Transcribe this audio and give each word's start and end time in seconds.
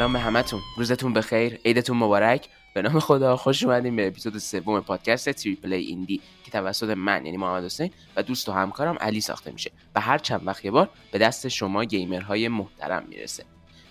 سلام 0.00 0.12
به 0.12 0.18
همتون. 0.18 0.60
روزتون 0.76 1.12
بخیر. 1.12 1.60
عیدتون 1.64 1.96
مبارک. 1.96 2.48
به 2.74 2.82
نام 2.82 3.00
خدا 3.00 3.36
خوش 3.36 3.64
اومدیم 3.64 3.96
به 3.96 4.06
اپیزود 4.06 4.38
سوم 4.38 4.80
پادکست 4.80 5.30
Triple 5.30 5.72
Indie 5.72 6.20
که 6.44 6.50
توسط 6.50 6.88
من 6.88 7.26
یعنی 7.26 7.36
محمد 7.36 7.64
حسین 7.64 7.90
و 8.16 8.22
دوست 8.22 8.48
و 8.48 8.52
همکارم 8.52 8.96
علی 9.00 9.20
ساخته 9.20 9.52
میشه 9.52 9.70
و 9.94 10.00
هر 10.00 10.18
چند 10.18 10.46
وقت 10.46 10.64
یه 10.64 10.70
بار 10.70 10.90
به 11.12 11.18
دست 11.18 11.48
شما 11.48 11.84
گیمرهای 11.84 12.48
محترم 12.48 13.04
می‌رسه. 13.08 13.44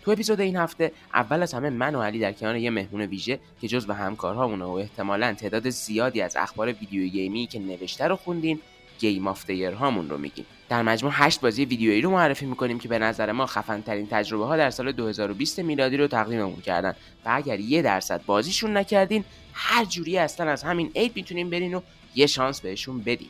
تو 0.03 0.11
اپیزود 0.11 0.41
این 0.41 0.55
هفته 0.55 0.91
اول 1.13 1.41
از 1.41 1.53
همه 1.53 1.69
من 1.69 1.95
و 1.95 2.01
علی 2.01 2.19
در 2.19 2.31
کنار 2.31 2.55
یه 2.55 2.69
مهمون 2.69 3.01
ویژه 3.01 3.39
که 3.61 3.67
جز 3.67 3.87
به 3.87 3.93
همکارهامونه 3.93 4.65
و 4.65 4.69
احتمالا 4.69 5.33
تعداد 5.33 5.69
زیادی 5.69 6.21
از 6.21 6.35
اخبار 6.35 6.67
video 6.67 7.07
game 7.07 7.39
ی 7.39 7.47
که 7.47 7.59
نوشته 7.59 8.07
رو 8.07 8.15
خوندین 8.15 8.59
game 8.99 9.27
of 9.27 9.49
هامون 9.49 10.09
رو 10.09 10.17
میگیم. 10.17 10.45
در 10.69 10.81
مجموع 10.81 11.13
8 11.15 11.41
بازی 11.41 11.65
ویدیویی 11.65 12.01
رو 12.01 12.11
معرفی 12.11 12.45
می‌کنیم 12.45 12.79
که 12.79 12.87
به 12.87 12.99
نظر 12.99 13.31
ما 13.31 13.45
خفن 13.45 13.81
ترین 13.81 14.07
تجربه 14.11 14.45
ها 14.45 14.57
در 14.57 14.69
سال 14.69 14.91
2020 14.91 15.59
میلادی 15.59 15.97
رو 15.97 16.07
تقدیممون 16.07 16.61
کردن. 16.61 16.95
و 17.25 17.29
اگر 17.33 17.59
یه 17.59 17.81
درصد 17.81 18.25
بازیشون 18.25 18.77
نکردین 18.77 19.23
هر 19.53 19.85
جوری 19.85 20.17
اصلا 20.17 20.51
از 20.51 20.63
همین 20.63 20.91
عید 20.95 21.11
می‌تونین 21.15 21.49
برین 21.49 21.73
و 21.73 21.81
یه 22.15 22.27
شانس 22.27 22.61
بهشون 22.61 23.01
بدین. 23.01 23.29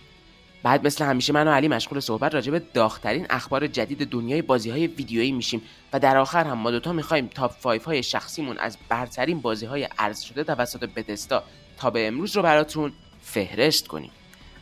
بعد 0.63 0.87
مثل 0.87 1.05
همیشه 1.05 1.33
من 1.33 1.47
و 1.47 1.51
علی 1.51 1.67
مشغول 1.67 1.99
صحبت 1.99 2.33
راجع 2.33 2.51
به 2.51 2.59
داغترین 2.59 3.25
اخبار 3.29 3.67
جدید 3.67 4.09
دنیای 4.09 4.41
بازی 4.41 4.69
های 4.69 4.87
ویدیویی 4.87 5.31
میشیم 5.31 5.61
و 5.93 5.99
در 5.99 6.17
آخر 6.17 6.43
هم 6.43 6.57
ما 6.57 6.71
دوتا 6.71 6.93
می‌خوایم 6.93 7.27
تاپ 7.27 7.61
5 7.61 7.81
های 7.81 8.03
شخصیمون 8.03 8.57
از 8.57 8.77
برترین 8.89 9.41
بازی 9.41 9.65
های 9.65 9.87
ارز 9.99 10.21
شده 10.21 10.43
توسط 10.43 10.89
بتستا 10.89 11.43
تا 11.77 11.89
به 11.89 12.07
امروز 12.07 12.35
رو 12.35 12.41
براتون 12.41 12.91
فهرست 13.21 13.87
کنیم. 13.87 14.11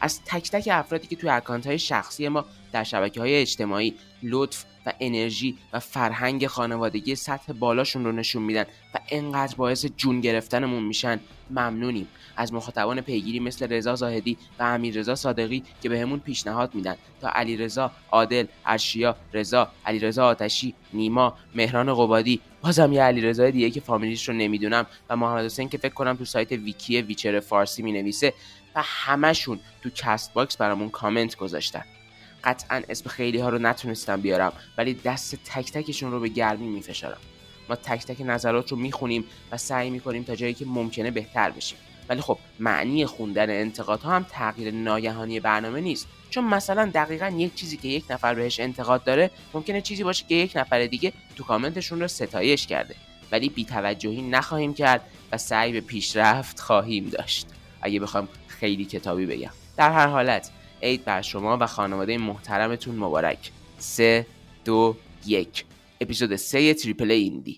از 0.02 0.22
تک 0.26 0.52
تک 0.52 0.70
افرادی 0.72 1.08
که 1.08 1.16
توی 1.16 1.30
اکانت 1.30 1.68
های 1.68 1.80
شخصی 1.80 2.28
ما 2.28 2.46
در 2.72 2.84
شبکه 2.84 3.20
های 3.20 3.36
اجتماعی 3.36 3.94
لطف 4.24 4.66
و 4.86 4.94
انرژی 5.00 5.58
و 5.74 5.80
فرهنگ 5.80 6.48
خانوادگی 6.48 7.16
سطح 7.16 7.54
بالاشون 7.54 8.06
رو 8.06 8.12
نشون 8.12 8.44
میدن 8.44 8.66
و 8.94 9.00
انقدر 9.10 9.56
باعث 9.56 9.86
جون 9.86 10.22
گرفتنمون 10.22 10.84
میشن 10.84 11.20
ممنونیم. 11.50 12.08
از 12.38 12.54
مخاطبان 12.54 13.02
پیگیری 13.02 13.40
مثل 13.40 13.68
رضا 13.68 13.96
زاهدی 13.96 14.38
و 14.60 14.64
امیر 14.64 14.96
رضا 14.96 15.16
صادقی 15.16 15.64
که 15.82 15.90
بهمون 15.90 16.20
به 16.20 16.26
پیشنهاد 16.26 16.76
میدن 16.76 16.96
تا 17.22 17.30
علی 17.30 17.58
رضا 17.58 17.92
عادل 18.12 18.46
ارشیا 18.66 19.16
رضا 19.34 19.72
علی 19.86 20.00
رضا 20.00 20.26
آتشی 20.26 20.74
نیما 20.94 21.38
مهران 21.56 21.94
قبادی. 21.94 22.42
بازم 22.62 22.94
یه 22.94 23.02
علی 23.02 23.22
رضا 23.22 23.50
دیگه 23.50 23.70
که 23.70 23.80
فامیلیش 23.80 24.30
رو 24.30 24.36
نمی‌دونم 24.36 24.86
و 25.10 25.16
محمد 25.16 25.46
حسین 25.46 25.70
که 25.70 25.78
فکر 25.78 25.94
کنم 25.94 26.16
تو 26.16 26.26
سایت 26.26 26.52
ویکی 26.52 27.02
ویچر 27.02 27.40
فارسی 27.40 27.82
می‌نویسه. 27.82 28.34
همشون 28.86 29.60
تو 29.82 29.90
Castbox 29.90 30.58
برامون 30.58 30.90
کامنت 30.90 31.36
گذاشتن. 31.36 31.84
قطعا 32.44 32.82
اسم 32.90 33.10
خیلی 33.10 33.40
ها 33.40 33.50
رو 33.50 33.60
نتونستم 33.60 34.22
بیارم 34.22 34.54
ولی 34.78 34.94
دست 34.94 35.36
تک 35.36 35.72
تکشون 35.72 36.12
رو 36.12 36.20
به 36.20 36.28
گرمی 36.28 36.68
میفشارم. 36.68 37.18
ما 37.70 37.76
تک 37.76 38.06
تک 38.06 38.22
نظرات 38.22 38.72
رو 38.72 38.78
می‌خونیم 38.78 39.26
و 39.52 39.58
سعی 39.58 39.90
می‌کنیم 39.90 40.24
تا 40.24 40.36
جایی 40.36 40.54
که 40.54 40.66
ممکنه 40.66 41.12
بهتر 41.12 41.52
بشیم. 41.52 41.78
ولی 42.10 42.22
خب 42.22 42.38
معنی 42.60 43.06
خوندن 43.06 43.50
انتقادها 43.50 44.12
هم 44.12 44.26
تغییر 44.30 44.74
ناگهانی 44.74 45.40
برنامه 45.40 45.82
نیست. 45.82 46.08
چون 46.30 46.44
مثلا 46.44 46.92
دقیقا 46.94 47.28
یک 47.28 47.56
چیزی 47.56 47.78
که 47.78 47.88
یک 47.88 48.06
نفر 48.10 48.34
بهش 48.34 48.60
انتقاد 48.60 49.04
داره 49.04 49.32
ممکنه 49.54 49.82
چیزی 49.82 50.04
باشه 50.04 50.26
که 50.30 50.36
یک 50.36 50.52
نفر 50.56 50.86
دیگه 50.86 51.14
تو 51.36 51.44
کامنتشون 51.44 52.00
رو 52.00 52.08
ستایش 52.08 52.68
کرده. 52.68 52.96
ولی 53.32 53.50
بیتوجهی 53.50 54.22
نخواهیم 54.22 54.74
کرد 54.74 55.02
و 55.32 55.38
سعی 55.38 55.72
به 55.72 55.82
پیشرفت 55.82 56.60
خواهیم 56.60 57.10
داشت. 57.10 57.48
اگه 57.82 58.00
بخوام 58.00 58.28
خیلی 58.60 58.86
کتابی 58.86 59.26
بگم. 59.26 59.52
در 59.78 59.92
هر 59.92 60.08
حالت 60.08 60.50
عید 60.84 61.06
بر 61.06 61.22
شما 61.22 61.58
و 61.62 61.68
خانواده 61.68 62.18
محترمتون 62.18 62.96
مبارک. 62.96 63.52
سه 63.78 64.26
دو 64.66 64.96
یک. 65.26 65.66
اپیزود 66.02 66.36
سه 66.36 66.74
تریپل 66.74 67.12
ایندی. 67.12 67.58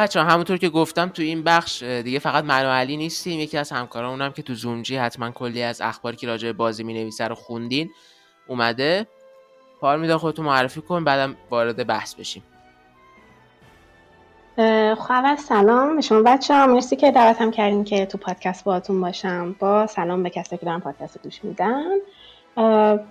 بچه 0.00 0.22
همونطور 0.22 0.56
که 0.56 0.68
گفتم 0.68 1.08
تو 1.08 1.22
این 1.22 1.42
بخش 1.42 1.82
دیگه 1.82 2.18
فقط 2.18 2.44
من 2.44 2.66
و 2.66 2.68
علی 2.68 2.96
نیستیم. 2.96 3.40
یکی 3.40 3.58
از 3.58 3.70
همکارامون 3.70 4.32
که 4.32 4.42
تو 4.42 4.54
زومجی 4.54 4.96
حتما 4.96 5.30
کلی 5.30 5.62
از 5.62 5.80
اخباری 5.80 6.16
که 6.16 6.26
راجع 6.26 6.52
بازی 6.52 6.84
می 6.84 6.94
نویسه 6.94 7.28
رو 7.28 7.34
خوندین 7.34 7.90
اومده. 8.48 9.06
پارمیدا 9.80 10.18
خودتو 10.18 10.42
معرفی 10.42 10.80
کن 10.80 11.04
بعدم 11.04 11.36
وارد 11.50 11.86
بحث 11.86 12.14
بشیم. 12.14 12.42
خب 14.98 15.36
سلام 15.36 15.96
به 15.96 16.02
شما 16.02 16.22
بچه 16.22 16.54
ها 16.54 16.66
مرسی 16.66 16.96
که 16.96 17.10
دعوتم 17.10 17.50
کردین 17.50 17.84
که 17.84 18.06
تو 18.06 18.18
پادکست 18.18 18.64
باهاتون 18.64 19.00
باشم. 19.00 19.56
با 19.58 19.86
سلام 19.86 20.22
به 20.22 20.30
کسی 20.30 20.56
که 20.56 20.66
دارن 20.66 20.80
پادکست 20.80 21.22
گوش 21.22 21.44
میدن. 21.44 21.84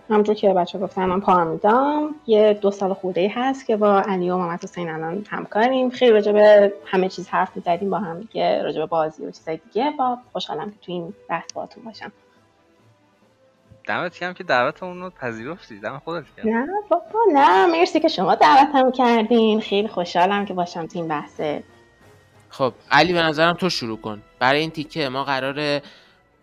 همونطور 0.10 0.36
که 0.36 0.54
بچه 0.54 0.80
گفتم 0.80 1.06
من 1.06 1.20
پارمیدام 1.20 2.16
یه 2.28 2.54
دو 2.54 2.72
سال 2.72 2.94
خورده 2.94 3.32
هست 3.36 3.66
که 3.66 3.78
با 3.78 4.02
علی 4.02 4.30
و 4.30 4.38
محمد 4.38 4.64
حسین 4.64 4.90
الان 4.90 5.26
همکاریم. 5.30 5.90
خیلی 5.90 6.12
راجع 6.12 6.32
به 6.32 6.74
همه 6.86 7.10
چیز 7.10 7.30
حرف 7.30 7.56
می‌زدیم 7.56 7.90
با 7.90 8.00
هم 8.00 8.20
دیگه 8.20 8.64
راجع 8.64 8.80
به 8.80 8.86
بازی 8.86 9.26
و 9.26 9.32
چیزای 9.32 9.58
دیگه. 9.58 9.94
با 9.98 10.18
خوشحالم 10.32 10.72
که 10.72 10.78
تو 10.82 10.92
این 10.92 11.14
بحث 11.30 11.54
باهاتون 11.54 11.84
باشم. 11.84 12.12
دمت 13.88 14.16
کم 14.16 14.34
که 14.34 14.44
دعوتمون 14.44 15.02
رو 15.02 15.10
پذیرفتی. 15.10 15.80
دم 15.80 16.02
خودت 16.06 16.26
کرد 16.38 16.48
نه 16.48 16.68
بابا 16.90 17.20
نه. 17.34 17.66
مرسی 17.66 18.00
که 18.00 18.08
شما 18.08 18.36
دعوتم 18.36 18.92
کردین. 18.92 19.60
خیلی 19.60 19.88
خوشحالم 19.88 20.46
که 20.46 20.54
باشم 20.54 20.86
تو 20.86 21.00
این 21.00 21.08
بحثه 21.08 21.64
خب 22.50 22.74
علی 22.92 23.14
به 23.14 23.22
نظرم 23.22 23.54
تو 23.54 23.70
شروع 23.70 23.98
کن. 23.98 24.22
برای 24.40 24.60
این 24.60 24.72
تیکه 24.72 25.10
ما 25.10 25.24
قراره 25.24 25.82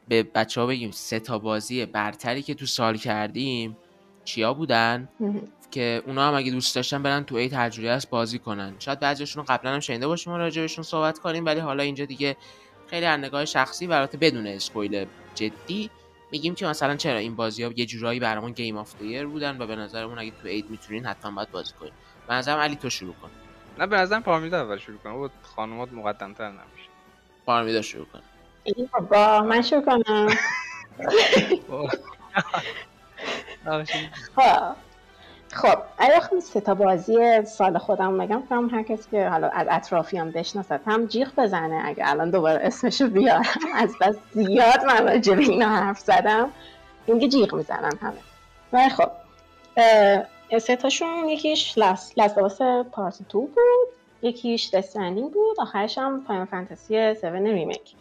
به 0.09 0.23
بچه 0.23 0.61
ها 0.61 0.67
بگیم 0.67 0.91
سه 0.91 1.21
تا 1.21 1.39
بازی 1.39 1.87
برتری 1.87 2.43
که 2.43 2.55
تو 2.55 2.67
سال 2.67 2.97
کردیم 2.97 3.77
چیا 4.25 4.55
بودن؟ 4.55 5.09
که 5.71 6.03
اونا 6.07 6.29
هم 6.29 6.35
اگه 6.35 6.51
دوست 6.51 6.75
داشتن 6.75 7.03
برن 7.03 7.25
تو 7.25 7.37
ای 7.37 7.49
تجربه 7.49 7.91
است 7.91 8.11
بازی 8.11 8.39
کنن. 8.39 8.75
شاید 8.79 9.01
بعضیشون 9.01 9.45
قبلا 9.45 9.71
هم 9.71 9.81
شنیده 9.81 10.07
باشیم 10.07 10.33
و 10.33 10.37
راجبشون 10.37 10.85
صحبت 10.85 11.19
کنیم 11.19 11.45
ولی 11.45 11.61
حالا 11.61 11.83
اینجا 11.83 12.05
دیگه 12.05 12.37
خیلی 12.87 13.07
از 13.07 13.21
نگاه 13.21 13.45
شخصی 13.45 13.87
برات 13.87 14.17
بدون 14.17 14.47
اسپویل 14.47 15.07
جدی 15.35 15.91
میگیم 16.33 16.55
که 16.55 16.67
مثلا 16.67 16.97
چرا 16.97 17.19
این 17.19 17.37
بازی 17.37 17.63
ها 17.63 17.73
یه 17.77 17.87
جورایی 17.87 18.21
برامون 18.21 18.53
گیم 18.53 18.77
آف 18.77 18.99
دیر 18.99 19.27
بودن 19.27 19.59
و 19.63 19.67
به 19.67 19.77
نظرمون 19.77 20.19
اگه 20.19 20.31
تو 20.43 20.49
اید 20.49 20.71
می‌تونین 20.71 21.07
حتما 21.07 21.31
باید 21.31 21.51
بازی 21.51 21.73
کنین. 21.81 21.93
به 22.29 22.35
نظرم 22.35 22.59
علی 22.59 22.77
تو 22.77 22.91
شروع 22.91 23.15
کن. 23.15 23.31
نه 23.79 23.87
به 23.87 23.97
نظرم 23.97 24.23
پارمیدا 24.23 24.61
اول 24.61 24.79
شروع 24.79 24.99
کن 24.99 25.13
بود 25.13 25.31
خانومات 25.43 25.93
مقدمتر 25.93 26.49
نمیشه. 26.49 26.91
پارمیدا 27.47 27.83
شروع 27.83 28.07
کن. 28.07 28.21
با 29.11 29.43
من 29.43 29.63
شروع 29.63 29.83
کنم. 29.83 30.29
خب. 34.37 34.77
خب 35.53 35.79
اگه 35.99 36.21
خب 36.21 36.39
سه 36.39 36.61
تا 36.61 36.75
بازی 36.75 37.43
سال 37.45 37.79
خودم 37.79 38.19
بگم 38.19 38.43
فهم 38.49 38.69
هر 38.69 38.83
کسی 38.83 39.11
که 39.11 39.29
حالا 39.29 39.49
از 39.49 39.67
اطرافیان 39.71 40.31
بشناسد 40.31 40.81
هم 40.87 41.07
جیغ 41.07 41.29
بزنه. 41.37 41.83
اگه 41.85 42.11
الان 42.11 42.31
دوباره 42.31 42.67
اسمشو 42.67 43.07
بیارم 43.07 43.45
از 43.75 43.95
بس 44.01 44.15
زیاد 44.33 44.85
من 44.85 45.09
راجع 45.09 45.35
به 45.35 45.43
اینا 45.43 45.69
حرف 45.69 45.99
زدم. 45.99 46.51
اینکه 47.07 47.29
جیغ 47.29 47.55
می‌زنن 47.55 47.99
همه. 48.03 48.21
ولی 48.73 48.91
خب 48.91 49.11
سه 50.59 50.77
تاشون 50.77 51.29
یکیش 51.29 51.79
لست 51.79 52.15
پارت 52.93 53.29
تو 53.29 53.41
بود. 53.41 53.89
یکیش 54.23 54.71
دستندینگ 54.75 55.33
بود. 55.33 55.61
آخرش 55.61 55.99
هم 55.99 56.25
فاین 56.29 56.45
فانتزی 56.45 56.97
7 56.97 57.25
ریمیک 57.25 57.95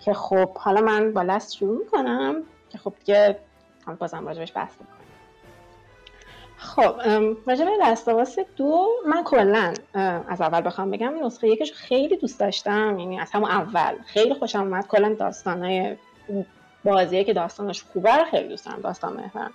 که 0.00 0.12
خب 0.14 0.58
حالا 0.58 0.80
من 0.80 1.12
با 1.12 1.22
لست 1.22 1.56
شروع 1.56 1.78
می‌کنم 1.78 2.42
که 2.70 2.78
خب 2.78 2.94
دیگه 2.98 3.38
بازم 3.98 4.26
راجبش 4.26 4.52
بحث 4.56 4.72
می‌کنم 4.80 4.94
خب 6.56 6.94
راجب 7.46 7.66
لستاواس 7.82 8.38
دو 8.56 8.88
من 9.06 9.24
کلا 9.24 9.74
از 10.28 10.40
اول 10.40 10.60
بخوام 10.60 10.90
بگم 10.90 11.26
نسخه 11.26 11.48
یکش 11.48 11.72
خیلی 11.72 12.16
دوست 12.16 12.40
داشتم 12.40 12.98
یعنی 12.98 13.20
از 13.20 13.30
همون 13.30 13.50
اول 13.50 13.94
خیلی 14.06 14.34
خوشم 14.34 14.60
اومد. 14.60 14.86
کلا 14.86 15.14
داستانای 15.14 15.96
بازیه 16.84 17.24
که 17.24 17.32
داستانش 17.32 17.82
خوبه 17.82 18.24
خیلی 18.30 18.48
دوست 18.48 18.66
دارم 18.66 18.80
داستان 18.80 19.12
محورم 19.12 19.50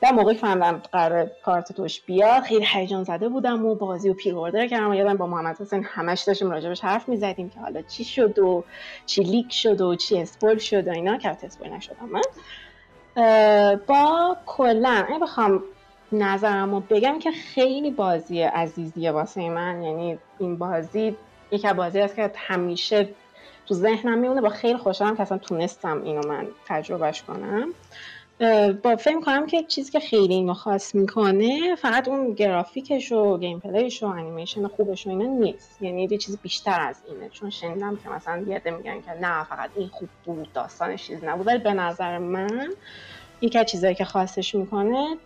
در 0.00 0.12
موقعی 0.12 0.36
فهمیدم 0.36 0.82
قرار 0.92 1.24
پارت 1.24 1.72
توش 1.72 2.00
بیاد 2.00 2.42
خیلی 2.42 2.66
هیجان 2.72 3.04
زده 3.04 3.28
بودم 3.28 3.66
و 3.66 3.74
بازی 3.74 4.08
و 4.08 4.14
پیر 4.14 4.34
اوردر 4.34 4.66
کردم 4.66 4.90
و 4.90 4.94
یادم 4.94 5.16
با 5.16 5.26
محمد 5.26 5.60
حسین 5.60 5.84
همش 5.84 6.22
داشتیم 6.22 6.50
راجبش 6.50 6.80
حرف 6.80 7.08
می‌زدیم 7.08 7.50
که 7.50 7.60
حالا 7.60 7.82
چی 7.82 8.04
شد 8.04 8.38
و 8.38 8.64
چی 9.06 9.22
لیک 9.22 9.52
شد 9.52 9.80
و 9.80 9.94
چی 9.94 10.18
اسپول 10.18 10.58
شد 10.58 10.88
و 10.88 10.90
اینا. 10.90 11.18
که 11.18 11.28
اسپول 11.28 11.68
نشدم 11.68 12.08
من. 12.12 12.22
با 13.86 14.36
کلا 14.46 15.04
اگه 15.08 15.18
بخوام 15.18 15.62
نظرم 16.12 16.74
رو 16.74 16.80
بگم 16.80 17.18
که 17.18 17.30
خیلی 17.30 17.90
بازی 17.90 18.42
عزیزیه 18.42 19.10
واسه 19.10 19.48
من. 19.48 19.82
یعنی 19.82 20.18
این 20.38 20.58
بازی 20.58 21.16
یک 21.50 21.66
بازی 21.66 22.00
است 22.00 22.16
که 22.16 22.32
همیشه 22.36 23.08
تو 23.66 23.74
ذهنم 23.74 24.18
میمونه. 24.18 24.40
با 24.40 24.48
خیلی 24.48 24.78
خوشحالم 24.78 25.16
که 25.16 25.22
اصلا 25.22 25.38
تونستم 25.38 26.02
اینو 26.02 26.28
من 26.28 26.46
تجربهش 26.66 27.22
کنم. 27.22 27.68
با 28.82 28.96
فکر 28.96 29.20
کنم 29.20 29.46
که 29.46 29.62
چیزی 29.62 29.92
که 29.92 30.00
خیلی 30.00 30.34
اینو 30.34 30.54
خاص 30.54 30.94
می‌کنه 30.94 31.74
فقط 31.74 32.08
اون 32.08 32.32
گرافیکش 32.32 33.12
و 33.12 33.38
گیم 33.38 33.60
پلیش 33.60 34.02
و 34.02 34.06
انیمیشن 34.06 34.66
خوبش 34.66 35.06
و 35.06 35.10
اینا 35.10 35.24
نیست. 35.24 35.82
یعنی 35.82 36.08
یه 36.10 36.18
چیز 36.18 36.38
بیشتر 36.42 36.80
از 36.80 37.02
اینه. 37.08 37.28
چون 37.28 37.50
شنیدم 37.50 37.96
که 37.96 38.08
مثلا 38.08 38.44
یه 38.46 38.62
میگن 38.64 39.00
که 39.00 39.10
نه 39.20 39.44
فقط 39.44 39.70
این 39.76 39.88
خوب 39.88 40.08
بود 40.24 40.52
داستانش 40.52 41.06
چیز 41.06 41.24
نبود. 41.24 41.46
ولی 41.46 41.58
به 41.58 41.72
نظر 41.72 42.18
من 42.18 42.68
یکی 43.40 43.58
از 43.58 43.66
چیزایی 43.66 43.94
که 43.94 44.04
خاصش 44.04 44.54
می‌کنه 44.54 45.16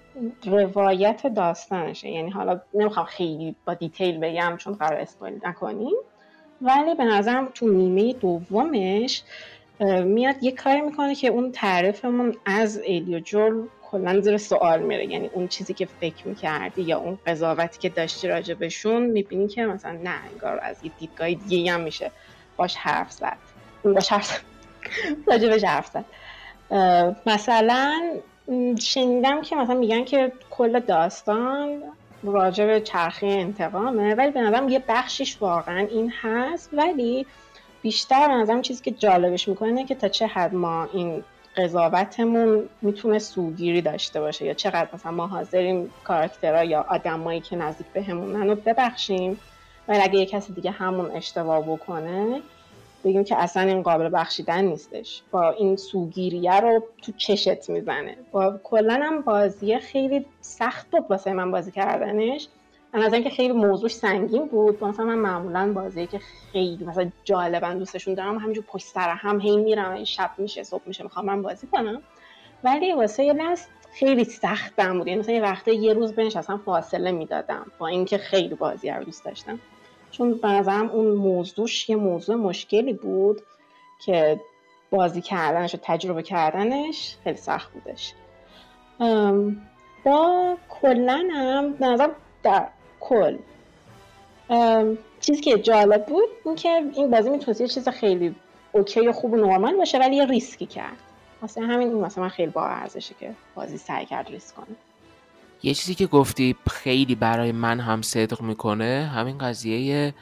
روایت 0.44 1.26
داستانشه. 1.26 2.08
یعنی 2.08 2.30
حالا 2.30 2.60
نمی‌خوام 2.74 3.06
خیلی 3.06 3.54
با 3.64 3.74
دیتیل 3.74 4.18
بگم 4.18 4.56
چون 4.56 4.74
قرار 4.74 5.00
اسپایل 5.00 5.40
نکنیم. 5.44 5.94
ولی 6.62 6.94
به 6.94 7.04
نظرم 7.04 7.48
تو 7.54 7.68
نیمه 7.68 8.12
دومش 8.12 9.22
میاد 10.04 10.42
یه 10.42 10.52
کاری 10.52 10.80
می‌کنه 10.80 11.14
که 11.14 11.28
اون 11.28 11.52
تعریفمون 11.52 12.36
از 12.44 12.78
ایلیو 12.78 13.20
کلا 13.90 14.20
زیر 14.20 14.36
سوال 14.36 14.82
میره. 14.82 15.04
یعنی 15.06 15.30
اون 15.32 15.48
چیزی 15.48 15.74
که 15.74 15.88
فکر 16.00 16.28
می‌کردی 16.28 16.82
یا 16.82 16.98
اون 16.98 17.18
قضاوتی 17.26 17.78
که 17.78 17.88
داشتی 17.88 18.28
راجع 18.28 18.54
بهشون 18.54 19.02
می‌بینی 19.02 19.48
که 19.48 19.66
مثلا 19.66 19.92
نه 19.92 20.14
انگار 20.32 20.60
از 20.62 20.76
یه 20.84 20.90
دیدگاه 20.98 21.34
دیگه 21.34 21.72
هم 21.72 21.80
میشه. 21.80 22.10
باش 22.56 22.76
حرف 22.76 23.12
زد. 23.12 23.36
باش 23.84 24.12
حرف 24.12 24.26
زد. 24.26 24.40
راجع 25.26 25.66
حرف 25.66 25.86
زد. 25.86 26.04
مثلا 27.26 28.00
شنیدم 28.80 29.42
که 29.42 29.56
مثلا 29.56 29.74
میگن 29.74 30.04
که 30.04 30.32
کل 30.50 30.80
داستان 30.80 31.82
راجع 32.24 32.66
به 32.66 32.80
چرخه 32.80 33.26
انتقامه 33.26 34.14
ولی 34.14 34.30
به 34.30 34.40
نظرم 34.40 34.68
یه 34.68 34.82
بخشش 34.88 35.36
واقعا 35.40 35.86
این 35.90 36.12
هست. 36.22 36.70
ولی 36.72 37.26
بیشتر 37.82 38.28
به 38.28 38.34
نظرم 38.34 38.62
چیزی 38.62 38.84
که 38.84 38.90
جالبش 38.90 39.48
می‌کنه 39.48 39.86
که 39.86 39.94
تا 39.94 40.08
چه 40.08 40.26
حد 40.26 40.54
ما 40.54 40.88
این 40.92 41.24
قضاوتمون 41.56 42.68
می‌تونه 42.82 43.18
سوگیری 43.18 43.82
داشته 43.82 44.20
باشه 44.20 44.44
یا 44.44 44.54
چقدر 44.54 44.88
مثلا 44.92 45.12
ما 45.12 45.26
حاضریم 45.26 45.90
کاراکترها 46.04 46.64
یا 46.64 46.86
آدمایی 46.88 47.40
که 47.40 47.56
نزدیک 47.56 47.86
بهمونن 47.86 48.48
رو 48.48 48.54
ببخشیم. 48.54 49.40
ولی 49.88 50.00
اگه 50.02 50.18
یه 50.18 50.26
کسی 50.26 50.52
دیگه 50.52 50.70
همون 50.70 51.10
اشتباه 51.10 51.62
بکنه 51.62 52.40
بگیم 53.04 53.24
که 53.24 53.36
اصلا 53.36 53.62
این 53.62 53.82
قابل 53.82 54.10
بخشیدن 54.12 54.64
نیستش. 54.64 55.22
با 55.30 55.50
این 55.50 55.76
سوگیریه 55.76 56.60
رو 56.60 56.82
تو 57.02 57.12
چشت 57.12 57.70
می‌زنه. 57.70 58.16
با 58.32 58.60
کلا 58.64 59.00
هم 59.02 59.20
بازی 59.20 59.78
خیلی 59.78 60.26
سخت 60.40 60.90
بود 60.90 61.04
واسه 61.10 61.32
من 61.32 61.50
بازی 61.50 61.70
کردنش. 61.70 62.48
از 62.92 63.12
اینکه 63.12 63.30
خیلی 63.30 63.52
موضوعش 63.52 63.92
سنگین 63.92 64.46
بود. 64.46 64.84
مثلا 64.84 65.04
من 65.04 65.14
معمولا 65.14 65.72
بازی 65.72 66.06
که 66.06 66.20
خیلی 66.52 66.84
مثلا 66.84 67.10
جالبا 67.24 67.74
دوستشون 67.74 68.14
دارم 68.14 68.38
همینجور 68.38 68.64
پشت 68.68 68.86
سر 68.86 69.10
هم 69.10 69.40
هی 69.40 69.56
میرم 69.56 69.92
این 69.92 70.04
شب 70.04 70.30
میشه 70.38 70.62
صبح 70.62 70.82
میشه 70.86 71.04
می‌خوام 71.04 71.26
من 71.26 71.42
بازی 71.42 71.66
کنم. 71.66 72.02
ولی 72.64 72.92
واسه 72.92 73.24
یه 73.24 73.32
لست 73.32 73.70
خیلی 73.92 74.24
سختم 74.24 74.98
بود. 74.98 75.06
یعنی 75.06 75.20
مثلا 75.20 75.34
یه 75.34 75.42
وقته 75.42 75.74
یه 75.74 75.92
روز 75.92 76.12
بینش 76.12 76.36
اصلا 76.36 76.56
فاصله 76.56 77.12
می‌دادم 77.12 77.66
با 77.78 77.86
اینکه 77.86 78.18
خیلی 78.18 78.54
بازی 78.54 78.90
رو 78.90 79.04
دوست 79.04 79.24
داشتم. 79.24 79.58
چون 80.10 80.34
به 80.34 80.48
نظرم 80.48 80.90
اون 80.90 81.06
موضوعش 81.06 81.88
یه 81.88 81.96
موضوع 81.96 82.36
مشکلی 82.36 82.92
بود 82.92 83.42
که 84.04 84.40
بازی 84.90 85.20
کردنش 85.20 85.74
و 85.74 85.78
تجربه 85.82 86.22
کردنش 86.22 87.16
خیلی 87.24 87.36
سخت 87.36 87.72
بودش. 87.72 88.14
با 90.04 90.56
کلا 90.68 91.28
هم 91.32 91.74
نظر 91.80 92.08
در 92.42 92.66
کل. 93.00 93.36
چیزی 95.20 95.40
که 95.40 95.58
جالب 95.58 96.06
بود 96.06 96.28
این 96.44 96.56
که 96.56 96.82
این 96.94 97.10
بازی 97.10 97.30
می‌تونست 97.30 97.60
یه 97.60 97.68
چیز 97.68 97.88
خیلی 97.88 98.34
OK 98.72 99.08
و 99.08 99.12
خوب 99.12 99.32
و 99.32 99.36
نرمال 99.36 99.76
باشه 99.76 99.98
ولی 99.98 100.16
یه 100.16 100.26
ریسکی 100.26 100.66
کرد. 100.66 100.96
مثلا 101.42 101.66
همین 101.66 101.88
این 101.88 102.00
مثلا 102.00 102.24
من 102.24 102.30
خیلی 102.30 102.50
با 102.50 102.66
ارزشه 102.66 103.14
که 103.20 103.34
بازی 103.54 103.78
سعی 103.78 104.06
کرد 104.06 104.28
ریسک 104.28 104.54
کنه. 104.54 104.76
یه 105.62 105.74
چیزی 105.74 105.94
که 105.94 106.06
گفتی 106.06 106.56
خیلی 106.70 107.14
برای 107.14 107.52
من 107.52 107.80
هم 107.80 108.02
صدق 108.02 108.42
می‌کنه 108.42 109.10
همین 109.14 109.38
قضیه 109.38 110.14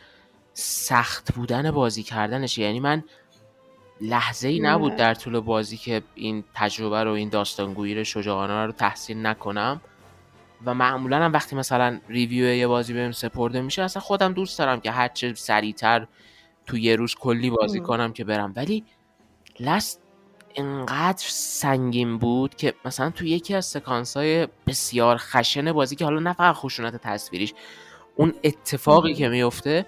سخت 0.54 1.34
بودن 1.34 1.70
بازی 1.70 2.02
کردنشه. 2.02 2.62
یعنی 2.62 2.80
من 2.80 3.04
لحظه 4.00 4.48
ای 4.48 4.60
نبود 4.60 4.96
در 4.96 5.14
طول 5.14 5.40
بازی 5.40 5.76
که 5.76 6.02
این 6.14 6.44
تجربه 6.54 7.04
رو 7.04 7.12
این 7.12 7.28
داستانگویی 7.28 7.94
رو 7.94 8.04
شجاعانه 8.04 8.66
رو 8.66 8.72
تحصیل 8.72 9.26
نکنم. 9.26 9.80
و 10.64 10.74
معمولا 10.74 11.24
هم 11.24 11.32
وقتی 11.32 11.56
مثلا 11.56 12.00
ریویو 12.08 12.54
یه 12.54 12.66
بازی 12.66 12.92
بهم 12.92 13.12
سپرده 13.12 13.60
میشه 13.60 13.82
اصلا 13.82 14.02
خودم 14.02 14.32
دوست 14.32 14.58
دارم 14.58 14.80
که 14.80 14.90
هرچه 14.90 15.34
سریعتر 15.34 16.06
تو 16.66 16.78
یه 16.78 16.96
روز 16.96 17.14
کلی 17.14 17.50
بازی. 17.50 17.80
کنم 17.80 18.12
که 18.12 18.24
برم. 18.24 18.52
ولی 18.56 18.84
لست 19.60 20.02
انقدر 20.54 21.24
سنگین 21.28 22.18
بود 22.18 22.54
که 22.54 22.74
مثلا 22.84 23.10
تو 23.10 23.24
یکی 23.24 23.54
از 23.54 23.66
سکانس 23.66 24.16
های 24.16 24.48
بسیار 24.66 25.16
خشن 25.16 25.72
بازی 25.72 25.96
که 25.96 26.04
حالا 26.04 26.20
نه 26.20 26.32
فقط 26.32 26.54
خشونت 26.54 26.96
تصویریش 26.96 27.54
اون 28.16 28.34
اتفاقی. 28.44 29.14
که 29.14 29.28
میفته 29.28 29.86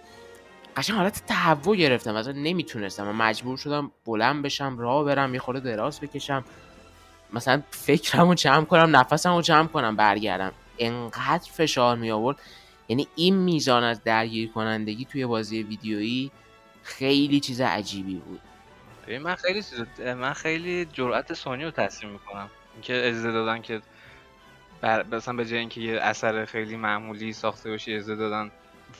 قشنگ 0.76 0.96
حالت 0.96 1.22
تهوع 1.26 1.76
گرفتم. 1.76 2.14
مثلا 2.14 2.32
نمی‌تونستم. 2.32 3.08
و 3.08 3.12
مجبور 3.12 3.56
شدم 3.56 3.90
بلند 4.06 4.42
بشم 4.42 4.78
راه 4.78 5.04
برم 5.04 5.34
یه 5.34 5.40
خورده 5.40 5.60
دراز 5.60 6.00
بکشم. 6.00 6.44
مثلا 7.32 7.62
فکرمو 7.70 8.34
جمع 8.34 8.64
کنم 8.64 8.96
نفسمو 8.96 9.42
جمع 9.42 9.66
کنم 9.68 9.96
برگردم. 9.96 10.52
انقدر 10.80 11.50
فشار 11.52 11.96
می 11.96 12.10
آورد 12.10 12.40
یعنی 12.88 13.08
این 13.16 13.36
میزان 13.36 13.84
از 13.84 14.04
درگیر 14.04 14.52
کنندگی 14.52 15.04
توی 15.04 15.26
بازی 15.26 15.62
ویدیویی 15.62 16.30
خیلی 16.82 17.40
چیز 17.40 17.60
عجیبی 17.60 18.14
بود 18.14 18.40
ببین 19.06 19.22
من 19.22 19.34
خیلی 19.34 19.62
چیز- 19.62 20.00
من 20.00 20.32
خیلی 20.32 20.84
جرأت 20.92 21.34
سونی 21.34 21.64
رو 21.64 21.70
تصمیم 21.70 22.12
می‌کنم 22.12 22.50
اینکه 22.74 23.08
اجازه 23.08 23.32
دادن 23.32 23.62
که 23.62 23.80
بر... 24.80 25.02
مثلا 25.02 25.34
به 25.34 25.44
جای 25.44 25.58
اینکه 25.58 25.80
یه 25.80 26.00
اثر 26.00 26.44
خیلی 26.44 26.76
معمولی 26.76 27.32
ساخته 27.32 27.70
باشه 27.70 27.92
اجازه 27.92 28.16
دادن 28.16 28.50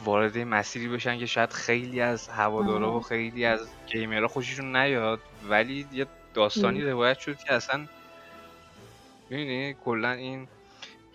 وارد 0.05 0.39
مسیری 0.39 0.89
بشن 0.89 1.19
که 1.19 1.27
شاید 1.27 1.53
خیلی 1.53 2.01
از 2.01 2.29
هوادارا 2.29 2.93
و. 2.93 3.01
خیلی 3.01 3.45
از 3.45 3.69
گیمرها 3.93 4.29
خوششون 4.29 4.77
نیاد 4.77 5.21
ولی 5.49 5.87
یه 5.93 6.07
داستانی. 6.35 6.83
روایت 6.83 7.19
شد 7.19 7.39
که 7.39 7.53
اصلا 7.55 7.87
می‌دونی 9.31 9.75
کلا 9.85 10.11
این 10.11 10.49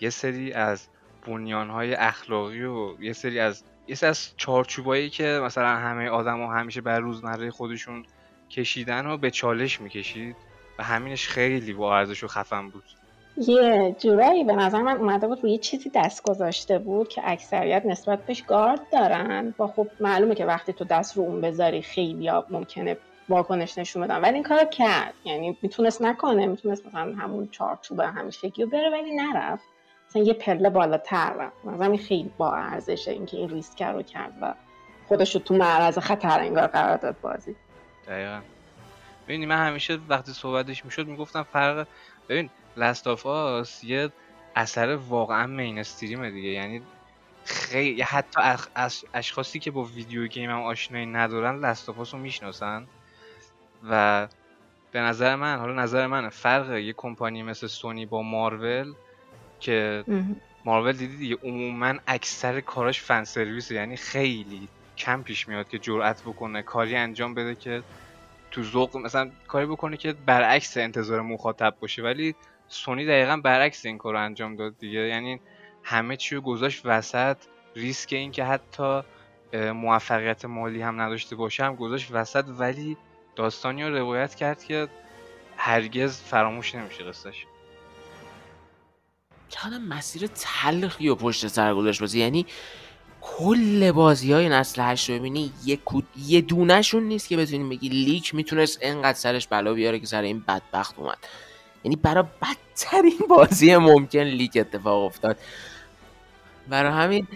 یه 0.02 0.10
سری 0.10 0.54
از 0.54 0.88
بنیانهای 1.28 1.94
اخلاقی 1.94 2.64
و 2.64 3.02
یه 3.02 3.14
سری 3.14 3.40
از 3.40 3.64
یه 3.88 3.96
سری 3.96 4.10
از 4.10 4.30
چارچوبایی 4.38 5.10
که 5.10 5.40
مثلا 5.44 5.68
همه 5.68 6.10
آدما 6.10 6.54
همیشه 6.54 6.82
بر 6.82 7.00
روزمره 7.00 7.52
خودشون 7.52 8.06
کشیدن 8.50 9.06
و 9.06 9.18
به 9.18 9.32
چالش 9.32 9.82
می‌کشید 9.82 10.36
و 10.80 10.84
همینش 10.84 11.28
خیلی 11.28 11.74
با 11.74 11.98
ارزش 11.98 12.24
و 12.24 12.28
خفن 12.28 12.70
بود. 12.70 12.84
یه 13.38 13.96
جورایی 14.00 14.44
به 14.44 14.54
نظر 14.54 14.82
من 14.82 14.98
اومده 14.98 15.28
بود 15.28 15.44
روی 15.44 15.52
یه 15.52 15.58
چیزی 15.58 15.92
دست 15.96 16.24
گذاشته 16.24 16.80
بود 16.80 17.08
که 17.08 17.22
اکثریت 17.26 17.86
نسبت 17.86 18.26
بهش 18.26 18.42
گارد 18.42 18.90
دارن. 18.92 19.54
و 19.60 19.68
خب 19.68 19.88
معلومه 20.00 20.36
که 20.36 20.46
وقتی 20.46 20.74
تو 20.74 20.86
دست 20.86 21.18
رو 21.18 21.24
اون 21.24 21.42
بذاری 21.42 21.82
خیلی 21.82 22.32
ممکنه 22.50 22.98
واکنش 23.30 23.78
نشون 23.78 24.04
بدن. 24.04 24.22
ولی 24.22 24.34
این 24.34 24.44
کار 24.44 24.66
کرد. 24.66 25.14
یعنی 25.26 25.58
می‌تونست 25.62 26.02
نکنه. 26.02 26.46
می‌تونست 26.46 26.88
مثلا 26.88 27.16
همون 27.16 27.48
چارچوب 27.52 28.00
همیشگی 28.00 28.64
رو 28.64 28.70
بره 28.70 28.90
ولی 28.90 29.16
نرفت. 29.16 29.64
مثلا 30.16 30.28
یه 30.28 30.34
پله 30.34 30.70
بالاتر 30.70 31.34
رفت. 31.34 31.66
مثلا 31.66 31.98
خیلی 31.98 32.32
با 32.38 32.56
ارزشه 32.56 33.12
اینکه 33.12 33.38
این 33.38 33.50
ریسک 33.50 33.82
رو 33.84 34.02
کرد 34.02 34.34
و 34.42 34.54
خودش 35.08 35.36
رو 35.36 35.42
تو 35.42 35.54
معرض 35.54 35.98
خطر 35.98 36.40
انگار 36.40 36.68
قرار 36.68 36.98
داد 36.98 37.16
بازی. 37.22 37.56
دقیقا. 38.08 38.42
ببینی 39.28 39.46
من 39.46 39.68
همیشه 39.68 40.00
وقتی 40.10 40.32
صحبتش 40.32 40.86
می‌شد 40.86 41.08
می‌گفتم 41.08 41.44
فرق 41.44 41.88
ببین 42.30 42.50
Last 42.78 43.08
of 43.08 43.26
Us 43.26 43.84
یه 43.84 44.10
اثر 44.56 44.96
واقعا 44.96 45.48
mainstream 45.48 46.24
ه 46.24 46.32
دیگه. 46.32 46.50
یعنی 46.50 46.82
خیلی 47.46 48.02
حتی 48.02 48.42
اخ- 48.42 48.68
اش- 48.76 49.06
اشخاصی 49.14 49.60
که 49.60 49.72
با 49.72 49.84
video 49.84 50.28
game 50.28 50.50
هم 50.50 50.62
آشنایی 50.62 51.06
ندارن 51.06 51.60
Last 51.60 51.90
of 51.90 52.00
Us 52.00 52.14
رو 52.14 52.20
می‌شناسن. 52.20 52.88
و 53.90 54.28
به 54.92 55.00
نظر 55.00 55.36
من 55.36 55.58
حالا 55.60 55.74
نظر 55.84 56.08
منه 56.08 56.30
فرق 56.30 56.72
یه 56.72 56.94
کمپانی 56.98 57.44
مثل 57.44 57.68
سونی 57.68 58.06
با 58.06 58.22
مارول 58.22 58.94
که 59.66 60.04
مارول 60.66 60.92
دیدی 60.92 61.18
دیگه 61.18 61.38
عموما 61.44 61.94
اکثر 62.08 62.62
کاراش 62.62 63.02
فن 63.02 63.24
سرویسه. 63.24 63.76
یعنی 63.76 63.98
خیلی 63.98 64.68
کم 64.98 65.24
پیش 65.24 65.48
میاد 65.48 65.68
که 65.68 65.80
جرأت 65.80 66.22
بکنه 66.22 66.62
کاری 66.62 66.96
انجام 66.96 67.34
بده 67.34 67.56
که 67.56 67.84
تو 68.52 68.64
ذوق 68.64 68.98
مثلا 68.98 69.32
کاری 69.48 69.66
بکنه 69.66 69.98
که 69.98 70.14
برعکس 70.14 70.78
انتظار 70.78 71.22
مخاطب 71.22 71.76
باشه. 71.80 72.02
ولی 72.04 72.36
سونی 72.68 73.06
دقیقا 73.06 73.38
برعکس 73.38 73.86
این 73.86 73.98
کار 73.98 74.14
رو 74.14 74.20
انجام 74.20 74.56
داد 74.56 74.78
دیگه. 74.78 75.00
یعنی 75.00 75.40
همه 75.84 76.18
چی 76.18 76.36
رو 76.36 76.42
گذاشت 76.42 76.82
وسط. 76.86 77.38
ریسک 77.76 78.14
این 78.14 78.32
که 78.32 78.44
حتی 78.44 79.02
موفقیت 79.54 80.46
مالی 80.46 80.82
هم 80.82 81.02
نداشته 81.02 81.36
باشه 81.36 81.64
هم 81.64 81.76
گذاشت 81.76 82.08
وسط. 82.12 82.46
ولی 82.48 82.98
داستانی 83.36 83.84
رو 83.84 83.98
روایت 83.98 84.36
کرد 84.36 84.64
که 84.64 84.88
هرگز 85.58 86.22
فراموش 86.22 86.76
نمیشه 86.76 87.04
قصهش. 87.04 87.46
چقدر 89.50 89.78
مسیر 89.78 90.28
تلخی 90.28 91.10
و 91.10 91.16
پشت 91.16 91.48
سر 91.48 91.74
گذاشت 91.76 92.00
بازی 92.02 92.20
یعنی 92.20 92.46
کل 93.22 93.92
بازی 93.92 94.34
های 94.34 94.50
نسل 94.50 94.82
هشت 94.82 95.10
رو 95.10 95.20
ببینی 95.20 95.52
یه. 95.66 95.80
یه 96.28 96.42
دونهشون 96.42 97.04
نیست 97.04 97.28
که 97.28 97.38
بتونیم 97.38 97.70
بگی 97.70 97.90
leak 97.90 98.36
می‌تونست 98.36 98.80
انقدر 98.82 99.18
سرش 99.18 99.48
بلا 99.48 99.74
بیاره 99.74 100.00
که 100.00 100.06
سر 100.06 100.22
این 100.22 100.44
بدبخت 100.48 101.00
اومد 101.00 101.18
یعنی 101.84 101.96
برای 101.96 102.24
بدترین 102.42 103.20
بازی 103.30 103.76
ممکن 103.76 104.20
leak 104.20 104.52
اتفاق 104.56 105.04
افتاد 105.04 105.38
برای 106.68 106.92
همین. 106.92 107.28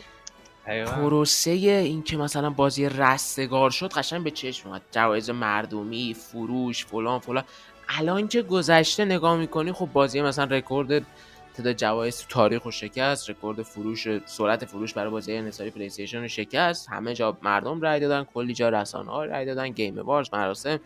پروسه 0.86 1.52
این 1.52 2.04
که 2.04 2.18
مثلا 2.18 2.50
بازی 2.50 2.90
رستگار 2.90 3.70
شد 3.70 3.94
قشنگ 3.94 4.24
به 4.24 4.32
چشم 4.32 4.70
اومد 4.70 4.82
جوایز 4.92 5.30
مردمی 5.30 6.14
فروش 6.14 6.86
فلان 6.86 7.20
فلان 7.20 7.44
الان 7.90 8.28
که 8.28 8.42
گذشته 8.42 9.06
نگاه 9.06 9.38
می‌کنی 9.38 9.72
خب 9.72 9.90
بازی 9.94 10.22
مثلا 10.22 10.46
رکورد 10.46 11.06
تعداد 11.60 11.76
جوایز 11.76 12.26
تاریخ 12.30 12.64
رو 12.64 12.72
شکست 12.72 13.30
رکورد 13.30 13.62
فروش 13.62 14.08
سرعت 14.26 14.66
فروش 14.66 14.94
برای 14.94 15.12
بازی 15.12 15.36
انحصاری 15.36 15.70
پلی 15.70 15.86
استیشن 15.86 16.28
شکست. 16.28 16.90
همه 16.90 17.14
جا 17.14 17.38
مردم 17.42 17.82
رای 17.82 18.00
دادن 18.00 18.24
کلی 18.24 18.54
جا 18.54 18.70
رسانه 18.70 19.12
ها 19.12 19.26
رای 19.26 19.46
دادن 19.46 19.70
Game 19.70 20.00
Awards 20.00 20.30
مراسم 20.34 20.80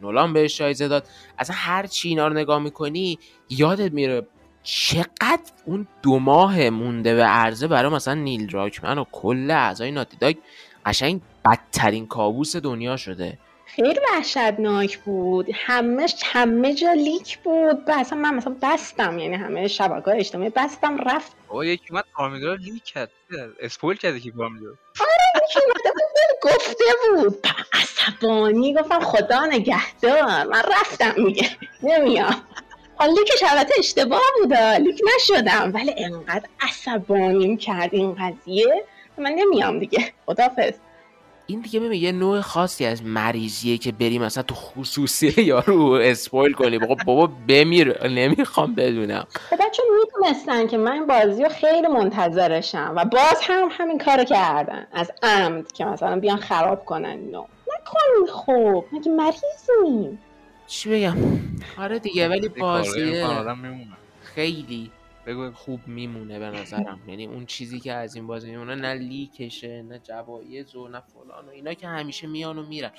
نولان 0.00 0.32
بهش 0.32 0.58
جایزه 0.58 0.88
داد. 0.88 1.06
اصلا 1.38 1.56
هر 1.58 1.86
چی 1.86 2.08
اینا 2.08 2.28
رو 2.28 2.34
نگاه 2.34 2.58
می‌کنی 2.58 3.18
یادت 3.48 3.92
میره 3.92 4.26
چقدر 4.62 5.52
اون 5.64 5.86
دو 6.02 6.18
ماه 6.18 6.70
مونده 6.70 7.14
به 7.14 7.24
عرضه 7.24 7.66
برای 7.66 7.92
مثلا 7.92 8.14
نیل 8.14 8.50
دراکمن 8.50 8.98
و 8.98 9.04
کل 9.12 9.50
اعضای 9.50 9.90
ناتی 9.90 10.16
داگ 10.16 10.36
قشنگ 10.86 11.20
بدترین 11.44 12.06
کابوس 12.06 12.56
دنیا 12.56 12.96
شده. 12.96 13.38
خیلی 13.76 14.00
وحشتناک 14.12 14.98
بود. 14.98 15.46
همه 15.54 16.06
همه 16.24 16.74
جا 16.74 16.92
leak 16.92 17.38
بود. 17.38 17.88
و 17.88 17.94
اصلا 17.96 18.18
من 18.18 18.34
مثلا 18.34 18.56
بستم 18.62 19.18
یعنی 19.18 19.34
همه 19.34 19.68
شبکه 19.68 20.08
اجتماعی 20.08 20.50
بستم 20.50 20.98
رفت. 20.98 21.32
بابا 21.48 21.64
یکی 21.64 21.84
اومد 21.90 22.04
پارمیدا 22.14 22.43
رو 22.43 22.54
leak 22.54 22.84
کرد. 22.84 23.10
spoil 23.60 23.96
کرده 23.96 24.20
که 24.20 24.30
پارمیدا 24.30 24.61
رو 24.61 24.74
بود 24.74 26.52
گفته 26.52 26.84
بود. 27.08 27.46
عصبانی 27.72 28.74
گفتم 28.74 29.00
خدا 29.00 29.46
نگهدار. 29.46 30.44
من 30.44 30.62
رفتم 30.80 31.14
میگه 31.16 31.50
نمیام. 31.82 32.42
حالا 32.94 33.12
leak 33.12 33.32
ش 33.32 33.42
البته 33.50 33.74
اشتباه 33.78 34.22
بوده 34.40 34.78
leak 34.78 35.00
نشدم. 35.16 35.70
ولی 35.74 35.94
انقدر 35.98 36.48
عصبانیم 36.60 37.56
کرد 37.56 37.94
این 37.94 38.14
قضیه. 38.14 38.84
من 39.18 39.30
نمیام 39.30 39.78
دیگه. 39.78 40.12
خدافظ 40.26 40.72
این 41.48 41.60
دیگه 41.60 41.80
ببین 41.80 42.02
یه 42.02 42.12
نوع 42.12 42.40
خاصی 42.40 42.84
از 42.84 43.02
مریضیه 43.02 43.78
که 43.78 43.92
بری 43.92 44.18
مثلا 44.18 44.42
تو 44.42 44.54
خصوصی 44.54 45.42
یارو 45.42 45.90
اسپویل 45.92 46.52
کنی 46.52 46.78
بابا 46.78 46.96
بابا 47.06 47.32
بمیر 47.48 48.08
نمی‌خوام 48.08 48.74
بدونم. 48.74 49.26
خب 49.50 49.56
بچه 49.56 49.82
می‌دونستن 49.98 50.66
که 50.66 50.76
من 50.76 51.06
بازی 51.06 51.42
رو 51.42 51.48
خیلی 51.48 51.88
منتظرشم 51.88 52.92
و 52.96 53.04
باز 53.04 53.40
هم 53.42 53.68
همین 53.70 53.98
کارو 53.98 54.24
کردن. 54.24 54.86
از 54.92 55.10
عمد 55.22 55.72
که 55.72 55.84
مثلا 55.84 56.20
بیان 56.20 56.36
خراب 56.38 56.84
کنن. 56.84 57.18
اینو 57.18 57.44
نکنین 57.62 58.26
خب. 58.32 58.84
مگه 58.92 59.10
مریضیم؟ 59.10 60.18
چی 60.66 60.90
بگم؟ 60.90 61.16
آره 61.78 61.98
دیگه 61.98 62.28
ولی 62.28 62.42
یه 62.42 62.48
کارایی 62.48 62.88
بازی 62.88 63.04
می‌کنه 63.04 63.38
آدم 63.38 63.58
میمونه. 63.58 63.96
خیلی. 64.22 64.90
بگو 65.26 65.52
خوب 65.52 65.88
میمونه 65.88 66.38
به 66.38 66.50
نظرم. 66.50 67.00
یعنی 67.08 67.26
اون 67.26 67.46
چیزی 67.46 67.80
که 67.80 67.92
از 67.92 68.14
این 68.14 68.26
بازی 68.26 68.50
میمونه 68.50 68.74
نه 68.74 68.94
leak 68.94 69.44
شه 69.44 69.82
نه 69.82 69.98
جوایز 69.98 70.74
و 70.74 70.88
نه 70.88 71.00
فلان 71.00 71.46
و 71.46 71.50
اینا 71.50 71.74
که 71.74 71.88
همیشه 71.88 72.26
میان 72.26 72.58
و 72.58 72.66
میرن. 72.66 72.90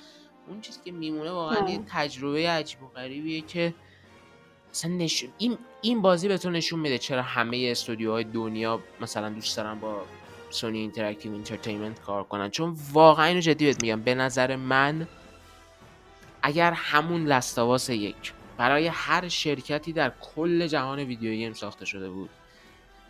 اون 0.48 0.62
چیزی 0.62 0.80
که 0.86 0.92
میمونه 0.92 1.32
واقعا 1.32 1.70
یه. 1.70 1.80
تجربه 1.88 2.50
عجیب 2.50 2.84
و 2.84 2.88
غریبیه 2.88 3.42
که 3.42 3.74
مثلا 4.72 4.92
نشون 4.92 5.30
این 5.38 5.58
این 5.82 6.02
بازی 6.02 6.28
به 6.28 6.38
تو 6.38 6.50
نشون 6.50 6.80
میده 6.80 6.98
چرا 6.98 7.22
همه 7.22 7.68
استودیوهای 7.72 8.24
دنیا 8.24 8.80
مثلا 9.02 9.30
دوست 9.30 9.58
دارن 9.58 9.80
با 9.80 10.02
Sony 10.50 10.80
Interactive 10.80 11.34
Entertainment 11.34 12.02
کار 12.02 12.24
کنن. 12.24 12.50
چون 12.50 12.78
واقعا 12.94 13.26
اینو 13.26 13.40
جدی 13.40 13.66
بهت 13.66 13.84
میگم 13.84 14.02
به 14.02 14.16
نظر 14.16 14.56
من 14.56 15.08
اگر 16.42 16.72
همون 16.72 17.26
Last 17.26 17.58
of 17.58 17.74
Us 17.74 17.90
یک 17.90 18.34
برای 18.58 18.88
هر 18.88 19.28
شرکتی 19.28 19.94
در 19.94 20.12
کل 20.22 20.68
جهان 20.68 21.00
video 21.00 21.32
game 21.32 21.54
ساخته 21.54 21.86
شده 21.86 22.10
بود. 22.10 22.30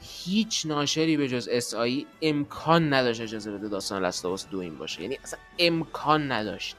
هیچ 0.01 0.65
ناشری 0.65 1.17
به 1.17 1.27
جز 1.27 1.49
SIE 1.51 2.05
امکان 2.21 2.93
نداشت 2.93 3.21
اجازه 3.21 3.51
بده 3.51 3.67
داستان 3.67 4.05
Last 4.05 4.26
of 4.26 4.37
Us 4.37 4.47
دو 4.47 4.59
این 4.59 4.77
باشه. 4.77 5.01
یعنی 5.01 5.19
اصلا 5.23 5.39
امکان 5.59 6.31
نداشت. 6.31 6.75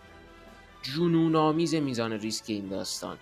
جنون 0.82 1.36
آمیز 1.36 1.74
میزان 1.74 2.12
ریسک 2.12 2.44
این 2.46 2.68
داستان. 2.68 3.18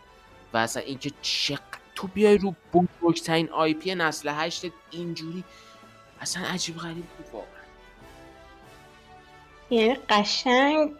و 0.52 0.56
اصلا 0.56 0.82
اینکه 0.82 1.10
چق... 1.22 1.60
تو 1.94 2.06
بیای 2.06 2.38
رو 2.38 2.54
بزرگترین 2.74 3.50
IP 3.50 3.94
نسل 3.94 4.28
هشت 4.32 4.64
اینجوری 4.90 5.44
اصلا 6.20 6.42
عجیب 6.46 6.76
غریب 6.76 7.04
بود 7.04 7.26
واقعا. 7.32 7.46
یعنی 9.70 9.96
قشنگ 10.08 10.90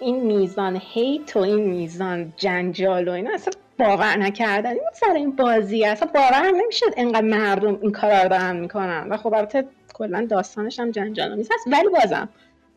این 0.00 0.26
میزان 0.26 0.80
hate 0.84 1.36
و 1.36 1.38
این 1.38 1.60
میزان 1.60 2.32
جنجال 2.36 3.08
و 3.08 3.12
اینا 3.12 3.34
اصلا 3.34 3.52
باور 3.78 4.16
نکردن. 4.16 4.70
این 4.70 4.80
سر 4.94 5.12
این 5.12 5.36
بازی. 5.36 5.84
اصلا 5.84 6.08
باور 6.14 6.50
نمی‌شد 6.50 6.94
انقدر 6.96 7.20
مردم 7.20 7.78
این 7.82 7.92
کارا 7.92 8.22
رو 8.22 8.28
دارن 8.28 8.56
می‌کنن. 8.56 9.08
و 9.10 9.16
خب 9.16 9.34
البته 9.34 9.64
کلا 9.94 10.26
داستانش 10.30 10.80
هم 10.80 10.90
جنجال 10.90 11.40
هست 11.40 11.50
ولی 11.66 11.88
بازم 11.88 12.28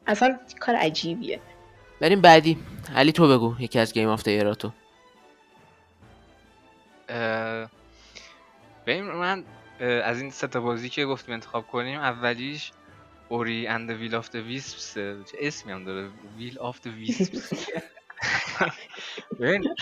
اصلا 0.07 0.39
کار 0.59 0.75
عجیبیه. 0.75 1.39
بریم 1.99 2.21
بعدی. 2.21 2.57
علی 2.95 3.11
تو 3.11 3.27
بگو 3.27 3.55
یکی 3.59 3.79
از 3.79 3.93
Game 3.93 4.09
of 4.09 4.27
Year 4.27 4.57
اتو 4.57 4.71
ببین 8.85 9.03
من 9.03 9.43
از 9.79 10.21
این 10.21 10.31
سه 10.31 10.47
بازی 10.47 10.89
که 10.89 11.05
گفتیم 11.05 11.33
انتخاب 11.33 11.67
کنیم 11.67 11.99
اولیش 11.99 12.71
Ori 13.29 13.67
and 13.67 13.89
Will 13.89 14.15
of 14.15 14.29
the 14.29 14.35
Wisps 14.35 14.93
چه 14.93 15.37
اسمی 15.39 15.71
هم 15.71 15.83
داره؟ 15.83 16.09
Will 16.37 16.59
of 16.59 16.79
the 16.79 16.87
Wisps 16.87 17.53
ببین. 19.39 19.75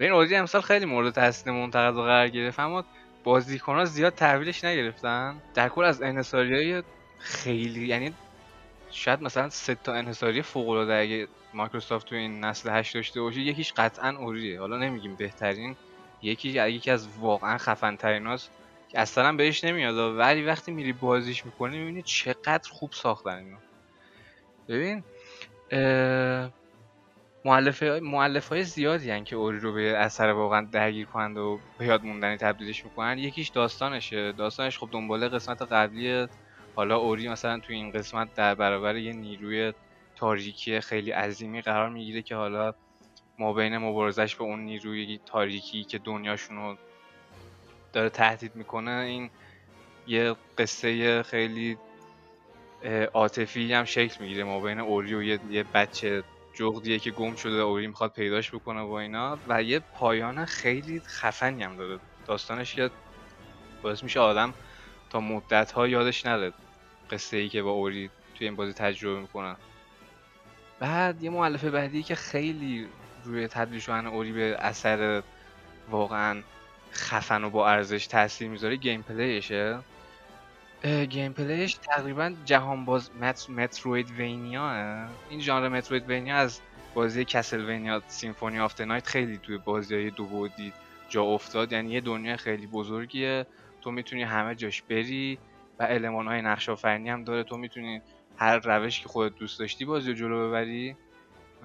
ببین 0.00 0.12
Ori 0.12 0.36
امسال 0.36 0.60
خیلی 0.60 0.84
مورد 0.84 1.14
تحسین 1.14 1.52
منتقد 1.52 1.94
قرار 1.94 2.28
گرفت 2.28 2.60
اما 2.60 2.84
بازیکن 3.24 3.74
ها 3.74 3.84
زیاد 3.84 4.14
تحویلش 4.14 4.64
نگرفتن. 4.64 5.42
در 5.54 5.68
کل 5.68 5.84
از 5.84 6.02
انحصاری 6.02 6.54
های 6.54 6.82
خیلی 7.18 7.86
یعنی 7.86 8.14
شاید 8.90 9.22
مثلا 9.22 9.50
سه 9.50 9.74
تا 9.74 9.94
انحصاری 9.94 10.42
فوق 10.42 10.68
العاده 10.68 10.94
اگه 10.94 11.28
مایکروسافت 11.54 12.06
تو 12.06 12.14
این 12.14 12.44
نسل 12.44 12.70
8 12.70 12.94
داشته 12.94 13.20
باشه 13.20 13.40
یکیش 13.40 13.72
قطعا 13.72 14.16
Ori 14.16 14.42
ه. 14.42 14.60
حالا 14.60 14.76
نمیگیم 14.76 15.14
بهترین 15.14 15.76
یکی 16.22 16.48
یکی 16.48 16.90
از 16.90 17.08
واقعا 17.18 17.58
خفن 17.58 17.96
تریناست 17.96 18.50
که 18.88 19.00
اصلا 19.00 19.32
بهش 19.32 19.64
نمیاد 19.64 20.18
ولی 20.18 20.44
وقتی 20.44 20.72
میری 20.72 20.92
بازیش 20.92 21.46
می‌کنی 21.46 21.78
می‌بینی 21.78 22.02
چقدر 22.02 22.70
خوب 22.70 22.92
ساختن 22.92 23.38
اینو. 23.38 23.56
ببین 24.68 25.04
معلف 27.44 28.48
های 28.48 28.62
زیادی 28.64 29.10
هن 29.10 29.24
که 29.24 29.36
اوری 29.36 29.58
رو 29.58 29.72
به 29.72 29.96
اثر 29.98 30.32
واقعا 30.32 30.68
درگیر 30.72 31.06
کنند 31.06 31.38
و 31.38 31.60
به 31.78 31.86
یاد 31.86 32.04
موندنی 32.04 32.36
تبدیلش 32.36 32.84
می‌کنن. 32.84 33.18
یکیش 33.18 33.48
داستانشه. 33.48 34.32
داستانش 34.32 34.78
خب 34.78 34.88
دنباله 34.92 35.28
قسمت 35.28 35.62
قبلی 35.62 36.28
حالا 36.74 36.96
اوری 36.96 37.28
مثلا 37.28 37.58
تو 37.58 37.72
این 37.72 37.90
قسمت 37.90 38.34
در 38.34 38.54
برابر 38.54 38.96
یه 38.96 39.12
نیروی 39.12 39.72
تاریکی 40.16 40.80
خیلی 40.80 41.10
عظیمی 41.10 41.62
قرار 41.62 41.88
می‌گیره 41.88 42.22
که 42.22 42.34
حالا 42.34 42.74
ما 43.38 43.52
بین 43.52 43.78
مبارزش 43.78 44.36
به 44.36 44.44
اون 44.44 44.60
نیروی 44.60 45.20
تاریکی 45.26 45.84
که 45.84 45.98
دنیاشون 45.98 46.56
رو 46.56 46.76
داره 47.92 48.08
تهدید 48.08 48.56
می‌کنه 48.56 48.90
این 48.90 49.30
یه 50.06 50.36
قصه 50.58 51.22
خیلی 51.22 51.78
عاطفی 52.86 53.72
هم 53.72 53.84
شکل 53.84 54.22
می‌گیره. 54.22 54.44
ما 54.44 54.60
بین 54.60 54.80
اوری 54.80 55.14
و 55.14 55.22
یه, 55.22 55.64
بچه 55.74 56.22
جغدیه 56.54 56.98
که 56.98 57.10
گم 57.10 57.34
شده 57.34 57.56
اوری 57.56 57.86
می‌خواد 57.86 58.12
پیداش 58.12 58.50
بکنه 58.50 58.80
و 58.80 58.90
اینا. 58.90 59.38
و 59.48 59.62
یه 59.62 59.78
پایان 59.78 60.44
خیلی 60.44 61.00
خفنی 61.00 61.62
هم 61.62 61.76
داره. 61.76 61.98
داستانش 62.26 62.74
که 62.74 62.90
باعث 63.82 64.02
میشه 64.02 64.20
آدم 64.20 64.54
تا 65.10 65.20
مدت 65.20 65.72
ها 65.72 65.88
یادش 65.88 66.26
نره 66.26 66.52
قصه 67.10 67.36
ای 67.36 67.48
که 67.48 67.62
با 67.62 67.70
اوری 67.70 68.10
توی 68.34 68.46
این 68.46 68.56
بازی 68.56 68.72
تجربه 68.72 69.20
می‌کنن 69.20 69.56
بعد 70.80 71.22
یه 71.22 71.30
مولفه 71.30 71.64
بعدی 71.64 72.02
که 72.02 72.14
خیلی 72.14 72.88
روی 73.24 73.48
تبدیل 73.48 73.80
شدن 73.80 74.06
Ori 74.06 74.32
به 74.32 74.56
اثر 74.58 75.22
واقعا 75.90 76.42
خفن 76.92 77.44
و 77.44 77.50
با 77.50 77.68
ارزش 77.70 78.06
تاثیر 78.06 78.48
می‌ذاره 78.48 78.76
gameplay 78.76 79.02
شه. 79.02 79.78
gameplay 80.86 81.32
ش 81.32 81.74
تقریبا 81.74 82.34
جهان 82.44 82.84
باز 82.84 83.10
مت... 83.20 83.50
Metroidvania 83.50 85.08
این 85.30 85.40
ژانر 85.40 85.68
Metroidvania 85.68 86.36
از 86.36 86.60
بازی 86.94 87.24
Castlevania 87.24 88.02
Symphony 88.08 88.58
of 88.58 88.80
Night 88.80 89.06
خیلی 89.06 89.38
توی 89.38 89.58
بازی 89.58 89.94
های 89.94 90.10
دو 90.10 90.24
بعدی 90.24 90.72
جا 91.08 91.22
افتاد. 91.22 91.72
یعنی 91.72 91.92
یه 91.92 92.00
دنیا 92.00 92.36
خیلی 92.36 92.66
بزرگیه. 92.66 93.46
تو 93.80 93.90
می‌تونی 93.90 94.22
همه 94.22 94.54
جاش 94.54 94.82
بری 94.82 95.38
و 95.78 95.84
المان 95.84 96.26
های 96.26 96.42
نقش 96.42 96.68
آفرینی 96.68 97.10
هم 97.10 97.24
داره. 97.24 97.42
تو 97.42 97.56
می‌تونی 97.56 98.00
هر 98.36 98.58
روش 98.58 99.00
که 99.00 99.08
خودت 99.08 99.34
دوست 99.34 99.58
داشتی 99.58 99.84
بازی 99.84 100.14
جلو 100.14 100.48
ببری 100.48 100.96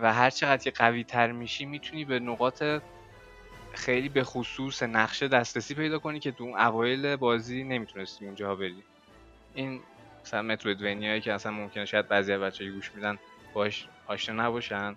و 0.01 0.13
هر 0.13 0.29
چقدر 0.29 0.63
که 0.63 0.71
قوی 0.71 1.03
تر 1.03 1.31
میشی 1.31 1.65
می‌تونی 1.65 2.05
به 2.05 2.19
نقاط 2.19 2.63
خیلی 3.73 4.10
به 4.10 4.23
خصوص 4.23 4.84
نقشه 4.84 5.27
دسترسی 5.27 5.75
پیدا 5.75 5.99
کنی 5.99 6.19
که 6.19 6.31
تو 6.31 6.43
اوایل 6.43 7.15
بازی 7.15 7.63
نمی‌تونستی 7.63 8.25
اونجا 8.25 8.55
بری. 8.55 8.84
این 9.53 9.81
مثلا 10.25 10.41
Metroidvania 10.41 11.10
یی 11.10 11.21
که 11.21 11.33
اصلا 11.33 11.51
ممکنه 11.51 11.85
شاید 11.85 12.07
بعضی 12.07 12.37
بچه 12.37 12.71
گوش 12.71 12.91
میدن 12.95 13.17
باش 13.53 13.87
آشنا 14.07 14.43
نباشن. 14.43 14.95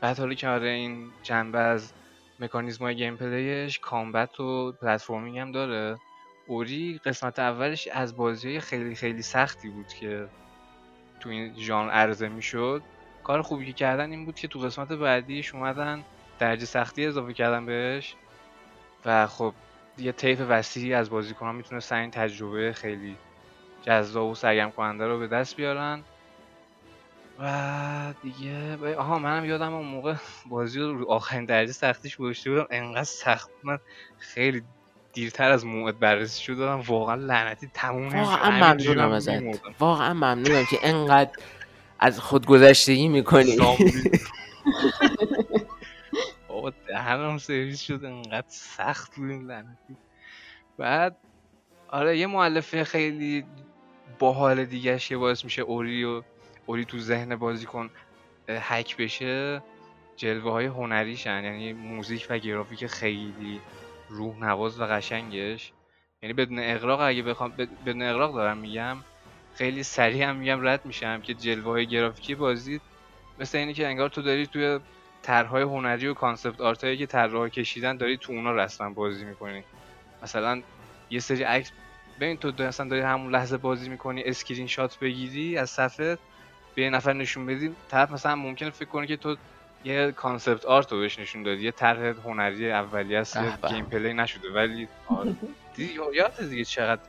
بعد 0.00 0.18
حالا 0.18 0.34
که 0.34 0.48
آره 0.48 0.68
این 0.68 1.10
جنبه 1.22 1.58
از 1.58 1.92
مکانیزم 2.40 2.84
های 2.84 2.96
gameplay 2.96 3.16
ش 3.16 3.78
combat 3.78 4.40
و 4.40 4.72
platforming 4.72 5.38
هم 5.38 5.52
داره. 5.52 5.98
اوری 6.46 7.00
قسمت 7.04 7.38
اولش 7.38 7.88
از 7.88 8.16
بازی 8.16 8.60
خیلی 8.60 8.94
خیلی 8.94 9.22
سختی 9.22 9.68
بود 9.68 9.88
که 9.88 10.28
تو 11.20 11.28
این 11.28 11.54
ژانر 11.58 11.90
عرضه 11.90 12.28
می‌شد. 12.28 12.82
کار 13.24 13.42
خوبی 13.42 13.66
که 13.66 13.72
کردن 13.72 14.10
این 14.10 14.24
بود 14.24 14.34
که 14.34 14.48
تو 14.48 14.58
قسمت 14.58 14.88
بعدیش 14.92 15.54
اومدن 15.54 16.04
درجه 16.38 16.64
سختی 16.64 17.06
اضافه 17.06 17.32
کردن 17.32 17.66
بهش. 17.66 18.14
و 19.04 19.26
خب 19.26 19.54
یه 19.98 20.12
طیف 20.12 20.40
وسیعی 20.48 20.94
از 20.94 21.10
بازیکنان 21.10 21.54
می‌تونستن 21.54 21.96
این 21.96 22.10
تجربه 22.10 22.72
خیلی 22.72 23.16
جذاب 23.82 24.30
و 24.30 24.34
سرگرم 24.34 24.70
کننده 24.70 25.06
رو 25.06 25.18
به 25.18 25.26
دست 25.26 25.56
بیارن. 25.56 26.02
و 27.38 28.14
دیگه 28.22 28.96
آها 28.96 29.18
منم 29.18 29.44
یادم 29.44 29.74
اون 29.74 29.86
موقع 29.86 30.14
بازی 30.46 30.80
رو 30.80 31.10
آخرین 31.10 31.44
درجه 31.44 31.72
سختیش 31.72 32.16
گذاشته 32.16 32.50
بودم. 32.50 32.66
انقدر 32.70 33.04
سخت 33.04 33.50
من 33.62 33.78
خیلی 34.18 34.62
دیرتر 35.12 35.50
از 35.50 35.66
موعد 35.66 35.98
بررسی 35.98 36.42
شد 36.42 36.56
دادم 36.56 36.80
واقعا 36.80 37.14
لعنتی 37.14 37.70
تموم 37.74 38.20
واقعا 38.20 38.50
ممنونم 38.50 39.10
ازت. 39.10 39.32
واقعا 39.78 40.14
ممنونم 40.14 40.64
که 40.70 40.78
انقدر 40.82 41.30
از 41.98 42.20
خودگذشتگی 42.20 43.08
می‌کنی. 43.08 43.56
بابا 46.48 46.72
دهنم 46.88 47.38
سرویس 47.38 47.80
شد. 47.80 48.04
انقدر 48.04 48.46
سخت 48.48 49.16
بود 49.16 49.30
این 49.30 49.46
لعنتی. 49.46 49.96
بعد 50.78 51.16
آره 51.88 52.18
یه 52.18 52.26
معلفه 52.26 52.84
خیلی 52.84 53.44
باحال 54.20 54.64
دیگه 54.64 54.98
که 54.98 55.16
باعث 55.16 55.44
میشه 55.44 55.62
اوری 55.62 56.04
و 56.04 56.22
اوری 56.66 56.84
تو 56.84 56.98
ذهن 56.98 57.36
بازیکن 57.36 57.90
هک 58.48 58.96
بشه 58.96 59.62
جلوه 60.16 60.52
های 60.52 60.66
هنریشن. 60.66 61.44
یعنی 61.44 61.72
موزیک 61.72 62.26
و 62.30 62.38
گرافیک 62.38 62.86
خیلی 62.86 63.60
روح 64.08 64.38
نواز 64.38 64.80
و 64.80 64.84
قشنگش. 64.84 65.72
یعنی 66.22 66.32
بدون 66.32 66.58
اغراق 66.58 67.00
اگه 67.00 67.22
بخوام 67.22 67.52
بدون 67.86 68.02
اغراق 68.02 68.34
دارم 68.34 68.58
میگم 68.58 68.96
خیلی 69.54 69.82
سریع 69.82 70.24
هم 70.24 70.36
میگم 70.36 70.66
رد 70.66 70.86
میشم 70.86 71.20
که 71.20 71.34
جلوه 71.34 71.64
های 71.64 71.86
گرافیکی 71.86 72.34
بازی 72.34 72.80
مثل 73.38 73.58
اینی 73.58 73.74
که 73.74 73.86
انگار 73.86 74.08
تو 74.08 74.22
داری 74.22 74.46
توی 74.46 74.80
طرحهای 75.22 75.62
هنری 75.62 76.06
و 76.06 76.14
concept 76.14 76.60
art 76.60 76.84
هایی 76.84 76.96
که 76.96 77.06
طراحا 77.06 77.48
کشیدن 77.48 77.96
داری 77.96 78.16
تو 78.16 78.32
اونا 78.32 78.52
رسما 78.52 78.90
بازی 78.90 79.24
می‌کنی. 79.24 79.64
مثلا 80.22 80.62
یه 81.10 81.20
سری 81.20 81.42
عکس 81.42 81.72
ببین 82.20 82.36
تو 82.36 82.62
اصلا 82.62 82.88
داری 82.88 83.02
همون 83.02 83.32
لحظه 83.32 83.56
بازی 83.56 83.88
می‌کنی 83.88 84.22
اسکرین 84.22 84.66
شات 84.66 84.98
بگیری 84.98 85.56
از 85.56 85.70
صفحه 85.70 86.18
به 86.74 86.82
یه 86.82 86.90
نفر 86.90 87.12
نشون 87.12 87.46
بدی 87.46 87.70
طرف 87.88 88.10
مثلا 88.10 88.36
ممکنه 88.36 88.70
فکر 88.70 88.88
کنه 88.88 89.06
که 89.06 89.16
تو 89.16 89.36
یه 89.84 90.12
concept 90.12 90.64
art 90.64 90.92
رو 90.92 90.98
بهش 90.98 91.18
نشون 91.18 91.42
دادی 91.42 91.62
یه 91.62 91.70
طرح 91.70 91.98
هنری 92.00 92.72
اولیه 92.72 93.18
است 93.18 93.38
gameplay 93.68 94.12
نشده 94.12 94.50
ولی 94.54 94.88
آره. 95.06 95.34
یاد 96.14 96.48
دیگه 96.48 96.64
چقدر 96.64 97.02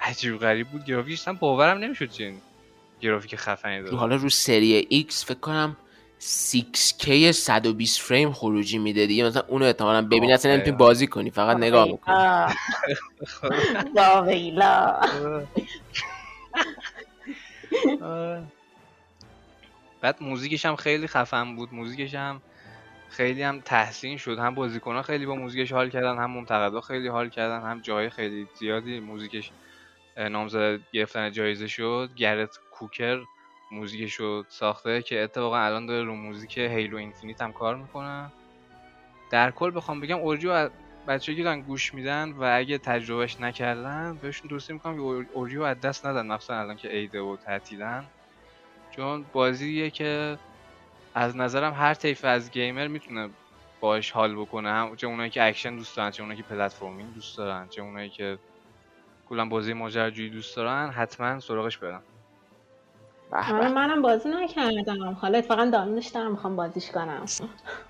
عجیب 0.00 0.38
غریب 0.38 0.68
بود 0.68 0.84
گرافیکش 0.84 1.28
هم 1.28 1.36
باورم 1.36 1.78
نمی‌شد 1.78 2.10
چه 2.10 2.34
گرافیک 3.00 3.36
خفنی 3.36 3.82
داره 3.82 3.96
حالا 3.96 4.16
رو 4.16 4.28
Series 4.28 4.86
X 4.88 5.24
فکر 5.24 5.40
کنم 5.40 5.76
6K 6.20 7.30
120 7.30 8.00
فریم 8.00 8.32
خروجی 8.32 8.78
میده 8.78 9.06
دیگه. 9.06 9.24
مثلا 9.24 9.42
اونو 9.48 9.64
احتمالاً 9.64 10.02
ببینی 10.02 10.32
اصلا 10.32 10.52
نمی‌تونی 10.52 10.76
بازی 10.76 11.06
کنی 11.06 11.30
فقط 11.30 11.56
نگاه 11.56 11.88
بکنی 11.88 12.14
بعد 20.00 20.16
موزیکش 20.20 20.66
هم 20.66 20.76
خیلی 20.76 21.06
خفن 21.06 21.56
بود. 21.56 21.74
موزیکش 21.74 22.14
هم 22.14 22.42
خیلی 23.08 23.42
هم 23.42 23.60
تحسین 23.60 24.16
شد. 24.16 24.38
هم 24.38 24.54
بازیکن 24.54 25.02
خیلی 25.02 25.26
با 25.26 25.34
موزیکش 25.34 25.72
حال 25.72 25.90
کردن 25.90 26.18
هم 26.18 26.30
منتقدا 26.30 26.80
خیلی 26.80 27.08
حال 27.08 27.28
کردن 27.28 27.60
هم 27.60 27.80
جای 27.80 28.10
خیلی 28.10 28.46
زیادی 28.58 29.00
موزیکش 29.00 29.50
نامزد 30.16 30.80
گرفتن 30.92 31.32
جایزه 31.32 31.66
شد. 31.66 32.10
گرت 32.16 32.58
کوکر 32.72 33.20
موزیکش 33.70 34.14
رو 34.14 34.44
ساخته 34.48 35.02
که 35.02 35.22
اتفاقا 35.22 35.58
الان 35.58 35.86
داره 35.86 36.04
رو 36.04 36.14
موزیک 36.14 36.58
Halo 36.58 36.96
Infinite 36.96 37.42
هم 37.42 37.52
کار 37.52 37.76
می‌کنه. 37.76 38.32
در 39.30 39.50
کل 39.50 39.70
بخوام 39.74 40.00
بگم 40.00 40.18
اورجیو 40.18 40.70
بچه 41.08 41.42
دارن 41.42 41.60
گوش 41.60 41.94
میدن 41.94 42.32
و 42.32 42.56
اگه 42.56 42.78
تجربه‌ش 42.78 43.40
نکردن 43.40 44.18
بهشون 44.22 44.50
توصیه 44.50 44.74
می‌کنم 44.74 44.94
که 44.94 45.28
اورجیو 45.32 45.62
از 45.62 45.80
دست 45.80 46.06
ندن 46.06 46.26
مخصوصا 46.26 46.54
الان 46.60 46.76
که 46.76 46.88
عیده 46.88 47.20
و 47.20 47.36
تعطیلن. 47.36 48.04
چون 48.90 49.24
بازیه 49.32 49.90
که 49.90 50.38
از 51.14 51.36
نظرم 51.36 51.72
هر 51.72 51.94
طیف 51.94 52.24
از 52.24 52.50
gamer 52.50 52.86
می‌تونه 52.86 53.30
باش 53.80 54.10
حال 54.10 54.36
بکنه. 54.36 54.68
هم 54.70 54.96
چه 54.96 55.06
اونایی 55.06 55.30
که 55.30 55.46
اکشن 55.46 55.76
دوست 55.76 55.96
دارن 55.96 56.10
چه 56.10 56.22
اونایی 56.22 56.42
که 56.42 56.48
platforming 56.48 57.14
دوست 57.14 57.38
دارن 57.38 57.68
چه 57.68 57.82
اونایی 57.82 58.10
که 58.10 58.38
کلا 59.28 59.44
بازی 59.44 59.72
ماجراجویی 59.72 60.30
دوست 60.30 60.56
دارن 60.56 60.90
حتما 60.90 61.40
سراغش 61.40 61.78
برن. 61.78 62.00
آره 63.32 63.68
منم 63.68 64.02
بازی 64.02 64.28
نکردم. 64.28 65.12
حالا 65.12 65.38
اتفاقا 65.38 65.64
دانلودش 65.64 66.06
دارم 66.06 66.30
می‌خوام 66.30 66.56
بازیش 66.56 66.90
کنم. 66.90 67.24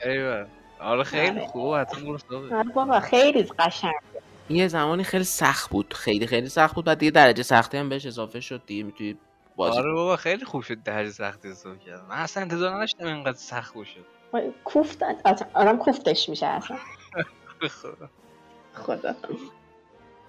ایوه. 0.04 0.46
آره. 0.80 1.04
خیلی. 1.04 1.46
خوب 1.46 1.74
حتما 1.74 2.18
برو 2.30 2.56
آره 2.56 2.68
بابا 2.74 3.00
خیلی 3.00 3.42
قشنگ. 3.42 3.94
یه 4.50 4.68
زمانی 4.68 5.04
خیلی 5.04 5.24
سخت 5.24 5.70
بود. 5.70 5.94
خیلی 5.94 6.26
خیلی 6.26 6.48
سخت 6.48 6.74
بود. 6.74 6.84
بعد 6.84 6.98
دیگه 6.98 7.10
درجه 7.10 7.42
سختی 7.42 7.78
هم 7.78 7.88
بهش 7.88 8.06
اضافه 8.06 8.40
شد 8.40 8.62
دیگه 8.66 8.82
می‌تونی 8.82 9.16
بازی 9.56 9.78
آره 9.78 9.92
بابا 9.92 10.16
خیلی 10.16 10.44
خوب 10.44 10.62
شد 10.62 10.82
درجه 10.82 11.10
سختی 11.10 11.50
حساب 11.50 11.78
کرد 11.78 12.04
من 12.08 12.16
اصلا 12.16 12.42
انتظار 12.42 12.74
نداشتم 12.74 13.06
اینقدر 13.06 13.32
سخت 13.36 13.74
باشه 13.74 14.00
کوفت 14.64 15.02
آدم 15.54 15.76
کوفتش 15.76 16.28
میشه 16.28 16.46
اصلا. 16.46 16.76
خدا. 18.72 19.14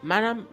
منم. 0.03 0.47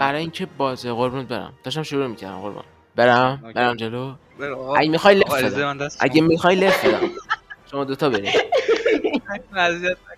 برای 0.00 0.20
اینکه 0.20 0.46
بازی 0.46 0.90
قربونت 0.90 1.28
برم. 1.28 1.52
داشتم 1.64 1.82
شروع 1.82 2.06
می‌کردم 2.06 2.40
قربان. 2.40 2.64
برم. 3.00 3.52
برم 3.54 3.76
جلو. 3.76 4.14
اگه 4.76 4.90
می‌خوای 4.90 5.14
لفت 5.14 5.44
بدم 5.44 5.88
اگه 6.00 6.20
می‌خوای 6.22 6.56
لفت 6.56 6.86
بدم 6.86 7.10
شما 7.70 7.84
دوتا 7.84 8.10
بریم 8.10 8.32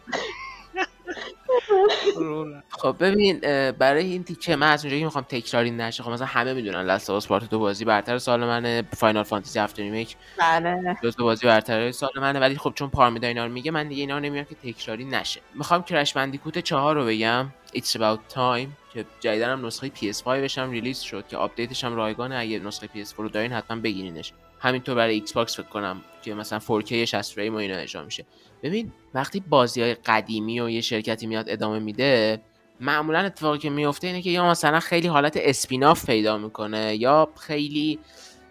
خب 2.71 2.97
ببین 3.01 3.41
برای 3.71 4.05
این 4.05 4.25
تیکه 4.25 4.57
من 4.57 4.73
از 4.73 4.85
اونجایی 4.85 5.01
که 5.01 5.05
می‌خوام 5.05 5.25
تکراری 5.29 5.71
نشه 5.71 6.03
خب 6.03 6.11
مثلا 6.11 6.27
همه 6.27 6.53
می‌دونن 6.53 6.83
Last 6.83 7.11
of 7.11 7.27
Part 7.27 7.51
دو 7.51 7.59
بازی 7.59 7.85
برتر 7.85 8.19
سال 8.19 8.45
منه 8.45 8.83
Final 8.97 9.23
Fantasy 9.23 9.59
7 9.59 9.79
Remake 9.79 10.17
بله. 10.39 10.97
جزو 11.03 11.25
بازی 11.25 11.47
برتر 11.47 11.91
سال 11.91 12.11
منه 12.17 12.41
ولی 12.41 12.57
خب 12.57 12.73
چون 12.75 12.91
پارمیدا 12.91 13.29
اینا 13.29 13.47
رو 13.47 13.53
میگه 13.53 13.71
من 13.71 13.89
دیگه 13.89 14.01
اینا 14.01 14.15
رو 14.19 14.25
نمیگم 14.25 14.45
که 14.45 14.73
تکراری 14.73 15.05
نشه. 15.05 15.41
می‌خوام 15.55 15.83
Crash 15.83 16.13
Bandicoot 16.13 16.59
4 16.59 16.95
رو 16.95 17.07
بگم. 17.07 17.47
It's 17.77 17.91
About 17.91 18.35
Time 18.35 18.69
که 18.95 19.05
جدیداً 19.21 19.53
هم 19.53 19.67
نسخه 19.67 19.89
PS5 19.89 20.59
هم 20.59 20.71
release 20.71 21.01
شد 21.01 21.25
که 21.29 21.37
آپدیتش 21.37 21.85
هم 21.85 21.95
رایگانه. 21.95 22.37
اگه 22.37 22.59
نسخه 22.59 22.87
PS4 22.87 23.15
رو 23.17 23.29
دارین 23.29 23.53
حتما 23.53 23.81
بگیرینش. 23.81 24.33
همینطور 24.61 24.95
برای 24.95 25.15
Xbox 25.15 25.57
فکر 25.57 25.69
کنم 25.69 26.01
که 26.23 26.35
مثلا 26.35 26.59
4K 26.59 26.93
60 26.93 27.35
فریم 27.35 27.55
و 27.55 27.57
اینا 27.57 27.77
اجرا 27.77 28.05
میشه. 28.05 28.25
ببین 28.63 28.93
وقتی 29.15 29.41
بازی 29.41 29.83
های 29.83 29.95
قدیمی 29.95 30.61
و 30.61 30.71
یه 30.71 30.81
شرکتی 30.81 31.27
میاد 31.27 31.45
ادامه 31.49 31.79
میده 31.79 32.41
معمولا 32.81 33.19
اتفاقی 33.19 33.59
که 33.59 33.71
میفته 33.71 34.07
اینه 34.07 34.23
که 34.23 34.31
یا 34.31 34.51
مثلا 34.51 34.81
خیلی 34.81 35.09
حالت 35.09 35.37
spin-off 35.37 36.07
پیدا 36.07 36.39
می‌کنه 36.39 36.97
یا 36.97 37.29
خیلی 37.41 37.99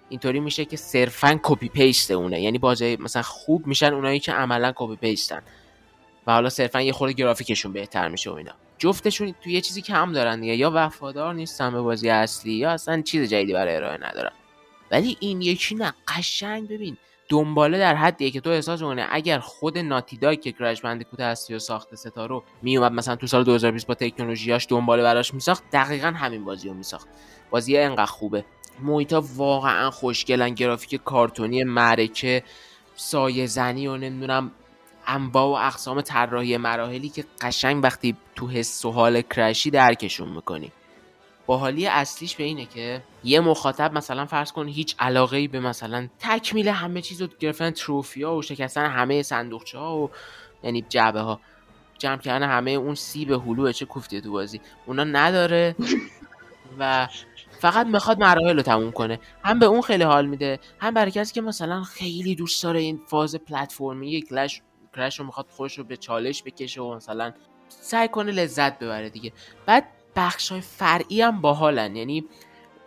اینطوری 0.10 0.39
میشه 0.39 0.65
که 0.65 0.78
صرفا 0.78 1.39
copy 1.43 1.69
paste 1.69 2.12
اونه. 2.12 2.41
یعنی 2.41 2.58
بازی 2.58 2.97
مثلا 3.00 3.21
خوب 3.21 3.67
میشن 3.67 3.93
اونایی 3.93 4.19
که 4.19 4.32
عملا 4.32 4.74
copy 4.76 4.95
paste 4.95 5.34
ن 5.34 5.41
و 6.28 6.32
حالا 6.34 6.50
صرفا 6.50 6.82
یه 6.82 6.91
خورده 6.91 7.13
گرافیکشون 7.13 7.74
بهتر 7.74 8.08
میشه 8.08 8.30
و 8.30 8.34
اینا. 8.34 8.52
جفتشون 8.78 9.36
تو 9.43 9.50
یه 9.50 9.62
چیزی 9.62 9.82
که 9.82 9.93
هم 9.93 10.13
دارن 10.13 10.41
دیگه 10.41 10.56
یا 10.56 10.71
وفادار 10.74 11.34
نیستن 11.34 11.71
به 11.71 11.82
بازی 11.82 12.10
اصلی 12.10 12.54
یا 12.54 12.71
اصلا 12.71 13.02
چیز 13.02 13.30
جدیدی 13.30 13.54
برای 13.54 13.76
ارائه 13.76 13.97
ندارن. 14.08 14.32
ولی 14.91 15.17
این 15.19 15.41
یکی 15.41 15.76
نه 15.76 15.93
قشنگ. 16.08 16.67
ببین 16.67 16.97
دنباله 17.32 17.78
در 17.78 17.96
حدیه 17.96 18.32
که 18.32 18.41
تو 18.41 18.50
احساس 18.50 18.82
کنه 18.82 19.08
اگر 19.12 19.39
خود 19.39 19.78
ناتی 19.78 20.17
داگ 20.17 20.41
که 20.41 20.52
کرش 20.52 20.82
بندیکوت 20.82 21.20
اصلی 21.20 21.56
و 21.56 21.60
ساخت 21.60 21.96
ستا 21.96 22.26
رو 22.26 22.44
میومد 22.62 22.91
مثلا 22.91 23.15
تو 23.15 23.28
سال 23.28 23.44
2020 23.44 23.88
با 23.88 23.94
تکنولوژیاش 23.94 24.67
دنباله 24.70 25.04
براش 25.04 25.34
میساخت 25.34 25.63
دقیقا 25.72 26.08
همین 26.08 26.46
بازی 26.46 26.70
رو 26.70 26.74
میساخت. 26.74 27.08
بازی 27.50 27.78
انقدر 27.78 28.06
خوبه. 28.06 28.46
محیطا 28.80 29.24
واقعا 29.36 29.91
خوشگلن 29.91 30.50
گرافیک 30.50 31.04
کارتونی 31.04 31.63
معرکه 31.63 32.44
سایه 32.96 33.46
زنی 33.46 33.88
و 33.88 33.98
نمی‌دونم 33.98 34.52
انواع 35.08 35.46
و 35.46 35.67
اقسام 35.67 36.02
طراحی 36.02 36.58
مراحلی 36.58 37.10
که 37.10 37.26
قشنگ 37.41 37.84
وقتی 37.84 38.17
تو 38.36 38.48
حس 38.48 38.86
و 38.86 38.91
حال 38.91 39.22
کرشی 39.22 39.70
درکشون 39.70 40.30
می‌کنی. 40.30 40.72
باحالی 41.45 41.88
اصلیش 41.88 42.36
به 42.36 42.43
اینه 42.43 42.65
که 42.65 43.04
یه 43.23 43.39
مخاطب 43.39 43.93
مثلا 43.93 44.25
فرض 44.25 44.51
کن 44.51 44.67
هیچ 44.67 44.95
علاقه 44.99 45.38
ای 45.38 45.47
به 45.47 45.60
مثلا 45.60 46.08
تکمیل 46.19 46.67
همه 46.67 47.01
چیز 47.01 47.21
و 47.21 47.27
گرفتن 47.39 47.71
تروفی 47.71 48.23
ها 48.23 48.36
و 48.36 48.41
شکستن 48.41 48.86
همه 48.86 49.23
صندوقچه 49.23 49.77
ها 49.77 49.97
و 49.97 50.10
یعنی 50.63 50.86
جعبه 50.89 51.19
ها 51.19 51.39
جمع 51.97 52.17
کردن 52.17 52.49
همه 52.49 52.71
اون 52.71 52.95
سیب 52.95 53.32
هلوه 53.32 53.73
چه 53.73 53.86
کوفتیه 53.86 54.21
تو 54.21 54.32
بازی. 54.32 54.62
اونا 54.86 55.04
نداره 55.04 55.75
و 56.80 57.08
فقط 57.60 57.88
می‌خواد 57.88 58.19
مراحل 58.19 58.56
رو 58.56 58.62
تموم 58.62 58.91
کنه. 58.91 59.19
هم 59.43 59.60
به 59.60 59.65
اون 59.65 59.82
خیلی 59.82 60.04
حال 60.04 60.25
میده 60.25 60.60
هم 60.80 60.93
برای 60.93 61.12
کسی 61.12 61.34
که 61.34 61.41
مثلا 61.41 61.84
خیلی 61.84 62.36
دوست 62.36 62.63
داره 62.63 62.80
این 62.80 63.01
فاز 63.08 63.36
پلتفرمی 63.36 64.21
کلش 64.21 64.62
Crash 64.95 65.19
رو 65.19 65.25
می‌خواد 65.25 65.45
خودش 65.49 65.77
رو 65.77 65.84
به 65.84 65.97
چالش 65.97 66.43
بکشه 66.43 66.82
و 66.82 66.95
مثلا 66.95 67.34
سعی 67.69 68.08
کنه 68.08 68.32
لذت 68.32 68.80
ببره 68.80 69.10
دیگه. 69.10 69.34
بعد 69.65 69.84
بخش 70.15 70.52
های 70.52 70.62
فرعی 70.62 71.21
هم 71.21 71.41
باحالن. 71.41 71.95
یعنی 71.95 72.26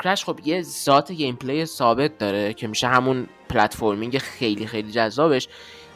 Crash 0.05 0.25
خب 0.25 0.41
یه 0.45 0.63
ذات 0.63 1.13
gameplay 1.13 1.67
ثابت 1.67 2.19
داره 2.19 2.55
که 2.55 2.67
میشه 2.67 2.89
همون 2.89 3.27
platforming 3.49 4.19
خیلی 4.19 4.67
خیلی 4.67 4.93
جذابش. 4.93 5.49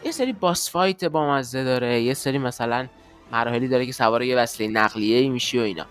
یه 0.04 0.10
سری 0.10 0.32
boss 0.32 0.70
fight 0.70 1.04
با 1.04 1.30
مزه 1.30 1.64
داره 1.64 2.02
یه 2.02 2.14
سری 2.14 2.38
مثلا 2.38 2.88
مراحلی 3.32 3.68
داره 3.68 3.86
که 3.86 3.92
سوار 3.92 4.22
یه 4.22 4.36
وسیله 4.36 4.80
نقلیه 4.80 5.28
میشی 5.28 5.58
و 5.58 5.62
اینا. 5.62 5.86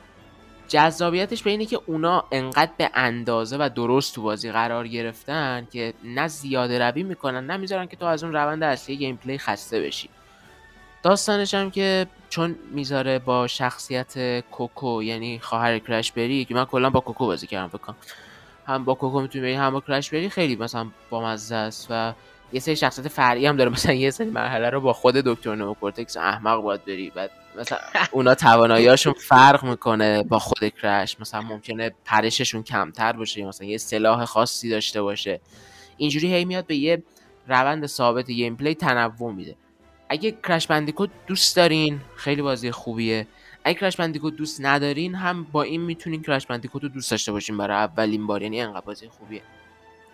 جذابیتش 0.68 1.44
به 1.44 1.50
اینه 1.50 1.66
که 1.66 1.80
اونا 1.86 2.24
انقدر 2.32 2.72
به 2.78 2.90
اندازه 2.94 3.58
و 3.58 3.70
درست 3.76 4.16
تو 4.16 4.22
بازی 4.22 4.52
قرار 4.52 4.88
گرفتن 4.88 5.68
که 5.72 5.94
نه 6.04 6.28
زیاده 6.28 6.80
روی 6.80 7.04
می‌کنن 7.04 7.46
نه 7.46 7.58
می‌ذارن 7.58 7.86
که 7.86 7.96
تو 7.98 8.06
از 8.06 8.24
اون 8.24 8.34
روند 8.34 8.64
اصلی 8.64 8.98
gameplay 8.98 9.38
خسته 9.38 9.82
بشی. 9.82 10.10
داستانش 11.04 11.54
هم 11.54 11.72
که 11.72 12.08
چون 12.30 12.56
می‌ذاره 12.72 13.20
با 13.20 13.48
شخصیت 13.48 14.40
Coco 14.40 15.04
یعنی 15.04 15.40
خواهر 15.40 15.80
Crash 15.80 16.12
بری 16.12 16.46
که 16.46 16.54
من 16.54 16.66
کلا 16.66 16.90
با 16.90 17.00
Coco 17.00 17.26
بازی 17.26 17.48
کردم 17.48 17.68
فکر 17.68 17.94
هم 18.66 18.86
با 18.86 18.94
Coco 18.94 19.22
می‌تونی 19.22 19.44
بری 19.44 19.54
هم 19.54 19.70
با 19.70 19.82
Crash 19.82 20.10
بری 20.10 20.30
خیلی 20.30 20.56
مثلا 20.56 20.88
بامزه 21.10 21.56
است 21.56 21.88
و 21.90 22.14
یه 22.54 22.60
سری 22.60 22.76
شخصیت 22.76 23.08
فرعی 23.08 23.46
هم 23.46 23.58
داره. 23.58 23.70
مثلا 23.70 23.94
یه 23.94 24.12
سری 24.12 24.30
مرحله 24.30 24.70
رو 24.70 24.82
با 24.82 24.94
خود 24.94 25.16
دکتر 25.16 25.56
Neo 25.56 25.76
Cortex 25.76 26.18
احمق 26.18 26.62
باید 26.62 26.86
بری. 26.86 27.10
بعد 27.10 27.32
مثلا 27.58 27.78
اونا 28.12 28.36
تواناییاشون 28.36 29.14
فرق 29.14 29.64
می‌کنه 29.64 30.24
با 30.24 30.40
خود 30.40 30.70
Crash 30.82 31.20
مثلا 31.20 31.42
ممکنه 31.42 31.92
پرششون 32.06 32.64
کمتر 32.64 33.14
باشه 33.14 33.46
مثلا 33.46 33.68
یه 33.68 33.78
سلاح 33.78 34.26
خاصی 34.26 34.70
داشته 34.70 35.02
باشه. 35.02 35.40
اینجوری 35.98 36.34
هی 36.34 36.46
میاد 36.46 36.68
به 36.68 36.76
یه 36.76 37.04
روند 37.48 37.86
ثابت 37.86 38.28
gameplay 38.28 38.76
تنوع 38.76 39.34
میده. 39.34 39.56
اگه 40.10 40.32
Crash 40.32 40.68
Bandicoot 40.68 41.10
دوست 41.28 41.56
دارین 41.56 42.02
خیلی 42.16 42.42
بازی 42.42 42.72
خوبیه. 42.72 43.28
اگه 43.64 43.80
Crash 43.80 43.96
Bandicoot 43.96 44.36
دوست 44.36 44.62
ندارین 44.62 45.16
هم 45.16 45.44
با 45.44 45.64
این 45.64 45.82
می‌تونین 45.82 46.22
Crash 46.22 46.46
Bandicoot 46.46 46.84
رو 46.84 46.90
دوست 46.90 47.12
داشته 47.12 47.32
باشین 47.32 47.58
برای 47.58 47.78
اولین 47.78 48.28
بار. 48.28 48.42
یعنی 48.42 48.62
انقدر 48.62 48.86
بازی 48.86 49.08
خوبیه. 49.08 49.42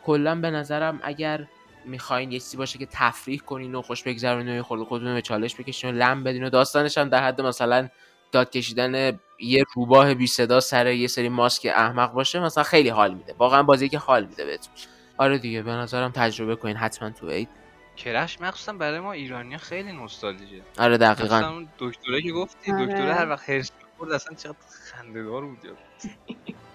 کلا 0.06 0.36
به 0.36 0.51
نظرم 0.51 0.99
اگر 1.03 1.47
می‌خواین 1.86 2.32
یه 2.32 2.39
چیزی 2.39 2.58
باشه 2.58 2.79
که 2.79 2.88
تفریح 2.91 3.39
کنین 3.39 3.75
و 3.75 3.82
خوش 3.82 4.03
بگذرونین 4.03 4.60
و 4.60 4.63
خود 4.63 4.84
خودتون 4.84 5.13
به 5.13 5.21
چالش 5.21 5.56
بکشین 5.56 5.89
و 5.89 5.97
لم 5.97 6.23
بدین 6.23 6.43
و 6.43 6.49
داستانش 6.49 6.97
هم 6.97 7.10
در 7.10 7.23
حد 7.23 7.41
مثلا 7.41 7.89
داد 8.32 8.49
کشیدن 8.49 9.19
یه 9.39 9.63
روباه 9.73 10.13
بی 10.13 10.27
صدا 10.27 10.60
سر 10.60 10.91
یه 10.91 11.08
سری 11.08 11.29
ماسک 11.29 11.71
احمق 11.75 12.13
باشه 12.13 12.39
مثلا 12.39 12.63
خیلی 12.63 12.89
حال 12.89 13.13
میده. 13.13 13.36
واقعا 13.38 13.63
بازی 13.63 13.89
که 13.89 13.97
حال 13.97 14.25
میده 14.25 14.45
بهتون. 14.45 14.73
آره 15.17 15.38
دیگه 15.38 15.62
به 15.62 15.71
نظرم 15.71 16.12
تجربه 16.12 16.56
کنین 16.56 16.75
حتما 16.75 17.10
تو 17.10 17.29
عید. 17.29 17.49
کرش 17.97 18.41
مخصوصا 18.41 18.73
برای 18.73 18.99
ما 18.99 19.12
ایرانیا 19.13 19.58
خیلی 19.58 19.91
نوستالژیه. 19.91 20.62
آره 20.79 20.97
دقیقا. 20.97 21.38
اون 21.38 21.67
دکتره 21.79 22.21
که 22.21 22.32
گفتی 22.32 22.71
آره. 22.71 22.86
دکتره 22.86 23.13
هر 23.13 23.29
وقت 23.29 23.49
هرس 23.49 23.71
می‌خورد 23.91 24.12
اصلا 24.12 24.36
چقدر 24.36 24.56
خنده‌دار 24.91 25.45
بود. 25.45 25.58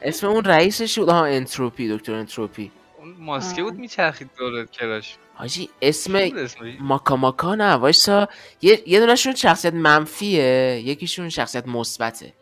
اسم 0.02 0.26
اون 0.26 0.44
رئیسش 0.44 0.98
بود؟ 0.98 1.08
ها 1.08 1.24
انتروپی 1.24 1.96
دکتر 1.96 2.14
انتروپی. 2.14 2.72
اون 2.98 3.14
ماسکه 3.18 3.62
بود 3.62 3.74
آه. 3.74 3.80
میچرخید 3.80 4.30
دور 4.38 4.66
کراش 4.66 5.16
حاجی 5.34 5.70
اسم 5.82 6.28
بود 6.28 6.50
ماکا 6.80 7.16
ماکا 7.16 7.54
نه 7.54 7.72
وایسا. 7.72 8.28
یه 8.62 8.82
یه 8.86 9.00
دونهشون 9.00 9.34
شخصیت 9.34 9.74
منفیه 9.74 10.82
یکیشون 10.84 11.28
شخصیت 11.28 11.66
مثبته. 11.66 12.32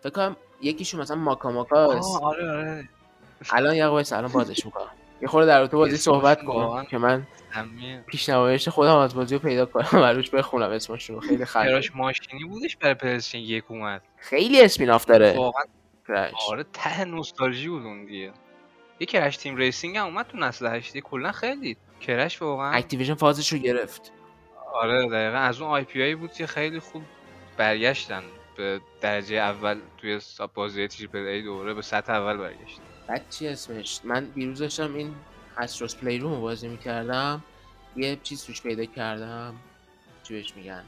فکر 0.00 0.10
کنم 0.10 0.36
یکیشون 0.62 1.00
مثلا 1.00 1.16
ماکا 1.16 1.50
ماکا 1.50 1.86
آره 1.86 2.50
آره. 2.50 2.88
الان 3.50 3.74
یه 3.74 3.86
الان 3.86 4.32
بازش 4.32 4.66
می‌کنم. 4.66 4.90
یه 5.24 5.28
خورده 5.28 5.46
در 5.46 5.66
تو 5.66 5.76
بازی 5.76 5.96
صحبت 5.96 6.44
کن 6.44 6.86
که 6.90 6.98
من 6.98 7.26
همین. 7.50 8.00
پیشنمایش 8.00 8.68
خودم 8.68 8.96
از 8.96 9.14
بازی 9.14 9.34
رو 9.34 9.40
پیدا 9.40 9.66
کنم 9.66 10.02
و 10.02 10.04
روش 10.04 10.30
بخونم 10.30 10.70
اسمشون 10.70 11.20
خیلی 11.20 11.44
خیلی 11.44 11.64
کراش 11.64 11.96
ماشینی 11.96 12.44
بودش 12.44 12.76
برای 12.76 12.94
پلیستیشن 12.94 13.38
یک 13.38 13.64
اومد. 13.68 14.02
خیلی 14.16 14.62
اسپیناف 14.62 15.04
داره. 15.04 15.34
واقعا. 15.36 15.64
آره 16.48 16.64
ته 16.72 17.04
نوستالژی 17.04 17.68
بود 17.68 17.82
اون 17.82 18.04
دیگه. 18.04 18.32
یه 19.00 19.06
Crash 19.06 19.36
Team 19.36 19.56
Racing 19.56 19.96
هم 19.96 20.04
اومد 20.04 20.26
تو 20.26 20.38
نسل 20.38 20.66
هشتی. 20.66 21.00
کلا 21.00 21.32
خیلی 21.32 21.76
Crash 22.00 22.42
واقعا. 22.42 22.72
Activision 22.72 23.14
فازش 23.14 23.52
رو 23.52 23.58
گرفت. 23.58 24.12
آره 24.74 25.08
دقیقا. 25.08 25.38
از 25.38 25.60
اون 25.60 25.70
IP 25.70 26.14
بود 26.14 26.32
که 26.32 26.46
خیلی 26.46 26.80
خوب 26.80 27.02
برگشتن. 27.56 28.22
به 28.56 28.80
درجه 29.00 29.36
اول 29.36 29.80
توی 29.98 30.20
بازی 30.54 30.88
triple 30.88 31.26
A 31.26 31.42
دوره 31.42 31.74
به 31.74 31.82
سطح 31.82 32.12
اول 32.12 32.36
برگشتن. 32.36 32.82
بعد 33.06 33.22
چی 33.30 33.48
اسمش؟ 33.48 34.00
من 34.04 34.24
دیروز 34.24 34.58
داشتم 34.58 34.94
این 34.94 35.14
Astro's 35.58 35.96
Playroom 35.96 36.40
بازی 36.40 36.68
می‌کردم. 36.68 37.42
یه 37.96 38.18
چیز 38.22 38.44
توش 38.44 38.62
پیدا 38.62 38.84
کردم. 38.84 39.54
چی 40.22 40.34
بهش 40.34 40.52
میگن؟ 40.56 40.82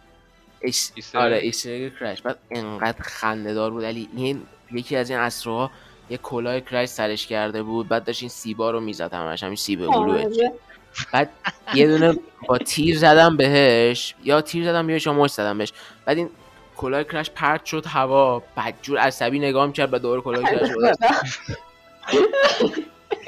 ایس... 0.60 0.92
Easter 0.94 1.18
آره. 1.18 1.36
Easter 1.36 1.88
Crash 1.88 2.22
بعد 2.22 2.38
انقدر 2.50 3.02
خنده 3.02 3.54
دار 3.54 3.70
بود. 3.70 3.84
علی 3.84 4.08
این 4.16 4.42
یکی 4.72 4.96
از 4.96 5.10
این 5.10 5.18
Astro 5.18 5.62
ها 5.62 5.70
یه 6.10 6.16
کلاه 6.16 6.60
Crash 6.60 6.88
سرش 6.88 7.26
کرده 7.26 7.62
بود. 7.62 7.88
بعد 7.88 8.04
داشت 8.04 8.22
این 8.22 8.28
سیبا 8.28 8.70
رو 8.70 8.80
می‌زد 8.80 9.14
همش 9.14 9.42
همین 9.42 9.56
سیب 9.56 9.80
هلوه 9.82 9.94
آره. 9.94 10.52
بعد 11.12 11.30
یه 11.74 11.86
دونه 11.86 12.18
با 12.48 12.58
تیر 12.58 12.98
زدم 12.98 13.36
بهش. 13.36 14.14
یا 14.24 14.40
تیر 14.40 14.64
زدم 14.64 14.90
یا 14.90 15.12
مشت 15.12 15.30
زدم 15.30 15.58
بهش. 15.58 15.72
بعد 16.04 16.16
این 16.16 16.30
کلاه 16.76 17.04
Crash 17.04 17.30
پرت 17.30 17.64
شد 17.64 17.86
هوا 17.86 18.42
بدجور 18.56 18.98
عصبی 18.98 19.38
نگاه 19.38 19.66
می‌کرد 19.66 19.94
و 19.94 19.98
دور 19.98 20.20
کلاه 20.20 20.42
Crash 20.42 20.70
بود 20.70 20.84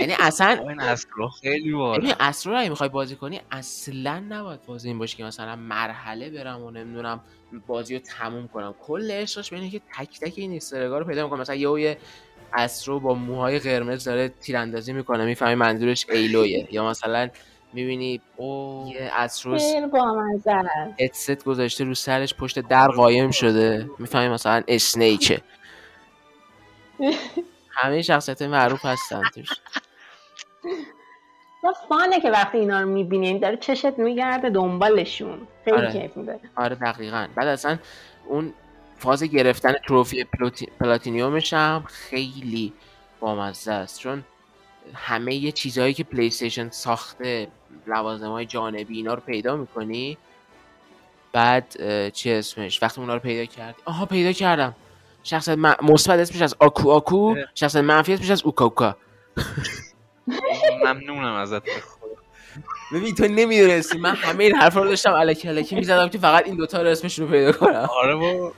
یعنی 0.01 0.15
اصلا 0.19 0.49
این 0.69 0.81
اصلا 0.81 1.29
خیلی 1.41 1.73
باحال 1.73 1.99
ببین 1.99 2.15
Astro 2.21 2.63
رو 2.63 2.69
می‌خوای 2.69 2.89
بازی 2.89 3.17
کنی 3.17 3.41
اصلا 3.51 4.21
نباید 4.29 4.67
بازی 4.67 4.89
این 4.89 4.99
باشه 4.99 5.17
که 5.17 5.25
مثلا 5.25 5.57
مرحله 5.57 6.31
برم 6.31 6.63
و 6.63 6.71
نمی‌دونم 6.71 7.21
بازی 7.67 7.95
رو 7.95 8.01
تموم 8.01 8.49
کنم. 8.49 8.75
کل 8.83 9.11
عشقش 9.11 9.51
به 9.51 9.57
اینه 9.57 9.71
که 9.71 9.81
تک 9.99 10.21
تک 10.21 10.33
این 10.37 10.57
استرگا 10.57 10.99
رو 10.99 11.05
پیدا 11.05 11.25
می‌کنم 11.25 11.41
مثلا 11.41 11.55
یه 11.57 11.99
استرو 12.53 13.01
با 13.01 13.15
موهای 13.15 13.59
قرمز 13.59 14.05
داره 14.05 14.29
تیراندازی 14.29 14.93
می‌کنه 14.93 15.25
می‌فهمی 15.25 15.55
منظورش 15.55 16.07
ایلویه. 16.11 16.69
یا 16.71 16.89
مثلا 16.89 17.29
می‌بینی 17.73 18.21
اوه 18.37 18.89
یه 18.91 19.11
است. 19.13 19.75
هدست 21.01 21.45
گذاشته 21.45 21.85
رو 21.85 21.95
سرش 21.95 22.35
پشت 22.35 22.59
در 22.61 22.89
قایم 22.89 23.31
شده. 23.31 23.91
می‌فهمی 23.99 24.29
مثلا 24.29 24.63
اسنیکه 24.69 25.41
همه 27.79 28.03
شخصیت 28.03 28.43
معروف 28.43 28.85
هستن 28.85 29.23
توش. 29.35 29.49
و 31.65 31.73
فانه 31.89 32.21
که 32.21 32.31
وقتی 32.31 32.59
اینا 32.59 32.81
رو 32.81 32.89
می‌بینی 32.89 33.39
داره 33.39 33.57
چشت 33.57 33.99
میگرده 33.99 34.51
دنبالشون. 34.51 35.49
خیلی 35.65 35.77
آره. 35.77 35.93
کیف 35.93 36.17
میده. 36.17 36.41
آره 36.57 36.75
دقیقا. 36.75 37.29
بعد 37.35 37.49
اصلا 37.49 37.79
اون 38.27 38.55
فاز 38.99 39.23
گرفتن 39.23 39.73
trophy 39.73 40.25
پلوتی... 40.25 40.69
platinum 40.81 41.38
ش 41.38 41.53
هم 41.53 41.85
خیلی 41.89 42.73
بامزه 43.21 43.73
است. 43.73 44.01
چون 44.01 44.25
همه 44.95 45.35
یه 45.35 45.53
چیزهایی 45.53 45.95
که 45.95 46.05
PlayStation 46.05 46.71
ساخته 46.71 47.49
لوازم 47.87 48.31
های 48.31 48.47
جانبی 48.47 48.97
اینا 48.97 49.15
رو 49.15 49.21
پیدا 49.21 49.57
می‌کنی 49.57 50.19
بعد 51.33 51.77
چی 52.11 52.33
اسمش؟ 52.33 52.83
وقتی 52.83 53.01
اونا 53.01 53.15
رو 53.15 53.21
پیدا 53.21 53.45
کردی 53.45 53.83
آها 53.85 54.07
پیدا 54.07 54.33
کردم. 54.33 54.75
شخصیت 55.29 55.59
مثبت 55.59 56.19
اسمش 56.19 56.43
از 56.43 56.55
Aku 56.59 56.91
Aku. 56.91 57.35
شخصیت 57.55 57.85
منفی 57.85 58.13
اسمش 58.13 58.31
از 58.31 58.43
Uka 58.43 58.65
Uka 58.65 58.97
ممنونم 60.85 61.35
ازت. 61.35 61.63
ببین 62.93 63.15
تو 63.15 63.29
نمی‌دونستی 63.29 63.99
من 63.99 64.15
همه 64.15 64.45
این 64.45 64.57
حرفا 64.57 64.83
رو 64.83 64.89
داشتم 64.89 65.13
الکی 65.13 65.49
الکی 65.49 65.75
می‌زدم 65.75 66.09
که 66.09 66.19
فقط 66.19 66.47
این 66.47 66.57
دوتا 66.57 66.83
رو 66.83 66.89
اسمش 66.89 67.19
رو 67.19 67.27
پیدا 67.27 67.53
کنم. 67.53 67.89
آره 68.03 68.15
بابا. 68.17 68.53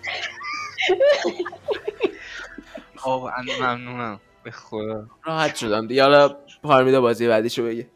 واقعا 3.04 3.44
ممنونم. 3.60 4.20
به 4.44 4.50
خدا. 4.50 5.06
راحت 5.24 5.56
شدم 5.56 5.86
دیگه. 5.86 6.02
حالا 6.02 6.36
پارمیدا 6.62 7.00
بازی 7.00 7.28
بعدیشو 7.28 7.64
بگه 7.64 7.86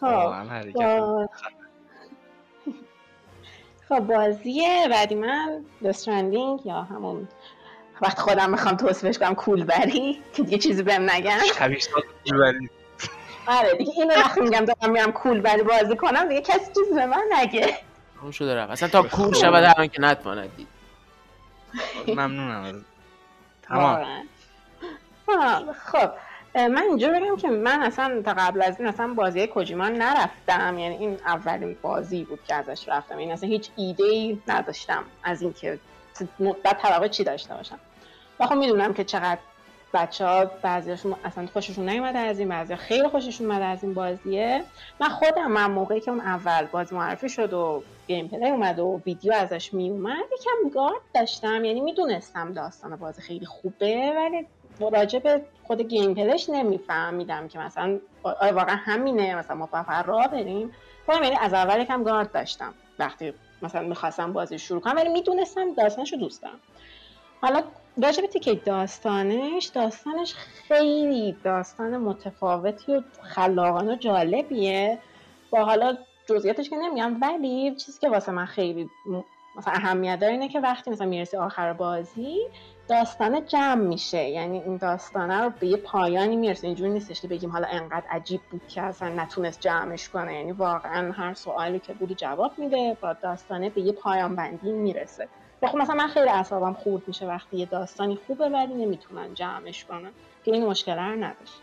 خب 0.00 0.06
با... 0.74 1.28
خب. 3.88 3.98
بازی 3.98 4.62
بعدی 4.90 5.14
من 5.14 5.64
دسترندینگ 5.84 6.66
یا 6.66 6.82
همون 6.82 7.28
وقت 8.00 8.18
خودم 8.18 8.50
می‌خوام 8.50 8.76
توصیفش 8.76 9.18
کنم 9.18 9.34
کول 9.34 9.64
بری 9.64 10.22
که 10.34 10.42
دیگه 10.42 10.58
چیزی 10.58 10.82
بهم 10.82 11.10
نگن. 11.10 11.38
ولی 11.60 11.78
آره 13.46 13.74
دیگه 13.78 13.92
اینو 13.96 14.14
وقتی 14.14 14.40
میگم 14.40 14.64
دارم 14.64 14.92
میرم 14.92 15.12
کول 15.12 15.40
بری 15.40 15.62
بازی 15.62 15.96
کنم 15.96 16.28
دیگه 16.28 16.40
کسی 16.40 16.70
چیزی 16.74 16.94
به 16.94 17.06
من 17.06 17.22
نگه. 17.32 17.78
اون 18.22 18.30
شده 18.30 18.54
رفت 18.54 18.72
اصلا 18.72 18.88
تا 18.88 19.02
کور 19.02 19.34
شود 19.34 19.64
هر 19.64 19.86
که 19.86 20.00
نتواند 20.00 20.56
دید. 20.56 20.68
ممنونم. 22.08 22.84
تمام. 23.62 24.06
آه، 25.28 25.72
خب. 25.72 26.10
من 26.54 26.82
اینجا 26.82 27.08
بگم 27.08 27.36
که 27.36 27.48
من 27.48 27.82
اصلا 27.82 28.22
تا 28.22 28.34
قبل 28.38 28.62
از 28.62 28.80
این 28.80 28.88
اصلا 28.88 29.06
بازی 29.14 29.46
کوجیما 29.46 29.88
نرفتم. 29.88 30.78
یعنی 30.78 30.96
این 30.96 31.18
اولین 31.26 31.76
بازی 31.82 32.24
بود 32.24 32.40
که 32.48 32.54
ازش 32.54 32.88
رفتم. 32.88 33.16
این 33.16 33.32
اصلا 33.32 33.48
هیچ 33.48 33.70
ایده 33.76 34.04
ای 34.04 34.40
نداشتم 34.48 35.04
از 35.22 35.42
اینکه 35.42 35.78
مدت 36.40 36.78
توقع 36.82 37.08
چی 37.08 37.24
داشته 37.24 37.54
باشم. 37.54 37.78
و 38.40 38.46
خب 38.46 38.54
می‌دونم 38.54 38.94
که 38.94 39.04
چقدر 39.04 39.38
بچه 39.94 40.26
ها 40.26 40.44
بعضیاشون 40.44 41.14
اصلا 41.24 41.46
خوششون 41.46 41.88
نیومده 41.88 42.18
از 42.18 42.38
این 42.38 42.48
بعضی 42.48 42.76
خیلی 42.76 43.08
خوششون 43.08 43.46
اومده 43.46 43.64
از 43.64 43.84
این 43.84 43.94
بازیه. 43.94 44.64
من 45.00 45.08
خودم 45.08 45.50
من 45.50 45.70
موقعی 45.70 46.00
که 46.00 46.10
اون 46.10 46.20
اول 46.20 46.66
بازی 46.66 46.94
معرفی 46.94 47.28
شد 47.28 47.52
و 47.52 47.82
gameplay 48.06 48.48
اومد 48.48 48.78
و 48.78 49.00
ویدیو 49.06 49.32
ازش 49.32 49.74
می 49.74 49.90
اومد 49.90 50.24
یکم 50.40 50.70
گارد 50.74 51.00
داشتم. 51.14 51.64
یعنی 51.64 51.80
می‌دونستم 51.80 52.52
داستان 52.52 52.96
بازی 52.96 53.22
خیلی 53.22 53.46
خوبه 53.46 54.12
ولی 54.16 54.46
راجع 54.92 55.18
به 55.18 55.42
خود 55.62 55.80
gameplay 55.80 56.14
ش 56.14 56.50
نمیفهمیدم 56.50 57.48
که 57.48 57.58
مثلا 57.58 57.98
واقعا 58.40 58.76
همینه 58.76 59.34
مثلا 59.34 59.56
ما 59.56 59.66
فقط 59.66 60.06
راه 60.06 60.28
بریم 60.28 60.72
خودم 61.06 61.22
یعنی 61.22 61.36
از 61.40 61.54
اول 61.54 61.80
یکم 61.80 62.02
گارد 62.02 62.32
داشتم. 62.32 62.74
وقتی 62.98 63.34
مثلا 63.64 63.82
می‌خواستم 63.82 64.32
بازی 64.32 64.58
شروع 64.58 64.80
کنم 64.80 64.96
ولی 64.96 65.08
می‌دونستم 65.08 65.74
داستانش 65.74 66.12
رو 66.12 66.18
دوست 66.18 66.42
دارم. 66.42 66.60
حالا 67.40 67.62
راجع 68.02 68.20
به 68.20 68.28
تیکه 68.28 68.54
داستانش 68.54 69.66
داستانش 69.66 70.34
خیلی 70.34 71.36
داستان 71.44 71.96
متفاوتی 71.96 72.92
و 72.92 73.02
خلاقانه 73.22 73.92
و 73.92 73.96
جالبیه. 73.96 74.98
با 75.50 75.64
حالا 75.64 75.96
جزئیاتش 76.26 76.70
که 76.70 76.76
نمیگم 76.76 77.16
ولی 77.22 77.74
چیزی 77.74 78.00
که 78.00 78.08
واسه 78.08 78.32
من 78.32 78.46
خیلی 78.46 78.90
مثلا 79.56 79.74
اهمیت 79.74 80.20
داره 80.20 80.32
اینه 80.32 80.48
که 80.48 80.60
وقتی 80.60 80.90
مثلا 80.90 81.06
می‌رسی 81.06 81.36
آخر 81.36 81.72
بازی 81.72 82.38
داستان 82.88 83.46
جمع 83.46 83.74
میشه. 83.74 84.28
یعنی 84.28 84.58
این 84.62 84.76
داستانه 84.76 85.42
رو 85.42 85.50
به 85.60 85.66
یه 85.66 85.76
پایانی 85.76 86.36
می‌رسه. 86.36 86.66
اینجوری 86.66 86.90
نیستش 86.90 87.20
که 87.20 87.28
بگیم 87.28 87.50
حالا 87.50 87.66
انقدر 87.70 88.04
عجیب 88.10 88.40
بود 88.50 88.68
که 88.68 88.82
اصلا 88.82 89.08
نتونست 89.08 89.60
جمعش 89.60 90.08
کنه. 90.08 90.34
یعنی 90.34 90.52
واقعا 90.52 91.12
هر 91.12 91.34
سوالی 91.34 91.78
که 91.78 91.92
بود 91.92 92.16
جواب 92.16 92.58
میده 92.58 92.96
با 93.00 93.12
داستانه 93.12 93.70
به 93.70 93.80
یه 93.80 93.92
پایان 93.92 94.36
بندی 94.36 94.72
می‌رسه. 94.72 95.28
و 95.62 95.66
خب 95.66 95.76
مثلا 95.76 95.94
من 95.94 96.08
خیلی 96.08 96.28
اعصابم 96.28 96.72
خورد 96.72 97.08
میشه 97.08 97.26
وقتی 97.26 97.56
یه 97.56 97.66
داستانی 97.66 98.18
خوبه 98.26 98.48
ولی 98.48 98.74
نمی‌تونن 98.74 99.34
جمعش 99.34 99.84
کنن. 99.84 100.10
که 100.44 100.52
این 100.52 100.66
مشکل 100.66 100.96
رو 100.96 101.24
نداشت. 101.24 101.60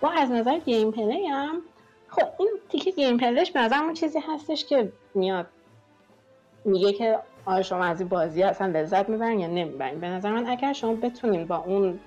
با 0.00 0.10
از 0.10 0.30
نظر 0.30 0.58
gameplay 0.58 1.26
هم 1.26 1.62
خب 2.08 2.28
این 2.38 2.50
تیکه 2.68 2.90
gameplay 2.90 3.18
ش 3.18 3.50
به 3.50 3.80
اون 3.80 3.94
چیزی 3.94 4.18
هستش 4.28 4.64
که 4.64 4.92
میاد. 5.14 5.46
میگه 6.64 6.92
که 6.92 7.18
آیا 7.46 7.62
شما 7.62 7.84
از 7.84 8.00
این 8.00 8.08
بازی 8.08 8.42
اصلا 8.42 8.66
لذت 8.66 9.08
می‌برین 9.08 9.40
یا 9.40 9.46
نمی‌برین؟ 9.46 10.00
به 10.00 10.08
نظر 10.08 10.32
من 10.32 10.46
اگر 10.46 10.72
شما 10.72 10.94
بتونین 10.94 11.46
با 11.46 11.56
اون 11.56 12.00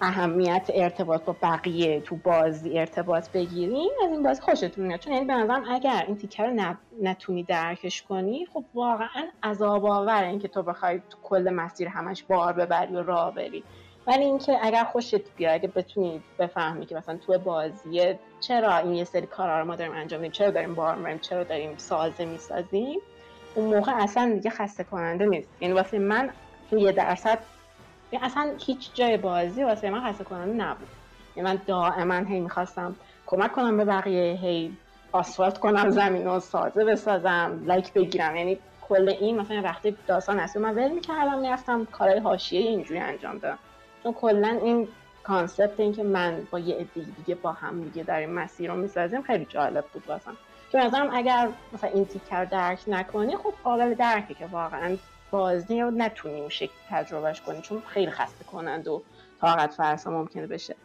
اهمیت 0.00 0.70
ارتباط 0.74 1.24
با 1.24 1.36
بقیه 1.42 2.00
تو 2.00 2.16
بازی 2.16 2.78
ارتباط 2.78 3.30
بگیرین 3.32 3.90
از 4.04 4.10
این 4.10 4.22
بازی 4.22 4.40
خوشتون 4.42 4.86
میاد. 4.86 5.00
چون 5.00 5.12
یعنی 5.12 5.24
به 5.24 5.34
نظرم 5.34 5.64
اگر 5.70 6.04
این 6.06 6.16
تیکه 6.16 6.42
رو 6.42 6.50
نت- 6.54 6.78
نتونی 7.02 7.44
درکش 7.44 8.02
کنی 8.02 8.46
خب 8.52 8.64
واقعا 8.74 9.26
عذاب 9.42 9.86
آور 9.86 10.24
اینکه 10.24 10.48
تو 10.48 10.62
بخوای 10.62 10.98
تو 10.98 11.18
کل 11.22 11.50
مسیر 11.50 11.88
همش 11.88 12.24
بار 12.24 12.52
ببری 12.52 12.94
و 12.96 13.02
راه 13.02 13.34
بری. 13.34 13.64
ولی 14.06 14.24
اینکه 14.24 14.58
اگر 14.62 14.84
خوشت 14.84 15.34
بیاد 15.36 15.54
اگه 15.54 15.68
بتونی 15.68 16.22
بفهمی 16.38 16.86
که 16.86 16.94
مثلا 16.94 17.18
تو 17.18 17.38
بازی 17.38 18.14
چرا 18.40 18.76
این 18.76 18.94
یه 18.94 19.04
سری 19.04 19.26
کارا 19.26 19.60
رو 19.60 19.66
ما 19.66 19.76
داریم 19.76 19.92
انجام 19.92 20.20
میدیم 20.20 20.32
چرا 20.32 20.50
داریم 20.50 20.74
بار 20.74 20.94
می‌بریم 20.94 21.18
چرا 21.18 21.44
داریم 21.44 21.76
سازه 21.76 22.24
می‌سازیم 22.24 23.00
اون 23.56 23.74
موقع 23.74 23.92
اصلا 23.94 24.32
دیگه 24.34 24.50
خسته 24.50 24.84
کننده 24.84 25.26
نیست. 25.26 25.48
یعنی 25.60 25.74
واسه 25.74 25.98
من 25.98 26.30
تو 26.70 26.78
یه 26.78 26.92
درصد 26.92 27.38
یعنی 28.12 28.26
اصلا 28.26 28.52
هیچ 28.66 28.94
جای 28.94 29.16
بازی 29.16 29.64
واسه 29.64 29.90
من 29.90 30.10
خسته 30.10 30.24
کننده 30.24 30.64
نبود. 30.64 30.88
یعنی 31.36 31.48
من 31.48 31.58
دائما 31.66 32.14
هی 32.14 32.40
می‌خواستم 32.40 32.96
کمک 33.26 33.52
کنم 33.52 33.76
به 33.76 33.84
بقیه 33.84 34.32
هی 34.32 34.76
آسفالت 35.12 35.58
کنم 35.58 35.90
زمین 35.90 36.26
و 36.26 36.40
سازه 36.40 36.84
بسازم 36.84 37.62
لایک 37.66 37.92
بگیرم. 37.92 38.36
یعنی 38.36 38.58
کل 38.88 39.08
این 39.20 39.40
مثلا 39.40 39.62
وقتی 39.62 39.96
داستان 40.06 40.40
اصلی 40.40 40.62
من 40.62 40.74
ول 40.74 40.90
می‌کردم 40.92 41.38
می‌رفتم 41.38 41.84
کارهای 41.84 42.18
حاشیه 42.18 42.60
اینجوری 42.60 43.00
انجام 43.00 43.38
دادم. 43.38 43.58
چون 44.02 44.12
کلا 44.12 44.58
این 44.62 44.88
کانسپت 45.22 45.80
این 45.80 45.92
که 45.92 46.02
من 46.02 46.48
با 46.50 46.58
یه 46.58 46.74
عده 46.74 47.06
دیگه 47.16 47.34
با 47.34 47.52
هم 47.52 47.84
دیگه 47.84 48.02
داریم 48.02 48.30
مسیر 48.30 48.70
رو 48.70 48.76
می‌سازیم 48.76 49.22
خیلی 49.22 49.44
جالب 49.44 49.84
بود 49.92 50.08
واسم. 50.08 50.36
که 50.76 50.82
نظرم 50.82 51.08
اگر 51.12 51.48
مثلا 51.72 51.90
این 51.90 52.04
تیکر 52.04 52.44
درک 52.44 52.78
نکنی 52.86 53.36
خب 53.36 53.54
قابل 53.64 53.94
درکه 53.94 54.34
که 54.34 54.46
واقعا 54.46 54.96
بازی 55.30 55.80
رو 55.80 55.90
نتونی 55.90 56.40
اون 56.40 56.48
شکل 56.48 56.72
تجربهش 56.90 57.40
کنی 57.40 57.60
چون 57.60 57.82
خیلی 57.86 58.10
خسته 58.10 58.44
کنند 58.44 58.88
و 58.88 59.02
طاقت 59.40 59.74
فرسا 59.74 60.10
ممکنه 60.10 60.46
بشه. 60.46 60.76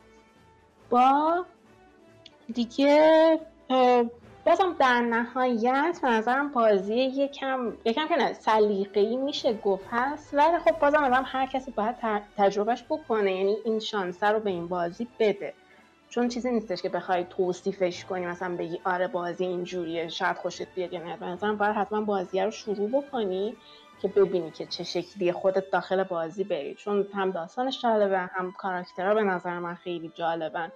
با 0.89 1.45
دیگه 2.53 3.39
بازم 4.45 4.75
در 4.79 5.01
نهایت 5.01 5.99
به 6.01 6.09
نظرم 6.09 6.51
بازی 6.51 6.95
یکم 6.95 7.73
یکم 7.85 8.07
که 8.07 8.15
نه 8.15 8.33
سلیقه‌ای 8.33 9.17
میشه 9.17 9.53
گفت 9.53 9.85
هست. 9.91 10.33
ولی 10.33 10.59
خب 10.59 10.79
بازم 10.79 11.03
مثلا 11.03 11.23
هر 11.25 11.45
کسی 11.45 11.71
باید 11.71 11.95
تجربهش 12.37 12.83
بکنه 12.89 13.35
یعنی 13.35 13.57
این 13.65 13.79
شانسه 13.79 14.27
رو 14.27 14.39
به 14.39 14.49
این 14.49 14.67
بازی 14.67 15.07
بده. 15.19 15.53
چون 16.11 16.27
چیزی 16.27 16.51
نیستش 16.51 16.81
که 16.81 16.89
بخوای 16.89 17.23
توصیفش 17.23 18.05
کنی 18.05 18.25
مثلا 18.25 18.55
بگی 18.55 18.81
آره 18.83 19.07
بازی 19.07 19.45
اینجوریه 19.45 20.07
شاید 20.07 20.37
خوشت 20.37 20.67
بیاد 20.75 20.93
یا 20.93 21.03
نه. 21.03 21.23
نظرم 21.23 21.57
باید 21.57 21.75
حتما 21.75 22.01
بازی 22.01 22.41
رو 22.41 22.51
شروع 22.51 22.89
بکنی 22.89 23.55
که 24.01 24.07
ببینی 24.07 24.51
که 24.51 24.65
چه 24.65 24.83
شکلی 24.83 25.31
خودت 25.31 25.71
داخل 25.71 26.03
بازی 26.03 26.43
بری. 26.43 26.75
چون 26.75 27.07
هم 27.13 27.31
داستانش 27.31 27.81
جالبه 27.81 28.19
هم 28.19 28.51
کاراکترها 28.51 29.13
به 29.13 29.23
نظر 29.23 29.59
من 29.59 29.75
خیلی 29.75 30.11
جالبن. 30.15 30.71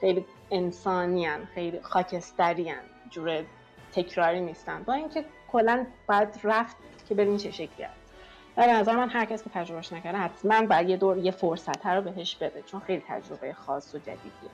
خیلی 0.00 0.24
انسانیان 0.50 1.44
خیلی 1.44 1.80
خاکستریان 1.80 2.84
جور 3.10 3.42
تکراری 3.92 4.40
نیستن. 4.40 4.82
با 4.82 4.92
اینکه 4.92 5.24
کلا 5.52 5.86
باید 6.08 6.28
رفت 6.44 6.76
که 7.08 7.14
ببین 7.14 7.36
چه 7.36 7.50
شکلی 7.50 7.84
هست 7.84 8.00
به 8.56 8.66
نظر 8.66 8.96
من 8.96 9.08
هر 9.08 9.24
کس 9.24 9.44
که 9.44 9.50
تجربهش 9.50 9.92
نکرده 9.92 10.18
حتما 10.18 10.66
باید 10.66 10.88
یه 10.88 10.96
دور 10.96 11.18
یه 11.18 11.30
فرصت 11.30 11.86
رو 11.86 12.02
بهش 12.02 12.36
بده 12.36 12.62
چون 12.62 12.80
خیلی 12.80 13.02
تجربه 13.08 13.52
خاص 13.52 13.94
و 13.94 13.98
جدیدیه. 13.98 14.50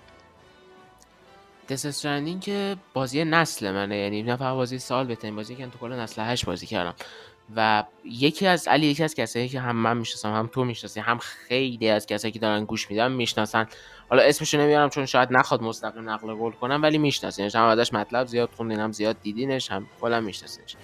دست 1.69 2.07
که 2.41 2.77
بازی 2.95 3.25
نسل 3.25 3.71
منه 3.71 3.97
یعنی 3.97 4.23
نه 4.23 4.37
فقط 4.37 4.55
بازی 4.55 4.79
سال 4.79 5.07
بهترین 5.07 5.37
بازی 5.37 5.57
که 5.57 5.67
تو 5.67 5.79
کل 5.79 5.93
نسل 5.93 6.23
هشت 6.23 6.47
بازی 6.47 6.67
کردم. 6.67 6.95
و 7.57 7.85
یکی 8.05 8.47
از 8.47 8.69
علی 8.69 8.87
یکی 8.87 9.05
از 9.05 9.15
کسایی 9.15 9.49
که 9.49 9.61
هم 9.61 9.77
من 9.77 9.97
می‌شناسم 9.97 10.35
هم 10.35 10.47
تو 10.47 10.65
می‌شناسی 10.65 11.01
هم 11.01 11.19
خیلی 11.19 11.89
از 11.89 12.07
کسایی 12.07 12.33
که 12.33 12.39
دارن 12.39 12.65
گوش 12.65 12.91
میدن 12.91 13.13
می‌شناسن. 13.13 13.67
حالا 14.09 14.23
اسمشو 14.23 14.59
نمیارم 14.59 14.89
چون 14.89 15.07
شاید 15.07 15.29
نخواد 15.33 15.63
مستقیم 15.63 16.11
نقل 16.11 16.35
قول 16.35 16.53
کنم 16.53 16.83
ولی 16.83 16.99
میشناسینش 16.99 17.57
هم 17.57 17.65
ازش 17.65 17.93
مطلب 17.93 18.27
زیاد 18.27 18.51
خوندین 18.57 18.81
هم 18.81 18.93
زیاد 18.93 19.21
دیدینش 19.21 19.71
هم 19.71 19.87
کلا 20.01 20.21
میشناسینش. 20.21 20.77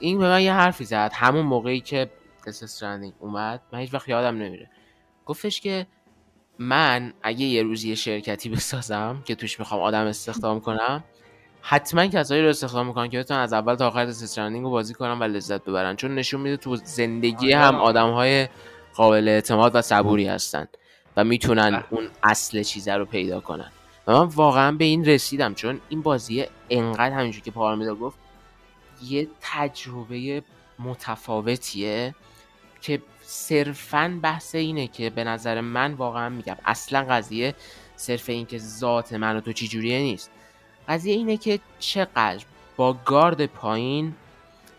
این 0.00 0.18
به 0.18 0.28
من 0.28 0.42
یه 0.42 0.52
حرفی 0.52 0.84
زد. 0.84 1.10
همون 1.14 1.46
موقعی 1.46 1.80
که 1.80 2.10
دس 2.46 2.82
اومد 3.18 3.60
من 3.72 3.78
هیچ 3.78 3.94
وقت 3.94 4.08
یادم 4.08 4.38
نمیره. 4.38 4.70
گفتش 5.26 5.60
که 5.60 5.86
من 6.62 7.12
اگه 7.22 7.44
یه 7.44 7.62
روزی 7.62 7.96
شرکتی 7.96 8.48
بسازم 8.56 9.22
که 9.24 9.34
توش 9.34 9.60
می‌خوام 9.60 9.80
آدم 9.80 10.06
استخدام 10.06 10.60
کنم 10.60 11.04
حتما 11.62 12.06
کسایی 12.06 12.42
رو 12.42 12.48
استخدام 12.48 12.86
می‌کنن 12.86 13.08
که 13.08 13.18
بتونن 13.18 13.40
از 13.40 13.52
اول 13.52 13.74
تا 13.74 13.86
آخر 13.86 14.06
استرندینگ 14.06 14.64
رو 14.64 14.70
بازی 14.70 14.94
کنن 14.94 15.18
و 15.18 15.24
لذت 15.24 15.64
ببرن 15.64 15.96
چون 15.96 16.14
نشون 16.14 16.40
میده 16.40 16.56
تو 16.56 16.76
زندگی 16.76 17.54
آره. 17.54 17.64
هم 17.64 17.74
آدم 17.74 18.10
های 18.10 18.48
قابل 18.94 19.28
اعتماد 19.28 19.74
و 19.74 19.82
صبوری 19.82 20.26
هستن 20.26 20.68
و 21.16 21.24
می‌تونن 21.24 21.70
بله. 21.70 21.84
اون 21.90 22.08
اصل 22.22 22.62
چیزه 22.62 22.94
رو 22.94 23.04
پیدا 23.04 23.40
کنن 23.40 23.70
و 24.06 24.12
من 24.12 24.26
واقعا 24.26 24.72
به 24.72 24.84
این 24.84 25.04
رسیدم 25.04 25.54
چون 25.54 25.80
این 25.88 26.02
بازی 26.02 26.44
انقدر 26.70 27.14
همینجور 27.14 27.42
که 27.42 27.50
پارمیدا 27.50 27.94
گفت 27.94 28.18
یه 29.02 29.28
تجربه 29.40 30.42
متفاوتیه 30.78 32.14
که 32.80 33.02
صرفا 33.30 34.18
بحث 34.22 34.54
اینه 34.54 34.86
که 34.86 35.10
به 35.10 35.24
نظر 35.24 35.60
من 35.60 35.92
واقعا 35.92 36.28
میگم. 36.28 36.56
اصلا 36.64 37.02
قضیه 37.02 37.54
صرف 37.96 38.28
این 38.28 38.46
که 38.46 38.58
ذات 38.58 39.12
من 39.12 39.36
و 39.36 39.40
تو 39.40 39.50
جوریه 39.52 39.98
نیست. 39.98 40.30
قضیه 40.88 41.14
اینه 41.14 41.36
که 41.36 41.60
چقدر 41.78 42.44
با 42.76 42.92
گارد 42.92 43.46
پایین 43.46 44.14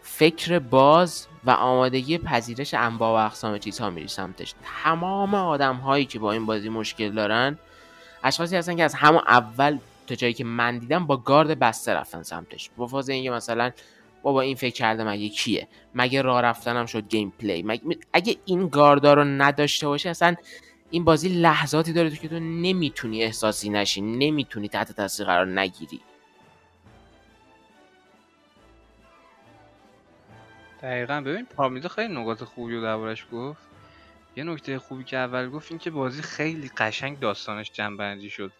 فکر 0.01 0.59
باز 0.59 1.27
و 1.43 1.51
آمادگی 1.51 2.17
پذیرش 2.17 2.73
انواع 2.73 3.21
و 3.21 3.25
اقسام 3.25 3.57
چیزها 3.57 3.89
میری 3.89 4.07
سمتش. 4.07 4.53
تمام 4.83 5.35
آدم 5.35 5.75
هایی 5.75 6.05
که 6.05 6.19
با 6.19 6.31
این 6.31 6.45
بازی 6.45 6.69
مشکل 6.69 7.11
دارن 7.11 7.57
اشخاصی 8.23 8.55
هستن 8.55 8.75
که 8.75 8.83
از 8.83 8.93
همون 8.93 9.21
اول 9.27 9.77
تا 10.07 10.15
جایی 10.15 10.33
که 10.33 10.43
من 10.43 10.77
دیدم 10.77 11.05
با 11.05 11.17
گارد 11.17 11.59
بسته 11.59 11.93
رفتن 11.93 12.23
سمتش. 12.23 12.69
با 12.77 12.87
فاز 12.87 13.09
اینکه 13.09 13.31
مثلا 13.31 13.71
بابا 14.23 14.41
این 14.41 14.55
فکر 14.55 14.73
کرده 14.75 15.03
مگه 15.03 15.29
کیه؟ 15.29 15.67
مگه 15.95 16.21
راه 16.21 16.41
رفتنم 16.41 16.85
شد 16.85 17.07
گیم 17.09 17.33
پلی 17.39 17.63
مگه... 17.63 17.97
اگه 18.13 18.37
این 18.45 18.67
گاردا 18.67 19.13
رو 19.13 19.23
نداشته 19.23 19.87
باشه 19.87 20.09
اصلا 20.09 20.35
این 20.89 21.03
بازی 21.03 21.29
لحظاتی 21.29 21.93
داره 21.93 22.09
که 22.09 22.27
تو 22.27 22.39
نمی‌تونی 22.39 23.23
احساسی 23.23 23.69
نشی 23.69 24.01
نمی‌تونی 24.01 24.69
تحت 24.69 24.91
تاثیر 24.91 25.25
قرار 25.25 25.45
نگیری. 25.59 26.01
دقیقا. 30.81 31.21
ببین 31.21 31.45
پارمیدا 31.45 31.89
خیلی 31.89 32.13
نکات 32.13 32.43
خوبی 32.43 32.75
رو 32.75 32.81
دربارش 32.81 33.25
گفت. 33.31 33.61
یه 34.35 34.43
نکته 34.43 34.79
خوبی 34.79 35.03
که 35.03 35.17
اول 35.17 35.49
گفت 35.49 35.71
این 35.71 35.79
که 35.79 35.91
بازی 35.91 36.21
خیلی 36.21 36.71
قشنگ 36.77 37.19
داستانش 37.19 37.71
جنبندی 37.71 38.29
شد. 38.29 38.51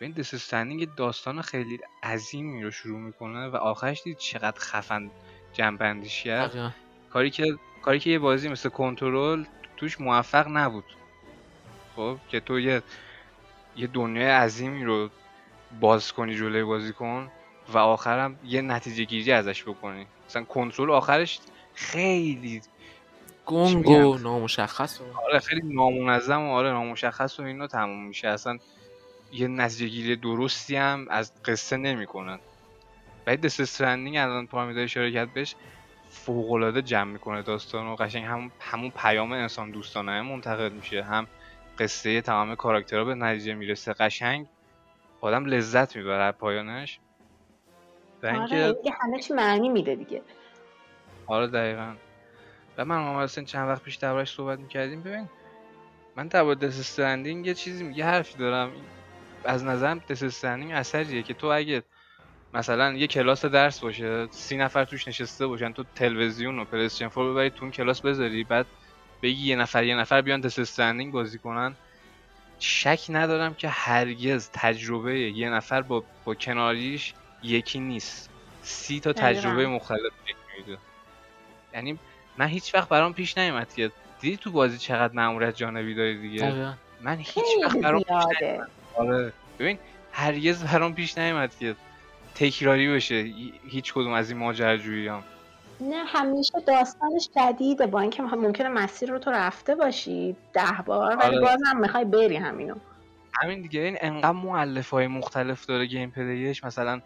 ببین 0.00 0.12
دستستنینگ 0.12 0.94
داستان 0.94 1.42
خیلی 1.42 1.80
عظیمی 2.02 2.62
رو 2.62 2.70
شروع 2.70 2.98
می‌کنه 2.98 3.48
و 3.48 3.56
آخرش 3.56 4.02
دید 4.02 4.16
چقدر 4.16 4.60
خفن 4.60 5.10
جنبندیش 5.52 6.22
کرد. 6.22 6.74
کاری 7.10 7.30
که 7.30 7.58
کاری 7.82 7.98
که 7.98 8.10
یه 8.10 8.18
بازی 8.18 8.48
مثل 8.48 8.68
کنترل 8.68 9.44
توش 9.76 10.00
موفق 10.00 10.48
نبود. 10.48 10.84
خب 11.96 12.18
که 12.28 12.40
تو 12.40 12.60
یه 12.60 12.82
یه 13.76 13.86
دنیای 13.86 14.30
عظیمی 14.30 14.84
رو 14.84 15.10
باز 15.80 16.12
کنی 16.12 16.34
جلوی 16.36 16.64
بازی 16.64 16.92
کن 16.92 17.30
و 17.72 17.78
آخرم 17.78 18.38
یه 18.44 18.62
نتیجه 18.62 19.04
گیری 19.04 19.32
ازش 19.32 19.62
بکنی. 19.62 20.06
مثلا 20.28 20.44
کنترل 20.44 20.90
آخرش 20.90 21.40
خیلی 21.74 22.62
گنگ 23.46 23.88
و 23.88 24.18
نامشخص 24.18 25.00
آره 25.26 25.38
خیلی 25.38 25.74
نامنظم 25.74 26.42
و 26.42 26.52
آره 26.52 26.70
نامشخص 26.70 27.40
و 27.40 27.42
اینو 27.42 27.66
تموم 27.66 28.06
میشه. 28.06 28.28
اصلا 28.28 28.58
یه 29.32 29.48
نتیجه 29.48 29.86
گیری 29.86 30.16
درستی 30.16 30.76
هم 30.76 31.06
از 31.10 31.32
قصه 31.44 31.76
نمی‌کنن. 31.76 32.38
بعد 33.24 33.40
دست 33.40 33.60
استرندینگ 33.60 34.16
الان 34.16 34.46
پارمیدا 34.46 34.80
اشاره 34.80 35.12
کرد 35.12 35.34
بهش 35.34 35.54
فوق 36.10 36.52
العاده 36.52 36.82
جمع 36.82 37.12
می‌کنه 37.12 37.42
داستان 37.42 37.86
و 37.86 37.96
قشنگ 37.96 38.24
هم 38.24 38.52
همون 38.60 38.92
پیام 38.96 39.32
انسان 39.32 39.70
دوستانه 39.70 40.22
منتقل 40.22 40.68
میشه. 40.68 41.02
هم 41.02 41.26
قصه 41.78 42.20
تمام 42.20 42.54
کاراکترها 42.54 43.04
به 43.04 43.14
نتیجه 43.14 43.54
می‌رسه. 43.54 43.92
قشنگ 43.92 44.46
آدم 45.20 45.44
لذت 45.44 45.96
می‌بره 45.96 46.32
پایانش. 46.32 46.98
و 48.22 48.26
اینکه 48.26 48.64
آره 48.64 48.76
همه 49.00 49.20
چی 49.20 49.34
معنی 49.34 49.68
میده 49.68 49.94
دیگه. 49.94 50.22
آره 51.26 51.46
دقیقا. 51.46 51.94
و 52.78 52.84
من 52.84 52.98
محمد 52.98 53.28
چند 53.28 53.68
وقت 53.68 53.82
پیش 53.82 53.96
دربارش 53.96 54.34
صحبت 54.34 54.58
می‌کردیم. 54.58 55.02
ببین 55.02 55.28
من 56.16 56.28
در 56.28 56.54
دست 56.54 56.98
یه 56.98 57.54
چیزی 57.54 57.92
یه 57.92 58.04
حرفی 58.04 58.38
دارم. 58.38 58.72
از 59.48 59.64
نظرم 59.64 59.98
دست 60.08 60.44
اثریه 60.44 61.22
که 61.22 61.34
تو 61.34 61.46
اگه 61.46 61.82
مثلا 62.54 62.92
یه 62.92 63.06
کلاس 63.06 63.44
درس 63.44 63.80
باشه 63.80 64.28
سی 64.30 64.56
نفر 64.56 64.84
توش 64.84 65.08
نشسته 65.08 65.46
باشن 65.46 65.72
تو 65.72 65.84
تلویزیون 65.94 66.58
و 66.58 66.64
پلیستیشن 66.64 67.08
فور 67.08 67.32
ببری 67.32 67.50
تو 67.50 67.62
اون 67.62 67.70
کلاس 67.70 68.00
بذاری 68.00 68.44
بعد 68.44 68.66
بگی 69.22 69.46
یه 69.46 69.56
نفر 69.56 69.84
یه 69.84 69.94
نفر 69.94 70.20
بیان 70.20 70.40
دست 70.40 70.80
بازی 71.12 71.38
کنن. 71.38 71.74
شک 72.58 73.00
ندارم 73.08 73.54
که 73.54 73.68
هرگز 73.68 74.50
تجربه 74.52 75.20
یه 75.20 75.50
نفر 75.50 75.82
با, 75.82 76.04
با 76.24 76.34
کناریش 76.34 77.14
یکی 77.42 77.80
نیست. 77.80 78.30
سی 78.62 79.00
تا 79.00 79.12
تجربه 79.12 79.66
مختلف 79.66 80.12
میده 80.58 80.78
یعنی 81.74 81.98
من 82.38 82.46
هیچ 82.46 82.74
وقت 82.74 82.88
برام 82.88 83.14
پیش 83.14 83.38
نیومد 83.38 83.74
که 83.74 83.90
دیدی 84.20 84.36
تو 84.36 84.50
بازی 84.50 84.78
چقدر 84.78 85.14
ماموریت 85.14 85.56
جانبی 85.56 85.94
داری 85.94 86.20
دیگه؟ 86.20 86.74
من 87.00 87.18
هیچ 87.18 87.44
وقت 87.64 87.78
برام 87.78 88.02
پیش 88.02 88.68
آره. 88.98 89.32
ببین 89.58 89.78
هرگز 90.12 90.64
برام 90.64 90.94
پیش 90.94 91.18
نیومد 91.18 91.52
که 91.60 91.74
تکراری 92.34 92.94
بشه 92.94 93.14
هیچ 93.68 93.92
کدوم 93.94 94.12
از 94.12 94.30
این 94.30 94.38
ماجراجویی 94.38 95.08
هم. 95.08 95.22
نه 95.80 96.04
همیشه 96.06 96.60
داستانش 96.66 97.28
جدیده. 97.36 97.86
با 97.86 98.00
اینکه 98.00 98.22
ممکنه 98.22 98.68
مسیر 98.68 99.10
رو 99.10 99.18
تو 99.18 99.30
رفته 99.30 99.74
باشی 99.74 100.36
ده 100.52 100.82
بار 100.86 101.16
ولی 101.16 101.36
آره. 101.36 101.40
بازم 101.40 101.76
می‌خوای 101.80 102.04
بری 102.04 102.36
همینو. 102.36 102.74
همین 103.42 103.62
دیگه. 103.62 103.80
این 103.80 103.96
انقدر 104.00 104.30
معلف 104.30 104.90
های 104.90 105.06
مختلف 105.06 105.66
داره 105.66 105.86
گیم 105.86 106.10
پلیش. 106.10 106.64
مثلا 106.64 107.00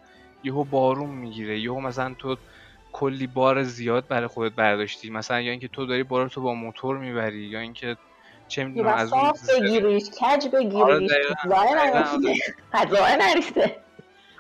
یهو 0.45 0.65
بارون 0.65 1.11
می‌گیره. 1.11 1.61
یهو 1.61 1.81
مثلا 1.81 2.15
تو 2.19 2.37
کلی 2.93 3.27
بار 3.27 3.63
زیاد 3.63 4.09
برای 4.09 4.27
خودت 4.27 4.53
برداشتی. 4.55 5.11
مثلا 5.11 5.41
یا 5.41 5.51
اینکه 5.51 5.69
تو 5.69 5.87
داری 5.87 6.03
بار 6.03 6.29
تو 6.29 6.41
با 6.41 6.55
موتور 6.55 6.99
می‌بری 6.99 7.45
یا 7.45 7.61
اینکه 7.61 7.97
چه 8.49 8.65
می‌دونم 8.65 8.89
از 8.89 9.13
اون 9.13 9.33
بگیریش 9.61 10.05
کج 10.21 10.49
بگیریش. 10.49 11.13
آره 11.51 13.17
نریسته 13.17 13.77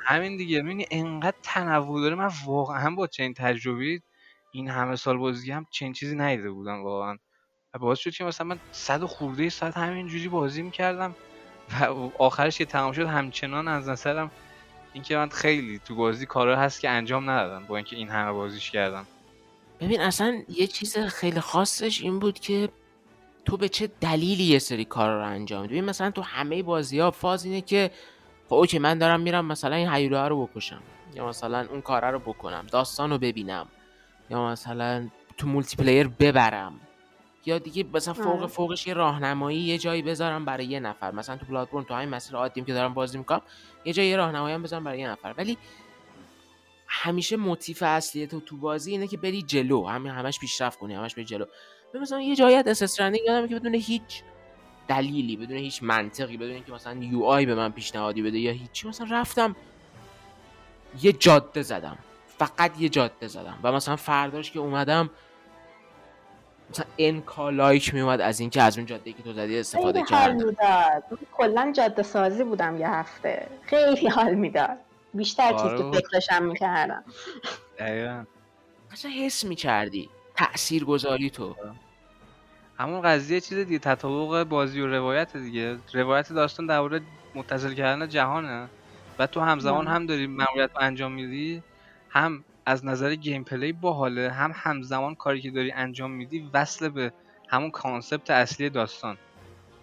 همین 0.04 0.36
دیگه. 0.36 0.62
ببینی 0.62 0.86
انقدر 0.90 1.36
تنوع 1.42 2.00
داره. 2.00 2.14
من 2.14 2.30
واقعا 2.46 2.90
با 2.90 3.06
چنین 3.06 3.34
تجربی 3.34 4.02
این 4.52 4.68
همه 4.68 4.96
سال 4.96 5.16
بازی 5.16 5.52
هم 5.52 5.66
چنین 5.70 5.92
چیزی 5.92 6.16
ندیده 6.16 6.50
بودم 6.50 6.82
واقعا. 6.82 7.18
و 7.74 7.78
باعث 7.78 7.98
شد 7.98 8.10
که 8.10 8.24
مثلا 8.24 8.46
من 8.46 8.58
صد 8.72 9.04
خورده 9.04 9.48
ساعت 9.48 9.76
همینجوری 9.76 10.28
بازی 10.28 10.62
می‌کردم 10.62 11.14
و 11.80 11.84
آخرش 12.18 12.58
که 12.58 12.64
تمام 12.64 12.92
شد 12.92 13.06
همچنان 13.06 13.68
از 13.68 13.88
نظرم 13.88 14.30
اینکه 14.92 15.16
من 15.16 15.28
خیلی 15.28 15.80
تو 15.84 15.94
بازی 15.94 16.26
کارا 16.26 16.56
هست 16.56 16.80
که 16.80 16.90
انجام 16.90 17.30
ندادم 17.30 17.66
با 17.66 17.76
اینکه 17.76 17.96
این 17.96 18.08
همه 18.08 18.32
بازیش 18.32 18.70
کردم. 18.70 19.06
ببین 19.80 20.00
اصلا 20.00 20.42
یه 20.48 20.66
چیز 20.66 20.98
خیلی 20.98 21.40
خاصش 21.40 22.00
این 22.00 22.18
بود 22.18 22.40
که 22.40 22.68
تو 23.44 23.56
به 23.56 23.68
چه 23.68 23.90
دلیلی 24.00 24.44
یه 24.44 24.58
سری 24.58 24.84
کار 24.84 25.10
رو 25.10 25.26
انجام 25.26 25.62
میدی؟ 25.62 25.80
مثلا 25.80 26.10
تو 26.10 26.22
همه 26.22 26.62
بازی 26.62 26.98
ها 26.98 27.10
فاز 27.10 27.44
اینه 27.44 27.60
که 27.60 27.90
خب 28.48 28.54
اوکی 28.54 28.78
من 28.78 28.98
دارم 28.98 29.20
میرم 29.20 29.44
مثلا 29.44 29.76
این 29.76 29.88
هیوله 29.88 30.28
رو 30.28 30.46
بکشم 30.46 30.82
یا 31.14 31.28
مثلا 31.28 31.66
اون 31.70 31.80
کاره 31.80 32.10
رو 32.10 32.18
بکنم 32.18 32.66
داستان 32.72 33.10
رو 33.10 33.18
ببینم 33.18 33.66
یا 34.30 34.46
مثلا 34.46 35.08
تو 35.38 35.48
multiplayer 35.48 36.08
ببرم 36.08 36.80
یا 37.46 37.58
دیگه 37.58 37.84
مثلا 37.94 38.14
فوق. 38.14 38.46
فوقش 38.46 38.86
یه 38.86 38.94
راهنمایی 38.94 39.58
یه 39.58 39.78
جایی 39.78 40.02
بذارم 40.02 40.44
برای 40.44 40.66
یه 40.66 40.80
نفر. 40.80 41.10
مثلا 41.10 41.36
تو 41.36 41.46
Bloodborne 41.46 41.84
تو 41.84 41.94
همین 41.94 42.08
مسیر 42.08 42.36
عادیم 42.36 42.64
که 42.64 42.72
دارم 42.72 42.94
بازی 42.94 43.18
می‌کنم 43.18 43.42
یه 43.84 43.92
جایی 43.92 44.08
یه 44.08 44.16
راهنمایی 44.16 44.54
هم 44.54 44.62
بذارم 44.62 44.84
برای 44.84 45.00
یه 45.00 45.10
نفر. 45.10 45.34
ولی 45.36 45.58
همیشه 46.86 47.36
motive 47.36 47.82
اصلی 47.82 48.26
تو 48.26 48.40
تو 48.40 48.56
بازی 48.56 48.90
اینه 48.90 49.06
که 49.06 49.16
بری 49.16 49.42
جلو 49.42 49.86
همین 49.86 50.12
همش 50.12 50.38
پیشرفت 50.38 50.78
کنی 50.78 50.94
همش 50.94 51.14
بری 51.14 51.24
جلو. 51.24 51.44
مثلا 52.00 52.20
یه 52.20 52.36
جایی 52.36 52.56
از 52.56 52.82
اس 52.82 52.98
یادمه 53.00 53.48
که 53.48 53.54
بدون 53.54 53.74
هیچ 53.74 54.22
دلیلی 54.88 55.36
بدون 55.36 55.56
هیچ 55.56 55.82
منطقی 55.82 56.36
بدون 56.36 56.50
اینکه 56.50 56.72
مثلا 56.72 56.94
UI 56.94 57.46
به 57.46 57.54
من 57.54 57.72
پیشنهادی 57.72 58.22
بده 58.22 58.38
یا 58.38 58.52
هیچی 58.52 58.88
مثلا 58.88 59.06
رفتم 59.10 59.56
یه 61.02 61.12
جاده 61.12 61.62
زدم. 61.62 61.98
فقط 62.38 62.80
یه 62.80 62.88
جاده 62.88 63.28
زدم. 63.28 63.58
و 63.62 63.72
مثلا 63.72 63.96
فرداش 63.96 64.50
که 64.50 64.58
اومدم 64.58 65.10
مثلا 66.70 66.86
انکا 66.98 67.50
لایک 67.50 67.94
میومد 67.94 68.20
از 68.20 68.40
اینکه 68.40 68.62
از 68.62 68.78
اون 68.78 68.86
جاده 68.86 69.12
که 69.12 69.22
تو 69.22 69.32
زدی 69.32 69.58
استفاده 69.58 70.04
خیلی 70.04 70.20
حال 70.20 70.54
کردم. 70.54 71.18
کلا 71.32 71.72
جاده 71.76 72.02
سازی 72.02 72.44
بودم 72.44 72.80
یه 72.80 72.88
هفته. 72.88 73.48
خیلی 73.62 74.08
حال 74.08 74.34
می‌داد. 74.34 74.76
بیشتر 75.14 75.52
چیز 75.52 75.60
آره 75.60 75.76
که 75.76 75.82
بابا. 75.82 75.98
فکرشم 75.98 76.42
می‌کردم. 76.42 77.04
دقیقا. 77.78 78.24
حس 79.18 79.44
می‌کردی. 79.44 80.10
تأثیر 80.42 80.84
گذاری 80.84 81.30
تو. 81.30 81.56
همون 82.78 83.00
قضیه 83.02 83.40
چیز 83.40 83.58
دیگه 83.58 83.78
تطابق 83.78 84.42
بازی 84.48 84.80
و 84.80 84.86
روایت 84.86 85.36
دیگه. 85.36 85.78
روایت 85.92 86.32
داستان 86.32 86.66
درباره 86.66 87.00
متصل 87.34 87.74
کردن 87.74 88.08
جهانه. 88.08 88.68
و 89.18 89.26
تو 89.26 89.40
همزمان. 89.40 89.86
هم 89.86 90.06
داری 90.06 90.26
ماموریت 90.26 90.70
رو 90.74 90.80
انجام 90.80 91.12
میدی 91.12 91.62
هم 92.08 92.44
از 92.66 92.84
نظر 92.84 93.14
gameplay 93.14 93.72
باحاله 93.72 94.30
هم 94.30 94.52
همزمان 94.54 95.14
کاری 95.14 95.40
که 95.40 95.50
داری 95.50 95.72
انجام 95.72 96.10
میدی 96.10 96.50
وصل 96.54 96.88
به 96.88 97.12
همون 97.48 97.70
concept 97.70 98.30
اصلی 98.30 98.70
داستان. 98.70 99.16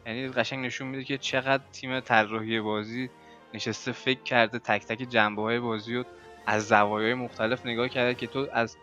یعنی 0.06 0.28
قشنگ 0.28 0.66
نشون 0.66 0.88
میده 0.88 1.04
که 1.04 1.18
چقدر 1.18 1.64
تیم 1.72 2.00
طراحی 2.00 2.62
بازی 2.62 3.10
نشسته 3.54 3.92
فکر 3.92 4.24
کرده 4.24 4.60
تک 4.60 4.86
تک 4.86 5.10
جنبه 5.10 5.42
های 5.42 5.60
بازی 5.60 5.96
رو 5.96 6.04
از 6.46 6.68
زوایای 6.68 7.14
مختلف 7.14 7.66
نگاه 7.66 7.90
کرده 7.90 8.16
که 8.16 8.28
تو 8.28 8.48
از 8.54 8.78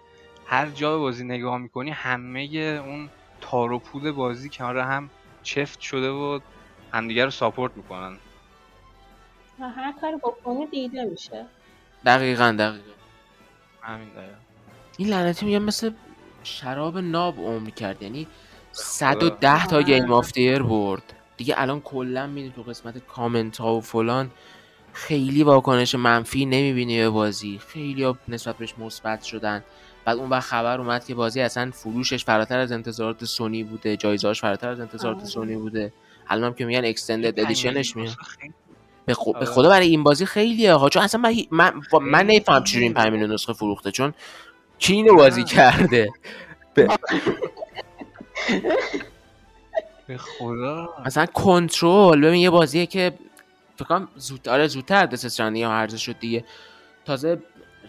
هر 0.47 0.67
جا 0.71 0.93
به 0.93 0.99
بازی 0.99 1.25
نگاه 1.25 1.59
می‌کنی 1.59 1.91
همه 1.91 2.41
اون 2.87 3.11
تار 3.41 3.73
و 3.73 3.79
پود 3.79 4.11
بازی 4.11 4.49
کنار 4.49 4.79
هم 4.79 5.11
چفت 5.43 5.81
شده 5.81 6.11
و 6.11 6.41
همدیگه 6.93 7.25
رو 7.25 7.31
support 7.31 7.77
می‌کنن. 7.77 8.17
و 9.61 9.69
هر 9.69 9.95
کاری 10.01 10.17
بکنی 10.17 10.67
دیده 10.67 11.05
میشه. 11.05 11.47
دقیقا 12.07 12.57
دقیقا. 12.59 12.93
همین 13.83 14.09
دقیقا. 14.09 14.37
این 14.97 15.09
لعنتی 15.09 15.47
میگم 15.47 15.63
مثل 15.63 15.91
شراب 16.43 16.99
ناب 16.99 17.39
عمر 17.39 17.71
کرد 17.71 18.03
یعنی 18.03 18.27
خدا. 18.73 18.83
110 18.83 19.67
تا. 19.67 19.83
Game 19.83 20.13
of 20.13 20.33
the 20.33 20.46
Year 20.46 20.63
برد. 20.63 21.13
دیگه 21.37 21.55
الان 21.59 21.81
کلا 21.81 22.27
می‌بینی 22.27 22.53
تو 22.57 22.63
قسمت 22.63 22.99
کامنت 22.99 23.57
ها 23.57 23.75
و 23.75 23.81
فلان. 23.81 24.31
خیلی 24.93 25.43
واکنش 25.43 25.95
منفی 25.95 26.47
نمی‌بینی 26.47 26.99
به 26.99 27.11
بازی. 27.11 27.59
خیلی 27.59 28.03
ها 28.03 28.19
نسبت 28.29 28.57
بهش 28.57 28.75
مثبت 28.79 29.23
شدن. 29.23 29.65
بعد 30.07 30.19
اون 30.19 30.31
وقت 30.31 30.43
خبر 30.43 30.81
اومد 30.81 31.05
که 31.05 31.15
بازی 31.15 31.41
اصلا 31.41 31.71
فروشش 31.75 32.25
فراتر 32.25 32.59
از 32.59 32.73
انتظارات 32.73 33.25
سونی 33.25 33.63
بوده 33.65 33.97
جایزهاش 33.97 34.41
فراتر 34.41 34.69
از 34.69 34.81
انتظارات 34.81 35.17
آره. 35.17 35.27
سونی 35.27 35.57
بوده 35.57 35.93
الان 36.29 36.45
هم 36.45 36.55
که 36.55 36.65
میگن 36.65 36.85
extended 36.85 37.41
edition 37.41 37.84
ش 37.84 37.97
میاد 37.97 38.09
خیلی- 38.09 38.55
به, 39.07 39.15
خو... 39.15 39.33
به 39.33 39.39
آره. 39.39 39.47
خدا 39.47 39.69
برای 39.69 39.89
این 39.89 40.03
بازی 40.03 40.27
خیلیه 40.27 40.73
ها 40.75 40.89
چون 40.89 41.03
اصلا 41.03 41.21
من, 41.21 41.35
من, 41.51 41.73
من 42.03 42.19
خیلی 42.19 42.33
نمیفهم 42.33 42.65
چجوری 42.65 42.85
این 42.85 42.95
خیلیه. 42.95 43.05
5 43.05 43.13
میلیون 43.13 43.33
نسخه 43.33 43.53
فروخته 43.53 43.91
چون 43.91 44.15
کی 44.79 44.93
اینو 44.93 45.17
بازی. 45.17 45.45
کرده 45.45 46.09
به 50.07 50.19
خدا 50.19 50.95
مثلا 51.07 51.27
کنترل 51.27 52.21
ببین 52.21 52.41
یه 52.41 52.51
بازیه 52.51 52.87
که 52.87 53.13
فکر 53.77 53.85
کنم 53.85 54.09
آره 54.49 54.69
زودتر 54.69 55.07
Death 55.07 55.25
Stranding 55.25 55.65
هم 55.65 55.71
عرضه 55.71 55.99
شد 55.99 56.19
دیگه 56.19 56.45
تازه 57.05 57.39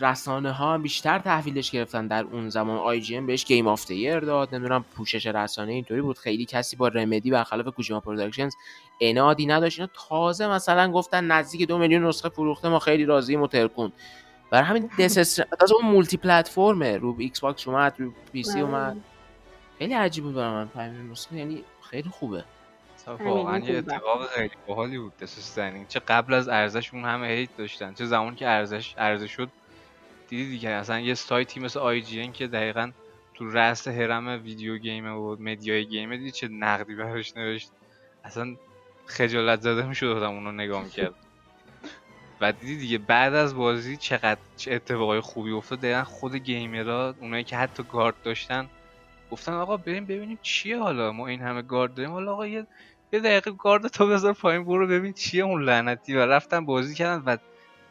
رسانه 0.02 0.52
ها 0.52 0.74
هم 0.74 0.82
بیشتر 0.82 1.20
تحویلش 1.20 1.72
گرفتن 1.72 2.08
در 2.08 2.24
اون 2.24 2.50
زمان. 2.50 2.78
IGN 2.78 3.26
بهش 3.26 3.45
Game 3.45 3.68
of 3.68 3.86
the 3.89 4.02
Year 4.02 4.20
داد. 4.20 4.56
نمی‌دونم 4.56 4.86
پوشش 4.95 5.28
رسانه 5.28 5.74
اینطوری 5.74 6.02
بود. 6.02 6.18
خیلی 6.18 6.45
کسی 6.45 6.76
با 6.76 6.88
Remedy 6.88 7.32
برخلاف 7.32 7.76
Kojima 7.76 7.99
Productions 7.99 8.55
انادی 9.02 9.45
نداشت. 9.45 9.80
اینا 9.80 9.91
تازه 10.10 10.48
مثلا 10.48 10.91
گفتن 10.91 11.24
نزدیک 11.24 11.68
دو 11.68 11.78
میلیون 11.78 12.06
نسخه 12.06 12.30
فروخته 12.30 12.70
ما 12.70 12.80
خیلی 12.80 13.06
راضییم 13.06 13.41
و 13.41 13.48
ترکوند. 13.47 13.91
برای 14.52 14.66
همین 14.66 14.89
Death 14.99 15.14
تازه 15.60 15.76
اون 15.82 15.91
multi-platform 15.91 16.18
ه 16.18 16.97
رو 16.98 17.16
Xbox 17.20 17.68
اومد 17.68 17.95
رو 17.98 18.12
PC 18.34 18.60
اومد. 18.62 18.98
خیلی 19.80 19.93
عجیب 19.93 20.24
بود 20.24 20.36
برای 20.36 20.54
من. 20.54 20.68
5 20.68 20.91
میلیون 20.91 21.12
نسخه 21.12 21.36
یعنی 21.36 21.64
خیلی 21.89 22.10
خوبه. 22.10 22.43
واقعا 23.20 23.60
یه. 23.60 23.78
اتفاق 23.78 24.28
خیلی 24.28 24.50
باحالی 24.68 24.98
بود 24.98 25.18
Death 25.18 25.43
Stranding 25.43 25.88
چه 25.88 26.00
قبل 26.00 26.34
از 26.34 26.48
عرضه‌ش 26.47 26.93
اون 26.93 27.06
همه 27.06 27.28
hate 27.28 27.49
داشتن. 27.58 27.93
چه 27.93 28.06
زمان 28.06 28.36
که 28.36 28.48
عرضه‌ش 28.47 28.95
عرضه 28.97 29.32
شد 29.32 29.50
دیدی 30.28 30.49
دیگه 30.49 30.69
اصلا 30.69 30.99
یه 30.99 31.13
سایتی 31.13 31.59
مثل 31.59 31.80
IGN 31.80 32.28
که 32.28 32.47
دقیقا 32.47 32.91
تو 33.34 33.49
رأس 33.49 33.88
هرم 33.88 34.43
video 34.43 34.78
game 34.78 35.05
ه 35.05 35.12
و 35.11 35.36
media 35.39 35.86
ی 35.86 35.91
game 35.91 36.12
ه 36.12 36.18
دیدی 36.17 36.32
چه 36.32 36.47
نقدی 36.47 36.95
براش 36.95 37.38
نوشت؟ 37.38 37.71
اصلا 38.23 38.55
خجالت 39.05 39.61
زده 39.61 39.86
می‌شد 39.86 40.05
آدم 40.05 40.32
اونو 40.32 40.51
نگاه 40.51 40.84
می‌کرد. 40.84 41.13
و 42.41 42.51
دیدی 42.51 42.78
دیگه 42.78 42.97
بعد 42.97 43.34
از 43.34 43.55
بازی 43.55 43.97
چقدر 43.97 44.39
چه 44.57 44.73
اتفاقای 44.73 45.19
خوبی 45.19 45.51
افتاد. 45.51 45.80
دقیقا 45.80 46.03
خود 46.03 46.36
گیمرها 46.36 47.15
اونایی 47.21 47.43
که 47.43 47.57
حتی 47.57 47.84
گارد 47.84 48.15
داشتن 48.23 48.67
گفتن 49.32 49.53
آقا 49.53 49.78
بریم 49.78 50.05
ببینیم 50.05 50.39
چیه 50.41 50.80
حالا. 50.80 51.11
ما 51.11 51.28
این 51.28 51.41
همه 51.41 51.61
گارد 51.61 51.93
داریم. 51.93 52.11
حالا 52.11 52.32
آقا 52.34 52.47
یه 52.47 52.67
یه 53.13 53.19
دقیقه 53.19 53.51
گارد 53.51 53.88
تو 53.88 54.07
بذار 54.07 54.34
پایین 54.34 54.63
برو 54.65 54.88
ببین 54.88 55.13
چیه 55.13 55.43
اون 55.43 55.63
لعنتی. 55.63 56.13
و 56.15 56.19
رفتن 56.19 56.65
بازی 56.65 56.95
کردن. 56.95 57.23
و 57.25 57.38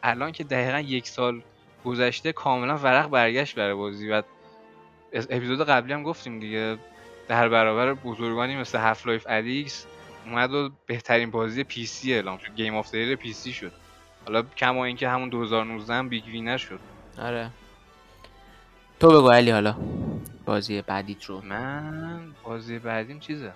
الان 0.03 0.31
که 0.31 0.43
دقیقا 0.43 0.79
یک 0.79 1.07
سال 1.07 1.41
گذشته 1.85 2.33
کاملا 2.33 2.77
ورق 2.77 3.09
برگشت 3.09 3.55
برای 3.55 3.73
بازی 3.73 4.09
و 4.09 4.23
اپیزود 5.13 5.61
قبلی 5.61 5.93
هم 5.93 6.03
گفتیم 6.03 6.39
دیگه 6.39 6.77
در 7.27 7.49
برابر 7.49 7.93
بزرگانی 7.93 8.55
مثل 8.55 8.77
Half-Life 8.77 9.25
Alyx 9.29 9.85
اومد 10.25 10.53
و 10.53 10.69
بهترین 10.85 11.31
بازی 11.31 11.63
PC 11.63 12.13
اعلام 12.13 12.37
شد. 12.37 12.55
Game 12.55 12.75
of 12.75 12.91
the 12.91 13.15
Year 13.15 13.33
PC 13.33 13.53
شد. 13.53 13.71
حالا 14.25 14.43
کما 14.43 14.85
اینکه 14.85 15.09
همون 15.09 15.29
2019 15.29 15.93
هم 15.93 16.09
big 16.09 16.25
winner 16.25 16.57
شد. 16.57 16.79
آره. 17.17 17.49
تو 18.99 19.07
بگو 19.07 19.29
علی 19.29 19.51
حالا. 19.51 19.75
بازی 20.45 20.81
بعدیت 20.81 21.23
رو. 21.23 21.41
من 21.41 22.33
بازی 22.43 22.79
بعدیم 22.79 23.19
چیزه؟ 23.19 23.53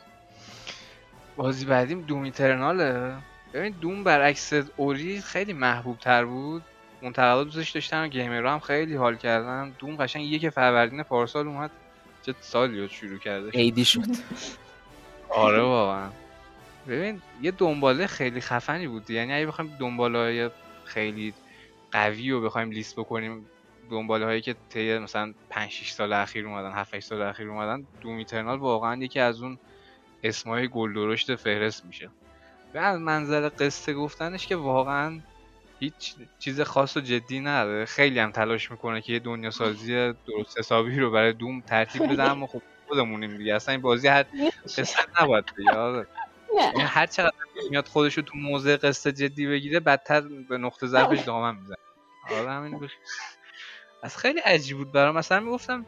بازی 1.35 1.65
بعدیم 1.65 2.01
Doom 2.01 2.23
Eternal 2.23 3.02
ه 3.02 3.13
ببین 3.53 3.75
Doom 3.81 4.03
برعکس 4.03 4.53
Ori 4.77 5.21
خیلی 5.21 5.53
محبوب 5.53 5.97
تر 5.97 6.25
بود. 6.25 6.63
منتقدا 7.01 7.43
دوستش 7.43 7.69
داشتن 7.69 8.03
و 8.03 8.07
gamer 8.07 8.45
ها 8.45 8.53
هم 8.53 8.59
خیلی 8.59 8.95
حال 8.95 9.15
کردن 9.15 9.75
Doom 9.79 9.95
قشنگ 9.95 10.25
یک 10.25 10.49
فروردین 10.49 11.03
پارسال 11.03 11.47
اومد. 11.47 11.71
چه 12.21 12.35
سالی 12.41 12.81
رو 12.81 12.87
شروع 12.87 13.17
کرده 13.17 13.49
عیدی 13.49 13.85
شد. 13.85 14.05
آره 15.29 15.61
واقعا. 15.61 16.09
ببین 16.87 17.21
یه 17.41 17.51
دنباله 17.51 18.07
خیلی 18.07 18.41
خفنی 18.41 18.87
بود. 18.87 19.09
یعنی 19.09 19.33
اگه 19.33 19.45
بخوایم 19.45 19.75
دنباله 19.79 20.17
های 20.17 20.49
خیلی 20.85 21.33
قوی 21.91 22.31
رو 22.31 22.41
بخوایم 22.41 22.71
لیست 22.71 22.95
بکنیم 22.95 23.45
دنباله 23.91 24.25
هایی 24.25 24.41
که 24.41 24.55
طی 24.69 24.97
مثلا 24.97 25.33
5 25.49 25.71
6 25.71 25.91
سال 25.91 26.13
اخیر 26.13 26.47
اومدن 26.47 26.71
7 26.71 26.95
8 26.95 27.07
سال 27.07 27.21
اخیر 27.21 27.49
اومدن 27.49 27.85
دوم 28.01 28.17
ایترنال 28.17 28.59
واقعا 28.59 28.95
یکی 28.95 29.19
از 29.19 29.41
اون 29.41 29.59
اسمای 30.23 30.67
گل 30.67 30.93
درشت 30.93 31.35
فهرست 31.35 31.85
میشه. 31.85 32.09
و 32.73 32.77
از 32.77 32.99
منظر 32.99 33.49
قصه 33.59 33.93
گفتنش 33.93 34.47
که 34.47 34.55
واقعا 34.55 35.19
هیچ 35.81 36.15
چیز 36.39 36.61
خاص 36.61 36.97
و 36.97 36.99
جدی 36.99 37.39
نداره. 37.39 37.85
خیلی 37.85 38.19
هم 38.19 38.31
تلاش 38.31 38.71
می‌کنه 38.71 39.01
که 39.01 39.13
یه 39.13 39.19
دنیا 39.19 39.51
سازی 39.51 40.13
درست 40.27 40.59
حسابی 40.59 40.99
رو 40.99 41.11
برای 41.11 41.33
دوم 41.33 41.61
ترتیب 41.61 42.11
بده 42.11 42.23
اما 42.23 42.47
خب 42.47 42.61
خودمونیم 42.87 43.37
دیگه. 43.37 43.55
اصلا 43.55 43.71
این 43.71 43.81
بازی 43.81 44.07
هر 44.07 44.25
قصه 44.77 44.99
نباید 45.21 45.45
بگه. 45.57 45.71
آره. 45.71 46.07
یعنی 46.57 46.77
نه 46.77 46.83
هر 46.83 47.05
چقدر 47.05 47.33
میاد 47.69 47.87
خودش 47.87 48.17
رو 48.17 48.23
تو 48.23 48.37
موضع 48.37 48.77
قصه 48.77 49.11
جدی 49.11 49.47
بگیره 49.47 49.79
بدتر 49.79 50.21
به 50.21 50.57
نقطه 50.57 50.87
ضعفش 50.87 51.19
دامن 51.19 51.55
می‌زنه. 51.55 51.77
آره 52.31 52.51
همین 52.51 52.79
بخ... 52.79 52.91
از 54.03 54.17
خیلی 54.17 54.39
عجیب 54.39 54.77
بود 54.77 54.91
برام. 54.91 55.15
مثلا 55.15 55.39
می‌گفتم 55.39 55.85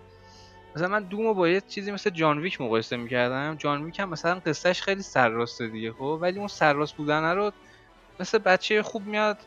مثلا 0.76 0.88
من 0.88 1.04
دومو 1.04 1.34
با 1.34 1.50
یه 1.50 1.62
چیزی 1.62 1.92
مثل 1.92 2.10
جان 2.10 2.40
ویک 2.40 2.62
مقایسه 2.62 2.98
می‌کردم. 2.98 3.56
جان 3.56 3.84
ویک 3.84 4.00
هم 4.00 4.10
مثلا 4.10 4.40
قصهش 4.40 4.82
خیلی 4.82 5.02
سرراسته 5.02 5.68
دیگه 5.68 5.92
خب؟ 5.92 6.20
ولی 6.22 6.40
اون 6.40 6.48
سرراست 6.48 6.96
بودن 6.96 7.36
رو 7.36 7.52
مثل 8.20 8.38
بچه 8.38 8.84
خوب 8.84 9.06
میاد. 9.06 9.38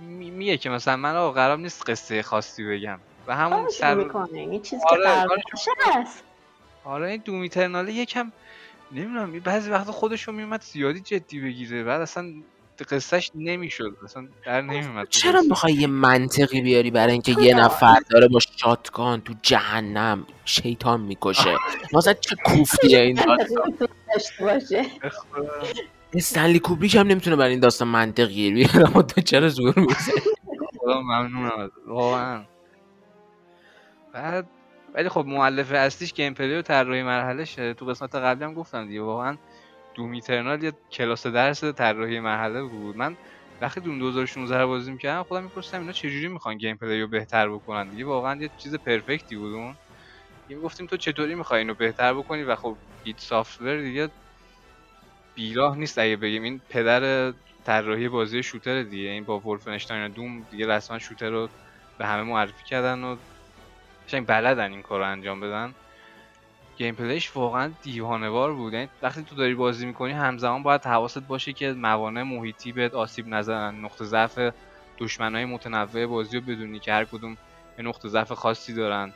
می- 0.00 0.30
میگه 0.30 0.56
که 0.56 0.70
مثلا 0.70 0.96
من 0.96 1.16
آقا 1.16 1.32
قرار 1.32 1.58
نیست 1.58 1.90
قصه 1.90 2.22
خاصی 2.22 2.64
بگم. 2.64 2.98
و 3.26 3.36
همون 3.36 3.68
سر 3.68 3.94
می‌کنه. 3.94 4.44
یه 4.54 4.58
چیزی 4.58 4.82
آره، 4.90 5.28
که 5.28 5.42
باشه 5.52 5.70
هست. 6.00 6.24
آره 6.84 7.10
این 7.10 7.22
دوم 7.24 7.40
ایترنال 7.40 7.88
یکم 7.88 8.32
نمی‌دونم 8.92 9.32
بعضی 9.40 9.70
وقتا 9.70 9.92
خودش 9.92 10.22
رو 10.22 10.32
میومد 10.32 10.62
زیادی 10.62 11.00
جدی 11.00 11.40
بگیره. 11.40 11.84
بعد 11.84 12.00
اصلا 12.00 12.32
قصهش 12.90 13.30
نمی‌شد 13.34 13.96
اصلا 14.04 14.28
در 14.46 14.60
نمیومد 14.60 15.08
چرا. 15.08 15.40
می‌خوای 15.40 15.72
یه 15.72 15.86
منطقی 15.86 16.60
بیاری 16.60 16.90
برای 16.90 17.12
اینکه 17.12 17.32
یه 17.40 17.54
نفر 17.54 18.00
داره 18.10 18.28
با 18.28 18.38
شاتگان 18.56 19.20
تو 19.20 19.34
جهنم 19.42 20.26
شیطان 20.44 21.00
می‌کشه؟ 21.00 21.56
مثلا 21.92 22.12
چه 22.12 22.36
کوفتیه 22.44 23.00
این 23.00 23.16
داستان 23.26 23.74
استنلی 26.14 26.58
کوبریک 26.58 26.94
هم 26.94 27.06
نمی‌تونه 27.06 27.36
برای 27.36 27.50
این 27.50 27.60
داستان 27.60 27.88
منطقی 27.88 28.50
بیاره 28.54 28.90
اما 28.90 29.02
تو 29.02 29.20
چرا 29.20 29.48
زور 29.48 29.78
می‌زنی؟ 29.78 30.20
خدا 30.80 31.00
ممنونم 31.00 31.70
واقعا. 31.86 32.44
بعد 34.12 34.46
ولی 34.94 35.08
خب 35.08 35.24
مؤلفه 35.26 35.76
اصلیش 35.76 36.14
gameplay 36.14 36.56
و 36.56 36.62
طراحی 36.62 37.02
مرحلهشه. 37.02 37.74
تو 37.74 37.86
قسمت 37.86 38.14
قبلی 38.14 38.44
هم 38.44 38.54
گفتم 38.54 38.86
دیگه 38.86 39.02
واقعا 39.02 39.36
Doom 39.94 40.12
Eternal 40.12 40.62
یه 40.62 40.72
کلاس 40.92 41.26
درس 41.26 41.64
طراحی 41.64 42.20
مرحله 42.20 42.62
بود. 42.62 42.96
من 42.96 43.16
وقتی 43.60 43.80
Doom 43.80 43.98
2016 43.98 44.58
رو 44.58 44.68
بازی 44.68 44.92
می‌کردم 44.92 45.22
خودم 45.22 45.42
میپرسیدم 45.42 45.80
اینا 45.80 45.92
چجوری 45.92 46.28
می‌خوان 46.28 46.58
gameplay 46.58 47.00
رو 47.00 47.08
بهتر 47.08 47.48
بکنن 47.48 47.88
دیگه. 47.88 48.04
واقعا 48.04 48.42
یه 48.42 48.50
چیز 48.58 48.74
perfect 48.74 49.28
ی 49.28 49.36
بود 49.36 49.54
اون. 49.54 49.74
گفتیم 50.62 50.86
تو 50.86 50.96
چطوری 50.96 51.34
می‌خوای 51.34 51.58
اینو 51.58 51.74
بهتر 51.74 52.14
بکنی 52.14 52.42
و 52.42 52.56
خب 52.56 52.76
id 53.04 53.18
Software 53.18 53.80
دیگه 53.80 54.08
بیراه 55.40 55.76
نیست 55.76 55.98
اگه 55.98 56.16
بگیم. 56.16 56.42
این 56.42 56.60
پدر 56.68 57.32
طراحی 57.64 58.08
بازی 58.08 58.42
شوتر 58.42 58.82
دیگه. 58.82 59.08
این 59.08 59.24
با 59.24 59.38
ولفنشتاین 59.38 60.08
دوم 60.08 60.46
دیگه 60.50 60.66
رسما 60.66 60.98
شوتر 60.98 61.30
رو 61.30 61.48
به 61.98 62.06
همه 62.06 62.22
معرفی 62.22 62.64
کردن 62.64 63.04
و 63.04 63.16
قشنگ 64.08 64.26
بلدن 64.26 64.72
این 64.72 64.82
کار 64.82 65.02
انجام 65.02 65.40
بدن. 65.40 65.74
گیم 66.76 66.94
پلیش 66.94 67.36
واقعا 67.36 67.70
دیوانوار 67.82 68.52
بود. 68.54 68.72
یعنی 68.72 68.88
وقتی 69.02 69.22
تو 69.22 69.34
داری 69.36 69.54
بازی 69.54 69.86
می‌کنی 69.86 70.12
همزمان 70.12 70.62
باید 70.62 70.84
حواست 70.84 71.18
باشه 71.18 71.52
که 71.52 71.72
موانع 71.72 72.22
محیطی 72.22 72.72
بهت 72.72 72.94
آسیب 72.94 73.28
نزنن. 73.28 73.84
نقطه 73.84 74.04
ضعف 74.04 74.52
دشمنای 74.98 75.44
متنوع 75.44 76.06
بازی 76.06 76.38
رو 76.38 76.44
بدونی 76.44 76.78
که 76.78 76.92
هر 76.92 77.04
کدوم 77.04 77.36
یه 77.78 77.84
نقطه 77.84 78.08
ضعف 78.08 78.32
خاصی 78.32 78.74
دارن 78.74 79.12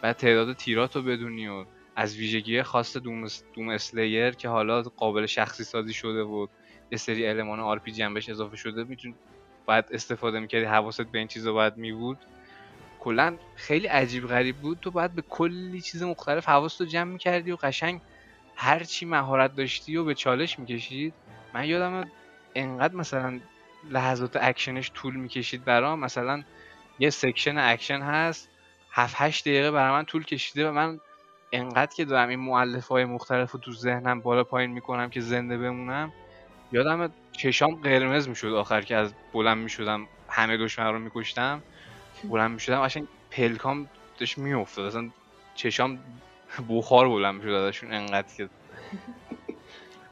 بعد 0.00 0.16
تعداد 0.16 0.56
تیرات 0.56 0.96
رو 0.96 1.02
بدونی 1.02 1.48
و 1.48 1.64
از 1.98 2.16
ویژگی 2.16 2.62
خاص 2.62 2.96
دوم, 2.96 3.26
Doom 3.54 3.68
Slayer 3.68 4.30
که 4.30 4.48
حالا 4.48 4.82
قابل 4.82 5.26
شخصی 5.26 5.64
سازی 5.64 5.92
شده 5.92 6.24
بود 6.24 6.50
یه 6.92 6.98
سری 6.98 7.26
المان 7.26 7.60
RPG 7.60 8.08
بهش 8.08 8.28
اضافه 8.28 8.56
شده 8.56 8.84
می‌تونی 8.84 9.14
باید 9.66 9.84
استفاده 9.90 10.40
می‌کردی 10.40 10.64
حواست 10.64 11.02
به 11.02 11.18
این 11.18 11.28
چیزا 11.28 11.52
باید 11.52 11.76
میبود. 11.76 12.18
کلا 13.00 13.36
خیلی 13.56 13.86
عجیب 13.86 14.26
غریب 14.26 14.56
بود. 14.56 14.78
تو 14.80 14.90
باید 14.90 15.14
به 15.14 15.22
کلی 15.22 15.80
چیز 15.80 16.02
مختلف 16.02 16.48
حواست 16.48 16.80
رو 16.80 16.86
جمع 16.86 17.12
می‌کردی 17.12 17.52
و 17.52 17.56
قشنگ 17.56 18.00
هر 18.56 18.84
چی 18.84 19.06
مهارت 19.06 19.56
داشتی 19.56 19.96
و 19.96 20.04
به 20.04 20.14
چالش 20.14 20.58
می‌کشید. 20.58 21.14
من 21.54 21.64
یادم 21.64 22.10
انقدر 22.54 22.94
مثلا 22.94 23.40
لحظات 23.90 24.36
اکشنش 24.40 24.92
طول 24.94 25.16
می‌کشید 25.16 25.64
برام. 25.64 26.00
مثلا 26.00 26.42
یه 26.98 27.10
section 27.10 27.58
اکشن 27.58 28.00
هست 28.02 28.48
7 28.90 29.14
8 29.18 29.48
دقیقه 29.48 29.70
برای 29.70 29.92
من 29.92 30.04
طول 30.04 30.24
کشیده 30.24 30.68
و 30.68 30.72
من 30.72 31.00
انقدر 31.52 31.94
که 31.94 32.04
دارم 32.04 32.28
این 32.28 32.40
معلف 32.40 32.88
های 32.88 33.04
مختلف 33.04 33.52
رو 33.52 33.60
تو 33.60 33.72
ذهنم 33.72 34.20
بالا 34.20 34.44
پایین 34.44 34.70
می‌کنم 34.70 35.10
که 35.10 35.20
زنده 35.20 35.58
بمونم 35.58 36.12
یادم 36.72 37.12
چشام 37.32 37.74
قرمز 37.74 38.28
می‌شد 38.28 38.52
آخر 38.52 38.80
که 38.80 38.96
از 38.96 39.12
بلند 39.32 39.58
می‌شدم 39.58 40.06
همه 40.28 40.56
دشمن 40.56 40.92
رو 40.92 40.98
میکشتم 40.98 41.62
بلند 42.24 42.50
می‌شدم 42.50 42.80
قشنگ 42.80 43.06
پلکام 43.30 43.88
داشت 44.18 44.38
میافتاد 44.38 44.86
اصلا 44.86 45.10
چشام 45.54 45.98
بخار 46.68 47.08
بلند 47.08 47.34
می‌شد 47.34 47.48
ازشون 47.48 47.92
انقدر 47.92 48.28
که 48.36 48.48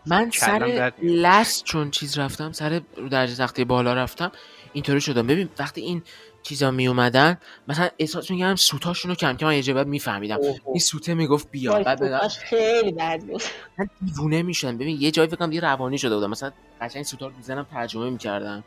من 0.06 0.30
سر 0.30 0.92
لست 1.02 1.64
چون 1.64 1.90
چیز 1.90 2.18
رفتم 2.18 2.52
سر 2.52 2.80
درجه 3.10 3.34
سختی 3.34 3.64
بالا 3.64 3.94
رفتم 3.94 4.32
اینطوری 4.72 5.00
شدم. 5.00 5.26
ببین 5.26 5.48
وقتی 5.58 5.80
این 5.80 6.02
چیزا 6.46 6.70
می 6.70 6.88
اومدن 6.88 7.38
مثلا 7.68 7.88
احساس 7.98 8.30
می‌کردم 8.30 8.56
سوتاشون 8.56 9.08
رو 9.08 9.14
کم 9.14 9.36
کم 9.36 9.50
یه 9.50 9.62
جبه 9.62 9.84
میفهمیدم. 9.84 10.38
این 10.66 10.78
سوته 10.80 11.14
می‌گفت 11.14 11.50
بیا. 11.50 11.82
بعد 11.82 12.28
خیلی 12.28 12.92
بد 12.92 13.20
بود. 13.20 13.42
من 13.78 13.88
دیوونه 14.04 14.42
می‌شدم. 14.42 14.78
ببین 14.78 15.00
یه 15.00 15.10
جایی 15.10 15.28
فکرم 15.28 15.50
دیگه 15.50 15.62
روانی 15.62 15.98
شده 15.98 16.14
بودم. 16.14 16.30
مثلا 16.30 16.52
قشنگ 16.80 17.02
سوتا 17.02 17.26
رو 17.26 17.32
می‌زنم 17.36 17.66
ترجمه 17.72 18.10
می‌کردم. 18.10 18.64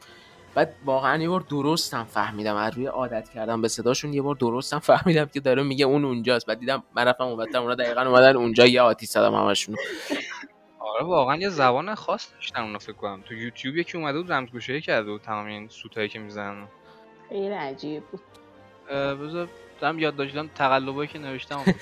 بعد 0.55 0.75
واقعا 0.85 1.21
یه 1.21 1.29
بار 1.29 1.45
درستم 1.49 2.03
فهمیدم. 2.03 2.55
از 2.55 2.73
روی 2.73 2.85
عادت 2.85 3.29
کردم 3.29 3.61
به 3.61 3.67
صداشون 3.67 4.13
یه 4.13 4.21
بار 4.21 4.35
درستم 4.35 4.79
فهمیدم 4.79 5.25
که 5.25 5.39
داره 5.39 5.63
میگه 5.63 5.85
اون 5.85 6.05
اونجاست. 6.05 6.45
بعد 6.45 6.59
دیدم 6.59 6.83
من 6.95 7.05
رفتم 7.05 7.23
اونورتر 7.23 7.57
اونا 7.57 7.75
دقیقا 7.75 8.01
اومدن 8.01 8.35
اونجا 8.35 8.65
یه 8.65 8.81
آتیش 8.81 9.09
زدم 9.09 9.33
همشون 9.33 9.75
آره 10.79 11.05
واقعا 11.05 11.35
یه 11.35 11.49
زبان 11.49 11.95
خاص 11.95 12.27
داشتن 12.33 12.61
اونا 12.61 12.79
فکر 12.79 12.93
کنم. 12.93 13.21
تو 13.27 13.33
یوتیوب 13.33 13.77
یکی 13.77 13.97
اومده 13.97 14.21
بود 14.21 14.31
رمزگشایی 14.31 14.81
کرده 14.81 15.11
بود 15.11 15.21
تمام 15.21 15.45
این 15.45 15.67
سوتایی 15.69 16.09
که 16.09 16.19
می‌زنن. 16.19 16.67
خیلی 17.29 17.47
عجیب 17.53 18.03
بود. 18.11 18.21
بذار 18.91 19.47
دارم 19.81 19.99
یاد 19.99 20.15
داشتم 20.15 20.47
تقلبایی 20.47 21.07
که 21.07 21.19
نوشتم. 21.19 21.59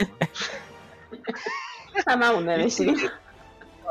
هممون 2.08 2.50
نوشتیم. 2.50 2.96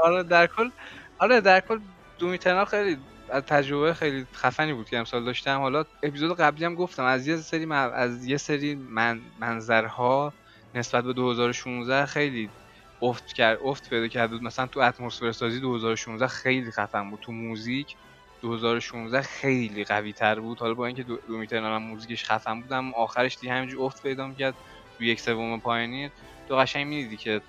آره 0.02 0.22
در 0.22 0.46
کل 0.46 0.70
آره 1.18 1.40
در 1.40 1.60
کل 1.60 1.78
دوم 2.18 2.30
ایترنال 2.30 2.64
خیلی 2.64 2.98
از 3.30 3.42
تجربه 3.42 3.94
خیلی 3.94 4.26
خفنی 4.34 4.72
بود 4.72 4.88
که 4.88 4.98
امسال 4.98 5.24
داشتم. 5.24 5.58
حالا 5.60 5.84
اپیزود 6.02 6.36
قبلی 6.40 6.64
هم 6.64 6.74
گفتم 6.74 7.04
از 7.04 7.26
یه 7.26 7.36
سری 7.36 7.64
من- 7.66 7.92
از 7.92 8.26
یه 8.26 8.36
سری 8.36 8.74
من 8.74 9.20
منظرها 9.40 10.32
نسبت 10.74 11.04
به 11.04 11.12
2016 11.12 12.06
خیلی 12.06 12.50
افت 13.02 13.26
کرد 13.32 13.58
افت 13.64 13.90
پیدا 13.90 14.08
کرد 14.08 14.30
بود. 14.30 14.42
مثلا 14.42 14.66
تو 14.66 14.80
اتمسفر 14.80 15.32
سازی 15.32 15.60
2016 15.60 16.26
خیلی 16.26 16.70
خفن 16.70 17.10
بود. 17.10 17.20
تو 17.20 17.32
موزیک 17.32 17.96
2016 18.40 19.22
خیلی 19.22 19.84
قوی 19.84 20.12
تر 20.12 20.40
بود. 20.40 20.58
حالا 20.60 20.74
با 20.74 20.86
اینکه 20.86 21.02
دو 21.02 21.18
هم 21.52 21.82
موزیکش 21.82 22.24
خفن 22.24 22.60
بود 22.60 22.72
اما 22.72 22.92
آخرش 22.96 23.38
دیگه 23.38 23.52
همینجور 23.52 23.82
افت 23.82 24.02
پیدا 24.02 24.26
می‌کرد 24.26 24.56
تو 24.98 25.04
یک 25.04 25.20
سوم 25.20 25.60
پایینی 25.60 26.10
تو 26.48 26.56
قشنگ 26.56 26.86
می‌دیدی 26.86 27.16
که 27.16 27.42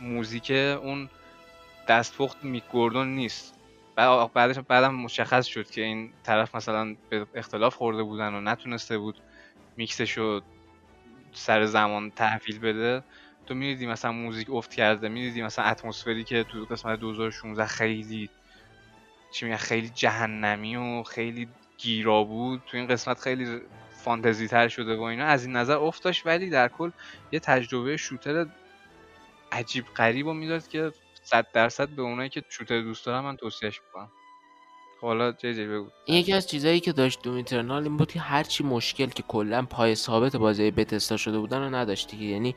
موزیک 0.00 0.50
اون 0.50 1.10
دستپخت 1.88 2.44
میک 2.44 2.64
گوردون 2.68 3.08
نیست. 3.14 3.60
بعد 3.96 4.32
بعدش 4.32 4.58
بعدم 4.58 4.94
مشخص 4.94 5.46
شد 5.46 5.70
که 5.70 5.82
این 5.82 6.14
طرف 6.22 6.54
مثلا 6.54 6.96
به 7.10 7.26
اختلاف 7.34 7.74
خورده 7.76 8.02
بودن 8.02 8.34
و 8.34 8.40
نتونسته 8.40 8.98
بود 8.98 9.20
میکسش 9.76 10.12
رو 10.18 10.42
سر 11.32 11.66
زمان 11.66 12.10
تحویل 12.10 12.58
بده. 12.58 13.04
تو 13.46 13.54
می‌دیدی 13.54 13.86
مثلا 13.86 14.12
موزیک 14.12 14.50
افت 14.50 14.74
کرده 14.74 15.08
می‌دیدی 15.08 15.42
مثلا 15.42 15.64
اتمسفری 15.64 16.24
که 16.24 16.44
تو 16.44 16.66
قسمت 16.70 16.98
2016 17.00 17.66
خیلی 17.66 18.30
چی 19.36 19.44
میگن 19.44 19.56
خیلی 19.56 19.90
جهنمی 19.94 20.76
و 20.76 21.02
خیلی 21.02 21.48
گیرا 21.78 22.24
بود. 22.24 22.62
تو 22.66 22.76
این 22.76 22.86
قسمت 22.86 23.18
خیلی 23.18 23.60
فانتزی 24.04 24.48
تر 24.48 24.68
شده 24.68 24.96
و 24.96 25.02
اینا. 25.02 25.24
از 25.24 25.44
این 25.44 25.56
نظر 25.56 25.76
افت 25.76 26.02
داشت 26.04 26.26
ولی 26.26 26.50
در 26.50 26.68
کل 26.68 26.90
یه 27.32 27.40
تجربه 27.40 27.96
شوتر 27.96 28.46
عجیب 29.52 29.84
غریب 29.96 30.26
رو 30.26 30.34
می‌داد 30.34 30.68
که 30.68 30.92
صد 31.22 31.46
درصد 31.52 31.88
به 31.88 32.02
اونایی 32.02 32.28
که 32.28 32.42
شوتر 32.48 32.80
دوست 32.80 33.06
دارن 33.06 33.20
من 33.20 33.36
توصیهش 33.36 33.80
می‌کنم. 33.86 34.08
حالا 35.00 35.32
جی 35.32 35.54
جی 35.54 35.66
بگو. 35.66 35.88
این 36.04 36.18
یکی 36.18 36.32
از 36.32 36.46
چیزایی 36.46 36.80
که 36.80 36.92
داشت 36.92 37.22
دوم 37.22 37.36
ایترنال 37.36 37.82
این 37.82 37.96
بود 37.96 38.12
که 38.12 38.20
هرچی 38.20 38.64
مشکل 38.64 39.06
که 39.06 39.22
کلا 39.22 39.62
پای 39.62 39.94
ثابت 39.94 40.36
بازی 40.36 40.70
بتستا 40.70 41.16
شده 41.16 41.38
بودن 41.38 41.58
رو 41.58 41.74
نداشتی 41.74 42.16
یعنی 42.16 42.54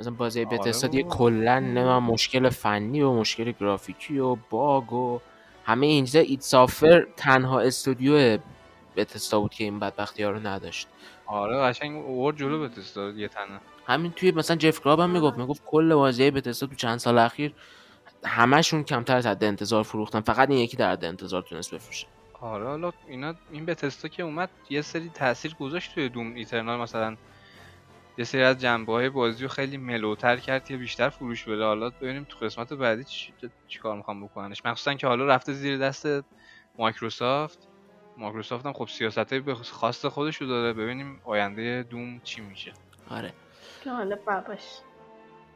مثلا 0.00 0.12
بازی 0.12 0.44
آره 0.44 0.58
بتستا 0.58 0.86
دیگه 0.88 1.02
بابا. 1.02 1.16
کلا 1.16 1.58
نمی‌دونم 1.60 2.02
مشکل 2.02 2.48
فنی 2.48 3.02
و 3.02 3.12
مشکل 3.12 3.52
گرافیکی 3.60 4.18
و 4.18 4.34
باگ 4.50 4.92
و 4.92 5.20
همه 5.66 5.86
این 5.86 6.04
چیزا 6.04 6.18
ایتسافر 6.18 7.06
تنها 7.16 7.60
استودیو 7.60 8.38
بتستا 8.96 9.40
بود 9.40 9.54
که 9.54 9.64
این 9.64 9.78
بدبختی 9.78 10.22
ها 10.22 10.30
رو 10.30 10.46
نداشت. 10.46 10.88
آره 11.26 11.56
قشنگ 11.56 12.04
اوورد 12.04 12.36
جلو 12.36 12.68
بتستا 12.68 13.10
یه 13.10 13.28
تنه. 13.28 13.60
همین 13.86 14.12
توی 14.12 14.32
مثلا 14.32 14.56
جف 14.56 14.80
گراب 14.84 15.00
هم 15.00 15.10
می‌گفت 15.10 15.38
می‌گفت 15.38 15.62
کل 15.66 15.94
بازی 15.94 16.30
بتستا 16.30 16.66
تو 16.66 16.74
چند 16.74 16.98
سال 16.98 17.18
اخیر 17.18 17.52
همشون 18.24 18.84
کمتر 18.84 19.16
از 19.16 19.26
حد 19.26 19.44
انتظار 19.44 19.82
فروختن. 19.82 20.20
فقط 20.20 20.50
این 20.50 20.58
یکی 20.58 20.76
در 20.76 20.92
حد 20.92 21.04
انتظار 21.04 21.42
تونست 21.42 21.74
بفروشه. 21.74 22.06
آره 22.40 22.66
حالا 22.66 22.92
اینا 23.08 23.34
این 23.52 23.66
بتستا 23.66 24.08
که 24.08 24.22
اومد 24.22 24.50
یه 24.70 24.82
سری 24.82 25.10
تاثیر 25.14 25.54
گذاشت 25.60 25.94
توی 25.94 26.08
دوم 26.08 26.34
ایترنال 26.34 26.80
مثلا 26.80 27.16
یه 28.18 28.24
سری 28.24 28.42
از 28.42 28.60
جنبه 28.60 28.92
های 28.92 29.08
بازی 29.08 29.42
رو 29.42 29.48
خیلی 29.48 29.76
ملوتر 29.76 30.36
کرد 30.36 30.64
که 30.64 30.76
بیشتر 30.76 31.08
فروش 31.08 31.44
بده. 31.44 31.64
حالا 31.64 31.90
ببینیم 31.90 32.26
تو 32.28 32.38
قسمت 32.38 32.72
بعدی 32.72 33.04
چی, 33.04 33.32
چی 33.68 33.78
کار 33.78 33.96
می‌خوام 33.96 34.24
بکننش. 34.24 34.62
مخصوصا 34.64 34.94
که 34.94 35.06
حالا 35.06 35.26
رفته 35.26 35.52
زیر 35.52 35.78
دست 35.78 36.08
مایکروسافت. 36.78 37.68
مایکروسافت 38.16 38.66
هم 38.66 38.72
خب 38.72 38.88
سیاست 38.88 39.32
های 39.32 39.54
خاص 39.54 40.06
خودش 40.06 40.36
رو 40.36 40.46
داره. 40.46 40.72
ببینیم 40.72 41.20
آینده 41.24 41.82
Doom 41.90 42.20
چی 42.24 42.40
میشه. 42.40 42.72
آره. 43.10 43.32
باباش. 44.26 44.62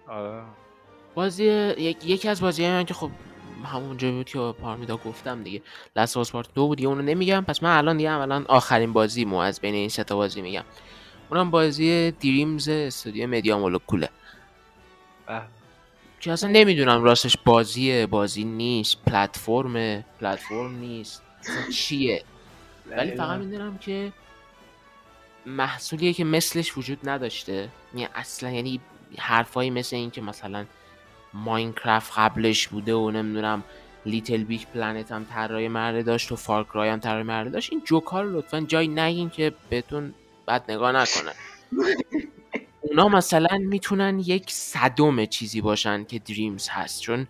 آره. 0.08 0.42
بازی 1.14 1.44
یک... 1.78 2.06
یکی 2.06 2.28
از 2.28 2.40
بازی 2.40 2.68
من 2.68 2.84
که 2.84 2.94
خب 2.94 3.10
همونجا 3.64 4.10
بود 4.10 4.26
که 4.26 4.54
پارمیدا 4.62 4.96
گفتم 4.96 5.42
دیگه. 5.42 5.62
Of 5.96 6.32
Us 6.32 6.40
Part 6.40 6.54
دو 6.54 6.66
بود. 6.66 6.76
دیگه 6.76 6.88
اونو 6.88 7.02
نمیگم. 7.02 7.44
پس 7.48 7.62
من 7.62 7.76
الان 7.76 7.96
دیگه 7.96 8.10
اولا 8.10 8.44
آخرین 8.48 8.92
بازی 8.92 9.24
مو 9.24 9.36
از 9.36 9.60
بین 9.60 9.74
این 9.74 9.88
سه 9.88 10.04
تا 10.04 10.16
بازی 10.16 10.42
میگم. 10.42 10.64
اونم 11.30 11.50
بازی 11.50 12.10
Dreams 12.10 12.68
استودیو 12.68 13.26
Media 13.26 13.58
Molecule 13.58 13.98
ه. 13.98 14.08
به. 15.26 15.42
که 16.20 16.32
اصلا 16.32 16.50
نمی‌دونم 16.50 17.02
راستش 17.02 17.36
بازیه 17.44 18.06
بازی 18.06 18.44
نیست 18.44 18.96
پلتفرم 19.06 20.04
پلتفرم 20.20 20.78
نیست 20.78 21.22
چیه؟ 21.72 22.24
ولی 22.90 23.16
فقط 23.16 23.38
می‌دونم 23.38 23.78
که 23.78 24.12
محصولیه 25.46 26.12
که 26.12 26.24
مثلش 26.24 26.78
وجود 26.78 27.08
نداشته. 27.08 27.68
یعنی 27.94 28.08
اصلا 28.14 28.50
یعنی 28.50 28.80
حرفایی 29.18 29.70
مثل 29.70 29.96
این 29.96 30.10
که 30.10 30.22
مثلا 30.22 30.64
Minecraft 31.34 32.12
قبلش 32.16 32.68
بوده 32.68 32.94
و 32.94 33.10
نمی‌دونم 33.10 33.64
LittleBigPlanet 34.06 35.12
هم 35.12 35.24
طراحی 35.24 35.68
مرحله 35.68 36.02
داشت 36.02 36.32
و 36.32 36.36
Far 36.36 36.62
Cry 36.62 36.88
هم 36.88 37.00
طراحی 37.00 37.22
مرحله 37.22 37.50
داشت. 37.50 37.72
این 37.72 37.82
جوکا 37.84 38.11
رو 38.11 38.24
لطفا 38.24 38.60
جایی 38.60 38.88
نگین 38.88 39.30
که 39.30 39.52
بهتون 39.70 40.14
بد 40.48 40.70
نگاه 40.70 40.92
نکنن 40.92 41.32
اونا 42.80 43.08
مثلا 43.08 43.58
می‌تونن 43.58 44.18
یک 44.18 44.50
صدم 44.50 45.26
چیزی 45.26 45.60
باشن 45.60 46.04
که 46.04 46.18
Dreams 46.18 46.68
هست. 46.68 47.00
چون 47.00 47.26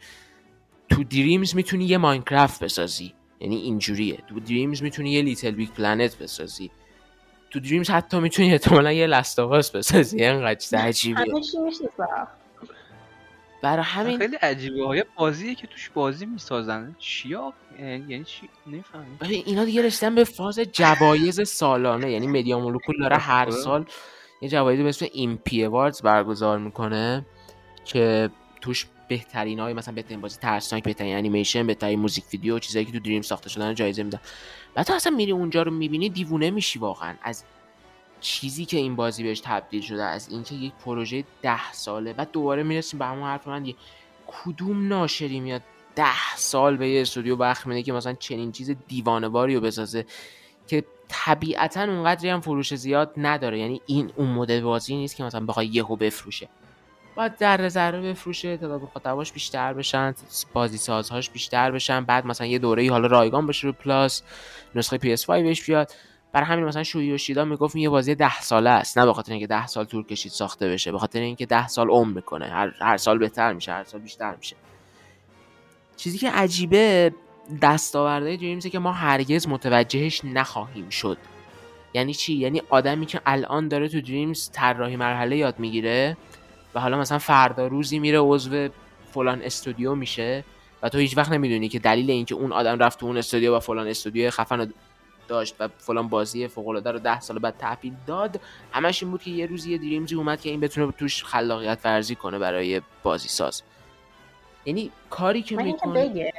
تو 0.89 1.05
Dreams 1.05 1.55
می‌تونی 1.57 1.85
یه 1.85 1.99
Minecraft 1.99 2.65
بسازی. 2.65 3.15
یعنی 3.41 3.57
اینجوریه. 3.57 4.19
تو 4.29 4.41
Dreams 4.41 4.83
می‌تونی 4.83 5.13
یه 5.13 5.23
LittleBigPlanet 5.23 6.19
بسازی. 6.19 6.71
تو 7.51 7.61
Dreams 7.61 7.91
حتی 7.91 8.21
می‌تونی 8.21 8.53
احتمالا 8.53 8.93
یه 8.93 9.07
Last 9.07 9.39
of 9.39 9.55
Us 9.55 9.71
بسازی. 9.71 10.25
اینقدر 10.25 10.55
چیز 10.55 10.75
عجیبیه. 10.75 11.25
برای 13.63 13.85
همین 13.85 14.19
خیلی 14.19 14.37
عجیبه 14.37 14.87
ها 14.87 14.93
یه 14.93 15.05
بازیه 15.17 15.55
که 15.55 15.67
توش 15.67 15.91
بازی 15.91 16.27
می‌سازن. 16.27 16.97
چیا؟ 16.99 17.53
یعنی 17.79 18.25
چی؟ 18.25 18.49
نفهمم 18.67 19.19
اینا 19.21 19.65
دیگه 19.65 19.83
رسیدن 19.83 20.15
به 20.15 20.25
فاز 20.25 20.59
جوایز 20.59 21.49
سالانه. 21.49 22.11
یعنی 22.11 22.27
Media 22.27 22.59
Molecule 22.59 22.99
داره 23.01 23.17
هر 23.17 23.45
خب. 23.45 23.51
سال 23.51 23.85
یه 24.43 24.49
جوایزی 24.49 24.83
به 24.83 24.89
اسم 24.89 25.07
Impy 25.13 25.65
Awards 25.65 26.03
برگزار 26.03 26.59
می‌کنه 26.59 27.27
که 27.85 28.31
توش 28.61 28.87
بهترین 29.09 29.61
های 29.61 29.75
مثلا 29.75 29.95
بهترین 29.95 30.21
بازی 30.21 30.39
ترسناک 30.41 30.83
بهترین 30.83 31.17
انیمیشن 31.17 31.67
بهترین 31.67 32.01
music 32.01 32.25
video 32.33 32.59
چیزایی 32.59 32.85
که 32.85 32.93
تو 32.93 32.99
Dreams 32.99 33.23
ساخته 33.23 33.49
شدن 33.49 33.75
جایزه 33.75 34.03
میدن. 34.03 34.21
بعد 34.75 34.87
تو 34.87 34.95
اصلا 34.95 35.17
میری 35.17 35.33
اونجا 35.33 35.63
رو 35.63 35.71
می‌بینی 35.71 36.09
دیوونه 36.09 36.51
میشی 36.51 36.79
واقعا. 36.79 37.15
از 37.23 37.45
چیزی 38.21 38.65
که 38.65 38.77
این 38.77 38.97
بازی 38.97 39.23
بهش 39.23 39.41
تبدیل 39.41 39.81
شده 39.81 40.03
از 40.03 40.29
اینکه 40.29 40.55
یک 40.55 40.73
پروژه 40.85 41.25
ده 41.43 41.73
ساله. 41.73 42.13
بعد 42.13 42.31
دوباره 42.33 42.63
می‌رسیم 42.63 42.99
به 42.99 43.07
همون 43.07 43.25
حرف 43.25 43.49
من 43.49 43.73
کدوم 44.27 44.89
ناشری 44.89 45.41
میاد 45.41 45.63
ده 45.97 46.37
سال 46.37 46.77
به 46.77 46.89
یه 46.89 47.01
استودیو 47.01 47.37
وقت 47.37 47.67
میده 47.67 47.83
که 47.83 47.93
مثلا 47.93 48.13
چنین 48.13 48.53
چیز 48.53 48.77
دیوانه 48.89 49.29
باری 49.29 49.55
رو 49.55 49.61
بسازه 49.61 50.07
که 50.67 50.85
طبیعتا 51.09 51.83
اونقدری 51.83 52.29
هم 52.29 52.41
فروش 52.41 52.75
زیاد 52.75 53.13
نداره. 53.17 53.59
یعنی 53.59 53.81
این 53.87 54.13
اون 54.17 54.29
مدل 54.29 54.61
بازی 54.61 54.97
نیست 54.97 55.17
که 55.17 55.25
مثلا 55.25 55.47
بخوای 55.47 55.67
یهو 55.67 55.97
بفروشه. 55.97 56.49
باید 57.15 57.37
در 57.37 57.69
ذره 57.69 58.01
بفروشه 58.01 58.57
تعداد 58.57 58.83
مخاطباش 58.83 59.33
بیشتر 59.33 59.73
بشن 59.73 60.15
بازی 60.53 60.79
سازهاش 60.79 61.31
بیشتر 61.31 61.71
بشن 61.71 62.05
بعد 62.05 62.27
مثلا 62.27 62.47
یه 62.47 62.59
دوره 62.59 62.83
ای 62.83 62.89
حالا 62.89 63.07
رایگان 63.07 63.47
بشه 63.47 63.67
رو 63.67 63.73
پلاس 63.73 64.23
نسخه 64.75 64.99
PS5 64.99 65.27
بهش 65.27 65.63
بیاد. 65.63 65.93
برای 66.33 66.47
همین 66.47 66.65
مثلا 66.65 66.83
شویی 66.83 67.19
شیدا 67.19 67.45
می‌گفت 67.45 67.77
یه 67.77 67.89
بازی 67.89 68.15
ده 68.15 68.41
ساله 68.41 68.71
است. 68.71 68.99
نه 68.99 69.07
بخاطر 69.07 69.33
اینکه 69.33 69.47
ده 69.47 69.67
سال 69.67 69.85
طول 69.85 70.05
کشید 70.05 70.33
ساخته 70.33 70.69
بشه 70.69 70.93
به 70.93 70.99
خاطر 70.99 71.21
اینکه 71.21 71.47
ده 71.47 71.69
سال 71.69 71.89
عمر 71.91 72.15
می‌کنه. 72.15 72.47
هر, 72.47 72.73
هر 72.81 72.97
سال 72.97 73.19
بهتر 73.19 73.53
میشه 73.53 73.73
هر 73.73 73.85
سال 73.85 74.01
بیشتر 74.01 74.37
میشه. 74.37 74.57
چیزی 75.97 76.19
که 76.19 76.31
عجیبه 76.31 77.15
دستاوردهای 77.63 78.37
دریمزه 78.37 78.71
که 78.71 78.79
ما 78.79 78.93
هرگز 78.93 79.49
متوجهش 79.49 80.25
نخواهیم 80.25 80.89
شد. 80.89 81.19
یعنی 81.95 82.15
چی؟ 82.15 82.35
یعنی 82.35 82.63
آدمی 82.71 83.07
که 83.07 83.21
الان 83.27 83.69
داره 83.69 83.89
تو 83.89 84.01
دریمز 84.01 84.51
طراحی 84.51 84.97
مرحله 84.97 85.37
یاد 85.37 85.59
می‌گیره 85.59 86.17
و 86.75 86.81
حالا 86.81 86.99
مثلا 86.99 87.19
فردا 87.19 87.67
روزی 87.67 87.99
میره 87.99 88.19
عضو 88.19 88.69
فلان 89.13 89.43
استودیو 89.43 89.95
میشه 89.95 90.45
و 90.83 90.89
تو 90.89 90.99
هیچ 90.99 91.17
وقت 91.17 91.33
نمی‌دونی 91.33 91.69
که 91.69 91.79
دلیل 91.79 92.11
اینکه 92.11 92.35
اون 92.35 92.53
آدم 92.53 92.79
رفت 92.79 93.01
تو 93.01 93.07
اون 93.07 93.17
استودیو 93.17 93.57
و 93.57 93.61
فلان 93.61 93.89
استودیو 93.89 94.31
خفن 94.31 94.73
داشت 95.31 95.55
و 95.61 95.69
فلان 95.79 96.09
بازی 96.09 96.49
فوق 96.49 96.69
العاده 96.69 96.91
رو 96.91 96.99
ده 96.99 97.21
سال 97.21 97.39
بعد 97.39 97.57
تحویل 97.59 97.95
داد. 98.07 98.41
همش 98.73 99.03
این 99.03 99.11
بود 99.11 99.23
که 99.23 99.31
یه 99.31 99.47
روزی 99.47 99.73
یه 99.73 99.79
دریمزی 99.79 100.15
اومد 100.15 100.41
که 100.41 100.51
این 100.51 100.61
بتونه 100.61 100.93
توش 100.93 101.25
خلاقیت 101.25 101.79
ورزی 101.85 102.15
کنه 102.15 102.39
برای 102.39 102.83
بازی 103.03 103.29
ساز. 103.29 103.63
یعنی 104.65 104.91
کاری 105.11 105.43
که 105.43 105.57
می‌کنه 105.57 106.33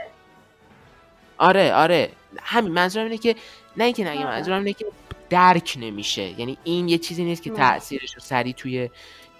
آره 1.37 1.73
آره. 1.73 2.11
همین 2.41 2.71
منظورم 2.71 3.05
اینه 3.05 3.17
که 3.17 3.35
نه 3.77 3.83
اینکه 3.83 4.09
نگه 4.09 4.25
منظورم 4.25 4.57
اینه 4.57 4.73
که 4.73 4.85
درک 5.29 5.77
نمیشه. 5.79 6.39
یعنی 6.39 6.57
این 6.63 6.89
یه 6.89 6.97
چیزی 6.97 7.23
نیست 7.23 7.43
که 7.43 7.49
تاثیرش 7.49 8.13
رو 8.13 8.19
سری 8.19 8.53
توی 8.53 8.89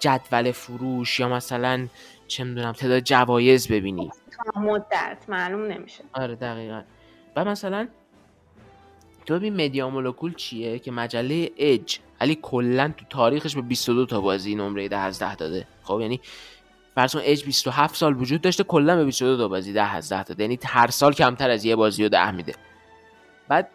جدول 0.00 0.52
فروش 0.52 1.20
یا 1.20 1.28
مثلا 1.28 1.88
چه 2.28 2.44
می‌دونم 2.44 2.72
تعداد 2.72 3.00
جوایز 3.00 3.68
ببینی. 3.68 4.10
مدت 4.56 5.24
معلوم 5.28 5.66
نمیشه. 5.72 6.04
آره 6.12 6.34
دقیقا. 6.34 6.82
و 7.36 7.44
مثلا 7.44 7.88
تو 9.32 9.38
ببین 9.38 9.64
مدیا 9.64 9.90
مولکول 9.90 10.34
چیه 10.34 10.78
که 10.78 10.90
مجله 10.90 11.50
اج 11.56 11.98
علی 12.20 12.38
کلا 12.42 12.92
تو 12.96 13.04
تاریخش 13.10 13.54
به 13.54 13.62
22 13.62 14.06
تا 14.06 14.20
بازی 14.20 14.54
نمره 14.54 14.88
10 14.88 14.96
از 14.96 15.18
10 15.18 15.34
داده. 15.34 15.66
خب 15.82 16.00
یعنی 16.00 16.20
فرض 16.94 17.16
اج 17.22 17.44
27 17.44 17.96
سال 17.96 18.20
وجود 18.20 18.40
داشته 18.40 18.64
کلا 18.64 18.96
به 18.96 19.04
22 19.04 19.36
تا 19.36 19.48
بازی 19.48 19.72
10 19.72 19.82
از 19.82 20.08
10 20.08 20.22
داده. 20.24 20.42
یعنی 20.42 20.58
هر 20.64 20.90
سال 20.90 21.12
کمتر 21.12 21.50
از 21.50 21.64
یه 21.64 21.76
بازی 21.76 22.02
رو 22.02 22.08
10 22.08 22.30
میده. 22.30 22.54
بعد 23.48 23.68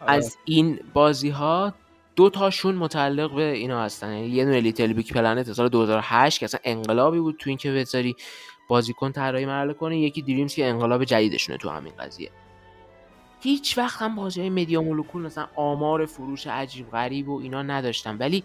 آره. 0.00 0.12
از 0.12 0.36
این 0.44 0.80
بازی 0.92 1.30
ها 1.30 1.74
دو 2.16 2.30
تاشون 2.30 2.74
متعلق 2.74 3.34
به 3.34 3.52
اینا 3.52 3.82
هستن. 3.82 4.12
یعنی 4.12 4.28
یه 4.28 4.44
دونه 4.44 4.60
LittleBigPlanet 4.60 5.52
سال 5.52 5.68
2008 5.68 6.40
که 6.40 6.44
اصلا 6.44 6.60
انقلابی 6.64 7.18
بود 7.18 7.36
تو 7.38 7.50
اینکه 7.50 7.72
بذاری 7.72 8.16
بازیکن 8.68 9.12
طراحی 9.12 9.46
مرحله 9.46 9.72
کنه 9.72 9.98
یکی 9.98 10.22
Dreams 10.22 10.54
که 10.54 10.66
انقلاب 10.66 11.04
جدیدشونه 11.04 11.58
تو 11.58 11.68
همین 11.68 11.92
قضیه. 11.98 12.30
هیچ 13.42 13.78
وقت 13.78 14.02
هم 14.02 14.16
بازی 14.16 14.40
های 14.40 14.50
Media 14.50 14.82
Molecule 14.82 15.22
مثلا 15.22 15.48
آمار 15.56 16.06
فروش 16.06 16.46
عجیب 16.46 16.90
غریب 16.90 17.28
و 17.28 17.40
اینا 17.40 17.62
نداشتن 17.62 18.16
ولی 18.16 18.44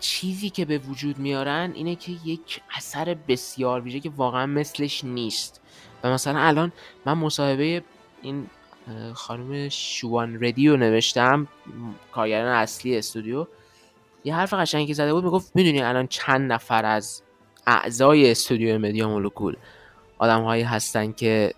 چیزی 0.00 0.50
که 0.50 0.64
به 0.64 0.78
وجود 0.78 1.18
میارن 1.18 1.72
اینه 1.74 1.96
که 1.96 2.12
یک 2.24 2.60
اثر 2.76 3.16
بسیار 3.28 3.80
ویژه 3.80 4.00
که 4.00 4.10
واقعا 4.10 4.46
مثلش 4.46 5.04
نیست. 5.04 5.60
و 6.02 6.10
مثلا 6.10 6.40
الان 6.40 6.72
من 7.06 7.12
مصاحبه 7.12 7.82
این 8.22 8.46
خانم 9.14 9.68
شوان 9.68 10.44
ردی 10.44 10.68
رو 10.68 10.76
نوشتم 10.76 11.48
کارگران 12.12 12.48
اصلی 12.48 12.98
استودیو. 12.98 13.46
یه 14.24 14.34
حرف 14.34 14.54
قشنگی 14.54 14.94
زده 14.94 15.14
بود 15.14 15.24
می‌گفت 15.24 15.56
می‌دونی 15.56 15.82
الان 15.82 16.06
چند 16.06 16.52
نفر 16.52 16.84
از 16.84 17.22
اعضای 17.66 18.30
استودیو 18.30 18.78
مدیا 18.78 19.08
مولکول 19.08 19.56
آدم 20.18 20.42
هایی 20.42 20.62
هستن 20.62 21.12
که 21.12 21.54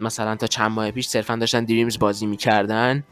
مثلا 0.00 0.36
تا 0.36 0.46
چند 0.46 0.70
ماه 0.70 0.90
پیش 0.90 1.06
صرفا 1.06 1.36
داشتن 1.36 1.64
دریمز 1.64 1.98
بازی 1.98 2.26
می‌کردن 2.26 3.04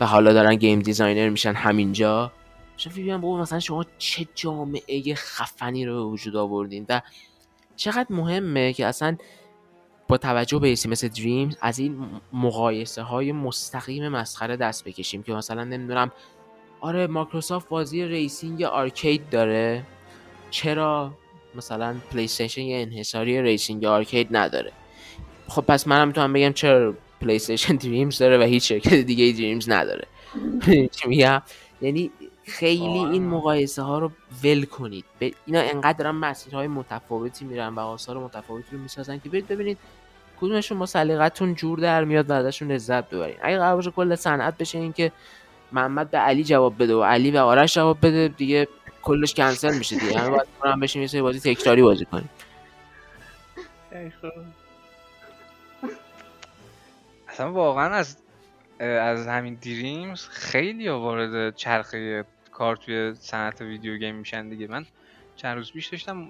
و 0.00 0.06
حالا 0.06 0.32
دارن 0.32 0.54
game 0.56 0.78
designer 0.78 1.28
میشن 1.28 1.52
همینجا. 1.52 2.32
شما 2.76 2.92
ببینم 2.92 3.20
بابا 3.20 3.40
مثلا 3.40 3.60
شما 3.60 3.84
چه 3.98 4.26
جامعه 4.34 5.14
خفنی 5.14 5.86
رو 5.86 5.94
به 5.94 6.10
وجود 6.10 6.36
آوردین 6.36 6.86
و 6.88 7.00
چقدر 7.76 8.06
مهمه 8.10 8.72
که 8.72 8.86
اصلا 8.86 9.16
با 10.08 10.16
توجه 10.16 10.58
به 10.58 10.68
ایسی 10.68 10.88
مثل 10.88 11.08
Dreams 11.08 11.56
از 11.60 11.78
این 11.78 12.06
مقایسه 12.32 13.02
های 13.02 13.32
مستقیم 13.32 14.08
مسخره 14.08 14.56
دست 14.56 14.84
بکشیم 14.84 15.22
که 15.22 15.32
مثلا 15.32 15.64
نمی‌دونم 15.64 16.12
آره 16.80 17.06
مایکروسافت 17.06 17.68
بازی 17.68 18.04
racing 18.04 18.62
arcade 18.62 19.30
داره. 19.30 19.82
چرا 20.50 21.14
مثلا 21.54 21.96
PlayStation 22.10 22.28
یه 22.56 22.82
انحصاری 22.82 23.42
racing 23.42 23.84
arcade 23.84 24.36
نداره؟ 24.36 24.72
خب 25.48 25.62
پس 25.62 25.86
منم 25.86 26.06
می‌تونم 26.08 26.32
بگم 26.32 26.52
چرا 26.52 26.94
PlayStation 27.20 27.76
Dreams 27.76 28.18
داره 28.18 28.38
و 28.38 28.42
هیچ 28.42 28.68
شرکت 28.68 28.94
دیگه 28.94 29.32
Dreams 29.32 29.70
نداره. 29.70 30.06
چی 30.96 31.08
میگم؟ 31.08 31.42
یعنی 31.82 32.10
خیلی 32.44 32.98
این 32.98 33.28
مقایسه 33.28 33.82
ها 33.82 33.98
رو 33.98 34.10
ول 34.44 34.64
کنید. 34.64 35.04
اینا 35.46 35.60
انقدر 35.60 35.98
دارن 35.98 36.10
مسیرهای 36.10 36.66
متفاوتی 36.66 37.44
میرن 37.44 37.74
و 37.74 37.80
آثار 37.80 38.18
متفاوتی 38.18 38.66
رو 38.72 38.78
می‌سازن 38.78 39.18
که 39.18 39.28
برید 39.28 39.48
ببینید 39.48 39.78
کدومشون 40.40 40.78
با 40.78 40.86
سلیقتون 40.86 41.54
جور 41.54 41.78
در 41.78 42.04
میاد 42.04 42.30
و 42.30 42.32
ازشون 42.32 42.72
لذت 42.72 43.10
ببرین 43.10 43.36
اگه 43.42 43.58
قرار 43.58 43.76
باشه 43.76 43.90
کل 43.90 44.14
صنعت 44.14 44.58
بشه 44.58 44.78
این 44.78 44.92
که 44.92 45.12
محمد 45.72 46.10
به 46.10 46.18
علی 46.18 46.44
جواب 46.44 46.82
بده 46.82 46.94
و 46.94 47.02
علی 47.02 47.30
به 47.30 47.40
آرش 47.40 47.74
جواب 47.74 47.98
بده 48.02 48.28
دیگه 48.28 48.68
کلش 49.02 49.34
کنسل 49.34 49.78
میشه 49.78 49.96
دیگه. 49.96 50.18
همه 50.18 50.30
باید 50.30 50.46
هم 50.64 50.80
بشیم 50.80 51.02
یه 51.12 51.22
بازی 51.22 51.54
تکراری 51.54 51.82
بازی 51.82 52.04
کنیم. 52.04 52.28
اصلا 57.34 57.52
واقعا 57.52 57.94
از 57.94 58.16
از 58.80 59.26
همین 59.26 59.54
دریمز 59.54 60.28
خیلی 60.28 60.88
وارد 60.88 61.56
چرخه 61.56 62.24
کار 62.52 62.76
توی 62.76 63.14
صنعت 63.14 63.60
ویدیو 63.60 63.96
گیم 63.96 64.14
میشن 64.14 64.48
دیگه. 64.48 64.66
من 64.66 64.86
چند 65.36 65.56
روز 65.56 65.72
پیش 65.72 65.86
داشتم 65.86 66.28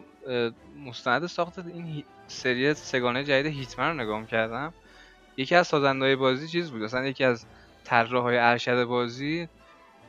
مستند 0.86 1.26
ساخت 1.26 1.58
این 1.58 2.04
سری 2.26 2.74
سگانه 2.74 3.24
جدید 3.24 3.52
هیتمن 3.52 3.88
رو 3.88 3.94
نگاه 3.94 4.26
کردم 4.26 4.74
یکی 5.36 5.54
از 5.54 5.66
سازنده 5.66 6.16
بازی 6.16 6.48
چیز 6.48 6.70
بود؟ 6.70 6.82
اصلا 6.82 7.06
یکی 7.06 7.24
از 7.24 7.46
های 7.90 8.38
ارشد 8.38 8.84
بازی 8.84 9.48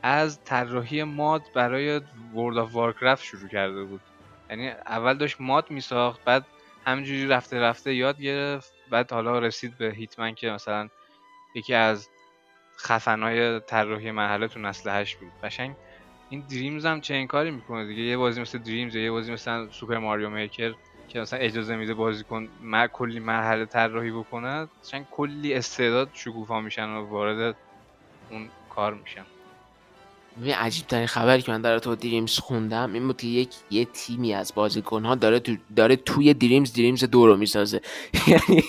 از 0.02 0.44
طراحی 0.44 1.02
ماد 1.02 1.42
برای 1.54 2.00
ورد 2.34 2.56
آف 2.56 2.72
وارکرافت 2.72 3.24
شروع 3.24 3.48
کرده 3.48 3.84
بود. 3.84 4.00
یعنی 4.50 4.68
اول 4.68 5.14
داشت 5.14 5.36
ماد 5.40 5.70
میساخت 5.70 6.24
بعد 6.24 6.46
همینجوری 6.86 7.26
رفته 7.26 7.60
رفته 7.60 7.94
یاد 7.94 8.20
گرفت. 8.20 8.75
بعد 8.90 9.12
حالا 9.12 9.38
رسید 9.38 9.78
به 9.78 9.90
هیتمن 9.90 10.34
که 10.34 10.50
مثلا 10.50 10.88
یکی 11.54 11.74
از 11.74 12.08
خفنای 12.78 13.60
طراحی 13.60 14.10
مرحله 14.10 14.48
تو 14.48 14.60
نسل 14.60 14.90
8 14.90 15.18
بود. 15.18 15.32
قشنگ 15.42 15.76
این 16.30 16.46
دریمز 16.50 16.86
هم 16.86 17.00
چه 17.00 17.14
این 17.14 17.26
کاری 17.26 17.50
می‌کنه 17.50 17.86
دیگه؟ 17.86 18.02
یه 18.02 18.16
بازی 18.16 18.40
مثل 18.40 18.58
دریمز 18.58 18.94
یه 18.94 19.10
بازی 19.10 19.32
مثل 19.32 19.70
سوپر 19.70 19.98
ماریو 19.98 20.30
میکر 20.30 20.74
که 21.08 21.20
مثلا 21.20 21.38
اجازه 21.38 21.76
میده 21.76 21.94
بازیکن 21.94 22.48
مر 22.60 22.86
کلی 22.86 23.20
مرحله 23.20 23.66
طراحی 23.66 24.10
بکنه 24.10 24.68
قشنگ 24.84 25.06
کلی 25.10 25.54
استعداد 25.54 26.10
شکوفا 26.12 26.60
میشن 26.60 26.88
و 26.88 27.06
وارد 27.06 27.56
اون 28.30 28.50
کار 28.68 28.94
میشن. 28.94 29.26
یه 30.42 30.56
عجیب 30.56 30.86
ترین 30.86 31.06
خبری 31.06 31.42
که 31.42 31.52
من 31.52 31.60
در 31.60 31.78
تو 31.78 31.94
دریمز 31.94 32.38
خوندم 32.38 32.92
این 32.92 33.06
بود 33.06 33.16
که 33.16 33.26
یک 33.26 33.54
یه 33.70 33.84
تیمی 33.84 34.34
از 34.34 34.52
بازیکن 34.54 35.04
ها 35.04 35.14
داره 35.14 35.40
تو 35.40 35.56
داره 35.76 35.96
توی 35.96 36.34
دریمز 36.34 36.72
دریمز 36.72 37.04
دو 37.04 37.26
رو 37.26 37.36
می‌سازه. 37.36 37.80
یعنی 38.26 38.62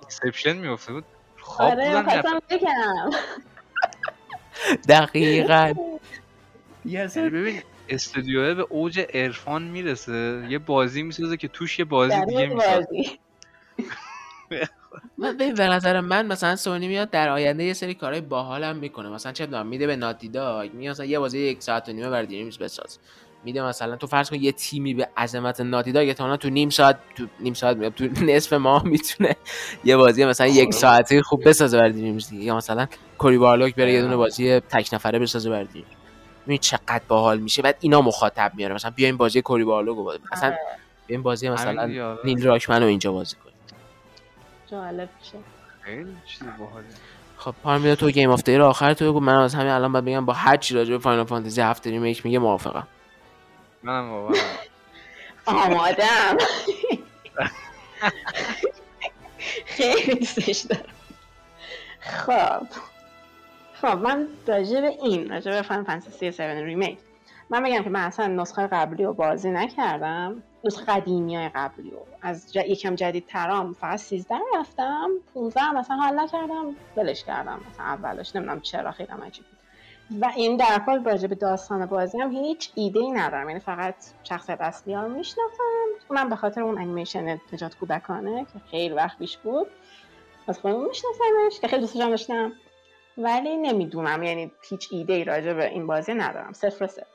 اینسپشن 0.00 0.56
میفته 0.56 0.92
بود. 0.92 1.04
خواب 1.40 1.70
آره 1.70 2.22
دقیقا. 4.88 5.74
یعنی 6.84 7.30
ببین 7.30 7.62
استودیو 7.88 8.54
به 8.54 8.66
اوج 8.68 9.00
عرفان 9.14 9.62
می‌رسه. 9.62 10.46
یه 10.48 10.58
بازی 10.58 11.02
می‌سازه 11.02 11.36
که 11.36 11.48
توش 11.48 11.78
یه 11.78 11.84
بازی 11.84 12.24
دیگه 12.24 12.46
می‌سازه. 12.46 12.86
من 15.18 15.36
به 15.36 15.68
نظر 15.68 16.00
من 16.00 16.26
مثلا 16.26 16.56
سونی 16.56 16.88
میاد 16.88 17.10
در 17.10 17.28
آینده 17.28 17.64
یه 17.64 17.72
سری 17.72 17.94
کارهای 17.94 18.20
باحال 18.20 18.64
هم 18.64 18.76
می‌کنه. 18.76 19.08
مثلا 19.08 19.32
چه 19.32 19.46
می‌دونم 19.46 19.66
میده 19.66 19.86
به 19.86 19.96
ناتی 19.96 20.28
داگ 20.28 20.72
میاد 20.74 20.90
مثلا 20.90 21.06
یه 21.06 21.18
بازی 21.18 21.38
یک 21.38 21.62
ساعت 21.62 21.88
و 21.88 21.92
نیمه 21.92 22.10
برای 22.10 22.26
دریمز 22.26 22.58
بساز. 22.58 22.98
میده 23.44 23.62
مثلا 23.62 23.96
تو 23.96 24.06
فرض 24.06 24.30
کن 24.30 24.36
یه 24.36 24.52
تیمی 24.52 24.94
به 24.94 25.08
عظمت 25.16 25.60
Naughty 25.60 25.92
Dog 25.92 26.08
احتمالاً 26.08 26.36
تو 26.36 26.50
نیم 26.50 26.70
ساعت 26.70 26.98
تو 27.16 27.26
نیم 27.40 27.54
ساعت 27.54 27.76
میگم 27.76 27.90
تو 27.90 28.04
نصف 28.24 28.52
ماه 28.52 28.86
می‌تونه 28.86 29.36
یه 29.84 29.96
بازی 29.96 30.24
مثلا 30.24 30.46
یک 30.46 30.74
ساعته 30.74 31.22
خوب 31.22 31.48
بسازه 31.48 31.78
برای 31.78 31.92
Dreams 31.92 32.28
دیگه. 32.30 32.44
یا 32.44 32.56
مثلا 32.56 32.86
Cory 33.18 33.38
Barlog 33.38 33.74
بره 33.74 33.92
یه 33.92 34.02
دونه 34.02 34.16
بازی 34.16 34.60
تک 34.60 34.88
نفره 34.92 35.18
بسازه 35.18 35.50
برای 35.50 35.64
Dreams 35.64 35.86
ببین 36.46 36.58
چقدر 36.58 37.02
باحال 37.08 37.38
میشه. 37.38 37.62
بعد 37.62 37.76
اینا 37.80 38.00
مخاطب 38.02 38.52
میاره. 38.54 38.74
مثلا 38.74 38.90
بیاین 38.90 39.16
بازی 39.16 39.42
Cory 39.42 39.64
Barlog 39.64 39.96
رو 39.96 40.18
مثلا 40.32 40.54
بیاین 41.06 41.22
بازی 41.22 41.48
مثلا 41.48 41.82
آره. 41.82 42.18
Neil 42.24 42.42
Druckmann 42.46 42.82
رو 42.82 42.88
اینجا 42.88 43.12
بازی 43.12 43.36
کنیم. 43.36 43.51
جالب 44.72 45.08
میشه. 45.18 45.38
خیلی 45.80 46.16
چیز 46.26 46.42
باحاله. 46.58 46.86
خب 47.36 47.54
پارمیدا 47.62 47.94
تو 47.94 48.10
Game 48.10 48.30
of 48.30 48.34
the 48.34 48.40
Year 48.40 48.48
رو 48.48 48.64
آخر 48.64 48.94
تو 48.94 49.10
بگو. 49.10 49.20
من 49.20 49.34
از 49.34 49.54
همین 49.54 49.72
الان 49.72 49.92
باید 49.92 50.04
بگم 50.04 50.26
با 50.26 50.32
هر 50.32 50.56
چی 50.56 50.74
راجع 50.74 50.90
به 50.90 50.98
Final 50.98 51.24
Fantasy 51.24 51.60
7 51.60 51.86
Remake 51.86 52.26
میگه 52.26 52.38
موافقم. 52.38 52.86
منم 53.82 54.10
واقعا. 54.10 54.42
آمادم. 55.46 56.36
خیلی 59.66 60.14
دوستش 60.14 60.58
دارم. 60.58 60.84
خب. 62.00 62.66
خب 63.74 63.98
من 63.98 64.28
راجع 64.46 64.80
به 64.80 64.88
این 65.02 65.30
راجع 65.30 65.50
به 65.50 65.62
فان 65.62 65.84
فانتزی 65.84 66.26
7 66.26 66.40
ریمیک. 66.40 66.98
من 67.50 67.62
بگم 67.62 67.82
که 67.82 67.90
من 67.90 68.00
اصلا 68.00 68.26
نسخه 68.26 68.66
قبلی 68.66 69.04
رو 69.04 69.12
بازی 69.12 69.50
نکردم. 69.50 70.42
قدیمی 70.88 71.36
های 71.36 71.48
قبلی 71.48 71.90
رو. 71.90 72.06
از. 72.22 72.56
یکم 72.56 72.94
جدید 72.94 73.26
ترام 73.26 73.72
فقط 73.72 73.98
13 73.98 74.34
رفتم 74.54 75.08
15 75.34 75.70
مثلا 75.70 75.96
حال 75.96 76.20
نکردم 76.20 76.76
ولش 76.96 77.24
کردم. 77.24 77.60
مثلا 77.70 77.84
اولش 77.84 78.36
نمی‌دونم 78.36 78.60
چرا 78.60 78.92
خیلی 78.92 79.08
عجیب 79.26 79.44
بود. 79.44 79.58
و 80.20 80.32
این 80.36 80.56
در 80.56 80.82
کل 80.86 81.04
راجع 81.04 81.26
به 81.26 81.34
داستان 81.34 81.86
بازی 81.86 82.20
هم 82.20 82.32
هیچ 82.32 82.72
ایده 82.74 83.00
ای 83.00 83.10
ندارم. 83.10 83.48
یعنی 83.48 83.60
فقط 83.60 83.94
شخصیت 84.24 84.60
اصلی 84.60 84.94
ها 84.94 85.08
من 86.10 86.28
به 86.28 86.36
خاطر 86.36 86.62
اون 86.62 86.78
انیمیشن 86.78 87.40
نجات 87.52 87.76
کودکانه 87.76 88.46
که 88.52 88.58
خیلی 88.70 88.94
وقت 88.94 89.18
پیش 89.18 89.36
بود. 89.36 89.66
از 90.48 90.58
خودم 90.58 90.88
میشناسمش 90.88 91.60
که 91.60 91.68
خیلی 91.68 91.80
دوستش 91.80 91.98
داشتم. 91.98 92.52
ولی 93.18 93.56
نمی‌دونم. 93.56 94.22
یعنی 94.22 94.52
هیچ 94.68 94.88
ایده 94.90 95.12
ای 95.12 95.24
راجع 95.24 95.52
به 95.52 95.68
این 95.68 95.86
بازی 95.86 96.14
ندارم. 96.14 96.52
صفر 96.52 96.84
و 96.84 96.86
صفر. 96.86 97.06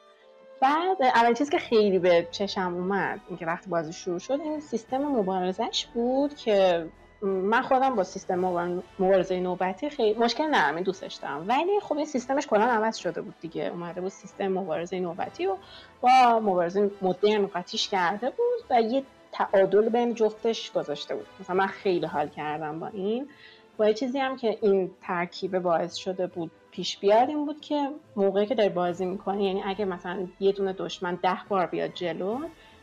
بعد 0.61 0.97
اول 1.15 1.33
چیزی 1.33 1.51
که 1.51 1.57
خیلی 1.57 1.99
به 1.99 2.27
چشم 2.31 2.73
اومد 2.73 3.19
اینکه 3.27 3.45
وقتی 3.45 3.69
بازی 3.69 3.93
شروع 3.93 4.19
شد 4.19 4.39
این 4.41 4.59
سیستم 4.59 4.97
مبارزش 4.97 5.85
بود 5.93 6.35
که 6.35 6.87
من 7.21 7.61
خودم 7.61 7.95
با 7.95 8.03
سیستم 8.03 8.35
مبار- 8.39 8.83
مبارزه 8.99 9.39
نوبتی 9.39 9.89
خیلی 9.89 10.19
مشکل 10.19 10.55
ندارم 10.55 10.81
دوستش 10.83 11.13
دارم. 11.15 11.45
ولی 11.47 11.79
خب 11.81 11.97
این 11.97 12.05
سیستمش 12.05 12.47
کلا 12.47 12.63
عوض 12.65 12.97
شده 12.97 13.21
بود 13.21 13.33
دیگه. 13.41 13.69
اومده 13.73 14.01
بود 14.01 14.09
سیستم 14.11 14.47
مبارزه 14.47 14.99
نوبتی 14.99 15.45
و 15.45 15.55
با 16.01 16.39
مبارزه 16.39 16.91
مدرن 17.01 17.47
قاطیش 17.47 17.87
کرده 17.89 18.29
بود 18.29 18.65
و 18.69 18.81
یه 18.81 19.03
تعادل 19.31 19.89
بین 19.89 20.13
جفتش 20.13 20.71
گذاشته 20.71 21.15
بود. 21.15 21.27
مثلا 21.39 21.55
من 21.55 21.67
خیلی 21.67 22.05
حال 22.05 22.27
کردم 22.29 22.79
با 22.79 22.87
این. 22.87 23.29
با 23.77 23.87
یه 23.87 23.93
چیزی 23.93 24.19
هم 24.19 24.37
که 24.37 24.57
این 24.61 24.91
ترکیب 25.01 25.59
باعث 25.59 25.95
شده 25.95 26.27
بود 26.27 26.51
پیش 26.77 26.97
بیاد 26.97 27.29
این 27.29 27.45
بود 27.45 27.61
که 27.61 27.89
موقعی 28.15 28.45
که 28.45 28.55
داری 28.55 28.69
بازی 28.69 29.05
می‌کنی 29.05 29.45
یعنی 29.45 29.63
اگه 29.65 29.85
مثلا 29.85 30.27
یه 30.39 30.51
دونه 30.51 30.73
دشمن 30.73 31.15
ده 31.15 31.37
بار 31.49 31.65
بیاد 31.65 31.93
جلو 31.93 32.39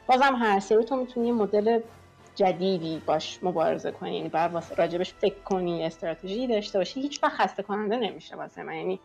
بازم 0.07 0.35
هر 0.35 0.61
سری 0.61 0.85
تو 0.85 0.97
می‌تونی 0.97 1.33
مدل 1.33 1.81
جدیدی 2.35 3.03
باش 3.07 3.39
مبارزه 3.43 3.91
کنی. 3.91 4.17
یعنی 4.17 4.29
باید 4.29 4.53
واسه 4.53 4.75
راجبش 4.75 5.15
فکر 5.15 5.35
کنی 5.35 5.85
استراتژی 5.85 6.47
داشته 6.47 6.79
باشی. 6.79 7.01
هیچ 7.01 7.23
وقت 7.23 7.33
خسته 7.33 7.63
کننده 7.63 7.97
نمیشه 7.97 8.37
واسه 8.37 8.63
من. 8.63 8.75
یعنی 8.75 9.01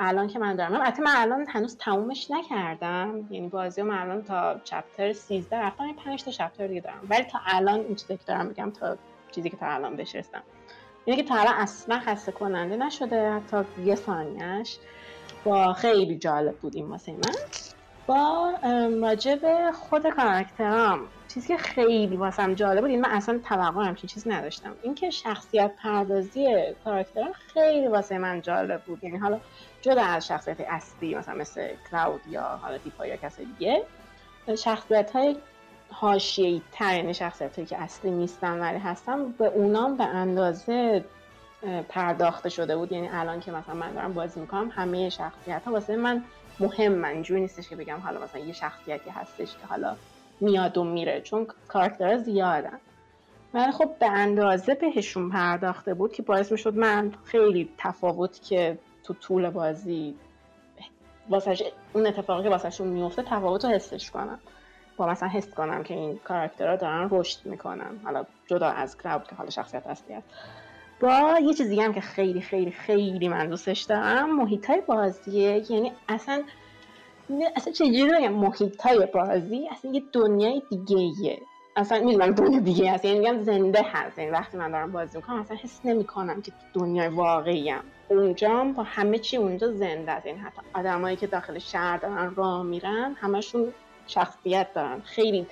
الان 0.00 0.28
که 0.28 0.38
من 0.38 0.56
دارم 0.56 0.74
البته 0.74 1.02
من 1.02 1.14
الان 1.16 1.46
هنوز 1.48 1.76
تمومش 1.76 2.30
نکردم. 2.30 3.28
یعنی 3.30 3.48
بازی 3.48 3.82
من 3.82 3.98
الان 3.98 4.22
تا 4.22 4.58
چپتر 4.64 5.12
13 5.12 5.56
رفتم 5.56 5.86
یه 5.86 5.94
5 5.94 6.24
تا 6.24 6.30
چپتر 6.30 6.66
دیگه 6.66 6.80
دارم. 6.80 7.06
ولی 7.08 7.24
تا 7.24 7.38
الان 7.46 7.80
این 7.80 7.94
چیزی 7.94 8.16
که 8.16 8.24
دارم 8.26 8.46
میگم 8.46 8.70
تا 8.70 8.96
چیزی 9.30 9.50
که 9.50 9.56
تا 9.56 9.66
الان 9.66 9.96
بهش 9.96 10.16
اینه 11.04 11.22
که 11.22 11.28
تا 11.28 11.34
الان 11.34 11.54
اصلا 11.54 12.00
خسته 12.00 12.32
کننده 12.32 12.76
نشده 12.76 13.30
حتی 13.32 13.56
یه 13.84 13.94
ثانیهش 13.94 14.78
با 15.44 15.72
خیلی 15.72 16.18
جالب 16.18 16.56
بود 16.56 16.76
این 16.76 16.88
واسه 16.88 17.12
من. 17.12 17.34
با 18.06 18.52
به 19.42 19.72
خود 19.72 20.10
کاراکترام. 20.10 21.00
چیزی 21.28 21.48
که 21.48 21.56
خیلی 21.56 22.16
واسم 22.16 22.54
جالب 22.54 22.80
بود 22.80 22.90
این 22.90 23.00
من 23.00 23.10
اصلا 23.10 23.40
توقع 23.48 23.84
همچین 23.84 24.08
چیزی 24.08 24.30
نداشتم. 24.30 24.72
اینکه 24.82 25.10
شخصیت 25.10 25.72
پردازی 25.82 26.46
کاراکترها 26.84 27.32
خیلی 27.32 27.88
واسه 27.88 28.18
من 28.18 28.42
جالب 28.42 28.82
بود. 28.82 29.04
یعنی 29.04 29.18
حالا 29.18 29.40
جدا 29.80 30.02
از 30.02 30.26
شخصیت 30.26 30.60
اصلی 30.60 31.14
مثلا 31.14 31.34
مثل 31.34 31.68
کلاود 31.90 32.20
یا 32.28 32.42
حالا 32.42 32.76
دیپا 32.76 33.06
یا 33.06 33.16
کسی 33.16 33.44
دیگه 33.44 33.82
شخصیت 34.58 35.10
های 35.10 35.36
حاشیه‌ای 35.92 36.62
تر 36.72 36.96
یعنی 36.96 37.14
شخصیت 37.14 37.56
هایی 37.56 37.66
که 37.66 37.82
اصلی 37.82 38.10
نیستن 38.10 38.60
ولی 38.60 38.78
هستن 38.78 39.30
به 39.32 39.46
اونام 39.46 39.96
به 39.96 40.04
اندازه 40.04 41.04
پرداخته 41.88 42.48
شده 42.48 42.76
بود. 42.76 42.92
یعنی 42.92 43.08
الان 43.12 43.40
که 43.40 43.52
مثلا 43.52 43.74
من 43.74 43.92
دارم 43.92 44.12
بازی 44.12 44.40
می‌کنم 44.40 44.70
همه 44.74 45.08
شخصیت 45.08 45.62
ها 45.66 45.72
واسه 45.72 45.96
من 45.96 46.24
مهم 46.60 47.04
اینجوری 47.04 47.40
نیستش 47.40 47.68
که 47.68 47.76
بگم 47.76 47.98
حالا 47.98 48.20
مثلا 48.20 48.40
یه 48.40 48.52
شخصیتی 48.52 49.10
هستش 49.10 49.52
که 49.52 49.66
حالا 49.66 49.96
میاد 50.40 50.78
و 50.78 50.84
میره 50.84 51.20
چون 51.20 51.46
کاراکترها 51.68 52.18
زیادن. 52.18 52.78
ولی 53.54 53.72
خب 53.72 53.90
به 54.00 54.10
اندازه 54.10 54.74
بهشون 54.74 55.30
پرداخته 55.30 55.94
بود 55.94 56.12
که 56.12 56.22
باعث 56.22 56.52
می‌شد 56.52 56.74
من 56.74 57.12
خیلی 57.24 57.68
تفاوت 57.78 58.42
که 58.42 58.78
تو 59.04 59.14
طول 59.14 59.50
بازی 59.50 60.14
واسه 61.28 61.56
اون 61.92 62.06
اتفاقی 62.06 62.42
که 62.42 62.48
واسهشون 62.48 62.88
میفته 62.88 63.22
تفاوت 63.22 63.64
رو 63.64 63.70
حسش 63.70 64.10
کنم. 64.10 64.38
با 65.02 65.08
مثلا 65.08 65.28
حس 65.28 65.54
کنم 65.54 65.82
که 65.82 65.94
این 65.94 66.18
کاراکترها 66.24 66.76
دارن 66.76 67.08
رشد 67.10 67.46
می‌کنن. 67.46 68.00
حالا 68.04 68.24
جدا 68.46 68.66
از 68.68 68.98
کلاود 68.98 69.28
که 69.28 69.34
حالا 69.34 69.50
شخصیت 69.50 69.86
اصلی 69.86 70.14
هست 70.14 70.26
با 71.00 71.38
یه 71.42 71.54
چیز 71.54 71.68
دیگه 71.68 71.82
هم 71.82 71.92
که 71.92 72.00
خیلی 72.00 72.40
خیلی 72.40 72.70
خیلی 72.70 73.28
من 73.28 73.48
دوستش 73.48 73.82
دارم 73.82 74.36
محیط 74.36 74.66
های 74.66 74.80
بازیه 74.80 75.72
یعنی 75.72 75.92
اصلا 76.08 76.42
اصلا 77.56 77.72
چجوری 77.72 78.10
بگم 78.12 78.32
محیط 78.32 78.82
های 78.82 79.06
بازی؟ 79.06 79.68
اصلا 79.70 79.90
یه 79.90 80.02
دنیای 80.12 80.62
دیگه 80.70 81.38
اصلا 81.76 82.04
می‌دونم 82.04 82.30
دنیا 82.30 82.60
دیگه 82.60 82.92
هست 82.92 83.04
یعنی 83.04 83.18
میگم 83.18 83.42
زنده 83.42 83.82
هست. 83.92 84.18
یعنی 84.18 84.30
وقتی 84.30 84.56
من 84.56 84.70
دارم 84.70 84.92
بازی 84.92 85.16
می‌کنم 85.18 85.40
اصلا 85.40 85.56
حس 85.56 85.80
نمی‌کنم 85.84 86.42
که 86.42 86.52
دنیای 86.74 87.08
واقعی 87.08 87.70
ام. 87.70 87.84
اونجا 88.08 88.64
با 88.76 88.82
همه 88.82 89.18
چی 89.18 89.36
اونجا 89.36 89.72
زنده 89.72 90.12
است. 90.12 90.26
یعنی 90.26 90.38
حتی 90.38 90.62
آدمایی 90.74 91.16
که 91.16 91.26
داخل 91.26 91.58
شهر 91.58 91.96
دارن 91.96 92.34
راه 92.34 92.62
میرن 92.62 93.16
همشون 93.20 93.72
شخصیت 94.06 94.74
دارن 94.74 95.00
خیلی 95.00 95.46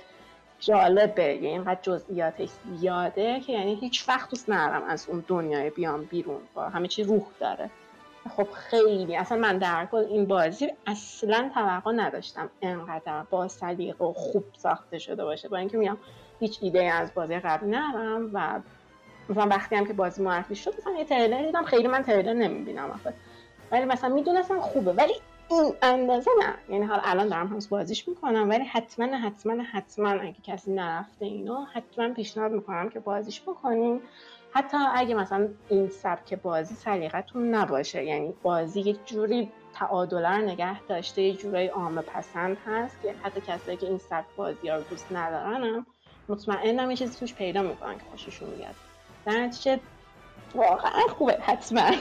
جالبه. 0.59 1.23
یعنی 1.23 1.47
اینقدر 1.47 1.79
جزئیاتش 1.81 2.49
زیاده 2.75 3.39
که 3.39 3.53
یعنی 3.53 3.75
هیچ 3.75 4.09
وقت 4.09 4.29
دوست 4.29 4.49
ندارم 4.49 4.83
از 4.83 5.09
اون 5.09 5.23
دنیای 5.27 5.69
بیام 5.69 6.03
بیرون. 6.03 6.41
با 6.53 6.69
همه 6.69 6.87
چی 6.87 7.03
روح 7.03 7.23
داره. 7.39 7.69
خب 8.29 8.47
خیلی. 8.51 9.15
اصلا 9.15 9.37
من 9.37 9.57
در 9.57 9.87
کل 9.91 9.97
این 10.09 10.25
بازی 10.25 10.67
اصلا 10.87 11.51
توقع 11.53 11.91
نداشتم 11.91 12.49
انقدر 12.61 13.23
با 13.29 13.47
سلیقه 13.47 14.05
و 14.05 14.13
خوب 14.13 14.43
ساخته 14.57 14.99
شده 14.99 15.23
باشه. 15.23 15.49
با 15.49 15.57
اینکه 15.57 15.77
میام 15.77 15.97
هیچ 16.39 16.59
ایده 16.61 16.83
از 16.83 17.13
بازی 17.13 17.39
قبل 17.39 17.75
ندارم 17.75 18.29
و 18.33 18.59
مثلا 19.29 19.47
وقتی 19.47 19.75
هم 19.75 19.87
که 19.87 19.93
بازی 19.93 20.23
معرفی 20.23 20.55
شد 20.55 20.73
مثلا 20.79 20.93
یه 20.93 21.05
تریلر 21.05 21.45
دیدم. 21.45 21.63
خیلی 21.63 21.87
من 21.87 22.03
تریلر 22.03 22.33
نمی‌بینم 22.33 22.91
آخه. 22.91 23.13
ولی 23.71 23.85
مثلا 23.85 24.09
می‌دونستم 24.09 24.59
خوبه. 24.59 24.91
ولی 24.91 25.13
این 25.51 25.73
اندازه 25.81 26.31
نه. 26.41 26.73
یعنی 26.73 26.85
حالا 26.85 27.01
الان 27.05 27.27
دارم 27.27 27.47
هنوز 27.47 27.69
بازیش 27.69 28.07
می‌کنم 28.07 28.49
ولی 28.49 28.63
حتما 28.63 29.17
حتما 29.17 29.63
حتما 29.63 30.09
اگه 30.09 30.35
کسی 30.43 30.71
نرفته 30.71 31.25
اینو 31.25 31.65
حتما 31.73 32.13
پیشنهاد 32.13 32.51
می‌کنم 32.51 32.89
که 32.89 32.99
بازیش 32.99 33.41
بکنیم. 33.41 34.01
حتی 34.53 34.77
اگه 34.95 35.15
مثلا 35.15 35.47
این 35.69 35.89
سبک 35.89 36.33
بازی 36.33 36.75
سلیقتون 36.75 37.55
نباشه 37.55 38.03
یعنی 38.03 38.33
بازی 38.43 38.79
یک 38.79 39.05
جوری 39.05 39.51
تعادله 39.73 40.29
رو 40.29 40.45
نگه 40.45 40.81
داشته 40.81 41.21
یه 41.21 41.33
جورایی 41.33 41.67
عامه 41.67 42.01
پسند 42.01 42.57
هست 42.65 43.01
که 43.01 43.15
حتی 43.23 43.41
کسایی 43.41 43.77
که 43.77 43.87
این 43.87 43.97
سبک 43.97 44.35
بازی 44.35 44.69
رو 44.69 44.81
دوست 44.89 45.11
ندارن 45.11 45.63
هم 45.63 45.85
مطمئنم 46.29 46.89
یه 46.91 46.97
چیزی 46.97 47.19
توش 47.19 47.33
پیدا 47.33 47.61
می‌کنن 47.61 47.95
که 47.95 48.03
خوششون 48.11 48.49
میاد. 48.49 48.75
در 49.25 49.37
نتیجه 49.37 49.79
واقعا 50.55 51.01
خوبه 51.17 51.37
حتما. 51.41 51.91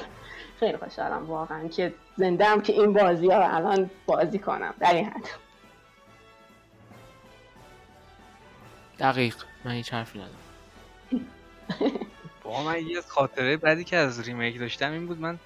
خیلی 0.61 0.77
خوشحالم 0.77 1.27
واقعا 1.27 1.69
که 1.69 1.95
زنده 2.21 2.45
هم 2.45 2.61
که 2.63 2.73
این 2.73 2.93
بازی 2.93 3.31
ها 3.31 3.39
رو 3.39 3.55
الان 3.57 3.91
بازی 4.07 4.39
کنم. 4.39 4.75
در 4.81 4.95
این 4.95 5.05
حد. 5.05 5.29
دقیق. 8.99 9.35
من 9.65 9.71
هیچ 9.73 9.93
حرفی 9.93 10.19
ندارم. 10.19 10.37
با 12.45 12.63
من 12.63 12.87
یه 12.87 13.01
خاطره 13.09 13.57
بعدی 13.57 13.85
که 13.85 13.97
از 13.97 14.21
ریمیک 14.29 14.59
داشتم 14.59 14.93
این 14.93 15.07
بود. 15.07 15.21
من 15.21 15.39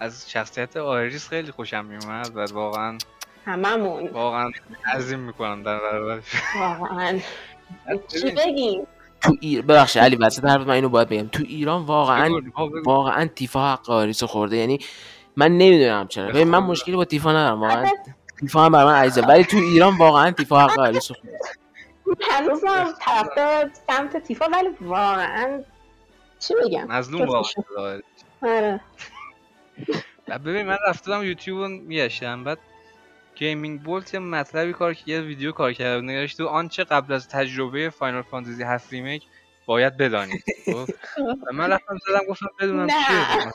از 0.00 0.30
شخصیت 0.30 0.76
آیریس 0.76 1.28
خیلی 1.28 1.50
خوشم 1.50 1.84
میومد 1.84 2.36
و 2.36 2.44
واقعا 2.54 2.98
هممون. 3.44 4.08
واقعا 4.08 4.50
تعظیم 4.94 5.18
می‌کنم 5.18 5.62
در 5.62 5.78
برابرش. 5.78 6.24
واقعا. 6.58 7.18
چی 8.20 8.30
بگیم 8.30 8.86
تو 9.20 9.36
ایر 9.40 9.62
ببخشید 9.62 10.02
علی 10.02 10.16
وسط 10.16 10.44
حرف 10.44 10.60
من 10.60 10.70
اینو 10.74 10.88
باید 10.88 11.08
بگم. 11.08 11.28
تو 11.28 11.42
ایران 11.46 11.82
واقعا. 11.82 12.40
واقعا 12.84 13.26
تیفا 13.26 13.72
حق 13.72 13.90
آریس 13.90 14.22
خورده. 14.24 14.56
یعنی 14.56 14.78
من 15.36 15.58
نمی‌دونم 15.58 16.08
چرا. 16.08 16.28
ببین 16.28 16.48
من 16.48 16.58
مشکلی 16.58 16.96
با 16.96 17.04
تیفا 17.04 17.30
ندارم 17.30 17.60
واقعا. 17.60 17.90
تیفا 18.40 18.64
هم 18.64 18.72
برای 18.72 18.84
من 18.84 18.94
عزیزه. 18.94 19.26
ولی 19.26 19.44
تو 19.44 19.56
ایران 19.56 19.96
واقعا 19.98 20.30
تیفا 20.30 20.58
حق 20.60 20.78
رو 20.80 21.00
خورده 21.00 21.32
هنوزم 22.30 22.94
طرفدار 23.00 23.70
سمت 23.88 24.16
تیفا 24.16 24.46
ولی 24.52 24.68
واقعا 24.80 25.62
چی 26.38 26.54
بگم 26.64 26.86
مظلوم. 26.86 27.28
واقعا. 27.28 28.00
آره. 28.42 28.80
و 30.28 30.38
ببین 30.38 30.66
من 30.66 30.76
رفتم 30.88 31.22
یوتیوب 31.24 31.60
رو 31.60 31.68
میگشتم. 31.68 32.44
بعد 32.44 32.58
GamingBolt 33.34 34.14
یه 34.14 34.20
مطلبی 34.20 34.72
کار 34.72 34.96
یه 35.06 35.20
ویدیو 35.20 35.52
کار 35.52 35.72
کرده 35.72 36.00
بود. 36.00 36.10
نگاشت 36.10 36.38
تو 36.38 36.46
آنچه 36.46 36.84
قبل 36.84 37.12
از 37.12 37.28
تجربه 37.28 37.90
Final 37.90 38.22
Fantasy 38.22 38.62
7 38.62 38.92
Remake 38.92 39.22
باید 39.66 39.96
بدانید. 39.96 40.44
خب؟ 40.64 40.86
من 41.58 41.70
رفتم 41.72 41.98
زدم 42.08 42.26
گفتم 42.28 42.46
بدونم 42.60 42.82
نه. 42.82 42.92
چیه 43.08 43.36
مثلا. 43.36 43.50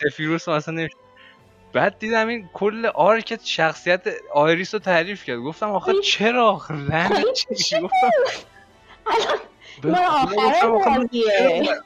سفیروس 0.00 0.48
مثلا 0.48 0.74
نمیشه 0.74 0.96
بعد 1.72 1.98
دیدم 1.98 2.28
این 2.28 2.50
کل 2.54 2.86
arc 2.86 3.38
شخصیت 3.44 4.02
آیریس 4.34 4.74
رو 4.74 4.80
تعریف 4.80 5.24
کرد. 5.24 5.38
گفتم 5.38 5.70
آخه 5.70 5.92
چرا؟ 6.04 6.62
لعنت 6.70 7.42
چی؟ 7.64 7.80
گفتم 7.80 8.10
الان 9.06 9.38
ما 9.84 10.08
آخره 10.08 11.80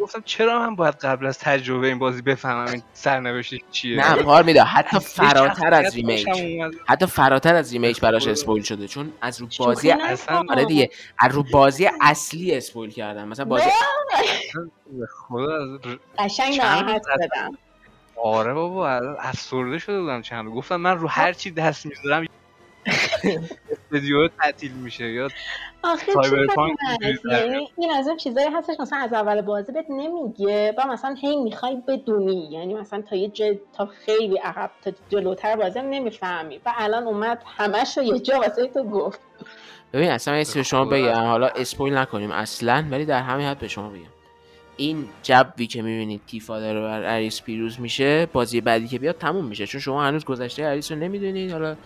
گفتم 0.00 0.22
چرا 0.24 0.58
من 0.58 0.76
باید 0.76 0.94
قبل 0.94 1.26
از 1.26 1.38
تجربه 1.38 1.86
این 1.86 1.98
بازی 1.98 2.22
بفهمم 2.22 2.72
این 2.72 2.82
سرنوشتش 2.92 3.60
چیه؟ 3.72 4.16
نه 4.16 4.22
پار 4.22 4.42
میده. 4.42 4.62
حتی 4.62 4.98
فراتر 5.00 5.74
از 5.74 5.94
ریمیک. 5.96 6.26
حتی 6.88 7.06
فراتر 7.06 7.54
از 7.54 7.72
Remake 7.72 8.00
براش 8.00 8.26
spoil 8.26 8.62
شده. 8.62 8.88
چون 8.88 9.12
از 9.20 9.40
رو 9.40 9.48
بازی 9.58 9.90
اصلا. 9.90 10.42
آره 10.48 10.64
دیگه. 10.64 10.90
از 11.18 11.34
رو 11.34 11.44
بازی 11.52 11.88
اصلی 12.00 12.54
spoil 12.56 12.90
کردن 12.90 13.28
مثلا 13.28 13.44
بازی 13.44 13.70
خدا 15.28 15.56
از 15.56 15.96
قشنگ 16.18 16.56
ناراحت 16.56 17.02
شدم. 17.14 17.58
آره 18.24 18.54
بابا 18.54 18.90
الان 18.90 19.16
افسرده 19.20 19.78
شده 19.78 20.00
بودم 20.00 20.22
چند. 20.22 20.48
گفتم 20.48 20.76
من 20.76 20.98
رو 20.98 21.08
هر 21.08 21.32
چی 21.32 21.50
دست 21.50 21.86
می‌ذارم 21.86 22.26
ویدیو 23.90 24.28
تعطیل 24.28 24.72
میشه 24.72 25.12
یا 25.12 25.28
آخه 25.84 26.12
یعنی 27.24 27.68
این 27.76 27.90
از 27.94 28.08
اون 28.08 28.16
چیزایی 28.16 28.48
هستش 28.48 28.80
مثلا 28.80 28.98
از 28.98 29.12
اول 29.12 29.40
بازی 29.40 29.72
بهت 29.72 29.86
نمیگه 29.90 30.74
و 30.78 30.86
مثلا 30.86 31.14
هی 31.14 31.36
می‌خوای 31.36 31.76
بدونی. 31.88 32.48
یعنی 32.52 32.74
مثلا 32.74 33.02
تا 33.02 33.16
یه 33.16 33.28
جا 33.28 33.46
تا 33.76 33.86
خیلی 33.86 34.36
عقب 34.36 34.70
تا 34.84 34.92
جلوتر 35.08 35.56
بازی 35.56 35.78
هم 35.78 35.88
نمی‌فهمی. 35.88 36.60
و 36.66 36.72
الان 36.76 37.02
اومد 37.02 37.42
همش 37.56 37.98
رو 37.98 38.04
یه 38.04 38.18
جا 38.18 38.38
واسه 38.38 38.66
تو 38.66 38.84
گفت. 38.84 39.20
ببین 39.92 40.10
اصلا 40.10 40.34
به 40.54 40.62
شما. 40.62 40.84
بگم. 40.84 41.14
حالا 41.14 41.46
spoil 41.46 41.94
نکنیم 41.94 42.30
اصلا 42.30 42.84
ولی 42.90 43.04
در 43.04 43.22
همین 43.22 43.46
حد 43.46 43.58
به 43.58 43.68
شما 43.68 43.88
بگم. 43.88 44.02
این 44.76 45.08
جوی 45.22 45.66
که 45.66 45.82
می‌بینید 45.82 46.20
تیفا 46.26 46.60
داره 46.60 46.80
بر 46.80 47.02
اریس 47.14 47.42
پیروز 47.42 47.80
میشه 47.80 48.26
بازی 48.26 48.60
بعدی 48.60 48.88
که 48.88 48.98
بیاد 48.98 49.18
تموم 49.18 49.44
میشه. 49.44 49.66
چون 49.66 49.80
شما 49.80 50.04
هنوز 50.04 50.24
گذشته 50.24 50.64
اریس 50.64 50.92
رو 50.92 50.98
نمی‌دونید. 50.98 51.52
حالا 51.52 51.76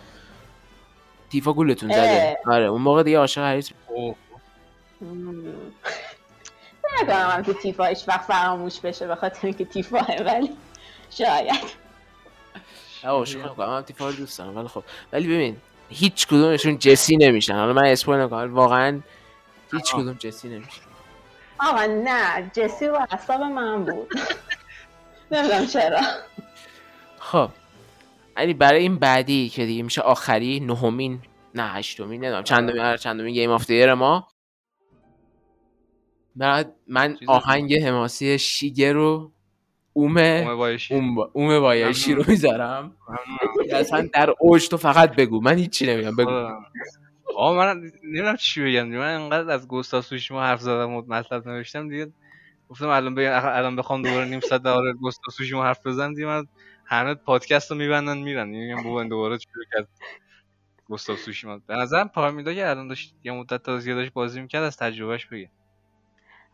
تیفا 1.31 1.53
گولتون 1.53 1.89
زده. 1.91 2.37
آره 2.45 2.65
اون 2.65 2.81
موقع 2.81 3.03
دیگه 3.03 3.17
عاشق 3.17 3.63
اوه. 3.87 4.15
نکنم 7.01 7.29
هم 7.31 7.43
که 7.43 7.53
تیفا 7.53 7.85
هیچ 7.85 8.03
وقت 8.07 8.21
فراموش 8.21 8.79
بشه 8.79 9.07
به 9.07 9.15
خاطر 9.15 9.39
اینکه 9.47 9.65
تیفاه 9.65 10.07
ولی 10.25 10.49
شاید. 11.09 11.87
عاشق 13.03 13.55
کنم 13.55 13.69
من 13.69 13.81
تیفا 13.81 14.05
رو 14.09 14.11
دوست 14.15 14.37
دارم 14.39 14.57
ولی 14.57 14.67
خب. 14.67 14.83
ولی 15.13 15.27
ببین 15.27 15.57
هیچ 15.89 16.27
کدومشون 16.27 16.77
جسی 16.77 17.17
نمیشن. 17.17 17.55
حالا 17.55 17.73
من 17.73 17.85
اسپویل 17.85 18.19
نکنم 18.19 18.55
واقعا 18.55 19.01
هیچ 19.73 19.93
کدوم 19.93 20.13
جسی 20.13 20.49
نمیشن. 20.49 20.81
آقا 21.59 21.85
نه. 21.85 22.51
جسی 22.53 22.87
رو 22.87 22.99
اعصاب 23.11 23.41
من 23.41 23.83
بود. 23.85 24.13
نمی‌دونم 25.31 25.65
چرا. 25.67 26.01
خب. 27.19 27.49
یعنی 28.39 28.53
برای 28.53 28.81
این 28.81 28.95
بعدی 28.95 29.49
که 29.49 29.65
دیگه 29.65 29.83
میشه 29.83 30.01
آخری 30.01 30.59
نهمین 30.59 31.21
نه 31.55 31.63
هشتمین 31.63 32.21
نمی‌دونم 32.21 32.43
چندمین 32.43 32.81
آره 32.81 32.97
چندمین 32.97 33.33
game 33.33 33.49
of 33.49 33.67
the 33.67 33.78
year 33.78 33.93
ما. 33.93 34.27
بعد 36.35 36.75
من 36.87 37.17
آهنگ 37.27 37.75
حماسی 37.75 38.39
شیگرو 38.39 39.31
اومه 39.93 40.47
اومه‌بایشی. 41.33 42.13
رو. 42.13 42.23
می‌ذارم. 42.27 42.97
اصلا 43.73 44.09
در 44.13 44.33
اوج 44.39 44.69
تو 44.69 44.77
فقط 44.77 45.15
بگو. 45.15 45.41
من 45.41 45.57
هیچی 45.57 45.85
نمیگم 45.85 46.15
بگو. 46.15 46.49
آقا 47.37 47.53
من 47.53 47.91
نمی‌دونم 48.03 48.35
چی 48.35 48.61
بگم. 48.61 48.87
من 48.87 49.15
انقدر 49.15 49.49
از 49.49 49.67
Ghost 49.67 50.01
of 50.01 50.09
Tsushima 50.09 50.43
حرف 50.43 50.61
زدم 50.61 50.93
و 50.93 51.01
مطلب 51.01 51.47
نوشتم 51.47 51.89
دیگه 51.89 52.11
گفتم 52.69 52.87
الان 52.87 53.15
بگم 53.15 53.41
الان 53.43 53.75
بخوام 53.75 54.01
دوباره 54.01 54.25
نیم 54.25 54.39
ساعت 54.39 54.63
درباره 54.63 54.93
گوستا 54.93 55.31
سوشیما 55.31 55.63
حرف 55.63 55.87
بزنم 55.87 56.13
دیگه 56.13 56.27
من 56.27 56.45
همه 56.87 57.13
پادکست 57.13 57.71
رو 57.71 57.77
میبندن 57.77 58.17
میرن 58.17 58.47
میگم 58.47 58.83
بابا 58.83 58.99
این 58.99 59.09
دوباره 59.09 59.37
شروع 59.37 59.65
کرد. 59.73 59.87
گوستا 60.87 61.15
سوشیما 61.15 61.57
به 61.67 61.75
نظرم 61.75 62.07
پارمیدا 62.09 62.53
که 62.53 62.69
الان 62.69 62.87
داشت 62.87 63.15
یه 63.23 63.31
مدت 63.31 63.63
تا 63.63 63.79
زیاد 63.79 63.97
داشت 63.97 64.13
بازی 64.13 64.41
می‌کرد 64.41 64.63
از 64.63 64.77
تجربهش 64.77 65.25
بگه 65.25 65.49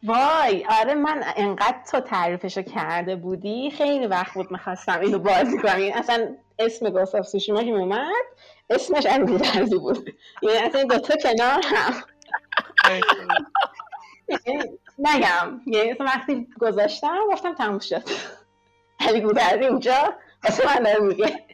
وای 0.03 0.65
آره 0.69 0.93
من 0.93 1.23
انقدر 1.36 1.77
تو 1.91 1.99
تعریفشو 1.99 2.61
کرده 2.61 3.15
بودی 3.15 3.71
خیلی 3.71 4.07
وقت 4.07 4.34
بود 4.34 4.51
می‌خواستم 4.51 4.99
اینو 4.99 5.19
بازی 5.19 5.57
کنم. 5.57 5.79
یعنی 5.79 5.91
اصلا 5.91 6.36
اسم 6.59 6.89
گوستاف 6.89 7.27
سوشیما 7.27 7.63
که 7.63 7.71
میومد 7.71 8.25
اسمش 8.69 9.05
انگودرزی 9.05 9.77
بود. 9.77 10.15
یعنی 10.41 10.57
اصلا 10.57 10.79
این 10.79 10.88
دوتا 10.88 11.15
کنار 11.23 11.61
هم. 11.63 11.93
نگم. 14.99 15.61
یعنی 15.65 15.91
اصلا 15.91 16.05
وقتی 16.05 16.47
گذاشتم 16.59 17.19
گفتم 17.31 17.53
تموم 17.53 17.79
شد. 17.79 18.03
علی 19.07 19.21
گودرزی 19.21 19.65
اونجا 19.65 20.13
واسه 20.43 20.65
من 20.65 20.83
داره 20.83 20.99
میگه. 20.99 21.45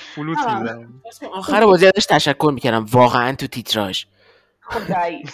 فلوت 0.00 0.38
آه. 0.38 0.60
می‌زنه. 0.60 0.88
آخر 1.32 1.66
بازی 1.66 1.86
ازش 1.86 2.06
تشکر 2.06 2.50
می‌کردم 2.54 2.84
واقعا 2.84 3.34
تو 3.34 3.46
تیتراژ. 3.46 4.04
خداییش. 4.60 5.32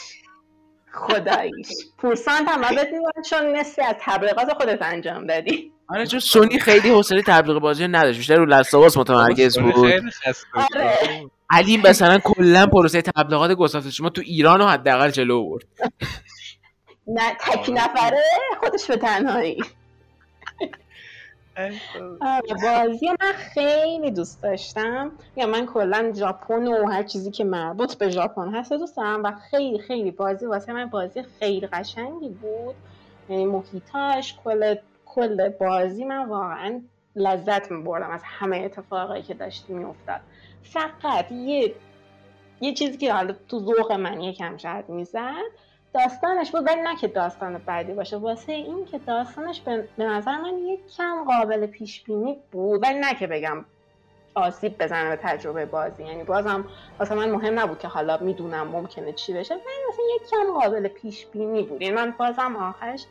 خداییش. 0.92 1.68
پورسانت 1.98 2.48
هم 2.48 2.60
بهت 2.60 2.88
میگم 2.88 3.22
چون 3.30 3.56
نصفی 3.56 3.82
از 3.82 3.94
تبلیغات 4.00 4.52
خودت 4.52 4.82
انجام 4.82 5.26
دادی. 5.26 5.72
آره 5.88 6.06
چون 6.06 6.20
سونی 6.20 6.58
خیلی 6.58 6.88
حوصله 6.88 7.22
تبلیغ 7.22 7.58
بازی 7.58 7.84
رو 7.84 7.90
نداشت 7.90 8.18
بیشتر 8.18 8.36
رو 8.36 8.46
لستاواس 8.46 8.96
متمرکز 8.96 9.58
بود. 9.58 9.74
آره. 10.54 11.30
علی 11.50 11.76
مثلا 11.76 12.18
کلا 12.18 12.66
پروسه 12.66 13.02
تبلیغات 13.02 13.50
گستاف 13.50 13.88
شما 13.88 14.10
تو 14.10 14.22
ایران 14.24 14.60
رو 14.60 14.66
حداقل 14.66 15.10
جلو 15.10 15.48
برد. 15.48 15.64
نه 17.06 17.36
تکی 17.40 17.72
نفره 17.72 18.22
خودش 18.60 18.86
به 18.86 18.96
تنهایی. 18.96 19.64
بازی 22.62 23.08
من 23.08 23.32
خیلی 23.32 24.10
دوست 24.10 24.42
داشتم. 24.42 25.12
یا 25.36 25.46
من 25.46 25.66
کلا 25.66 26.12
ژاپن 26.16 26.66
و 26.66 26.90
هر 26.90 27.02
چیزی 27.02 27.30
که 27.30 27.44
مربوط 27.44 27.94
به 27.94 28.10
ژاپن 28.10 28.54
هست 28.54 28.72
دوست 28.72 28.96
دارم 28.96 29.24
و 29.24 29.32
خیلی 29.50 29.78
خیلی 29.78 30.10
بازی 30.10 30.46
واسه 30.46 30.72
من 30.72 30.86
بازی 30.86 31.22
خیلی 31.22 31.66
قشنگی 31.66 32.28
بود. 32.28 32.74
یعنی 33.28 33.44
محیطاش 33.44 34.36
کل 34.44 34.74
کل 35.06 35.48
بازی 35.48 36.04
من 36.04 36.28
واقعا 36.28 36.80
لذت 37.16 37.70
میبردم 37.70 38.10
از 38.10 38.22
همه 38.24 38.56
اتفاقایی 38.56 39.22
که 39.22 39.34
داشت 39.34 39.64
میافتاد. 39.68 40.20
فقط 40.62 41.32
یه 41.32 41.74
یه 42.60 42.74
چیزی 42.74 42.98
که 42.98 43.12
حالا 43.12 43.34
تو 43.48 43.58
ذوق 43.58 43.92
من 43.92 44.20
یکم 44.20 44.56
شاید 44.56 44.88
می‌زد 44.88 45.67
داستانش 45.94 46.50
بود 46.50 46.66
ولی 46.66 46.80
نه 46.80 46.96
که 46.96 47.08
داستان 47.08 47.58
بعدی 47.66 47.92
باشه. 47.92 48.16
واسه 48.16 48.52
این 48.52 48.84
که 48.84 48.98
داستانش 48.98 49.60
به 49.60 50.04
نظر 50.04 50.36
من 50.36 50.58
یک 50.58 50.80
کم 50.96 51.24
قابل 51.24 51.66
پیش 51.66 52.02
بینی 52.02 52.38
بود. 52.52 52.82
ولی 52.82 52.98
نه 52.98 53.14
که 53.14 53.26
بگم 53.26 53.64
آسیب 54.34 54.82
بزنه 54.82 55.08
به 55.08 55.16
تجربه 55.22 55.66
بازی. 55.66 56.04
یعنی 56.04 56.24
بازم 56.24 56.64
واسه 56.98 57.14
من 57.14 57.30
مهم 57.30 57.58
نبود 57.58 57.78
که 57.78 57.88
حالا 57.88 58.18
می‌دونم 58.20 58.68
ممکنه 58.68 59.12
چی 59.12 59.32
بشه. 59.32 59.54
ولی 59.54 59.62
مثلا 59.88 60.04
یک 60.14 60.30
کم 60.30 60.60
قابل 60.60 60.88
پیش 60.88 61.26
بینی 61.26 61.62
بود. 61.62 61.82
یعنی 61.82 61.94
من 61.94 62.14
بازم 62.18 62.56
آخرش 62.56 63.04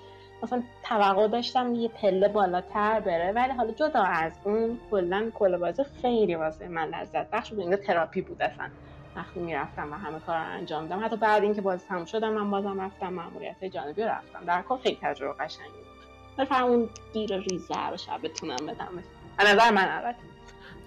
مثلا 0.43 0.63
توقع 0.83 1.27
داشتم 1.27 1.75
یه 1.75 1.87
پله 1.87 2.27
بالاتر 2.27 2.99
بره. 2.99 3.31
ولی 3.31 3.53
حالا 3.53 3.71
جدا 3.71 4.01
از 4.01 4.31
اون 4.43 4.79
کلا 4.91 5.31
کل 5.35 5.57
بازی 5.57 5.83
خیلی 6.01 6.35
واسه 6.35 6.67
من 6.67 6.89
لذت 6.89 7.29
بخش 7.31 7.49
بود. 7.49 7.59
اینجا 7.59 7.77
تراپی 7.77 8.21
بود 8.21 8.41
اصلا. 8.41 8.69
وقتی 9.17 9.39
می‌رفتم 9.39 9.91
و 9.91 9.95
همه 9.95 10.19
کار 10.19 10.37
رو 10.37 10.51
انجام 10.51 10.87
دادم 10.87 11.05
حتی 11.05 11.15
بعد 11.15 11.43
اینکه 11.43 11.61
بازی 11.61 11.85
تموم 11.89 12.05
شدم 12.05 12.33
من 12.33 12.51
بازم 12.51 12.81
رفتم 12.81 13.13
ماموریت 13.13 13.65
جانبی 13.65 14.01
رو 14.01 14.07
رفتم. 14.07 14.45
در 14.45 14.61
کل 14.61 14.77
خیلی 14.77 14.97
تجربه 15.01 15.43
قشنگی 15.43 15.69
بود. 16.37 16.53
اون 16.53 16.89
گیر 17.13 17.37
ریزه 17.37 17.87
رو 17.89 17.97
شاید 17.97 18.19
بتونم 18.23 18.55
بدم. 18.55 18.89
به 19.37 19.43
نظر 19.43 19.71
من 19.71 19.87
البته. 19.91 20.19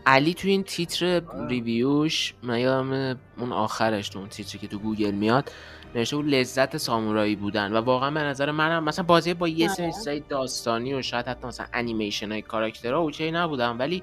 علی 0.06 0.34
تو 0.34 0.48
این 0.48 0.62
تیتر 0.62 1.22
review 1.48 2.13
ش 2.13 2.34
من 2.42 2.58
یادم 2.58 3.18
اون 3.38 3.52
آخرش 3.52 4.08
تو 4.08 4.18
اون 4.18 4.28
تیتری 4.28 4.58
که 4.58 4.68
تو 4.68 4.78
گوگل 4.78 5.10
میاد 5.10 5.52
نوشته 5.94 6.16
بود 6.16 6.26
لذت 6.26 6.76
سامورایی 6.76 7.36
بودن. 7.36 7.72
و 7.72 7.76
واقعا 7.76 8.10
به 8.10 8.20
نظر 8.20 8.50
منم 8.50 8.84
مثلا 8.84 9.04
بازی 9.04 9.34
با 9.34 9.48
یه 9.48 9.68
سری 9.68 9.92
چیزای 9.92 10.20
داستانی 10.20 10.94
و 10.94 11.02
شاید 11.02 11.26
حتی 11.26 11.46
مثلا 11.46 11.66
انیمیشن 11.72 12.32
های 12.32 12.42
کاراکترها 12.42 12.98
OK 13.00 13.30
نبودن 13.30 13.76
ولی 13.76 14.02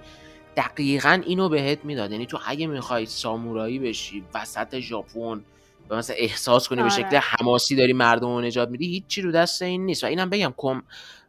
دقیقا 0.58 1.22
اینو 1.26 1.50
بهت 1.50 1.86
می‌داد 1.86 2.12
یعنی 2.12 2.26
تو 2.26 2.40
اگه 2.46 2.68
می‌خوای 2.68 3.06
سامورایی 3.06 3.80
بشی 3.80 4.24
وسط 4.34 4.80
ژاپن 4.80 5.44
و 5.90 5.96
مثلا 5.96 6.16
احساس 6.20 6.68
کنی 6.68 6.84
به 6.84 6.90
شکل 6.90 7.06
آره. 7.06 7.20
حماسی 7.20 7.76
داری 7.76 7.94
مردم 7.94 8.28
رو 8.28 8.42
نجات 8.42 8.70
میدی 8.70 8.88
هیچی 8.88 9.22
رو 9.22 9.32
دست 9.32 9.62
این 9.62 9.86
نیست 9.86 10.04
و 10.04 10.08
اینم 10.08 10.30
بگم 10.30 10.54
کم 10.58 10.82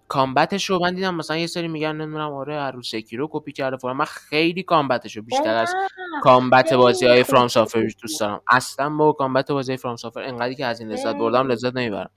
combat 0.09 0.55
ش 0.55 0.70
رو 0.70 0.79
من 0.79 0.95
دیدم 0.95 1.14
مثلا 1.14 1.37
یه 1.37 1.47
سری 1.47 1.68
میگن 1.68 1.93
نمی‌دونم 1.93 2.33
آره 2.33 2.61
هر 2.61 2.72
رو 3.12 3.29
کپی 3.33 3.53
کرده 3.53 3.76
فلان 3.76 3.97
من 3.97 4.05
خیلی 4.05 4.62
combat 4.62 5.03
ش 5.03 5.16
رو 5.16 5.22
بیشتر 5.22 5.55
از 5.55 5.74
کامبت 6.22 6.72
بازی 6.72 7.07
های 7.07 7.22
فرام 7.22 7.49
سافر. 7.49 7.89
دوست 8.03 8.20
دارم 8.20 8.41
اصلا 8.51 8.91
با 8.91 9.12
کامبت 9.12 9.51
بازی 9.51 9.76
فرام 9.76 9.97
سافر 9.97 10.22
انقدری 10.22 10.55
که 10.55 10.66
از 10.66 10.81
این 10.81 10.93
لذت. 10.93 11.16
بردم 11.16 11.49
لذت 11.49 11.76
نمی‌برم 11.76 12.11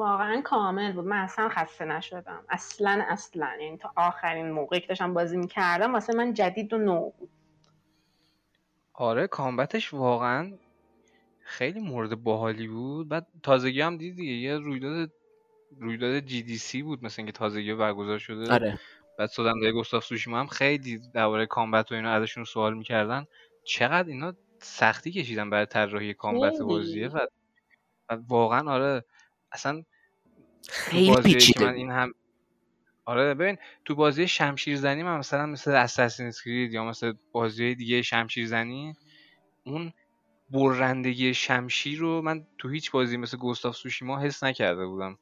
واقعا 0.00 0.40
کامل 0.40 0.92
بود. 0.92 1.04
من 1.04 1.16
اصلا 1.16 1.48
خسته 1.48 1.84
نشدم. 1.84 2.44
اصلا 2.48 3.04
اصلا. 3.08 3.56
یعنی 3.60 3.76
تا 3.76 3.92
آخرین 3.96 4.50
موقعی 4.50 4.80
که 4.80 4.86
داشتم 4.86 5.14
بازی 5.14 5.36
می‌کردم 5.36 5.92
واسه 5.92 6.12
من 6.16 6.34
جدید 6.34 6.72
و 6.72 6.78
نو 6.78 7.10
بود. 7.10 7.30
آره 8.94 9.26
کامبتش 9.26 9.94
واقعا 9.94 10.52
خیلی 11.40 11.80
مورد 11.80 12.22
باحالی 12.22 12.68
بود. 12.68 13.08
بعد 13.08 13.26
تازگی 13.42 13.80
هم 13.80 13.96
دیدی 13.96 14.16
دیگه 14.16 14.32
یه 14.32 14.58
رویداد 14.58 15.10
رویداد 15.80 16.20
جی 16.20 16.42
دی 16.42 16.58
سی 16.58 16.82
بود 16.82 17.04
مثلا 17.04 17.26
که 17.26 17.32
تازگی 17.32 17.74
برگزار 17.74 18.18
شده. 18.18 18.52
آره. 18.52 18.78
بعد 19.18 19.28
سودنده 19.28 19.72
گستاف 19.72 20.04
سوشیما 20.04 20.40
هم 20.40 20.46
خیلی 20.46 21.00
درباره 21.14 21.46
کامبت 21.46 21.92
و 21.92 21.94
اینا 21.94 22.12
ازشون 22.12 22.44
سوال 22.44 22.74
می‌کردن. 22.74 23.26
چقدر 23.64 24.08
اینا 24.08 24.34
سختی 24.62 25.12
کشیدن 25.12 25.50
برای 25.50 25.66
طراحی 25.66 26.14
کامبت. 26.14 26.58
بازیه. 26.58 27.08
و, 27.08 27.26
و 28.10 28.18
واقعا 28.28 28.72
آره 28.72 29.04
اصلا 29.52 29.82
خیلی 30.68 31.16
پیچیده 31.16 31.60
من 31.60 31.74
این 31.74 31.90
هم 31.90 32.12
آره 33.04 33.34
ببین 33.34 33.58
تو 33.84 33.94
بازی 33.94 34.28
شمشیر 34.28 34.76
زنی 34.76 35.02
من 35.02 35.18
مثلا 35.18 35.46
مثل 35.46 35.70
اساسین 35.70 36.32
کرید 36.44 36.72
یا 36.72 36.84
مثل 36.84 37.12
بازی 37.32 37.74
دیگه 37.74 38.02
شمشیر 38.02 38.46
زنی 38.46 38.94
اون 39.64 39.92
برندگی 40.50 41.34
شمشیر 41.34 41.98
رو 41.98 42.22
من 42.22 42.46
تو 42.58 42.68
هیچ 42.68 42.90
بازی 42.90 43.16
مثل 43.16 43.36
گوستاف 43.38 43.76
سوشیما 43.76 44.20
حس 44.20 44.44
نکرده 44.44 44.86
بودم. 44.86 45.18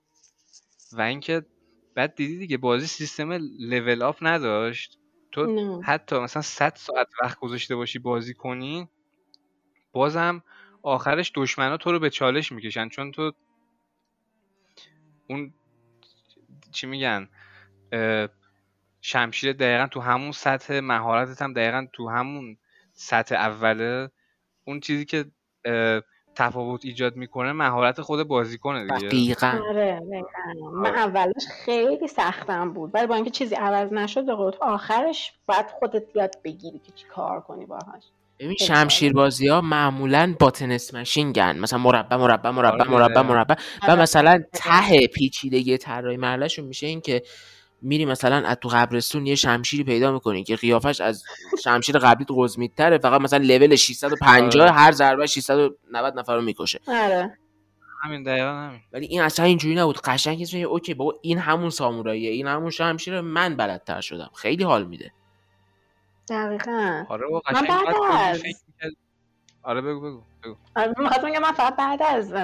و 0.92 1.00
اینکه 1.00 1.46
بعد 1.94 2.14
دیدی 2.14 2.38
دیگه 2.38 2.56
بازی 2.56 2.86
سیستم 2.86 3.32
لول 3.60 4.02
آپ 4.02 4.16
نداشت. 4.22 4.98
تو 5.32 5.46
نه. 5.46 5.82
حتی 5.84 6.18
مثلا 6.18 6.42
100 6.42 6.72
ساعت 6.76 7.08
وقت 7.22 7.38
گذاشته 7.38 7.76
باشی 7.76 7.98
بازی 7.98 8.34
کنی 8.34 8.88
بازم 9.92 10.42
آخرش 10.82 11.32
دشمنا 11.34 11.76
تو 11.76 11.92
رو 11.92 11.98
به 11.98 12.10
چالش 12.10 12.52
می‌کشن. 12.52 12.88
چون 12.88 13.12
تو 13.12 13.32
اون 15.30 15.52
چی 16.72 16.86
میگن 16.86 17.28
شمشیر 19.00 19.52
دقیقا 19.52 19.86
تو 19.86 20.00
همون 20.00 20.32
سطح 20.32 20.80
مهارتت 20.80 21.42
هم 21.42 21.52
دقیقا 21.52 21.86
تو 21.92 22.08
همون 22.08 22.56
سطح 22.92 23.34
اوله. 23.34 24.10
اون 24.64 24.80
چیزی 24.80 25.04
که 25.04 25.24
تفاوت 26.34 26.84
ایجاد 26.84 27.16
می‌کنه 27.16 27.52
مهارت 27.52 28.00
خود 28.00 28.22
بازیکنه 28.28 28.82
دیگه. 28.82 29.08
دقیقا. 29.08 29.60
آره 29.68 30.00
دقیقاً. 30.00 30.70
من 30.70 30.90
آره. 30.90 30.98
اولش 30.98 31.46
خیلی 31.64 32.08
سختم 32.08 32.72
بود. 32.72 32.90
ولی 32.94 33.06
با 33.06 33.14
اینکه 33.14 33.30
چیزی 33.30 33.54
عوض 33.54 33.92
نشد 33.92 34.30
آخرش 34.60 35.32
باید 35.46 35.66
خودت 35.66 36.16
یاد 36.16 36.42
بگیری 36.44 36.78
که 36.78 36.92
چی 36.92 37.06
کار 37.06 37.40
کنی 37.40 37.66
باهاش. 37.66 38.02
ببین 38.38 38.56
خیلی 38.56 38.66
شمشیر 38.68 39.12
بازی 39.12 39.48
ها 39.48 39.60
معمولا 39.60 40.34
باتن 40.40 40.70
اسمشین 40.70 41.32
گن. 41.32 41.58
مثلا 41.58 41.78
مربع 41.78 42.16
مربع 42.16 42.50
مربع 42.50 42.80
آره. 42.80 42.90
مربع 42.90 43.22
مربع. 43.22 43.54
و 43.54 43.90
آره. 43.90 44.02
مثلا 44.02 44.42
ته 44.52 45.06
پیچیدگی 45.06 45.78
طراحی 45.78 46.16
مرحلهشون 46.16 46.64
میشه 46.64 46.86
این 46.86 47.00
که 47.00 47.22
میری 47.82 48.04
مثلا 48.04 48.36
از 48.36 48.56
تو 48.60 48.68
قبرستون 48.68 49.26
یه 49.26 49.34
شمشیری 49.34 49.84
پیدا 49.84 50.12
می‌کنی 50.12 50.44
که 50.44 50.56
قیافش 50.56 51.00
از 51.00 51.24
شمشیر 51.64 51.98
قبلی 51.98 52.26
قزمیتره 52.36 52.98
فقط 52.98 53.20
مثلا 53.20 53.44
لول 53.44 53.76
650 53.76 54.62
آره. 54.62 54.72
هر 54.72 54.92
ضربه 54.92 55.26
690 55.26 56.18
نفر 56.18 56.36
رو 56.36 56.42
می‌کشه. 56.42 56.80
آره. 56.88 57.38
همین 58.04 58.22
دقیقا 58.22 58.50
همین. 58.50 58.80
ولی 58.92 59.06
این 59.06 59.20
اصلا 59.20 59.44
اینجوری 59.44 59.74
نبود. 59.74 59.98
قشنگ 60.04 60.42
اسمش 60.42 60.62
اوکی 60.64 60.94
بابا 60.94 61.14
این 61.22 61.38
همون 61.38 61.70
ساموراییه 61.70 62.30
این 62.30 62.46
همون 62.46 62.70
شمشیر 62.70 63.20
من 63.20 63.56
بلدتر 63.56 64.00
شدم. 64.00 64.30
خیلی 64.34 64.64
حال 64.64 64.86
میده. 64.86 65.12
دقیقا. 66.30 67.04
آره 67.08 67.26
و 67.26 67.40
من 67.52 67.62
بعد 67.62 67.94
از-. 68.10 68.42
آره 69.62 69.80
بگو 69.80 70.00
بگو 70.00 70.20
بگو. 70.44 70.56
آره 70.76 70.92
بگم 71.24 71.42
من 71.42 71.52
فقط 71.52 71.76
بعد 71.76 72.02
از 72.02 72.34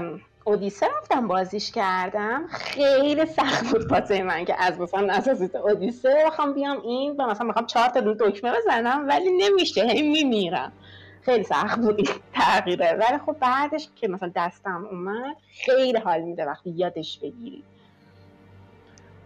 اودیسه 0.44 0.86
رفتم 0.98 1.28
بازیش 1.28 1.70
کردم. 1.70 2.46
خیلی 2.50 3.26
سخت 3.26 3.72
بود 3.72 3.92
واسه 3.92 4.22
من 4.22 4.44
که 4.44 4.62
از 4.62 4.80
مثلا 4.80 5.12
اساسیت 5.12 5.54
اودیسه. 5.54 6.24
بخوام 6.26 6.54
بیام 6.54 6.80
این 6.80 7.16
و 7.16 7.26
مثلا 7.26 7.48
بخوام 7.48 7.66
چهار 7.66 7.88
تا 7.88 8.00
دکمه 8.00 8.52
بزنم 8.58 9.08
ولی 9.08 9.30
نمیشه 9.36 9.86
هی 9.86 10.02
میمیرم. 10.02 10.72
خیلی 11.22 11.44
سخت 11.44 11.78
بود 11.78 11.98
این 11.98 12.08
تغییره. 12.34 12.92
ولی 12.92 13.18
خب 13.18 13.36
بعدش 13.40 13.88
که 13.96 14.08
مثلا 14.08 14.32
دستم 14.36 14.88
اومد 14.90 15.36
خیلی 15.64 15.98
حال 15.98 16.20
میده 16.20 16.44
وقتی 16.44 16.70
یادش 16.70 17.18
بگیری. 17.18 17.64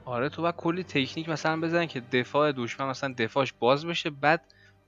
آره 0.08 0.28
تو 0.28 0.42
باید 0.42 0.56
کلی 0.56 0.84
تکنیک 0.84 1.28
مثلا 1.28 1.60
بزنی 1.60 1.86
که 1.86 2.00
دفاع 2.00 2.52
دشمن 2.52 2.88
مثلا 2.88 3.14
دفاعش 3.18 3.52
باز 3.60 3.86
بشه 3.86 4.10
بعد 4.10 4.40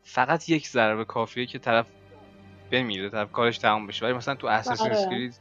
فقط 0.03 0.49
یک 0.49 0.69
ضربه 0.69 1.05
کافیه 1.05 1.47
که 1.47 1.59
طرف 1.59 1.87
بمیره 2.71 3.11
طرف 3.11 3.33
کارش 3.33 3.59
تمام 3.59 3.87
بشه. 3.87 4.07
ولی 4.07 4.15
مثلا 4.15 4.35
تو 4.35 4.47
اساسین 4.47 4.87
آره. 4.87 4.97
اسکرید 4.97 5.35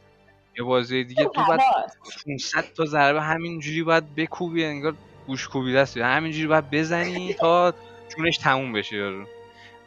یا 0.58 0.64
بازی 0.64 1.04
دیگه 1.04 1.24
تو 1.24 1.44
باید 1.48 1.60
حواس. 1.60 2.24
500 2.26 2.72
تا 2.76 2.84
ضربه 2.84 3.22
همینجوری 3.22 3.82
باید 3.82 4.14
بکوبی 4.14 4.64
انگار 4.64 4.94
گوش 5.26 5.48
کوبیده 5.48 5.80
است. 5.80 5.96
همینجوری 5.96 6.46
باید 6.46 6.70
بزنی 6.70 7.34
تا 7.34 7.74
جونش 8.16 8.38
تموم 8.38 8.72
بشه 8.72 8.96
یارو. 8.96 9.26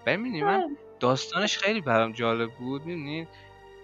ببینی 0.06 0.44
من 0.44 0.78
داستانش 1.00 1.58
خیلی 1.58 1.82
برام 1.82 2.12
جالب 2.12 2.52
بود. 2.52 2.86
می‌دونی؟ 2.86 3.28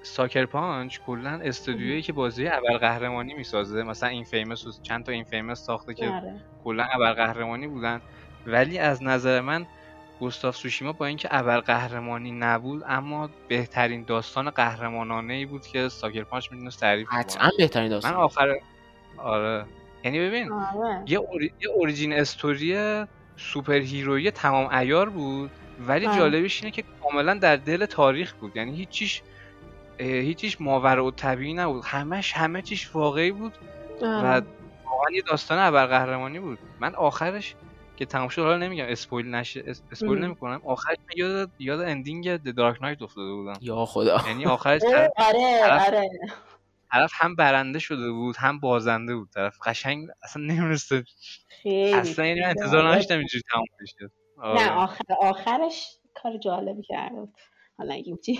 Sucker 0.01 0.45
Punch 0.45 0.99
کلا 0.99 1.29
استودیویی 1.29 2.01
که 2.01 2.13
بازی 2.13 2.47
ابرقهرمانی 2.47 3.33
می‌سازه. 3.33 3.83
مثلا 3.83 4.09
inFamous 4.09 4.67
و 4.67 4.71
چند 4.83 5.05
تا 5.05 5.11
inFamous 5.11 5.65
ساخته 5.65 5.93
که 5.93 6.09
آره. 6.09 6.41
کلا 6.63 6.83
ابرقهرمانی 6.83 7.67
بودن. 7.67 8.01
ولی 8.47 8.77
از 8.77 9.03
نظر 9.03 9.41
من 9.41 9.65
Ghost 10.19 10.45
of 10.45 10.55
Tsushima 10.55 10.91
با 10.91 11.05
اینکه 11.05 11.27
ابرقهرمانی 11.31 12.31
نبود 12.31 12.83
اما 12.87 13.29
بهترین 13.47 14.03
داستان 14.03 14.49
قهرمانانه 14.49 15.33
ای 15.33 15.45
بود 15.45 15.67
که 15.67 15.89
Sucker 15.89 16.23
Punch 16.23 16.51
می‌تونست 16.51 16.79
تعریف 16.79 17.07
کنه. 17.07 17.19
قطعا 17.19 17.49
بهترین 17.57 17.85
من 17.85 17.89
داستان. 17.89 18.13
آخر 18.13 18.55
آره. 19.17 19.65
یعنی 20.03 20.19
ببین 20.19 20.51
آره. 20.51 21.03
یه, 21.07 21.17
ori... 21.17 21.53
یه 21.61 21.69
origin 21.69 22.13
story 22.13 23.03
superhero 23.37 23.79
یی 23.79 24.31
تمام 24.31 24.75
عیار 24.75 25.09
بود 25.09 25.51
ولی 25.87 26.05
آره. 26.05 26.17
جالبش 26.17 26.63
اینه 26.63 26.71
که 26.71 26.83
کاملا 27.03 27.33
در 27.33 27.55
دل 27.55 27.85
تاریخ 27.85 28.33
بود. 28.33 28.55
یعنی 28.55 28.75
هیچیش 28.75 29.21
هیچیش 29.99 30.61
ماورا 30.61 31.05
و 31.05 31.11
طبیعی 31.11 31.53
نبود. 31.53 31.83
همش 31.85 32.33
همه 32.33 32.61
چیش 32.61 32.95
واقعی 32.95 33.31
بود 33.31 33.53
و. 34.01 34.05
واقعا 34.85 35.11
یه 35.13 35.21
داستان 35.21 35.59
ابرقهرمانی 35.59 36.39
بود. 36.39 36.59
من 36.79 36.95
آخرش 36.95 37.55
که 37.97 38.05
تمام 38.05 38.27
شد 38.27 38.41
حالا 38.41 38.57
نمیگم 38.57 38.85
spoil 38.87 39.35
نشه 39.35 39.63
اس- 39.67 39.81
spoil 39.91 40.17
ام. 40.17 40.25
نمی‌کنم. 40.25 40.61
آخرش 40.65 40.97
من 40.97 41.13
یاد 41.17 41.49
یاد 41.59 41.79
ending 41.79 42.37
The 42.37 42.55
Dark 42.55 42.81
Knight 42.81 43.01
افتاده 43.01 43.31
بودم. 43.33 43.53
یا 43.61 43.85
خدا. 43.85 44.21
یعنی 44.27 44.45
آخرش 44.45 44.81
طرف, 44.81 45.11
آره 45.17 45.59
طرف- 45.59 45.87
آره. 45.87 46.09
طرف 46.91 47.11
هم 47.13 47.35
برنده 47.35 47.79
شده 47.79 48.11
بود 48.11 48.35
هم 48.37 48.59
بازنده 48.59 49.15
بود. 49.15 49.29
طرف 49.29 49.57
قشنگ 49.65 50.07
اصلا 50.23 50.43
نمی‌رسه 50.43 51.03
خیلی 51.63 51.93
اصلا 51.93 52.25
یعنی 52.25 52.39
من 52.41 52.47
انتظار. 52.47 52.87
نداشتم 52.91 53.17
اینجوری 53.17 53.43
تموم 53.51 53.65
بشه. 53.81 54.11
نه 54.37 54.43
آره. 54.43 54.71
آخر 54.71 55.03
آخرش 55.21 55.87
کار 56.13 56.37
جالبی 56.37 56.81
کرده 56.83 57.15
بود. 57.15 57.33
حالا 57.77 57.93
نگیم 57.95 58.17
چی. 58.25 58.39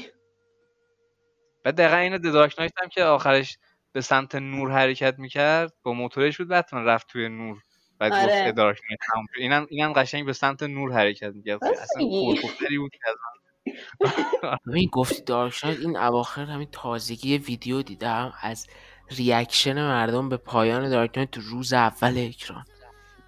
بعد 1.64 1.76
دقیقا 1.76 1.96
این 1.96 2.18
د 2.18 2.32
دارک 2.32 2.56
نایت 2.60 2.72
هم 2.84 2.90
که 2.90 3.04
آخرش 3.04 3.58
به 3.92 4.02
سمت 4.02 4.36
نور 4.36 4.72
حرکت 4.72 5.16
می‌کرد 5.20 5.74
با 5.84 5.94
موتورش 5.94 6.38
بود 6.38 6.48
بتمن 6.48 6.86
رفت 6.86 7.08
توی 7.08 7.30
نور 7.30 7.58
بعد 8.00 8.14
آره. 8.14 8.24
گفت 8.46 8.56
دارک 8.56 8.78
نایت 8.90 9.00
تموم 9.14 9.26
شد. 9.34 9.42
اینم 9.42 9.68
اینم 9.70 9.94
قشنگ 9.94 10.26
به 10.26 10.34
سمت 10.34 10.64
نور 10.64 10.94
حرکت 10.94 11.32
می‌کرد. 11.36 11.64
اصلا 11.64 12.04
میگی؟ 12.04 12.26
کورکوپری 12.42 12.78
بود 12.78 12.92
که 12.92 13.00
از 13.10 13.16
ببین 14.68 14.90
گفتی 14.92 15.22
دارک 15.24 15.66
نایت 15.66 15.80
این 15.80 15.98
اواخر 15.98 16.44
همین 16.46 16.68
تازگی 16.72 17.38
ویدیو 17.38 17.82
دیدم 17.82 18.34
از 18.42 18.68
ریاکشن 19.18 19.74
مردم 19.82 20.30
به 20.30 20.38
پایان 20.38 20.90
دارک 20.90 21.18
نایت 21.18 21.32
تو 21.32 21.42
روز 21.42 21.74
اول 21.74 22.18
اکران. 22.18 22.64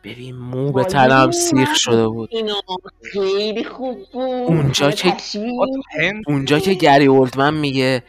ببین 0.03 0.35
مو 0.35 0.71
به 0.71 0.83
تنم 0.83 1.31
سیخ 1.31 1.75
شده 1.75 2.07
بود. 2.07 2.29
اینا 2.31 2.61
خیلی 3.13 3.63
خوب 3.63 3.97
بود. 4.11 4.21
اونجا 4.47 4.91
که- 4.91 5.13
اونجا 6.27 6.59
که 6.59 6.73
گری 6.73 7.05
اولدمن 7.05 7.53
میگه 7.53 8.03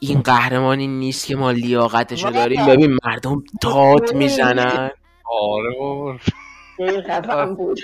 این 0.00 0.20
قهرمانی 0.20 0.86
نیست 0.86 1.26
که 1.26 1.36
ما 1.36 1.50
لیاقتشو. 1.50 2.30
داریم. 2.30 2.66
ببین 2.66 2.98
مردم 3.04 3.44
داد 3.60 4.14
می‌زنن. 4.14 4.90
آره 5.24 5.74
بابا. 5.78 6.18
خیلی 6.76 7.02
خفن 7.02 7.54
بود. 7.54 7.80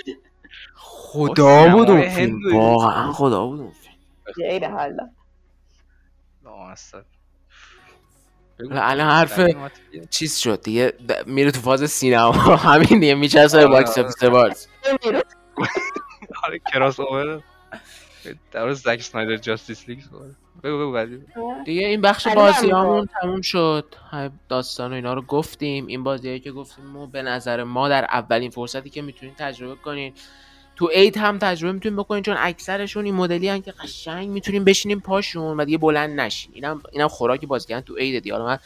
خدا 0.75 1.67
بود 1.67 1.89
اون 1.89 2.09
فیلم. 2.09 2.55
واقعا 2.55 3.11
خدا 3.11 3.45
بود 3.45 3.59
اون 3.59 3.71
فیلم. 3.71 3.95
خیلی 4.35 4.65
حالا. 4.65 5.09
الان 8.71 9.09
حرف. 9.09 9.39
چیز 10.09 10.37
شد 10.37 10.61
دیگه. 10.61 10.93
میره 11.25 11.51
تو 11.51 11.59
فاز 11.61 11.91
سینما. 11.91 12.31
همین 12.71 12.99
دیگه 12.99 13.15
میچسبه 13.15 13.59
آره، 13.59 13.67
box 13.67 13.97
آره. 13.97 14.07
office 14.07 14.23
بارز 14.23 14.67
آره 16.43 16.59
کراس 16.73 16.99
اوور. 16.99 17.43
در 18.51 18.63
مورد 18.63 18.73
زک 18.73 19.01
سنایدر 19.01 19.37
Justice 19.37 19.89
League. 19.89 19.99
بگو 20.63 20.77
بگو 20.77 20.91
بعدی 20.91 21.19
دیگه 21.65 21.87
این 21.87 22.01
بخش 22.01 22.27
بازی 22.27 22.69
هم 22.69 22.77
همون 22.77 23.07
تموم 23.21 23.41
شد. 23.41 23.95
های 24.11 24.29
داستان 24.49 24.91
و 24.91 24.95
اینا 24.95 25.13
رو 25.13 25.21
گفتیم. 25.21 25.87
این 25.87 26.03
بازی 26.03 26.39
که 26.39 26.51
گفتیم 26.51 26.85
ما 26.85 27.05
به 27.05 27.21
نظر 27.21 27.63
ما 27.63 27.89
در 27.89 28.03
اولین 28.03 28.49
فرصتی 28.49 28.89
که 28.89 29.01
می‌تونید 29.01 29.35
تجربه 29.35 29.75
کنین. 29.75 30.13
تو 30.75 30.89
اید 30.93 31.17
هم 31.17 31.37
تجربه 31.37 31.73
می‌تونیم 31.73 31.97
بکنین 31.97 32.23
چون 32.23 32.35
اکثرشون 32.39 33.05
این 33.05 33.15
مدلی 33.15 33.49
هن 33.49 33.61
که 33.61 33.71
قشنگ 33.71 34.29
می‌تونیم 34.29 34.63
بشینیم 34.63 34.99
پاشون 34.99 35.57
و 35.57 35.65
دیگه 35.65 35.77
بلند 35.77 36.19
نشین. 36.19 36.51
اینم 36.55 36.81
اینم 36.91 37.07
خوراک 37.07 37.45
بازیکن 37.45 37.81
تو 37.81 37.93
اید 37.97 38.23
دیگه. 38.23 38.35
حالا 38.35 38.45
من 38.45 38.59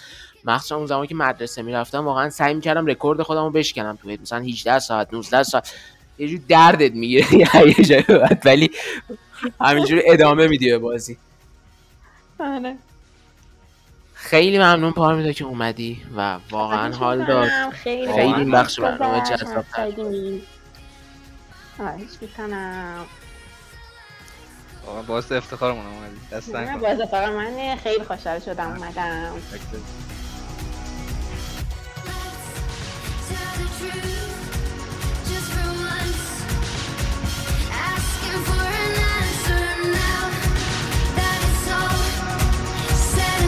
مخصوصا 0.45 0.77
اون 0.77 0.85
زمانی 0.85 1.07
که 1.07 1.15
مدرسه 1.15 1.61
می‌رفتم 1.61 2.05
واقعا 2.05 2.29
سعی 2.29 2.53
می‌کردم 2.53 2.85
رکورد 2.85 3.21
خودم 3.21 3.43
رو 3.43 3.51
بشکنم 3.51 3.97
تو 4.01 4.09
اید 4.09 4.21
مثلا 4.21 4.39
18 4.39 4.79
ساعت 4.79 5.13
19 5.13 5.43
ساعت. 5.43 5.73
یه 6.17 6.27
جور 6.27 6.39
دردت 6.47 6.91
می‌گیره. 6.93 7.35
یه 7.89 8.05
ولی 8.45 8.71
همینجوری 9.61 10.01
ادامه 10.05 10.47
میدی 10.47 10.71
به 10.71 10.77
بازی. 10.77 11.17
آره. 12.39 12.75
خیلی 14.13 14.57
ممنون 14.57 14.91
پارمیدا 14.91 15.31
که 15.31 15.45
اومدی 15.45 16.01
و 16.17 16.39
واقعا 16.51 16.93
حال 16.93 17.25
داد. 17.25 17.49
خیلی 17.69 18.13
خیلی 18.13 18.51
بخش 18.51 18.79
برنامه. 18.79 19.23
جذاب 19.23 19.65
واقعا 24.87 25.03
باعث 25.03 25.31
افتخارمون 25.31 25.85
اومدی. 25.85 26.19
دست 26.31 26.55
نه 26.55 26.77
باز 26.77 27.01
فقط 27.01 27.29
من 27.29 27.75
خیلی 27.75 28.03
خوشحال 28.03 28.39
شدم 28.39 28.67
اومدم. 28.67 29.33
Tell 33.31 33.53
the 33.59 33.67
truth, 33.77 34.37
just 35.29 35.49
for 35.53 35.69
once. 35.89 36.23
Asking 37.91 38.39
for 38.47 38.63
an 38.83 39.00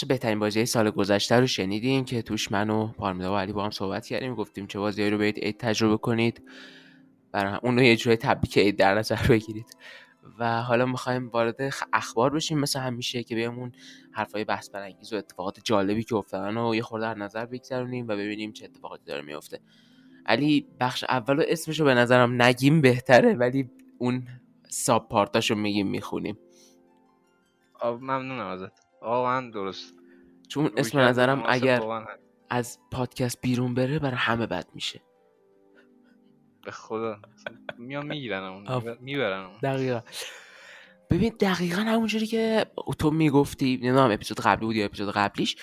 بخش 0.00 0.08
بهترین 0.08 0.38
بازی 0.38 0.66
سال 0.66 0.90
گذشته 0.90 1.40
رو 1.40 1.46
شنیدیم 1.46 2.04
که 2.04 2.22
توش 2.22 2.52
من 2.52 2.70
و 2.70 2.86
پارمیدا 2.86 3.34
و 3.34 3.36
علی 3.36 3.52
با 3.52 3.64
هم 3.64 3.70
صحبت 3.70 4.06
کردیم. 4.06 4.34
گفتیم 4.34 4.66
چه 4.66 4.78
بازی 4.78 5.10
رو 5.10 5.18
برید 5.18 5.38
عید 5.38 5.56
تجربه 5.56 5.96
کنید. 5.96 6.42
برای 7.32 7.58
اون 7.62 7.76
رو 7.76 7.82
یه 7.82 7.96
جوری 7.96 8.16
تبریک 8.16 8.58
عید 8.58 8.76
در 8.76 8.94
نظر 8.94 9.26
بگیرید. 9.28 9.76
و 10.38 10.62
حالا 10.62 10.86
می‌خوایم 10.86 11.28
وارد 11.28 11.56
اخبار 11.92 12.30
بشیم. 12.30 12.58
مثل 12.58 12.80
همیشه 12.80 13.22
که 13.22 13.34
بهمون 13.34 13.72
حرفای 14.12 14.44
بحث 14.44 14.70
برانگیز 14.70 15.12
و 15.12 15.16
اتفاقات 15.16 15.60
جالبی 15.64 16.04
که 16.04 16.16
افتادن 16.16 16.56
و 16.56 16.74
یه 16.74 16.82
خورده 16.82 17.06
در 17.06 17.14
نظر 17.14 17.46
بگذرونیم 17.46 18.08
و 18.08 18.16
ببینیم 18.16 18.52
چه 18.52 18.64
اتفاقاتی 18.64 19.04
داره 19.06 19.22
میفته 19.22 19.60
علی 20.26 20.66
بخش 20.80 21.04
اول 21.04 21.38
و 21.38 21.42
اسمشو 21.48 21.84
به 21.84 21.94
نظرم 21.94 22.42
نگیم 22.42 22.80
بهتره 22.80 23.34
ولی 23.34 23.70
اون 23.98 24.28
ساب 24.68 25.08
پارتاشو 25.08 25.54
میگیم 25.54 25.86
می‌خونیم. 25.86 26.38
ممنونم 27.84 28.46
ازت. 28.46 28.79
واقعا 29.02 29.50
درست 29.50 29.94
چون 30.48 30.70
اسم 30.76 30.98
نظرم 30.98 31.42
اگر. 31.46 31.80
از 32.50 32.78
پادکست 32.90 33.40
بیرون 33.40 33.74
بره 33.74 33.98
برای 33.98 34.16
همه 34.16 34.46
بد 34.46 34.66
میشه 34.74 35.00
به 36.64 36.70
خدا 36.70 37.18
میام 37.78 38.06
می‌گیرن 38.06 38.66
آف. 38.66 38.86
می‌برن 39.00 39.50
دقیقا 39.62 40.00
ببین 41.10 41.32
دقیقا 41.40 41.82
همونجوری 41.82 42.26
که 42.26 42.66
تو 42.98 43.10
می‌گفتی 43.10 43.76
نمی‌دونم 43.76 44.10
اپیزود 44.10 44.40
قبلی 44.40 44.66
بود 44.66 44.76
یا 44.76 44.84
اپیزود 44.84 45.14
قبلیش 45.14 45.56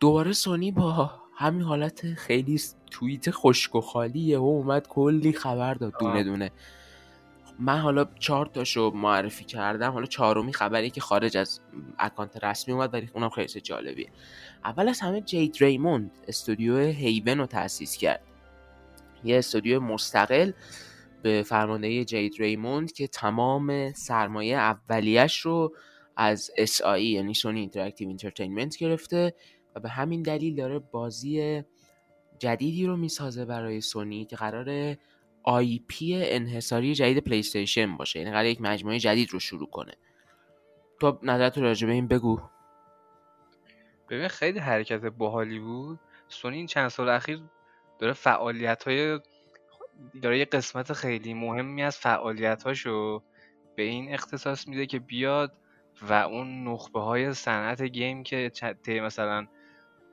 دوباره 0.00 0.32
سونی 0.32 0.72
با 0.72 1.10
همین 1.36 1.62
حالت 1.62 2.14
خیلی 2.14 2.60
توییت 2.90 3.30
خشک 3.30 3.74
و 3.74 3.80
خالی 3.80 4.36
و 4.36 4.42
اومد 4.42 4.88
کلی 4.88 5.32
خبر 5.32 5.74
داد 5.74 5.92
دونه 6.00 6.12
آه. 6.12 6.22
دونه 6.22 6.50
من 7.58 7.78
حالا 7.78 8.06
چهار 8.18 8.46
تاشو 8.46 8.90
معرفی 8.94 9.44
کردم. 9.44 9.92
حالا 9.92 10.06
چهارمی 10.06 10.52
خبری 10.52 10.90
که 10.90 11.00
خارج 11.00 11.36
از 11.36 11.60
account 11.98 12.44
رسمی 12.44 12.74
اومد 12.74 12.94
ولی 12.94 13.10
اونم 13.14 13.28
خیلی 13.28 13.60
جالبیه. 13.60 14.08
اول 14.64 14.88
از 14.88 15.00
همه 15.00 15.20
جید 15.20 15.56
ریموند 15.60 16.10
استودیو 16.28 16.78
Haven 16.78 17.38
رو 17.38 17.46
تأسیس 17.46 17.96
کرد. 17.96 18.22
یه 19.24 19.38
استودیو 19.38 19.80
مستقل 19.80 20.52
به 21.22 21.42
فرماندهی 21.42 22.04
جید 22.04 22.34
ریموند 22.38 22.92
که 22.92 23.06
تمام 23.06 23.92
سرمایه 23.92 24.56
اولیش 24.56 25.40
رو 25.40 25.74
از 26.16 26.50
SIE 26.58 26.98
یعنی 26.98 27.34
Sony 27.34 27.60
Interactive 27.60 28.08
Entertainment 28.08 28.76
گرفته 28.76 29.34
و 29.74 29.80
به 29.80 29.88
همین 29.88 30.22
دلیل 30.22 30.56
داره 30.56 30.78
بازی 30.78 31.62
جدیدی 32.38 32.86
رو 32.86 32.96
می‌سازه 32.96 33.44
برای 33.44 33.80
سونی 33.80 34.24
که 34.24 34.36
قرار 34.36 34.96
IP 35.44 36.14
انحصاری 36.24 36.94
جدید 36.94 37.18
PlayStation 37.18 37.96
باشه. 37.96 38.18
یعنی 38.18 38.30
قرار 38.30 38.44
یک 38.44 38.60
مجموعه 38.60 38.98
جدید 38.98 39.32
رو 39.32 39.40
شروع 39.40 39.70
کنه. 39.70 39.92
تو 41.00 41.18
نظرت 41.22 41.58
راجع 41.58 41.86
به 41.86 41.92
این 41.92 42.08
بگو. 42.08 42.40
ببین 44.10 44.28
خیلی 44.28 44.58
حرکت 44.58 45.00
باحالی 45.00 45.58
بود. 45.58 46.00
سونی 46.28 46.56
این 46.56 46.66
چند 46.66 46.88
سال 46.88 47.08
اخیر 47.08 47.42
داره 47.98 48.12
فعالیت 48.12 48.84
های 48.84 49.20
داره 50.22 50.38
یه 50.38 50.44
قسمت 50.44 50.92
خیلی 50.92 51.34
مهمی 51.34 51.82
از 51.82 51.96
فعالیت 51.96 52.62
هاشو 52.62 53.22
به 53.76 53.82
این 53.82 54.14
اختصاص 54.14 54.68
میده 54.68 54.86
که 54.86 54.98
بیاد 54.98 55.52
و 56.02 56.12
اون 56.12 56.68
نخبه 56.68 57.00
های 57.00 57.34
صنعت 57.34 57.82
game 57.82 58.22
که 58.22 58.50
مثلا 58.88 59.46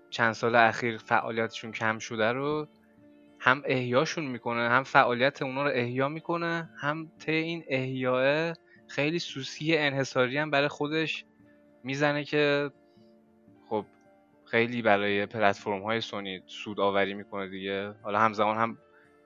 چند 0.09 0.33
سال 0.33 0.55
اخیر 0.55 0.97
فعالیتشون 0.97 1.71
کم 1.71 1.99
شده 1.99 2.31
رو 2.31 2.67
هم 3.43 3.61
احیاشون 3.65 4.26
می‌کنه 4.26 4.69
هم 4.69 4.84
فعالیت 4.84 5.41
اونا 5.41 5.63
رو 5.63 5.72
احیا 5.73 6.09
می‌کنه 6.09 6.69
هم 6.81 7.11
طی 7.19 7.31
این 7.31 7.63
احیاه 7.68 8.53
خیلی 8.88 9.19
سوسی 9.19 9.77
انحصاری 9.77 10.38
هم 10.38 10.51
برای 10.51 10.68
خودش 10.68 11.26
می‌زنه 11.84 12.23
که 12.23 12.72
خب 13.69 13.85
خیلی 14.45 14.81
برای 14.81 15.26
پلتفرم 15.26 15.81
های 15.84 16.01
سونی 16.01 16.41
سود 16.45 16.80
آوری 16.80 17.13
می‌کنه 17.13 17.47
دیگه. 17.47 17.93
حالا 18.03 18.19
همزمان 18.19 18.57
هم 18.57 18.77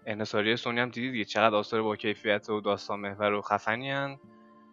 انحصاری 0.06 0.56
سونی 0.56 0.80
هم 0.80 0.90
دیدی 0.90 1.12
دیگه 1.12 1.26
چقدر 1.26 1.56
آثار 1.56 1.82
با 1.82 1.96
کیفیت 1.96 2.50
و 2.50 2.62
داستان 2.62 3.00
محور 3.00 3.34
و 3.34 3.42
خفنی 3.42 3.92
هن. 3.92 4.18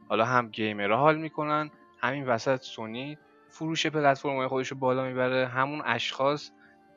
حالا 0.09 0.25
هم 0.25 0.49
گیمرها 0.49 0.97
حال 0.97 1.19
می‌کنن 1.19 1.71
همین 2.01 2.27
وسط 2.27 2.61
سونی 2.61 3.19
فروش 3.51 3.87
پلتفرم 3.87 4.37
های 4.37 4.47
خودش 4.49 4.69
رو 4.69 4.77
بالا 4.77 5.05
می‌بره. 5.05 5.47
همون 5.47 5.83
اشخاص 5.85 6.51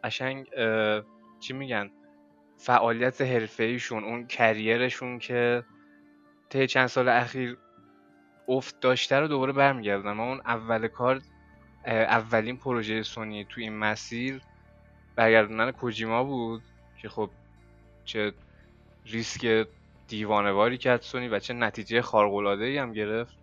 قشنگ 0.03 0.47
چی 1.39 1.53
میگن؟ 1.53 1.91
فعالیت 2.57 3.21
حرفه‌ایشون 3.21 4.03
اون 4.03 4.27
کریرشون 4.27 5.19
که 5.19 5.65
طی 6.49 6.67
چند 6.67 6.87
سال 6.87 7.09
اخیر 7.09 7.57
افت 8.47 8.79
داشته 8.79 9.19
رو 9.19 9.27
دوباره 9.27 9.53
برمیگردن 9.53 10.11
ما 10.11 10.23
اون 10.29 10.41
اول 10.45 10.87
کار 10.87 11.21
اولین 11.87 12.57
پروژه 12.57 13.03
سونی 13.03 13.45
تو 13.45 13.61
این 13.61 13.77
مسیر 13.77 14.41
برگردوندن 15.15 15.71
کوجیما 15.71 16.23
بود 16.23 16.63
که 17.01 17.09
خب 17.09 17.31
چه 18.05 18.33
ریسک 19.05 19.67
دیوانواری 20.07 20.77
کرد 20.77 21.01
سونی 21.01 21.27
و 21.27 21.39
چه 21.39 21.53
نتیجه 21.53 22.01
خارق‌العاده‌ای 22.01 22.77
هم 22.77 22.93
گرفت. 22.93 23.37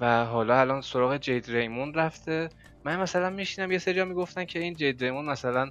و 0.00 0.24
حالا 0.24 0.60
الان 0.60 0.80
سراغ 0.80 1.16
جید 1.16 1.50
ریموند 1.50 1.98
رفته. 1.98 2.48
من 2.84 3.00
مثلا 3.00 3.30
میشینم 3.30 3.72
یه 3.72 3.78
سری 3.78 4.04
می‌گفتن 4.04 4.44
که 4.44 4.58
این 4.58 4.74
جید 4.74 5.04
ریموند 5.04 5.28
مثلا 5.28 5.70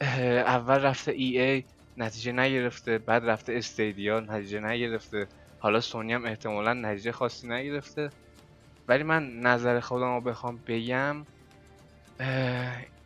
اول 0.00 0.78
رفته 0.78 1.12
ای 1.12 1.40
ای 1.40 1.64
نتیجه 1.96 2.32
نگرفته 2.32 2.98
بعد 2.98 3.24
رفته 3.24 3.52
استیدیا 3.52 4.20
نتیجه 4.20 4.60
نگرفته. 4.60 5.26
حالا 5.58 5.80
سونی 5.80 6.12
هم 6.12 6.24
احتمالا 6.24 6.72
نتیجه 6.72 7.12
خاصی 7.12 7.48
نگرفته. 7.48 8.10
ولی 8.88 9.02
من 9.02 9.40
نظر 9.40 9.80
خودم 9.80 10.14
رو 10.14 10.20
بخوام 10.20 10.60
بگم 10.66 11.26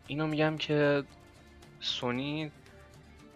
اینو 0.06 0.26
میگم 0.26 0.56
که 0.56 1.04
سونی 1.80 2.50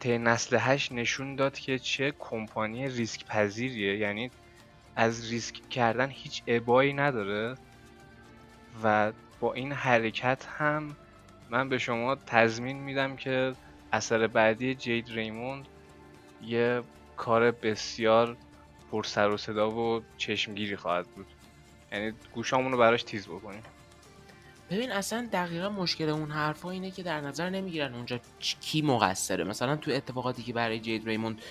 طی 0.01 0.19
نسل 0.19 0.57
8 0.57 0.93
نشون 0.93 1.37
داد 1.37 1.59
که 1.59 1.79
چه 1.79 2.13
کمپانی 2.19 2.89
ریسک 2.89 3.27
پذیریه 3.27 3.97
یعنی 3.97 4.31
از 4.97 5.31
ریسک 5.31 5.69
کردن 5.69 6.11
هیچ 6.11 6.43
ابایی 6.47 6.93
نداره. 6.93 7.55
و 8.85 9.13
با 9.41 9.53
این 9.53 9.73
حرکت 9.73 10.47
هم 10.59 10.97
من 11.51 11.69
به 11.69 11.79
شما 11.79 12.15
تضمین 12.15 12.79
میدم 12.79 13.17
که 13.17 13.53
اثر 13.93 14.27
بعدی 14.27 14.75
جید 14.75 15.09
ریموند 15.09 15.67
یه 16.47 16.83
کار 17.17 17.51
بسیار 17.51 18.37
پر 18.91 19.05
سر 19.05 19.29
و 19.29 19.37
صدا 19.37 19.71
و 19.71 20.03
چشمگیری 20.17 20.77
خواهد 20.77 21.07
بود. 21.07 21.27
یعنی 21.93 22.13
گوشامون 22.35 22.73
رو 22.73 22.79
براش 22.79 23.03
تیز 23.03 23.27
بکنیم. 23.27 23.63
ببین 24.71 24.93
اصلا 24.93 25.29
دقیقا 25.33 25.69
مشکل 25.69 26.09
اون 26.09 26.31
حرفا 26.31 26.71
اینه 26.71 26.91
که 26.91 27.03
در 27.03 27.21
نظر 27.21 27.51
نمی‌گیرن 27.51 27.95
اونجا 27.95 28.21
کی 28.61 28.83
مقصره. 28.83 29.45
مثلا 29.45 29.77
تو 29.77 29.91
اتفاقاتی 29.91 30.43
که 30.43 30.53
برای 30.53 30.79
جید 30.79 31.09
ریموند 31.09 31.43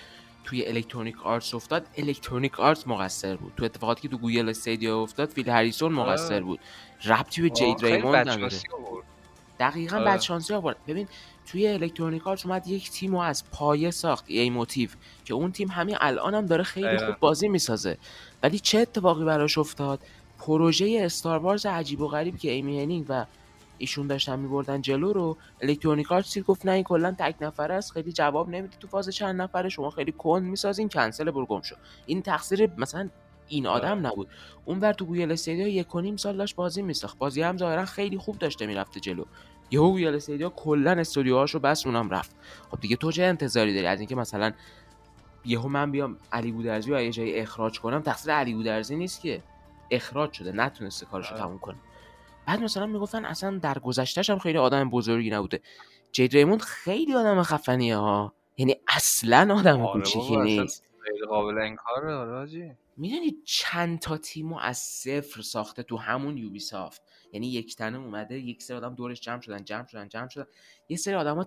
توی 0.43 0.67
Electronic 0.67 1.25
Arts 1.25 1.53
افتاد 1.53 1.87
Electronic 1.97 2.59
Arts 2.59 2.87
مقصر 2.87 3.35
بود. 3.35 3.53
تو 3.57 3.65
اتفاقاتی 3.65 4.01
که 4.01 4.07
تو 4.07 4.17
Google 4.17 4.49
Stadia 4.49 5.01
افتاد 5.01 5.29
فیل 5.29 5.49
هریسون 5.49 5.93
مقصر 5.93 6.33
آره. 6.33 6.43
بود. 6.43 6.59
ربطی 7.05 7.41
به 7.41 7.49
جید 7.49 7.85
ریموند 7.85 8.29
نداره. 8.29 8.57
دقیقا 9.59 9.95
آره. 9.95 10.05
بعد 10.05 10.21
شانسی 10.21 10.53
آورد. 10.53 10.77
ببین 10.87 11.07
توی 11.51 11.67
Electronic 11.67 12.27
Arts 12.27 12.45
اومد 12.45 12.67
یک 12.67 12.91
تیم 12.91 13.11
رو 13.11 13.17
از 13.17 13.43
پایه 13.51 13.91
ساخت 13.91 14.25
EA 14.27 14.49
Motive 14.49 14.89
که 15.25 15.33
اون 15.33 15.51
تیم 15.51 15.67
همین 15.67 15.97
الان 15.99 16.33
هم 16.33 16.45
داره 16.45 16.63
خیلی. 16.63 16.97
خوب 16.97 17.15
بازی 17.19 17.47
می‌سازه. 17.47 17.97
ولی 18.43 18.59
چه 18.59 18.79
اتفاقی 18.79 19.25
براش 19.25 19.57
افتاد؟ 19.57 19.99
پروژه 20.39 20.99
Star 21.01 21.39
Wars 21.39 21.65
عجیب 21.65 22.01
و 22.01 22.07
غریب 22.07 22.37
که 22.37 22.51
ایمی 22.51 22.81
هنینگ 22.81 23.05
و 23.09 23.25
ایشون 23.77 24.07
داشتن 24.07 24.39
میبردن 24.39 24.81
جلو 24.81 25.13
رو 25.13 25.37
Electronic 25.61 26.11
Arts 26.11 26.39
گفت 26.39 26.65
نه 26.65 26.71
این 26.71 26.83
کلا 26.83 27.15
تک 27.19 27.35
نفره 27.41 27.75
است 27.75 27.91
خیلی 27.91 28.11
جواب 28.11 28.49
نمیده 28.49 28.77
تو 28.77 28.87
فاز 28.87 29.09
چند 29.09 29.41
نفره 29.41 29.69
شما 29.69 29.89
خیلی 29.89 30.11
کند 30.11 30.43
می‌سازین 30.43 30.89
کنسل 30.89 31.31
برو 31.31 31.45
گم 31.45 31.61
شو. 31.61 31.75
این 32.05 32.21
تقصیر 32.21 32.69
مثلا 32.77 33.09
این 33.47 33.67
آدم 33.67 34.07
نبود. 34.07 34.27
اون 34.65 34.79
ور 34.79 34.93
تو 34.93 35.05
Google 35.05 35.31
Stadia 35.31 35.67
یک 35.67 35.95
و 35.95 36.01
نیم 36.01 36.17
سال 36.17 36.37
داشت 36.37 36.55
بازی 36.55 36.81
میساخت. 36.81 37.17
بازی 37.17 37.41
هم 37.41 37.57
ظاهرا 37.57 37.85
خیلی 37.85 38.17
خوب 38.17 38.37
داشته 38.37 38.65
می‌رفته 38.65 38.99
جلو. 38.99 39.25
یهو 39.71 39.91
Google 39.91 40.15
Stadia 40.15 40.49
کلا 40.49 40.91
استودیوهاشو 40.91 41.59
بست 41.59 41.85
اونم 41.85 42.09
رفت. 42.09 42.35
خب 42.71 42.79
دیگه 42.79 42.95
تو 42.95 43.11
چه 43.11 43.23
انتظاری 43.23 43.73
داری؟ 43.73 43.87
از 43.87 43.99
اینکه 43.99 44.15
مثلا 44.15 44.51
یهو 45.45 45.67
من 45.67 45.91
بیام 45.91 46.17
علی 46.31 46.51
بودرزی 46.51 46.91
رو 46.91 47.01
یه 47.01 47.11
جایی 47.11 47.39
اخراج 47.39 47.79
کنم 47.79 48.01
تقصیر 48.01 48.33
علی 48.33 48.53
بودرزی 48.53 48.95
نیست 48.95 49.21
که. 49.21 49.43
اخراج 49.91 50.33
شده 50.33 50.51
نتونسته 50.51 51.05
کارشو 51.05 51.33
آره. 51.33 51.43
تموم 51.43 51.59
کنه. 51.59 51.77
بعد 52.47 52.63
مثلا 52.63 52.85
می‌گفتن 52.85 53.25
اصلا 53.25 53.57
در 53.57 53.79
گذشتهش 53.79 54.29
هم 54.29 54.39
خیلی 54.39 54.57
آدم 54.57 54.89
بزرگی 54.89 55.29
نبوده. 55.29 55.61
جید 56.11 56.33
ریموند 56.33 56.61
خیلی 56.61 57.15
آدم 57.15 57.43
خفنیه 57.43 57.97
ها. 57.97 58.33
یعنی 58.57 58.75
اصلا 58.87 59.55
آدم 59.55 59.81
آره 59.81 59.93
کوچیکی 59.93 60.37
نیست. 60.37 60.83
غیر 61.03 61.25
قابل 61.25 61.57
انکاره 61.61 62.13
آره. 62.13 62.77
می‌دونی 62.97 63.37
چند 63.45 63.99
تا 63.99 64.17
تیمو 64.17 64.57
از 64.57 64.77
صفر 64.77 65.41
ساخته 65.41 65.83
تو 65.83 65.97
همون 65.97 66.37
Ubisoft 66.37 67.01
یعنی 67.33 67.47
یک 67.47 67.75
تنه 67.75 67.97
اومده 67.97 68.39
یک 68.39 68.63
سری 68.63 68.77
آدم 68.77 68.95
دورش 68.95 69.21
جمع 69.21 69.41
شدن 69.41 69.63
جمع 69.63 69.85
شدن 69.85 70.07
جمع 70.09 70.29
شدن. 70.29 70.45
یه 70.89 70.97
سری 70.97 71.13
آدم 71.13 71.45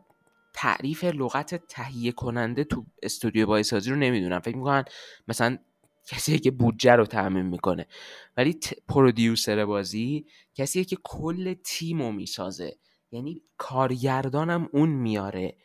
تعریف 0.54 1.04
لغت 1.04 1.66
تهیه 1.66 2.12
کننده 2.12 2.64
تو 2.64 2.86
استودیو 3.02 3.46
بازیسازی 3.46 3.90
رو 3.90 3.96
نمی‌دونن. 3.96 4.38
فکر 4.38 4.56
می‌کنن 4.56 4.84
مثلا 5.28 5.58
کسیه 6.06 6.38
که 6.38 6.50
بودجه 6.50 6.92
رو 6.92 7.06
تعمین 7.06 7.46
می‌کنه. 7.46 7.86
ولی. 8.36 8.58
پرودیوسر 8.88 9.64
بازی 9.64 10.26
کسیه 10.54 10.84
که 10.84 10.96
کل 11.04 11.54
تیم 11.64 12.02
رو 12.02 12.12
می‌سازه. 12.12 12.76
یعنی 13.12 13.42
کارگردانم 13.56 14.68
اون 14.72 14.88
میاره. 14.88 15.56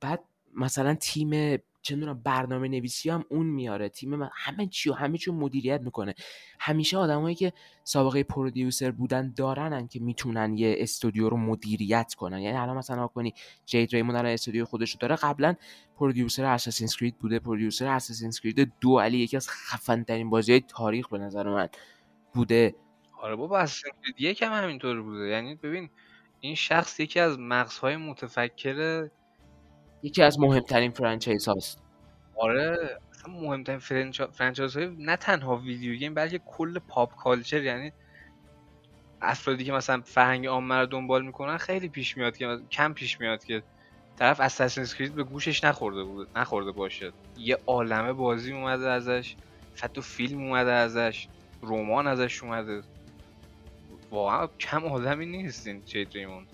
بعد 0.00 0.24
مثلا 0.54 0.94
تیم 0.94 1.56
چه 1.82 1.96
برنامه 1.96 2.68
نویسی 2.68 3.10
هم 3.10 3.24
اون 3.30 3.46
میاره. 3.46 3.88
تیم 3.88 4.14
من 4.14 4.30
همه 4.34 4.66
چی 4.66 4.90
و 4.90 4.92
همه 4.92 5.18
چی 5.18 5.30
مدیریت 5.30 5.80
می‌کنه. 5.80 6.14
همیشه 6.60 6.96
آدمایی 6.96 7.34
که 7.34 7.52
سابقه 7.84 8.22
producer 8.22 8.90
بودن 8.90 9.32
دارن 9.36 9.88
که 9.88 10.00
می‌تونن 10.00 10.58
یه 10.58 10.74
استودیو 10.78 11.28
رو 11.28 11.36
مدیریت 11.36 12.14
کنن. 12.14 12.38
یعنی 12.38 12.56
الان 12.58 12.76
مثلا 12.76 13.06
کنی 13.06 13.34
جید 13.66 13.92
ریموند 13.92 14.16
الان 14.16 14.32
استودیو 14.32 14.64
خودش 14.64 14.90
رو 14.90 14.98
داره. 15.00 15.16
قبلا 15.16 15.54
producer 15.96 16.44
Assassin's 16.44 16.84
Creed 16.84 17.18
بوده. 17.18 17.38
producer 17.38 17.86
Assassin's 17.86 18.28
Creed 18.28 18.72
دو 18.80 18.98
علی 18.98 19.18
یکی 19.18 19.36
از 19.36 19.48
خفن 19.48 20.02
ترین 20.02 20.30
بازی 20.30 20.52
های 20.52 20.60
تاریخ 20.60 21.08
به 21.08 21.18
نظر 21.18 21.50
من 21.50 21.68
بوده. 22.34 22.74
آره 23.20 23.36
بابا 23.36 23.58
اصلا 23.58 23.90
یکم 24.18 24.52
همینطور 24.52 25.02
بوده. 25.02 25.28
یعنی 25.28 25.54
ببین 25.54 25.90
این 26.40 26.54
شخص 26.54 27.00
یکی 27.00 27.20
از 27.20 27.38
مغزهای 27.38 27.96
متفکر 27.96 29.08
یکی 30.02 30.22
از 30.22 30.40
مهمترین 30.40 30.90
franchise 30.90 31.48
هاست. 31.48 31.78
آره 32.36 32.98
اصلا 33.12 33.32
مهمترین 33.32 33.78
franch... 33.78 34.22
franchise 34.22 34.76
های 34.76 34.96
نه 34.98 35.16
تنها 35.16 35.56
video 35.56 35.94
game 35.94 36.14
بلکه 36.14 36.38
کل 36.38 36.78
pop 36.78 37.16
culture 37.16 37.62
یعنی 37.62 37.92
افرادی 39.22 39.64
که 39.64 39.72
مثلا 39.72 40.00
فرهنگ 40.04 40.46
عامه 40.46 40.74
رو 40.74 40.86
دنبال 40.86 41.24
می‌کنن 41.24 41.56
خیلی 41.56 41.88
پیش 41.88 42.16
میاد 42.16 42.36
که 42.36 42.58
کم 42.70 42.92
پیش 42.92 43.20
میاد 43.20 43.44
که 43.44 43.62
طرف 44.16 44.40
Assassin's 44.40 44.82
Creed 44.82 45.14
به 45.14 45.22
گوشش 45.22 45.64
نخورده 45.64 46.04
بود 46.04 46.28
نخورده 46.36 46.72
باشه. 46.72 47.12
یه 47.38 47.58
عالمه 47.66 48.12
بازی 48.12 48.52
اومده 48.52 48.90
ازش 48.90 49.36
حتی 49.74 50.00
فیلم 50.00 50.40
اومده 50.42 50.72
ازش 50.72 51.28
رمان 51.62 52.06
ازش 52.06 52.42
اومده. 52.42 52.82
واقعا 54.10 54.46
کم 54.46 54.84
آدمی 54.84 55.26
نیست 55.26 55.66
این 55.66 55.84
جید 55.84 56.12
ریموند 56.14 56.46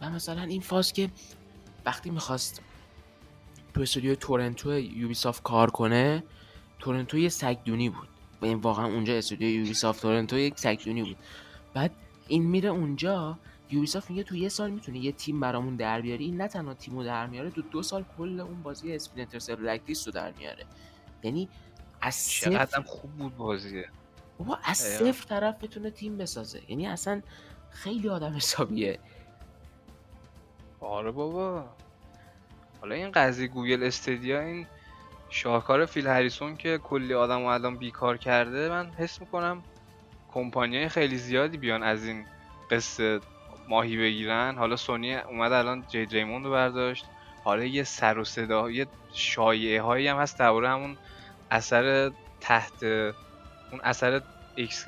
و 0.00 0.10
مثلا 0.10 0.42
این 0.42 0.60
فاز 0.60 0.92
که 0.92 1.10
وقتی 1.86 2.10
می‌خواست 2.10 2.62
تو 3.74 3.80
استودیو 3.80 4.14
تورنتو 4.14 4.78
Ubisoft 4.78 5.42
کار 5.42 5.70
کنه 5.70 6.24
تورنتو 6.78 7.18
یه 7.18 7.28
سگدونی 7.28 7.88
بود. 7.88 8.08
و 8.42 8.44
این 8.44 8.58
واقعا 8.58 8.86
اونجا 8.86 9.14
استودیو 9.14 9.60
Ubisoft 9.60 10.02
تورنتو 10.02 10.38
یک 10.38 10.58
سگدونی 10.58 11.02
بود. 11.02 11.16
بعد 11.74 11.90
این 12.28 12.46
میره 12.46 12.68
اونجا 12.68 13.38
Ubisoft 13.70 14.10
میگه 14.10 14.22
تو 14.22 14.36
یه 14.36 14.48
سال 14.48 14.70
می‌تونه 14.70 14.98
یه 14.98 15.12
تیم 15.12 15.40
برامون 15.40 15.76
در 15.76 16.00
بیاری. 16.00 16.24
این 16.24 16.40
نه 16.40 16.48
تنها 16.48 16.74
تیمو 16.74 17.04
در 17.04 17.26
میاره 17.26 17.50
تو 17.50 17.62
دو 17.62 17.82
سال 17.82 18.04
کل 18.18 18.40
اون 18.40 18.62
بازی 18.62 18.94
Splinter 18.94 19.38
Cell 19.38 19.56
رو 19.56 20.12
در 20.12 20.32
میاره. 20.32 20.66
یعنی 21.22 21.48
از 22.00 22.14
صفر 22.14 22.82
خوب 22.82 23.10
بود 23.10 23.36
بازیه. 23.36 23.88
بابا 24.38 24.58
از. 24.62 24.78
صفر 24.78 25.26
طرف 25.28 25.64
بتونه 25.64 25.90
تیم 25.90 26.18
بسازه. 26.18 26.62
یعنی 26.68 26.86
اصلا 26.86 27.22
خیلی 27.70 28.08
آدم 28.08 28.32
حسابیه. 28.32 28.98
آره 30.80 31.10
بابا. 31.10 31.64
حالا 32.80 32.94
این 32.94 33.12
قضیه 33.12 33.48
گوگل 33.48 33.82
استدیا 33.82 34.40
این 34.40 34.66
شاهکار 35.30 35.86
فیل 35.86 36.06
هریسون 36.06 36.56
که 36.56 36.78
کلی 36.78 37.14
آدم 37.14 37.44
الان 37.44 37.76
بیکار 37.76 38.16
کرده 38.16 38.68
من 38.68 38.90
حس 38.90 39.20
می‌کنم 39.20 39.62
کمپانی 40.32 40.88
خیلی 40.88 41.16
زیادی 41.16 41.56
بیان 41.56 41.82
از 41.82 42.04
این 42.04 42.26
قصه 42.70 43.20
ماهی 43.68 43.96
بگیرن. 43.96 44.54
حالا 44.58 44.76
سونی 44.76 45.14
اومد 45.14 45.52
الان 45.52 45.84
جید 45.88 46.12
ریموند 46.12 46.44
رو 46.44 46.50
برداشت. 46.50 47.04
حالا 47.44 47.64
یه 47.64 47.84
سر 47.84 48.18
و 48.18 48.24
صدا 48.24 48.70
یه 48.70 48.86
شایعه 49.12 49.82
هایی 49.82 50.08
هم 50.08 50.16
هست 50.16 50.38
درباره 50.38 50.68
همون 50.68 50.96
اثر 51.50 52.10
تحت 52.40 52.82
اون 52.82 53.80
اثر 53.82 54.22
ایکس 54.54 54.86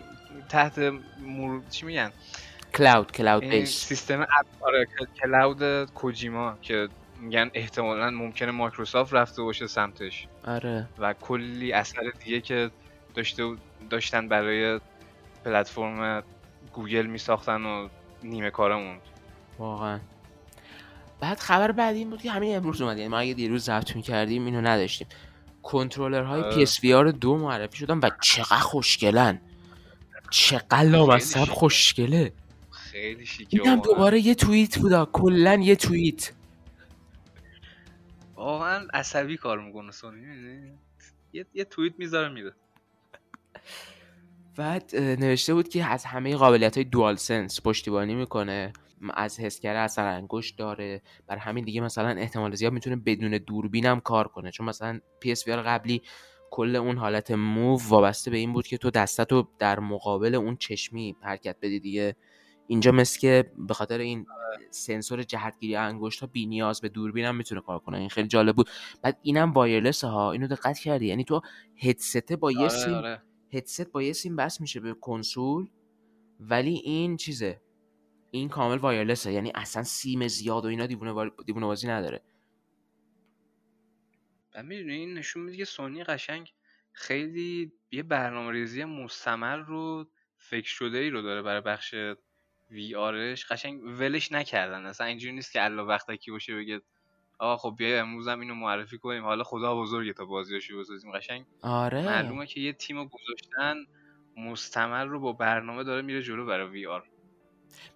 تحت 0.49 0.79
مور... 1.21 1.63
چی 1.71 1.87
میگن؟ 1.87 2.13
کلاود 2.75 3.13
کلاود 3.13 3.65
سیستم 3.65 4.21
اپ 4.21 4.47
آره 4.61 4.87
کلاود 5.23 5.85
کوجیما 5.85 6.59
که 6.63 6.89
میگن 7.23 7.51
احتمالا 7.55 8.11
ممکنه 8.11 8.51
مایکروسافت 8.51 9.15
رفته 9.15 9.43
باشه 9.43 9.67
سمتش. 9.67 10.29
آره. 10.47 10.89
و 10.99 11.13
کلی 11.13 11.73
اثر 11.73 12.13
دیگه 12.25 12.41
که 12.41 12.71
داشته 13.15 13.57
داشتن 13.91 14.29
برای 14.29 14.81
پلتفرم 15.45 16.23
گوگل 16.73 17.07
میساختن 17.07 17.63
و 17.65 17.89
نیمه 18.23 18.51
کاره 18.51 18.75
موند 18.75 19.01
واقعا. 19.59 20.01
بعد 21.21 21.39
خبر 21.39 21.73
بعدی 21.73 21.99
این 21.99 22.11
بود 22.11 22.23
که 22.23 22.31
همین 22.31 22.57
امروز 22.57 22.83
اومد. 22.83 22.97
یعنی 22.97 23.09
ما 23.09 23.19
اگه 23.19 23.35
دیروز 23.35 23.65
ضبط 23.65 23.97
می‌کردیم 23.97 24.45
اینو 24.45 24.61
نداشتیم. 24.61 25.07
کنترلر 25.63 26.23
های 26.23 26.43
آره. 26.43 26.67
وی 26.83 26.95
آر 26.95 27.11
دو 27.11 27.37
معرفی 27.37 27.77
شدن 27.77 27.99
و 27.99 28.11
چقدر 28.23 28.59
خوشگلن. 28.59 29.41
چقدر 30.31 30.83
لامصب. 30.83 31.45
خوشگله. 31.45 32.33
خیلی 32.71 33.27
شیکه 33.27 33.49
اینم 33.51 33.77
واقعا. 33.77 33.95
دوباره 33.95 34.21
یه 34.21 34.35
توییت 34.35 34.79
بودا. 34.79 35.05
کلا 35.05 35.55
یه 35.55 35.77
توییت. 35.77 36.33
واقعا 38.43 38.89
عصبی 38.95 39.37
کار 39.37 39.61
می‌کنه 39.61 39.91
سونی؟ 39.91 40.73
یه 41.33 41.47
یه 41.55 41.65
توییت 41.65 41.95
می‌ذاره 41.99 42.29
میره 42.29 42.53
بعد 44.57 44.97
نوشته 44.97 45.55
بود 45.55 45.69
که 45.69 45.85
از 45.85 46.05
همه 46.05 46.37
قابلیت 46.37 46.77
های 46.77 46.85
دوال 46.85 47.17
سنس 47.17 47.61
پشتیبانی 47.61 48.15
می‌کنه 48.15 48.73
از 49.15 49.41
حسگره 49.41 49.79
اثر 49.79 50.07
انگشت 50.07 50.59
داره. 50.59 51.03
بر 51.27 51.37
همین 51.37 51.65
دیگه 51.65 51.81
مثلا 51.81 52.09
احتمال 52.09 52.55
زیاد 52.55 52.73
می‌تونه 52.73 52.97
بدون 52.97 53.31
دوربین 53.31 53.87
هم 53.87 54.01
کار 54.01 54.29
کنه. 54.29 54.51
چون 54.51 54.67
مثلا 54.67 55.01
PS 55.25 55.39
VR 55.39 55.49
قبلی 55.49 56.03
کل 56.51 56.77
اون 56.77 56.97
حالت 56.99 57.31
Move 57.31 57.81
وابسته 57.89 58.31
به 58.31 58.37
این 58.37 58.53
بود 58.53 58.67
که 58.67 58.79
تو 58.79 58.91
دستتو 58.91 59.49
در 59.59 59.81
مقابل 59.81 60.35
اون 60.35 60.57
چشمی 60.57 61.17
حرکت 61.23 61.57
بدی 61.63 61.81
دیگه. 61.81 62.17
اینجا 62.67 62.93
مثل 62.93 63.21
که 63.21 63.53
به 63.59 63.75
خاطر 63.75 63.99
این 63.99 64.27
سنسور 64.71 65.23
جهتگیری 65.23 65.77
انگشت 65.77 66.21
ها 66.21 66.27
بی 66.27 66.47
نیاز 66.47 66.81
به 66.81 66.89
دوربین 66.89 67.25
هم 67.25 67.37
می‌تونه 67.37 67.61
کار 67.61 67.79
کنه. 67.79 67.99
این 67.99 68.09
خیلی 68.09 68.29
جالب 68.29 68.57
بود. 68.57 68.71
بعد 69.03 69.19
اینم 69.23 69.53
wireless 69.53 70.05
ها 70.05 70.33
اینو 70.33 70.47
دقت 70.47 70.79
کردی؟ 70.79 71.07
یعنی 71.07 71.25
تو 71.25 71.41
هدست 71.83 72.33
با 72.33 72.53
یه 72.53 72.59
آره 72.59 72.69
سیم 72.69 72.95
آره. 72.95 73.23
هدست 73.53 73.93
با 73.93 74.03
یه 74.03 74.13
سیم 74.13 74.37
وصل 74.37 74.61
میشه 74.61 74.81
به 74.81 74.95
کنسول 74.95 75.71
ولی 76.41 76.75
این 76.75 77.17
چیزه؟ 77.17 77.61
این 78.31 78.49
کامل 78.49 78.79
wireless 78.79 79.22
ه. 79.22 79.33
یعنی 79.33 79.53
اصلا 79.55 79.83
سیم 79.83 80.29
زیاد 80.29 80.65
و 80.65 80.69
اینا 80.69 80.87
دیوونه 80.87 81.67
بازی 81.67 81.89
نداره. 81.89 82.23
و 84.55 84.63
می‌دونی 84.63 84.95
این 84.95 85.15
نشون 85.15 85.43
میده 85.43 85.57
که 85.57 85.65
سونی 85.65 86.05
قشنگ 86.05 86.55
خیلی 86.93 87.73
یه 87.91 88.03
برنامه 88.03 88.53
ریزی 88.53 88.85
مستمر 88.85 89.57
رو 89.57 90.11
فکر 90.37 90.69
شده 90.69 90.99
ای 90.99 91.11
رو 91.11 91.23
داره 91.23 91.43
برای 91.43 91.61
بخش 91.61 91.95
وی 92.73 92.95
آرش 92.95 93.47
قشنگ 93.47 93.81
ولش 93.85 94.33
نکردن. 94.33 94.87
اصلا 94.87 95.07
اینجوری 95.07 95.35
نیست 95.35 95.53
که 95.53 95.65
الله 95.65 95.83
وقتکی 95.83 96.31
باشه 96.31 96.57
بگه 96.57 96.81
آقا 97.39 97.57
خب 97.57 97.75
بیا 97.79 98.01
امروز 98.01 98.29
هم 98.29 98.41
اینو 98.41 98.55
معرفی 98.55 98.99
کنیم. 98.99 99.25
حالا 99.25 99.45
خدا 99.45 99.77
بزرگه 99.77 100.13
تا 100.13 100.25
بازیاشو 100.25 100.81
بسازیم 100.81 101.13
قشنگ. 101.13 101.45
آره. 101.63 102.03
معلومه 102.03 102.47
که 102.47 102.61
یه 102.61 102.73
تیم 102.73 103.05
گذاشتن 103.05 103.77
مستمر 104.37 105.05
رو 105.05 105.21
با 105.21 105.33
برنامه 105.33 105.85
داره 105.85 106.03
میره 106.03 106.23
جلو 106.23 106.47
برای 106.47 106.69
وی 106.69 106.87
آر. 106.87 107.05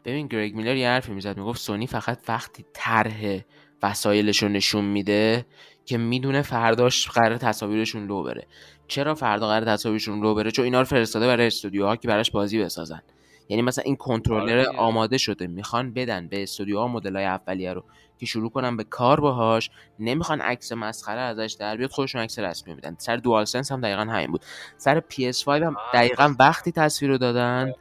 ببین 0.05 0.27
گرگ 0.27 0.55
میلر 0.55 0.77
یه 0.77 0.89
حرفی 0.89 1.13
می‌زد 1.13 1.37
می‌گفت 1.37 1.61
سونی 1.61 1.87
فقط 1.87 2.19
وقتی 2.29 2.65
طرح 2.73 3.41
وسایلش 3.83 4.43
رو 4.43 4.49
نشون 4.49 4.85
میده 4.85 5.47
که 5.85 5.99
می‌دونه 5.99 6.43
فرداش 6.43 7.09
قرار 7.09 7.37
تصاویرشون 7.37 8.07
لو 8.07 8.23
بره. 8.23 8.47
چرا 8.89 9.15
فردا 9.15 9.49
قرار 9.49 9.65
تصاویرشون 9.65 10.21
لو 10.21 10.35
بره؟ 10.35 10.51
چون 10.51 10.65
اینا 10.65 10.79
رو 10.79 10.87
فرستاده 10.87 11.27
برای 11.27 11.47
استودیوها 11.47 11.97
که 11.97 12.09
براش 12.09 12.31
بازی 12.31 12.59
بسازن. 12.59 13.03
یعنی 13.49 13.63
مثلا 13.63 13.85
این 13.85 13.97
کنترلر 13.97 14.59
آره. 14.59 14.79
آماده 14.79 15.19
شده 15.19 15.47
می‌خوان 15.47 15.93
بدن 15.93 16.29
به 16.29 16.43
استودیوها 16.43 16.89
مدلای 16.89 17.25
اولیه 17.25 17.73
رو 17.73 17.85
که 18.19 18.27
شروع 18.27 18.51
کنن 18.51 18.77
به 18.77 18.85
کار 18.85 19.21
باهاش 19.21 19.71
نمی‌خوان 19.99 20.41
عکس 20.41 20.73
مسخره 20.73 21.21
ازش 21.21 21.57
در 21.59 21.77
بیاد 21.77 21.91
خودشون 21.91 22.21
عکس 22.21 22.39
رسمی 22.39 22.75
میدن. 22.75 22.97
سر 22.99 23.17
دوال 23.17 23.45
سنس 23.45 23.73
هم 23.73 23.81
دقیقا 23.81 24.03
همین 24.03 24.27
بود. 24.27 24.45
سر 24.77 25.01
PS5 25.01 25.49
هم. 25.49 25.77
دقیقا 25.95 26.35
وقتی 26.39 26.73
تصویر 26.73 27.11
رو 27.11 27.19
دادن 27.19 27.73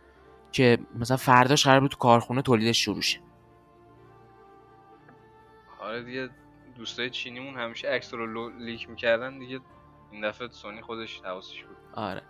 که 0.51 0.77
مثلا 0.99 1.17
فرداش 1.17 1.67
قرار 1.67 1.79
بود 1.79 1.91
تو 1.91 1.97
کارخونه 1.97 2.41
تولیدش 2.41 2.85
شروع 2.85 3.01
شه. 3.01 3.19
آره 5.79 6.03
دیگه 6.03 6.29
دوستای 6.75 7.09
چینیمون 7.09 7.55
همیشه 7.55 7.87
عکس 7.87 8.13
رو 8.13 8.49
leak 8.59 8.89
می‌کردن 8.89 9.39
دیگه 9.39 9.59
این 10.11 10.29
دفعه 10.29 10.47
سونی 10.51 10.81
خودش 10.81 11.21
حواسش 11.23 11.63
بود. 11.63 11.77
آره. 11.93 12.21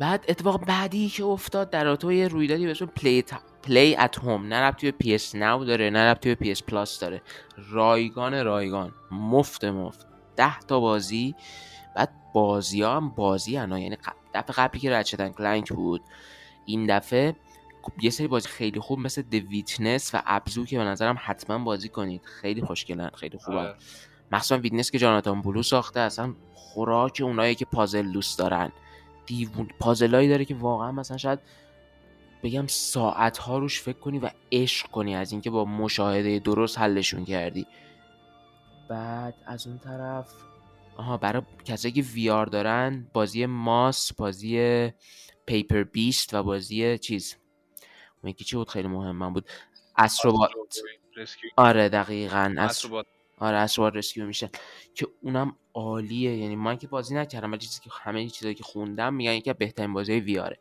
بعد 0.00 0.24
اتفاق 0.28 0.64
بعدی 0.64 1.08
که 1.08 1.24
افتاد 1.24 1.70
در 1.70 2.04
یه 2.04 2.28
رویدادی 2.28 2.64
به 2.64 2.70
اسم 2.70 2.86
Play 2.86 3.24
Play 3.62 3.96
At 3.96 4.18
Home 4.18 4.46
نه 4.46 4.56
ربطی 4.56 4.90
به 4.90 4.98
PS 4.98 5.34
Now 5.34 5.64
داره 5.64 5.90
نه 5.90 5.98
ربطی 5.98 6.28
به 6.28 6.34
PS 6.34 6.62
Plus 6.62 7.00
داره. 7.00 7.22
رایگان 7.70 8.44
رایگان. 8.44 8.92
مفت 9.10 9.64
مفت. 9.64 10.06
ده 10.36 10.60
تا 10.60 10.80
بازی. 10.80 11.34
بعد 11.96 12.10
بازی 12.34 12.82
ها 12.82 12.96
هم 12.96 13.08
بازی 13.08 13.56
هن 13.56 13.72
یعنی 13.72 13.96
دفعه 14.34 14.54
قبلی 14.56 14.80
که 14.80 14.90
Ratchet & 14.90 15.28
Clank 15.28 15.72
بود 15.72 16.02
این 16.66 16.96
دفعه 16.96 17.36
یه 18.02 18.10
سری 18.10 18.26
بازی 18.26 18.48
خیلی 18.48 18.80
خوب 18.80 18.98
مثل 18.98 19.22
The 19.22 19.34
Witness 19.34 20.14
و 20.14 20.22
Abzu 20.26 20.64
که 20.64 20.78
به 20.78 20.84
نظرم 20.84 21.16
حتما 21.20 21.58
بازی 21.58 21.88
کنید. 21.88 22.24
خیلی 22.24 22.62
خوشگلن 22.62 23.10
خیلی 23.14 23.38
خوبن. 23.38 23.58
آره. 23.58 23.76
مخصوصا 24.32 24.58
Witness 24.58 24.90
که 24.90 24.98
جاناتان 24.98 25.42
بلو 25.42 25.62
ساخته 25.62 26.00
اصلا 26.00 26.34
خوراک 26.54 27.20
اونایی 27.24 27.54
که 27.54 27.64
پازل 27.64 28.12
دوست 28.12 28.38
دارن. 28.38 28.72
دیوونه 29.30 29.68
پازلایی 29.80 30.28
داره 30.28 30.44
که 30.44 30.54
واقعا 30.54 30.92
مثلا 30.92 31.16
شاید 31.16 31.38
بگم 32.42 32.66
ساعت 32.66 33.38
ها 33.38 33.58
روش 33.58 33.80
فکر 33.80 33.98
کنی 33.98 34.18
و 34.18 34.30
عشق 34.52 34.86
کنی 34.86 35.14
از 35.16 35.32
اینکه 35.32 35.50
با 35.50 35.64
مشاهده 35.64 36.38
درست 36.38 36.78
حلشون 36.78 37.24
کردی. 37.24 37.66
بعد 38.88 39.34
از 39.46 39.66
اون 39.66 39.78
طرف 39.78 40.32
آها 40.96 41.16
برای 41.16 41.42
کسایی 41.64 41.94
که 41.94 42.02
VR 42.02 42.46
دارن 42.46 43.06
بازی 43.12 43.46
Moss 43.46 44.12
بازی 44.12 44.90
Paper 45.46 45.82
Beast 45.82 46.34
و 46.34 46.42
بازی 46.42 46.98
چیز. 46.98 47.36
اون 48.22 48.30
یکی 48.30 48.44
چی 48.44 48.56
بود؟ 48.56 48.68
خیلی 48.68 48.88
مهم 48.88 49.16
من 49.16 49.32
بود. 49.32 49.48
Astro 49.96 50.30
Bot 50.30 50.50
آره 51.56 51.88
دقیقا. 51.88 52.54
As... 52.58 52.70
Astro 52.70 52.93
Bot 52.93 53.06
آره 53.40 53.56
Astro 53.56 53.81
Bot 53.81 53.96
Rescue 53.96 54.26
میشه. 54.26 54.50
که 54.94 55.06
اونم 55.22 55.56
عالیه. 55.74 56.36
یعنی 56.36 56.56
من 56.56 56.76
که 56.76 56.86
بازی 56.86 57.14
نکردم 57.14 57.50
ولی 57.52 57.60
چیزی 57.60 57.80
که 57.80 57.90
همه 58.02 58.28
چیزایی 58.28 58.54
که 58.54 58.64
خوندم 58.64 59.14
میگن 59.14 59.32
یکی 59.32 59.50
از 59.50 59.56
بهترین 59.56 59.92
بازی 59.92 60.12
VR 60.12 60.43
ه 60.43 60.58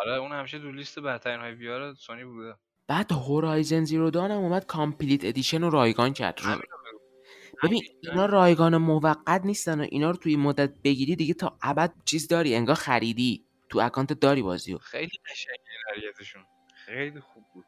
آره. 0.00 0.12
اون 0.12 0.32
همیشه 0.32 0.58
تو 0.58 0.72
لیست 0.72 0.98
برترین 0.98 1.40
های 1.40 1.54
VR 1.54 1.94
Sony 1.94 2.24
بوده. 2.24 2.54
بعد 2.86 3.12
Horizon 3.12 3.84
Zero 3.84 4.10
Dawn 4.10 4.30
هم 4.30 4.38
اومد 4.38 4.66
Complete 4.66 5.24
Edition 5.24 5.62
رو 5.62 5.70
رایگان 5.70 6.12
کرد. 6.12 6.40
ببین. 7.62 7.82
اینا 8.00 8.26
رایگان 8.26 8.76
موقت 8.76 9.40
نیستن 9.44 9.80
و 9.80 9.86
اینا 9.90 10.10
رو 10.10 10.16
توی 10.16 10.36
مدت 10.36 10.72
بگیری 10.84 11.16
دیگه 11.16 11.34
تا 11.34 11.58
ابد 11.62 11.92
چیز 12.04 12.28
داری 12.28 12.54
انگار 12.54 12.74
خریدی. 12.74 13.44
تو 13.68 13.78
اکانت 13.78 14.12
داری 14.12 14.42
بازیو. 14.42 14.78
خیلی 14.78 15.10
قشنگه 15.30 15.58
خیلی 16.86 17.20
خوب 17.20 17.44
بود. 17.54 17.64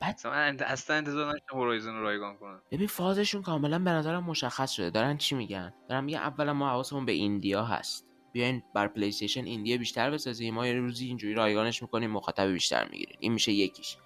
بعد- 0.00 0.26
من 0.26 0.56
اصلا 0.60 0.96
انتظار 0.96 1.26
نداشتم 1.28 1.56
Horizon 1.56 1.94
رو 1.94 2.02
رایگان 2.02 2.36
کنن 2.36 2.60
ببین 2.70 2.86
فازشون 2.86 3.42
کاملا 3.42 3.78
به 3.78 3.90
نظرم 3.90 4.24
مشخص 4.24 4.70
شده. 4.72 4.90
دارن 4.90 5.16
چی 5.16 5.34
میگن؟ 5.34 5.74
دارن 5.88 6.04
میگن 6.04 6.18
اولا 6.18 6.52
ما 6.52 6.68
حواسمون 6.68 7.06
به 7.06 7.12
indie 7.12 7.55
ها 7.55 7.64
هست. 7.64 8.04
بیاین 8.32 8.62
بر 8.74 8.88
PlayStation 8.88 9.08
indie 9.08 9.44
ها 9.44 9.76
بیشتر 9.78 10.10
بسازیم. 10.10 10.54
ما 10.54 10.66
یه 10.66 10.72
روزی 10.74 11.06
اینجوری 11.06 11.34
رایگانش 11.34 11.82
می‌کنیم 11.82 12.10
مخاطب 12.10 12.46
بیشتر 12.46 12.88
می‌گیریم. 12.90 13.16
این 13.20 13.32
میشه 13.32 13.52
یکیش. 13.52 13.96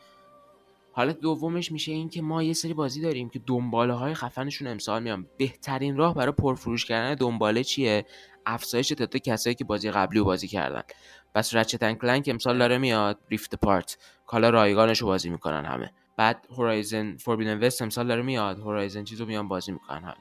حالت 0.93 1.21
دومش 1.21 1.73
میشه 1.73 1.93
این 1.93 2.09
که 2.09 2.23
ما 2.23 2.43
یه 2.43 2.53
سری 2.53 2.75
بازی 2.75 3.01
داریم 3.01 3.31
که 3.31 3.39
دنباله 3.39 3.93
های 3.95 4.15
خفنشون 4.15 4.69
امسال 4.69 5.03
میان. 5.03 5.27
بهترین 5.39 5.97
راه 5.97 6.15
برای 6.15 6.33
پرفروش 6.33 6.85
کردن 6.85 7.15
دنباله 7.15 7.65
چیه؟ 7.65 8.07
افزایش 8.47 8.89
تعداد 8.89 9.17
کسایی 9.17 9.55
که 9.55 9.65
بازی 9.65 9.91
قبلی 9.91 10.19
رو 10.19 10.25
بازی 10.25 10.49
کردن. 10.49 10.83
پس 11.35 11.55
Ratchet 11.55 11.99
Clank 11.99 12.29
امسال 12.29 12.59
داره 12.59 12.79
میاد 12.79 13.19
Rift 13.31 13.55
Apart 13.55 13.99
حالا 14.27 14.51
رایگانش 14.51 14.99
رو 14.99 15.07
بازی 15.07 15.31
می‌کنن 15.31 15.65
همه. 15.65 15.93
بعد 16.17 16.47
Horizon 16.51 17.17
Forbidden 17.17 17.67
West 17.67 17.83
امسال 17.83 18.09
داره 18.09 18.23
میاد. 18.23 18.59
Horizon 18.59 19.05
چیزو 19.05 19.27
میان 19.27 19.49
بازی 19.49 19.73
می‌کنن 19.73 20.03
همه. 20.03 20.15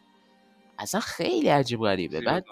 اصلا 0.79 1.01
خیلی 1.01 1.47
عجیب 1.47 1.79
غریبه. 1.79 2.21
بعد. 2.21 2.45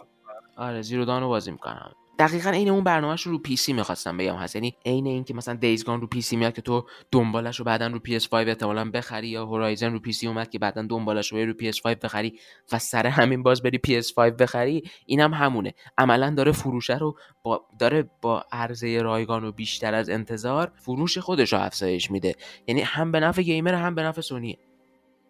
آره 0.58 0.82
Zero 0.82 1.06
Dawn 1.06 1.22
رو 1.22 1.28
بازی 1.28 1.52
می‌کنم 1.52 1.92
دقیقا 2.20 2.50
عین 2.50 2.70
اون 2.70 2.84
برنامهش 2.84 3.22
رو 3.22 3.32
رو 3.32 3.40
PC 3.40 3.74
می‌خواستم 3.74 4.18
بگم 4.18 4.36
هست. 4.36 4.56
یعنی 4.56 4.76
عین 4.86 5.08
این 5.08 5.24
که 5.24 5.34
مثلا 5.34 5.56
Days 5.56 5.79
Gone 5.79 6.02
رو 6.02 6.08
PC 6.08 6.36
میاد 6.36 6.54
که 6.54 6.62
تو 6.62 6.86
دنبالش 7.12 7.60
رو 7.60 7.66
بعدا 7.66 7.88
رو 7.88 8.00
PS5 8.00 8.34
احتمالاً 8.34 8.92
بخری 8.92 9.28
یا 9.28 9.46
Horizon 9.46 9.94
رو 9.94 10.00
PC 10.00 10.28
اومد 10.28 10.50
که 10.50 10.60
بعدا 10.60 10.82
دنبالش 10.82 11.32
رو 11.34 11.38
رو 11.38 11.54
PS5 11.54 11.86
بخری 11.86 12.40
و 12.72 12.80
سر 12.80 13.08
همین 13.08 13.44
باز 13.44 13.62
بری 13.62 13.80
PS5 13.88 14.18
بخری 14.18 14.84
اینم 15.06 15.34
هم 15.34 15.46
همونه. 15.46 15.74
عملا 15.98 16.34
داره 16.38 16.52
فروشه 16.52 16.98
رو 16.98 17.18
با 17.44 17.66
داره 17.80 18.10
با 18.22 18.46
عرضه 18.52 19.02
رایگان 19.02 19.44
و 19.44 19.52
بیشتر 19.52 19.94
از 19.94 20.10
انتظار 20.10 20.72
فروش 20.76 21.18
خودش 21.18 21.54
رو 21.54 21.60
افزایش 21.60 22.12
میده. 22.12 22.36
یعنی 22.68 22.82
هم 22.82 23.12
به 23.12 23.20
نفع 23.20 23.42
گیمر 23.42 23.74
هم 23.74 23.96
به 23.96 24.04
نفع 24.04 24.22
سونیه. 24.22 24.58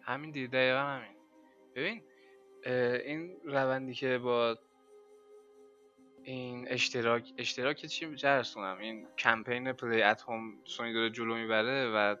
همین 0.02 0.30
دقیقا 0.30 0.78
همین. 0.78 1.10
ببین 1.76 2.02
این 3.06 3.30
روندی 3.44 3.94
که 3.94 4.18
با 4.18 4.56
این 6.22 6.66
اشتراک 6.68 7.32
اشتراک 7.38 7.86
چی 7.86 8.14
چه 8.16 8.28
ارسونم؟ 8.28 8.78
این 8.78 9.06
کمپین 9.18 9.72
پلی 9.72 10.02
ات 10.02 10.22
هوم 10.22 10.52
سونی 10.64 10.92
داره 10.92 11.10
جلو 11.10 11.34
می‌بره 11.34 11.90
و. 11.94 12.16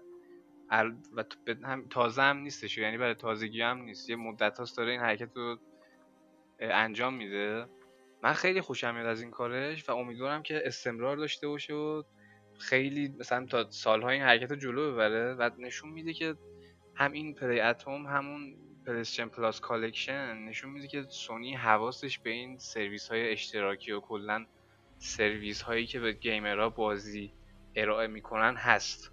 و 1.16 1.24
تازه 1.90 2.22
هم 2.22 2.36
نیستش 2.36 2.78
یعنی 2.78 2.98
برای 2.98 3.14
تازگی 3.14 3.62
هم 3.62 3.82
نیست. 3.82 4.10
یه 4.10 4.16
مدت 4.16 4.58
هاست 4.58 4.76
داره 4.76 4.92
این 4.92 5.00
حرکت 5.00 5.36
رو 5.36 5.58
انجام 6.60 7.14
میده. 7.14 7.66
من 8.22 8.32
خیلی 8.32 8.60
خوشم 8.60 8.94
میاد 8.94 9.06
از 9.06 9.22
این 9.22 9.30
کارش 9.30 9.88
و 9.88 9.92
امیدوارم 9.92 10.42
که 10.42 10.62
استمرار 10.64 11.16
داشته 11.16 11.48
باشه 11.48 11.74
و 11.74 12.02
خیلی 12.58 13.14
مثلا 13.18 13.46
تا 13.46 13.70
سالها 13.70 14.08
این 14.08 14.22
حرکت 14.22 14.50
رو 14.50 14.56
جلو 14.56 14.92
ببره. 14.92 15.34
و 15.34 15.50
نشون 15.58 15.90
میده 15.90 16.12
که 16.12 16.34
هم 16.94 17.12
این 17.12 17.34
Play 17.34 17.60
At 17.60 17.75
Home 17.75 18.06
همون 18.06 18.56
PlayStation 18.86 19.28
Plus 19.28 19.60
Collection 19.60 20.38
نشون 20.38 20.70
میده 20.70 20.88
که 20.88 21.02
سونی 21.02 21.54
حواسش 21.54 22.18
به 22.18 22.30
این 22.30 22.58
سرویس 22.58 23.08
های 23.08 23.32
اشتراکی 23.32 23.92
و 23.92 24.00
کلا 24.00 24.46
سرویس 24.98 25.62
هایی 25.62 25.86
که 25.86 26.00
به 26.00 26.12
gamer 26.12 26.59
ها 26.59 26.68
بازی 26.68 27.32
ارائه 27.74 28.06
می‌کنن 28.06 28.56
هست. 28.56 29.12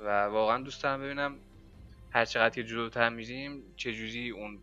و 0.00 0.24
واقعا 0.24 0.62
دوست 0.62 0.82
دارم 0.82 1.00
ببینم 1.02 1.38
هر 2.10 2.24
چقدر 2.24 2.54
که 2.54 2.64
جلوتر 2.64 3.08
میریم 3.08 3.74
چجوری 3.76 4.30
اون 4.30 4.62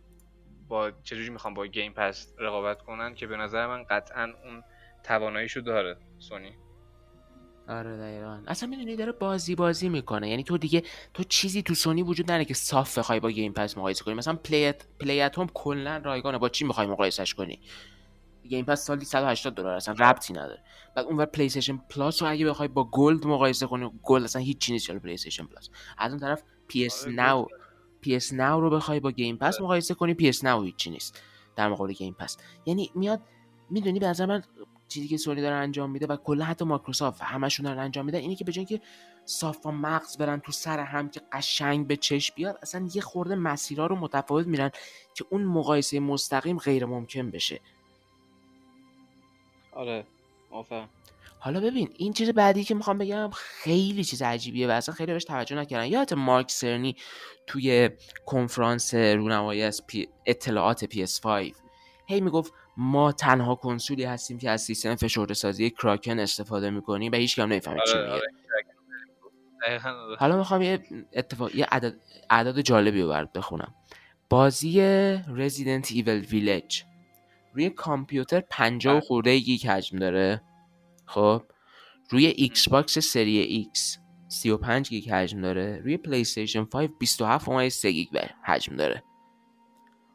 با 0.68 0.90
چجوری 0.90 1.30
می‌خوام 1.30 1.54
با 1.54 1.66
Game 1.66 1.92
Pass 1.92 2.34
رقابت 2.38 2.82
کنن 2.82 3.14
که 3.14 3.26
به 3.26 3.36
نظر 3.36 3.66
من 3.66 3.84
قطعا 3.84 4.32
اون 4.44 4.64
تواناییشو 5.02 5.60
داره 5.60 5.96
سونی. 6.18 6.63
آره 7.68 7.96
دقیقا. 7.96 8.40
اصلا 8.46 8.68
می‌دونی 8.68 8.96
داره 8.96 9.12
بازی 9.12 9.54
بازی 9.54 9.88
می‌کنه. 9.88 10.30
یعنی 10.30 10.42
تو 10.42 10.58
دیگه 10.58 10.82
تو 11.14 11.24
چیزی 11.24 11.62
تو 11.62 11.74
سونی 11.74 12.02
وجود 12.02 12.26
نداره 12.26 12.44
که 12.44 12.54
صاف 12.54 12.98
بخوای 12.98 13.20
با 13.20 13.30
Game 13.30 13.52
Pass 13.52 13.78
مقایسه 13.78 14.04
کنی. 14.04 14.14
مثلا 14.14 14.34
Play 14.34 14.67
At 14.67 14.84
Play 15.00 15.25
At 15.25 15.38
Home 15.38 15.46
کلا 15.54 15.96
رایگانه. 15.96 16.38
با 16.38 16.48
چی 16.48 16.64
می‌خوای 16.64 16.86
مقایسش 16.86 17.34
کنی؟ 17.34 17.60
Game 18.48 18.64
Pass 18.64 18.84
سالی 18.84 19.04
180 19.04 19.54
دلار. 19.54 19.74
اصلا 19.74 19.94
ربطی 19.98 20.32
نداره. 20.32 20.62
بعد 20.96 21.04
اونور 21.04 21.24
PlayStation 21.24 21.76
Plus 21.76 22.22
رو 22.22 22.30
اگه 22.30 22.46
بخوای 22.46 22.68
با 22.68 22.84
Gold 22.84 23.26
مقایسه 23.26 23.66
کنی 23.66 23.90
Gold 24.02 24.24
اصلا 24.24 24.42
هیچ 24.42 24.58
چیزی 24.58 24.72
نیست 24.72 24.90
PlayStation 24.90 25.44
Plus. 25.44 25.70
از 25.98 26.12
اون 26.12 26.20
طرف 26.20 26.42
PS 26.68 27.04
آره، 27.04 27.14
Now 27.14 27.48
PS 28.00 28.32
Now 28.32 28.60
رو 28.60 28.70
بخوای 28.70 29.00
با 29.00 29.10
Game 29.10 29.36
Pass 29.36 29.60
مقایسه 29.60 29.94
کنی 29.94 30.14
PS 30.14 30.44
Now 30.44 30.62
هیچ 30.62 30.88
نیست. 30.88 31.22
در 31.56 31.68
مقابل 31.68 31.92
Game 31.92 32.16
Pass. 32.18 32.36
یعنی 32.66 32.90
میاد 32.94 33.20
می‌دونی 33.70 33.98
به 33.98 34.06
نظر 34.06 34.26
من 34.26 34.42
چیزی 34.88 35.08
که 35.08 35.16
سونی 35.16 35.42
داره 35.42 35.54
انجام 35.54 35.90
میده 35.90 36.06
و 36.06 36.16
کلا 36.16 36.44
حتی 36.44 36.64
مایکروسافت 36.64 37.22
همشون 37.22 37.64
دارن 37.64 37.78
انجام 37.78 38.06
میدن 38.06 38.18
اینه 38.18 38.34
که 38.34 38.44
به 38.44 38.52
جای 38.52 38.66
اینکه 38.68 38.86
صاف 39.24 39.66
و 39.66 39.70
مغز 39.70 40.16
برن 40.16 40.40
تو 40.40 40.52
سر 40.52 40.80
هم 40.80 41.08
که 41.08 41.20
قشنگ 41.32 41.86
به 41.86 41.96
چشم 41.96 42.34
بیاد 42.36 42.58
اصلا 42.62 42.88
یه 42.94 43.02
خورده 43.02 43.34
مسیرها 43.34 43.86
رو 43.86 43.96
متفاوت 43.96 44.46
میرن 44.46 44.70
که 45.14 45.24
اون 45.30 45.44
مقایسه 45.44 46.00
مستقیم 46.00 46.58
غیر 46.58 46.86
ممکن 46.86 47.30
بشه. 47.30 47.60
آره 49.72 50.06
موافقم 50.50 50.88
حالا 51.38 51.60
ببین 51.60 51.90
این 51.96 52.12
چیز 52.12 52.30
بعدی 52.30 52.64
که 52.64 52.74
می‌خوام 52.74 52.98
بگم 52.98 53.30
خیلی 53.34 54.04
چیز 54.04 54.22
عجیبیه 54.22 54.68
و 54.68 54.70
اصلا 54.70 54.94
خیلی 54.94 55.12
بهش 55.12 55.24
توجه 55.24 55.56
نکردن 55.56 55.86
یادت 55.86 56.12
مارک 56.12 56.50
سرنی 56.50 56.96
توی 57.46 57.90
کنفرانس 58.26 58.94
رونمایی 58.94 59.62
از 59.62 59.86
پی... 59.86 60.08
اطلاعات 60.26 60.84
PS5 60.84 61.54
هی 62.06 62.20
می‌گفت 62.20 62.52
ما 62.76 63.12
تنها 63.12 63.54
کنسولی 63.54 64.04
هستیم 64.04 64.38
که 64.38 64.50
از 64.50 64.62
سیستم 64.62 64.94
فشرده 64.94 65.34
سازی 65.34 65.70
کراکن 65.70 66.18
استفاده 66.18 66.70
می‌کنیم 66.70 67.12
و 67.12 67.16
هیچ 67.16 67.36
کم 67.36 67.42
نمی‌فهمه 67.42 67.80
چی 67.86 67.98
آره 67.98 68.12
میگه. 68.12 68.22
آره. 69.68 70.16
حالا 70.18 70.36
می‌خوام 70.36 70.62
یه 70.62 70.82
اتفاق 71.12 71.54
یه 71.54 71.64
عدد 71.64 71.94
اعداد 72.30 72.60
جالبی 72.60 73.02
رو 73.02 73.08
برات 73.08 73.32
بخونم. 73.32 73.74
بازی 74.30 74.80
Resident 75.36 75.92
Evil 75.92 76.18
Village 76.20 76.84
روی 77.54 77.70
کامپیوتر 77.70 78.40
50 78.40 78.94
و 78.94 78.98
بله. 78.98 79.06
خورده 79.06 79.38
گیگ 79.38 79.66
حجم 79.66 79.98
داره. 79.98 80.42
خب؟ 81.06 81.42
روی 82.10 82.26
Xbox 82.26 82.98
Series 82.98 83.38
X 83.38 83.98
35 84.28 84.88
گیگ 84.88 85.10
حجم 85.10 85.40
داره. 85.40 85.80
روی 85.84 85.96
PlayStation 85.96 86.64
5 86.64 86.90
27.3 87.70 87.84
گیگ 87.84 88.08
حجم 88.44 88.76
داره. 88.76 89.02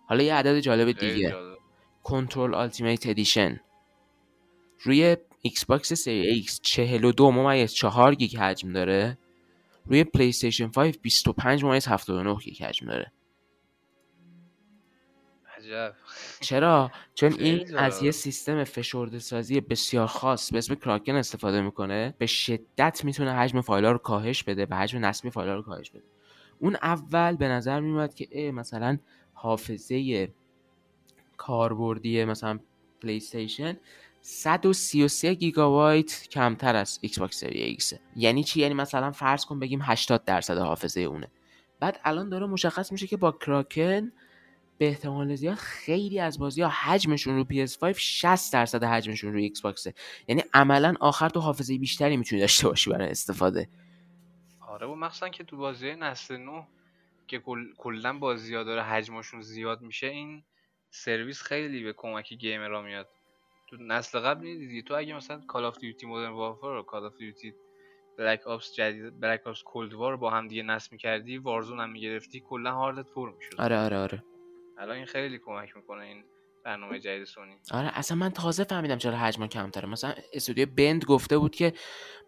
حالا 0.08 0.24
یه 0.24 0.36
عدد 0.36 0.60
جالب 0.60 0.92
دیگه. 0.92 1.30
جالب. 1.30 1.59
Control 2.10 2.54
Ultimate 2.54 3.08
Edition 3.08 3.60
روی 4.84 5.18
Xbox 5.42 5.94
Series 5.94 6.28
X 6.28 6.60
42 6.62 7.32
ممیز 7.32 7.74
4 7.74 8.16
گیگ 8.16 8.38
حجم 8.38 8.74
داره. 8.74 9.18
روی 9.86 10.04
PlayStation 10.04 10.68
5 10.68 10.98
25 11.02 11.64
ممیز 11.64 11.88
79 11.88 12.36
گیگ 12.36 12.64
حجم 12.64 12.86
داره. 12.86 13.12
عجب. 15.58 15.94
چرا؟ 16.40 16.92
چون 17.16 17.34
این 17.34 17.78
از. 17.78 18.04
یه 18.04 18.12
سیستم 18.12 18.64
فشرده 18.64 19.20
سازی 19.20 19.62
بسیار 19.62 20.08
خاص 20.08 20.52
به 20.52 20.58
اسم 20.58 20.76
Kraken 20.76 21.16
استفاده 21.16 21.62
می‌کنه. 21.62 22.16
به 22.18 22.26
شدت 22.26 23.06
می‌تونه 23.06 23.34
حجم 23.34 23.62
فایل‌ها 23.62 23.92
رو 23.92 23.98
کاهش 23.98 24.44
بده 24.44 24.68
و 24.70 24.76
حجم 24.76 25.06
نصبی 25.06 25.30
فایل‌ها 25.30 25.56
رو 25.56 25.62
کاهش 25.62 25.90
بده. 25.90 26.04
اون 26.60 26.76
اول 26.76 27.36
به 27.36 27.48
نظر 27.48 27.80
میومد 27.80 28.14
که 28.14 28.52
مثلا 28.52 28.98
حافظه 29.34 30.30
کاربردی 31.40 32.26
مثلا 32.26 32.60
PlayStation 33.02 33.78
133 34.22 35.34
گیگابایت 35.34 36.28
کمتر 36.32 36.76
از 36.76 37.00
Xbox 37.02 37.40
Series 37.40 37.62
X 37.62 37.94
یعنی 38.16 38.44
چی؟ 38.44 38.60
یعنی 38.60 38.74
مثلا 38.74 39.12
فرض 39.12 39.46
کن 39.46 39.60
بگیم 39.60 39.80
80 39.84 40.24
درصد 40.26 40.58
حافظه 40.58 41.02
اونه. 41.02 41.32
بعد 41.80 42.00
الان 42.04 42.30
داره 42.30 42.46
مشخص 42.46 42.92
میشه 42.92 43.08
که 43.08 43.18
با 43.18 43.32
Kraken 43.32 44.12
به 44.78 44.88
احتمال 44.88 45.36
زیاد 45.36 45.56
خیلی 45.56 46.20
از 46.20 46.40
بازی 46.40 46.62
ها 46.62 46.70
حجمشون 46.70 47.36
رو 47.36 47.44
PS5 47.44 47.98
60 47.98 48.54
درصد 48.54 48.84
حجمشون 48.84 49.34
رو 49.34 49.40
Xbox 49.40 49.62
ـه 49.62 49.94
یعنی 50.28 50.44
عملا 50.54 50.94
آخر 51.00 51.30
تو 51.30 51.40
حافظه 51.40 51.78
بیشتری 51.78 52.18
می‌تونی 52.18 52.42
داشته 52.42 52.68
باشی 52.68 52.90
برای 52.90 53.10
استفاده. 53.10 53.70
آره 54.68 54.88
و 54.88 54.96
مخصوصا 54.96 55.30
که 55.30 55.44
تو 55.44 55.58
بازی 55.58 55.96
نسل 55.96 56.38
نو 56.38 56.64
که 57.28 57.40
کل- 57.40 57.74
کلا 57.78 58.14
بازی 58.20 58.56
ها 58.56 58.64
داره 58.64 58.84
حجمشون 58.84 59.42
زیاد 59.42 59.82
میشه 59.82 60.08
این 60.08 60.44
سرویس 60.92 61.42
خیلی 61.42 61.84
به 61.84 61.94
کمک 61.94 62.34
gamer 62.34 62.74
ها 62.74 62.82
میاد. 62.82 63.10
تو 63.68 63.78
نسل 63.80 64.20
قبل 64.20 64.42
دیدی 64.42 64.84
تو 64.84 64.94
اگه 64.94 65.16
مثلا 65.16 65.42
Call 65.48 65.66
of 65.66 65.78
Duty 65.78 66.06
Modern 66.06 66.32
Warfare 66.32 66.76
و 66.76 66.84
Call 66.84 67.06
of 67.06 67.18
Duty 67.18 67.54
Black 68.18 68.48
Ops 68.48 68.74
جدید 68.76 69.20
Black 69.20 69.48
Ops 69.48 69.64
Cold 69.64 69.94
War 69.94 70.18
با 70.18 70.30
هم 70.30 70.48
دیگه 70.48 70.64
نصب 70.64 70.92
می‌کردی 70.92 71.38
Warzone 71.38 71.80
هم 71.80 71.90
می‌گرفتی 71.90 72.40
کلا 72.40 72.72
هاردت 72.72 73.10
پر 73.12 73.32
می‌شد. 73.32 73.56
آره 73.62 73.78
آره 73.78 73.98
آره. 73.98 74.24
الان 74.78 74.96
این 74.96 75.06
خیلی 75.06 75.40
کمک 75.40 75.76
می‌کنه 75.76 76.04
این 76.04 76.24
برنامه 76.70 77.00
جدید 77.00 77.24
سونی. 77.24 77.56
آره 77.72 77.92
اصلا 77.94 78.18
من 78.18 78.30
تازه 78.30 78.64
فهمیدم 78.64 78.98
چرا 78.98 79.18
حجم 79.18 79.48
کمتره. 79.48 79.90
مثلا 79.90 80.14
استودیو 80.34 80.66
Bend 80.66 81.06
گفته 81.06 81.38
بود 81.38 81.56
که 81.56 81.74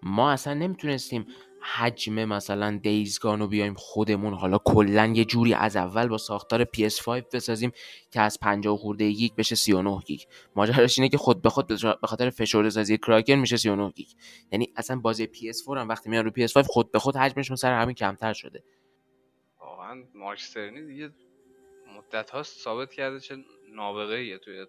ما 0.04 0.32
اصلا 0.32 0.54
نمی‌تونستیم 0.54 1.26
حجم 1.62 2.26
مثلا 2.26 2.80
Days 2.84 3.12
Gone 3.12 3.40
رو 3.40 3.48
بیایم 3.48 3.74
خودمون. 3.74 4.34
حالا 4.34 4.58
کلا 4.58 5.06
یه 5.16 5.26
جوری 5.26 5.54
از 5.54 5.76
اول 5.76 6.08
با 6.08 6.18
ساختار 6.18 6.64
PS5 6.64 7.08
بسازیم 7.34 7.72
که 8.12 8.22
از 8.22 8.40
50 8.40 8.78
خورده 8.78 9.12
گیگ 9.12 9.36
بشه 9.36 9.56
39 9.56 10.00
گیگ. 10.06 10.22
ماجراش 10.56 11.00
اینه 11.00 11.10
که 11.10 11.18
خود 11.18 11.42
به 11.42 11.50
خود 11.50 11.68
به 12.02 12.08
خاطر 12.08 12.30
فشرده 12.30 12.70
سازی 12.70 12.98
کراکن 12.98 13.34
میشه 13.34 13.58
39 13.58 13.92
گیگ. 13.92 14.08
یعنی 14.52 14.74
اصلا 14.76 15.00
بازی 15.00 15.28
PS4 15.28 15.78
هم 15.78 15.90
وقتی 15.90 16.10
میان 16.10 16.26
رو 16.26 16.32
PS5 16.32 16.68
خود 16.68 16.92
به 16.92 17.00
خود 17.00 17.16
حجمشون 17.16 17.56
سر 17.56 17.82
همین 17.82 17.96
کمتر 17.96 18.34
شده. 18.34 18.64
واقعا 19.60 20.04
مارک 20.16 20.58
دیگه 20.88 21.12
مدت 21.98 22.30
هاست 22.30 22.60
ثابت 22.60 22.94
کرده 22.94 23.20
چه 23.20 23.38
نابغه 23.72 24.16
ایه 24.16 24.38
توی 24.38 24.66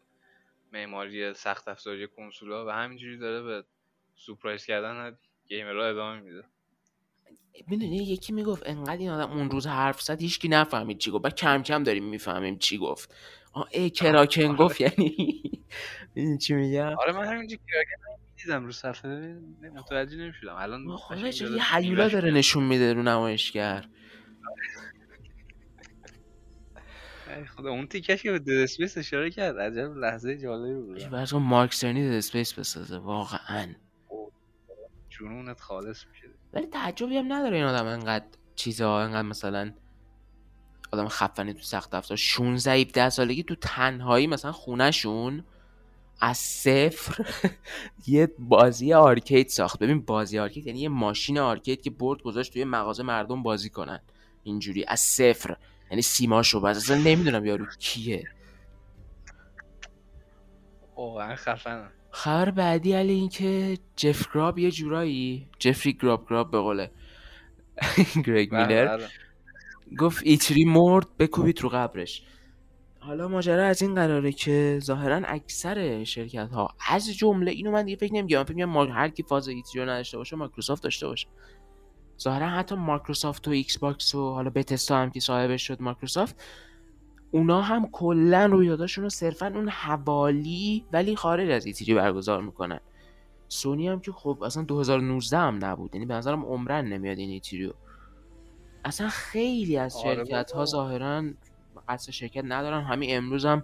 معماری 0.72 1.34
سخت 1.34 1.68
افزاری 1.68 2.08
کنسولا 2.08 2.66
و 2.66 2.70
همینجوری 2.70 3.18
داره 3.18 3.42
به 3.42 3.64
سورپرایز 4.16 4.64
کردن 4.64 5.18
گیمرها 5.48 5.86
ادامه 5.86 6.20
میده. 6.20 6.44
می‌دونی 7.68 7.96
یکی 7.96 8.32
می‌گفت 8.32 8.62
انقدر 8.66 8.98
این 8.98 9.10
آدم 9.10 9.30
اون 9.30 9.50
روز 9.50 9.66
حرف 9.66 10.02
زد 10.02 10.20
هیچکی 10.20 10.48
نفهمید 10.48 10.98
چی 10.98 11.10
گفت. 11.10 11.22
بعد 11.22 11.34
کم 11.34 11.62
کم 11.62 11.82
داریم 11.82 12.04
می‌فهمیم 12.04 12.58
چی 12.58 12.78
گفت. 12.78 13.14
آه 13.52 13.68
ای 13.72 13.90
Kraken 13.90 14.56
گفت 14.56 14.80
یعنی 14.80 15.42
می‌دونی 16.14 16.38
چی 16.38 16.54
میگم؟ 16.54 16.98
آره 16.98 17.12
من 17.12 17.26
همینجوری 17.26 17.62
Kraken 17.72 18.22
دیدم 18.36 18.64
رو 18.64 18.72
صفحه 18.72 19.40
متوجه 19.74 20.16
نمی‌شدم. 20.16 20.54
الان 20.54 20.98
یه 21.40 21.74
هیولا 21.74 22.08
داره. 22.08 22.30
نشون 22.30 22.64
میده 22.64 22.92
رو 22.92 23.02
نمایشگر. 23.02 23.84
ای 23.84 24.81
خدا 27.56 27.70
اون 27.70 27.86
تیکش 27.86 28.22
که 28.22 28.32
به 28.32 28.38
Dead 28.38 28.50
Space 28.50 28.98
اشاره 28.98 29.30
کرد 29.30 29.58
عجب 29.58 29.96
لحظه 29.96 30.38
جالبی 30.38 30.74
بود. 30.74 31.10
برای 31.10 31.26
مارک 31.40 31.74
سرنی 31.74 32.08
Dead 32.08 32.12
Space 32.12 32.52
بسازه 32.52 32.98
واقعا. 32.98 33.74
جنونت 35.08 35.60
خالص 35.60 36.06
میشه. 36.06 36.26
ولی 36.52 36.66
تعجبی 36.66 37.16
هم 37.16 37.32
نداره 37.32 37.56
این 37.56 37.66
آدم 37.66 37.86
انقدر 37.86 38.24
چیزا 38.54 39.00
انقدر 39.00 39.22
مثلا 39.28 39.72
آدم 40.92 41.08
خفنی 41.08 41.54
تو 41.54 41.62
سخت 41.62 41.94
افزار 41.94 42.16
16 42.16 42.72
17 42.72 43.10
سالگی 43.10 43.42
تو 43.42 43.54
تنهایی 43.54 44.26
مثلا 44.26 44.52
خونهشون 44.52 45.44
از 46.20 46.38
صفر 46.38 47.26
یه 48.06 48.28
بازی 48.38 48.92
arcade 48.92 49.48
ساخت. 49.48 49.78
ببین 49.78 50.00
بازی 50.00 50.38
arcade 50.38 50.66
یعنی 50.66 50.80
یه 50.80 50.88
ماشین 50.88 51.38
arcade 51.38 51.82
که 51.82 51.90
برد 51.90 52.22
گذاشت 52.22 52.52
توی 52.52 52.64
مغازه 52.64 53.02
مردم 53.02 53.42
بازی 53.42 53.70
کنن. 53.70 54.00
اینجوری 54.42 54.84
از 54.88 55.00
صفر. 55.00 55.56
یعنی 55.92 56.02
سیماشو 56.02 56.60
بست. 56.60 56.76
اصلا 56.76 56.96
نمی‌دونم 56.96 57.44
یارو 57.44 57.66
کیه. 57.78 58.24
واقعا 60.96 61.34
خفنم. 61.34 61.90
خبر 62.10 62.50
بعدی 62.50 62.92
علی 62.92 63.12
این 63.12 63.28
که 63.28 63.78
جف 63.96 64.34
گراب 64.34 64.58
یه 64.58 64.70
جورایی 64.70 65.48
جفری 65.58 65.92
گراب 65.92 66.26
گراب 66.30 66.50
به 66.50 66.58
قول 66.58 66.86
گرگ 68.26 68.50
بله، 68.50 68.66
میلر 68.66 68.96
بله. 68.96 69.08
گفت 69.98 70.22
E3 70.24 70.64
مرد 70.64 71.16
بکوبید 71.18 71.60
رو 71.60 71.68
قبرش. 71.68 72.22
حالا 73.00 73.28
ماجرا 73.28 73.66
از 73.66 73.82
این 73.82 73.94
قراره 73.94 74.32
که 74.32 74.78
ظاهرا 74.82 75.16
اکثر 75.24 76.04
شرکت 76.04 76.48
ها 76.52 76.68
از 76.88 77.16
جمله 77.16 77.50
اینو 77.50 77.70
من 77.70 77.84
دیگه 77.84 77.96
فکر 77.96 78.14
نمیگم 78.14 78.44
فکر 78.44 78.54
میگم 78.54 78.90
هر 78.90 79.08
کی 79.08 79.22
فاز 79.22 79.48
E3 79.48 79.82
رو 79.82 79.90
نداشته 79.90 80.16
باشه 80.16 80.36
مایکروسافت 80.36 80.82
داشته 80.82 81.06
باشه. 81.06 81.28
ظاهرا 82.22 82.48
حتی 82.48 82.74
مایکروسافت 82.74 83.48
و 83.48 83.50
Xbox 83.50 84.14
و 84.14 84.32
حالا 84.32 84.50
Bethesda 84.50 84.96
هم 84.96 85.10
که 85.10 85.20
صاحبش 85.20 85.66
شد 85.66 85.82
مایکروسافت 85.82 86.42
اونا 87.30 87.62
هم 87.62 87.88
کلا 87.92 88.46
رویداداشون 88.46 89.04
رو 89.04 89.10
صرفا 89.10 89.46
اون 89.46 89.68
حوالی 89.68 90.84
ولی 90.92 91.16
خارج 91.16 91.50
از 91.50 91.66
E3 91.66 91.94
برگزار 91.94 92.42
می‌کنن. 92.42 92.80
سونی 93.48 93.88
هم 93.88 94.00
که 94.00 94.12
خب 94.12 94.42
اصلا 94.42 94.62
2019 94.62 95.38
هم 95.38 95.64
نبود 95.64 95.94
یعنی 95.94 96.06
به 96.06 96.14
نظرم 96.14 96.44
عمرا 96.44 96.86
نمیاد 96.86 97.18
این 97.18 97.30
E3 97.30 97.66
رو. 97.66 97.74
اصلا 98.84 99.08
خیلی 99.08 99.76
از 99.76 99.96
آره 99.96 100.14
شرکت 100.14 100.52
ها. 100.52 100.64
ظاهرا 100.64 101.24
قصد 101.88 102.10
شرکت 102.10 102.44
ندارن. 102.44 102.84
همین 102.84 103.16
امروز 103.16 103.46
هم 103.46 103.62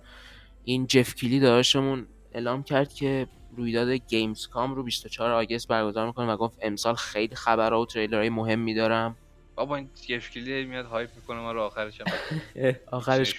این 0.65 0.87
جف 0.87 1.15
کیلی 1.15 1.41
داشمون 1.41 2.07
اعلام 2.33 2.63
کرد 2.63 2.93
که 2.93 3.27
رویداد 3.59 3.89
Gamescom 3.89 4.75
رو 4.75 4.83
24 4.83 5.31
August 5.33 5.69
برگزار 5.69 6.07
می‌کنه 6.07 6.33
و 6.33 6.37
گفت 6.37 6.59
امسال 6.63 6.95
خیلی 6.95 7.35
خبرها 7.37 7.81
و 7.81 7.87
تریلرهای 7.87 8.29
مهمی 8.29 8.75
دارم 8.75 9.17
بابا 9.55 9.77
این 9.77 9.91
جف 10.11 10.26
کیلی 10.26 10.65
میاد 10.65 10.85
hype 10.87 11.11
می‌کنه 11.17 11.41
ما 11.41 11.53
رو 11.53 11.63
آخرش 11.63 12.01
هم 12.01 12.07
آخرش 12.93 13.35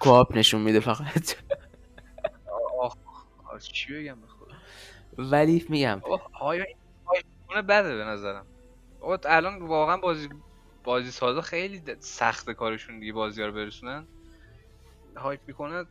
co-op 0.00 0.36
نشون 0.36 0.60
میده 0.60 0.80
فقط. 0.80 1.34
چی 3.62 3.94
بگم 3.94 4.18
ولی 5.18 5.66
میگم. 5.68 6.02
های 6.34 6.64
بده 7.68 7.96
به 7.96 8.04
نظرم. 8.04 8.46
الان 9.24 9.62
واقعا 9.62 9.96
بازی 9.96 10.28
بازی 10.84 11.10
سازا 11.10 11.40
خیلی 11.40 11.82
سخته 12.00 12.54
کارشون 12.54 13.00
دیگه 13.00 13.12
بازی 13.12 13.40
ها 13.40 13.48
رو 13.48 13.54
برسونن. 13.54 14.06
hype 15.16 15.40
می‌کنه 15.46 15.84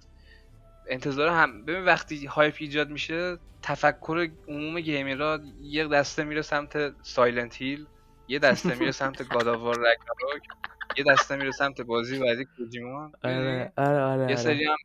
انتظار 0.90 1.30
هم 1.30 1.66
ببین 1.66 1.86
وقتی 1.86 2.26
hype 2.26 2.56
ایجاد 2.60 2.90
میشه 2.90 3.38
تفکر 3.62 4.30
عموم 4.48 4.80
گیمرها 4.80 5.40
یه 5.62 5.88
دسته 5.88 6.24
میره 6.24 6.42
سمت 6.42 7.04
Silent 7.04 7.62
Hill 7.62 7.86
یه 8.28 8.40
دسته 8.40 8.76
میره 8.76 8.92
سمت 8.92 9.30
God 9.30 9.48
of 9.48 9.62
War 9.62 9.76
Ragnarok 9.76 10.44
یه 10.98 11.04
دسته 11.04 11.36
میره 11.36 11.52
سمت 11.52 11.82
بازی 11.82 12.20
بعدی 12.20 12.46
کوجیما 12.58 13.12
آره 13.24 13.74
آره 13.78 14.00
آره, 14.02 14.20
یه 14.20 14.24
آره. 14.24 14.36
سری 14.36 14.66
هم 14.66 14.76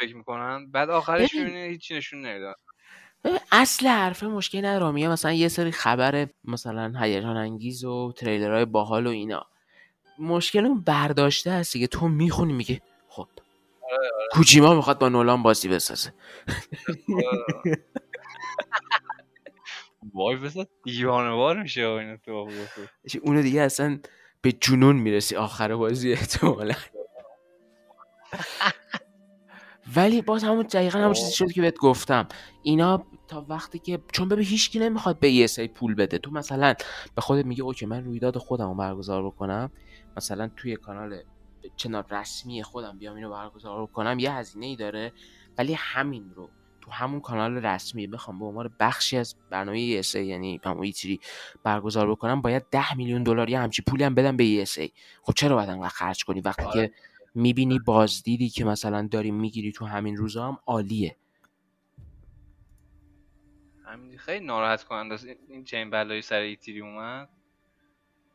فکر 0.00 0.16
می‌کنن. 0.16 0.70
بعد 0.70 0.90
آخرش. 0.90 1.34
می‌بینی 1.34 1.68
هیچی 1.68 1.96
نشون 1.96 2.26
نمیدن 2.26 2.52
اصل 3.52 3.86
حرفه 3.86 4.26
مشکلی 4.26 4.62
نداره 4.62 4.92
میگه 4.92 5.08
مثلا 5.08 5.32
یه 5.32 5.48
سری 5.48 5.70
خبر 5.70 6.26
مثلا 6.44 6.92
هیجان 7.00 7.36
انگیز 7.36 7.84
و 7.84 8.12
تریلرهای 8.16 8.64
باحال 8.64 9.06
و 9.06 9.10
اینا. 9.10 9.46
مشکل 10.18 10.66
اون 10.66 10.80
برداشته 10.80 11.52
هستی 11.52 11.80
که 11.80 11.86
تو 11.86 12.08
می‌خونی 12.08 12.52
میگه 12.52 12.80
کوجیما 14.34 14.74
می‌خواد 14.74 14.98
با 14.98 15.08
نولان 15.08 15.42
بازی 15.42 15.68
بسازه. 15.68 16.12
وای 20.14 20.36
بسه 20.36 20.66
دیوانوار 20.84 21.62
میشه 21.62 21.86
اینا 21.86 22.16
تو 22.16 22.48
اونو 23.22 23.42
دیگه 23.42 23.60
اصلا 23.60 23.98
به 24.40 24.52
جنون 24.52 24.96
می‌رسی 24.96 25.36
آخر 25.36 25.76
بازی 25.76 26.12
احتمالا. 26.12 26.74
ولی 29.96 30.22
باز 30.22 30.44
همون 30.44 30.62
دقیقا 30.62 30.98
همون 30.98 31.12
چیزی 31.12 31.32
شد 31.32 31.52
که 31.52 31.60
بهت 31.60 31.78
گفتم. 31.78 32.28
اینا 32.62 33.06
تا 33.28 33.46
وقتی 33.48 33.78
که 33.78 33.98
چون 34.12 34.28
ببین 34.28 34.44
هیچکی 34.44 34.78
نمی‌خواد 34.78 35.18
به 35.18 35.30
یه 35.30 35.46
سری 35.46 35.68
پول 35.68 35.94
بده. 35.94 36.18
تو 36.18 36.30
مثلا 36.30 36.74
به 37.14 37.20
خودت 37.20 37.44
میگه 37.44 37.62
اوکی 37.62 37.86
من 37.86 38.04
رویداد 38.04 38.38
خودم 38.38 38.68
رو 38.68 38.74
برگزار 38.74 39.26
بکنم. 39.26 39.70
مثلا 40.16 40.50
توی 40.56 40.76
کانال 40.76 41.22
چنان 41.76 42.04
رسمی 42.10 42.62
خودم 42.62 42.98
بیام 42.98 43.16
اینو 43.16 43.30
برگزار 43.30 43.82
بکنم 43.82 44.18
یه 44.18 44.32
هزینه 44.32 44.66
ای 44.66 44.76
داره 44.76 45.12
ولی 45.58 45.74
همین 45.78 46.30
رو 46.34 46.52
تو 46.80 46.90
همون 46.90 47.20
کانال 47.20 47.66
رسمی 47.66 48.06
بخوام 48.06 48.38
به 48.38 48.44
عنوان 48.44 48.74
بخشی 48.80 49.16
از 49.16 49.34
برنامه 49.50 50.02
ESA 50.02 50.14
یعنی 50.14 50.60
همون 50.64 50.84
ایتری 50.84 51.20
برگزار 51.62 52.10
بکنم 52.10 52.42
باید 52.42 52.66
10 52.70 52.94
میلیون 52.96 53.22
دلار 53.22 53.50
یه 53.50 53.58
همچی 53.58 53.82
پولی 53.82 54.04
هم 54.04 54.14
بدم 54.14 54.36
به 54.36 54.64
ESA 54.64 54.88
خب 55.22 55.32
چرا 55.32 55.56
باید 55.56 55.68
انقدر 55.68 55.88
خرج 55.88 56.24
کنی؟ 56.24 56.40
وقتی 56.40 56.62
آره. 56.62 56.88
که 56.88 56.94
می‌بینی 57.34 57.78
بازدیدی 57.78 58.48
که 58.48 58.64
مثلا 58.64 59.08
داری 59.10 59.30
می‌گیری 59.30 59.72
تو 59.72 59.86
همین 59.86 60.16
روزا 60.16 60.48
هم 60.48 60.58
عالیه 60.66 61.16
همین 63.86 64.18
خیلی 64.18 64.46
ناراحت 64.46 64.84
کننده 64.84 65.24
این- 65.24 65.36
این 65.48 65.64
چنین 65.64 65.90
بلایی 65.90 66.22
سر 66.22 66.40
ایتیری 66.40 66.80
اومد. 66.80 67.28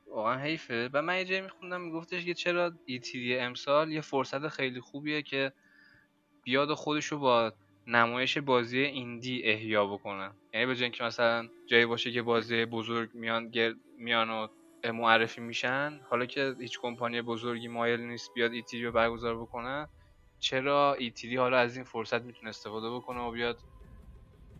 واقعا 0.09 0.39
حیفه. 0.39 0.89
و 0.93 1.01
من 1.01 1.17
یه 1.17 1.25
جایی 1.25 1.41
میخوندم 1.41 1.81
میگفتش 1.81 2.25
که 2.25 2.33
چرا 2.33 2.71
ایتیری 2.85 3.39
امسال 3.39 3.91
یه 3.91 4.01
فرصت 4.01 4.47
خیلی 4.47 4.79
خوبیه 4.79 5.21
که 5.21 5.51
بیاد 6.43 6.73
خودشو 6.73 7.19
با 7.19 7.53
نمایش 7.87 8.37
بازی 8.37 8.79
ایندی 8.79 9.43
احیا 9.43 9.85
بکنن 9.85 10.31
یعنی 10.53 10.65
به 10.65 10.81
اینکه 10.81 11.03
مثلا 11.03 11.49
جایی 11.67 11.85
باشه 11.85 12.11
که 12.11 12.21
بازی 12.21 12.65
بزرگ 12.65 13.09
میان 13.13 13.49
گر... 13.49 13.73
میان 13.97 14.29
و 14.29 14.47
معرفی 14.91 15.41
میشن 15.41 15.99
حالا 16.09 16.25
که 16.25 16.55
هیچ 16.59 16.79
کمپانی 16.79 17.21
بزرگی 17.21 17.67
مایل 17.67 18.01
نیست 18.01 18.33
بیاد 18.33 18.53
ایتیری 18.53 18.85
رو 18.85 18.91
برگزار 18.91 19.41
بکنه 19.41 19.87
چرا 20.39 20.93
ایتیری 20.93 21.35
حالا 21.35 21.57
از 21.57 21.75
این 21.75 21.85
فرصت 21.85 22.21
می‌تونه 22.21 22.49
استفاده 22.49 22.95
بکنه 22.95 23.19
و 23.19 23.31
بیاد 23.31 23.59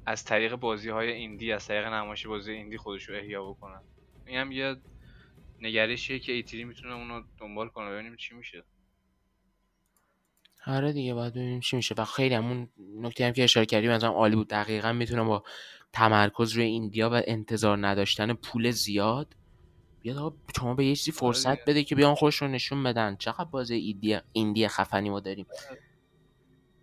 از 0.06 0.24
طریق 0.24 0.56
بازی 0.56 0.90
های 0.90 1.12
ایندی 1.12 1.52
از 1.52 1.68
طریق 1.68 1.88
نمایش 1.88 2.28
بازی 2.28 2.52
ایندی 2.52 2.78
خودش 2.78 3.10
رو 3.10 3.16
احیا 3.16 3.46
بکنه؟ 3.46 3.80
این 4.26 4.38
هم 4.38 4.52
یه 4.52 4.76
نگرشیه 5.62 6.20
که 6.20 6.32
ایتیری 6.32 6.64
می‌تونه 6.64 6.94
اونو 6.94 7.22
دنبال 7.38 7.70
کنه؟ 7.70 7.90
ببینیم 7.90 8.16
چی 8.16 8.36
میشه. 8.36 8.64
آره 10.68 10.94
دیگه 10.94 11.14
باید 11.14 11.34
ببینیم 11.34 11.60
چی 11.60 11.76
میشه. 11.76 11.96
و 11.98 12.06
خیلی 12.06 12.36
همون 12.36 12.70
نکته 13.02 13.26
هم 13.26 13.34
که 13.34 13.44
اشاره 13.44 13.66
کردی 13.66 13.88
مثلا 13.88 14.10
عالی 14.10 14.36
بود. 14.36 14.48
دقیقا 14.48 14.94
می‌تونم 14.94 15.28
با 15.28 15.44
تمرکز 15.94 16.54
روی 16.54 16.66
ایندیا 16.66 17.10
و 17.10 17.22
انتظار 17.28 17.88
نداشتن 17.88 18.34
پول 18.34 18.72
زیاد 18.72 19.36
بیاد. 20.02 20.18
آقا 20.18 20.36
شما 20.56 20.74
به 20.74 20.86
یه 20.86 20.96
چیزی 20.96 21.12
فرصت 21.12 21.50
دیگه. 21.50 21.64
بده 21.68 21.84
که 21.84 21.96
بیان 21.96 22.16
خوش 22.16 22.42
رو 22.42 22.48
نشون 22.48 22.84
بدن. 22.84 23.16
چقدر 23.16 23.44
بازی 23.44 23.76
ایندیا 23.76 24.22
ایندی 24.32 24.68
خفنی 24.68 25.10
ما 25.10 25.20
داریم. 25.20 25.46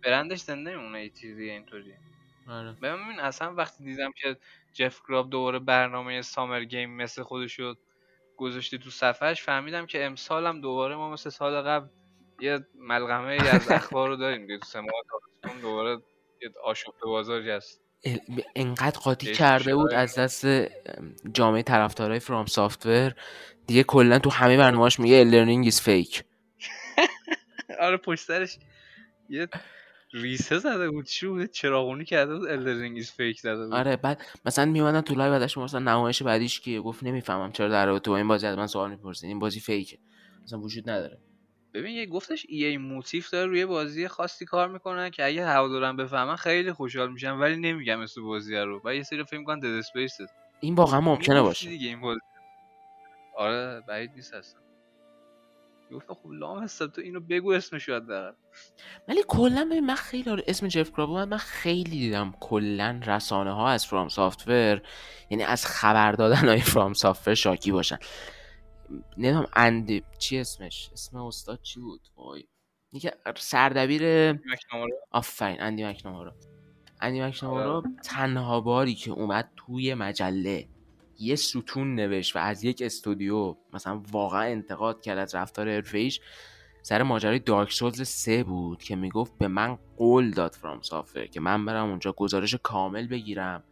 برندش 0.03 0.39
زنده 0.39 0.75
میمونه 0.75 0.97
ایتیری 0.97 1.49
اینطوری. 1.49 1.93
آره. 2.47 2.71
ببین 2.71 3.19
اصلا 3.19 3.53
وقتی 3.53 3.83
دیدم 3.83 4.11
که 4.11 4.37
جف 4.73 5.01
گراب 5.09 5.29
دوباره 5.29 5.59
برنامه 5.59 6.21
سامر 6.21 6.63
گیم 6.63 6.89
مثل 6.89 7.23
خودشو 7.23 7.75
گذاشته 8.37 8.77
تو 8.77 8.89
صفحش 8.89 9.43
فهمیدم 9.43 9.85
که 9.85 10.05
امسالم 10.05 10.61
دوباره 10.61 10.95
ما 10.95 11.09
مثل 11.09 11.29
سال 11.29 11.61
قبل 11.61 11.87
یه 12.39 12.59
ملغمه 12.79 13.31
ای 13.31 13.49
از 13.49 13.71
اخبار 13.71 14.09
رو 14.09 14.15
داریم 14.15 14.59
تو 14.59 14.65
سه 14.65 14.79
ماه 14.79 14.91
دوباره 15.61 16.01
یه 16.41 16.49
آشفته 16.63 17.05
بازاری 17.05 17.51
هست 17.51 17.81
انقدر 18.55 18.99
قاطی 18.99 19.33
کرده 19.33 19.75
بود 19.75 19.93
از 19.93 20.19
دست 20.19 20.45
ام، 20.45 20.65
جامعه 21.33 21.63
طرفدارای 21.63 22.19
FromSoftware. 22.19 23.13
دیگه 23.67 23.83
کلا 23.83 24.19
تو 24.19 24.29
همه 24.29 24.57
برنامه‌اش 24.57 24.99
میگه 24.99 25.23
Elden 25.23 25.46
Ring 25.46 25.65
is 25.65 25.81
fake 25.81 26.23
آره 27.79 27.97
پشت 27.97 28.25
سرش 28.25 28.57
یه 29.29 29.47
ریسه 30.21 30.57
زده 30.57 30.89
بود. 30.89 31.05
چی 31.05 31.27
بود 31.27 31.51
چراغونی 31.51 32.05
کرده 32.05 32.35
بود 32.37 32.49
Elden 32.49 32.75
Ring 32.75 32.95
is 32.97 33.11
fake 33.11 33.39
زده 33.39 33.65
بود. 33.65 33.73
آره 33.73 33.95
بعد 33.95 34.21
مثلا 34.45 34.65
میومدن 34.65 35.01
تو 35.01 35.15
live 35.15 35.31
بعدش 35.31 35.57
مثلا 35.57 35.79
نمایش 35.79 36.23
بعدیش 36.23 36.59
که 36.59 36.79
گفت 36.79 37.03
نمی‌فهمم 37.03 37.51
چرا 37.51 37.69
در 37.69 37.85
رابطه 37.85 38.11
با 38.11 38.17
این 38.17 38.27
بازی 38.27 38.47
از 38.47 38.57
من 38.57 38.67
سوال 38.67 38.89
می‌پرسین 38.89 39.29
این 39.29 39.39
بازی 39.39 39.59
fake 39.59 39.89
ه 39.89 39.97
مثلا 40.43 40.59
وجود 40.59 40.89
نداره. 40.89 41.17
ببین 41.73 41.95
یه 41.95 42.05
گفتش 42.05 42.45
EA 42.49 42.65
Motive 42.65 43.29
داره 43.29 43.47
روی 43.47 43.65
بازی 43.65 44.07
خاصی 44.07 44.45
کار 44.45 44.67
می‌کنن 44.67 45.09
که 45.09 45.25
اگه 45.25 45.45
هوادارم 45.45 45.97
بفهمن 45.97 46.35
خیلی 46.35 46.71
خوشحال 46.71 47.11
میشن 47.11 47.31
ولی 47.31 47.57
نمیگم 47.57 47.99
اسم 47.99 48.23
بازی 48.23 48.55
رو. 48.55 48.81
و 48.85 48.95
یه 48.95 49.03
سری 49.03 49.23
فکر 49.23 49.37
می‌کنن 49.37 49.59
Dead 49.59 49.65
Space 49.65 50.17
این 50.59 50.75
واقعا 50.75 51.01
ممکنه 51.01 51.41
باشه. 51.41 51.69
دیگه 51.69 51.87
این 51.87 52.01
بازی. 52.01 52.19
آره 53.37 53.81
بعید 53.87 54.11
نیست 54.15 54.33
اصلا. 54.33 54.66
گفتم 55.91 56.13
خب 56.13 56.29
لامصب 56.29 56.87
تو 56.87 57.01
اینو 57.01 57.19
بگو 57.19 57.51
اسمشو 57.51 57.95
حداقل. 57.95 58.31
ولی 59.07 59.23
کلا 59.27 59.63
من 59.63 59.95
خیلی 59.95 60.29
آره 60.29 60.43
اسم 60.47 60.67
جف 60.67 60.91
گراب 60.91 61.09
اومد 61.09 61.27
من 61.27 61.37
خیلی 61.37 61.99
دیدم. 61.99 62.33
کلا 62.39 63.01
رسانه 63.07 63.51
ها 63.51 63.69
از 63.69 63.85
FromSoftware 63.85 64.81
یعنی 65.29 65.43
از 65.43 65.65
خبر 65.65 66.11
دادن 66.11 66.47
های 66.47 66.61
FromSoftware 66.61 67.33
شاکی 67.33 67.71
باشن. 67.71 67.97
نمی‌دونم 69.17 69.47
اند 69.53 70.17
چی 70.17 70.37
اسمش؟ 70.39 70.89
اسم 70.93 71.17
استاد 71.17 71.61
چی 71.61 71.79
بود؟ 71.79 72.01
وای. 72.15 72.47
یکی 72.91 73.09
سردبیر 73.35 74.33
آفرین 75.11 75.61
اندی 75.61 75.85
مکنامارا 75.85 76.35
اندی 77.01 77.21
آره. 77.21 77.29
مکنامارا 77.29 77.83
تنها 78.03 78.61
باری 78.61 78.95
که 78.95 79.11
اومد 79.11 79.51
توی 79.55 79.93
مجله. 79.93 80.67
یه 81.19 81.35
ستون 81.35 81.95
نوشت 81.95 82.35
و 82.35 82.39
از 82.39 82.63
یک 82.63 82.81
استودیو 82.81 83.55
مثلا 83.73 84.01
واقعا 84.11 84.41
انتقاد 84.41 85.01
کرد 85.01 85.17
از 85.17 85.35
رفتار 85.35 85.69
حرفه‌ایش 85.69 86.21
سر 86.81 87.03
ماجرای 87.03 87.39
دارک 87.39 87.71
سولز 87.71 88.01
3 88.01 88.43
بود 88.43 88.83
که 88.83 88.95
می‌گفت 88.95 89.37
به 89.37 89.47
من 89.47 89.77
قول 89.97 90.31
داد 90.31 90.53
فرام 90.53 90.81
سافر 90.81 91.25
که 91.25 91.39
من 91.39 91.65
برم 91.65 91.89
اونجا 91.89 92.11
گزارش 92.11 92.55
کامل 92.63 93.07
بگیرم. 93.07 93.63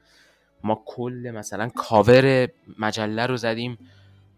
ما 0.64 0.84
کل 0.86 1.32
مثلا 1.36 1.70
کاور 1.70 2.48
مجله 2.80 3.26
رو 3.26 3.38
زدیم 3.38 3.78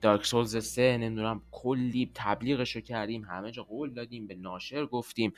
دارک 0.01 0.25
سولز 0.25 0.57
3 0.57 0.97
نمی‌دونم 0.97 1.41
کلی 1.51 2.11
تبلیغش 2.15 2.75
رو 2.75 2.81
کردیم 2.81 3.23
همه 3.23 3.51
جا 3.51 3.63
قول 3.63 3.93
دادیم 3.93 4.27
به 4.27 4.35
ناشر 4.35 4.85
گفتیم. 4.85 5.33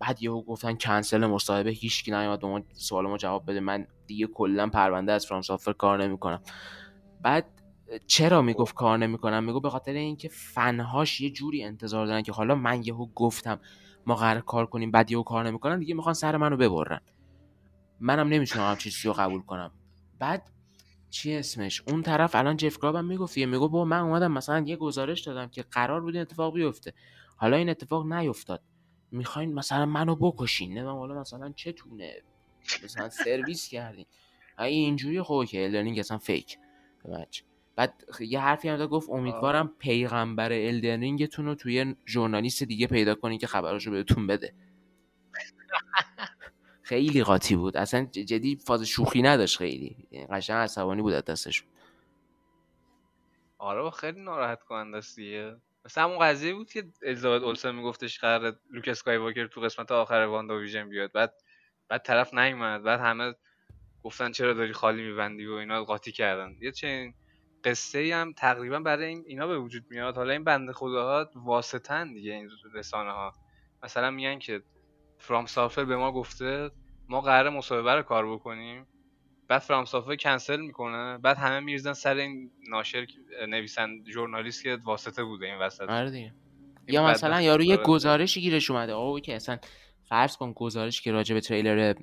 بعد 0.00 0.22
یهو 0.22 0.42
گفتن 0.42 0.74
کنسل 0.74 1.26
مصاحبه 1.26 1.70
هیچکی 1.70 2.10
نیومد 2.10 2.40
به 2.40 2.46
ما 2.46 2.62
سوال 2.72 3.06
ما 3.06 3.16
جواب 3.16 3.50
بده. 3.50 3.60
من 3.60 3.86
دیگه 4.06 4.26
کلا 4.26 4.68
پرونده 4.68 5.12
از 5.12 5.26
فرام 5.26 5.42
سافر 5.42 5.72
کار 5.72 6.02
نمی‌کنم. 6.04 6.42
بعد 7.22 7.46
چرا 8.06 8.42
می‌گفت 8.42 8.74
کار 8.74 8.98
نمی‌کنم؟ 8.98 9.44
می‌گفت 9.44 9.62
به 9.62 9.70
خاطر 9.70 9.92
اینکه 9.92 10.28
فنهاش 10.28 11.20
یه 11.20 11.30
جوری 11.30 11.64
انتظار 11.64 12.06
دارن 12.06 12.22
که 12.22 12.32
حالا 12.32 12.54
من 12.54 12.82
یهو 12.84 13.06
گفتم 13.06 13.60
ما 14.06 14.14
قرار 14.14 14.40
کار 14.40 14.66
کنیم 14.66 14.90
بعد 14.90 15.10
یهو 15.10 15.22
کار 15.22 15.46
نمی‌کنن 15.46 15.78
دیگه 15.78 15.94
می‌خوان 15.94 16.14
سر 16.14 16.36
منو 16.36 16.56
ببرن. 16.56 17.00
منم 18.00 18.28
نمی‌تونم 18.28 18.70
همچین 18.70 18.92
چیزی 18.92 19.08
رو 19.08 19.14
قبول 19.14 19.42
کنم. 19.42 19.70
بعد 20.18 20.50
چی 21.10 21.34
اسمش؟ 21.34 21.82
اون 21.88 22.02
طرف 22.02 22.34
الان 22.34 22.56
جف 22.56 22.84
هم 22.84 23.04
می‌گفت 23.04 23.38
یه 23.38 23.46
می‌گفت 23.46 23.72
بابا 23.72 23.84
من 23.84 24.00
اومدم 24.00 24.32
مثلا 24.32 24.64
یه 24.66 24.76
گزارش 24.76 25.20
دادم 25.20 25.48
که 25.48 25.62
قرار 25.62 26.00
بود 26.00 26.14
این 26.14 26.22
اتفاق 26.22 26.54
بیفته. 26.54 26.94
حالا 27.36 27.56
این 27.56 27.68
اتفاق 27.68 28.12
نیفتاد. 28.12 28.62
می‌خواین 29.10 29.54
مثلا 29.54 29.86
منو 29.86 30.16
بکشین؟ 30.16 30.78
نه 30.78 30.92
حالا 30.92 31.20
مثلا 31.20 31.52
چتونه 31.56 32.12
مثلا 32.84 33.08
سرویس 33.08 33.68
کردین. 33.68 34.06
اینجوری 34.58 35.22
خب 35.22 35.44
که 35.48 35.64
Elden 35.64 35.83
Ring 35.83 35.98
اصلا 35.98 36.18
fake 36.18 36.58
بچه 37.10 37.44
بعد 37.78 38.04
یه 38.20 38.40
حرفی 38.40 38.68
هم 38.68 38.86
گفت 38.86 39.10
امیدوارم 39.10 39.74
پیغمبر 39.78 40.52
Elden 40.52 40.91
Ring 40.91 41.22
تون 41.22 41.46
رو 41.46 41.54
توی 41.54 41.94
ژورنالیست 42.06 42.62
دیگه 42.62 42.86
پیدا 42.86 43.14
کنین 43.14 43.38
که 43.38 43.46
خبراشو 43.46 43.90
بهتون 43.90 44.26
بده. 44.26 44.54
خیلی 46.82 47.22
قاطی 47.22 47.56
بود. 47.56 47.76
اصلا 47.76 48.04
جدی 48.04 48.56
فاز 48.56 48.82
شوخی 48.82 49.22
نداشت 49.22 49.58
خیلی. 49.58 49.96
قشنگ 50.30 50.56
عصبانی 50.56 51.02
بود 51.02 51.12
از 51.12 51.24
دستش. 51.24 51.64
آره 53.58 53.90
خیلی 53.90 54.20
ناراحت 54.20 54.62
کننده 54.62 54.98
است 54.98 55.16
دیگه. 55.16 55.56
مثلا 55.84 56.04
همون 56.04 56.18
قضیه 56.18 56.54
بود 56.54 56.70
که 56.70 56.84
الیزابت 57.02 57.42
اولسن 57.42 57.74
میگفتش 57.74 58.18
قرار 58.18 58.60
لوک 58.70 58.88
اسکایواکر 58.88 59.46
تو 59.46 59.60
قسمت 59.60 59.92
آخر 59.92 60.20
واندا 60.20 60.58
ویژن 60.58 60.88
بیاد. 60.88 61.12
بعد 61.12 61.34
بعد 61.88 62.02
طرف 62.02 62.34
نیومد. 62.34 62.82
بعد 62.82 63.00
همه 63.00 63.34
گفتن 64.02 64.32
چرا 64.32 64.52
داری 64.52 64.72
خالی 64.72 65.02
میبندی 65.02 65.46
و 65.46 65.52
اینا 65.52 65.84
قاطی 65.84 66.12
کردن. 66.12 66.56
یه 66.60 66.72
چنین 66.72 67.14
قصه 67.64 67.98
ای 67.98 68.12
هم 68.12 68.32
تقریبا 68.32 68.80
برای 68.80 69.04
این 69.04 69.24
اینا 69.26 69.46
به 69.46 69.58
وجود 69.58 69.84
میاد. 69.90 70.16
حالا 70.16 70.32
این 70.32 70.44
بنده 70.44 70.72
خداها 70.72 71.30
واسطن 71.34 72.12
دیگه 72.12 72.32
این 72.32 72.50
رسانه 72.74 73.10
ها 73.10 73.32
مثلا 73.82 74.10
میگن 74.10 74.38
که 74.38 74.62
فرام 75.18 75.46
سافر 75.46 75.84
به 75.84 75.96
ما 75.96 76.12
گفته 76.12 76.70
ما 77.08 77.20
قرار 77.20 77.50
مصاحبه 77.50 77.94
رو 77.94 78.02
کار 78.02 78.32
بکنیم. 78.32 78.86
بعد 79.48 79.60
فرام 79.60 79.84
سافر 79.84 80.16
کنسل 80.16 80.60
می‌کنه. 80.60 81.18
بعد 81.18 81.36
همه 81.36 81.60
میریزن 81.60 81.92
سر 81.92 82.16
این 82.16 82.50
ناشر 82.68 83.06
نویسند 83.48 84.08
ژورنالیست 84.08 84.62
که 84.62 84.78
واسطه 84.84 85.24
بوده 85.24 85.46
این 85.46 85.58
وسط. 85.58 85.88
آره 85.88 86.10
دیگه. 86.10 86.34
یا 86.88 87.06
مثلا 87.06 87.40
یارو 87.40 87.62
یه. 87.62 87.76
گزارشی 87.76 88.40
گیرش 88.40 88.70
اومده. 88.70 88.92
آقا 88.92 89.20
که 89.20 89.36
اصلا 89.36 89.58
فرض 90.08 90.36
کن 90.36 90.52
گزارش 90.52 91.00
که 91.00 91.12
راجع 91.12 91.34
به 91.34 91.40
تریلر 91.40 91.94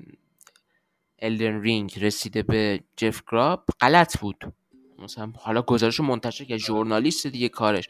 الدن 1.25 1.61
رینگ 1.61 1.99
رسیده 2.01 2.43
به 2.43 2.83
جف 2.97 3.21
گراب 3.31 3.65
غلط 3.79 4.19
بود. 4.19 4.53
مثلا 4.99 5.33
حالا 5.37 5.61
گزارش 5.61 5.95
رو 5.95 6.05
منتشر 6.05 6.45
که 6.45 6.57
ژورنالیست 6.57 7.27
دیگه 7.27 7.49
کارش. 7.49 7.89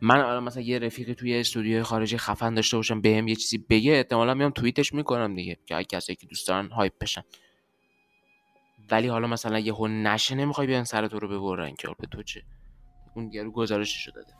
من 0.00 0.16
الان 0.16 0.44
مثلا 0.44 0.62
یه 0.62 0.78
رفیقی 0.78 1.14
توی 1.14 1.40
استودیوی 1.40 1.82
خارجی 1.82 2.18
خفن 2.18 2.54
داشته 2.54 2.76
باشم 2.76 3.00
بهم 3.00 3.28
یه 3.28 3.34
چیزی 3.34 3.58
بگه 3.58 3.92
احتمالا 3.92 4.34
میام 4.34 4.50
توییتش 4.50 4.92
می‌کنم 4.92 5.34
دیگه 5.34 5.58
که 5.66 5.84
کسی 5.84 6.14
که 6.14 6.26
دوست 6.26 6.48
دارن 6.48 6.68
هایپ 6.68 6.92
بشن. 7.00 7.22
ولی 8.90 9.08
حالا 9.08 9.26
مثلا 9.26 9.58
یهو 9.58 9.88
نشه 9.88 10.34
نمی‌خوای 10.34 10.66
بیان 10.66 10.84
سر 10.84 11.06
تو 11.06 11.18
رو 11.18 11.28
ببرن 11.28 11.74
که 11.74 11.88
به 11.98 12.06
تو 12.06 12.22
چه؟ 12.22 12.42
اون 13.14 13.32
یارو 13.32 13.50
گزارششو 13.50 14.10
داده. 14.10 14.32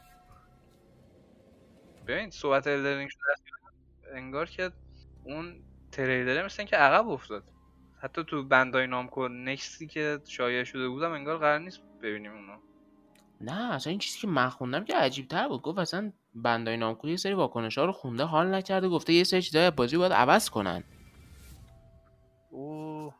ببین 2.06 2.30
صحبت 2.30 2.66
الدرینگ 2.66 3.10
شده 3.10 3.22
انگار 4.14 4.46
که 4.46 4.70
اون 5.24 5.62
تریلره 5.92 6.44
مثل 6.44 6.64
که 6.64 6.76
عقب 6.76 7.08
افتاد. 7.08 7.44
حتی 8.02 8.24
تو 8.24 8.42
بندای 8.42 8.86
نامکو 8.86 9.28
نکستی 9.28 9.86
که 9.86 10.18
شایع 10.28 10.64
شده 10.64 10.88
بودم 10.88 11.12
انگار 11.12 11.38
قرار 11.38 11.58
نیست 11.58 11.80
ببینیم 12.02 12.32
اونو. 12.32 12.56
نه 13.40 13.72
اصلا 13.72 13.90
این 13.90 13.98
چیزی 13.98 14.18
که 14.18 14.26
من 14.26 14.48
خوندم 14.48 14.84
که 14.84 14.94
عجیب 14.94 15.28
تر 15.28 15.48
بود. 15.48 15.62
گفت 15.62 15.78
اصلا 15.78 16.12
بندای 16.34 16.76
نامکو 16.76 17.08
یه 17.08 17.16
سری 17.16 17.32
واکنش 17.32 17.78
ها 17.78 17.84
رو 17.84 17.92
خونده 17.92 18.24
حال 18.24 18.54
نکرده. 18.54 18.88
گفته 18.88 19.12
یه 19.12 19.24
سری 19.24 19.42
چیزای 19.42 19.64
از 19.64 19.76
بازی 19.76 19.96
باید 19.96 20.12
عوض 20.12 20.50
کنن. 20.50 20.84
اوه. 22.50 23.14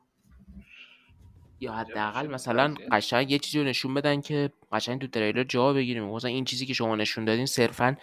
یا 1.61 1.73
حداقل 1.73 2.27
مثلا. 2.27 2.75
قشنگ 2.93 3.31
یه 3.31 3.39
چیزی 3.39 3.59
رو 3.59 3.65
نشون 3.65 3.95
بدن 3.95 4.21
که 4.21 4.51
قشنگ 4.73 5.01
تو 5.01 5.07
تریلر 5.07 5.45
جا 5.45 5.73
بگیریم. 5.73 6.05
مثلا 6.05 6.31
این 6.31 6.45
چیزی 6.45 6.67
که 6.67 6.75
شما 6.75 6.97
نشون 6.97 7.25
دادین 7.25 7.47
صرفا 7.47 7.97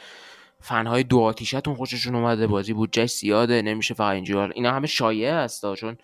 فنهای 0.61 1.03
دو 1.03 1.19
آتیشتون 1.19 1.75
خوششون 1.75 2.15
اومده. 2.15 2.47
بازی 2.47 2.73
بودجهش 2.73 3.11
زیاده 3.11 3.61
نمیشه 3.61 3.93
فقط 3.93 4.13
اینجوری 4.13 4.53
اینا 4.55 4.71
همه 4.71 4.87
شایعه 4.87 5.33
هستا 5.33 5.75
چون 5.75 5.97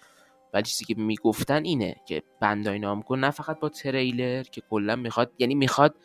ولی 0.56 0.64
چیزی 0.64 0.86
که 0.86 0.95
می‌گفتن 0.95 1.64
اینه 1.64 1.95
که 2.07 2.23
بندای 2.41 2.80
نامکو 2.80 3.15
نه 3.15 3.32
فقط 3.32 3.60
با 3.60 3.69
تریلر 3.69 4.44
که 4.44 4.61
کلا 4.69 4.95
می‌خواد 4.95 5.32
یعنی 5.38 5.56
می‌خواد 5.56 5.95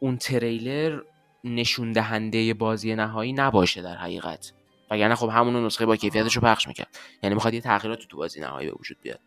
اون 0.00 0.16
تریلر 0.16 1.02
نشون 1.44 1.92
دهنده 1.92 2.54
بازی 2.54 2.94
نهایی 2.94 3.32
نباشه 3.32 3.82
در 3.82 3.96
حقیقت. 3.96 4.52
وگرنه 4.90 5.14
خب 5.14 5.28
همون 5.28 5.66
نسخه 5.66 5.86
با 5.86 5.96
کیفیتش 5.96 6.36
رو 6.36 6.42
پخش 6.42 6.68
می‌کرد. 6.68 6.98
یعنی 7.22 7.34
می‌خواد 7.34 7.54
یه 7.54 7.60
تغییرات 7.60 7.98
تو 7.98 8.16
بازی 8.16 8.40
نهایی 8.40 8.70
به 8.70 8.76
وجود 8.80 9.00
بیاد. 9.00 9.20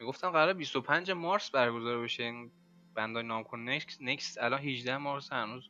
می‌گفتم 0.00 0.30
قرار 0.30 0.52
25 0.52 1.10
مارس 1.10 1.50
برگزار 1.50 2.02
بشه. 2.02 2.22
این 2.22 2.50
بندای 2.94 3.22
نامکن 3.22 3.60
نکس 3.60 3.98
نکس 4.00 4.38
الان 4.40 4.60
18 4.60 4.96
مارس 4.96 5.32
هنوز 5.32 5.68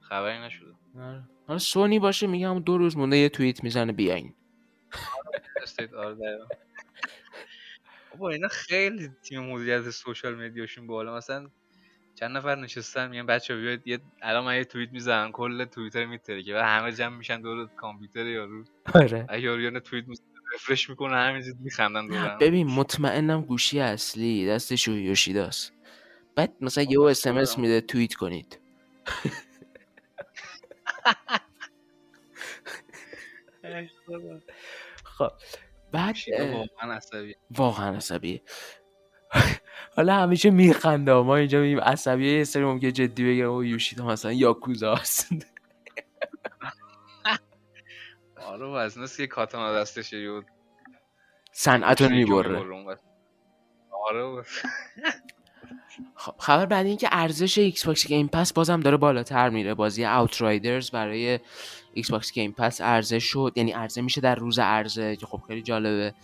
خبری 0.00 0.38
نشده. 0.38 0.74
حالا 1.46 1.58
سونی 1.58 1.98
باشه 1.98 2.26
میگم 2.26 2.58
دو 2.58 2.78
روز 2.78 2.96
مونده 2.96 3.16
یه 3.16 3.28
توییت 3.28 3.64
می‌زنه 3.64 3.92
بیاین. 3.92 4.34
استیت 5.62 5.94
آره. 5.94 6.38
بابا 8.12 8.30
اینا 8.30 8.48
خیلی 8.48 9.10
تیم 9.22 9.42
مدیریت 9.42 9.90
social 9.90 10.34
media 10.34 10.63
شون 10.63 10.86
بالا. 10.86 11.16
مثلا 11.16 11.50
چند 12.14 12.36
نفر 12.36 12.54
نشستن 12.54 13.10
میگن 13.10 13.26
بچه 13.26 13.56
بیاید 13.56 13.86
یه 13.86 14.00
الان 14.22 14.44
من 14.44 14.56
یه 14.56 14.64
توییت 14.64 14.92
می‌زنم 14.92 15.32
کل 15.32 15.64
توییتر 15.64 16.06
میترکه 16.06 16.42
که 16.42 16.62
همه 16.62 16.92
جمع 16.92 17.16
میشن 17.16 17.40
دور 17.40 17.68
کامپیوتر 17.76 18.26
یارو. 18.26 18.64
آره. 18.94 19.40
یارو 19.40 19.60
یه 19.60 19.80
توییت 19.80 20.04
refresh 20.54 20.90
می‌کنه 20.90 21.16
همینجوری 21.16 21.56
میخندن 21.60 22.06
دور 22.06 22.16
هم. 22.16 22.38
ببین 22.38 22.66
مطمئنم 22.66 23.42
گوشی 23.42 23.80
اصلی 23.80 24.48
دستش 24.48 24.88
یوشیداست. 24.88 25.72
بعد 26.34 26.52
مثلا 26.60 26.84
یه 26.84 27.00
اس 27.00 27.26
ام 27.26 27.36
اس 27.36 27.58
میده 27.58 27.80
توییت 27.80 28.14
کنید. 28.14 28.60
خب 35.20 35.32
بعد 35.92 36.16
واقعا 36.52 36.94
عصبی. 36.96 37.36
واقعا 37.50 37.96
عصبیه 37.96 38.42
حالا 39.96 40.14
همیشه 40.14 40.50
میخنده 40.50 41.12
ما 41.12 41.36
اینجا 41.36 41.60
میگیم 41.60 41.80
عصبیه 41.80 42.38
یه 42.38 42.44
سری 42.44 42.64
ممکنه 42.64 42.92
جدی 42.92 43.24
بگیرم 43.24 43.52
و 43.52 43.64
یوشیدا 43.64 44.06
مثلا 44.06 44.32
یاکوزا 44.32 44.94
هست 44.94 45.28
آره 48.36 48.66
و 48.66 48.70
از 48.70 48.98
نست 48.98 49.16
که 49.16 49.26
کاتانا 49.26 49.74
دستش 49.74 50.12
یه 50.12 50.42
صنعت 51.52 52.02
رو 52.02 52.08
می‌بره. 52.08 52.58
آره. 53.90 54.44
خبر 56.38 56.66
بعد 56.66 56.86
اینکه 56.86 57.08
ارزش 57.12 57.58
Xbox 57.58 58.06
Game 58.06 58.28
Pass 58.28 58.52
بازم 58.52 58.80
داره 58.80 58.96
بالاتر 58.96 59.48
میره 59.48 59.74
بازی 59.74 60.04
Outriders 60.04 60.90
برای 60.90 61.38
Xbox 61.94 62.32
Game 62.32 62.52
Pass 62.52 62.80
عرضه 62.80 63.18
شد 63.18 63.52
یعنی 63.56 63.72
عرضه 63.72 64.00
میشه 64.00 64.20
در 64.20 64.34
روز 64.34 64.58
عرضه 64.58 65.16
که 65.16 65.26
خب 65.26 65.42
خیلی 65.48 65.62
جالبه 65.62 66.14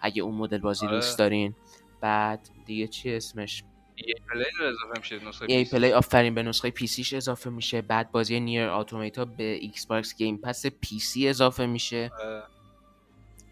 اگه 0.00 0.22
اون 0.22 0.34
مدل 0.34 0.58
بازی 0.58 0.86
آره. 0.86 0.94
دوست 0.94 1.18
دارین 1.18 1.54
بعد 2.00 2.48
دیگه 2.66 2.86
چی 2.86 3.14
اسمش 3.14 3.64
EA 3.96 4.14
Play 4.30 4.44
اضافه 4.68 4.98
میشه 4.98 5.28
نسخه 5.28 5.46
EA. 5.48 5.64
Play 5.64 5.92
آفرین 5.92 6.34
به 6.34 6.42
نسخه 6.42 6.70
PC 6.70 6.86
ش 6.86 7.14
اضافه 7.14 7.50
میشه 7.50 7.82
بعد 7.82 8.12
بازی 8.12 8.40
Nier 8.40 8.68
Automata 8.68 9.24
به 9.24 9.44
Xbox 9.44 10.16
Game 10.16 10.36
Pass 10.38 10.66
PC 10.66 11.28
اضافه 11.28 11.66
میشه 11.66 12.10
آره. 12.20 12.42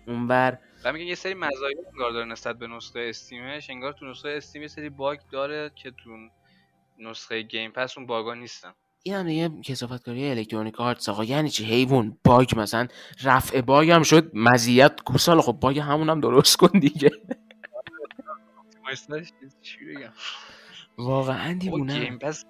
اونور 0.07 0.59
و 0.85 0.93
میگن 0.93 1.07
یه 1.07 1.15
سری 1.15 1.35
مزایا 1.35 1.77
انگار 1.93 2.13
داره 2.13 2.25
نسبت 2.25 2.59
به 2.59 2.67
نسخه 2.67 3.01
Steam 3.09 3.47
ش. 3.48 3.71
انگار 3.71 3.93
تو 3.93 4.07
نسخه 4.07 4.29
Steam 4.29 4.63
یه 4.63 4.69
سری 4.69 4.91
باگ 4.91 5.19
داره 5.33 5.71
که 5.75 5.91
تو 5.91 6.11
نسخه 6.99 7.43
Game 7.43 7.71
Pass 7.71 7.99
اون 7.99 8.07
باگا 8.07 8.35
نیستن. 8.35 8.73
این 9.03 9.15
هم 9.15 9.27
دیگه 9.27 9.51
کثافتکاری 9.63 10.31
Electronic 10.31 10.81
Arts 10.81 11.09
آقا. 11.09 11.25
یعنی 11.25 11.51
چی؟ 11.51 11.65
حیوان 11.65 12.19
باگ 12.25 12.49
مثلا. 12.57 12.89
رفع 13.23 13.61
باگ 13.61 13.91
هم 13.91 14.03
شد 14.03 14.31
مزیت 14.35 15.05
گوسال 15.05 15.41
خب 15.41 15.53
باگ 15.53 15.79
همون 15.79 16.11
هم 16.11 16.21
درست 16.21 16.57
کن 16.57 16.79
دیگه. 16.79 17.11
واقعا 20.99 21.59
دیوونه. 21.59 22.01
Game 22.01 22.19
Pass 22.19 22.45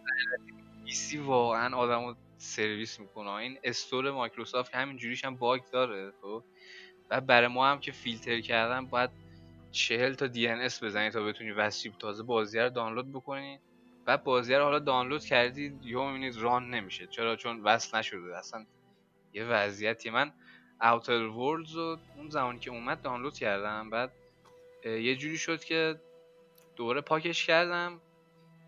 PC 0.85 1.19
واقعا 1.19 1.77
آدمو 1.77 2.15
سرویس 2.39 3.01
می‌کنه. 3.01 3.31
این 3.31 3.59
store 3.65 4.11
Microsoft 4.11 4.75
همین 4.75 4.97
جوریش 4.97 5.25
هم 5.25 5.37
باگ 5.37 5.61
داره 5.73 6.13
خب؟ 6.23 6.45
و 7.11 7.21
برای 7.21 7.49
ما 7.49 7.71
هم 7.71 7.81
که 7.81 7.93
فیلتر 7.93 8.41
کردن 8.41 8.87
باید 8.87 9.11
چهل 9.71 10.15
تا 10.15 10.27
دی 10.27 10.49
بزنی 10.83 11.11
تا 11.11 11.23
بتونی 11.23 11.51
وسیب 11.51 11.93
تازه 11.99 12.23
بازی 12.23 12.59
رو 12.59 12.71
دانلود 12.71 13.13
بکنی. 13.13 13.61
و 14.07 14.19
بازی 14.19 14.55
رو 14.55 14.65
حالا 14.65 14.79
دانلود 14.79 15.25
کردی 15.25 15.79
یا 15.83 16.07
می‌بینید 16.07 16.37
ران 16.37 16.71
نمیشه. 16.71 17.07
چرا؟ 17.07 17.37
چون 17.37 17.61
وصل 17.61 17.99
نشده. 17.99 18.39
اصلا 18.39 18.67
یه 19.33 19.45
وضعیتی. 19.45 20.11
من 20.11 20.33
اوتر 20.83 21.13
ورلدز 21.13 21.75
رو 21.75 21.99
اون 22.17 22.29
زمانی 22.31 22.59
که 22.59 22.71
اومد 22.71 23.03
دانلود 23.03 23.35
کردم. 23.35 23.91
بعد 23.91 24.13
یه 24.85 25.17
جوری 25.17 25.39
شد 25.39 25.65
که 25.65 26.01
دوره 26.77 27.01
پاکش 27.01 27.47
کردم. 27.47 28.01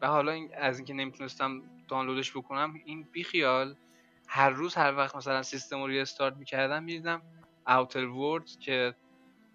و 0.02 0.06
حالا 0.06 0.48
از 0.54 0.78
اینکه 0.78 0.94
نمی‌تونستم 0.94 1.62
دانلودش 1.88 2.36
بکنم 2.36 2.74
این 2.84 3.08
بیخیال 3.12 3.76
هر 4.28 4.50
روز 4.50 4.74
هر 4.74 4.96
وقت 4.96 5.16
مثلا 5.16 5.42
سیستم 5.42 5.78
رو 5.78 5.86
ریستارت 5.86 6.36
می‌کردم 6.36 6.82
می‌دیدم 6.82 7.22
Outer 7.66 8.06
Worlds 8.06 8.46
که 8.60 8.94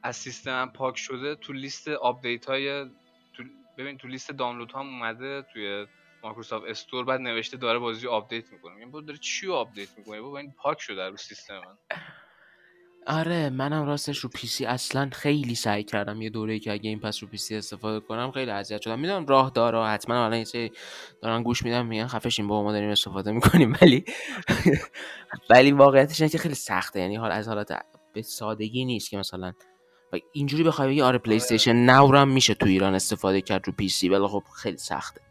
از 0.04 0.16
سیستمم 0.16 0.72
پاک 0.76 0.98
شده 0.98 1.36
تو 1.36 1.54
لیست 1.54 1.88
update 1.88 2.45
های 2.46 2.86
تو 3.34 3.44
ببین 3.78 3.98
تو 3.98 4.08
لیست 4.08 4.32
دانلود 4.32 4.72
هم 4.72 4.80
اومده 4.88 5.42
توی 5.54 5.86
Microsoft 6.24 6.66
Store 6.66 7.06
بعد 7.06 7.22
نوشته 7.22 7.58
داره 7.58 7.80
بازی 7.80 8.08
update 8.08 8.52
می‌کنه. 8.54 8.76
میگم 8.76 8.92
بابا 8.92 9.06
داره 9.06 9.20
چی 9.20 9.52
update 9.52 9.98
می‌کنه؟ 9.98 10.22
بابا 10.22 10.38
این 10.38 10.54
پاک 10.58 10.80
شده 10.82 11.10
رو 11.10 11.18
سیستم 11.18 11.54
من. 11.54 11.78
آره 13.08 13.50
منم 13.50 13.86
راستش 13.86 14.18
رو 14.20 14.30
PC 14.30 14.66
اصلا 14.66 15.10
خیلی 15.14 15.56
سعی 15.56 15.84
کردم 15.84 16.22
یه 16.22 16.30
دوره 16.30 16.60
که 16.60 16.72
اگه 16.72 16.90
این 16.90 17.00
Pass 16.99 17.24
رو 17.24 17.30
PC 17.30 17.56
استفاده 17.56 18.00
کنم 18.00 18.32
خیلی 18.32 18.52
اذیت 18.52 18.82
شدم. 18.82 19.00
می‌دونم 19.00 19.26
راه 19.26 19.50
داره 19.56 19.86
حتما 19.86 20.26
الان 20.26 20.46
یه 20.54 20.72
دارن 21.22 21.44
گوش 21.44 21.64
میدم 21.64 21.86
میگن 21.86 22.08
خفه 22.08 22.28
شین 22.28 22.48
بابا 22.48 22.64
ما 22.64 22.72
داریم 22.72 22.90
استفاده 22.90 23.32
می‌کنیم. 23.32 23.74
ولی 23.82 24.06
ولی 25.50 25.72
واقعیتش 25.72 26.22
اینه 26.22 26.32
که 26.32 26.38
خیلی 26.38 26.56
سخته. 26.56 27.00
یعنی 27.00 27.16
حال 27.16 27.32
از 27.32 27.48
حالت 27.48 27.72
به 28.14 28.22
سادگی 28.22 28.86
نیست 28.86 29.10
که 29.10 29.18
مثلا 29.18 29.54
و 30.14 30.18
اینجوری 30.34 30.64
بخوای 30.64 30.88
بگی 30.88 31.02
آره 31.02 31.18
PlayStation 31.18 31.76
Now 31.76 32.12
رو 32.12 32.18
هم 32.18 32.30
میشه 32.30 32.54
تو 32.54 32.66
ایران 32.66 32.96
استفاده 32.96 33.42
کرد 33.42 33.68
رو 33.68 33.74
PC 33.74 34.10
ولی 34.10 34.28
خب 34.28 34.44
خیلی 34.56 34.78
سخته. 34.78 35.22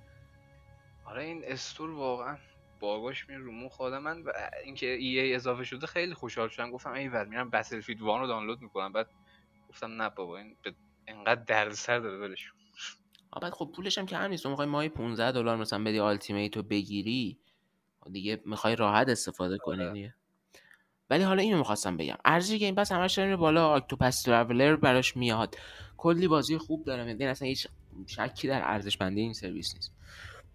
آره 1.04 1.24
این 1.24 1.42
store 1.44 1.90
واقعا 1.90 2.36
باگاش 2.80 3.28
میره 3.28 3.40
رو 3.40 3.52
مخ 3.52 3.80
من 3.80 4.22
و 4.22 4.32
اینکه 4.64 4.86
EA 4.86 5.34
اضافه 5.34 5.64
شده 5.64 5.86
خیلی 5.86 6.14
خوشحال 6.14 6.48
شدم. 6.48 6.70
گفتم 6.70 6.92
ای 6.92 7.08
ول 7.08 7.28
میرم 7.28 7.50
Battlefield 7.50 8.02
One 8.02 8.20
رو 8.20 8.26
دانلود 8.26 8.62
می‌کنم. 8.62 8.92
بعد 8.92 9.10
گفتم 9.68 10.02
نه 10.02 10.10
بابا 10.10 10.38
این 10.38 10.56
به 10.62 10.74
انقدر 11.06 11.42
دردسر 11.42 11.98
داره 11.98 12.18
ولش 12.18 12.52
بعد 13.42 13.52
خب 13.52 13.70
پولش 13.76 13.98
هم 13.98 14.06
کم 14.06 14.22
نیست. 14.22 14.42
تو 14.42 14.50
می‌خوای 14.50 14.68
ماهی 14.68 14.88
15 14.88 15.32
دلار 15.32 15.56
مثلا 15.56 15.84
بدی 15.84 15.98
Ultimate 15.98 16.56
رو 16.56 16.62
بگیری 16.62 17.38
خب 18.00 18.12
دیگه 18.12 18.42
می‌خوای 18.44 18.76
راحت 18.76 19.08
استفاده 19.08 19.58
کنی 19.58 19.84
آره. 19.84 19.92
دیگه. 19.92 20.14
ولی 21.10 21.22
حالا 21.22 21.42
اینو 21.42 21.58
می‌خواستم 21.58 21.96
بگم. 21.96 22.16
ارزش 22.24 22.54
Game 22.54 22.74
Pass 22.74 22.92
همش 22.92 23.14
داره 23.14 23.36
بالا 23.36 23.68
Octopath 23.68 24.22
Traveler 24.22 24.76
براش 24.76 25.16
میاد. 25.16 25.56
کلی 25.96 26.28
بازی 26.28 26.58
خوب 26.58 26.84
داره. 26.84 27.06
یعنی 27.06 27.26
اصلا 27.26 27.48
هیچ 27.48 27.66
شکی 28.06 28.48
در 28.48 28.60
ارزش 28.64 28.96
بندی 28.96 29.20
این 29.20 29.32
سرویس 29.32 29.74
نیست. 29.74 29.92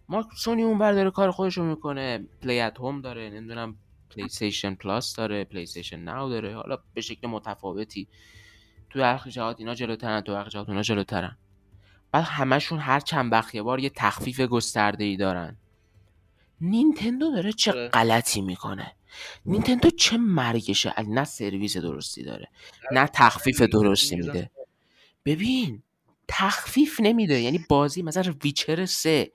ما 0.09 0.29
سونی 0.37 0.63
اون 0.63 0.77
بر 0.77 0.93
داره 0.93 1.11
کار 1.11 1.31
خودش 1.31 1.57
رو 1.57 1.63
می‌کنه. 1.63 2.25
Play 2.41 2.59
at 2.59 2.79
Home 2.79 3.01
داره. 3.01 3.29
نمی‌دونم 3.29 3.75
PlayStation 4.09 4.75
Plus 4.75 5.15
داره. 5.15 5.43
PlayStation 5.43 5.99
Now 5.99 6.29
داره. 6.29 6.55
حالا 6.55 6.77
به 6.93 7.01
شکل 7.01 7.27
متفاوتی. 7.27 8.07
تو 8.89 8.99
برخی 8.99 9.31
جهات 9.31 9.59
اینا 9.59 9.73
جلوترن 9.73 10.21
تو 10.21 10.33
برخی 10.33 10.49
جهات 10.49 10.69
اونا 10.69 10.81
جلوترن. 10.81 11.37
بعد 12.11 12.23
همشون 12.23 12.79
هر 12.79 12.99
چند 12.99 13.31
وقت 13.31 13.55
یه 13.55 13.61
بار 13.61 13.79
یه 13.79 13.89
تخفیف 13.89 14.41
گسترده 14.41 15.03
ای 15.03 15.17
دارن. 15.17 15.57
نینتندو 16.61 17.31
داره 17.31 17.51
چه 17.51 17.71
آره. 17.71 17.87
غلطی 17.87 18.41
می‌کنه؟ 18.41 18.91
نینتندو 19.45 19.89
چه 19.89 20.17
مرگشه؟ 20.17 20.93
نه 21.07 21.23
سرویس 21.23 21.77
درستی 21.77 22.23
داره 22.23 22.47
نه 22.91 23.09
تخفیف 23.13 23.61
درستی 23.61 24.15
میده. 24.15 24.51
ببین 25.25 25.81
تخفیف 26.27 26.99
نمیده 26.99 27.39
یعنی 27.39 27.65
بازی 27.69 28.01
مثلا 28.01 28.33
Witcher 28.43 28.85
3 28.85 29.31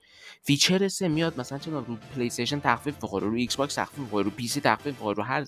Witcher 0.47 0.87
3 0.87 1.07
میاد 1.07 1.39
مثلا 1.39 1.57
چه 1.57 1.71
رو 1.71 1.97
PlayStation 2.15 2.59
تخفیف 2.59 2.95
بخوره 3.01 3.27
رو 3.27 3.33
Xbox 3.33 3.75
تخفیف 3.75 4.05
بخوره 4.05 4.23
رو 4.23 4.31
PC 4.31 4.61
تخفیف 4.61 4.95
بخوره 4.95 5.17
رو 5.17 5.23
هر 5.23 5.45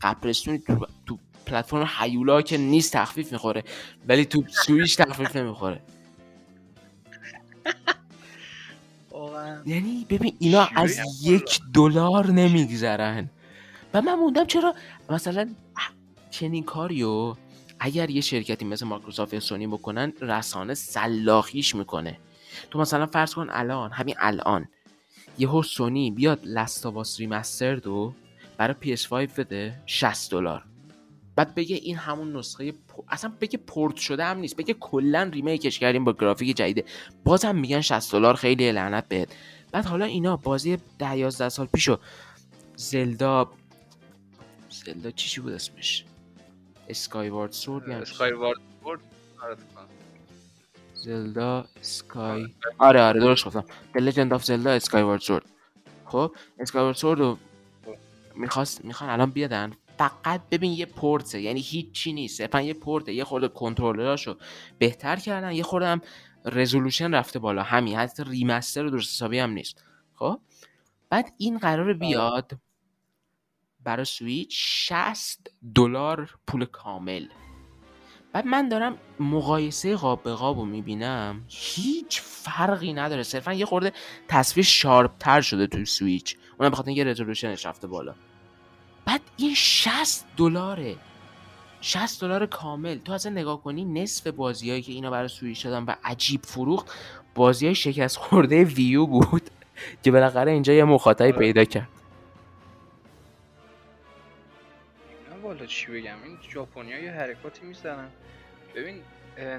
قبرستونی 0.00 0.58
تو, 0.58 0.86
تو 1.06 1.18
پلتفرم 1.46 1.90
هیولا 1.98 2.42
که 2.42 2.56
نیست 2.56 2.92
تخفیف 2.92 3.32
می‌خوره 3.32 3.64
ولی 4.08 4.24
تو 4.24 4.44
سویچ 4.66 4.96
تخفیف 4.96 5.36
نمی‌خوره. 5.36 5.80
یعنی 9.66 10.06
ببین 10.10 10.36
اینا 10.38 10.68
از؟ 10.76 10.98
یک 11.22 11.60
دلار 11.74 12.26
نمیگذرن. 12.26 13.30
و 13.94 14.02
من 14.02 14.14
موندم 14.14 14.44
چرا؟ 14.44 14.74
مثلا 15.10 15.48
چنین 16.30 16.64
کاریو 16.64 17.34
اگر 17.80 18.10
یه 18.10 18.20
شرکتی 18.20 18.64
مثل 18.64 18.86
مایکروسافت 18.86 19.34
یا 19.34 19.40
سونی 19.40 19.66
بکنن 19.66 20.12
رسانه 20.20 20.74
سلاخیش 20.74 21.74
می‌کنه. 21.74 22.18
تو 22.70 22.78
مثلا 22.78 23.06
فرض 23.06 23.34
کن 23.34 23.48
الان 23.50 23.90
همین 23.92 24.14
الان 24.18 24.68
یهو 25.38 25.62
سونی 25.62 26.10
بیاد 26.10 26.40
لستاواس 26.44 27.20
ریمسترد 27.20 27.86
و 27.86 28.14
برای 28.56 28.96
PS5 28.96 29.12
بده 29.12 29.82
60 29.86 30.30
دلار. 30.30 30.64
بعد 31.36 31.54
بگه 31.54 31.76
این 31.76 31.96
همون 31.96 32.36
نسخه 32.36 32.70
پ- 32.72 32.74
اصلا 33.08 33.32
بگه 33.40 33.58
پورت 33.58 33.96
شده 33.96 34.24
هم 34.24 34.38
نیست 34.38 34.56
بگه 34.56 34.74
کلا 34.74 35.30
ریمیکش 35.32 35.78
کردیم 35.78 36.04
با 36.04 36.12
گرافیک 36.12 36.56
جدیده. 36.56 36.84
بازم 37.24 37.56
میگن 37.56 37.80
60 37.80 38.12
دلار 38.12 38.34
خیلی 38.34 38.72
لعنت 38.72 39.08
بهت. 39.08 39.28
بعد 39.72 39.84
حالا 39.86 40.04
اینا 40.04 40.36
بازی 40.36 40.78
10 40.98 41.16
11 41.18 41.48
سال 41.48 41.66
پیشو 41.66 41.98
زلدا 42.76 43.50
زلدا 44.70 45.10
چی 45.10 45.40
بود 45.40 45.52
اسمش؟ 45.52 46.04
اسکایوارد 46.88 47.52
سورد 47.52 47.88
یا 47.88 47.94
همچین 47.94 48.12
اسکای 48.12 48.32
وارد 48.32 48.58
بورد 48.82 49.00
آره. 49.42 49.56
زلدا 50.94 51.64
اسکای 51.80 52.48
آره. 52.78 53.02
آره 53.02 53.20
درست 53.20 53.44
گفتم. 53.44 53.64
The 53.94 54.00
Legend 54.00 54.38
of 54.38 54.44
Zelda 54.44 54.84
Skyward 54.84 55.24
Sword. 55.24 55.44
خب 56.04 56.34
Skyward 56.60 56.96
Sword 56.96 57.04
رو 57.04 57.38
می‌خواست 58.34 58.84
می‌خوان 58.84 59.10
الان 59.10 59.30
بیادن. 59.30 59.72
فقط 59.98 60.40
ببین 60.50 60.72
یه 60.72 60.86
پورته 60.86 61.40
یعنی 61.40 61.60
هیچی 61.60 62.12
نیست. 62.12 62.38
صرفا 62.38 62.60
یه 62.60 62.74
پورته 62.74 63.12
یه 63.12 63.24
خورده 63.24 63.48
کنترلراشو 63.48 64.36
بهتر 64.78 65.16
کردن 65.16 65.52
یه 65.52 65.62
خورده 65.62 65.86
هم 65.86 66.00
resolution 66.44 67.14
رفته 67.14 67.38
بالا. 67.38 67.62
همین 67.62 67.96
حتی 67.96 68.24
remaster 68.24 68.86
درست 68.86 69.10
حسابی 69.10 69.38
هم 69.38 69.50
نیست. 69.50 69.84
خب 70.14 70.40
بعد 71.10 71.32
این 71.38 71.58
قرار 71.58 71.92
بیاد. 71.92 72.52
برای 73.84 74.04
سویچ 74.04 74.56
60 74.58 75.50
دلار 75.74 76.34
پول 76.46 76.64
کامل. 76.64 77.26
بعد 78.32 78.46
من 78.46 78.68
دارم 78.68 78.98
مقایسه 79.20 79.96
قاب 79.96 80.22
به 80.22 80.34
قاب 80.34 80.58
رو 80.58 80.64
می‌بینم 80.64 81.44
هیچ 81.48 82.20
فرقی 82.20 82.92
نداره. 82.92 83.22
صرفا 83.22 83.52
یه 83.52 83.66
خورده 83.66 83.92
تصویر 84.28 84.66
sharp 84.66 85.18
تر 85.18 85.40
شده 85.40 85.66
توی 85.66 85.84
سویچ. 85.84 86.36
اونم 86.58 86.70
بخاطر 86.70 86.88
اینکه 86.88 87.04
resolution 87.04 87.56
ش 87.56 87.66
رفته 87.66 87.86
بالا. 87.86 88.14
بعد 89.04 89.20
این 89.36 89.54
60 89.54 90.24
دلاره. 90.36 90.96
60 91.80 92.20
دلار 92.20 92.46
کامل. 92.46 92.98
تو 92.98 93.12
اصلا 93.12 93.32
نگاه 93.32 93.62
کنی 93.62 93.84
نصف 93.84 94.26
بازیایی 94.26 94.82
که 94.82 94.92
اینا 94.92 95.10
برای 95.10 95.28
سویچ 95.28 95.64
دادن 95.64 95.84
و 95.84 95.94
عجیب 96.04 96.40
فروخت 96.46 96.90
بازی 97.34 97.66
های 97.66 97.74
شکست 97.74 98.16
خورده 98.16 98.64
ویو 98.64 99.06
بود 99.06 99.50
که 100.02 100.10
بالاخره 100.10 100.52
اینجا 100.52 100.72
یه 100.72 100.84
مخاطبی 100.84 101.32
پیدا 101.32 101.64
کرد. 101.64 101.99
والا 105.50 105.66
چی 105.66 105.92
بگم؟ 105.92 106.22
این 106.22 106.38
ژاپنیا 106.52 106.98
یه 106.98 107.10
حرکاتی 107.10 107.66
می‌زنن. 107.66 108.10
ببین 108.74 109.02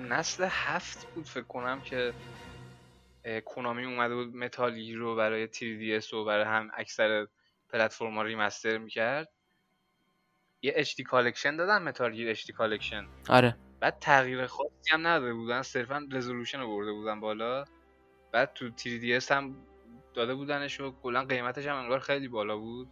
نسل 0.09 0.47
هفت 0.49 1.13
بود 1.13 1.25
فکر 1.25 1.43
کنم 1.43 1.81
که 1.81 2.13
کنامی 3.45 3.85
اومده 3.85 4.15
بود 4.15 4.35
متالی 4.35 4.95
رو 4.95 5.15
برای 5.15 5.47
3DS 5.47 6.13
و 6.13 6.25
برای 6.25 6.45
هم 6.45 6.71
اکثر 6.73 7.27
پلتفرم 7.69 8.15
ها 8.15 8.23
remaster 8.23 8.77
می‌کرد. 8.77 9.29
یه 10.61 10.83
HD 10.83 11.01
collection 11.01 11.55
دادن 11.55 11.81
متال 11.81 12.11
گیر 12.11 12.35
HD 12.35 12.51
collection. 12.51 13.07
آره. 13.29 13.57
بعد 13.79 13.97
تغییر 13.99 14.47
خاصی 14.47 14.91
هم 14.91 15.07
نداده 15.07 15.33
بودن 15.33 15.61
صرفا 15.61 16.07
resolution 16.11 16.59
رو 16.59 16.67
برده 16.67 16.91
بودن 16.91 17.19
بالا. 17.19 17.65
بعد 18.31 18.53
تو 18.53 18.69
3DS 18.69 19.31
هم 19.31 19.55
داده 20.13 20.35
بودنش 20.35 20.79
و 20.79 20.95
کلا 21.01 21.23
قیمتش 21.25 21.65
هم 21.65 21.75
انگار 21.75 21.99
خیلی 21.99 22.27
بالا 22.27 22.57
بود. 22.57 22.89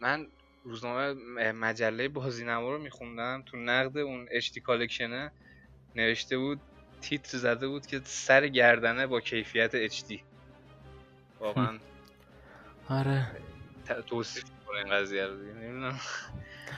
من 0.00 0.28
روزنامه 0.64 1.14
مجله 1.52 2.08
بازی‌نما 2.08 2.70
رو 2.70 2.78
میخوندم. 2.78 3.42
تو 3.46 3.56
نقد 3.56 3.98
اون 3.98 4.26
HD 4.26 4.58
collection 4.58 5.25
ه 5.25 5.32
نوشته 5.96 6.38
بود 6.38 6.60
تیتر 7.00 7.38
زده 7.38 7.68
بود 7.68 7.86
که 7.86 8.00
سر 8.04 8.48
گردنه 8.48 9.06
با 9.06 9.20
کیفیت 9.20 9.88
HD 9.88 10.20
واقعا 11.40 11.78
آره. 12.88 13.26
توصیف 14.06 14.44
کنه 14.66 14.78
این 14.78 14.90
قضیه 14.90 15.26
رو 15.26 15.40
دیگه 15.40 15.52
نمی‌دونم. 15.52 16.00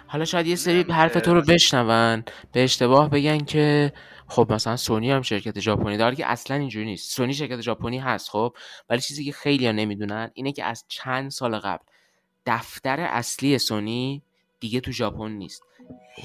حالا 0.07 0.25
شاید 0.25 0.47
یه 0.47 0.57
سری 0.57 0.75
نمی‌دونم، 0.75 0.99
حرف 0.99 1.13
تو 1.13 1.35
رو 1.35 1.41
بشنون 1.43 2.25
به 2.53 2.65
اشتباه 2.65 3.11
بگن 3.11 3.39
که 3.39 3.93
خب 4.29 4.53
مثلا 4.53 4.77
سونی 4.77 5.11
هم 5.11 5.23
شرکت 5.23 5.61
ژاپنی 5.61 5.97
داره 5.97 6.17
که 6.17 6.27
اصلا 6.27 6.57
اینجوری 6.57 6.87
نیست. 6.87 7.13
سونی 7.13 7.35
شرکت 7.35 7.61
ژاپنی 7.61 7.99
هست 7.99 8.31
خب 8.31 8.57
ولی 8.89 9.01
چیزی 9.01 9.25
که 9.25 9.33
خیلی 9.33 9.67
ها 9.67 9.73
نمی‌دونن 9.73 10.31
اینه 10.35 10.53
که 10.53 10.65
از 10.65 10.85
چند 10.89 11.31
سال 11.31 11.59
قبل 11.59 11.85
دفتر 12.47 13.01
اصلی 13.01 13.59
سونی 13.59 14.23
دیگه 14.61 14.81
تو 14.81 14.93
ژاپن 14.93 15.31
نیست. 15.31 15.63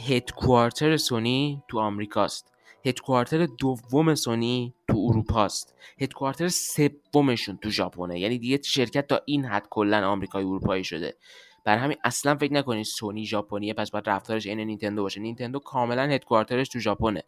هدکوارتر 0.08 0.98
سونی 0.98 1.64
تو 1.68 1.80
آمریکاست. 1.80 2.54
هدکوارتر 2.86 3.46
دوم 3.46 4.16
سونی 4.16 4.74
تو 4.88 4.98
اروپاست. 5.10 5.76
headquarter 6.02 6.48
سومشون 6.48 7.58
تو 7.58 7.70
ژاپنه. 7.70 8.20
یعنی 8.20 8.38
دیگه 8.38 8.62
شرکت 8.62 9.08
تا 9.08 9.22
این 9.26 9.46
حد 9.46 9.68
کلا 9.70 10.10
آمریکایی 10.10 10.46
اروپایی 10.48 10.84
شده. 10.84 11.18
بر 11.66 11.78
همین 11.78 11.98
اصلا 12.04 12.36
فکر 12.36 12.54
نکنید 12.54 12.86
سونی 12.86 13.26
ژاپنیه 13.26 13.74
پس 13.74 13.92
باید 13.92 14.10
رفتارش 14.10 14.48
عین 14.48 14.60
نینتندو 14.60 15.02
باشه. 15.02 15.22
نینتندو 15.22 15.60
کاملا 15.60 16.04
headquarter 16.04 16.59
ش 16.59 16.70
تو 16.70 16.80
ژاپنه. 16.80 17.24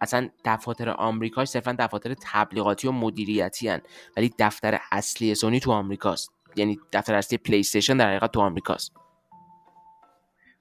اصلا 0.00 0.30
دفاتر 0.44 0.90
آمریکاش 0.90 1.48
صرفا 1.48 1.76
دفاتر 1.78 2.14
تبلیغاتی 2.22 2.88
و 2.88 2.92
مدیریتی 2.92 3.68
هن. 3.68 3.80
ولی 4.16 4.34
دفتر 4.38 4.80
اصلی 4.92 5.34
سونی 5.34 5.60
تو 5.60 5.72
آمریکاست. 5.72 6.39
یعنی 6.56 6.78
دفتر 6.92 7.14
اصلی 7.14 7.38
پلی 7.38 7.60
استیشن 7.60 7.96
در 7.96 8.08
حقیقت 8.08 8.32
تو 8.32 8.40
آمریکاست. 8.40 8.92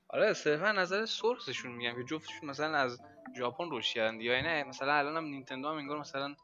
آره 0.09 0.33
صرفا 0.33 0.71
نظر 0.71 1.05
سورسشون 1.05 1.71
میگم 1.71 1.95
که 1.95 2.03
جفتشون 2.03 2.49
مثلا 2.49 2.77
از 2.77 3.01
ژاپن 3.37 3.69
روش 3.69 3.93
کردن 3.93 4.21
یا 4.21 4.41
نه 4.41 4.63
مثلا 4.63 4.93
الان 4.93 5.17
هم 5.17 5.23
نینتندو 5.23 5.67
هم 5.69 5.75
انگار 5.75 5.99
مثلا 5.99 6.35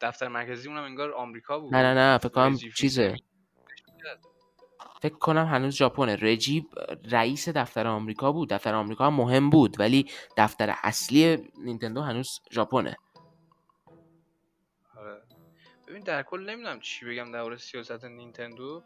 دفتر 0.00 0.28
مرکزی 0.28 0.68
اونم 0.68 0.82
انگار 0.82 1.12
آمریکا 1.12 1.58
بود. 1.58 1.74
نه 1.74 1.82
نه 1.82 1.94
نه 1.94 2.18
فکر 2.18 2.28
کنم 2.28 2.52
رجی 2.52 2.72
چیزه. 2.72 3.16
فکر 5.02 5.14
کنم 5.14 5.46
هنوز 5.46 5.74
ژاپنه. 5.74 6.16
رجیب 6.16 6.64
رئیس 7.10 7.48
دفتر 7.48 7.86
آمریکا 7.86 8.32
بود. 8.32 8.52
دفتر 8.52 8.74
آمریکا 8.74 9.06
هم 9.06 9.14
مهم 9.14 9.50
بود 9.50 9.80
ولی 9.80 10.10
دفتر 10.36 10.74
اصلی 10.82 11.52
نینتندو 11.58 12.02
هنوز 12.02 12.40
ژاپنه. 12.52 12.96
ببین 15.90 16.02
در 16.02 16.22
کل 16.22 16.40
نمی‌دونم 16.50 16.80
چی 16.80 17.06
بگم 17.06 17.32
درباره 17.32 17.56
سیاست 17.56 18.04
نینتندو 18.04 18.84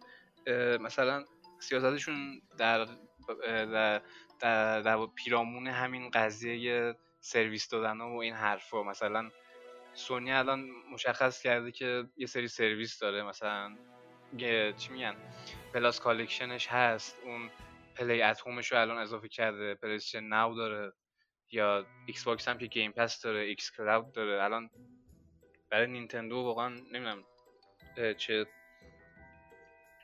مثلا 0.80 1.24
سیاستشون 1.60 2.42
در 2.58 2.86
در 3.46 4.02
در, 4.40 4.80
در 4.80 5.06
پیرامون 5.06 5.66
همین 5.66 6.10
قضیه 6.10 6.94
سرویس 7.20 7.68
دادن 7.68 8.00
و 8.00 8.16
این 8.16 8.34
حرفا. 8.34 8.82
مثلا 8.82 9.30
سونی 9.94 10.32
الان 10.32 10.70
مشخص 10.92 11.42
کرده 11.42 11.72
که 11.72 12.04
یه 12.16 12.26
سری 12.26 12.48
سرویس 12.48 12.98
داره 12.98 13.22
مثلا 13.22 13.76
چی 14.76 14.92
میگن 14.92 15.16
Plus 15.74 16.00
Collection 16.00 16.55
ش 16.55 16.66
هست 16.66 17.18
اون 17.24 17.50
پلی 17.94 18.22
ات 18.22 18.40
رو 18.46 18.78
الان 18.78 18.98
اضافه 18.98 19.28
کرده 19.28 19.74
PlayStation 19.74 20.24
Now 20.24 20.54
داره 20.54 20.92
یا 21.50 21.86
ایکس 22.06 22.24
باکس 22.24 22.48
هم 22.48 22.58
که 22.58 22.66
Game 22.66 22.92
Pass 22.92 23.20
داره 23.20 23.40
xCloud 23.40 24.12
داره. 24.12 24.44
الان 24.44 24.70
برای 25.74 25.86
نینتندو 25.86 26.36
واقعا 26.36 26.68
نمی‌دونم 26.68 27.24
چه 28.16 28.46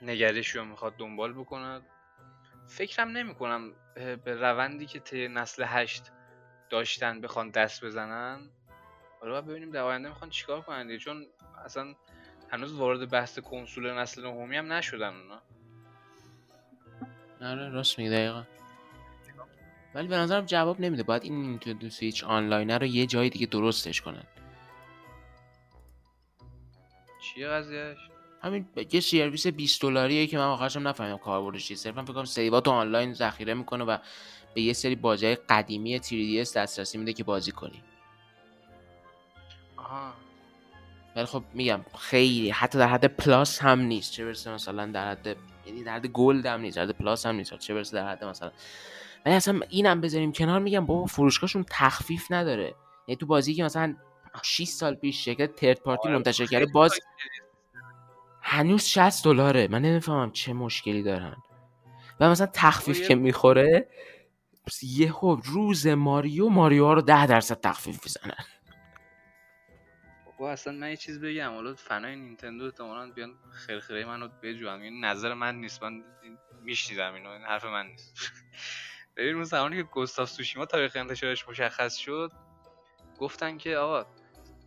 نگرشی 0.02 0.58
رو 0.58 0.64
می‌خواد 0.64 0.96
دنبال 0.96 1.32
بکنه. 1.32 1.80
فکرم 2.68 3.08
نمی 3.08 3.34
کنم 3.34 3.72
به 3.94 4.34
روندی 4.34 4.86
که 4.86 4.98
طی 4.98 5.28
نسل 5.28 5.64
هشت 5.66 6.12
داشتن 6.70 7.20
بخوان 7.20 7.50
دست 7.50 7.84
بزنن. 7.84 8.50
حالا 9.20 9.40
ببینیم 9.40 9.70
در 9.70 9.80
آینده 9.80 10.08
می‌خوان 10.08 10.30
چیکار 10.30 10.60
کنن. 10.60 10.98
چون 10.98 11.26
اصلا 11.64 11.94
هنوز 12.50 12.72
وارد 12.72 13.10
بحث 13.10 13.38
کنسول 13.38 13.92
نسل 13.92 14.26
نهمی 14.26 14.56
هم 14.56 14.72
نشدن 14.72 15.14
اونا. 15.14 15.42
آره 17.40 17.68
راست 17.68 17.98
میگه 17.98 18.10
دقیقا. 18.10 18.44
ولی 19.94 20.08
به 20.08 20.16
نظرم 20.16 20.44
جواب 20.44 20.80
نمیده. 20.80 21.02
باید 21.02 21.22
این 21.24 21.42
نینتندو 21.42 21.90
سویچ 21.90 22.24
آنلاینه 22.24 22.78
رو 22.78 22.86
یه 22.86 23.06
جای 23.06 23.30
دیگه 23.30 23.46
درستش 23.46 24.00
کنن. 24.00 24.24
چیه 27.20 27.48
قضیه‌ش؟ 27.48 27.98
همین 28.42 28.66
یه 28.92 29.00
سرویس 29.00 29.46
20 29.46 29.82
دلاریه 29.82 30.26
که 30.26 30.38
من 30.38 30.44
آخرش 30.44 30.76
هم 30.76 30.88
نفهمیدم 30.88 31.16
کاربردش 31.16 31.68
چیه. 31.68 31.76
صرفا 31.76 32.02
فکر 32.02 32.12
کنم 32.12 32.24
save 32.24 32.55
اتو 32.55 32.70
online 32.70 33.12
ذخیره 33.14 33.54
می‌کنه 33.54 33.84
و 33.84 33.96
به 34.54 34.60
یه 34.60 34.72
سری 34.72 34.94
بازی 34.94 35.34
قدیمی 35.34 36.00
3DS 36.00 36.52
دسترسی 36.52 36.98
میده 36.98 37.12
که 37.12 37.24
بازی 37.24 37.52
کنی. 37.52 37.82
آها. 39.76 40.12
ولی 41.16 41.24
خب 41.24 41.42
میگم 41.54 41.80
خیلی 41.98 42.50
حتی 42.50 42.78
در 42.78 42.88
حد 42.88 43.04
پلاس 43.04 43.58
هم 43.58 43.80
نیست. 43.80 44.12
چه 44.12 44.24
برسه 44.24 44.50
مثلا 44.50 44.86
در 44.86 45.10
حد 45.10 45.36
یعنی 45.66 45.82
در 45.84 45.94
حد 45.94 46.06
گلد 46.06 46.46
هم 46.46 46.60
نیست 46.60 46.76
در 46.76 46.82
حد 46.82 46.90
پلاس 46.90 47.26
هم 47.26 47.34
نیست. 47.34 47.58
چه 47.58 47.74
برسه 47.74 47.96
در 47.96 48.08
حد 48.08 48.24
مثلا 48.24 48.52
ولی 49.26 49.34
اصلا 49.34 49.60
اینم 49.68 50.00
بذاریم 50.00 50.32
کنار 50.32 50.60
میگم 50.60 50.86
بابا 50.86 51.06
فروشگاهشون 51.06 51.64
تخفیف 51.70 52.26
نداره. 52.30 52.74
یعنی 53.08 53.16
تو 53.16 53.26
بازی 53.26 53.54
که 53.54 53.64
مثلا 53.64 53.96
6 54.42 54.64
سال 54.64 54.94
پیش 54.94 55.24
شرکت 55.24 55.54
ترد 55.54 55.80
پارتی 55.80 56.08
آره، 56.08 56.16
منتشر 56.16 56.46
کرده. 56.46 56.66
باز 56.66 57.00
هنوز 58.42 58.82
60 58.84 59.24
دلاره. 59.24 59.68
من 59.68 59.82
نمی‌فهمم 59.82 60.32
چه 60.32 60.52
مشکلی 60.52 61.02
دارن. 61.02 61.36
و 62.20 62.30
مثلا 62.30 62.48
تخفیف 62.52 63.00
یه- 63.00 63.08
که 63.08 63.14
می‌خوره 63.14 63.88
یهو 64.82 65.34
روز 65.44 65.86
ماریو 65.86 66.48
ماریو 66.48 66.84
ها 66.84 66.92
رو 66.92 67.00
ده 67.02 67.26
درصد 67.26 67.60
تخفیف 67.60 68.04
می‌زنن 68.04 68.44
بابا 70.26 70.50
اصلا 70.52 70.72
من 70.72 70.90
یه 70.90 70.96
چیز 70.96 71.20
بگم. 71.20 71.50
حالا 71.54 71.74
فنای 71.74 72.16
نینتندو 72.16 72.64
احتمالاً 72.64 73.10
بیان 73.10 73.34
خرخره 73.66 74.04
منو 74.04 74.28
بجوان 74.42 74.80
این 74.80 75.04
نظر 75.04 75.34
من 75.34 75.54
نیست. 75.56 75.82
من 75.82 76.04
میشنیدم 76.62 77.14
اینو. 77.14 77.28
این 77.30 77.42
حرف 77.42 77.64
من 77.64 77.86
نیست. 77.86 78.14
ببین 79.16 79.34
اون 79.34 79.44
زمانی 79.44 79.76
که 79.76 79.82
گوستاف 79.82 80.30
سوشیما 80.30 80.66
تاریخ 80.66 80.96
انتشارش 80.96 81.48
مشخص 81.48 81.96
شد 81.96 82.32
گفتن 83.18 83.56
که 83.58 83.76
آقا 83.76 84.06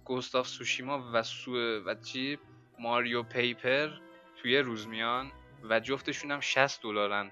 Ghost 0.06 0.36
of 0.36 0.48
Tsushima 0.48 1.12
و 1.14 1.24
سو 1.24 1.56
و 1.86 1.96
چی 1.96 2.40
ماریو 2.80 3.24
پیپر 3.24 3.90
توی 4.38 4.52
یه 4.52 4.62
روز 4.62 4.88
میان 4.88 5.32
و 5.70 5.80
جفتشون 5.80 6.32
هم 6.32 6.40
60 6.40 6.82
دلارن. 6.82 7.32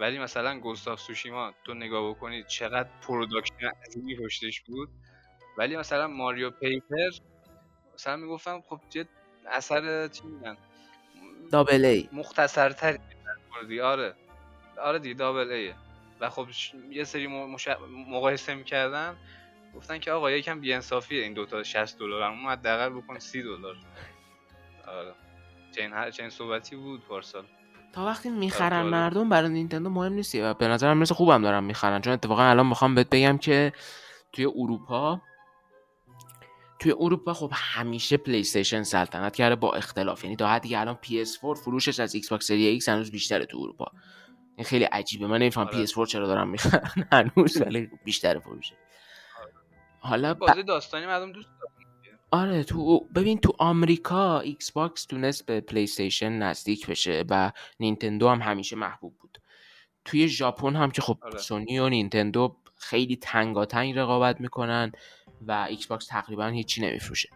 ولی 0.00 0.18
مثلا 0.18 0.58
Ghost 0.60 0.89
of 0.89 1.00
Tsushima 1.00 1.52
تو 1.64 1.74
نگاه 1.74 2.10
بکنید 2.10 2.46
چقدر 2.46 2.90
production 3.02 3.54
عظیمی 3.86 4.16
پشتش 4.16 4.60
بود. 4.60 4.88
ولی 5.58 5.76
مثلا 5.76 6.08
ماریو 6.08 6.50
پیپر 6.50 7.10
مثلا 7.94 8.16
می‌گفتم 8.16 8.60
خب 8.60 8.80
چه 8.88 9.08
اثر 9.46 10.08
چی 10.08 10.22
میگن؟ 10.26 10.56
double 11.52 11.84
A. 11.84 12.08
مختصرتری 12.12 12.98
دی 13.68 13.80
آره 13.80 14.16
آره. 14.78 14.98
دی 14.98 15.14
double 15.14 15.50
A 15.52 15.60
ه. 15.60 15.76
و 16.20 16.30
خب 16.30 16.48
یه 16.90 17.04
سری. 17.04 17.26
مقایسه 18.08 18.54
می‌کردن. 18.54 19.16
گفتن 19.74 19.98
که 19.98 20.12
آقا 20.12 20.30
یکم 20.30 20.60
بی‌انصافیه 20.60 21.22
این 21.22 21.34
دوتا 21.34 21.62
60 21.62 21.98
دلار 21.98 22.22
اون 22.22 22.38
حداقل 22.38 22.88
بکن 22.88 23.18
30 23.18 23.42
دلار. 23.42 23.76
آره. 24.86 25.14
چنین 25.76 25.92
هر 25.92 26.10
چنین 26.10 26.30
صحبتی 26.30 26.76
بود 26.76 27.04
پارسال. 27.04 27.44
تا 27.92 28.06
وقتی 28.06 28.30
می‌خرن 28.30 28.70
جالب. 28.70 28.86
مردم 28.86 29.28
برای 29.28 29.48
نینتندو 29.48 29.90
مهم 29.90 30.12
نیست 30.12 30.34
و 30.34 30.54
به 30.54 30.68
نظرم 30.68 30.98
مثل 30.98 31.14
خوبم 31.14 31.42
دارن 31.42 31.64
می‌خرن. 31.64 32.00
چون 32.00 32.12
اتفاقا 32.12 32.42
الان 32.42 32.66
می‌خوام 32.66 32.94
بهت 32.94 33.10
بگم 33.10 33.38
که 33.38 33.72
توی 34.32 34.44
اروپا 34.44 35.20
توی 36.78 36.94
اروپا 37.00 37.34
خب 37.34 37.50
همیشه 37.54 38.16
پلی 38.16 38.40
استیشن 38.40 38.82
سلطنت 38.82 39.34
کرده 39.36 39.56
با 39.56 39.72
اختلاف. 39.72 40.24
یعنی 40.24 40.36
تا 40.36 40.48
حدی 40.48 40.68
که 40.68 40.80
الان 40.80 40.98
PS4 41.04 41.54
فروشش 41.54 42.00
از 42.00 42.14
ایکس 42.14 42.28
باکس 42.28 42.46
سری 42.46 42.66
ایکس 42.66 42.88
هنوز 42.88 43.10
بیشتره 43.10 43.46
تو 43.46 43.58
اروپا. 43.58 43.86
این 44.56 44.64
خیلی 44.64 44.84
عجیبه. 44.84 45.26
من 45.26 45.38
نمی‌فهمم 45.38 45.66
آره. 45.66 45.86
PS4 45.86 46.06
چرا 46.08 46.26
دارن 46.26 46.48
می‌خرن 46.48 47.08
هنوز 47.12 47.60
ولی 47.60 47.90
بیشتر 48.04 48.38
فروشه. 48.38 48.74
حالا 50.02 50.34
بازی 50.34 50.62
داستانی 50.62 51.06
مردم 51.06 51.32
دوست 51.32 51.48
دارن 51.60 51.72
آره 52.30 52.64
تو 52.64 53.00
ببین 53.00 53.38
تو 53.38 53.52
آمریکا 53.58 54.40
ایکس 54.40 54.72
باکس 54.72 55.04
تونست 55.04 55.46
به 55.46 55.60
پلی 55.60 55.82
استیشن 55.82 56.32
نزدیک 56.32 56.86
بشه 56.86 57.24
و 57.30 57.52
نینتندو 57.80 58.28
هم 58.28 58.40
همیشه 58.40 58.76
محبوب 58.76 59.14
بود. 59.18 59.38
توی 60.04 60.28
ژاپن 60.28 60.76
هم 60.76 60.90
که 60.90 61.02
خب 61.02 61.18
آره. 61.22 61.38
سونی 61.38 61.78
و 61.78 61.88
نینتندو 61.88 62.56
خیلی 62.76 63.16
تنگاتنگ 63.16 63.98
رقابت 63.98 64.40
می‌کنن 64.40 64.92
و 65.46 65.66
ایکس 65.70 65.86
باکس 65.86 66.06
تقریبا 66.06 66.46
هیچی 66.46 66.80
نمیفروشه. 66.80 67.28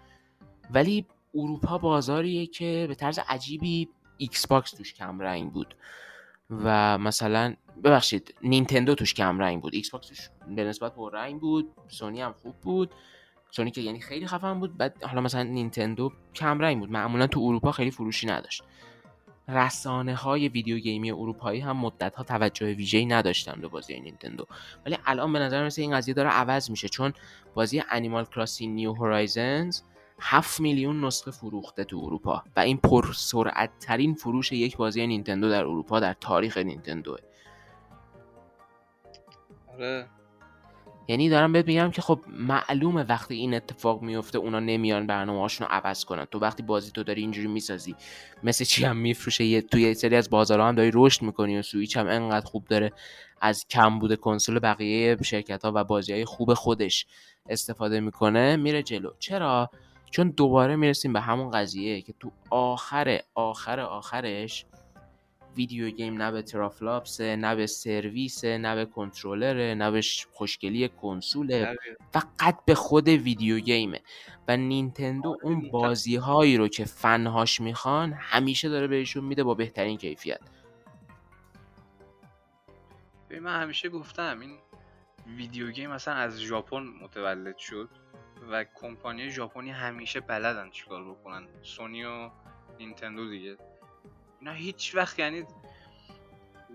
ولی 0.70 1.06
اروپا 1.34 1.78
بازاریه 1.78 2.46
که 2.46 2.86
به 2.88 2.94
طرز 2.94 3.18
عجیبی 3.28 3.88
ایکس 4.16 4.46
باکس 4.46 4.70
توش 4.70 4.94
کم 4.94 5.20
رنگ 5.20 5.52
بود 5.52 5.76
و 6.50 6.98
مثلا 6.98 7.54
ببخشید 7.84 8.34
نینتندو 8.42 8.94
توش 8.94 9.14
کم 9.14 9.38
رنگ 9.38 9.62
بود. 9.62 9.74
ایکس 9.74 9.90
باکس 9.90 10.08
توش 10.08 10.30
به 10.48 10.64
نسبت 10.64 10.94
پر 10.94 11.12
رنگ 11.12 11.40
بود. 11.40 11.70
سونی 11.88 12.20
هم 12.20 12.32
خوب 12.32 12.54
بود. 12.62 12.94
سونی 13.50 13.70
که 13.70 13.80
یعنی 13.80 14.00
خیلی 14.00 14.26
خفن 14.26 14.60
بود. 14.60 14.76
بعد 14.76 15.04
حالا 15.04 15.20
مثلا 15.20 15.42
نینتندو 15.42 16.12
کم 16.34 16.58
رنگ 16.58 16.78
بود. 16.78 16.90
معمولا 16.90 17.26
تو 17.26 17.40
اروپا 17.40 17.72
خیلی 17.72 17.90
فروشی 17.90 18.26
نداشت. 18.26 18.62
رسانه 19.48 20.14
های 20.14 20.48
ویدیو 20.48 20.78
گیمی 20.78 21.10
اروپایی 21.10 21.60
هم 21.60 21.76
مدت 21.76 22.16
ها 22.16 22.22
توجه 22.24 22.72
ویژه‌ای 22.72 23.06
نداشتن 23.06 23.60
به 23.60 23.68
بازی 23.68 24.00
نینتندو. 24.00 24.46
ولی 24.86 24.98
الان 25.06 25.32
به 25.32 25.38
نظر 25.38 25.66
مثل 25.66 25.82
این 25.82 25.96
قضیه 25.96 26.14
داره 26.14 26.28
عوض 26.28 26.70
میشه 26.70 26.88
چون 26.88 27.12
بازی 27.54 27.82
انیمال 27.90 28.24
کراسینگ 28.24 28.74
نیو 28.74 28.92
هورایزنز 28.92 29.80
7 30.20 30.60
میلیون 30.60 31.04
نسخه 31.04 31.30
فروخته 31.30 31.84
تو 31.84 32.00
اروپا 32.04 32.42
و 32.56 32.60
این 32.60 32.76
پر 32.76 33.12
سرعت 33.12 33.70
ترین 33.78 34.14
فروش 34.14 34.52
یک 34.52 34.76
بازی 34.76 35.06
نینتندو 35.06 35.50
در 35.50 35.64
اروپا 35.64 36.00
در 36.00 36.12
تاریخ 36.12 36.56
نینتندوه. 36.56 37.18
آره. 39.78 40.06
یعنی 41.08 41.28
دارم 41.28 41.52
بهت 41.52 41.66
میگم 41.66 41.90
که 41.90 42.02
خب 42.02 42.20
معلومه 42.28 43.02
وقتی 43.02 43.34
این 43.34 43.54
اتفاق 43.54 44.02
میفته 44.02 44.38
اونا 44.38 44.60
نمیان 44.60 45.06
برنامه 45.06 45.40
هاشون 45.40 45.66
رو 45.66 45.72
عوض 45.74 46.04
کنن. 46.04 46.24
تو 46.24 46.38
وقتی 46.38 46.62
بازی 46.62 46.90
تو 46.90 47.02
داری 47.02 47.20
اینجوری 47.20 47.48
می‌سازی 47.48 47.94
مثل 48.42 48.64
چی 48.64 48.84
هم 48.84 48.96
میفروشه 48.96 49.44
یه 49.44 49.62
توی 49.62 49.82
یه 49.82 49.94
سری 49.94 50.16
از 50.16 50.30
بازارها 50.30 50.68
هم 50.68 50.74
داری 50.74 50.90
رشد 50.94 51.22
می‌کنی 51.22 51.58
و 51.58 51.62
سویچ 51.62 51.96
هم 51.96 52.06
انقدر 52.06 52.46
خوب 52.46 52.64
داره 52.64 52.92
از 53.40 53.68
کم 53.68 53.98
بوده 53.98 54.16
کنسول 54.16 54.58
بقیه 54.58 55.16
شرکت 55.22 55.64
ها 55.64 55.72
و 55.74 55.84
بازی 55.84 56.12
های 56.12 56.24
خوب 56.24 56.54
خودش 56.54 57.06
استفاده 57.48 58.00
می‌کنه 58.00 58.56
میره 58.56 58.82
جلو. 58.82 59.10
چرا؟ 59.18 59.70
چون 60.10 60.30
دوباره 60.30 60.76
می‌رسیم 60.76 61.12
به 61.12 61.20
همون 61.20 61.50
قضیه 61.50 62.00
که 62.00 62.14
تو 62.20 62.32
آخر 62.50 63.20
آخر 63.34 63.80
آخرش 63.80 64.66
ویدیو 65.56 65.90
گیم 65.90 66.22
نه 66.22 66.30
به 66.30 66.42
ترافلاپسه 66.42 67.36
نه 67.36 67.54
به 67.54 67.66
سرویسه 67.66 68.58
نه 68.58 68.74
به 68.74 68.84
کنترلره 68.84 69.74
نه 69.74 69.90
به 69.90 70.02
خوشگلی 70.32 70.88
کنسوله 70.88 71.76
فقط 72.12 72.64
به 72.64 72.74
خود 72.74 73.08
ویدیو 73.08 73.58
گیمه 73.58 74.00
و 74.48 74.56
نینتندو 74.56 75.28
آره، 75.28 75.38
اون. 75.42 75.70
بازی 75.70 76.16
هایی 76.16 76.56
رو 76.56 76.68
که 76.68 76.84
فنهاش 76.84 77.60
می‌خوان 77.60 78.12
همیشه 78.12 78.68
داره 78.68 78.86
بهشون 78.86 79.24
میده 79.24 79.44
با 79.44 79.54
بهترین 79.54 79.98
کیفیت. 79.98 80.40
من 83.40 83.62
همیشه 83.62 83.88
گفتم 83.88 84.40
این 84.40 84.58
ویدیو 85.36 85.70
گیم 85.70 85.90
مثلا 85.90 86.14
از 86.14 86.40
ژاپن 86.40 86.82
متولد 87.02 87.58
شد 87.58 87.88
و 88.50 88.64
کمپانی 88.74 89.30
ژاپنی 89.30 89.70
همیشه 89.70 90.20
بلدن 90.20 90.70
چیکار 90.70 91.04
بکنن. 91.04 91.48
سونی 91.62 92.04
و 92.04 92.30
نینتندو 92.78 93.30
دیگه. 93.30 93.56
اینا 94.46 94.58
هیچ 94.58 94.94
وقت 94.94 95.18
یعنی 95.18 95.44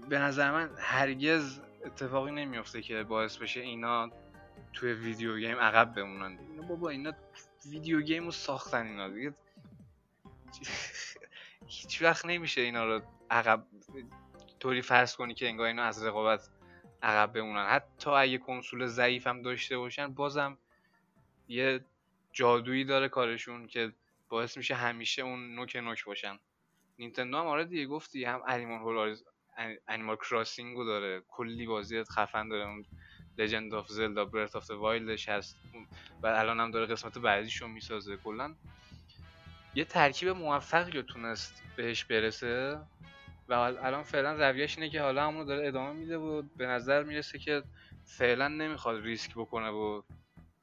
به 0.10 0.20
نظر 0.20 0.52
من 0.52 0.70
هرگز 0.78 1.60
اتفاقی 1.86 2.32
نمیفته 2.32 2.82
که 2.82 3.04
باعث 3.04 3.38
بشه 3.38 3.60
اینا 3.60 4.10
توی 4.74 4.94
ویدیو 4.94 5.38
گیم 5.38 5.58
عقب 5.58 5.94
بمونن 5.94 6.40
اینا 6.40 6.62
بابا 6.62 6.90
اینا 6.90 7.14
ویدیو 7.66 8.02
گیم 8.02 8.26
رو 8.26 8.32
ساختن 8.32 8.88
اینا 8.88 9.10
دیگه. 9.10 9.34
هیچ 11.68 12.02
وقت 12.02 12.26
نمیشه 12.26 12.62
اینا 12.62 12.86
رو 12.86 13.02
عقب 13.30 13.64
طوری 14.60 14.82
فرض 14.82 15.16
کنی 15.16 15.34
که 15.34 15.48
انگار 15.48 15.68
اینا 15.68 15.84
از 15.84 16.04
رقابت 16.04 16.50
عقب 17.04 17.34
بمونن. 17.34 17.66
حتی 17.66 18.10
اگه 18.10 18.38
کنسول 18.38 18.86
ضعیف 18.86 19.28
هم 19.28 19.42
داشته 19.42 19.78
باشن 19.78 20.14
بازم 20.14 20.58
یه 21.48 21.86
جادویی 22.32 22.84
داره 22.84 23.10
کارشون 23.10 23.68
که 23.68 23.94
باعث 24.30 24.58
میشه 24.58 24.76
همیشه 24.76 25.22
اون 25.22 25.56
نوک 25.56 25.76
نوک 25.76 26.06
باشن. 26.06 26.40
نینتندو 27.02 27.38
هم 27.38 27.46
آره 27.46 27.66
دیگه 27.66 27.86
گفتی 27.86 28.26
هم 28.26 28.42
انیمال 28.48 28.80
هولایز 28.80 29.24
انیمال 29.88 30.16
کراسینگ 30.16 30.78
داره. 30.78 31.24
کلی 31.28 31.68
بازی 31.68 32.04
خفن 32.04 32.50
داره. 32.50 32.84
Legend 33.38 33.74
of 33.74 33.88
Zelda 33.88 34.26
Breath 34.26 34.56
of 34.56 34.70
the 34.72 34.91
Wild 34.91 35.17
ش 35.17 35.30
هست. 35.30 35.58
و 36.24 36.28
الان 36.28 36.60
هم 36.60 36.72
داره 36.72 36.86
قسمت 36.86 37.18
بعدیش 37.18 37.56
رو 37.56 37.68
می‌سازه. 37.68 38.18
کلا 38.18 38.56
یه 39.76 39.86
ترکیب 39.86 40.30
موفقی 40.30 40.92
رو 40.92 41.02
تونست 41.02 41.64
بهش 41.78 42.04
برسه. 42.04 42.80
و 43.48 43.54
الان 43.54 44.04
فعلا 44.04 44.50
رویش 44.50 44.78
اینه 44.78 44.90
که 44.90 45.02
حالا 45.02 45.28
همونو 45.28 45.46
داره 45.46 45.68
ادامه 45.68 45.92
میده 45.94 46.18
و 46.18 46.42
به 46.58 46.68
نظر 46.68 47.04
می‌رسه 47.04 47.40
که 47.40 47.64
فعلا 48.06 48.48
نمی‌خواد 48.48 49.04
ریسک 49.04 49.32
بکنه 49.36 49.70
و 49.70 50.02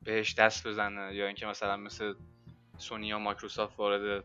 بهش 0.02 0.34
دست 0.34 0.66
بزنه. 0.66 1.14
یا 1.14 1.26
اینکه 1.26 1.46
مثلا 1.46 1.76
مثل 1.76 2.14
سونی 2.78 3.08
یا 3.08 3.18
مایکروسافت 3.18 3.78
وارد 3.78 4.24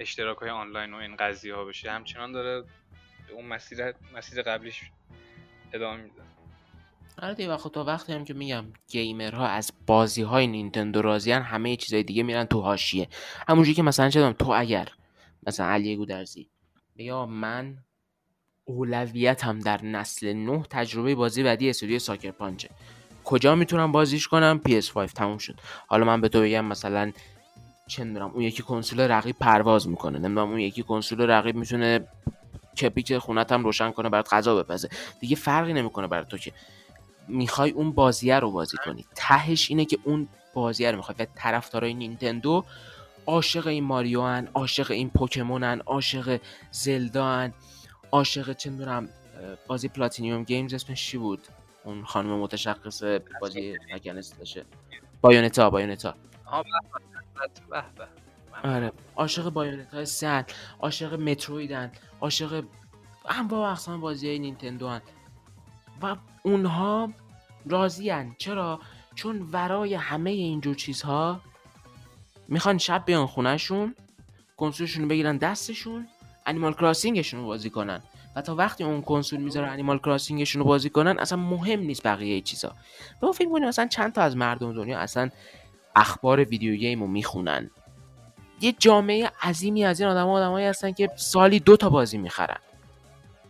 اشتراک 0.00 0.38
های 0.38 0.50
آنلاین 0.50 0.94
و 0.94 0.96
این 0.96 1.16
قضیه 1.16 1.54
ها 1.54 1.64
بشه 1.64 1.90
همچنان 1.90 2.32
داره 2.32 2.62
به 3.28 3.32
اون 3.34 3.46
مسیر 3.46 3.94
مسیر 4.16 4.42
قبلیش 4.42 4.82
ادامه 5.72 6.02
میده. 6.02 6.22
آره 7.22 7.34
دیگه 7.34 7.56
خب 7.56 7.70
تا 7.70 7.84
وقتی 7.84 8.12
هم 8.12 8.24
که 8.24 8.34
میگم 8.34 8.64
گیمرها 8.88 9.46
از 9.46 9.72
بازی 9.86 10.22
های 10.22 10.46
نینتندو 10.46 11.02
راضیان 11.02 11.42
همه 11.42 11.76
چیزای 11.76 12.02
دیگه 12.02 12.22
میرن 12.22 12.44
تو 12.44 12.60
حاشیه. 12.60 13.08
همونجوری 13.48 13.74
که 13.74 13.82
مثلا 13.82 14.10
چه 14.10 14.32
تو 14.32 14.50
اگر 14.50 14.88
مثلا 15.46 15.66
علی 15.66 15.96
گودرزی 15.96 16.50
بیا 16.96 17.26
من 17.26 17.78
اولویتم 18.64 19.58
در 19.58 19.84
نسل 19.84 20.32
9 20.32 20.62
تجربه 20.70 21.14
بازی 21.14 21.42
بعدی 21.42 21.70
استودیو 21.70 21.98
ساکر 21.98 22.30
پانچه. 22.30 22.68
کجا 23.24 23.54
می‌تونم 23.54 23.92
بازیش 23.92 24.28
کنم؟ 24.28 24.60
PS5 24.68 25.12
تموم 25.12 25.38
شد. 25.38 25.60
حالا 25.86 26.04
من 26.04 26.20
به 26.20 26.28
تو 26.28 26.40
بگم 26.40 26.64
مثلا 26.64 27.12
چه 27.90 28.04
می‌دونم 28.04 28.30
اون 28.34 28.42
یکی 28.42 28.62
کنسول 28.62 29.00
رقیب 29.00 29.36
پرواز 29.40 29.88
می‌کنه. 29.88 30.18
نمی‌دونم 30.18 30.50
اون 30.50 30.60
یکی 30.60 30.82
کنسول 30.82 31.30
رقیب 31.30 31.56
می‌تونه 31.56 32.08
کپیک 32.80 33.18
خونت 33.18 33.52
هم 33.52 33.64
روشن 33.64 33.90
کنه 33.90 34.08
برات 34.08 34.34
غذا 34.34 34.62
بپزه. 34.62 34.88
دیگه 35.20 35.36
فرقی 35.36 35.72
نمی‌کنه 35.72 36.06
برای 36.06 36.24
تو 36.24 36.38
که 36.38 36.52
می‌خوای 37.28 37.70
اون 37.70 37.92
بازیه 37.92 38.38
رو 38.38 38.50
بازی 38.50 38.76
کنی. 38.76 39.04
تهش 39.14 39.70
اینه 39.70 39.84
که 39.84 39.98
اون 40.04 40.28
بازیه 40.54 40.90
رو 40.90 40.96
می‌خوای. 40.96 41.16
و 41.18 41.26
طرفدارای 41.34 41.94
نینتندو 41.94 42.64
عاشق 43.26 43.66
این 43.66 43.84
ماریو 43.84 44.22
هن 44.22 44.48
عاشق 44.54 44.90
این 44.90 45.10
پوکمون 45.10 45.62
هن 45.62 45.80
عاشق 45.86 46.40
زلدا 46.70 47.26
هن 47.26 47.52
عاشق 48.12 48.52
چه 48.52 48.70
می‌دونم 48.70 49.08
بازی 49.66 49.88
پلاتینیوم 49.88 50.44
گیمز 50.44 50.74
اسمش 50.74 51.06
چی 51.06 51.18
بود؟ 51.18 51.40
اون 51.84 52.04
خانم 52.04 52.38
متشخص 52.38 53.02
بازی 53.40 53.76
hack 53.90 54.17
and 54.17 54.38
slash 54.38 54.57
ه. 54.57 54.64
بایونتا 55.20 55.70
بایونتا. 55.70 56.14
آره. 58.64 58.92
عاشق 59.16 59.50
بایونتان 59.50 60.44
عاشق 60.80 61.14
متروید 61.14 61.81
ن 61.81 61.92
عاشق 62.20 62.64
انواع 63.28 63.68
و 63.68 63.72
اقسام 63.72 64.00
بازی 64.00 64.28
های 64.28 64.38
نینتندو 64.38 64.88
هن 64.88 65.00
و 66.02 66.16
اونها 66.42 67.12
راضیان 67.66 68.34
چرا؟ 68.38 68.80
چون 69.14 69.48
ورای 69.52 69.94
همه 69.94 70.30
اینجور 70.30 70.74
چیزها 70.74 71.40
می‌خوان 72.48 72.78
شب 72.78 73.02
بیان 73.06 73.26
خونهشون 73.26 73.94
کنسولشون 74.56 75.02
رو 75.02 75.08
بگیرن 75.08 75.36
دستشون 75.36 76.08
انیمال 76.46 76.72
کراسینگشون 76.72 77.40
رو 77.40 77.46
بازی 77.46 77.70
کنن. 77.70 78.02
و 78.36 78.42
تا 78.42 78.54
وقتی 78.54 78.84
اون 78.84 79.02
کنسول 79.02 79.40
می‌ذاره 79.40 79.66
انیمال 79.66 79.98
کراسینگشون 79.98 80.62
رو 80.62 80.68
بازی 80.68 80.90
کنن 80.90 81.18
اصلا 81.18 81.38
مهم 81.38 81.80
نیست 81.80 82.06
بقیه 82.06 82.40
چیزا. 82.40 82.68
به 83.20 83.24
اون 83.26 83.32
فکر 83.32 83.50
کنید 83.50 83.68
اصلا 83.68 83.86
چند 83.86 84.12
تا 84.12 84.22
از 84.22 84.36
مردم 84.36 84.72
دنیا 84.72 84.98
اصلا 84.98 85.30
اخبار 85.96 86.44
ویدیو 86.44 86.74
گیم 86.76 87.00
رو 87.00 87.06
می‌خونن. 87.06 87.70
یه 88.60 88.72
جامعه 88.72 89.30
عظیمی 89.42 89.84
از 89.84 90.00
این 90.00 90.08
آدم 90.08 90.28
آدمایی 90.28 90.66
هستن 90.66 90.92
که 90.92 91.10
سالی 91.16 91.60
دو 91.60 91.76
تا 91.76 91.90
بازی 91.90 92.18
می‌خرن. 92.18 92.58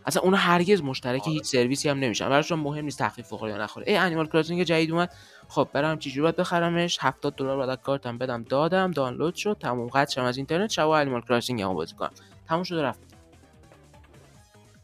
اصلا 0.05 0.21
اونها 0.21 0.39
هرگز 0.39 0.81
مشترک 0.81 1.27
هیچ 1.27 1.43
سرویسی 1.43 1.89
هم 1.89 1.99
نمیشن. 1.99 2.29
براشون 2.29 2.59
مهم 2.59 2.85
نیست 2.85 2.99
تخفیف 2.99 3.33
بخوره 3.33 3.51
یا 3.51 3.57
نخوره. 3.57 3.85
ای 3.89 3.97
انیمال 3.97 4.27
کراسینگ 4.27 4.63
جدید 4.63 4.91
اومد. 4.91 5.13
خب 5.47 5.69
برام 5.73 5.97
چجوری 5.97 6.21
باید 6.21 6.35
بخرمش؟ 6.35 6.97
70 7.01 7.35
دلار 7.35 7.67
بعد 7.67 7.81
کارتم 7.81 8.17
بدم 8.17 8.43
دادم 8.43 8.91
دانلود 8.91 9.35
شد 9.35 9.57
تموم 9.59 9.87
قطع 9.87 10.11
شدم 10.13 10.23
از 10.23 10.37
اینترنت. 10.37 10.69
شب 10.69 10.87
انیمال 10.87 11.21
کراسینگ 11.21 11.61
هم 11.61 11.73
بازی 11.73 11.95
کنم. 11.95 12.11
تموم 12.47 12.63
شد 12.63 12.75
رفت. 12.75 12.99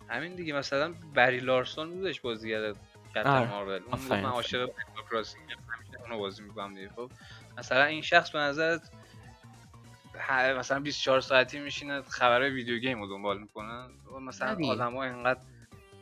همین 0.07 0.35
دیگه 0.35 0.53
مثلا 0.53 0.93
بری 1.13 1.39
لارسون 1.39 1.93
بودش 1.93 2.21
بازیگر 2.21 2.73
کپتن 3.15 3.29
آره. 3.29 3.49
مارول. 3.49 3.81
اون. 3.91 4.21
من 4.21 4.25
عاشق 4.25 4.69
کراسینگ 5.11 5.43
همیشه 5.51 6.01
اونو 6.03 6.19
بازی 6.19 6.43
می‌کنم 6.43 6.75
دیگه. 6.75 6.89
خب 6.95 7.11
مثلا 7.57 7.83
این 7.83 8.01
شخص 8.01 8.31
به 8.31 8.39
نظرت 8.39 8.91
ه- 10.15 10.31
مثلا 10.59 10.79
24 10.79 11.21
ساعتی 11.21 11.59
میشینه 11.59 12.01
خبرهای 12.01 12.49
ویدیو 12.51 12.77
گیم 12.79 13.01
رو 13.01 13.07
دنبال 13.07 13.39
می‌کنن 13.41 13.89
مثلا 14.21 14.55
دیگه. 14.55 14.71
آدما 14.71 15.03
اینقدر 15.03 15.39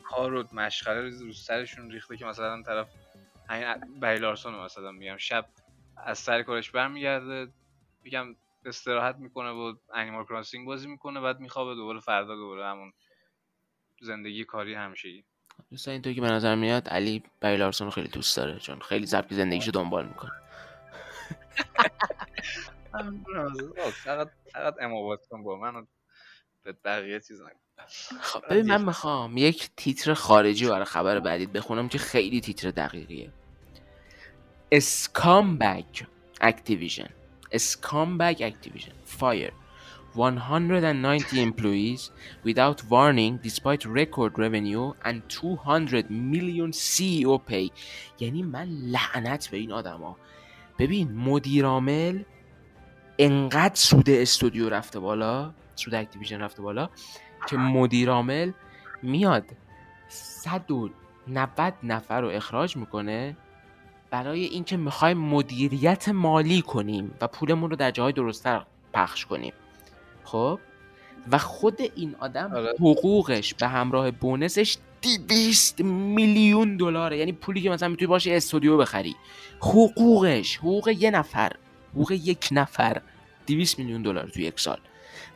کار 0.04 0.34
و 0.34 0.44
مشغله 0.54 1.02
رو 1.02 1.34
سرشون 1.34 1.92
ریخته 1.92 2.18
که 2.18 2.26
مثلا 2.26 2.62
طرف 2.62 2.88
همین 3.50 4.00
بری 4.00 4.20
لارسون 4.20 4.54
رو 4.54 4.64
مثلا 4.64 4.92
میگم 4.92 5.18
شب 5.18 5.46
از 6.06 6.20
سر 6.20 6.44
کارش 6.44 6.72
برمیگرده 6.72 7.48
میگم 8.04 8.36
استراحت 8.66 9.16
می‌کنه 9.16 9.50
و 9.50 9.74
انیمال 9.94 10.26
کراسینگ 10.26 10.66
بازی 10.68 10.88
می‌کنه 10.88 11.20
بعد 11.22 11.40
میخوابه 11.40 11.76
دوباره 11.76 12.00
فردا 12.00 12.36
دوباره 12.36 12.66
همون 12.68 12.94
زندگی 14.02 14.44
کاری 14.44 14.74
همیشگی 14.74 15.26
دوستان 15.72 15.92
اینطور 15.92 16.14
که 16.14 16.22
به 16.22 16.28
نظر 16.28 16.56
میاد 16.56 16.88
علی 16.90 17.24
بری 17.42 17.58
لارسون 17.58 17.88
رو 17.88 17.92
خیلی 17.92 18.08
دوست 18.08 18.38
داره 18.38 18.60
چون 18.60 18.80
خیلی 18.80 19.06
سبک 19.06 19.34
زندگیشو 19.34 19.72
دنبال 19.72 20.06
می‌کنه. 20.08 20.32
فقط 24.04 24.30
فقط 24.54 24.76
کن 25.30 25.44
با 25.44 25.56
من 25.56 25.88
به 26.64 26.74
بقیه 26.84 27.20
چیز 27.20 27.42
خب 28.22 28.44
ببین 28.50 28.66
من 28.66 28.86
می‌خوام 28.86 29.38
یک 29.38 29.70
تیتر 29.78 30.14
خارجی 30.14 30.68
برای 30.68 30.86
خبر 30.86 31.20
بعدید 31.20 31.54
بخونم 31.54 31.90
که 31.90 31.98
خیلی 31.98 32.42
تیتر 32.42 32.72
دقیقیه. 32.72 33.32
scumbag 34.72 36.04
Activision 36.42 37.10
scumbag 37.52 38.42
Activision 38.42 38.92
fire 39.06 39.54
190 40.16 41.22
employees 41.34 42.12
without 42.46 42.80
warning 42.90 43.38
despite 43.44 43.86
record 43.86 44.38
revenue 44.38 44.94
and 45.04 45.22
200 45.30 46.10
million 46.10 46.72
CEO 46.72 47.38
pay. 47.50 47.72
یعنی 48.20 48.44
من 48.44 48.68
لعنت 48.70 49.48
به 49.48 49.58
این 49.58 49.72
آدما. 49.72 50.18
ببین 50.80 51.12
مدیر 51.12 51.66
عامل 51.66 52.24
انقدر 53.20 53.76
سود 53.76 54.10
استودیو 54.10 54.70
رفته 54.70 55.00
بالا 55.00 55.54
سود 55.76 55.96
اکتیویژن 55.96 56.40
رفته 56.40 56.62
بالا 56.62 56.90
که 57.48 57.58
مدیر 57.58 58.10
عامل 58.10 58.52
میاد 59.04 59.46
190 60.10 61.74
نفر 61.84 62.22
رو 62.22 62.28
اخراج 62.28 62.78
می‌کنه 62.78 63.38
برای 64.10 64.44
اینکه 64.44 64.78
می‌خوایم 64.78 65.18
مدیریت 65.18 66.10
مالی 66.10 66.62
کنیم 66.62 67.14
و 67.22 67.28
پولمون 67.28 67.70
رو 67.70 67.76
در 67.76 67.92
جاهای 67.92 68.14
درستتر 68.14 68.66
پخش 68.94 69.26
کنیم 69.26 69.54
خب 70.24 70.60
و 71.32 71.38
خود 71.38 71.82
این 71.96 72.16
آدم 72.20 72.54
آره. 72.54 72.74
حقوقش 72.80 73.54
به 73.54 73.68
همراه 73.68 74.12
بونسش 74.12 74.78
200 75.28 75.82
میلیون 75.82 76.78
دلاره. 76.78 77.18
یعنی 77.18 77.32
پولی 77.32 77.62
که 77.62 77.70
مثلا 77.70 77.90
می‌تونی 77.90 78.08
باشه 78.08 78.34
استودیو 78.34 78.78
بخری. 78.78 79.16
حقوقش 79.60 80.58
حقوق 80.58 80.88
یه 80.88 81.12
نفر 81.12 81.52
حقوق 81.94 82.12
یک 82.12 82.50
نفر 82.52 83.02
200 83.48 83.80
میلیون 83.80 84.02
دلار 84.02 84.28
تو 84.28 84.42
یک 84.42 84.60
سال. 84.60 84.78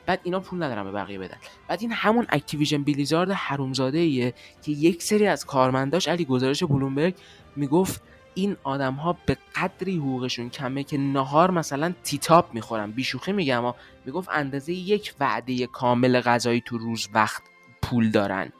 بعد 0.05 0.19
اینا 0.23 0.39
پول 0.39 0.63
ندارن 0.63 0.83
به 0.83 0.91
بقیه 0.91 1.19
بدن. 1.19 1.37
بعد 1.67 1.81
این 1.81 1.91
همون 1.91 2.25
Activision 2.29 2.83
Blizzard 2.83 3.31
حرومزاده 3.31 3.97
ایه 3.97 4.33
که 4.61 4.71
یک 4.71 5.03
سری 5.03 5.27
از 5.27 5.45
کارمنداش 5.45 6.07
علی 6.07 6.25
گزارش 6.25 6.63
بلومبرگ 6.63 7.15
می‌گفت 7.55 8.01
این 8.33 8.57
آدم 8.63 8.93
ها 8.93 9.17
به 9.25 9.37
قدری 9.55 9.97
حقوقشون 9.97 10.49
کمه 10.49 10.83
که 10.83 10.97
نهار 10.97 11.51
مثلا 11.51 11.93
تی‌تاپ 12.03 12.53
می‌خورن. 12.53 12.91
بی‌شوخی 12.91 13.31
میگم 13.31 13.57
اما 13.57 13.75
می‌گفت 14.05 14.29
اندازه 14.29 14.73
یک 14.73 15.13
وعده 15.19 15.67
کامل 15.67 16.21
غذایی 16.21 16.61
تو 16.65 16.77
روز 16.77 17.07
فقط 17.13 17.43
پول 17.81 18.11
دارن. 18.11 18.51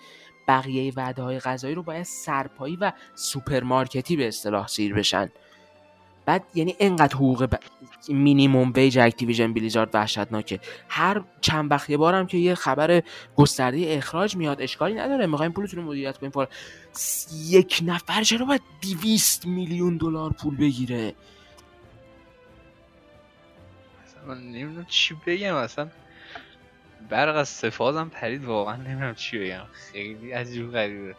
بقیه 0.50 0.94
وعده 0.96 1.24
های 1.24 1.40
غذایی 1.40 1.76
رو 1.76 1.84
باید 1.84 2.04
سرپایی 2.04 2.76
و 2.76 2.92
سوپرمارکتی 3.16 4.16
به 4.16 4.28
اصطلاح 4.28 4.68
سیر 4.68 4.94
بشن. 4.94 5.30
بعد 6.26 6.44
یعنی 6.56 6.76
انقدر 6.80 7.16
حقوق 7.16 7.46
ب... 7.46 7.56
minimum 8.10 8.74
wage 8.76 8.98
Activision 9.00 9.54
Blizzard 9.54 9.90
وحشتناکه. 9.96 10.60
هر 10.90 11.24
چند 11.42 11.72
وقت 11.72 11.90
یه 11.90 11.98
بارم 11.98 12.28
که 12.28 12.38
یه 12.38 12.56
خبر 12.56 13.04
گسترده 13.36 13.86
اخراج 13.90 14.36
میاد 14.36 14.62
اشکالی 14.62 14.96
نداره. 14.96 15.26
می‌خوایم 15.26 15.52
پولتون 15.52 15.80
رو 15.80 15.86
مدیریت 15.92 16.18
کنیم. 16.18 16.32
س- 16.92 17.28
یک 17.50 17.82
نفر 17.86 18.24
چرا 18.24 18.46
باید 18.46 18.62
200 18.82 19.46
میلیون 19.46 19.98
دلار 19.98 20.32
پول 20.34 20.58
بگیره؟ 20.58 21.16
من 24.28 24.38
نمی‌دونم 24.38 24.86
چی 24.90 25.16
بگم. 25.28 25.56
اصلا 25.56 25.90
برق 27.10 27.36
از 27.36 27.50
سه 27.50 27.74
فازم 27.74 28.10
پرید 28.10 28.46
واقعا 28.46 28.76
نمی‌دونم 28.76 29.16
چی 29.16 29.40
بگم. 29.40 29.66
خیلی 29.92 30.32
عجیب 30.32 30.72
غریبه. 30.72 31.16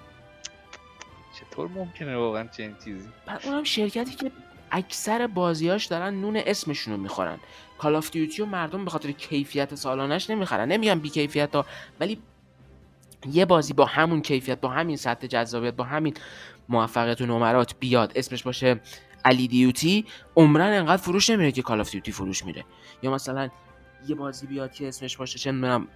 چطور 1.41 1.69
ممکنه 1.69 2.17
واقعا 2.17 2.49
چنین 2.57 2.77
چیزی؟ 2.85 3.09
بعد 3.27 3.41
اونم 3.45 3.65
شرکتی 3.65 4.15
که 4.15 4.31
اکثر 4.71 5.27
بازیاش 5.27 5.87
دارن 5.87 6.15
نون 6.15 6.37
اسمشون 6.37 6.95
رو 6.95 7.01
می‌خورن. 7.01 7.39
Call 7.79 7.97
of 7.97 8.11
Duty 8.11 8.43
و 8.43 8.47
مردم 8.47 8.85
به 8.85 8.91
خاطر 8.91 9.11
کیفیت 9.11 9.75
سالانش 9.75 10.31
نمی‌خرن. 10.31 10.73
نمیگم 10.73 11.01
بی 11.01 11.09
کیفیت 11.09 11.55
ها 11.55 11.67
ولی 12.01 12.23
یه 13.33 13.45
بازی 13.45 13.73
با 13.73 13.85
همون 13.85 14.23
کیفیت 14.23 14.61
با 14.61 14.69
همین 14.69 14.97
سطح 14.97 15.27
جذابیت 15.27 15.75
با 15.75 15.85
همین 15.85 16.15
موفقیت 16.69 17.21
و 17.21 17.27
نمرات 17.27 17.75
بیاد 17.81 18.13
اسمش 18.15 18.43
باشه 18.43 18.81
علی 19.25 19.49
Duty 19.49 20.07
عمراً 20.37 20.73
انقدر 20.73 21.03
فروش 21.03 21.31
نمیره 21.31 21.53
که 21.53 21.63
Call 21.63 21.81
of 21.81 21.91
Duty 21.91 22.13
فروش 22.13 22.45
میره. 22.45 22.65
یا 23.03 23.11
مثلا 23.11 23.49
یه 24.09 24.15
بازی 24.15 24.47
بیاد 24.47 24.73
که 24.73 24.89
اسمش 24.89 25.17
باشه 25.17 25.39
چه 25.39 25.53
می‌دونم 25.53 25.89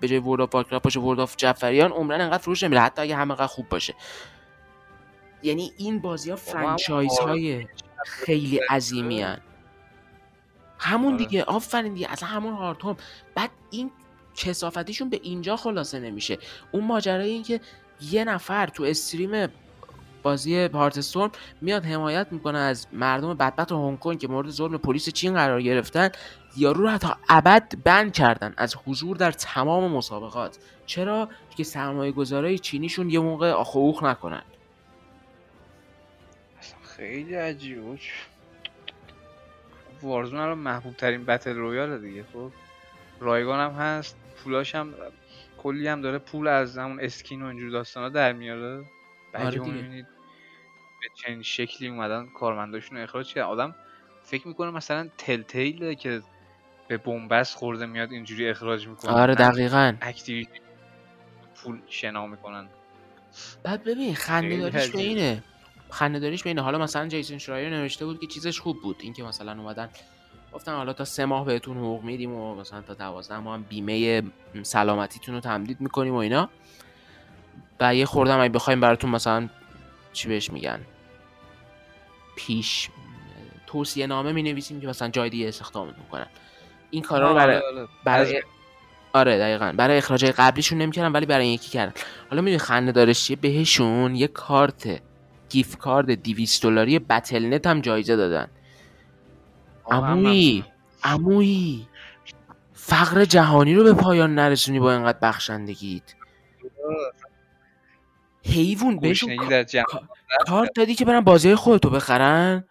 به 0.00 0.08
جای 0.08 0.18
World 0.18 0.40
of 0.40 0.54
Warcraft 0.54 0.84
باشه 0.84 1.00
World 1.00 1.20
of 1.20 1.36
جعفریان 1.36 1.90
عمراً 1.90 2.20
انقدر 2.20 2.38
فروش 2.38 2.62
نمیره 2.62 2.80
حتی 2.80 3.02
اگه 3.02 3.16
همه 3.16 3.34
خوب 3.46 3.68
باشه 3.68 3.94
یعنی 5.42 5.72
این 5.76 6.00
بازی 6.00 6.30
ها 6.30 6.36
فرانچایز 6.36 7.18
های 7.18 7.66
خیلی 8.06 8.58
عظیمی 8.58 9.22
هن. 9.22 9.40
همون 10.78 11.14
آره. 11.14 11.24
دیگه 11.24 11.44
آفرین 11.44 11.94
دیگه 11.94 12.12
اصلا 12.12 12.28
همون 12.28 12.52
هارتوم 12.52 12.96
بعد 13.34 13.50
این 13.70 13.90
کسافتیشون 14.34 15.10
به 15.10 15.20
اینجا 15.22 15.56
خلاصه 15.56 16.00
نمیشه 16.00 16.38
اون 16.72 16.84
ماجرای 16.84 17.30
این 17.30 17.42
که 17.42 17.60
یه 18.00 18.24
نفر 18.24 18.66
تو 18.66 18.82
استریم 18.82 19.48
بازی 20.22 20.64
هارت 20.64 20.98
استورم 20.98 21.30
میاد 21.60 21.84
حمایت 21.84 22.26
می‌کنه 22.30 22.58
از 22.58 22.86
مردم 22.92 23.34
بدبخت 23.34 23.72
هنگ 23.72 23.98
کنگ 23.98 24.18
که 24.18 24.28
مورد 24.28 24.50
ظلم 24.50 24.78
پلیس 24.78 25.08
چین 25.08 25.34
قرار 25.34 25.62
گرفتن. 25.62 26.10
یارو 26.56 26.82
رو 26.86 26.98
تا 26.98 27.16
ابد 27.28 27.74
بند 27.84 28.12
کردن 28.12 28.54
از 28.56 28.76
حضور 28.86 29.16
در 29.16 29.32
تمام 29.32 29.90
مسابقات. 29.90 30.58
چرا؟ 30.86 31.28
که 31.56 31.64
سرمایه 31.64 32.12
گذارای 32.12 32.58
چینیشون 32.58 33.10
یه 33.10 33.20
موقع 33.20 33.50
آخ 33.50 33.76
اوخ 33.76 34.02
نکنن. 34.02 34.42
خیلی 36.82 37.34
عجیبه 37.34 37.80
بود 37.80 38.00
وارزون 40.02 40.40
الان 40.40 40.58
محبوب 40.58 40.96
ترین 40.96 41.24
بتل 41.24 41.54
رویاله 41.54 41.98
دیگه 41.98 42.24
خب؟ 42.32 42.50
رایگان 43.20 43.70
هم 43.70 43.80
هست 43.80 44.16
پولاش 44.44 44.74
هم 44.74 44.94
کلی 45.58 45.88
هم 45.88 46.00
داره 46.00 46.18
پول 46.18 46.48
از 46.48 46.78
همون 46.78 47.00
اسکین 47.00 47.42
و 47.42 47.46
اینجور 47.46 47.70
داستانا 47.70 48.08
در 48.08 48.32
میاره. 48.32 48.84
بعد 49.32 49.50
دیگه. 49.50 49.64
می‌بینید 49.64 50.06
به 51.00 51.06
چنین 51.14 51.42
شکلی 51.42 51.88
اومدن 51.88 52.26
کارمنداشون 52.26 52.98
رو 52.98 53.04
اخراج 53.04 53.34
کرد. 53.34 53.44
آدم 53.44 53.74
فکر 54.22 54.48
می‌کنه 54.48 54.70
مثلا 54.70 55.08
تل 55.18 55.42
تیله 55.42 55.94
که 55.94 56.22
به 56.88 56.96
بنبست 56.96 57.56
خورده 57.56 57.86
میاد 57.86 58.12
اینجوری 58.12 58.48
اخراج 58.48 58.88
می‌کنه. 58.88 59.12
آره 59.12 59.34
دقیقا. 59.34 59.94
اکتیویتی 60.00 60.60
پول 61.54 61.80
شنا 61.86 62.26
می‌کنن. 62.26 62.68
بعد 63.62 63.84
ببین 63.84 64.14
خنده 64.14 64.56
داریش 64.56 64.90
به. 64.90 64.98
اینه 64.98 65.42
خنده 65.90 66.18
داریش 66.18 66.42
به 66.42 66.50
اینه 66.50 66.62
حالا 66.62 66.78
مثلا 66.78 67.08
جیسون 67.08 67.38
شرایر 67.38 67.70
نوشته 67.70 68.06
بود 68.06 68.20
که 68.20 68.26
چیزش 68.26 68.60
خوب 68.60 68.82
بود. 68.82 68.96
اینکه 69.00 69.22
مثلا 69.22 69.52
اومدن 69.52 69.88
گفتن 70.52 70.74
حالا 70.74 70.92
تا 70.92 71.04
سه 71.04 71.24
ماه 71.24 71.44
بهتون 71.44 71.76
حقوق 71.76 72.04
میدیم 72.04 72.32
و 72.32 72.54
مثلا 72.54 72.82
تا 72.82 72.94
دوازده 72.94 73.38
ماه 73.38 73.54
هم 73.54 73.62
بیمه 73.62 74.22
سلامتیتون 74.62 75.34
رو 75.34 75.40
تمدید 75.40 75.80
می‌کنیم 75.80 76.14
و 76.14 76.16
اینا. 76.16 76.50
و 77.80 77.94
یه 77.94 78.06
خوردم 78.06 78.40
اگه 78.40 78.52
بخوایم 78.52 78.80
براتون 78.80 79.10
مثلا 79.10 79.48
چی 80.12 80.28
بهش 80.28 80.50
میگن؟ 80.50 80.80
پیش 82.36 82.88
توصیه 83.66 84.06
نامه 84.06 84.32
می 84.32 84.42
نویسیم 84.42 84.80
که 84.80 84.86
مثلا 84.86 85.08
جای 85.08 85.30
دیگه 85.30 85.48
استخدامت 85.48 85.98
می‌کنن 85.98 86.26
این 86.90 87.02
کارا 87.02 87.28
رو 87.28 87.34
برای 87.34 87.56
آره، 87.56 87.66
آره. 87.80 87.88
برای 88.04 88.42
آره 89.12 89.38
دقیقا. 89.38 89.74
برای 89.76 89.98
اخراج 89.98 90.24
قبلیشون 90.24 90.78
نمی‌کردن 90.78 91.12
ولی 91.12 91.26
برای 91.26 91.48
یکی 91.48 91.70
کردن 91.70 91.92
حالا 92.30 92.42
می‌دونی 92.42 92.58
خنده 92.58 92.92
دارش 92.92 93.24
چیه؟ 93.24 93.36
بهشون 93.36 94.14
یه 94.14 94.26
کارت 94.26 95.02
گیف 95.48 95.76
کارد 95.76 96.22
200 96.22 96.62
دلاری 96.62 96.98
بتل 96.98 97.54
نت 97.54 97.66
هم 97.66 97.80
جایزه 97.80 98.16
دادن. 98.16 98.48
عمویی 99.86 100.64
عمویی 101.04 101.88
فقر 102.72 103.24
جهانی 103.24 103.74
رو 103.74 103.84
به 103.84 103.92
پایان 103.92 104.34
نرسونی 104.34 104.80
با 104.80 104.92
اینقدر 104.92 105.18
بخشندگیت. 105.22 106.14
حیوون 108.44 108.96
بهشون 108.96 109.64
جمع 109.64 109.84
کارت 110.46 110.70
دادی 110.76 110.94
که 110.94 111.04
برن 111.04 111.20
بازی 111.20 111.54
خودتو 111.54 111.90
بخرن؟ 111.90 112.64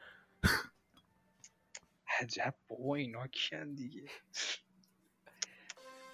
عجب 2.21 2.53
بابا 2.67 2.95
اینا 2.95 3.27
کیان 3.27 3.73
دیگه؟ 3.75 4.01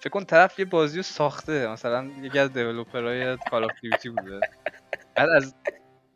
فکر 0.00 0.10
کن 0.10 0.24
طرف 0.24 0.58
یه 0.58 0.64
بازی 0.64 0.96
رو 0.96 1.02
ساخته 1.02 1.68
مثلا 1.68 2.10
یکی 2.22 2.38
از 2.38 2.52
developer 2.52 3.36
های 3.50 3.55
Call 3.55 3.64
of 3.64 3.70
Duty 3.82 4.08
بوده. 4.08 4.40
بعد 5.14 5.28
از 5.28 5.54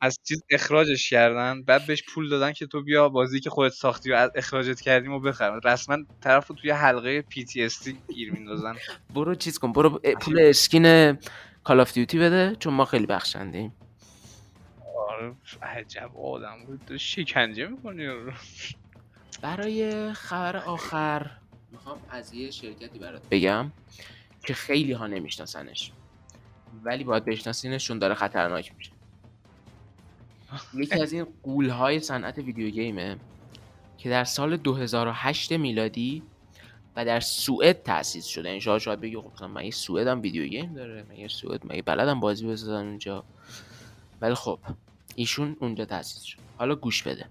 از 0.01 0.21
چیز 0.25 0.43
اخراجش 0.51 1.11
کردن 1.11 1.63
بعد 1.63 1.87
بهش 1.87 2.03
پول 2.15 2.29
دادن 2.29 2.53
که 2.53 2.67
تو 2.67 2.83
بیا 2.83 3.09
بازی 3.09 3.41
که 3.41 3.51
خودت 3.51 3.73
ساختی 3.73 4.13
و 4.13 4.15
از 4.15 4.31
اخراجت 4.35 4.81
کردیم 4.81 5.13
و 5.13 5.21
بخر 5.21 5.61
رسما 5.65 5.97
طرف 6.21 6.47
رو 6.47 6.57
توی 6.57 6.71
حلقه 6.71 7.23
PTSD 7.23 7.99
گیر 8.15 8.33
میندازن. 8.33 8.77
برو 9.15 9.35
چیز 9.35 9.59
کن 9.59 9.73
برو 9.73 9.91
پول 9.99 10.41
skin 10.41 11.19
Call 11.65 11.81
of 11.81 11.93
Duty 11.93 12.19
بده 12.19 12.57
چون 12.59 12.75
ما 12.75 12.85
خیلی 12.85 13.07
بخشندیم. 13.07 13.73
آره 15.09 15.35
عجب 15.63 16.17
آدم 16.17 16.65
بود. 16.67 16.81
تو 16.87 16.99
شکنجه 16.99 17.67
می‌کنی؟ 17.67 18.07
برای 19.43 20.13
خبر 20.13 20.57
آخر 20.57 21.31
می‌خوام 21.73 21.99
از 22.11 22.35
یه 22.35 22.51
شرکتی 22.51 22.99
برات 22.99 23.29
بگم 23.31 23.73
که 24.47 24.55
خیلی 24.55 24.93
ها 24.93 25.07
نمیشناسنش 25.07 25.93
ولی 26.85 27.05
باید 27.05 27.25
بشناسینش 27.25 27.87
چون 27.87 27.99
داره 27.99 28.15
خطرناک 28.15 28.73
میشه. 28.79 28.91
یکی 30.75 31.03
از 31.03 31.13
این 31.13 31.27
غول 31.43 31.69
های 31.69 32.01
صنعت 32.01 32.39
video 32.39 32.71
game 32.71 33.07
ه 33.07 33.17
که 33.99 34.11
در 34.11 34.25
سال 34.25 34.57
2008 34.57 35.53
میلادی 35.53 36.23
و 36.97 37.05
در 37.05 37.21
سوئد 37.21 37.83
تأسیس 37.83 38.27
شده. 38.27 38.49
این 38.49 38.61
شاید 38.61 39.01
بگی 39.01 39.17
خب 39.17 39.31
مثلا 39.35 39.49
مگه 39.49 39.71
سوئد 39.71 40.07
هم 40.07 40.23
ویدیو 40.23 40.47
گیم 40.47 40.75
داره 40.75 41.05
مگه 41.11 41.29
سوئد 41.29 41.61
مگه 41.73 41.83
بلدم 41.83 42.21
بازی 42.21 42.47
بسازن 42.47 42.87
اونجا 42.87 43.25
ولی 44.21 44.35
خب 44.35 44.59
ایشون 45.15 45.57
اونجا 45.61 45.85
تأسیس 45.85 46.23
شد. 46.23 46.39
حالا 46.59 46.75
گوش 46.75 47.03
بده. 47.03 47.27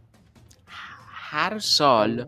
هر 1.12 1.60
سال 1.60 2.28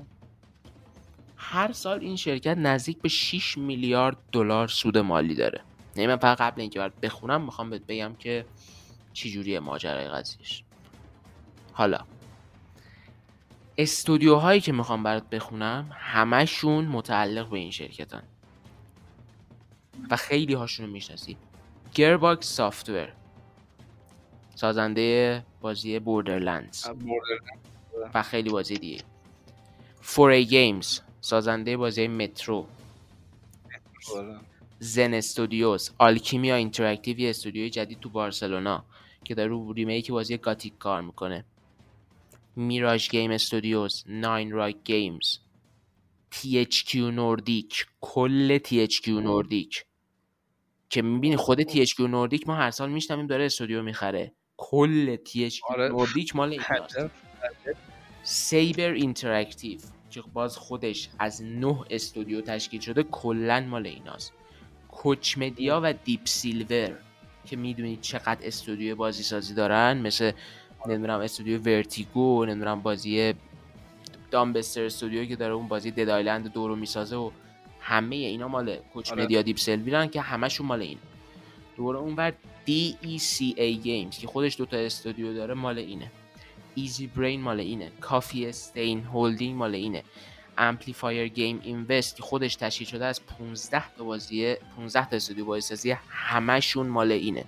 هر 1.37 1.71
سال 1.71 1.99
این 1.99 2.15
شرکت 2.15 2.57
نزدیک 2.57 3.01
به 3.01 3.09
6 3.09 3.57
میلیارد 3.57 4.17
دلار 4.31 4.67
سود 4.67 4.97
مالی 4.97 5.35
داره. 5.35 5.61
یعنی 5.95 6.07
من 6.07 6.15
فقط 6.15 6.37
قبل 6.37 6.61
اینکه 6.61 6.91
بخونم 7.01 7.41
می‌خوام 7.41 7.69
بهت 7.69 7.81
بگم 7.87 8.15
که 8.19 8.45
چی 9.13 9.31
جوریه 9.31 9.59
ماجرای 9.59 10.07
قضیهش. 10.07 10.63
حالا. 11.73 11.99
استودیوهایی 13.77 14.61
که 14.61 14.71
می‌خوام 14.71 15.03
برات 15.03 15.29
بخونم 15.29 15.89
همشون 15.93 16.85
متعلق 16.85 17.49
به 17.49 17.57
این 17.57 17.71
شرکتن. 17.71 18.23
و 20.09 20.15
خیلی 20.15 20.53
هاشون 20.53 20.85
رو 20.85 20.91
می‌شناسی. 20.91 21.37
Gearbox 21.93 22.47
Software 22.47 23.13
سازنده 24.55 25.43
بازی 25.61 25.99
Borderlands 25.99 26.87
و 28.13 28.23
خیلی 28.23 28.49
بازی 28.49 28.73
دیگه. 28.73 29.03
4A 30.01 30.45
Games 30.45 30.99
سازنده 31.21 31.77
بازی 31.77 32.07
Metro 32.07 32.67
Zen 34.79 35.13
Studios 35.13 35.91
Alkimia 35.97 36.55
Interactive 36.55 37.19
یه 37.19 37.29
استودیوی 37.29 37.69
جدید 37.69 37.99
تو 37.99 38.09
بارسلونا 38.09 38.83
که 39.23 39.35
داره 39.35 39.49
رو 39.49 39.73
remake 39.73 40.11
بازی 40.11 40.37
گاتیک 40.37 40.77
کار 40.77 41.01
می‌کنه. 41.01 41.45
Mirage 42.55 43.09
Game 43.09 43.31
Studios 43.31 44.03
Nine 44.07 44.51
Rocks 44.51 44.83
Games 44.83 45.37
THQ 46.33 46.95
Nordic 46.95 47.85
کل 48.01 48.57
THQ 48.57 49.07
Nordic 49.07 49.85
که 50.89 51.01
می‌بینی 51.01 51.35
خود 51.35 51.61
THQ 51.61 51.99
نوردیک 51.99 52.47
ما 52.47 52.55
هر 52.55 52.71
سال 52.71 52.89
میشنویم 52.91 53.27
داره 53.27 53.45
استودیو 53.45 53.83
می‌خره. 53.83 54.33
کل 54.57 55.15
THQ 55.15 55.59
آره. 55.69 55.89
Nordic 55.89 56.35
مال 56.35 56.49
ایناست. 56.49 56.97
Saber 58.23 58.91
Interactive 58.91 59.79
که 60.09 60.21
باز 60.33 60.57
خودش 60.57 61.09
از 61.19 61.43
نه 61.43 61.85
استودیو 61.89 62.41
تشکیل 62.41 62.81
شده 62.81 63.03
کلا 63.03 63.59
مال 63.59 63.87
ایناست. 63.87 64.33
Koch 64.87 65.37
Media 65.37 65.81
و 65.83 65.93
Deep 65.93 66.25
Silver 66.25 66.97
که 67.45 67.55
می‌دونید 67.55 68.01
چقدر 68.01 68.47
استودیو 68.47 68.95
بازی 68.95 69.23
سازی 69.23 69.53
دارن؟ 69.53 69.97
مثل 69.97 70.31
نمی‌دونم 70.87 71.19
استودیو 71.19 71.59
Vertigo 71.61 72.45
نمی‌دونم 72.45 72.81
بازی 72.81 73.33
Dambuster 74.31 74.83
Studio 74.83 75.25
که 75.25 75.35
داره 75.35 75.53
اون 75.53 75.67
بازی 75.67 75.91
Dead 75.91 76.09
Island 76.09 76.53
دو 76.53 76.67
رو 76.67 76.75
می‌سازه 76.75 77.15
و 77.15 77.31
همه 77.79 78.15
اینا 78.15 78.47
مال 78.47 78.75
Koch 78.75 79.11
آره. 79.11 79.23
Media 79.23 79.41
Deep 79.41 79.57
Silver 79.57 80.00
ن 80.00 80.07
که 80.07 80.21
همشون 80.21 80.67
مال 80.67 80.81
این. 80.81 80.97
دوره 81.77 81.99
اونور 81.99 82.33
DECA 82.67 83.85
Games 83.85 84.17
که 84.17 84.27
خودش 84.27 84.57
دوتا 84.57 84.77
استودیو 84.77 85.33
داره 85.33 85.53
مال 85.53 85.77
اینه. 85.77 86.11
Easybrain 86.75 87.41
مال 87.41 87.59
اینه. 87.59 87.91
Coffee 88.01 88.45
Stain 88.45 89.03
Holding 89.03 89.55
مال 89.55 89.75
اینه. 89.75 90.03
Amplifier 90.57 91.27
Game 91.27 91.59
Invest 91.63 92.15
که 92.15 92.23
خودش 92.23 92.55
تشکیل 92.55 92.87
شده 92.87 93.05
از 93.05 93.25
15 93.25 93.83
تا 93.97 94.03
بازی 94.03 94.55
15 94.75 95.09
تا 95.09 95.15
استودیو 95.15 95.45
بازی 95.45 95.61
سازی 95.61 95.95
همشون 96.09 96.87
مال 96.87 97.11
اینه. 97.11 97.45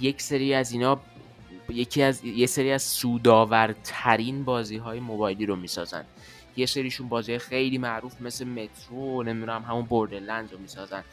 یک 0.00 0.22
سری 0.22 0.54
از 0.54 0.72
اینا 0.72 1.00
یکی 1.68 2.02
از 2.02 2.24
یه 2.24 2.46
سری 2.46 2.72
از 2.72 2.82
سودآورترین 2.82 4.44
بازی 4.44 4.76
های 4.76 5.00
موبایلی 5.00 5.46
رو 5.46 5.56
می‌سازن. 5.56 6.04
یه 6.56 6.66
سریشون 6.66 7.08
بازی 7.08 7.38
خیلی 7.38 7.78
معروف 7.78 8.20
مثل 8.20 8.44
Metro 8.44 9.22
نمی‌دونم 9.22 9.62
همون 9.62 9.82
Borderland 9.82 10.52
رو 10.52 10.58
می‌سازن. 10.58 11.04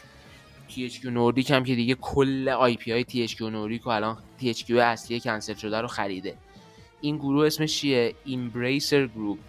THQ 0.69 1.05
Nordic 1.05 1.51
هم 1.51 1.63
که 1.63 1.75
دیگه 1.75 1.95
کل 1.95 2.49
IP 2.49 2.91
های 2.91 3.27
THQ 3.27 3.41
Nordic 3.41 3.87
و 3.87 3.89
الان 3.89 4.17
THQ 4.41 4.71
اصلی 4.71 5.19
کنسل 5.19 5.53
شده 5.53 5.81
رو 5.81 5.87
خریده. 5.87 6.37
این 7.01 7.17
گروه 7.17 7.47
اسمش 7.47 7.77
چیه؟ 7.77 8.15
Embracer 8.25 9.07
Group 9.07 9.39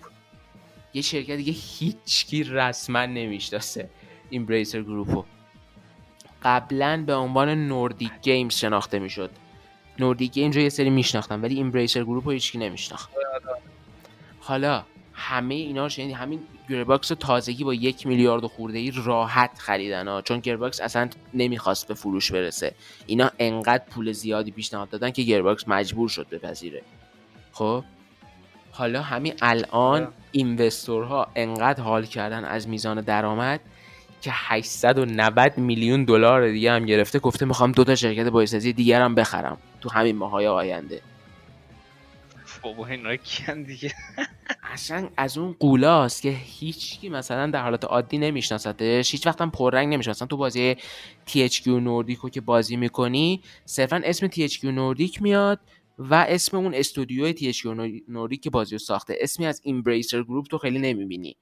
یه 0.95 1.03
شرکت 1.03 1.37
دیگه 1.37 1.53
هیچکی 1.53 2.45
رسما 2.45 3.07
نمی‌شناسه 3.07 3.91
Embracer 4.31 4.83
Group 4.83 5.18
و 5.18 5.25
قبلا 6.43 7.05
به 7.07 7.15
عنوان 7.15 7.69
Nordic 7.69 8.13
Games 8.23 8.55
شناخته 8.55 8.99
می‌شد. 8.99 9.31
Nordic 9.99 10.39
رو 10.39 10.61
یه 10.61 10.69
سری 10.69 10.91
میشناختن 10.91 11.41
ولی 11.41 11.55
Embracer 11.55 12.05
Group 12.05 12.25
رو 12.25 12.33
هیچکی 12.33 12.59
نمیشناخت. 12.59 13.11
حالا 14.41 14.85
همه 15.13 15.55
اینا 15.55 15.83
رو 15.83 15.89
شنیدی؟ 15.89 16.13
همین 16.13 16.41
گیرباکس 16.69 17.13
رو 17.13 17.17
تازگی 17.17 17.65
با 17.65 17.75
یک 17.75 18.07
میلیارد 18.07 18.45
و 18.45 18.49
خورده 18.49 18.79
ای 18.79 18.93
راحت 19.05 19.59
خریدن 19.59 20.09
ها. 20.09 20.23
چون 20.23 20.39
گیرباکس 20.39 20.81
اصلا 20.81 21.09
نمی‌خواست 21.35 21.89
به 21.89 21.95
فروش 21.95 22.33
برسه. 22.33 22.75
اینا 23.07 23.31
انقدر 23.39 23.85
پول 23.91 24.13
زیادی 24.13 24.51
پیشنهاد 24.51 24.89
دادن 24.89 25.11
که 25.11 25.23
گیرباکس 25.23 25.69
مجبور 25.69 26.09
شد 26.09 26.27
بپذیره. 26.31 26.83
خب؟ 27.53 27.85
حالا 28.71 29.03
همین 29.03 29.35
الان. 29.43 30.09
اینوستورها 30.33 31.29
انقدر 31.37 31.83
حال 31.83 32.07
کردن 32.07 32.45
از 32.45 32.69
میزان 32.69 33.01
درآمد 33.01 33.61
که 34.25 34.31
890 34.33 35.59
میلیون 35.59 36.05
دلار 36.05 36.51
دیگه 36.51 36.73
هم 36.73 36.87
گرفته 36.87 37.19
گفته 37.19 37.47
می‌خوام 37.47 37.73
دو 37.73 37.85
تا 37.85 37.95
شرکت 37.95 38.27
بازیسازی 38.27 38.73
دیگر 38.73 39.03
هم 39.03 39.15
بخرم 39.15 39.59
تو 39.81 39.91
همین 39.91 40.17
ماهای 40.17 40.47
آینده. 40.47 41.03
بابا 42.63 42.87
اینا 42.87 43.17
کیان 43.17 43.63
دیگه؟ 43.63 43.93
اصلا 44.63 45.09
از 45.17 45.39
اون 45.39 45.57
قولاست 45.61 46.23
که 46.23 46.31
هیچکی 46.31 47.09
مثلا 47.09 47.51
در 47.51 47.63
حالت 47.63 47.85
عادی 47.85 48.19
نمیشناستش 48.19 49.13
هیچ 49.13 49.27
وقت 49.27 49.41
هم 49.41 49.51
پررنگ 49.51 49.95
مثلا 49.95 50.27
تو 50.27 50.37
بازی 50.37 50.77
THQ 51.29 51.67
Nordic 51.67 52.20
و 52.20 52.29
که 52.29 52.41
بازی 52.41 52.77
می‌کنی 52.77 53.43
صرفا 53.65 54.03
اسم 54.05 54.29
THQ 54.29 54.65
Nordic 54.65 55.23
میاد 55.23 55.61
و 55.99 56.27
اسم 56.29 56.57
اون 56.57 56.75
استودیوی 56.75 57.53
THQ 57.53 57.67
Nordic 58.09 58.43
که 58.43 58.51
بازی 58.51 58.75
رو 58.75 58.79
ساخته. 58.79 59.17
اسمی 59.21 59.47
از 59.47 59.61
Embracer 59.65 60.23
Group 60.23 60.47
تو 60.47 60.59
خیلی 60.59 60.79
نمی‌بینی. 60.79 61.37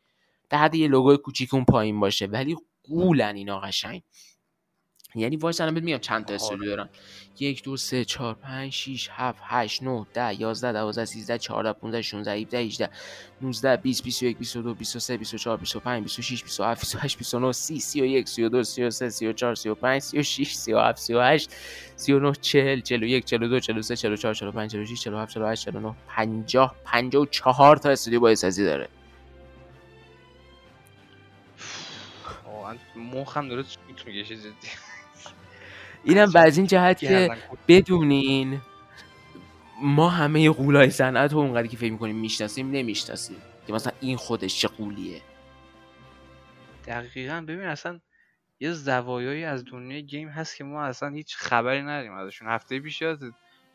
در 0.50 0.58
حد 0.58 0.74
یه 0.74 0.88
لوگوی 0.88 1.16
کوچیک 1.16 1.54
اون 1.54 1.64
پایین 1.64 2.00
باشه. 2.00 2.26
ولی 2.26 2.56
غولن 2.88 3.36
اینا 3.36 3.60
قشنگ. 3.60 4.02
یعنی 5.14 5.36
وایس 5.36 5.60
الان 5.60 5.80
میگم 5.80 5.98
چند 5.98 6.24
تا. 6.24 6.34
استودیو 6.34 6.66
دارن. 6.66 6.88
یک 7.40 7.62
دو 7.62 7.76
سه 7.76 8.04
چهار 8.04 8.34
پنج 8.34 8.72
شیش 8.72 9.08
هفت 9.12 9.38
هشت 9.42 9.82
نه 9.82 10.06
ده 10.14 10.40
یازده 10.40 10.72
دوازده 10.72 11.04
سیزده 11.04 11.38
چهارده 11.38 11.72
پونزده 11.72 12.02
شونزده 12.02 12.34
هیپده 12.34 12.58
هیجده 12.58 12.90
نوزده 13.40 13.76
بیست 13.76 14.04
بیست 14.04 14.22
و 14.22 14.26
یک 14.26 14.38
بیست 14.38 14.56
و 14.56 14.62
دو 14.62 14.74
بیست 14.74 14.96
و 14.96 14.98
سه 14.98 15.16
بیست 15.16 15.34
و 15.34 15.38
چهار 15.38 15.56
بیست 15.56 15.76
و 15.76 15.80
پنج 15.80 16.02
بیست 16.02 16.18
و 16.18 16.22
شیش 16.22 16.42
بیست 16.42 16.60
و 16.60 16.64
هفت 16.64 16.80
بیست 16.80 16.94
و 16.94 16.98
هشت 16.98 17.18
بیست 17.18 17.34
و 17.34 17.38
نه 17.38 17.52
سی 17.52 17.80
سی 17.80 18.02
و 18.02 18.04
یک 18.04 18.28
سی 18.28 18.42
و 18.42 18.48
دو 18.48 18.62
سی 18.62 18.84
و 18.84 18.90
سه 18.90 19.08
سی 19.08 19.26
و 19.26 19.32
چهار 19.32 19.54
سی 19.54 19.68
و 19.68 19.74
پنج 19.74 20.02
سی 20.02 20.18
و 20.18 20.22
شیش 20.22 20.54
سی 20.54 20.72
و 20.72 20.78
هفت 20.78 20.98
سی 20.98 21.14
و 21.14 21.20
هشت 21.20 21.50
سی 21.96 22.12
و 22.12 22.18
نه 22.18 22.32
چهل 22.40 22.80
چهل 22.80 23.02
و 23.02 23.06
یک 23.06 23.24
چهل 23.24 23.42
و 23.42 23.48
دو 23.48 23.60
چهل 23.60 23.78
و 23.78 23.82
سه 23.82 23.96
چهل 23.96 24.12
و 24.12 24.16
چهار 24.16 24.34
چهل 24.34 24.48
و 24.48 24.52
پنج 24.52 24.72
چهل 24.72 24.82
و 24.82 24.86
شیش 24.86 25.00
چهل 25.00 25.14
و 25.14 25.18
هفت 25.18 25.34
چهل 25.34 25.42
و 25.42 25.46
هشت 25.46 25.64
چهل 25.64 25.76
و 25.76 25.80
نه 25.80 25.94
پنجاه 26.08 26.76
پنجاه 26.84 27.22
و 27.22 27.26
چهار 27.26 27.76
تا 27.76 27.90
استودیو 27.90 28.20
با 28.20 28.34
داره. 28.58 28.88
واقعا 32.96 33.20
مخم 33.20 33.48
داره 33.48 33.62
سوت 33.62 34.06
می‌کشه 34.06 34.36
جدی 34.36 34.68
اینم 36.04 36.32
به 36.32 36.40
از 36.40 36.56
این 36.58 36.66
جهت 36.66 36.98
که. 36.98 37.36
بدونین 37.68 38.60
ما 39.82 40.08
همه 40.08 40.50
قولای 40.50 40.90
صنعت 40.90 41.32
رو 41.32 41.38
اونقدر 41.38 41.66
که 41.66 41.76
فکر 41.76 41.92
می‌کنیم 41.92 42.16
می‌شناسیم 42.16 42.70
نمی‌شناسیم 42.70 43.36
که 43.66 43.72
مثلا 43.72 43.92
این 44.00 44.16
خودش 44.16 44.60
چه 44.60 44.68
قولیه. 44.68 45.20
دقیقا. 46.86 47.40
ببین 47.40 47.66
اصلا 47.66 48.00
یه 48.60 48.72
زوایایی 48.72 49.44
از 49.44 49.64
دنیای 49.64 50.02
گیم 50.02 50.28
هست 50.28 50.56
که 50.56 50.64
ما 50.64 50.82
اصلا 50.84 51.08
هیچ 51.08 51.36
خبری 51.36 51.82
نداریم 51.82 52.12
ازشون. 52.12 52.48
هفته 52.48 52.80
پیش 52.80 53.02
یاد 53.02 53.18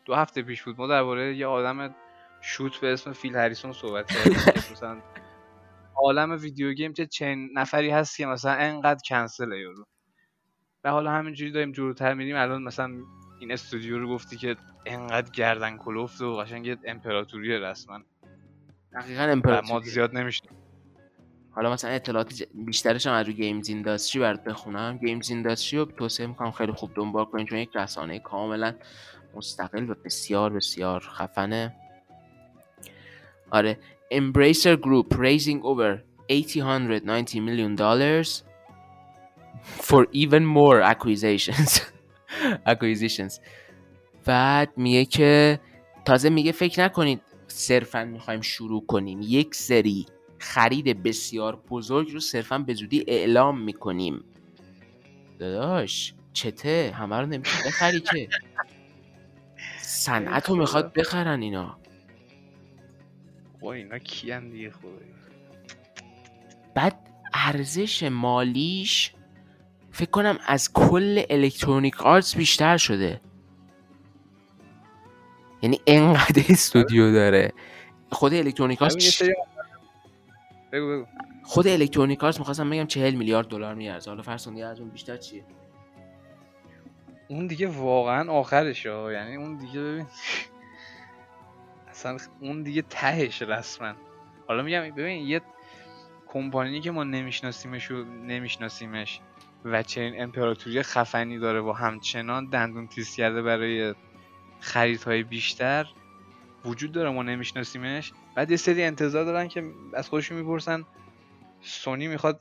دو 0.04 0.14
هفته 0.14 0.42
پیش 0.42 0.62
بود. 0.62 0.78
ما 0.78 0.86
درباره 0.86 1.36
یه 1.36 1.46
آدم 1.46 1.94
شوت 2.40 2.80
به 2.80 2.92
اسم 2.92 3.12
فیل 3.12 3.36
هریسون 3.36 3.72
صحبت 3.72 4.12
کردیم. 4.12 4.34
مثلا 4.72 5.02
عالم 5.98 6.30
ویدیو 6.40 6.72
گیم 6.72 6.92
چه 6.92 7.06
چند 7.06 7.50
نفری 7.54 7.90
هست 7.90 8.16
که 8.16 8.26
مثلا 8.26 8.52
انقدر 8.52 9.00
کنسل 9.08 9.52
یارو. 9.52 9.84
و 10.84 10.90
حالا 10.90 11.10
همینجوری 11.10 11.50
داریم 11.50 11.72
جلوتر 11.72 12.14
میریم. 12.14 12.36
الان 12.36 12.62
مثلا 12.62 12.90
این 13.40 13.52
استودیو 13.52 13.98
رو 13.98 14.08
گفتی 14.08 14.36
که 14.36 14.56
انقدر 14.86 15.30
گردن 15.30 15.76
کلفت 15.76 16.20
و 16.20 16.36
قشنگ 16.36 16.78
امپراتوری 16.84 17.58
رسما. 17.58 18.00
دقیقا 18.92 19.22
و 19.22 19.26
ما 19.26 19.32
امپراتوری 19.32 19.90
زیاد 19.90 20.16
نمیشنیم 20.16 20.52
حالا 21.50 21.72
مثلا 21.72 21.90
اطلاعات 21.90 22.34
ج- 22.34 22.46
بیشترش 22.54 23.06
هم 23.06 23.12
از 23.12 23.26
رو 23.26 23.32
GamesIndustry 23.32 24.20
برات 24.20 24.44
بخونم؟ 24.44 24.98
GamesIndustry 24.98 25.78
رو 25.78 25.84
توصیه 25.84 26.26
می‌کنم 26.26 26.50
خیلی 26.50 26.72
خوب 26.72 26.90
دنبال 26.94 27.24
کنید 27.24 27.48
چون 27.48 27.58
یک 27.58 27.70
رسانه 27.74 28.18
کاملا 28.18 28.74
مستقل 29.34 29.90
و 29.90 29.94
بسیار 30.04 30.52
بسیار 30.52 31.00
خفنه. 31.00 31.76
آره 33.50 33.78
Embracer 34.10 34.76
Group 34.76 35.14
raising 35.18 35.62
over 35.62 36.02
890 36.30 37.40
million 37.40 37.74
dollars 37.74 38.42
for 39.62 40.06
even 40.12 40.44
more 40.44 40.80
acquisitions 40.80 41.80
acquisitions. 42.72 43.40
بعد 44.24 44.72
میگه 44.76 45.04
که 45.04 45.60
تازه 46.04 46.30
میگه 46.30 46.52
فکر 46.52 46.84
نکنید 46.84 47.20
صرفا 47.46 48.04
می‌خوایم 48.04 48.40
شروع 48.40 48.86
کنیم. 48.86 49.18
یک 49.22 49.54
سری 49.54 50.06
خرید 50.38 51.02
بسیار 51.02 51.56
بزرگ 51.70 52.10
رو 52.10 52.20
صرفا 52.20 52.58
به 52.58 52.74
زودی 52.74 53.04
اعلام 53.08 53.60
می‌کنیم. 53.60 54.24
داداش 55.38 56.14
چته؟ 56.32 56.94
همه 56.96 57.16
رو 57.16 57.26
نمیشه 57.26 57.58
بخری 57.66 58.00
که؟ 58.00 58.28
صنعت 59.80 60.48
رو 60.48 60.56
می‌خواد 60.56 60.92
بخرن 60.92 61.42
اینا. 61.42 61.78
با 63.60 63.72
اینا 63.72 63.98
کیان 63.98 64.50
دیگه 64.50 64.70
خدایی. 64.70 65.14
بعد 66.74 67.10
ارزش 67.34 68.02
مالیش 68.02 69.14
فکر 69.90 70.10
کنم 70.10 70.38
از 70.46 70.72
کل 70.72 71.22
الکترونیک 71.30 72.02
آرتس 72.02 72.36
بیشتر 72.36 72.76
شده. 72.76 73.20
یعنی 75.62 75.80
انقدر 75.86 76.42
استودیو 76.48 77.12
داره. 77.12 77.52
خود 78.12 78.34
Electronic 78.34 78.82
Arts 78.82 79.22
بگو 80.72 80.86
بگو. 80.86 81.06
خود 81.44 81.68
Electronic 81.68 82.24
Arts 82.24 82.38
می‌خواستم 82.38 82.70
بگم 82.70 82.86
40 82.86 83.14
میلیارد 83.14 83.48
دلار 83.48 83.74
میارزه. 83.74 84.10
حالا 84.10 84.22
فرض 84.22 84.46
کن 84.46 84.54
دیگه 84.54 84.66
از 84.66 84.80
اون 84.80 84.88
بیشتر 84.88 85.16
چیه؟ 85.16 85.44
اون 87.28 87.46
دیگه 87.46 87.66
واقعا 87.66 88.32
آخرش 88.32 88.86
ها 88.86 89.12
یعنی 89.12 89.36
اون 89.36 89.56
دیگه 89.56 89.80
ببین 89.80 90.06
اصلا 91.98 92.18
اون 92.40 92.62
دیگه 92.62 92.82
تهش 92.82 93.42
رسما. 93.42 93.94
حالا 94.48 94.62
میگم 94.62 94.90
ببین 94.90 95.26
یه 95.26 95.40
کمپانی 96.26 96.80
که 96.80 96.90
ما 96.90 97.04
نمیشناسیمش 97.04 97.90
و 97.90 98.04
نمیشناسیمش 98.04 99.20
و 99.64 99.82
چنین 99.82 100.22
امپراتوری 100.22 100.82
خفنی 100.82 101.38
داره 101.38 101.60
و 101.60 101.72
همچنان 101.72 102.46
دندون 102.46 102.86
تیز 102.86 103.14
کرده 103.14 103.42
برای 103.42 103.94
خریدهای 104.60 105.22
بیشتر 105.22 105.86
وجود 106.64 106.92
داره 106.92 107.10
ما 107.10 107.22
نمیشناسیمش. 107.22 108.12
بعد 108.34 108.50
یه 108.50 108.56
سری 108.56 108.82
انتظار 108.82 109.24
دارن 109.24 109.48
که 109.48 109.64
از 109.94 110.08
خودشون 110.08 110.38
می‌پرسن. 110.38 110.84
سونی 111.60 112.08
می‌خواد 112.08 112.40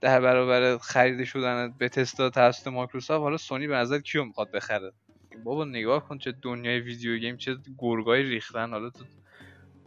ده 0.00 0.20
برابر 0.20 0.78
خرید 0.78 1.24
شدن 1.24 1.74
به 1.78 1.88
تستا 1.88 2.30
توسط 2.30 2.66
مایکروسافت 2.66 3.22
حالا 3.22 3.36
سونی 3.36 3.66
به 3.66 3.74
نظر 3.74 3.98
کیو 3.98 4.24
می‌خواد 4.24 4.50
بخره؟ 4.50 4.92
بابا 5.44 5.64
نگاه 5.64 6.08
کن 6.08 6.18
چه 6.18 6.34
دنیای 6.42 6.80
ویدیو 6.80 7.18
گیم 7.18 7.36
چه 7.36 7.56
گرگای 7.78 8.22
ریختن. 8.22 8.70
حالا 8.70 8.90
تو 8.90 9.04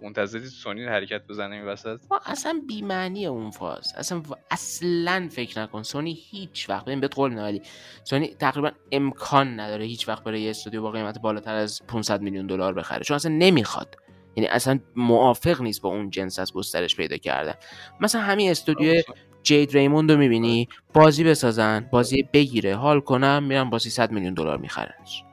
منتظری 0.01 0.45
سونی 0.45 0.85
حرکت 0.85 1.27
بزنه 1.27 1.55
این 1.55 1.65
وسط؟ 1.65 1.99
ما 2.11 2.19
اصلا 2.25 2.61
بی‌معنی 2.67 3.25
اون 3.25 3.51
فاز. 3.51 3.93
اصلا 3.97 4.21
اصلا 4.51 5.27
فکر 5.31 5.61
نکن. 5.61 5.83
سونی 5.83 6.17
هیچ 6.29 6.69
وقت 6.69 6.85
ببین 6.85 6.99
بهت 6.99 7.15
قول 7.15 7.29
میدم 7.29 7.43
ولی 7.43 7.61
سونی 8.03 8.27
تقریبا 8.27 8.71
امکان 8.91 9.59
نداره 9.59 9.85
هیچ 9.85 10.07
وقت 10.07 10.23
برای 10.23 10.41
یه 10.41 10.49
استودیو 10.49 10.81
با 10.81 10.91
قیمت 10.91 11.21
بالاتر 11.21 11.55
از 11.55 11.81
500 11.87 12.21
میلیون 12.21 12.47
دلار 12.47 12.73
بخره. 12.73 13.03
چون 13.03 13.15
اصلا 13.15 13.31
نمی‌خواد. 13.31 13.95
یعنی 14.35 14.47
اصلا 14.47 14.79
موافق 14.95 15.61
نیست 15.61 15.81
با 15.81 15.89
اون 15.89 16.09
جنس 16.09 16.39
از 16.39 16.53
گسترش 16.53 16.95
پیدا 16.95 17.17
کردن. 17.17 17.53
مثلا 17.99 18.21
همین 18.21 18.51
استودیو 18.51 19.01
جید 19.43 19.71
ریموند 19.71 20.11
رو 20.11 20.17
می‌بینی 20.17 20.67
بازی 20.93 21.23
بسازن. 21.23 21.89
بازی 21.91 22.23
بگیره. 22.33 22.75
حال 22.75 22.99
کنم 22.99 23.43
میرن 23.43 23.69
با 23.69 23.79
300 23.79 24.11
میلیون 24.11 24.33
دلار 24.33 24.57
میخرنش. 24.57 25.23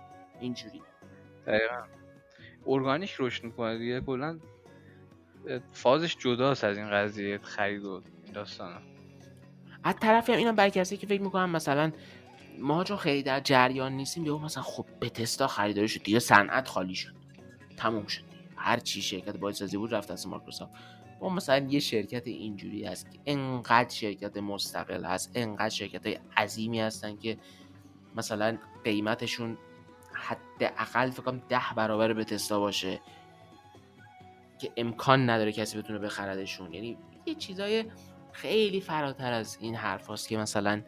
اینجوری. 0.46 0.82
دقیقا. 1.46 1.82
ارگانیک 2.66 3.14
رشد 3.18 3.44
می‌کنه 3.44 3.78
دیگه 3.78 4.00
کلا 4.00 4.38
فازش 5.72 6.16
جداست 6.16 6.64
از 6.64 6.76
این 6.76 6.90
قضیه 6.90 7.38
خرید 7.38 7.84
و 7.84 8.02
این 8.24 8.32
داستانا 8.32 8.78
از 9.84 9.94
طرفی 10.00 10.32
هم 10.32 10.38
اینم 10.38 10.54
برای 10.54 10.70
کسی 10.70 10.96
که 10.96 11.06
فکر 11.06 11.22
می‌کنم 11.22 11.50
مثلا 11.50 11.92
ما 12.58 12.84
چون 12.84 12.96
خیلی 12.96 13.22
در 13.22 13.40
جریان 13.40 13.92
نیستیم 13.92 14.26
یهو 14.26 14.38
مثلا 14.38 14.62
خب 14.62 14.86
به 15.00 15.08
تستا 15.08 15.46
خریداری 15.46 15.88
شد 15.88 16.02
دیگه 16.02 16.18
صنعت 16.18 16.68
خالی 16.68 16.94
شد. 16.94 17.14
تموم 17.76 18.06
شد. 18.06 18.22
هر 18.56 18.78
چی 18.78 19.02
شرکت 19.02 19.36
بازسازی 19.36 19.76
بود 19.76 19.94
رفت 19.94 20.10
از 20.10 20.26
مایکروسافت. 20.26 20.72
ما 21.20 21.28
مثلا 21.28 21.66
یه 21.68 21.80
شرکت 21.80 22.26
اینجوری 22.26 22.84
هست 22.84 23.10
که 23.10 23.18
انقدر 23.26 23.94
شرکت 23.94 24.36
مستقل 24.36 25.04
هست 25.04 25.32
انقدر 25.34 25.68
شرکت 25.68 26.06
های 26.06 26.18
عظیمی 26.36 26.80
هستن 26.80 27.16
که 27.16 27.38
مثلا 28.16 28.58
قیمتشون 28.84 29.58
حداقل 30.16 31.10
فکر 31.10 31.22
کنم 31.22 31.42
ده 31.48 31.62
برابر 31.76 32.12
به 32.12 32.24
تستا 32.24 32.60
باشه 32.60 33.00
که 34.58 34.72
امکان 34.76 35.30
نداره 35.30 35.52
کسی 35.52 35.78
بتونه 35.78 35.98
بخردشون. 35.98 36.74
یعنی 36.74 36.98
یه 37.26 37.34
چیزای 37.34 37.84
خیلی 38.32 38.80
فراتر 38.80 39.32
از 39.32 39.58
این 39.60 39.74
حرف 39.74 40.06
هاست 40.06 40.28
که 40.28 40.36
مثلا 40.36 40.82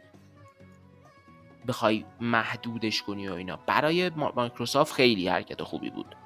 بخوای 1.69 2.05
محدودش 2.21 3.03
کنی 3.03 3.29
و 3.29 3.33
اینا. 3.33 3.57
برای 3.57 4.11
ما- 4.11 4.33
مایکروسافت 4.37 4.95
خیلی 4.95 5.29
حرکت 5.29 5.63
خوبی 5.63 5.91
بود. 5.91 6.17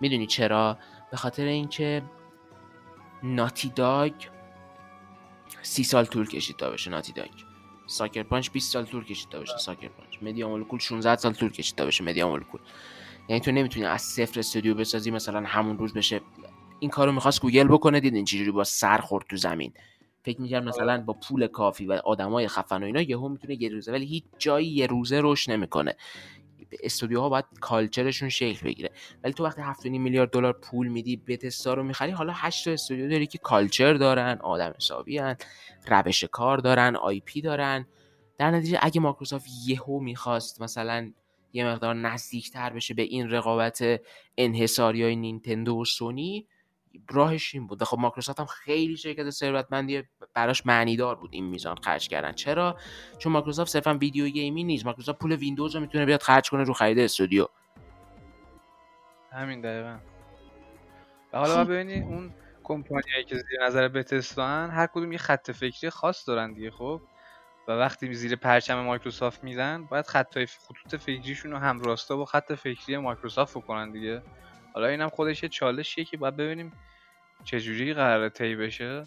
می‌دونی 0.00 0.26
چرا؟ 0.26 0.78
به 1.10 1.16
خاطر 1.16 1.44
اینکه 1.44 2.02
Naughty 3.22 3.68
Dog 3.68 4.12
سی 5.62 5.84
سال 5.84 6.04
طول 6.04 6.28
کشید 6.28 6.56
تا 6.56 6.70
بشه 6.70 6.90
Naughty 6.90 7.12
Dog 7.12 7.30
Sucker 7.86 8.22
Punch 8.22 8.50
20 8.50 8.72
سال 8.72 8.84
طول 8.84 9.04
کشید 9.04 9.28
تا 9.28 9.40
بشه 9.40 9.58
Sucker 9.58 9.88
Punch 9.88 10.05
Media 10.22 10.48
Molecule 10.48 10.78
16 10.78 11.16
سال 11.16 11.32
طول 11.32 11.50
کشید 11.50 11.74
تا 11.74 11.86
بشه 11.86 12.04
Media 12.04 12.28
Molecule 12.28 12.60
یعنی 13.28 13.40
تو 13.40 13.52
نمی‌تونی 13.52 13.86
از 13.86 14.02
صفر 14.02 14.40
استودیو 14.40 14.74
بسازی 14.74 15.10
مثلا 15.10 15.42
همون 15.46 15.78
روز 15.78 15.94
بشه. 15.94 16.20
این 16.80 16.90
کارو 16.90 17.12
می‌خواست 17.12 17.40
گوگل 17.40 17.68
بکنه 17.68 18.00
دیدین 18.00 18.24
چجوری 18.24 18.50
با 18.50 18.64
سر 18.64 18.98
خورد 18.98 19.26
تو 19.30 19.36
زمین. 19.36 19.72
فکر 20.22 20.40
می‌کرد 20.40 20.64
مثلا 20.64 21.00
با 21.00 21.12
پول 21.12 21.46
کافی 21.46 21.86
و 21.86 21.92
آدمای 21.92 22.48
خفن 22.48 22.82
و 22.82 22.86
اینا 22.86 23.02
یهو 23.02 23.28
می‌تونه 23.28 23.62
یه 23.62 23.68
روزه 23.68 23.92
ولی 23.92 24.06
هیچ 24.06 24.24
جایی 24.38 24.68
یه 24.68 24.86
روزه 24.86 25.20
رشد 25.22 25.52
نمی‌کنه. 25.52 25.96
استودیوها 26.82 27.28
باید 27.28 27.44
culture 27.60 28.03
شون 28.03 28.28
شکل 28.28 28.66
بگیره. 28.66 28.90
ولی 29.24 29.32
تو 29.32 29.44
وقتی 29.44 29.62
7.5 29.62 29.86
میلیارد 29.86 30.30
دلار 30.30 30.52
پول 30.52 30.88
میدی 30.88 31.16
Bethesda 31.16 31.74
رو 31.74 31.82
می‌خری 31.82 32.10
حالا 32.10 32.32
8 32.36 32.64
تا 32.64 32.70
استودیو 32.70 33.08
داری 33.08 33.26
که 33.26 33.38
culture 33.38 33.94
دارن 33.94 34.38
آدم 34.42 34.74
حسابی 34.76 35.20
روش 35.88 36.24
کار 36.24 36.58
دارن 36.58 36.96
IP 36.96 37.40
دارن. 37.40 37.86
در 38.38 38.50
نتیجه 38.50 38.78
اگه 38.82 39.00
مایکروسافت 39.00 39.46
یهو 39.66 40.00
می‌خواست 40.00 40.62
مثلا 40.62 41.12
یه 41.52 41.66
مقدار 41.66 41.94
نزدیکتر 41.94 42.70
بشه 42.70 42.94
به 42.94 43.02
این 43.02 43.30
رقابت 43.30 44.00
انحصاری 44.38 45.02
های 45.02 45.16
نینتندو 45.16 45.80
و 45.80 45.84
سونی 45.84 46.46
راهش 47.10 47.54
این 47.54 47.66
بود 47.66 47.84
خب 47.84 47.98
مایکروسافت 47.98 48.40
هم 48.40 48.46
خیلی 48.46 48.96
شرکت 48.96 49.30
ثروتمندی 49.30 50.02
براش 50.34 50.66
معنیدار 50.66 51.14
بود 51.16 51.30
این 51.32 51.44
میزان 51.44 51.76
خرج 51.76 52.08
کردن. 52.08 52.32
چرا؟ 52.32 52.78
چون 53.18 53.32
مایکروسافت 53.32 53.70
صرفا 53.70 53.94
video 53.94 54.28
game 54.28 54.57
ی 54.57 54.64
نیست. 54.64 54.84
مایکروسافت 54.84 55.18
پول 55.18 55.32
ویندوز 55.32 55.74
رو 55.74 55.80
می‌تونه 55.80 56.06
بیاد 56.06 56.22
خرج 56.22 56.50
کنه 56.50 56.62
رو 56.62 56.72
خرید 56.72 56.98
استودیو. 56.98 57.46
همین 59.32 59.60
دقیقا. 59.60 59.98
و 61.32 61.38
حالا 61.38 61.54
باید 61.54 61.68
ببینی 61.68 62.02
اون 62.02 62.34
کمپانیایی 62.64 63.24
که 63.24 63.34
زیر 63.34 63.64
نظر 63.66 63.88
Bethesda 63.88 64.61
ن 64.61 64.70
هر 64.70 64.86
کدوم 64.86 65.12
یه 65.12 65.18
خط 65.18 65.50
فکری 65.50 65.90
خاص 65.90 66.28
دارن 66.28 66.52
دیگه 66.52 66.70
خب؟ 66.70 67.00
و 67.68 67.72
وقتی 67.72 68.14
زیر 68.14 68.36
پرچم 68.36 68.80
مایکروسافت 68.80 69.44
میدن 69.44 69.84
باید 69.84 70.06
خطای 70.06 70.46
خطوط 70.46 71.00
فکریشون 71.00 71.50
رو 71.50 71.58
هم 71.58 71.80
راستا 71.80 72.16
با 72.16 72.24
خط 72.24 72.52
فکری 72.52 72.96
مایکروسافت 72.96 73.56
بکنن 73.56 73.90
دیگه. 73.90 74.22
حالا 74.74 74.86
اینم 74.86 75.08
خودش 75.08 75.42
یه 75.42 75.48
چالشیه 75.48 76.04
که 76.04 76.16
باید 76.16 76.36
ببینیم 76.36 76.72
چجوری 77.44 77.94
قراره 77.94 78.28
طی 78.28 78.56
بشه. 78.56 79.02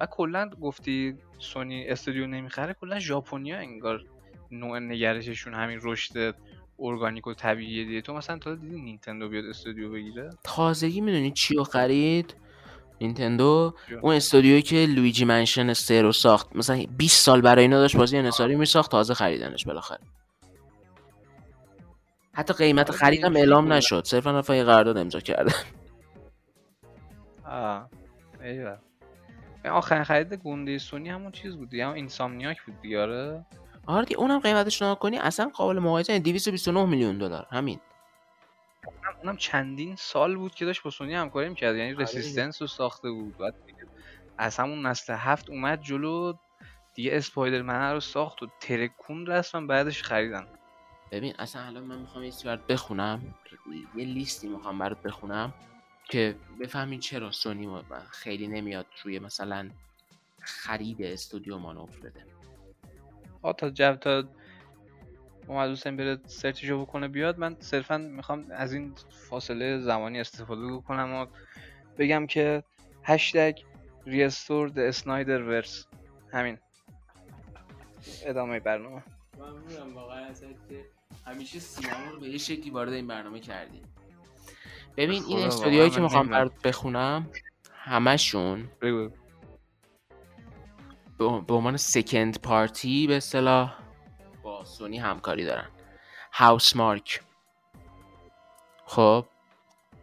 و 0.00 0.06
کلا 0.06 0.50
گفتی 0.60 1.18
سونی 1.38 1.88
استودیو 1.88 2.26
نمی‌خره 2.26 2.76
کلا 2.80 2.98
ژاپنیا 2.98 3.58
انگار 3.58 4.04
نوع 4.50 4.78
نگرششون 4.78 5.54
همین 5.54 5.78
رشد 5.82 6.34
ارگانیک 6.78 7.26
و 7.26 7.34
طبیعیه 7.34 7.84
دیگه 7.84 8.00
تو 8.00 8.14
مثلا 8.14 8.38
تا 8.38 8.54
دیدی 8.54 8.80
نینتندو 8.80 9.28
بیاد 9.28 9.44
استودیو 9.44 9.92
بگیره؟ 9.92 10.30
تازگی 10.44 11.00
می‌دونی 11.00 11.30
چی 11.30 11.62
خرید 11.64 12.36
نینتندو؟ 13.06 13.74
اون 14.02 14.14
استودیویی 14.14 14.62
که 14.62 14.76
لویجی 14.76 15.24
منشن 15.24 15.72
سه 15.72 16.02
رو 16.02 16.12
ساخت. 16.12 16.56
مثلا 16.56 16.84
20 16.96 17.24
سال 17.24 17.40
برای 17.40 17.62
اینا 17.62 17.78
داشت 17.78 17.96
بازی 17.96 18.16
انحصاری 18.18 18.54
میساخت 18.56 18.90
تازه 18.90 19.14
خریدنش 19.14 19.64
بالاخره. 19.64 20.00
حتی 22.32 22.54
قیمت 22.54 22.90
خریدم 22.90 23.36
اعلام. 23.36 23.72
نشد. 23.72 24.04
صرفا 24.04 24.38
رفتن 24.38 24.54
یه 24.54 24.64
قرارداد 24.64 24.96
امضا 24.98 25.20
کردن 25.20 25.52
آه 27.46 27.88
ایوه. 28.42 28.76
آخرین 29.64 30.04
خرید 30.04 30.34
گنده 30.34 30.78
سونی 30.78 31.08
همون 31.08 31.32
چیز 31.32 31.56
بود 31.56 31.70
دیگه 31.70 31.84
همون 31.84 31.96
اینسامنیاک 31.96 32.62
بود 32.62 32.80
دیگه 32.80 33.02
آره. 33.02 33.46
آره 33.86 34.06
اونم 34.18 34.38
قیمتش 34.38 34.82
نگاه 34.82 34.98
کنی 34.98 35.18
اصلا 35.18 35.50
قابل 35.54 35.78
مقایسه 35.78 36.12
نیست. 36.12 36.24
229 36.24 36.84
میلیون 36.86 37.18
دلار. 37.18 37.46
همین. 37.50 37.80
اونم- 38.86 39.18
اونم 39.22 39.36
چندین 39.36 39.96
سال 39.96 40.36
بود 40.36 40.54
که 40.54 40.64
داشت 40.64 40.82
با 40.82 40.90
سونی 40.90 41.14
همکاری 41.14 41.48
می‌کرد. 41.48 41.76
یعنی 41.76 41.94
آره. 41.94 42.02
رسیستنس 42.02 42.62
رو 42.62 42.68
ساخته 42.68 43.10
بود. 43.10 43.36
بعد 43.38 43.54
از 44.38 44.56
همون 44.56 44.86
نسل 44.86 45.12
هفت 45.18 45.50
اومد 45.50 45.80
جلو 45.80 46.32
دیگه 46.94 47.16
اسپایدر 47.16 47.62
من 47.62 47.92
رو 47.92 48.00
ساخت 48.00 48.42
و 48.42 48.46
ترکون 48.60 49.26
رسما 49.26 49.66
بعدش 49.66 50.02
خریدن. 50.02 50.46
ببین 51.12 51.34
اصلا 51.38 51.62
الان 51.62 51.84
من 51.84 51.98
می‌خوام 51.98 52.24
یه 52.24 52.32
برات 52.44 52.66
بخونم. 52.66 53.34
یه 53.96 54.04
لیستی 54.04 54.48
می‌خوام 54.48 54.78
برات 54.78 55.02
بخونم 55.02 55.54
که 56.10 56.36
بفهمین 56.60 57.00
چرا 57.00 57.30
سونی 57.30 57.66
ما- 57.66 57.84
خیلی 58.10 58.48
نمیاد 58.48 58.86
روی 59.04 59.18
مثلا 59.18 59.70
خرید 60.40 61.02
استودیو 61.02 61.58
مانور 61.58 61.90
بده. 62.02 62.26
آ 63.42 63.52
تا 63.52 63.70
جو 63.70 63.94
تا 63.94 64.24
محمد 65.48 65.70
حسین 65.70 65.96
بره 65.96 66.18
سرچشو 66.26 66.82
بکنه 66.82 67.08
بیاد 67.08 67.38
من 67.38 67.56
صرفا 67.60 67.98
می‌خوام 67.98 68.46
از 68.50 68.72
این 68.72 68.94
فاصله 69.30 69.78
زمانی 69.78 70.20
استفاده 70.20 70.72
بکنم 70.72 71.14
و 71.14 71.26
بگم 71.98 72.26
که 72.26 72.62
هشتگ 73.02 73.58
ریستور 74.06 74.68
د 74.68 74.78
اسنایدر 74.78 75.42
ورس. 75.42 75.86
همین. 76.32 76.58
ادامه 78.26 78.60
برنامه. 78.60 79.02
ممنونم 79.38 79.94
واقعا 79.94 80.24
ازت 80.24 80.68
که 80.68 80.84
همیشه 81.26 81.58
سینما 81.58 82.10
رو 82.10 82.20
به 82.20 82.28
یه 82.28 82.38
شکلی 82.38 82.70
وارد 82.70 82.92
این 82.92 83.06
برنامه 83.06 83.40
کردی. 83.40 83.82
ببین 84.96 85.22
این 85.28 85.38
استودیوهایی 85.38 85.90
که 85.90 85.96
من 85.96 86.02
می‌خوام. 86.02 86.28
برات 86.28 86.62
بخونم 86.62 87.30
همشون 87.72 88.70
به 91.18 91.54
عنوان 91.54 91.76
سکند 91.76 92.40
پارتی 92.40 93.06
به 93.06 93.16
اصطلاح 93.16 93.83
با 94.64 94.70
سونی 94.70 94.98
همکاری 94.98 95.44
دارن. 95.44 95.68
هاوس 96.32 96.76
مارک 96.76 97.20
خب 98.86 99.26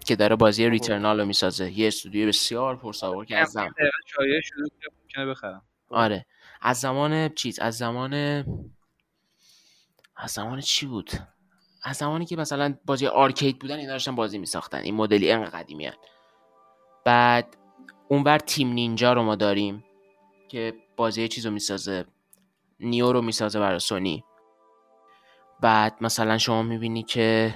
که 0.05 0.15
داره 0.15 0.35
بازی 0.35 0.69
ریترنال 0.69 1.19
رو 1.19 1.25
می‌سازه. 1.25 1.79
یه 1.79 1.87
استودیو 1.87 2.27
بسیار 2.27 2.75
پرسابقه 2.75 3.25
که 3.25 3.37
از 3.37 3.51
زم... 3.51 3.61
دقیقا 3.61 3.97
شایعه 4.05 4.41
شده 4.41 4.69
که 4.81 4.89
ممکنه 5.01 5.25
بخرم. 5.25 5.61
آره. 5.89 6.25
از 6.61 6.79
زمان 6.79 7.29
چیز 7.29 7.59
از 7.59 7.77
زمان 7.77 8.13
از 10.15 10.31
زمان 10.31 10.59
چی 10.59 10.85
بود؟ 10.85 11.11
از 11.83 11.97
زمانی 11.97 12.25
که 12.25 12.35
مثلا 12.35 12.77
بازی 12.85 13.07
arcade 13.07 13.59
بودن 13.59 13.77
اینا 13.77 13.91
داشتن 13.91 14.15
بازی 14.15 14.37
میساختن. 14.37 14.77
این 14.77 14.95
مدلی 14.95 15.31
انقدر 15.31 15.59
قدیمی 15.59 15.85
هن. 15.85 15.95
بعد 17.05 17.57
اونور 18.07 18.37
Team 18.37 18.67
Ninja 18.73 19.13
رو 19.13 19.23
ما 19.23 19.35
داریم 19.35 19.83
که 20.49 20.73
بازی 20.95 21.27
چیز 21.27 21.45
رو 21.45 21.51
می‌سازه. 21.51 22.05
Nioh 22.79 23.11
رو 23.13 23.21
می‌سازه 23.21 23.59
برای 23.59 23.79
سونی. 23.79 24.23
بعد 25.61 25.97
مثلا 26.01 26.37
شما 26.37 26.63
می‌بینی 26.63 27.03
که 27.03 27.55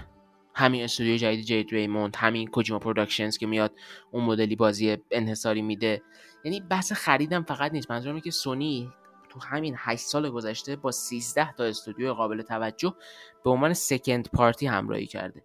همین 0.55 0.83
استودیو 0.83 1.17
جدید 1.17 1.45
Jade 1.45 1.71
Raymond 1.71 2.15
همین 2.15 2.47
Kojima 2.47 2.79
Productions 2.79 3.37
که 3.37 3.47
میاد 3.47 3.71
اون 4.11 4.23
مدلی 4.23 4.55
بازی 4.55 4.97
انحصاری 5.11 5.61
میده. 5.61 6.01
یعنی 6.43 6.59
بحث 6.59 6.91
خریدم 6.91 7.43
فقط 7.43 7.71
نیست. 7.71 7.91
منظورم 7.91 8.19
که 8.19 8.31
سونی 8.31 8.91
تو 9.29 9.39
همین 9.39 9.75
8 9.77 10.05
سال 10.05 10.29
گذشته 10.29 10.75
با 10.75 10.91
13 10.91 11.53
تا 11.53 11.63
استودیو 11.63 12.13
قابل 12.13 12.41
توجه 12.41 12.95
به 13.43 13.49
عنوان 13.49 13.73
second 13.73 14.29
party 14.33 14.67
همراهی 14.67 15.05
کرده. 15.05 15.43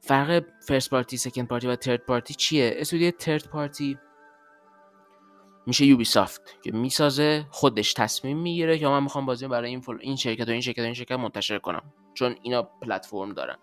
فرق 0.00 0.44
first 0.66 0.90
party 0.90 1.16
second 1.16 1.48
party 1.48 1.66
و 1.66 1.76
third 1.76 2.00
party 2.00 2.34
چیه؟ 2.34 2.74
استودیو 2.76 3.10
third 3.10 3.48
party 3.48 3.98
میشه 5.66 5.86
Ubisoft 5.86 6.62
که 6.62 6.72
می‌سازه 6.72 7.46
خودش 7.50 7.92
تصمیم 7.92 8.38
می‌گیره 8.38 8.78
که 8.78 8.88
من 8.88 9.02
می‌خوام 9.02 9.26
بازی 9.26 9.48
برای 9.48 9.70
این, 9.70 9.80
فل... 9.80 9.98
این 10.00 10.16
شرکت 10.16 10.48
و 10.48 10.50
این 10.50 10.60
شرکت 10.60 10.78
و 10.78 10.82
این 10.82 10.94
شرکت 10.94 11.12
منتشر 11.12 11.58
کنم. 11.58 11.82
چون 12.14 12.36
اینا 12.42 12.62
پلتفرم 12.62 13.32
دارن. 13.32 13.56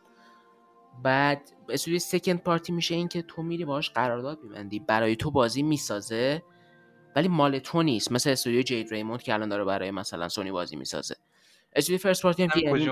بعد 1.04 1.52
استودیو 1.70 2.00
second 2.00 2.44
party 2.44 2.74
میشه 2.74 2.96
این 2.96 3.08
که 3.08 3.22
تو 3.22 3.42
میری 3.44 3.66
باهاش 3.66 3.90
قرارداد 3.90 4.44
میبندی. 4.44 4.80
برای 4.80 5.16
تو 5.16 5.32
بازی 5.32 5.64
می‌سازه 5.64 6.44
ولی 7.16 7.28
مال 7.28 7.60
تو 7.60 7.84
نیست. 7.84 8.12
مثل 8.12 8.30
استودیو 8.30 8.62
Jade 8.62 8.90
Raymond 8.92 9.22
که 9.22 9.34
الان 9.34 9.50
داره 9.50 9.64
برای 9.64 9.92
مثلا 9.92 10.30
سونی 10.30 10.52
بازی 10.52 10.76
می‌سازه. 10.76 11.16
استودیو 11.76 12.00
first 12.00 12.22
party 12.22 12.44
هم 12.44 12.50
که 12.50 12.90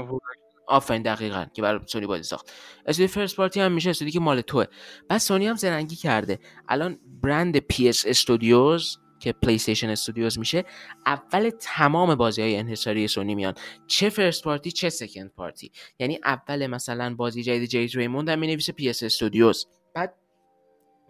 آفرین 0.70 1.02
دقیقا 1.02 1.46
که 1.54 1.62
برای 1.62 1.80
سونی 1.86 2.06
بازی 2.06 2.24
ساخت. 2.24 2.52
استودیو 2.86 3.08
first 3.08 3.36
party 3.36 3.60
هم 3.60 3.72
میشه 3.72 3.90
استودیو 3.90 4.14
که 4.14 4.20
مال 4.20 4.42
توه. 4.42 4.66
بعد 5.10 5.20
سونی 5.20 5.48
هم 5.48 5.56
زرنگی 5.56 5.96
کرده. 5.96 6.40
الان 6.70 7.00
برند 7.24 7.58
PS 7.58 8.06
Studios 8.08 8.98
که 9.20 9.34
PlayStation 9.34 9.90
Studios 9.90 10.40
میشه 10.40 10.64
اول 11.06 11.50
تمام 11.50 12.16
بازی 12.16 12.42
های 12.42 12.58
انحصاری 12.58 13.08
سونی 13.08 13.36
میان. 13.36 13.54
چه 13.88 14.10
first 14.10 14.44
party 14.44 14.72
چه 14.72 14.90
second 14.90 15.32
party. 15.34 15.72
یعنی 16.00 16.20
اول 16.24 16.68
مثلا 16.68 17.16
بازی 17.16 17.44
جدید 17.44 17.70
Jade 17.70 17.96
Raymond 17.96 18.30
هم 18.30 18.40
می‌نویسه 18.40 18.74
PS 18.74 19.04
Studios. 19.04 19.68
بعد 19.96 20.16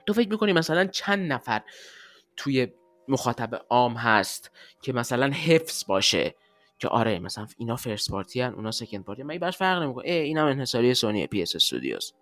تو 0.06 0.14
فکر 0.14 0.30
می‌کنی 0.30 0.54
مثلا 0.54 0.86
چند 0.86 1.34
نفر 1.34 1.62
توی 2.38 2.68
مخاطب 3.08 3.62
عام 3.70 3.94
هست 3.94 4.52
که 4.82 4.94
مثلا 4.94 5.28
حفظ 5.28 5.86
باشه؟ 5.86 6.36
که 6.80 6.88
آره 6.88 7.20
مثلا 7.20 7.48
اینا 7.58 7.76
first 7.76 8.12
party 8.12 8.42
هن 8.42 8.54
اونا 8.54 8.72
second 8.72 9.04
party 9.04 9.24
مگه 9.24 9.40
براش 9.40 9.58
فرق 9.58 9.84
نمی‌کنه. 9.84 10.06
ای 10.06 10.20
اینم 10.20 10.46
انحصاری 10.46 10.94
Sony 10.94 11.28
PS 11.28 11.56
Studios 11.56 12.14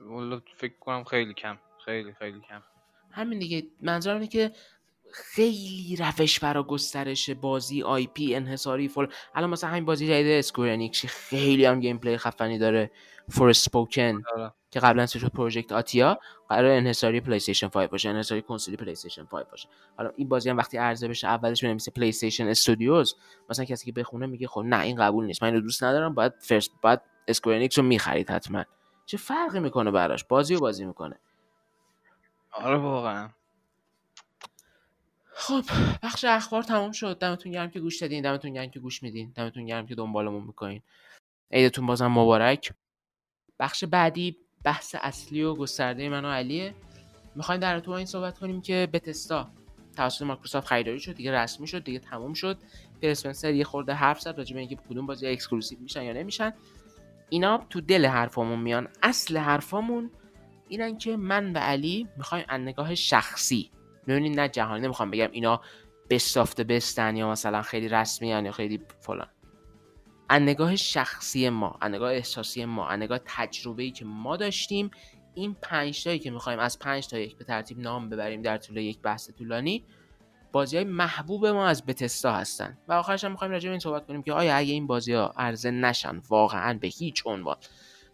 والا 0.00 0.42
فکر 0.56 0.78
کنم 0.80 1.04
خیلی 1.04 1.34
کم. 1.34 1.58
خیلی 1.84 2.12
خیلی 2.12 2.40
کم. 2.40 2.62
همین 3.10 3.38
دیگه. 3.38 3.66
منظورم 3.80 4.16
اینه 4.16 4.26
که 4.26 4.52
خیلی 5.12 5.96
روش 5.96 6.40
برای 6.40 6.64
گسترش 6.64 7.30
بازی 7.30 7.82
IP 7.82 8.34
انحصاری 8.34 8.88
فل 8.88 9.06
الان 9.34 9.50
مثلا 9.50 9.70
همین 9.70 9.84
بازی 9.84 10.08
جدید 10.08 10.26
Square 10.26 10.90
خیلی 11.08 11.64
هم 11.64 11.80
gameplay 11.80 12.18
خفنی 12.18 12.58
داره. 12.58 12.90
Forspoken 13.28 14.22
آره. 14.36 14.52
که 14.70 14.80
قبلا 14.80 15.02
اسمش 15.02 15.24
Project 15.24 15.72
Athia 15.72 16.18
قرار 16.48 16.70
انحصاری 16.70 17.20
PlayStation 17.20 17.68
5 17.68 17.88
باشه 17.88 18.08
انحصاری 18.08 18.42
کنسولی 18.42 18.76
PlayStation 18.76 19.24
5 19.24 19.46
باشه. 19.50 19.68
حالا 19.96 20.12
این 20.16 20.28
بازی 20.28 20.50
هم 20.50 20.56
وقتی 20.56 20.76
عرضه 20.76 21.08
بشه 21.08 21.26
اولش 21.26 21.64
بنویسه 21.64 21.90
PlayStation 21.90 22.48
Studios 22.48 23.14
مثلا 23.50 23.64
کسی 23.64 23.86
که 23.86 23.92
بخونه 23.92 24.26
میگه 24.26 24.46
خب 24.46 24.60
نه 24.60 24.80
این 24.80 24.96
قبول 24.96 25.26
نیست. 25.26 25.42
من 25.42 25.48
اینو 25.48 25.60
دوست 25.60 25.84
ندارم 25.84 26.14
باید 26.14 26.32
first 26.40 26.70
باید 26.82 27.00
Square 27.28 27.68
رو 27.76 27.82
می‌خرید 27.82 28.30
حتما. 28.30 28.64
چه 29.06 29.16
فرقی 29.16 29.60
می‌کنه 29.60 29.90
براش؟ 29.90 30.24
بازی 30.24 30.54
رو 30.54 30.60
بازی 30.60 30.84
می‌کنه. 30.84 31.20
آره 32.52 32.76
واقعا. 32.76 33.28
خب 35.38 35.64
بخش 36.02 36.24
اخبار 36.24 36.62
تمام 36.62 36.92
شد. 36.92 37.18
دمتون 37.18 37.52
گرم 37.52 37.70
که 37.70 37.80
گوش 37.80 38.02
دادین. 38.02 38.22
دمتون 38.22 38.52
گرم 38.52 38.70
که 38.70 38.80
گوش 38.80 39.02
میدین. 39.02 39.32
دمتون 39.36 39.66
گرم 39.66 39.86
که 39.86 39.94
دنبالمون 39.94 40.42
می‌کنین. 40.42 40.82
عیدتون 41.52 41.86
بازم 41.86 42.06
مبارک. 42.06 42.72
بخش 43.58 43.84
بعدی 43.84 44.36
بحث 44.64 44.96
اصلی 45.00 45.42
و 45.42 45.54
گسترده 45.54 46.08
من 46.08 46.24
و 46.24 46.28
علیه. 46.28 46.74
می‌خوایم 47.34 47.60
در 47.60 47.80
تو 47.80 47.90
این 47.90 48.06
صحبت 48.06 48.38
کنیم 48.38 48.60
که 48.60 48.88
Bethesda 48.92 49.50
توسط 49.96 50.22
مایکروسافت 50.22 50.66
خریداری 50.66 51.00
شد 51.00 51.14
دیگه 51.14 51.32
رسمی 51.32 51.66
شد 51.66 51.84
دیگه 51.84 51.98
تموم 51.98 52.34
شد. 52.34 52.58
Phil 53.00 53.10
Spencer 53.10 53.54
یه 53.54 53.64
خورده 53.64 53.92
حرف 53.92 54.20
زد 54.20 54.38
راجع 54.38 54.54
به 54.54 54.60
اینکه 54.60 54.76
کدوم 54.76 55.06
بازی 55.06 55.26
exclusive 55.26 55.78
میشن 55.80 56.02
یا 56.02 56.12
نمیشن. 56.12 56.52
اینا 57.28 57.66
تو 57.70 57.80
دل 57.80 58.06
حرفامون 58.06 58.58
میان. 58.58 58.88
اصل 59.02 59.36
حرفامون 59.36 60.10
اینن 60.68 60.98
که 60.98 61.16
من 61.16 61.52
و 61.52 61.58
علی 61.58 62.08
می‌خوایم 62.16 62.44
از 62.48 62.60
نگاه 62.60 62.94
شخصی 62.94 63.70
ببینید 64.08 64.40
نه 64.40 64.48
جهانی 64.48 64.84
نمی‌خوام 64.84 65.10
بگم 65.10 65.28
اینا 65.32 65.60
بستافته 66.10 66.64
بستن 66.64 67.16
یا 67.16 67.30
مثلا 67.30 67.62
خیلی 67.62 67.88
رسمی 67.88 68.28
یا 68.28 68.52
خیلی 68.52 68.80
فلان. 69.00 69.28
از 70.28 70.42
نگاه 70.42 70.76
شخصی 70.76 71.48
ما 71.48 71.78
از 71.80 71.92
نگاه 71.92 72.12
احساسی 72.12 72.64
ما 72.64 72.88
از 72.88 73.00
نگاه 73.00 73.20
تجربه 73.24 73.82
ای 73.82 73.90
که 73.90 74.04
ما 74.04 74.36
داشتیم 74.36 74.90
این 75.34 75.56
پنج 75.62 76.04
تایی 76.04 76.18
که 76.18 76.30
می‌خوایم 76.30 76.58
از 76.58 76.78
پنج 76.78 77.08
تا 77.08 77.18
یک 77.18 77.36
به 77.36 77.44
ترتیب 77.44 77.78
نام 77.78 78.08
ببریم 78.08 78.42
در 78.42 78.58
طول 78.58 78.76
یک 78.76 79.00
بحث 79.00 79.30
طولانی 79.30 79.84
بازی 80.52 80.76
های 80.76 80.84
محبوب 80.84 81.46
ما 81.46 81.66
از 81.66 81.86
بتستا 81.86 82.32
هستن. 82.32 82.78
و 82.88 82.92
آخرش 82.92 83.24
هم 83.24 83.30
می‌خوایم 83.30 83.52
راجع 83.52 83.68
به 83.68 83.70
این 83.70 83.80
صحبت 83.80 84.06
کنیم 84.06 84.22
که 84.22 84.32
آیا 84.32 84.56
اگه 84.56 84.72
این 84.72 84.86
بازی 84.86 85.12
ها 85.12 85.34
عرضه 85.36 85.70
نشن 85.70 86.22
واقعا 86.28 86.78
به 86.78 86.88
هیچ 86.88 87.22
عنوان 87.26 87.56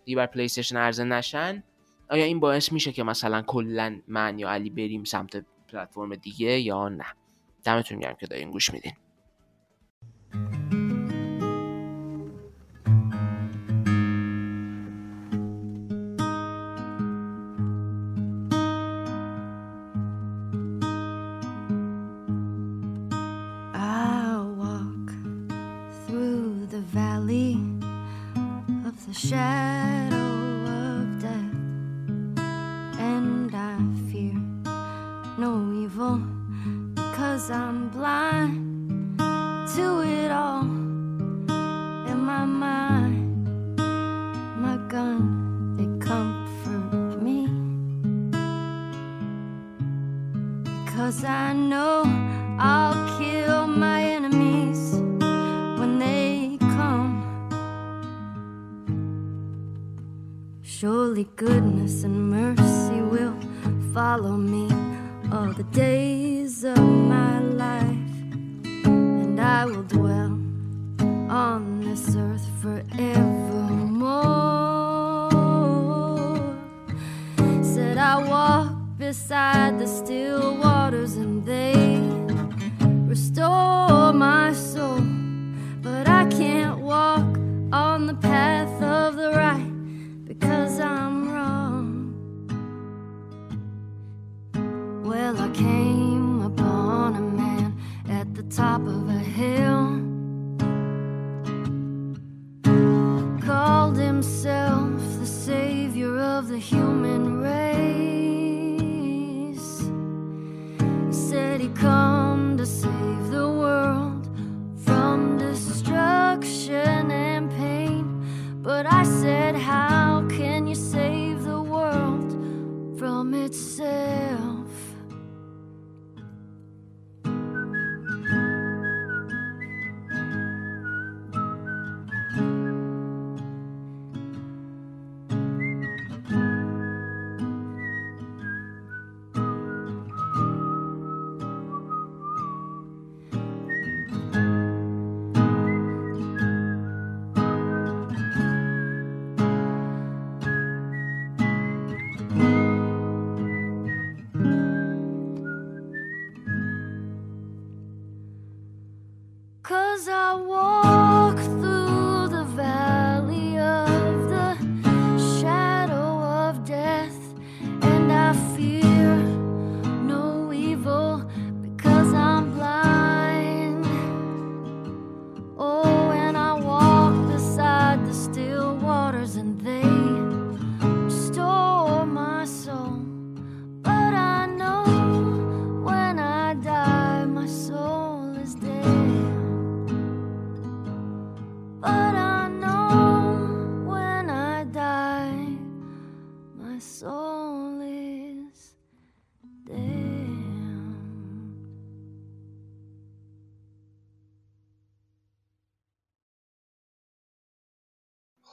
دیگه 0.05 0.17
بر 0.17 0.27
پلی 0.27 0.45
استیشن 0.45 0.77
عرضه 0.77 1.05
نشن 1.05 1.63
آیا 2.11 2.25
این 2.25 2.41
باعث 2.41 2.73
میشه 2.73 2.93
که 2.93 3.03
مثلا 3.03 3.43
کلا 3.43 4.01
من 4.09 4.39
یا 4.39 4.51
علی 4.51 4.71
بریم 4.71 5.05
سمت 5.05 5.45
پلتفرم 5.73 6.15
دیگه 6.15 6.61
یا 6.61 6.89
نه؟ 6.89 7.07
دمتون 7.65 7.99
گرم 7.99 8.15
که 8.15 8.27
دارین 8.27 8.51
گوش 8.51 8.73
میدین. 8.73 8.93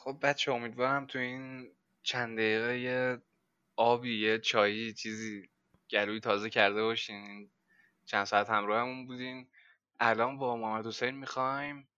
خب 0.03 0.17
بچه 0.21 0.51
امیدوارم 0.51 1.05
تو 1.05 1.19
این 1.19 1.71
چند 2.03 2.37
دقیقه 2.37 2.79
یه 2.79 3.21
آبی 3.75 4.19
یه 4.19 4.39
چایی 4.39 4.93
چیزی 4.93 5.49
گلوی 5.91 6.19
تازه 6.19 6.49
کرده 6.49 6.83
باشین. 6.83 7.51
چند 8.05 8.23
ساعت 8.23 8.49
همراهمون 8.49 9.07
بودین. 9.07 9.47
الان 9.99 10.37
با 10.37 10.55
محمد 10.55 10.87
حسین 10.87 11.15
می‌خوایم 11.15 11.89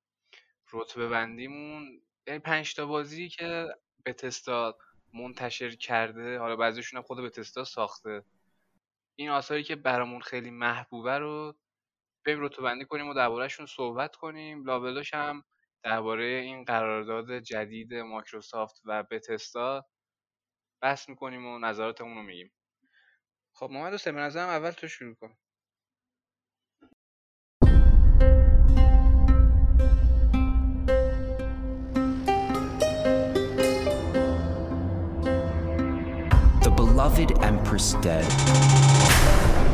رتبه 0.74 1.08
بندیمون. 1.08 2.02
یعنی 2.28 2.40
پنج 2.40 2.76
تا 2.76 2.86
بازی 2.86 3.30
که 3.30 3.68
بتستا 4.06 4.78
منتشر 5.14 5.76
کرده. 5.76 6.40
حالا 6.40 6.56
بعضیشون 6.56 6.98
هم 6.98 7.04
خود 7.04 7.20
بتستا 7.20 7.64
ساخته. 7.64 8.24
این 9.16 9.30
آثاری 9.30 9.64
که 9.64 9.76
برامون 9.76 10.22
خیلی 10.22 10.52
محبوبه 10.52 11.18
رو 11.18 11.56
بریم 12.26 12.44
رتبه 12.44 12.62
بندی 12.62 12.86
کنیم 12.86 13.08
و 13.08 13.14
دربارهشون 13.14 13.66
صحبت 13.66 14.16
کنیم. 14.16 14.66
لابلاش 14.66 15.14
هم 15.14 15.44
درباره 15.84 16.26
این 16.26 16.64
قرارداد 16.64 17.40
جدید 17.40 17.94
مایکروسافت 17.94 18.82
و 18.86 19.04
بتستا 19.04 19.86
بحث 20.82 21.10
می‌کنیم 21.10 21.46
و 21.46 21.60
نظراتمون 21.60 22.18
رو 22.18 22.24
میگیم 22.24 22.52
خب 23.56 23.70
محمد 23.72 23.94
حسین 23.94 24.16
به 24.16 24.22
نظرم 24.22 24.50
اول 24.50 24.72
تو 24.72 24.88
شروع 24.88 25.16
کن 25.16 25.38
The 36.62 36.70
beloved 36.70 37.32
Empress 37.44 37.94
dead. 38.06 38.81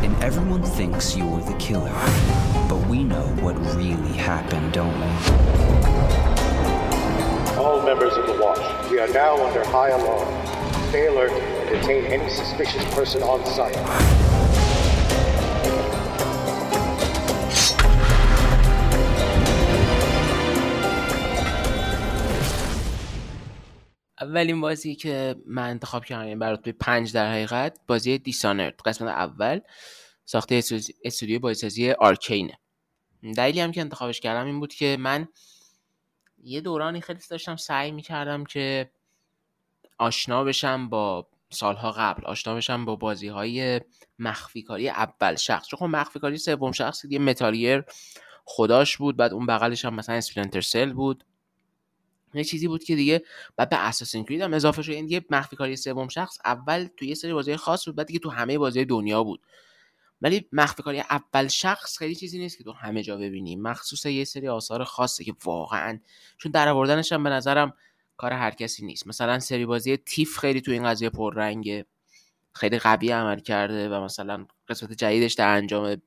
And 0.06 0.14
everyone 0.22 0.62
thinks 0.62 1.16
you 1.16 1.26
were 1.26 1.42
the 1.42 1.54
killer. 1.59 1.92
But 2.68 2.80
we 2.88 3.04
know 3.04 3.26
what 3.44 3.56
really 3.76 4.12
happened, 4.12 4.72
don't 4.72 4.96
we? 5.02 5.10
All 7.62 7.82
members 7.82 8.14
of 8.16 8.26
the 8.26 8.36
Watch, 8.42 8.64
we 8.90 8.98
are 8.98 9.09
now 9.09 9.44
under 9.46 9.64
high 9.64 9.90
alarm. 9.90 10.28
Stay 10.88 11.06
alert 11.06 11.30
and 11.32 11.80
detain 11.80 12.04
any 12.06 12.28
suspicious 12.30 12.84
person 12.94 13.22
on 13.22 13.44
site. 13.46 13.78
اولین 24.22 24.60
بازی 24.60 24.94
که 24.94 25.34
من 25.46 25.70
انتخاب 25.70 26.04
کردم 26.04 26.24
یعنی 26.24 26.36
برای 26.36 26.56
توی 26.56 26.72
پنج 26.72 27.12
در 27.12 27.30
حقیقت 27.30 27.78
بازی 27.86 28.18
دیسانرد 28.18 28.80
قسمت 28.84 29.09
اول 29.09 29.60
ساخته 30.27 30.63
استودیو- 31.05 31.39
بازیسازی 31.39 31.91
آرکینه. 31.91 32.59
دلیلی 33.37 33.59
هم 33.59 33.71
که 33.71 33.81
انتخابش 33.81 34.19
کردم 34.19 34.45
این 34.45 34.59
بود 34.59 34.73
که 34.73 34.97
من 34.99 35.27
یه 36.43 36.61
دورانی 36.61 37.01
خیلی 37.01 37.19
داشتم 37.29 37.55
سعی 37.55 37.91
می‌کردم 37.91 38.43
که 38.43 38.91
آشنا 39.97 40.43
بشم 40.43 40.89
با 40.89 41.27
سالها 41.49 41.91
قبل 41.91 42.25
آشنا 42.25 42.55
بشم 42.55 42.85
با 42.85 42.95
بازی 42.95 43.27
های 43.27 43.81
مخفی 44.19 44.61
کاری 44.61 44.89
اول 44.89 45.35
شخص. 45.35 45.67
چون 45.67 45.77
خب 45.79 45.85
مخفی 45.85 46.19
کاری 46.19 46.37
سوم 46.37 46.71
شخص 46.71 47.05
یه 47.05 47.19
متالیر 47.19 47.83
خداش 48.45 48.97
بود 48.97 49.17
بعد 49.17 49.33
اون 49.33 49.45
بغلش 49.45 49.85
هم 49.85 49.93
مثلا 49.95 50.15
اسپلنتر 50.15 50.61
سل 50.61 50.93
بود. 50.93 51.23
یه 52.33 52.43
چیزی 52.43 52.67
بود 52.67 52.83
که 52.83 52.95
دیگه 52.95 53.23
بعد 53.57 53.69
به 53.69 53.77
اساسین 53.87 54.25
کرید 54.25 54.41
هم 54.41 54.53
اضافه 54.53 54.81
شد. 54.81 54.91
یعنی 54.91 55.09
یه 55.09 55.25
مخفی 55.29 55.55
کاری 55.55 55.75
سوم 55.75 56.07
شخص 56.07 56.37
اول 56.45 56.87
تو 56.97 57.05
یه 57.05 57.15
سری 57.15 57.33
بازی 57.33 57.55
خاص 57.55 57.85
بود 57.85 57.95
بعد 57.95 58.07
دیگه 58.07 58.19
تو 58.19 58.29
همه 58.29 58.57
بازی 58.57 58.85
دنیا 58.85 59.23
بود. 59.23 59.41
ولی 60.22 60.49
مخفی 60.52 60.84
کاری 60.84 60.99
اول 60.99 61.48
شخص 61.48 61.98
خیلی 61.98 62.15
چیزی 62.15 62.39
نیست 62.39 62.57
که 62.57 62.64
تو 62.64 62.72
همه 62.72 63.03
جا 63.03 63.18
ببینی. 63.18 63.56
مخصوص 63.56 64.06
یه 64.06 64.23
سری 64.23 64.48
آثار 64.48 64.84
خاصه 64.84 65.23
که 65.23 65.34
واقعا 65.44 65.99
چون 66.38 66.52
در 66.52 66.68
آوردنش 66.68 67.11
هم 67.11 67.23
به 67.23 67.30
نظرم 67.30 67.73
کار 68.18 68.34
هر 68.34 68.52
کسی 68.52 68.85
نیست. 68.85 69.07
مثلا 69.07 69.39
سری 69.39 69.65
بازی 69.65 69.98
تیف 69.98 70.38
خیلی 70.38 70.61
تو 70.61 70.72
این 70.72 70.84
قضیه 70.84 71.10
پررنگه. 71.10 71.85
خیلی 72.53 72.80
قوی 72.80 73.11
عمل 73.11 73.39
کرده 73.39 73.89
و 73.89 74.03
مثلا 74.03 74.45
قسمت 74.68 74.94
جدیدش 74.94 75.34
در 75.34 75.48
انجام 75.48 76.02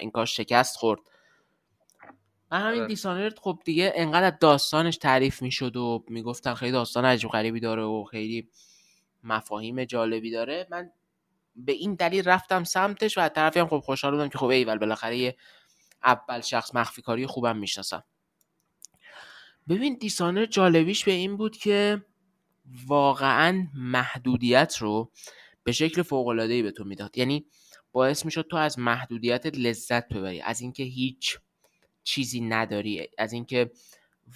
این 0.00 0.10
کار 0.10 0.26
شکست 0.26 0.76
خورد. 0.76 1.00
و 2.50 2.60
همین. 2.60 2.86
دیسانرد 2.86 3.38
خب 3.38 3.58
دیگه 3.64 3.92
انقدر 3.96 4.26
از 4.26 4.32
داستانش 4.40 4.96
تعریف 4.96 5.42
می‌شد 5.42 5.76
و 5.76 6.04
می‌گفتن 6.08 6.54
خیلی 6.54 6.72
داستان 6.72 7.04
عجیب 7.04 7.30
غریبی 7.30 7.60
داره 7.60 7.82
و 7.82 8.04
خیلی 8.04 8.48
مفاهیم 9.22 9.84
جالبی 9.84 10.30
داره. 10.30 10.66
من 10.70 10.90
به 11.56 11.72
این 11.72 11.94
دلیل 11.94 12.24
رفتم 12.24 12.64
سمتش 12.64 13.18
و 13.18 13.20
از 13.20 13.30
طرفی 13.34 13.60
هم 13.60 13.68
خب 13.68 13.78
خوشحال 13.78 14.12
بودم 14.12 14.28
که 14.28 14.38
خب 14.38 14.46
ایول 14.46 14.78
بالاخره 14.78 15.16
یه 15.18 15.36
اول 16.04 16.40
شخص 16.40 16.74
مخفی 16.74 17.02
کاری 17.02 17.26
خوبم 17.26 17.56
می‌شناسم. 17.56 18.04
ببین 19.68 19.98
دیسانر 19.98 20.46
جالبیش 20.46 21.04
به 21.04 21.12
این 21.12 21.36
بود 21.36 21.56
که 21.56 22.04
واقعا 22.86 23.66
محدودیت 23.74 24.76
رو 24.78 25.12
به 25.64 25.72
شکل 25.72 26.02
فوق 26.02 26.26
العاده 26.26 26.52
ای 26.52 26.62
به 26.62 26.70
تو 26.70 26.84
می‌داد. 26.84 27.18
یعنی 27.18 27.46
باعث 27.92 28.24
می‌شد 28.24 28.46
تو 28.50 28.56
از 28.56 28.78
محدودیت 28.78 29.46
لذت 29.46 30.08
ببری 30.08 30.40
از 30.40 30.60
اینکه 30.60 30.82
هیچ 30.82 31.38
چیزی 32.02 32.40
نداری 32.40 33.08
از 33.18 33.32
اینکه 33.32 33.70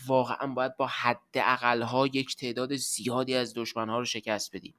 واقعا 0.06 0.46
باید 0.46 0.76
با 0.76 0.86
حد 0.86 1.36
ها 1.82 2.06
یک 2.06 2.36
تعداد 2.36 2.76
زیادی 2.76 3.34
از 3.34 3.54
دشمنها 3.56 3.98
رو 3.98 4.04
شکست 4.04 4.56
بدی. 4.56 4.74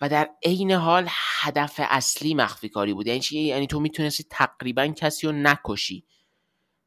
و 0.00 0.08
در 0.08 0.30
عین 0.44 0.72
حال 0.72 1.08
هدف 1.10 1.80
اصلی 1.82 2.34
مخفی 2.34 2.68
کاری 2.68 2.94
بود 2.94 3.06
یعنی 3.06 3.20
یعنی 3.32 3.66
تو 3.66 3.80
می‌تونستی 3.80 4.24
تقریبا 4.30 4.86
کسی 4.86 5.26
رو 5.26 5.32
نکشی 5.32 6.04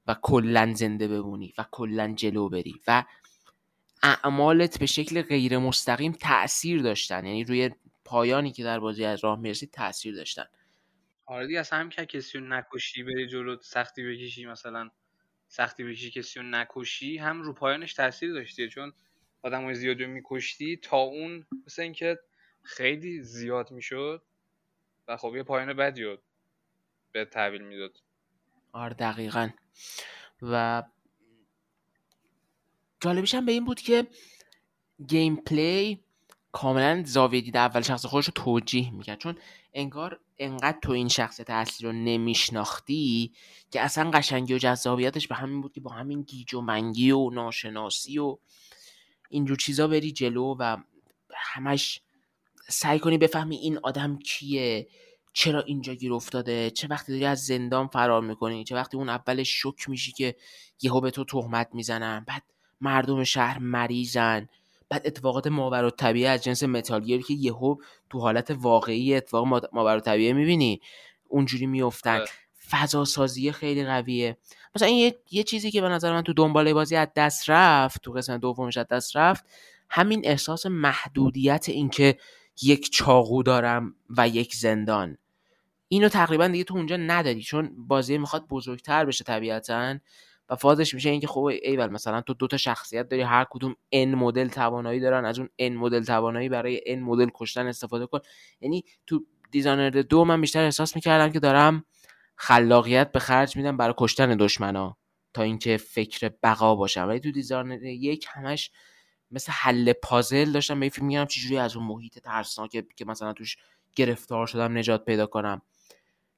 و 0.08 0.16
کلا 0.22 0.74
زنده 0.74 1.08
بمونی 1.08 1.54
و 1.58 1.66
کلا 1.72 2.14
جلو 2.18 2.50
بری 2.50 2.76
و 2.88 3.04
اعمالت 4.04 4.80
به 4.80 4.86
شکل 4.86 5.22
غیر 5.22 5.58
مستقیم 5.58 6.12
تاثیر 6.12 6.82
داشتن. 6.82 7.26
یعنی 7.26 7.44
روی 7.44 7.70
پایانی 8.06 8.52
که 8.52 8.64
در 8.64 8.80
بازی 8.80 9.06
از 9.06 9.24
راه 9.24 9.40
می‌رسید 9.40 9.72
تاثیر 9.72 10.16
داشتن. 10.16 10.46
آره 11.26 11.48
دیگه 11.48 11.60
اصلا 11.60 11.90
که 11.90 12.06
کسی 12.06 12.38
رو 12.38 12.46
نکشی 12.46 13.04
بری 13.04 13.28
جلو 13.28 13.58
سختی 13.62 14.04
بکشی 14.04 14.46
مثلا 14.46 14.90
سختی 15.48 15.84
بکشی 15.84 16.12
کسی 16.12 16.40
رو 16.40 16.46
نکشی 16.46 17.18
هم 17.18 17.42
رو 17.42 17.54
پایانش 17.54 17.94
تاثیر 17.94 18.34
داشتی. 18.34 18.70
چون 18.70 18.94
آدم 19.42 19.64
های 19.64 19.76
زیادی 19.76 20.06
میکشتی 20.06 20.78
تا 20.78 20.98
اون 20.98 21.46
مثل 21.66 21.82
اینکه 21.82 22.20
خیلی 22.64 23.24
زیاد 23.24 23.72
می‌شد 23.72 24.22
و 25.08 25.18
خب 25.18 25.36
یه 25.36 25.44
پایان 25.44 25.74
بدی 25.74 26.04
رو 26.04 26.18
به 27.12 27.26
تحویل 27.26 27.62
می‌داد. 27.62 27.98
آره 28.72 28.94
دقیقا. 28.94 29.50
و 30.42 30.84
جالبیش 33.02 33.36
هم 33.36 33.46
به 33.46 33.52
این 33.52 33.66
بود 33.66 33.82
که 33.82 34.08
گیم 35.08 35.36
پلی 35.36 36.04
کاملا 36.52 37.04
زاویه 37.06 37.42
دید 37.42 37.58
اول 37.58 37.82
شخص 37.82 38.06
خودش 38.06 38.26
رو 38.26 38.34
توجیه 38.36 38.92
می‌کرد. 38.92 39.20
چون 39.20 39.38
انگار 39.74 40.20
انقدر 40.38 40.80
تو 40.82 40.92
این 40.92 41.08
شخصیت 41.08 41.50
اصلی 41.50 41.88
رو 41.88 41.94
نمیشناختی 41.94 43.34
که 43.72 43.82
اصلا 43.82 44.12
قشنگی 44.12 44.54
و 44.54 44.58
جذابیتش 44.58 45.28
به 45.28 45.36
همین 45.36 45.62
بود 45.62 45.74
که 45.74 45.82
با 45.82 45.92
همین 45.92 46.22
گیج 46.22 46.54
و 46.54 46.62
منگی 46.62 47.12
و 47.12 47.30
ناشناسی 47.30 48.20
و 48.20 48.38
اینجور 49.30 49.58
چیزا 49.58 49.88
بری 49.88 50.12
جلو 50.12 50.56
و 50.60 50.78
همش 51.34 52.02
سعی 52.70 53.00
کنی 53.00 53.18
بفهمی 53.18 53.56
این 53.56 53.80
آدم 53.84 54.20
کیه 54.20 54.88
چرا 55.34 55.62
اینجا 55.62 55.94
گیر 55.94 56.14
افتاده 56.14 56.70
چه 56.70 56.88
وقتی 56.88 57.12
داری 57.12 57.26
از 57.26 57.46
زندان 57.46 57.88
فرار 57.88 58.22
می‌کنی 58.22 58.64
چه 58.64 58.76
وقتی 58.76 58.98
اون 58.98 59.10
اولش 59.10 59.62
شک 59.62 59.90
میشی 59.90 60.12
که 60.12 60.36
یهو 60.82 61.02
به 61.02 61.12
تو 61.12 61.24
تهمت 61.24 61.70
می‌زنن 61.74 62.26
بعد 62.28 62.44
مردم 62.82 63.24
شهر 63.24 63.60
مریضن 63.60 64.50
بعد 64.90 65.02
اتفاقات 65.08 65.48
ماورا 65.48 65.90
طبیعی 65.90 66.26
از 66.26 66.44
جنس 66.44 66.64
متالگیر 66.64 67.22
که 67.22 67.34
یهو 67.34 67.76
تو 68.10 68.20
حالت 68.20 68.52
واقعی 68.52 69.16
اتفاق 69.16 69.70
ماورا 69.74 70.00
طبیعی 70.00 70.34
می‌بینی 70.34 70.82
اونجوری 71.28 71.66
میفتن 71.66 72.16
آره. 72.16 72.30
فضا 72.70 73.06
سازی 73.06 73.52
خیلی 73.52 73.86
قویه 73.86 74.38
مثلا 74.76 74.88
این 74.88 74.98
یه, 74.98 75.16
یه 75.32 75.44
چیزی 75.44 75.72
که 75.72 75.82
به 75.82 75.90
نظر 75.90 76.14
من 76.14 76.22
تو 76.22 76.34
دنباله 76.34 76.74
بازی 76.74 76.96
از 76.96 77.08
دست 77.16 77.50
رفت 77.50 78.02
تو 78.02 78.12
قسمت 78.12 78.42
دومش 78.42 78.78
از 78.78 78.88
دست 78.88 79.16
رفت 79.16 79.46
همین 79.90 80.22
احساس 80.24 80.66
محدودیت 80.66 81.66
اینکه 81.70 82.18
یک 82.64 82.92
چاقو 82.92 83.44
دارم 83.44 83.96
و 84.18 84.28
یک 84.28 84.56
زندان. 84.56 85.18
اینو 85.88 86.10
تقریبا 86.10 86.48
دیگه 86.48 86.64
تو 86.64 86.76
اونجا 86.76 86.98
نداری 86.98 87.42
چون 87.42 87.72
بازی 87.88 88.18
می‌خواد 88.18 88.48
بزرگتر 88.48 89.06
بشه 89.06 89.24
طبیعتا 89.24 89.96
و 90.50 90.56
فازش 90.56 90.94
میشه 90.94 91.10
اینکه 91.10 91.28
خب 91.28 91.44
ایول 91.44 91.88
مثلا 91.88 92.22
تو 92.22 92.34
دو 92.34 92.48
تا 92.48 92.58
شخصیت 92.58 93.10
داری 93.10 93.22
هر 93.22 93.46
کدوم 93.50 93.76
ان 93.92 94.16
مدل 94.16 94.48
توانایی 94.48 95.00
دارن 95.00 95.26
از 95.26 95.40
اون 95.40 95.50
ان 95.60 95.74
مدل 95.76 96.04
توانایی 96.04 96.50
برای 96.50 96.82
ان 96.86 97.00
مدل 97.00 97.30
کشتن 97.34 97.68
استفاده 97.68 98.06
کن. 98.06 98.20
یعنی 98.62 98.84
تو 99.08 99.26
Dishonored 99.52 99.90
دو 99.90 100.26
من 100.26 100.42
بیشتر 100.42 100.64
احساس 100.64 100.96
می‌کردم 100.96 101.32
که 101.32 101.40
دارم 101.40 101.86
خلاقیت 102.36 103.12
به 103.12 103.20
خرج 103.20 103.58
میدم 103.58 103.78
برای 103.78 103.94
کشتن 103.98 104.38
دشمنا 104.38 104.98
تا 105.34 105.42
اینکه 105.42 105.78
فکر 105.78 106.32
بقا 106.44 106.76
باشم. 106.76 107.08
ولی 107.08 107.20
تو 107.20 107.32
Dishonored 107.32 107.84
یک 107.84 108.26
همش 108.30 108.72
مثل 109.32 109.52
حل 109.52 109.94
پازل 109.94 110.52
داشتم 110.52 110.80
به 110.80 110.84
این 110.84 110.90
فکر 110.90 111.04
میگم 111.04 111.26
چجوری 111.26 111.58
از 111.58 111.76
اون 111.76 111.86
محیط 111.86 112.20
ترسناک 112.20 112.86
که 112.96 113.06
مثلا 113.06 113.34
توش 113.34 113.58
گرفتار 113.96 114.48
شدم 114.48 114.78
نجات 114.78 115.06
پیدا 115.06 115.26
کنم. 115.26 115.62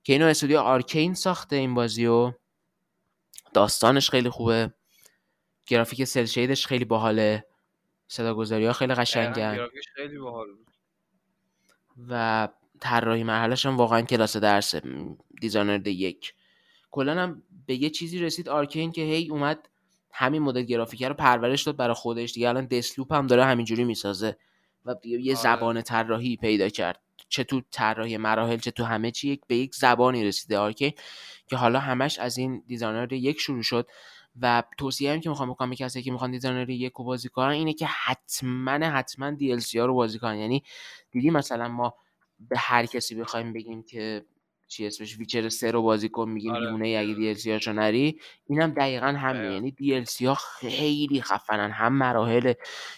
که 0.03 0.13
اینو 0.13 0.25
استودیو 0.25 0.59
Arkane 0.59 1.13
ساخته 1.13 1.55
این 1.55 1.73
بازی 1.73 2.05
و 2.05 2.33
داستانش 3.53 4.09
خیلی 4.09 4.29
خوبه. 4.29 4.73
گرافیک 5.65 6.03
cel 6.03 6.25
shade 6.25 6.55
ش 6.55 6.67
خیلی 6.67 6.85
باحاله. 6.85 7.45
صدا 8.07 8.33
گذاری 8.33 8.65
ها 8.65 8.73
خیلی 8.73 8.93
دقیقاً 8.93 9.01
قشنگن 9.01 9.55
گرافیکش 9.55 9.85
خیلی 9.95 10.17
باحال 10.17 10.47
بود. 10.47 10.67
و 12.09 12.47
طراحی 12.79 13.23
مرحلهش 13.23 13.65
هم 13.65 13.77
واقعا 13.77 14.01
کلاس 14.01 14.37
درسه 14.37 14.81
Dishonored 15.41 15.87
یک. 15.87 16.33
کلا 16.91 17.21
هم 17.21 17.43
به 17.65 17.75
یه 17.75 17.89
چیزی 17.89 18.19
رسید 18.19 18.49
Arkane 18.49 18.91
که 18.91 19.01
هی 19.01 19.29
اومد 19.29 19.69
همین 20.13 20.41
مدل 20.41 20.63
گرافیک 20.63 21.03
رو 21.03 21.13
پرورش 21.13 21.63
داد 21.63 21.75
برای 21.75 21.93
خودش. 21.93 22.33
دیگه 22.33 22.49
الان 22.49 22.65
Deathloop 22.65 23.13
هم 23.13 23.27
داره 23.27 23.45
همینجوری 23.45 23.83
می‌سازه. 23.83 24.37
و 24.85 24.93
دیگه 24.93 25.21
یه 25.21 25.33
آره. 25.33 25.43
زبان 25.43 25.81
طراحی 25.81 26.37
پیدا 26.37 26.69
کرد. 26.69 26.99
چه 27.29 27.43
تو 27.43 27.61
طراحی 27.71 28.17
مراحل 28.17 28.57
چه 28.57 28.71
تو 28.71 28.83
همه 28.83 29.11
چی 29.11 29.29
یک 29.29 29.41
به 29.47 29.55
یک 29.55 29.75
زبانی 29.75 30.23
رسیده 30.23 30.57
Arkane 30.57 30.91
که 31.47 31.55
حالا 31.57 31.79
همش 31.79 32.19
از 32.19 32.37
این 32.37 32.63
Dishonored 32.67 33.13
یک 33.13 33.39
شروع 33.39 33.63
شد. 33.63 33.87
و 34.41 34.63
توصیه 34.77 35.11
هم 35.11 35.19
که 35.19 35.29
می‌خوام 35.29 35.49
بکنم 35.49 35.69
به 35.69 35.75
که 35.75 36.11
می‌خوان 36.11 36.31
Dishonored 36.31 36.69
یک 36.69 36.93
رو 36.93 37.03
بازی 37.03 37.29
کنن 37.29 37.49
اینه 37.49 37.73
که 37.73 37.85
حتما 37.85 38.71
حتما 38.71 39.31
DLC 39.31 39.57
ها 39.75 39.85
رو 39.85 39.93
بازی 39.93 40.19
کنن. 40.19 40.37
یعنی 40.37 40.63
دیدی 41.11 41.29
مثلا 41.29 41.67
ما 41.67 41.95
به 42.39 42.57
هر 42.57 42.85
کسی 42.85 43.15
بخوایم 43.15 43.53
بگیم 43.53 43.83
که 43.83 44.25
چی 44.71 44.87
اسمش 44.87 45.17
Witcher 45.17 45.49
3 45.49 45.71
رو 45.71 45.81
بازی 45.81 46.09
کن 46.09 46.29
میگیم 46.29 46.51
آره. 46.51 46.65
دیوونه 46.65 46.87
ای 46.87 46.95
اگه 46.97 47.13
DLC 47.13 47.75
نری. 47.75 48.19
اینم 48.47 48.71
دقیقا 48.71 49.05
همینه. 49.07 49.33
دقیقاً. 49.33 49.53
یعنی 49.53 49.71
DLC 49.71 50.25
ها 50.25 50.33
خیلی 50.33 51.21
خفنن. 51.21 51.71
هم 51.71 51.93
مراحل 51.93 52.53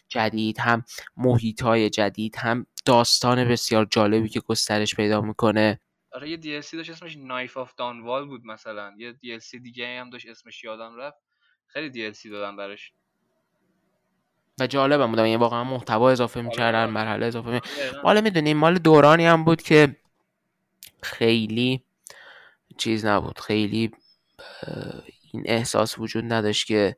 جدید 0.09 0.59
هم 0.59 0.83
محیط 1.17 1.61
های 1.63 1.89
جدید 1.89 2.35
هم 2.35 2.65
داستان 2.85 3.47
بسیار 3.47 3.87
جالبی 3.91 4.29
که 4.29 4.39
گسترش 4.39 4.95
پیدا 4.95 5.21
می‌کنه. 5.21 5.79
آره 6.11 6.29
یه 6.29 6.37
DLC 6.37 6.73
داشت 6.73 6.89
اسمش 6.89 7.17
Knife 7.17 7.57
of 7.57 7.73
Dunwall 7.77 8.25
بود 8.25 8.45
مثلا. 8.45 8.93
یه 8.97 9.13
DLC 9.13 9.61
دیگه 9.63 9.99
هم 9.99 10.09
داشت 10.09 10.27
اسمش 10.29 10.63
یادم 10.63 10.95
رفت. 10.95 11.17
خیلی 11.67 12.11
DLC 12.11 12.29
دادن 12.29 12.55
براش. 12.55 12.93
و 14.59 14.67
جالبم 14.67 15.07
بودم. 15.07 15.25
یعنی 15.25 15.37
واقعا 15.37 15.63
محتوا 15.63 16.11
اضافه 16.11 16.41
می‌کردن 16.41 16.85
مرحله 16.85 17.25
اضافه 17.25 17.49
می... 17.49 17.59
مال 18.03 18.21
می‌دونیم 18.21 18.57
مال 18.57 18.77
دورانی 18.77 19.25
هم 19.25 19.43
بود 19.43 19.61
که 19.61 20.02
خیلی 21.03 21.83
چیز 22.77 23.05
نبود. 23.05 23.39
خیلی 23.39 23.91
این 25.31 25.43
احساس 25.45 25.99
وجود 25.99 26.33
نداشت 26.33 26.67
که 26.67 26.95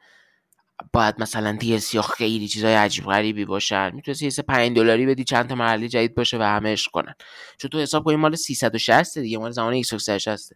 باید 0.94 1.16
مثلا 1.20 1.58
DLC 1.62 1.94
یا 1.94 2.02
خیلی 2.02 2.48
چیزای 2.48 2.74
عجیب 2.74 3.06
غریبی 3.06 3.46
باشن. 3.46 3.96
می‌تونستی 3.96 4.26
یه 4.26 4.30
سه 4.30 4.42
5 4.42 4.76
دلاری 4.76 5.06
بدی 5.06 5.24
چند 5.24 5.50
تا 5.50 5.56
مرحله 5.56 5.88
جدید 5.88 6.16
باشه 6.16 6.38
و 6.38 6.42
همه 6.42 6.72
عشق 6.72 6.92
کنن. 6.92 7.16
چون 7.58 7.70
تو 7.70 7.80
حساب 7.80 8.04
کنی 8.04 8.16
مال 8.16 8.36
360 8.36 9.18
دیگه 9.18 9.38
مال 9.38 9.52
زمان 9.52 9.74
Xbox 9.74 10.06
360 10.06 10.54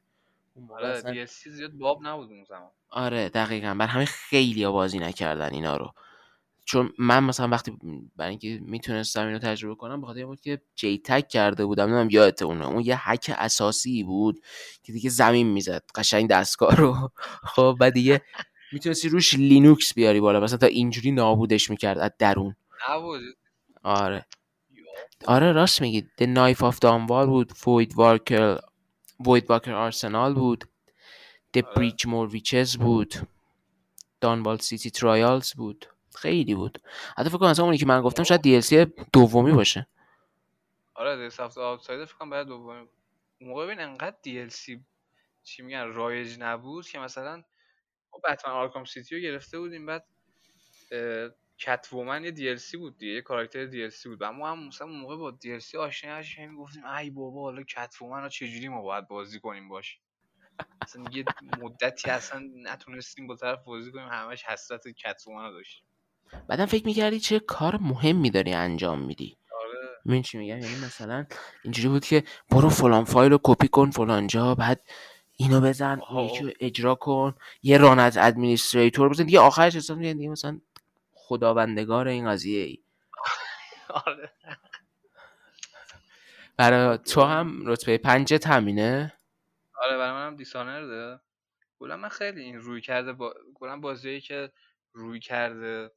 اون 0.56 0.66
موقع 0.66 0.88
آره 0.88 1.26
DLC 1.26 1.50
زیاد 1.50 1.72
باب 1.72 2.00
نبود 2.04 2.32
اون 2.32 2.44
زمان. 2.44 2.70
آره 2.90 3.30
دقیقا. 3.30 3.74
بر 3.80 3.88
همه 3.88 4.06
خیلی 4.06 4.68
بازی 4.68 5.00
نکردن 5.00 5.54
اینا 5.54 5.78
رو. 5.78 5.94
چون 6.70 6.94
من 6.98 7.24
مثلا 7.24 7.48
وقتی 7.48 7.78
برای 8.16 8.30
اینکه 8.30 8.60
می‌تونستم 8.62 9.28
اینو 9.28 9.40
تجربه 9.40 9.76
کنم 9.76 10.02
بخاطر 10.02 10.20
این 10.20 10.28
بود 10.28 10.42
که 10.42 10.62
جی 10.76 11.02
تک 11.06 11.28
کرده 11.28 11.66
بودم. 11.66 11.84
نمی‌دونم 11.84 12.10
یادت 12.10 12.42
اونه. 12.42 12.68
اون 12.68 12.84
یه 12.86 13.10
هک 13.10 13.36
اساسی 13.38 14.04
بود 14.04 14.42
که 14.84 14.94
دیگه 14.94 15.10
زمین 15.10 15.48
می‌زد. 15.48 15.84
قشنگ 15.96 16.30
دستگاه 16.30 16.76
رو. 16.76 17.12
خب 17.44 17.78
بعد 17.80 17.94
دیگه 17.94 18.22
می‌تونستی 18.72 19.10
روش 19.10 19.34
لینوکس 19.34 19.94
بیاری 19.94 20.20
بالا. 20.20 20.40
مثلا 20.40 20.58
تا 20.58 20.68
اینجوری 20.68 21.12
نابودش 21.12 21.70
می‌کرد 21.70 21.98
از 21.98 22.12
درون. 22.20 22.56
نبود. 22.90 23.22
آره. 23.84 24.26
آره 25.26 25.52
راست 25.52 25.82
میگی. 25.82 26.02
The 26.22 26.26
Knife 26.26 26.60
of 26.60 26.76
Dunwall 26.76 27.26
بود. 27.26 27.52
Void 27.52 27.92
Walker 27.92 28.62
Void 29.24 29.44
Walker 29.44 29.92
Arsenal 29.92 30.34
بود. 30.36 30.64
The 31.58 31.64
آره. 31.64 31.90
Brigmore 31.90 32.36
Witches 32.36 32.78
بود. 32.78 33.16
Dunwall 34.22 34.58
City 34.58 34.92
Trials 34.92 35.54
بود. 35.54 35.86
خیلی 36.22 36.56
بود. 36.56 36.82
حتی 37.18 37.30
فکر 37.30 37.38
کنم 37.38 37.50
اصلا 37.50 37.66
اونی 37.66 37.78
که 37.78 37.86
من 37.86 38.02
گفتم 38.02 38.24
شاید 38.24 38.42
DLC 38.62 38.90
دومی 39.14 39.52
باشه. 39.52 39.88
آره 40.94 41.24
Death 41.24 41.40
of 41.40 41.49
the 41.49 41.62
Outsider 41.62 42.06
فکر 42.06 42.16
کنم 42.16 42.30
بعد 42.30 42.48
دومی. 42.48 42.80
بود. 42.80 42.90
اون 43.42 43.50
موقع 43.50 43.66
ببین 43.66 43.80
انقدر 43.80 44.16
DLC 44.26 44.80
چی 45.44 45.62
میگن 45.62 45.88
رایج 45.88 46.38
نبود 46.40 46.88
که 46.88 47.00
مثلا 47.00 47.44
ما 48.14 48.20
Batman 48.24 48.54
Arkham 48.54 48.86
City 48.86 49.16
رو 49.16 49.22
گرفته 49.22 49.60
بودیم 49.60 49.86
بعد 49.86 50.06
Catwoman 51.58 52.26
یه 52.26 52.32
DLC 52.32 52.78
بود 52.78 52.98
دیگه 52.98 53.14
یه 53.14 53.22
کاراکتر 53.22 53.72
DLC 53.72 54.04
بود. 54.06 54.18
و 54.22 54.32
ما 54.32 54.52
هم 54.52 54.68
مثلا 54.68 54.88
موقع 54.88 55.16
با 55.16 55.38
DLC 55.44 55.76
آشنا 55.76 56.16
هستیم 56.16 56.52
می‌گفتیم 56.52 56.86
ای 56.86 57.10
بابا 57.10 57.42
حالا 57.42 57.64
Catwoman 57.64 58.22
رو 58.22 58.30
چجوری 58.30 58.68
ما 58.68 58.82
باید 58.82 59.08
بازی 59.08 59.40
کنیم 59.40 59.70
باش؟ 59.70 60.00
اصلا 60.82 61.06
یه 61.12 61.26
مدتی 61.60 62.10
اصلا 62.10 62.50
نتونستیم 62.56 63.28
با 63.28 63.36
طرف 63.36 63.64
بازی 63.64 63.92
کنیم 63.92 64.08
همش 64.08 64.44
حسرت 64.44 64.88
Catwoman 64.88 65.46
رو 65.46 65.52
داشتیم. 65.52 65.89
بعدم 66.48 66.66
فکر 66.66 66.86
می‌کردی 66.86 67.20
چه 67.20 67.40
کار 67.40 67.78
مهمی 67.82 68.30
داری 68.30 68.54
انجام 68.54 69.00
میدی. 69.00 69.38
آره. 69.62 69.90
من 70.06 70.22
چی 70.22 70.38
میگم؟ 70.38 70.60
یعنی 70.60 70.86
مثلا 70.86 71.26
اینجوری 71.64 71.88
بود 71.88 72.06
که 72.06 72.24
برو 72.50 72.70
فلان 72.70 73.04
فایل 73.04 73.32
رو 73.32 73.40
کپی 73.44 73.68
کن 73.68 73.92
فلان 73.92 74.28
جا 74.28 74.56
بعد 74.56 74.82
اینو 75.38 75.62
بزن 75.62 76.02
یکی 76.26 76.54
اجرا 76.60 76.96
کن 76.96 77.36
یه 77.64 77.78
run 77.78 78.00
as 78.00 78.18
administrator 78.18 79.10
بزن. 79.10 79.24
دیگه 79.24 79.40
آخرش 79.40 79.76
حساب 79.76 79.98
می‌کردی 79.98 80.18
دیگه 80.18 80.30
مثلا 80.30 80.60
خداوندگار 81.14 82.08
این 82.08 82.30
قضیه 82.30 82.64
ای. 82.64 82.78
آره. 83.90 84.32
برای 86.58 86.98
تو 86.98 87.22
هم 87.22 87.64
رتبه 87.66 87.98
پنجت 87.98 88.48
همینه؟ 88.48 89.14
آره 89.82 89.98
برای 89.98 90.12
منم 90.12 90.36
Dishonored 90.36 91.12
ه 91.12 91.20
کلا 91.80 91.98
من 91.98 92.10
خیلی 92.10 92.42
این 92.42 92.56
رویکرد 92.56 93.14
با 93.14 93.34
کلا 93.54 93.78
بازیایی 93.78 94.22
که 94.22 94.52
رویکرد 94.94 95.92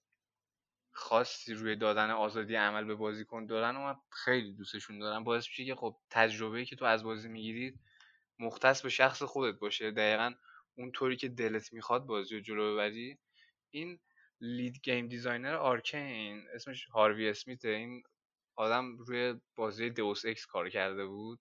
خاصی 0.92 1.54
روی 1.54 1.76
دادن 1.76 2.10
آزادی 2.10 2.54
عمل 2.54 2.84
به 2.84 2.94
بازیکن 2.94 3.46
دارن 3.46 3.76
و 3.76 3.80
من 3.80 3.96
خیلی 4.10 4.52
دوستشون 4.54 4.98
دارم. 4.98 5.24
باعث 5.24 5.48
میشه 5.48 5.64
که 5.64 5.74
خب 5.74 5.96
تجربه‌ای 6.10 6.64
که 6.64 6.76
تو 6.76 6.84
از 6.84 7.04
بازی 7.04 7.28
می‌گیرید 7.28 7.80
مختص 8.38 8.82
به 8.82 8.88
شخص 8.88 9.22
خودت 9.22 9.58
باشه. 9.58 9.90
دقیقا 9.90 10.34
اونطوری 10.74 11.16
که 11.16 11.28
دلت 11.28 11.72
می‌خواد 11.72 12.06
بازی 12.06 12.34
رو 12.34 12.40
جلو 12.40 12.74
ببری. 12.74 13.18
این 13.70 13.98
lead 14.40 14.80
game 14.82 15.08
designer 15.08 15.54
Arkane 15.54 16.44
اسمش 16.54 16.84
هاروی 16.86 17.28
اسمیته. 17.28 17.68
این 17.68 18.02
آدم 18.56 18.98
روی 18.98 19.40
بازی 19.56 19.90
Deus 19.90 20.26
Ex 20.26 20.46
کار 20.46 20.70
کرده 20.70 21.06
بود. 21.06 21.40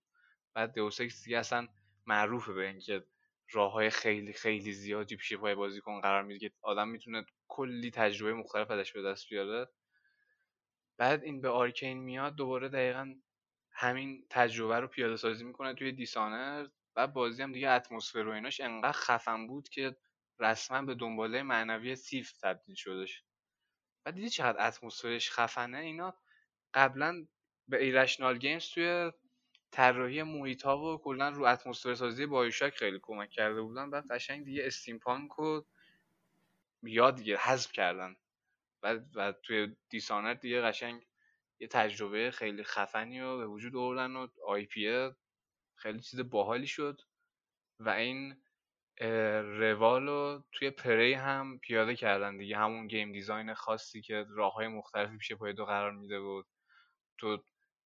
بعد 0.54 0.74
Deus 0.74 1.02
Ex 1.02 1.24
دیگه 1.24 1.38
اصلا 1.38 1.68
معروفه 2.06 2.54
به 2.54 2.68
اینکه 2.68 3.06
راه 3.52 3.72
های 3.72 3.90
خیلی 3.90 4.34
خیلی 4.34 4.72
زیادی 4.74 5.16
پیش 5.16 5.34
پای 5.34 5.56
بازیکن 5.56 6.02
قرار 6.02 6.24
میده 6.24 6.50
که 6.50 6.56
آدم 6.62 6.88
می‌تونه 6.88 7.26
کلی 7.48 7.92
تجربه 7.92 8.34
مختلف 8.34 8.72
ازش 8.72 8.94
به 8.94 9.02
دست 9.02 9.30
بیاره. 9.30 9.70
بعد 10.98 11.24
این 11.24 11.42
به 11.42 11.50
Arkane 11.50 11.98
میاد 11.98 12.36
دوباره 12.36 12.70
دقیقا 12.70 13.16
همین 13.72 14.26
تجربه 14.30 14.80
رو 14.80 14.88
پیاده 14.88 15.16
سازی 15.16 15.44
می‌کنه 15.44 15.74
توی 15.74 15.92
Dishonored 15.92 16.68
و 16.96 17.08
بازی 17.08 17.44
هم 17.44 17.52
دیگه 17.52 17.70
اتمسفر 17.70 18.28
و 18.28 18.32
ایناش 18.32 18.62
انقدر 18.62 18.92
خفن 18.92 19.48
بود 19.48 19.70
که 19.70 19.96
رسما 20.40 20.82
به 20.82 20.96
دنباله 20.96 21.44
معنوی 21.44 21.96
Thief 21.96 22.32
تبدیل 22.32 22.76
شدش. 22.76 23.24
و 24.06 24.12
دیدی 24.12 24.30
چقدر 24.30 24.68
اتمسفرش 24.68 25.32
خفنه؟ 25.32 25.78
اینا 25.78 26.16
قبلا 26.74 27.28
به 27.68 27.84
Irrational 27.84 28.38
Games 28.38 28.70
توی 28.70 29.12
طراحی 29.72 30.24
محیط 30.24 30.64
ها 30.64 30.78
و 30.78 30.98
کلا 30.98 31.30
رو 31.30 31.46
اتمسفر 31.46 31.96
سازی 31.96 32.26
BioShock 32.26 32.74
خیلی 32.74 33.00
کمک 33.02 33.30
کرده 33.30 33.62
بودن. 33.62 33.90
بعد 33.90 34.12
قشنگ 34.12 34.46
دیگه 34.46 34.66
steampunk 34.66 35.32
رو 35.32 35.66
یاد 36.84 37.16
دیگه 37.16 37.38
حذف 37.38 37.72
کردن. 37.72 38.16
و, 38.84 39.00
و 39.16 39.32
توی 39.32 39.76
Dishonored 39.90 40.34
دیگه 40.34 40.62
قشنگ 40.62 41.08
یه 41.60 41.68
تجربه 41.68 42.32
خیلی 42.32 42.64
خفنی 42.64 43.22
رو 43.22 43.38
به 43.38 43.48
وجود 43.48 43.76
آوردن 43.76 44.16
و 44.16 44.28
IP 44.48 45.10
خیلی 45.76 46.00
چیز 46.00 46.20
باحالی 46.20 46.68
شد. 46.68 47.02
و 47.80 47.90
این 47.90 48.42
روال 49.60 50.08
رو 50.08 50.44
توی 50.52 50.70
Prey 50.70 51.14
هم 51.14 51.60
پیاده 51.60 51.96
کردن 51.96 52.38
دیگه. 52.38 52.58
همون 52.58 52.88
game 52.88 53.12
design 53.12 53.54
خاصی 53.54 54.02
که 54.02 54.26
راه 54.30 54.54
های 54.54 54.68
مختلفی 54.68 55.18
پیش 55.18 55.34
پای 55.34 55.54
تو 55.54 55.66
قرار 55.66 55.92
میده 55.92 56.20
بود. 56.20 56.46
تو 57.18 57.44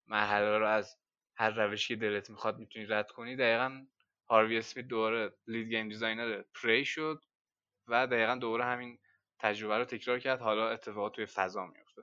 مرحله 0.08 0.58
رو 0.58 0.68
از 0.68 0.98
هر 1.36 1.50
روشی 1.50 1.88
که 1.88 2.02
دلت 2.02 2.30
می‌خواد 2.30 2.58
می‌تونی 2.58 2.86
رد 2.86 3.12
کنی. 3.12 3.36
دقیقا 3.36 3.86
هاروی 4.30 4.58
اسمیت 4.58 4.88
دوباره 4.88 5.34
lead 5.48 5.68
game 5.68 5.90
designer 5.90 6.42
Prey 6.64 6.86
شد 6.86 7.24
و 7.88 8.08
دقیقا 8.08 8.36
دوباره 8.36 8.66
همین 8.66 9.00
تجربه 9.40 9.78
رو 9.78 9.86
تکرار 9.86 10.20
کرد. 10.20 10.40
حالا 10.40 10.70
اتفاقات 10.70 11.16
توی 11.16 11.26
فضا 11.26 11.66
میفته 11.66 12.02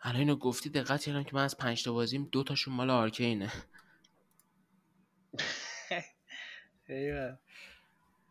الان 0.00 0.20
اینو 0.20 0.36
گفتی 0.36 0.70
دقت 0.70 1.04
کردم 1.04 1.22
که 1.22 1.34
من 1.34 1.44
از 1.44 1.58
پنج 1.58 1.84
تا 1.84 1.92
بازیم 1.92 2.28
دو 2.32 2.44
تاشون 2.44 2.74
مال 2.74 2.90
Arkane 2.90 3.36
ه. 3.36 3.52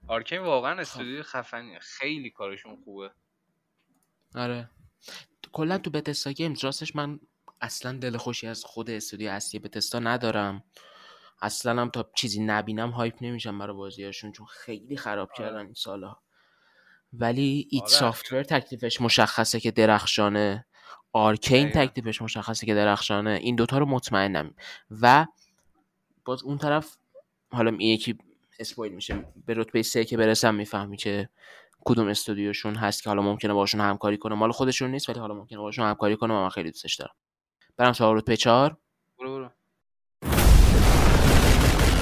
Arkane 0.08 0.40
واقعا 0.40 0.82
استودیو 0.82 1.24
خفنیه 1.24 1.80
خیلی 1.80 2.30
کارشون 2.30 2.84
خوبه. 2.84 3.12
آره. 4.36 4.70
کلا 5.52 5.78
تو 5.78 5.90
Bethesda 5.90 6.32
Games 6.32 6.64
راستش 6.64 6.96
من 6.96 7.20
اصلا 7.62 7.98
دل 7.98 8.18
خوشی 8.18 8.48
از 8.48 8.66
خود 8.66 8.90
استودیو 8.90 9.30
اصلی 9.30 9.60
Bethesda 9.60 10.00
ندارم. 10.00 10.64
اصلا 11.42 11.82
هم 11.82 11.90
تا 11.90 12.10
چیزی 12.16 12.42
نبینم 12.42 12.90
hype 12.90 13.16
نمیشم 13.22 13.60
برای 13.60 13.76
بازیاشون 13.76 14.32
چون 14.32 14.46
خیلی 14.46 14.98
خراب 14.98 15.30
آره. 15.30 15.38
کردن 15.38 15.66
این 15.66 15.74
سالا 15.74 16.16
ولی 17.14 17.68
id 17.72 17.84
آره. 17.84 17.92
Software 17.92 18.44
تکلیفش 18.44 19.02
مشخصه 19.02 19.60
که 19.60 19.72
درخشانه. 19.72 20.66
Arkane 21.14 21.70
دقیقاً. 21.70 21.86
تکلیفش 21.86 22.22
مشخصه 22.22 22.66
که 22.66 22.74
درخشانه. 22.74 23.40
این 23.42 23.56
دوتا 23.56 23.78
رو 23.78 23.86
مطمئنم. 23.86 24.54
و 25.02 25.26
باز 26.26 26.44
اون 26.44 26.58
طرف 26.58 26.98
حالا 27.52 27.72
این 27.72 27.94
یکی 27.94 28.18
اسپویل 28.60 28.92
میشه. 28.92 29.26
به 29.46 29.54
رتبه 29.54 29.84
سه 29.84 30.06
که 30.06 30.18
برسم 30.18 30.56
می‌فهمی 30.56 30.98
که 30.98 31.30
کدوم 31.86 32.08
استودیوشون 32.08 32.76
هست 32.76 33.04
که 33.04 33.10
حالا 33.10 33.22
ممکنه 33.22 33.54
باشون 33.54 33.82
همکاری 33.82 34.18
کنه. 34.18 34.36
مال 34.36 34.52
خودشون 34.52 34.92
نیست 34.92 35.10
ولی 35.10 35.20
حالا 35.20 35.34
ممکنه 35.34 35.60
باشون 35.60 35.86
همکاری 35.86 36.16
کنه 36.16 36.34
و 36.34 36.38
من 36.38 36.50
خیلی 36.50 36.72
دوستش 36.72 36.96
دارم. 36.96 37.16
Bounce 37.78 38.00
over 38.00 38.16
with 38.16 38.26
Pichard. 38.26 38.78
What. 39.18 39.52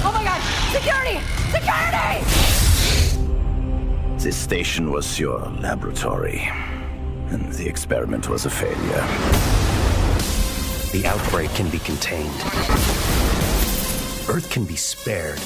Oh 0.02 0.12
my 0.14 0.22
god! 0.22 0.40
Security! 0.72 1.18
Security! 1.50 2.24
This 4.22 4.36
station 4.36 4.92
was 4.92 5.18
your 5.18 5.40
laboratory, 5.50 6.48
and 7.30 7.52
the 7.54 7.66
experiment 7.66 8.28
was 8.28 8.46
a 8.46 8.50
failure. 8.50 9.04
The 10.92 11.08
outbreak 11.08 11.50
can 11.54 11.68
be 11.70 11.80
contained. 11.80 12.30
Earth 14.28 14.48
can 14.50 14.64
be 14.64 14.76
spared. 14.76 15.38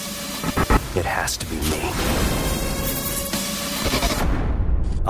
It 0.95 1.07
has 1.07 1.39
to 1.39 1.47
be 1.47 1.57
me. 1.57 1.91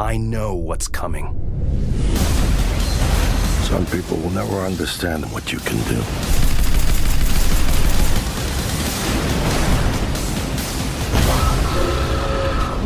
I 0.01 0.17
know 0.17 0.55
what's 0.55 0.87
coming. 0.87 1.48
Some 3.69 3.85
people 3.85 4.17
will 4.17 4.31
never 4.31 4.61
understand 4.61 5.31
what 5.31 5.53
you 5.53 5.59
can 5.59 5.77
do. 5.89 6.01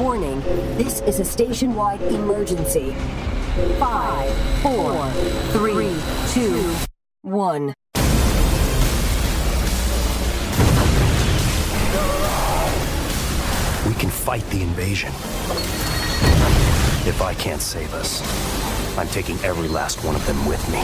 Warning, 0.02 0.40
this 0.76 1.00
is 1.02 1.20
a 1.20 1.24
station-wide 1.24 2.02
emergency. 2.02 2.96
Five, 3.78 4.34
four, 4.60 5.08
three, 5.52 5.94
two, 6.32 6.74
one. 7.22 7.72
We 13.86 13.94
can 13.94 14.10
fight 14.10 14.44
the 14.50 14.62
invasion. 14.62 15.12
If 17.06 17.22
I 17.22 17.34
can't 17.34 17.62
save 17.62 17.94
us, 17.94 18.20
I'm 18.98 19.08
taking 19.08 19.38
every 19.42 19.68
last 19.68 20.04
one 20.04 20.14
of 20.14 20.24
them 20.26 20.46
with 20.46 20.62
me. 20.70 20.82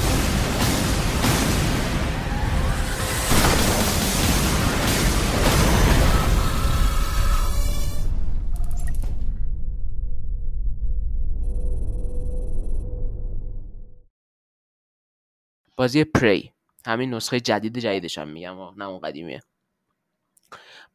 بازی 15.76 16.04
پری 16.04 16.52
همین 16.86 17.14
نسخه 17.14 17.40
جدید 17.40 17.78
جدیدش 17.78 18.18
هم 18.18 18.28
میگم 18.28 18.56
نه 18.76 18.84
اون 18.84 18.98
قدیمیه 18.98 19.42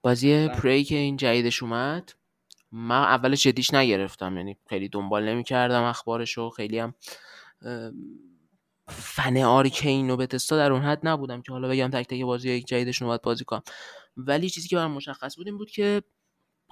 بازی 0.02 0.48
بله. 0.48 0.48
پری 0.48 0.84
که 0.84 0.96
این 0.96 1.18
جدیدش 1.18 1.64
اومد 1.64 2.14
من 2.76 3.02
اولش 3.04 3.44
جدیش 3.44 3.74
نگرفتم 3.74 4.38
یعنی 4.38 4.58
خیلی 4.70 4.90
دنبال 4.90 5.30
نمی‌کردم 5.30 5.84
اخبارشو 5.84 6.50
خیلی 6.50 6.80
هم 6.80 6.94
فن 8.88 9.38
آرکین 9.38 10.10
و 10.10 10.18
بتستا 10.18 10.58
در 10.58 10.72
اون 10.72 10.82
حد 10.82 11.00
نبودم 11.08 11.42
که 11.42 11.52
حالا 11.52 11.68
بگم 11.68 11.88
تک 11.88 12.08
تک 12.08 12.22
بازی 12.22 12.52
یک 12.52 12.66
جدیدشون 12.66 13.06
رو 13.06 13.10
باید 13.10 13.22
بازی 13.22 13.46
کنم. 13.46 13.62
ولی 14.18 14.50
چیزی 14.50 14.68
که 14.68 14.76
برام 14.76 14.92
مشخص 14.92 15.36
بود 15.36 15.48
این 15.48 15.58
بود 15.58 15.72
که 15.72 16.04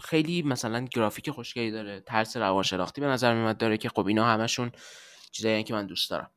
خیلی 0.01 0.41
مثلا 0.41 0.87
گرافیک 0.91 1.29
خوشگلی 1.29 1.71
داره 1.71 1.99
ترس 1.99 2.37
روانشناختی 2.37 3.01
به 3.01 3.07
نظر 3.07 3.33
میاد 3.33 3.57
داره 3.57 3.77
که 3.77 3.89
خب 3.89 4.07
اینا 4.07 4.25
همشون 4.25 4.71
چیزایی 5.31 5.63
که 5.63 5.73
من 5.73 5.87
دوست 5.87 6.09
دارم. 6.11 6.31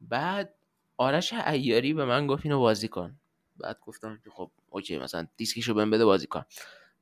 بعد 0.00 0.54
آرش 0.96 1.32
عیاری 1.32 1.94
به 1.94 2.04
من 2.04 2.26
گفت 2.26 2.46
اینو 2.46 2.58
بازی 2.60 2.88
کن. 2.88 3.18
بعد 3.56 3.78
گفتم 3.86 4.20
که 4.24 4.30
خب 4.30 4.50
اوکی 4.70 4.98
مثلا 4.98 5.26
دیسکشو 5.36 5.74
بهم 5.74 5.90
بده 5.90 6.04
بازی 6.04 6.26
کن. 6.26 6.42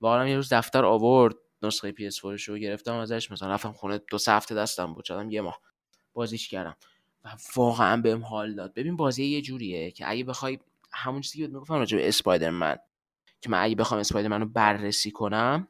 واقعا 0.01 0.29
یه 0.29 0.37
روز 0.37 0.53
دفتر 0.53 0.85
آورد. 0.85 1.35
نسخه 1.63 1.93
PS4 1.93 2.49
رو 2.49 2.59
گرفتم 2.59 2.95
ازش. 2.95 3.31
مثلا 3.31 3.49
رفتم 3.49 3.73
خونه 3.73 3.99
دو 3.99 4.19
سه 4.19 4.33
هفته 4.33 4.55
دستم 4.55 4.95
بود 4.95 5.05
شدم 5.05 5.31
یه 5.31 5.41
ماه 5.41 5.61
بازیش 6.13 6.49
کردم. 6.49 6.77
و 7.25 7.29
واقعا 7.57 8.03
بهم 8.03 8.25
حال 8.25 8.55
داد. 8.55 8.75
ببین 8.75 8.97
بازی 8.97 9.25
یه 9.25 9.43
جوریه 9.43 9.91
که 9.91 10.11
اگه 10.11 10.25
بخوای 10.25 10.59
همون 10.93 11.21
چیزی 11.21 11.39
که 11.39 11.43
بهت 11.45 11.55
می‌گفتم 11.55 11.75
راجع 11.75 11.97
به 11.97 12.09
اسپایدرمن 12.09 12.77
که 13.41 13.51
من 13.51 13.63
اگه 13.63 13.75
بخوام 13.75 14.01
اسپایدرمن 14.01 14.41
رو 14.41 14.47
بررسی 14.47 15.11
کنم 15.11 15.69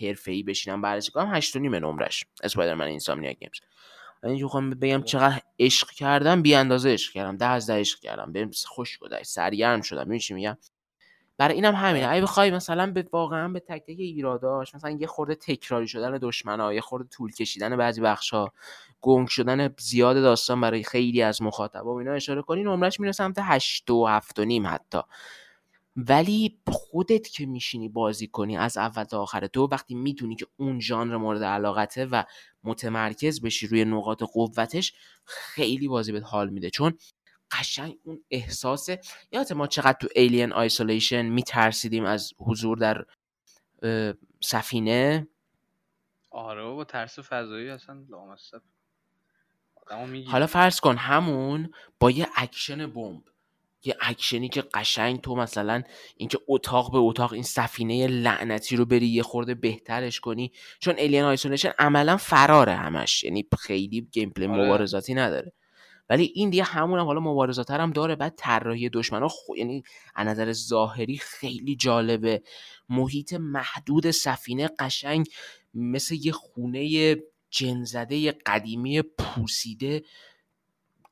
حرفه‌ای 0.00 0.42
بشینم 0.42 0.82
بررسی 0.82 1.10
کنم 1.10 1.34
8 1.34 1.56
و 1.56 1.58
نیمه 1.58 1.80
نمرش 1.80 2.24
اسپایدرمن 2.42 2.86
اینسامنیا 2.86 3.32
گیمز. 3.32 3.58
اینجا 4.24 4.44
می‌خوام 4.44 4.70
بگم 4.70 5.02
چقدر 5.02 5.42
عشق 5.58 5.90
کردم 5.90 6.42
بی 6.42 6.54
اندازه 6.54 6.90
عشق 6.90 7.12
کردم 7.12 7.36
ده 7.36 7.46
از 7.46 7.66
ده 7.66 7.74
عشق 7.74 8.00
کردم. 8.00 8.32
بهم 8.32 8.50
خوش 8.66 8.98
گذشت 8.98 9.24
سرگرم 9.26 9.82
شدم. 9.82 10.00
می‌دونی 10.00 10.20
چی 10.20 10.34
میگم؟ 10.34 10.56
برای 11.38 11.54
اینم 11.54 11.74
همینه. 11.74 12.08
اگه 12.08 12.22
بخوای 12.22 12.50
مثلا 12.50 12.92
به 12.92 13.08
واقعا 13.12 13.48
به 13.48 13.60
تک 13.60 13.82
تک 13.82 13.96
ایراداش 13.98 14.74
مثلا 14.74 14.90
یه 14.90 15.06
خورده 15.06 15.34
تکراری 15.34 15.88
شدن 15.88 16.18
دشمنا 16.22 16.72
یه 16.72 16.80
خورده 16.80 17.08
طول 17.08 17.32
کشیدن 17.32 17.76
بعضی 17.76 18.00
بخشا 18.00 18.46
گنگ 19.00 19.28
شدن 19.28 19.74
زیاد 19.78 20.16
داستان 20.16 20.60
برای 20.60 20.82
خیلی 20.82 21.22
از 21.22 21.42
مخاطبا 21.42 21.94
و 21.94 21.98
اینا 21.98 22.12
اشاره 22.12 22.42
کنی 22.42 22.62
نمرش 22.62 23.00
میره 23.00 23.12
سمت 23.12 23.36
8 23.38 23.90
و 23.90 24.06
7 24.06 24.38
و 24.38 24.44
نیم 24.44 24.66
حتی. 24.66 24.98
ولی 25.96 26.58
خودت 26.66 27.28
که 27.28 27.46
میشینی 27.46 27.88
بازی 27.88 28.26
کنی 28.26 28.56
از 28.56 28.76
اول 28.76 29.04
تا 29.04 29.22
آخر 29.22 29.46
تو 29.46 29.68
وقتی 29.72 29.94
می‌دونی 29.94 30.36
که 30.36 30.46
اون 30.56 30.80
ژانر 30.80 31.16
مورد 31.16 31.42
علاقته 31.42 32.04
و 32.04 32.24
متمرکز 32.64 33.40
بشی 33.40 33.66
روی 33.66 33.84
نقاط 33.84 34.22
قوتش 34.22 34.94
خیلی 35.24 35.88
بازی 35.88 36.12
بهت 36.12 36.24
حال 36.26 36.48
میده. 36.50 36.70
چون 36.70 36.98
قشنگ 37.58 37.98
اون 38.04 38.24
احساس 38.30 38.88
یادت 39.32 39.52
ما 39.52 39.66
چقدر 39.66 39.98
تو 40.00 40.08
Alien 40.14 40.52
Isolation 40.52 41.22
میترسیدیم 41.22 42.04
از 42.04 42.32
حضور 42.38 42.78
در 42.78 43.04
سفینه؟ 44.42 45.28
آره 46.30 46.62
با 46.62 46.84
ترس 46.84 47.18
فضایی 47.18 47.70
اصلا 47.70 48.04
لامصب. 48.08 48.62
حالا 50.26 50.46
فرض 50.46 50.80
کن 50.80 50.96
همون 50.96 51.70
با 52.00 52.10
یه 52.10 52.26
اکشن 52.36 52.86
بمب 52.86 53.22
یه 53.84 53.96
اکشنی 54.00 54.48
که 54.48 54.62
قشنگ 54.62 55.20
تو 55.20 55.34
مثلا 55.36 55.82
اینکه 56.16 56.38
اتاق 56.48 56.92
به 56.92 56.98
اتاق 56.98 57.32
این 57.32 57.42
سفینه 57.42 58.06
لعنتی 58.06 58.76
رو 58.76 58.84
بری 58.84 59.06
یه 59.06 59.22
خورده 59.22 59.54
بهترش 59.54 60.20
کنی 60.20 60.52
چون 60.78 60.94
Alien 60.98 61.22
Isolation 61.22 61.72
عملا 61.78 62.16
فراره 62.16 62.74
همش 62.74 63.24
یعنی 63.24 63.46
خیلی 63.58 64.00
gameplay 64.00 64.46
آره. 64.46 64.64
مبارزاتی 64.64 65.14
نداره. 65.14 65.52
ولی 66.08 66.32
این 66.34 66.50
دیگه 66.50 66.64
همون 66.64 66.98
هم 66.98 67.06
حالا 67.06 67.20
مبارزات 67.20 67.70
هم 67.70 67.90
داره. 67.90 68.16
بعد 68.16 68.34
طراحی 68.36 68.88
دشمنا 68.88 69.28
خو... 69.28 69.56
یعنی 69.56 69.82
از 70.14 70.26
نظر 70.26 70.52
ظاهری 70.52 71.16
خیلی 71.16 71.76
جالبه. 71.76 72.42
محیط 72.88 73.32
محدود 73.32 74.10
سفینه 74.10 74.70
قشنگ 74.78 75.26
مثل 75.74 76.14
یه 76.22 76.32
خونه 76.32 77.16
جنزده 77.50 78.32
قدیمی 78.32 79.02
پوسیده 79.02 80.02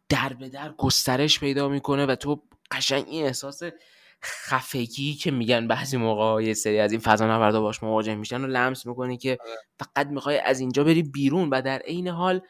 در 0.08 0.32
به 0.32 0.48
در 0.48 0.72
گسترش 0.72 1.40
پیدا 1.40 1.68
می‌کنه 1.68 2.06
و 2.06 2.14
تو 2.14 2.42
قشنگ 2.70 3.04
این 3.08 3.24
احساس 3.24 3.62
خفگی 4.24 5.14
که 5.14 5.30
میگن 5.30 5.68
بعضی 5.68 5.96
موقع 5.96 6.42
یه 6.42 6.54
سری 6.54 6.78
از 6.78 6.92
این 6.92 7.00
فضانوردا 7.00 7.60
باش 7.60 7.82
مواجه 7.82 8.14
میشن 8.14 8.44
و 8.44 8.46
لمس 8.46 8.86
می‌کنی 8.86 9.16
که 9.18 9.38
فقط 9.78 10.06
می‌خوای 10.06 10.38
از 10.38 10.60
اینجا 10.60 10.84
بری 10.84 11.02
بیرون 11.02 11.50
و 11.50 11.62
در 11.62 11.78
عین 11.78 12.08
حال 12.08 12.40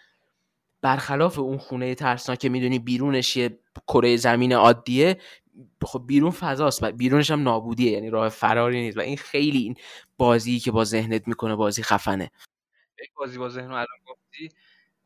برخلاف 0.82 1.38
اون 1.38 1.58
خونه 1.58 1.94
ترسناک 1.94 2.38
که 2.38 2.48
می‌دونی 2.48 2.78
بیرونش 2.78 3.36
یه 3.36 3.58
کره 3.86 4.16
زمین 4.16 4.52
عادیه 4.52 5.18
خب 5.82 6.04
بیرون 6.06 6.30
فضاست 6.30 6.82
و 6.82 6.92
بیرونش 6.92 7.30
هم 7.30 7.42
نابودیه 7.42 7.92
یعنی 7.92 8.10
راه 8.10 8.28
فراری 8.28 8.80
نیست 8.80 8.96
و 8.96 9.00
این 9.00 9.16
خیلی 9.16 9.58
این 9.58 9.74
بازی 10.16 10.58
که 10.58 10.70
با 10.70 10.84
ذهنت 10.84 11.28
می‌کنه 11.28 11.56
بازی 11.56 11.82
خفنه. 11.82 12.30
یک 13.02 13.12
بازی 13.14 13.38
با 13.38 13.48
ذهن 13.48 13.70
الان 13.70 13.86
گفتی 14.06 14.48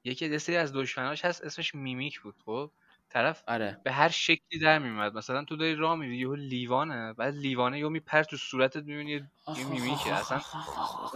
یکی 0.05 0.27
یه 0.27 0.39
سری 0.39 0.57
از 0.57 0.73
دشمناش 0.73 1.25
هست 1.25 1.45
اسمش 1.45 1.75
mimic 1.75 2.21
بود 2.21 2.35
خب؟ 2.45 2.71
طرف 3.11 3.43
آره. 3.49 3.81
به 3.85 3.93
هر 3.93 4.09
شکلی 4.09 4.59
در 4.63 4.79
میومد 4.79 5.15
مثلا 5.15 5.45
تو 5.45 5.57
داری 5.57 5.75
راه 5.75 5.97
میری 5.97 6.17
یهو 6.17 6.35
لیوانه 6.35 7.13
بعد 7.13 7.35
لیوانه 7.35 7.79
یهو 7.79 7.91
میپر 7.91 8.23
تو 8.23 8.37
صورتت 8.37 8.85
می‌بینی 8.85 9.11
یه 9.13 9.31
mimic 9.71 10.08
ه 10.08 10.15
اصلا 10.15 10.41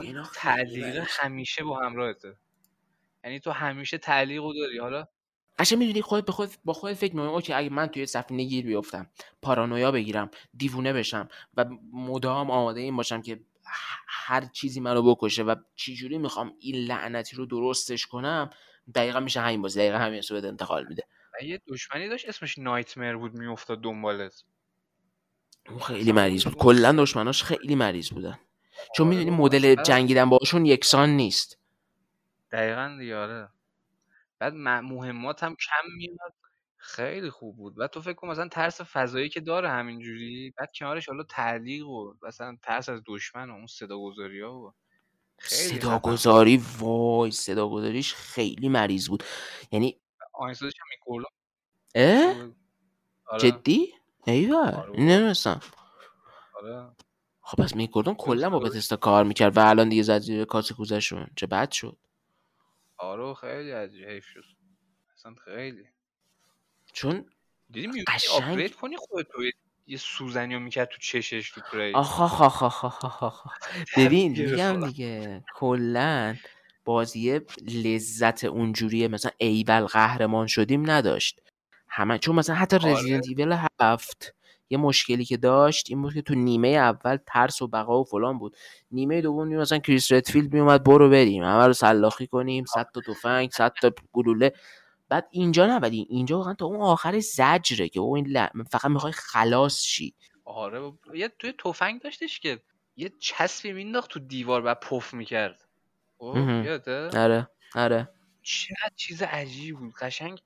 اینا 0.03 0.25
تعلیق 0.35 1.07
همیشه 1.09 1.65
با 1.65 1.79
همراهته. 1.81 2.37
یعنی 3.25 3.41
تو 3.41 3.51
همیشه 3.51 3.99
تعلیق 3.99 4.43
داری 4.43 4.79
حالا؟ 4.79 5.07
قشنگ 5.59 5.79
می‌دونی 5.79 6.03
خودت 6.03 6.27
به 6.27 6.33
خود 6.33 6.51
با 6.65 6.73
خودت 6.73 6.95
فکر 6.95 7.17
می‌کنی 7.17 7.29
okay 7.29 7.53
اگه 7.53 7.71
من 7.71 7.87
توی 7.87 8.07
سفینه 8.07 8.45
گیر 8.45 8.67
بیفتم 8.67 9.11
پارانویا 9.43 9.93
بگیرم 9.93 10.31
دیوونه 10.57 10.93
بشم 10.93 11.29
و 11.57 11.65
مدام 11.93 12.51
آماده 12.51 12.81
این 12.81 12.97
باشم 12.97 13.23
که 13.23 13.41
هر 14.07 14.45
چیزی 14.53 14.81
منو 14.81 15.15
بکشه 15.15 15.43
و 15.43 15.55
چجوری 15.75 16.19
می‌خوام 16.19 16.55
این 16.59 16.77
لعنتی 16.77 17.37
رو 17.37 17.47
درستش 17.47 18.07
کنم 18.07 18.51
دقیقا 18.95 19.21
میشه 19.21 19.41
همین 19.41 19.63
بازی 19.63 19.79
دقیقا 19.79 19.99
همین 19.99 20.21
صورت 20.21 20.45
انتقال 20.45 20.87
میده. 20.89 21.05
و 21.41 21.45
یه 21.45 21.61
دشمنی 21.69 22.09
داشت 22.09 22.29
اسمش 22.29 22.59
نایتمر 22.59 23.17
بود 23.17 23.35
میافتاد 23.35 23.81
دنبالت. 23.81 24.43
اون 25.69 25.79
خیلی 25.79 26.13
مریض 26.13 26.45
بود. 26.45 26.57
کلا 26.57 26.93
دشمناش 26.93 27.43
خیلی 27.43 27.75
مریض 27.75 28.11
بودن. 28.11 28.39
چون 28.97 29.07
آره 29.07 29.17
می‌دونی 29.17 29.37
مدل 29.37 29.83
جنگیدن 29.83 30.31
باشون 30.31 30.67
یکسان 30.67 31.09
نیست. 31.09 31.60
دقیقا 32.53 32.97
دیگه 32.99 33.17
آره. 33.17 33.49
بعد 34.39 34.53
م- 34.57 34.81
مهمات 34.81 35.43
هم 35.43 35.55
کم 35.55 35.93
میاد. 35.97 36.35
خیلی 36.77 37.31
خوب 37.31 37.57
بود. 37.57 37.77
بعد 37.77 37.91
تو 37.91 38.01
فکر 38.03 38.13
کن 38.13 38.29
مثلا 38.29 38.49
ترس 38.49 38.81
فضایی 38.81 39.29
که 39.29 39.41
داره 39.41 39.71
همینجوری. 39.71 40.55
بعد 40.59 40.71
کنارش 40.75 41.09
حالا 41.09 41.23
تعلیق 41.23 41.87
و 41.87 42.15
مثلا 42.23 42.57
ترس 42.63 42.89
از 42.89 43.03
دشمن 43.07 43.51
و 43.51 43.55
اون 43.55 43.67
صدا 43.67 43.99
گذاری 43.99 44.41
ها 44.41 44.55
و 44.55 44.75
خیلی 45.39 45.81
صدا 45.81 45.99
خفن. 45.99 46.11
گذاری 46.11 46.63
وای 46.79 47.31
صدا 47.31 47.69
گذاریش 47.69 48.15
خیلی 48.15 48.69
مریض 48.69 49.09
بود. 49.09 49.23
یعنی 49.73 50.01
آهنگسازش 50.33 50.73
هم 50.81 50.87
میکولا 50.91 51.29
اه؟ 51.95 52.35
آره. 53.27 53.51
جدی؟ 53.51 53.95
ایول 54.27 54.57
آره 54.57 54.91
این 54.95 55.09
نمی‌دونستم. 55.09 55.61
آره. 56.55 56.91
خب 57.41 57.63
پس 57.63 57.77
میکردون 57.77 58.15
کلا 58.15 58.51
با. 58.51 58.59
بتستا 58.59 58.97
کار 58.97 59.25
می‌کرد 59.25 59.57
و 59.57 59.61
الان 59.61 59.89
دیگه 59.89 60.03
زد 60.03 60.19
زیر 60.19 60.45
کاسه 60.45 60.75
کوزشون 60.75 61.27
چه 61.37 61.47
بد 61.47 61.71
شد. 61.71 61.97
آره 63.01 63.35
خیلی 63.35 63.71
عجیب 63.71 64.21
شد 64.21 64.45
اصلا 65.15 65.35
خیلی 65.45 65.85
چون 66.93 67.31
دیدی 67.71 68.05
قشنگ- 68.05 68.31
آپگرید 68.43 68.75
کنی 68.75 68.97
خودت 68.97 69.29
یه- 69.45 69.53
یه 69.87 69.97
سوزنی 69.97 70.55
رو 70.55 70.61
می‌کرد 70.61 70.89
تو 70.89 70.99
چشش 70.99 71.51
تو 71.51 71.61
پری 71.73 71.93
آخ 71.95 72.21
آخ 72.21 72.41
آخ 72.63 73.25
آخ. 73.25 73.47
ببین 73.97 74.33
میگم. 74.33 74.81
دیگه 74.87 75.45
کلا 75.55 76.37
بازی 76.85 77.41
لذت 77.85 78.45
اونجوریه 78.45 79.09
مثلا 79.09 79.31
ایول 79.39 79.87
قهرمان 79.87 80.47
شدیم 80.47 80.91
نداشت 80.91 81.41
همه 81.89 82.19
چون 82.19 82.35
مثلا 82.37 82.57
حتی 82.57 82.77
آره. 82.77 82.93
رزیدنت 82.93 83.27
ایول 83.29 83.57
هفت 83.81 84.35
یه 84.71 84.79
مشکلی 84.79 85.25
که 85.25 85.37
داشت 85.37 85.87
این 85.91 86.03
بود 86.03 86.15
که 86.15 86.23
تو 86.23 86.35
نیمه 86.35 86.69
اول 86.69 87.19
ترس 87.27 87.63
و 87.63 87.69
بقا 87.69 88.01
و 88.01 88.05
فلان 88.05 88.39
بود. 88.39 88.57
نیمه 88.91 89.21
دوم 89.21 89.47
میومد 89.47 89.63
مثلا 89.63 89.79
کریس 89.79 90.13
ردفیلد 90.13 90.53
میومد 90.53 90.85
برو 90.85 91.11
بریم 91.11 91.43
همه 91.45 91.67
رو 91.67 91.73
سلاخی 91.73 92.27
کنیم 92.27 92.65
صد 92.65 92.89
تا 92.95 93.01
تفنگ 93.01 93.51
صد 93.51 93.73
تا 93.83 93.93
گلوله. 94.13 94.53
بعد 95.09 95.29
اینجا 95.31 95.67
نبدی 95.67 96.07
اینجا 96.11 96.37
واقعا 96.39 96.55
تا 96.55 96.67
اون 96.67 96.81
آخر 96.81 97.21
زجره 97.21 97.89
که 97.89 98.01
او 98.01 98.17
این 98.17 98.27
ل- 98.29 98.49
فقط 98.71 98.85
می‌خوای 98.85 99.13
خلاص 99.13 99.83
شی. 99.83 100.15
آره. 100.45 100.93
یه 101.15 101.33
توی 101.39 101.53
تفنگ 101.65 102.01
داشتش 102.01 102.41
که 102.41 102.63
یه 102.97 103.13
چسبی 103.19 103.73
مینداخت 103.73 104.11
تو 104.11 104.21
دیوار 104.21 104.63
و 104.65 104.75
پف 104.75 105.15
می‌کرد. 105.15 105.65
یاده 106.65 107.19
آره 107.19 107.49
آره. 107.75 108.09
چقدر 108.43 108.93
چیز 108.97 109.23
عجیبی 109.23 109.73
بود. 109.73 109.95
قشنگ 110.01 110.43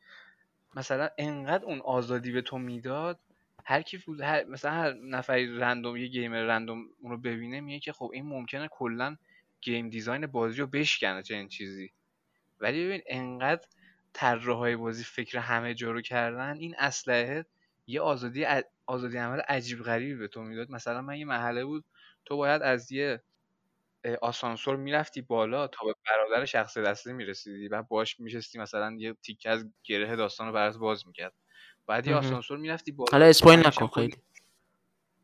مثلا 0.77 1.09
انقدر 1.19 1.65
اون 1.65 1.81
آزادی 1.81 2.33
به 2.33 2.43
تو 2.43 2.59
می‌داد 2.59 3.19
هر 3.65 3.83
کی 3.83 3.99
فوز- 3.99 4.21
هر 4.21 4.45
مثلا 4.45 4.71
هر 4.73 4.93
نفری 4.93 5.59
رندوم 5.59 5.97
یه 5.97 6.07
گیمر 6.07 6.43
رندوم 6.43 6.85
اونو 7.01 7.17
ببینه 7.17 7.61
میگه 7.61 7.81
که 7.81 7.93
خب 7.93 8.11
این 8.15 8.27
ممکنه 8.27 8.69
کلا 8.73 9.17
گیم 9.63 9.91
دیزاین 9.91 10.27
بازی 10.27 10.61
رو 10.61 10.67
بشکنه 10.67 11.23
چنین 11.23 11.49
چیزی. 11.49 11.93
ولی 12.61 12.87
ببین 12.87 13.03
انقدر 13.07 13.67
طراحای 14.13 14.77
بازی 14.77 15.05
فکر 15.05 15.39
همه 15.39 15.75
جا 15.75 15.91
رو 15.93 16.01
کردن 16.03 16.57
این 16.59 16.75
اسلحه 16.79 17.47
یه 17.87 18.01
آزادی 18.01 18.45
ع- 18.45 18.63
آزادی 18.87 19.17
عمل 19.19 19.41
عجیب 19.41 19.83
غریبی 19.83 20.15
به 20.17 20.29
تو 20.29 20.43
می‌داد. 20.43 20.71
مثلا 20.71 21.03
من 21.03 21.19
یه 21.19 21.25
محله 21.25 21.65
بود 21.65 21.85
تو 22.25 22.37
باید 22.37 22.63
از 22.63 22.93
یه 22.93 23.23
آسانسور 24.23 24.77
می‌رفتی 24.77 25.23
بالا 25.23 25.67
تا 25.69 25.87
به 25.87 25.95
برادر 26.07 26.45
شخص 26.45 26.77
اصلی 26.77 27.13
می‌رسیدی. 27.13 27.69
بعد 27.69 27.89
باش 27.89 28.21
میشستی 28.21 28.59
مثلا 28.59 28.97
یه 28.99 29.15
تیکه 29.23 29.51
از 29.51 29.67
گره 29.85 30.17
داستان 30.17 30.47
رو 30.47 30.53
برات 30.53 30.77
باز 30.77 31.07
می‌کرد. 31.07 31.35
بعد 31.87 32.07
یه. 32.07 32.15
آسانسور 32.15 32.59
می‌رفتی 32.59 32.93
بالا 32.93 33.09
حالا 33.13 33.27
اسپویل 33.27 33.59
هم 33.59 33.67
نکن 33.67 33.87
خیلی. 33.87 34.17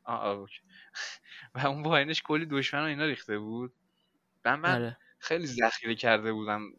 و 1.55 1.67
اون 1.67 1.83
پایینش 1.83 2.23
کلی 2.23 2.47
دشمن 2.47 2.81
و 2.81 2.85
اینا 2.85 3.05
ریخته 3.05 3.39
بود. 3.39 3.73
و 4.45 4.57
من 4.57 4.75
آره. 4.75 4.97
خیلی 5.19 5.47
ذخیره 5.47 5.95
کرده 5.95 6.33
بودم. 6.33 6.73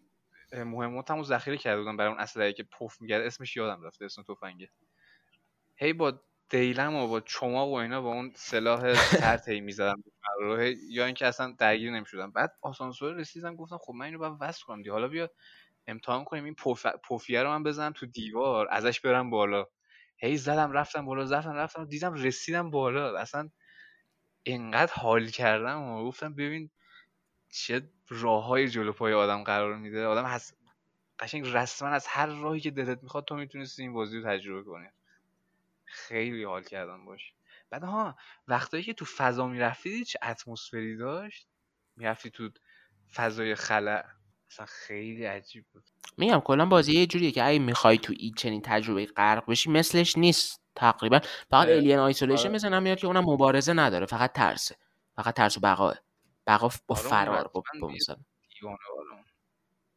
اه، 0.51 0.63
مهماتم 0.63 1.17
رو 1.17 1.23
ذخیره 1.23 1.57
کرده 1.57 1.81
بودم 1.81 1.97
برای 1.97 2.11
اون 2.11 2.19
اسلحه 2.19 2.53
که 2.53 2.63
پف 2.63 3.01
میگرد 3.01 3.25
اسمش 3.25 3.57
یادم 3.57 3.83
رفته 3.83 4.05
اسم 4.05 4.23
تفنگه. 4.23 4.69
هی 5.75 5.93
با 5.93 6.21
دیلم 6.49 6.95
و 6.95 7.07
با 7.07 7.21
چما 7.21 7.67
و 7.67 7.73
اینا 7.73 8.01
با 8.01 8.09
اون 8.09 8.31
سلاح 8.35 8.93
سرد 8.93 9.49
هی 9.49 9.61
می‌زدم 9.61 10.03
یا 10.89 11.05
اینکه 11.05 11.27
اصلا 11.27 11.55
درگیر 11.59 11.91
نمی‌شدم. 11.91 12.31
بعد 12.31 12.57
آسانسور 12.61 13.13
رسیدم 13.13 13.55
گفتم 13.55 13.77
خب 13.77 13.93
من 13.93 14.05
اینو 14.05 14.17
باید 14.17 14.33
وصل 14.39 14.65
کنم 14.65 14.77
دیگه. 14.77 14.91
حالا 14.91 15.07
بیا 15.07 15.29
امتحان 15.87 16.23
کنیم 16.23 16.43
این 16.43 16.55
پف... 16.55 16.85
پفیه 16.85 17.43
رو 17.43 17.49
من 17.49 17.63
بزنم 17.63 17.91
تو 17.91 18.05
دیوار 18.05 18.67
ازش 18.71 18.99
برم 18.99 19.29
بالا. 19.29 19.67
هی 20.17 20.37
زدم 20.37 20.71
رفتم 20.71 21.05
بالا 21.05 21.25
زدم 21.25 21.53
رفتم 21.53 21.85
دیدم 21.85 22.13
رسیدم 22.13 22.71
بالا. 22.71 23.17
اصلا 23.17 23.49
انقدر 24.45 24.93
حال 24.93 25.27
کردم 25.27 25.81
و 25.81 26.05
گفتم 26.05 26.33
ببین 26.33 26.69
چه 27.49 27.89
راههای 28.09 28.69
جلو 28.69 28.93
پای 28.93 29.13
آدم 29.13 29.43
قرار 29.43 29.77
میده. 29.77 30.05
آدم 30.05 30.25
هست 30.25 30.57
قشنگ 31.19 31.47
رسما 31.47 31.89
از 31.89 32.07
هر 32.07 32.25
راهی 32.25 32.59
که 32.59 32.71
دلت 32.71 33.03
می‌خواد 33.03 33.25
تو 33.25 33.35
می‌تونستی 33.35 33.81
این 33.81 33.93
بازی 33.93 34.19
رو 34.19 34.25
تجربه 34.29 34.63
کنی. 34.63 34.87
خیلی 35.85 36.43
حال 36.43 36.63
کردم 36.63 37.05
باش. 37.05 37.33
بعد 37.69 37.83
ها 37.83 38.17
وقتایی 38.47 38.83
که 38.83 38.93
تو 38.93 39.05
فضا 39.05 39.47
می‌رفتی 39.47 40.05
چه 40.05 40.19
اتمسفری 40.23 40.97
داشت؟ 40.97 41.47
می‌رفتی 41.95 42.29
تو 42.29 42.49
فضای 43.13 43.55
خلا 43.55 44.03
اصلا 44.51 44.65
خیلی 44.65 45.25
عجیب 45.25 45.65
بود. 45.73 45.83
میگم 46.17 46.39
کلا 46.39 46.65
بازی 46.65 46.93
یه 46.93 47.07
جوریه 47.07 47.31
که 47.31 47.43
اگه 47.47 47.59
می‌خوای 47.59 47.97
تو 47.97 48.13
این 48.19 48.33
چنین 48.33 48.61
تجربه 48.61 49.05
غرق 49.05 49.43
بشی 49.47 49.69
مثلش 49.69 50.17
نیست 50.17 50.61
تقریبا. 50.75 51.19
فقط 51.49 51.67
الین 51.67 51.99
آیسولیشن 51.99 52.47
آره. 52.47 52.55
مثل 52.55 52.73
هم 52.73 52.83
میاد 52.83 52.97
که 52.97 53.07
اونم 53.07 53.23
مبارزه 53.25 53.73
نداره 53.73 54.05
فقط 54.05 54.33
ترسه. 54.33 54.75
فقط 55.15 55.33
ترس 55.33 55.57
و 55.57 55.59
بقاه 55.59 55.97
بقا 56.47 56.69
با 56.87 56.95
آره 56.95 57.07
فرار 57.07 57.47
با, 57.47 57.63
با 57.81 57.87
مثلا. 57.87 58.15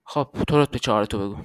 خب 0.05 0.29
تو 0.49 0.57
رو 0.57 0.67
به 0.67 0.79
چهار 0.79 1.05
تو 1.05 1.19
بگو. 1.19 1.43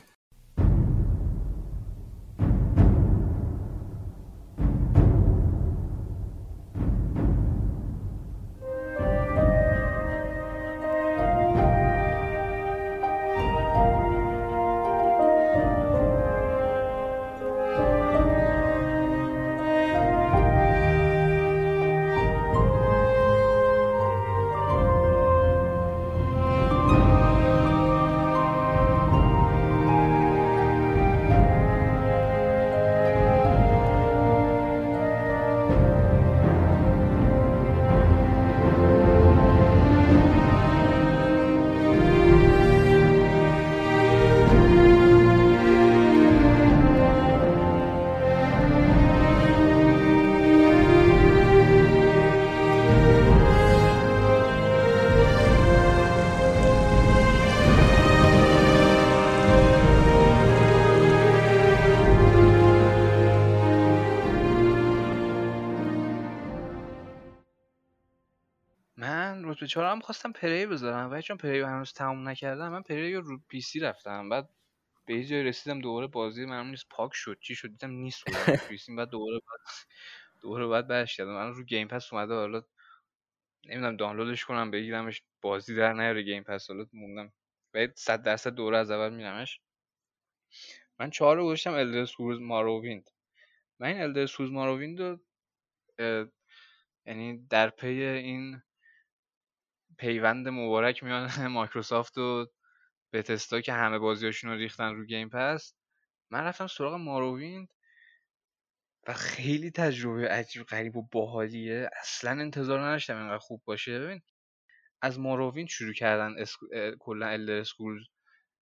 چهارم 69.69 69.95
هم 69.95 70.01
خواستم 70.01 70.31
پری 70.31 70.65
بذارم. 70.65 71.11
ولی 71.11 71.21
چون 71.21 71.37
پری 71.37 71.59
هنوز 71.59 71.93
تموم 71.93 72.29
نکردم 72.29 72.69
من 72.69 72.81
پری 72.81 73.15
رو 73.15 73.39
پی 73.49 73.61
سی 73.61 73.79
رفتم. 73.79 74.29
بعد 74.29 74.49
به 75.05 75.15
یه 75.15 75.25
جایی 75.25 75.43
رسیدم 75.43 75.81
دوباره 75.81 76.07
بازی 76.07 76.45
من 76.45 76.69
نیست 76.69 76.85
پاک 76.89 77.11
شد 77.13 77.37
چی 77.41 77.55
شد 77.55 77.67
دیدم 77.67 77.91
نیست 77.91 78.23
پی 78.69 78.77
سی. 78.77 78.95
بعد 78.95 79.09
دوباره 79.09 79.37
بعد 79.37 79.59
دوباره 80.41 80.67
بعد 80.67 80.87
برش 80.87 81.17
کردم. 81.17 81.33
من 81.33 81.53
رو 81.53 81.63
گیم 81.63 81.87
پس 81.87 82.13
اومده 82.13 82.33
حالا 82.33 82.63
نمی‌دونم 83.65 83.95
دانلودش 83.95 84.45
کنم 84.45 84.71
بگیرمش 84.71 85.23
بازی 85.41 85.75
در 85.75 85.93
نیاره 85.93 86.21
گیم 86.21 86.43
پس. 86.43 86.69
حالا 86.69 86.85
موندم. 86.93 87.33
باید 87.73 87.93
صد 87.95 88.23
درصد 88.23 88.49
دوره 88.53 88.77
از 88.77 88.91
اول 88.91 89.13
میرمش 89.13 89.61
من 90.99 91.09
چهار 91.09 91.37
رو 91.37 91.45
گذاشتم 91.45 91.73
الدر 91.73 92.05
سکولز 92.05 92.39
ماروویند 92.41 93.09
من 93.79 93.87
این 93.87 94.01
الدر 94.01 94.25
سکولز 94.25 94.51
ماروویند 94.51 95.01
رو 95.01 95.19
یعنی 97.05 97.47
در 97.49 97.69
پی 97.69 98.01
این 98.03 98.61
پیوند 99.99 100.47
مبارک 100.47 101.03
میان 101.03 101.29
مایکروسافت 101.57 102.17
و 102.17 102.47
Bethesda 103.13 103.61
که 103.61 103.73
همه 103.73 103.99
بازیاشون 103.99 104.51
رو 104.51 104.57
ریختن 104.57 104.95
رو 104.95 105.05
Game 105.05 105.29
Pass. 105.29 105.75
من 106.31 106.43
رفتم 106.43 106.67
سراغ 106.67 106.93
Morrowind 106.93 107.67
و 109.07 109.13
خیلی 109.13 109.71
تجربه 109.71 110.27
عجیب 110.29 110.63
غریب 110.63 110.95
و 110.95 111.07
باحالیه. 111.11 111.89
اصلا 112.01 112.31
انتظار 112.31 112.79
نداشتم 112.79 113.17
اینقدر 113.17 113.37
خوب 113.37 113.61
باشه. 113.65 113.99
ببین 113.99 114.21
از 115.01 115.19
Morrowind 115.19 115.69
شروع 115.69 115.93
کردن 115.93 116.35
اسک... 116.39 116.59
کلا 116.99 117.27
Elder 117.27 117.53
Scrolls 117.59 118.03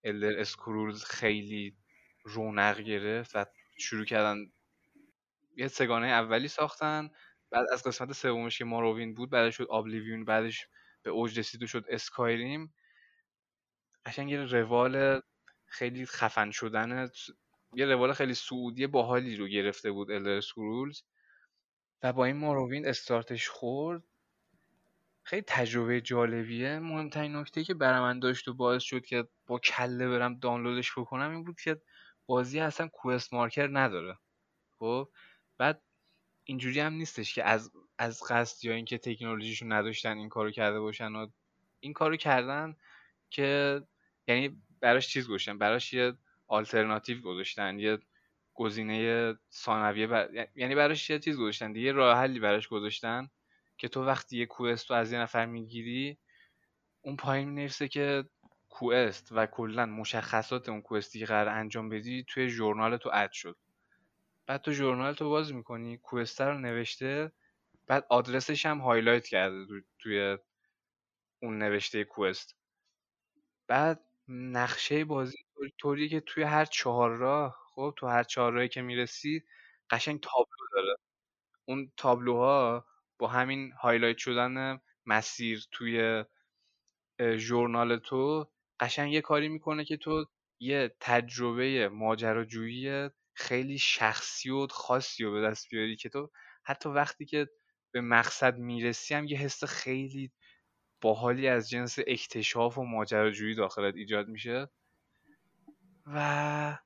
Elder 0.03 0.39
Scrolls 0.39 1.03
خیلی 1.03 1.77
رونق 2.23 2.79
گرفت 2.81 3.35
و 3.35 3.45
شروع 3.79 4.05
کردن 4.05 4.37
یه 5.57 5.67
سگانه 5.67 6.07
اولی 6.07 6.47
ساختن. 6.47 7.09
بعد 7.51 7.65
از 7.73 7.83
قسمت 7.83 8.11
سومش 8.13 8.57
که 8.57 8.65
ماروویند 8.65 9.15
بود 9.15 9.29
بعدش 9.29 9.57
شد 9.57 9.67
آبلیویون 9.69 10.25
بعدش 10.25 10.67
به 11.07 11.13
اوج 11.13 11.39
رسید 11.39 11.65
شد 11.65 11.85
اسکایریم 11.89 12.73
قشنگ 14.05 14.31
یه 14.31 14.43
روال 14.43 15.21
خیلی 15.65 16.05
خفن 16.05 16.51
شدن 16.51 17.09
یه 17.73 17.85
روال 17.85 18.13
خیلی 18.13 18.33
سعودی 18.33 18.87
باحالی 18.87 19.35
رو 19.35 19.47
گرفته 19.47 19.91
بود 19.91 20.11
الدر 20.11 20.31
اسکرولز 20.31 21.01
و 22.03 22.13
با 22.13 22.25
این 22.25 22.37
ماروویند 22.37 22.85
استارتش 22.85 23.49
خورد. 23.49 24.03
خیلی 25.23 25.43
تجربه 25.47 26.01
جالبیه. 26.01 26.79
مهمترین 26.79 27.35
نکته 27.35 27.63
که 27.63 27.73
برای 27.73 27.99
من 27.99 28.19
داشت 28.19 28.47
و 28.47 28.53
باعث 28.53 28.83
شد 28.83 29.05
که 29.05 29.27
با 29.47 29.59
کله 29.59 30.09
برم 30.09 30.39
دانلودش 30.39 30.91
بکنم 30.97 31.31
این 31.31 31.43
بود 31.43 31.61
که 31.61 31.81
بازی 32.25 32.59
اصلا 32.59 32.87
کوست 32.87 33.33
مارکر 33.33 33.79
نداره. 33.79 34.17
خب؟ 34.79 35.09
بعد 35.57 35.81
اینجوری 36.43 36.79
هم 36.79 36.93
نیستش 36.93 37.35
که 37.35 37.43
از 37.43 37.71
از 37.97 38.23
قصد 38.23 38.65
یا 38.65 38.73
اینکه 38.73 38.97
تکنولوژیشون 38.97 39.71
نداشتن 39.71 40.17
این 40.17 40.29
کارو 40.29 40.51
کرده 40.51 40.79
باشن 40.79 41.15
و 41.15 41.27
این 41.79 41.93
کارو 41.93 42.17
کردن 42.17 42.75
که 43.29 43.81
یعنی 44.27 44.61
براش 44.79 45.07
چیز 45.07 45.27
گذاشتن 45.27 45.57
براش 45.57 45.93
یه 45.93 46.13
آلترناتیو 46.47 47.21
گذاشتن 47.21 47.79
یه 47.79 47.99
گزینه 48.53 49.33
ثانویه 49.51 50.07
بر... 50.07 50.47
یعنی 50.55 50.75
براش 50.75 51.09
یه 51.09 51.19
چیز 51.19 51.37
گذاشتن 51.37 51.71
دیگه 51.71 51.91
راه 51.91 52.17
حلی 52.17 52.39
براش 52.39 52.67
گذاشتن 52.67 53.29
که 53.77 53.87
تو 53.87 54.05
وقتی 54.05 54.37
یه 54.37 54.45
کوست 54.45 54.89
رو 54.89 54.95
از 54.95 55.11
یه 55.11 55.19
نفر 55.19 55.45
می‌گیری 55.45 56.17
اون 57.01 57.15
پایین 57.15 57.49
می‌نویسه 57.49 57.87
که 57.87 58.25
quest 58.69 59.27
و 59.31 59.45
کلا 59.45 59.85
مشخصات 59.85 60.69
اون 60.69 60.81
quest 60.81 61.13
ی 61.13 61.19
که 61.19 61.25
قرار 61.25 61.49
انجام 61.49 61.89
بدی 61.89 62.25
توی 62.27 62.49
journal 62.49 62.97
تو 62.97 63.09
add 63.13 63.31
شد. 63.31 63.57
بعد 64.45 64.61
تو 64.61 64.71
journal 64.71 65.13
تو 65.13 65.29
باز 65.29 65.53
می‌کنی 65.53 65.97
quest 65.97 66.41
رو 66.41 66.59
نوشته 66.59 67.31
بعد 67.87 68.05
آدرسش 68.09 68.65
هم 68.65 68.77
highlight 68.79 69.27
کرده 69.27 69.65
تو- 69.65 69.81
توی 69.99 70.37
اون 71.41 71.57
نوشته 71.57 72.03
quest 72.03 72.55
بعد 73.67 74.05
نقشه 74.27 75.05
بازی 75.05 75.37
طور- 75.55 75.69
طوریه 75.79 76.09
که 76.09 76.19
توی 76.19 76.43
هر 76.43 76.65
چهار 76.65 77.11
راه 77.17 77.57
خب 77.75 77.93
تو 77.97 78.07
هر 78.07 78.23
چهار 78.23 78.53
راهی 78.53 78.67
که 78.67 78.81
می‌رسی 78.81 79.43
قشنگ 79.89 80.19
تابلو 80.19 80.67
داره. 80.75 80.95
اون 81.65 81.91
تابلوها 81.97 82.85
با 83.19 83.27
همین 83.27 83.71
highlight 83.73 84.17
شدن 84.17 84.81
مسیر 85.05 85.65
توی 85.71 86.23
ژورنال 87.37 87.97
تو 87.99 88.47
قشنگ 88.79 89.13
یه 89.13 89.21
کاری 89.21 89.49
می‌کنه 89.49 89.85
که 89.85 89.97
تو 89.97 90.25
یه 90.59 90.95
تجربه 90.99 91.89
ماجراجویی 91.89 93.09
خیلی 93.33 93.77
شخصی 93.79 94.49
و 94.49 94.67
خاصی 94.67 95.23
رو 95.23 95.31
به 95.31 95.41
دست 95.41 95.67
بیاری 95.71 95.95
که 95.95 96.09
تو 96.09 96.31
حتی 96.63 96.89
وقتی 96.89 97.25
که 97.25 97.47
به 97.91 98.01
مقصد 98.01 98.57
می‌رسی 98.57 99.13
هم 99.15 99.25
یه 99.27 99.37
حس 99.37 99.63
خیلی 99.63 100.31
باحالی 101.01 101.47
از 101.47 101.69
جنس 101.69 101.99
اکتشاف 102.07 102.77
و 102.77 102.83
ماجراجویی 102.83 103.55
داخلت 103.55 103.95
ایجاد 103.95 104.27
میشه. 104.27 104.69
و 106.07 106.77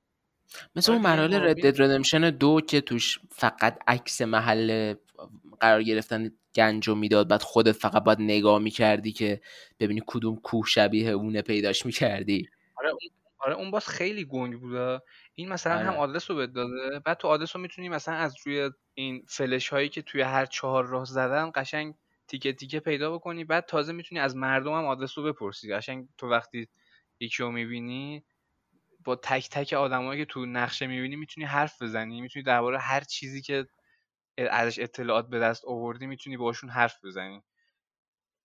مثل 0.76 0.92
آره 0.92 1.02
اون 1.02 1.10
ماربین- 1.18 1.40
رد 1.44 1.58
دد 1.68 1.82
ردمشن 1.82 2.30
دو 2.30 2.62
که 2.62 2.82
توش 2.82 3.20
فقط 3.32 3.80
عکس 3.88 4.22
محل 4.22 4.96
قرار 5.62 5.84
گرفتن 5.84 6.32
گنجو 6.56 6.96
می‌داد 6.96 7.28
بعد 7.30 7.42
خودت 7.42 7.72
فقط 7.72 8.04
باید 8.04 8.22
نگاه 8.22 8.60
می‌کردی 8.60 9.12
که 9.12 9.42
ببینی 9.80 10.02
کدوم 10.08 10.36
کوه 10.36 10.68
شبیه 10.68 11.10
اونه 11.10 11.42
پیداش 11.42 11.86
می‌کردی. 11.86 12.50
آره 12.78 12.90
اون 12.90 13.00
آره 13.42 13.56
اون 13.56 13.72
باز 13.72 13.88
خیلی 13.90 14.26
گنگ 14.26 14.60
بوده 14.60 15.02
این 15.36 15.50
مثلا 15.50 15.78
هم 15.80 15.88
آره. 15.88 15.98
آدرس 15.98 16.32
رو 16.32 16.38
بهت 16.38 16.50
داده 16.54 17.00
بعد 17.06 17.18
تو 17.18 17.28
آدرس 17.28 17.56
رو 17.56 17.62
می‌تونی 17.62 17.90
مثلا 17.90 18.16
از 18.16 18.36
روی 18.46 18.72
این 18.94 19.26
فلش 19.30 19.70
هایی 19.70 19.90
که 19.90 20.02
توی 20.02 20.22
هر 20.22 20.46
چهار 20.46 20.86
راه 20.88 21.06
زدن 21.06 21.52
قشنگ 21.56 21.96
تیکه 22.28 22.54
تیکه 22.54 22.80
پیدا 22.80 23.16
بکنی 23.16 23.44
بعد 23.46 23.66
تازه 23.66 23.94
می‌تونی 23.94 24.22
از 24.22 24.36
مردم 24.36 24.74
هم 24.74 24.86
آدرس 24.86 25.18
رو 25.18 25.24
بپرسی 25.24 25.74
قشنگ 25.74 26.08
تو 26.18 26.30
وقتی 26.30 26.68
یکی 27.20 27.44
رو 27.44 27.52
می‌بینی 27.52 28.26
با 29.06 29.16
تک 29.16 29.50
تک 29.52 29.74
آدمایی 29.74 30.22
که 30.22 30.26
تو 30.32 30.46
نقشه 30.46 30.88
می‌بینی 30.88 31.16
می‌تونی 31.16 31.48
حرف 31.48 31.82
بزنی 31.82 32.22
می‌تونی 32.22 32.44
درباره 32.44 32.80
هر 32.80 33.02
چیزی 33.02 33.42
که 33.42 33.68
ازش 34.52 34.80
اطلاعات 34.80 35.30
به 35.30 35.40
دست 35.40 35.66
آوردی 35.66 36.08
می‌تونی 36.08 36.38
باشون 36.38 36.70
حرف 36.70 37.06
بزنی 37.06 37.44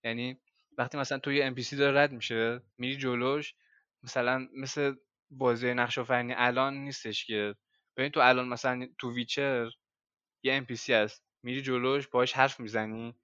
یعنی 0.05 0.41
وقتی 0.79 0.99
مثلا 0.99 1.19
تو 1.19 1.33
یه 1.33 1.51
NPC 1.55 1.75
داره 1.75 2.01
رد 2.01 2.13
میشه 2.13 2.61
میری 2.79 2.97
جلوش 2.97 3.55
مثلا 4.03 4.49
مثل 4.57 4.95
بازی 5.31 5.75
نقش 5.75 5.99
آفرینی 5.99 6.35
الان 6.37 6.75
نیستش 6.75 7.27
که. 7.27 7.55
ببین 7.97 8.11
تو 8.11 8.21
الان 8.21 8.49
مثلا 8.49 8.89
تو 8.99 9.15
ویچر 9.15 9.71
یه 10.43 10.61
NPC 10.61 10.91
هست 10.91 11.25
میری 11.43 11.63
جلوش 11.63 12.09
باهاش 12.09 12.33
حرف 12.33 12.61
می‌زنی. 12.61 13.15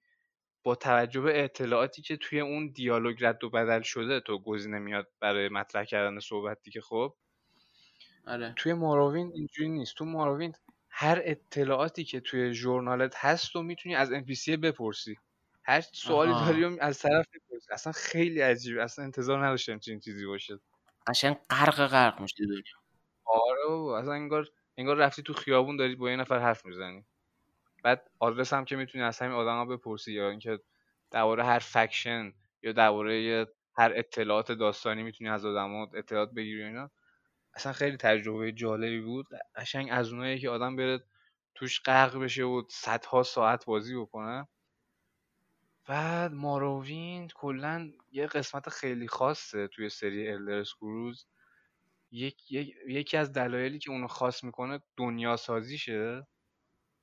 با 0.63 0.75
توجه 0.75 1.21
به 1.21 1.43
اطلاعاتی 1.43 2.01
که 2.01 2.17
توی 2.17 2.39
اون 2.39 2.71
دیالوگ 2.71 3.25
رد 3.25 3.43
و 3.43 3.49
بدل 3.49 3.81
شده 3.81 4.19
تو 4.19 4.39
گزینه 4.39 4.79
میاد 4.79 5.11
برای 5.19 5.49
مطرح 5.49 5.85
کردن 5.85 6.19
صحبت 6.19 6.57
دیگه 6.63 6.81
خب. 6.81 7.15
آره. 8.27 8.53
توی 8.55 8.73
ماراوین 8.73 9.31
اینجوری 9.35 9.69
نیست. 9.69 9.95
تو 9.95 10.05
ماراوین 10.05 10.53
هر 10.89 11.21
اطلاعاتی 11.23 12.03
که 12.03 12.19
توی 12.19 12.53
ژورنالت 12.53 13.15
هست 13.17 13.55
و 13.55 13.61
می‌تونی 13.63 13.95
از 13.95 14.11
NPC 14.11 14.49
بپرسی. 14.49 15.17
هر 15.65 15.81
سوالی 15.81 16.31
آها. 16.31 16.51
داری 16.51 16.79
از 16.79 16.99
طرف 16.99 17.25
بپرسی 17.33 17.73
اصلا 17.73 17.93
خیلی 17.93 18.41
عجیبه. 18.41 18.83
اصلا 18.83 19.05
انتظار 19.05 19.45
نداشتم 19.45 19.79
چنین 19.79 19.99
چیزی 19.99 20.25
باشه. 20.25 20.59
قشنگ 21.07 21.37
غرق 21.49 21.87
غرق 21.87 22.21
میشه 22.21 22.45
دنیا 22.45 22.61
آره 23.25 23.65
بابا. 23.67 23.99
اصلا 23.99 24.13
انگار 24.13 24.47
انگار 24.77 24.97
رفتی 24.97 25.23
تو 25.23 25.33
خیابون 25.33 25.77
داری 25.77 25.95
با 25.95 26.09
یه 26.09 26.15
نفر 26.15 26.39
حرف 26.39 26.65
می‌زنی. 26.65 27.05
بعد 27.83 28.11
آدرس 28.19 28.53
هم 28.53 28.65
که 28.65 28.75
می‌تونی 28.75 29.03
از 29.03 29.19
همین 29.19 29.33
آدما 29.33 29.65
بپرسی 29.65 30.13
یا 30.13 30.29
اینکه 30.29 30.59
درباره 31.11 31.45
هر 31.45 31.59
فکشن 31.59 32.33
یا 32.61 32.71
درباره 32.71 33.47
هر 33.77 33.91
اطلاعات 33.95 34.51
داستانی 34.51 35.03
می‌تونی 35.03 35.29
از 35.29 35.45
آدما 35.45 35.87
اطلاعات 35.95 36.31
بگیری 36.31 36.63
و 36.63 36.67
اینا. 36.67 36.91
اصلا 37.55 37.73
خیلی 37.73 37.97
تجربه 37.97 38.51
جالبی 38.51 39.01
بود. 39.01 39.27
قشنگ 39.55 39.89
از 39.91 40.13
اونایی 40.13 40.39
که 40.39 40.49
آدم 40.49 40.75
بره 40.75 41.03
توش 41.55 41.81
غرق 41.81 42.17
بشه 42.17 42.43
و 42.43 42.63
صدها 42.69 43.23
ساعت 43.23 43.65
بازی 43.65 43.95
بکنه. 43.95 44.47
بعد 45.87 46.31
مارووین 46.33 47.27
کلا 47.27 47.91
یه 48.11 48.27
قسمت 48.27 48.69
خیلی 48.69 49.07
خاصه 49.07 49.67
توی 49.67 49.89
سری 49.89 50.29
الدر 50.31 50.53
اسکروز 50.53 51.27
یک, 52.11 52.51
یک- 52.51 52.75
یکی 52.87 53.17
از 53.17 53.33
دلایلی 53.33 53.79
که 53.79 53.91
اونو 53.91 54.07
خاص 54.07 54.43
می‌کنه 54.43 54.79
دنیا 54.97 55.37
سازیشه 55.37 56.27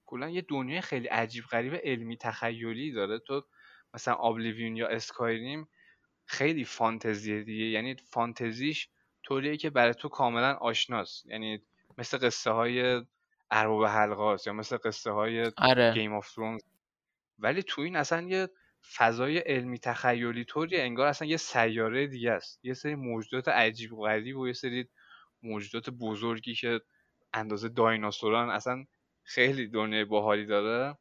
کلا 0.07 0.31
یه 0.31 0.43
دنیای 0.43 0.81
خیلی 0.81 1.09
عجیب 1.09 1.45
غریب 1.45 1.75
علمی 1.85 2.17
تخیلی 2.17 2.93
داره. 2.93 3.19
تو 3.19 3.43
مثلا 3.95 4.15
Oblivion 4.15 4.77
یا 4.77 4.89
Skyrim 4.89 5.69
خیلی 6.27 6.65
فانتزیه 6.65 7.43
دیگه. 7.45 7.65
یعنی 7.67 7.97
فانتزیش 7.97 8.89
طوریه 9.25 9.57
که 9.57 9.71
برای 9.71 9.95
تو 9.95 10.09
کاملا 10.09 10.55
آشناست. 10.55 11.27
یعنی 11.27 11.67
مثل 11.99 12.19
قصه 12.19 12.51
های 12.51 13.03
ارباب 13.51 13.85
حلقه 13.87 14.37
یا 14.47 14.53
مثل 14.53 14.79
قصه 14.85 15.11
های 15.11 15.53
آره. 15.59 15.91
Game 15.91 16.15
of 16.15 16.35
Thrones 16.35 16.63
ولی 17.39 17.63
تو 17.63 17.83
این 17.83 17.97
اصلا 17.97 18.23
یه 18.29 18.49
فضای 18.97 19.39
علمی 19.39 19.79
تخیلی 19.79 20.45
طوریه 20.45 20.83
انگار 20.83 21.07
اصلا 21.07 21.29
یه 21.29 21.37
سیاره 21.37 22.07
دیگه 22.07 22.33
است. 22.33 22.61
یه 22.65 22.75
سری 22.75 22.95
موجودات 22.95 23.49
عجیب 23.49 23.93
و 23.93 24.03
غریب 24.03 24.39
و 24.39 24.47
یه 24.47 24.53
سری 24.53 24.89
موجودات 25.43 25.91
بزرگی 25.91 26.55
که 26.55 26.81
اندازه 27.33 27.69
دایناسوران 27.69 28.51
اصلا 28.51 28.85
خیلی 29.23 29.69
دنیای 29.69 30.05
باحالی 30.05 30.47
داره. 30.47 30.99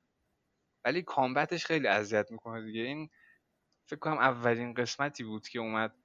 ولی 0.85 1.01
کامبتش 1.01 1.65
خیلی 1.65 1.87
اذیت 1.87 2.31
می‌کنه 2.31 2.65
دیگه. 2.65 2.81
این 2.81 3.09
فکر 3.85 3.99
کنم 3.99 4.17
اولین 4.17 4.73
قسمتی 4.73 5.23
بود 5.23 5.47
که 5.47 5.59
اومد 5.59 5.95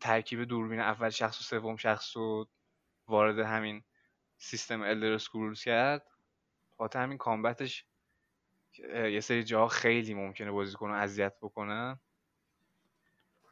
ترکیب 0.00 0.44
دوربین 0.44 0.80
اول 0.80 1.10
شخص 1.10 1.40
و 1.40 1.44
سوم 1.44 1.76
شخص 1.76 2.16
رو 2.16 2.48
وارد 3.06 3.38
همین 3.38 3.84
سیستم 4.38 4.82
الدر 4.82 5.18
کرد. 5.64 6.06
خاطر 6.78 7.02
همین 7.02 7.18
کامبتش 7.18 7.84
یه 9.12 9.20
سری 9.20 9.44
جاها 9.44 9.68
خیلی 9.68 10.14
ممکنه 10.14 10.50
بازیکن 10.50 10.88
رو 10.88 10.94
اذیت 10.94 11.36
بکنه 11.42 12.00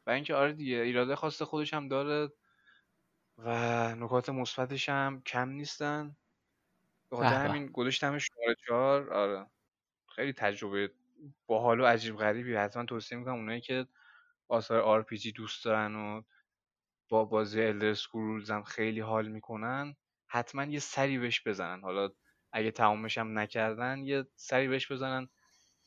و 0.06 0.10
اینکه 0.10 0.34
آره 0.34 0.52
دیگه 0.52 0.76
ایراده 0.76 1.16
خاص 1.16 1.42
خودش 1.42 1.74
هم 1.74 1.88
داره 1.88 2.32
و 3.38 3.94
نکات 3.94 4.28
مثبتش 4.28 4.88
هم 4.88 5.22
کم 5.22 5.48
نیستن. 5.48 6.16
به 7.10 7.16
خاطر 7.16 7.30
به 7.30 7.38
به. 7.42 7.48
همین 7.48 7.66
گذاشتمش 7.66 8.26
شماره 8.34 8.56
چهار. 8.68 9.12
آره. 9.14 9.46
خیلی 10.16 10.32
تجربه 10.32 10.92
باحال 11.46 11.80
و 11.80 11.84
عجیب 11.86 12.16
غریبی. 12.16 12.54
حتما 12.56 12.84
توصیه 12.84 13.18
می‌کنم 13.18 13.34
اونایی 13.34 13.60
که 13.60 13.86
آثار 14.48 15.04
RPG 15.04 15.32
دوست 15.36 15.64
دارن 15.64 15.94
و 15.96 16.22
با 17.08 17.24
بازی 17.24 17.62
الدر 17.62 17.88
اسکرولز 17.88 18.50
هم 18.50 18.62
خیلی 18.62 19.00
حال 19.00 19.28
می‌کنن 19.28 19.96
حتما 20.26 20.64
یه 20.64 20.78
سری 20.78 21.18
بهش 21.18 21.42
بزنن. 21.46 21.80
حالا 21.82 22.10
اگه 22.52 22.70
تمامش 22.70 23.18
هم 23.18 23.38
نکردن 23.38 23.98
یه 24.04 24.26
سری 24.36 24.68
بهش 24.68 24.92
بزنن 24.92 25.28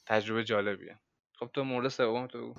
تجربه 0.06 0.44
جالبیه. 0.44 1.00
خب 1.36 1.50
تو 1.54 1.64
مورد 1.64 1.88
سوم 1.88 2.28
تو 2.28 2.54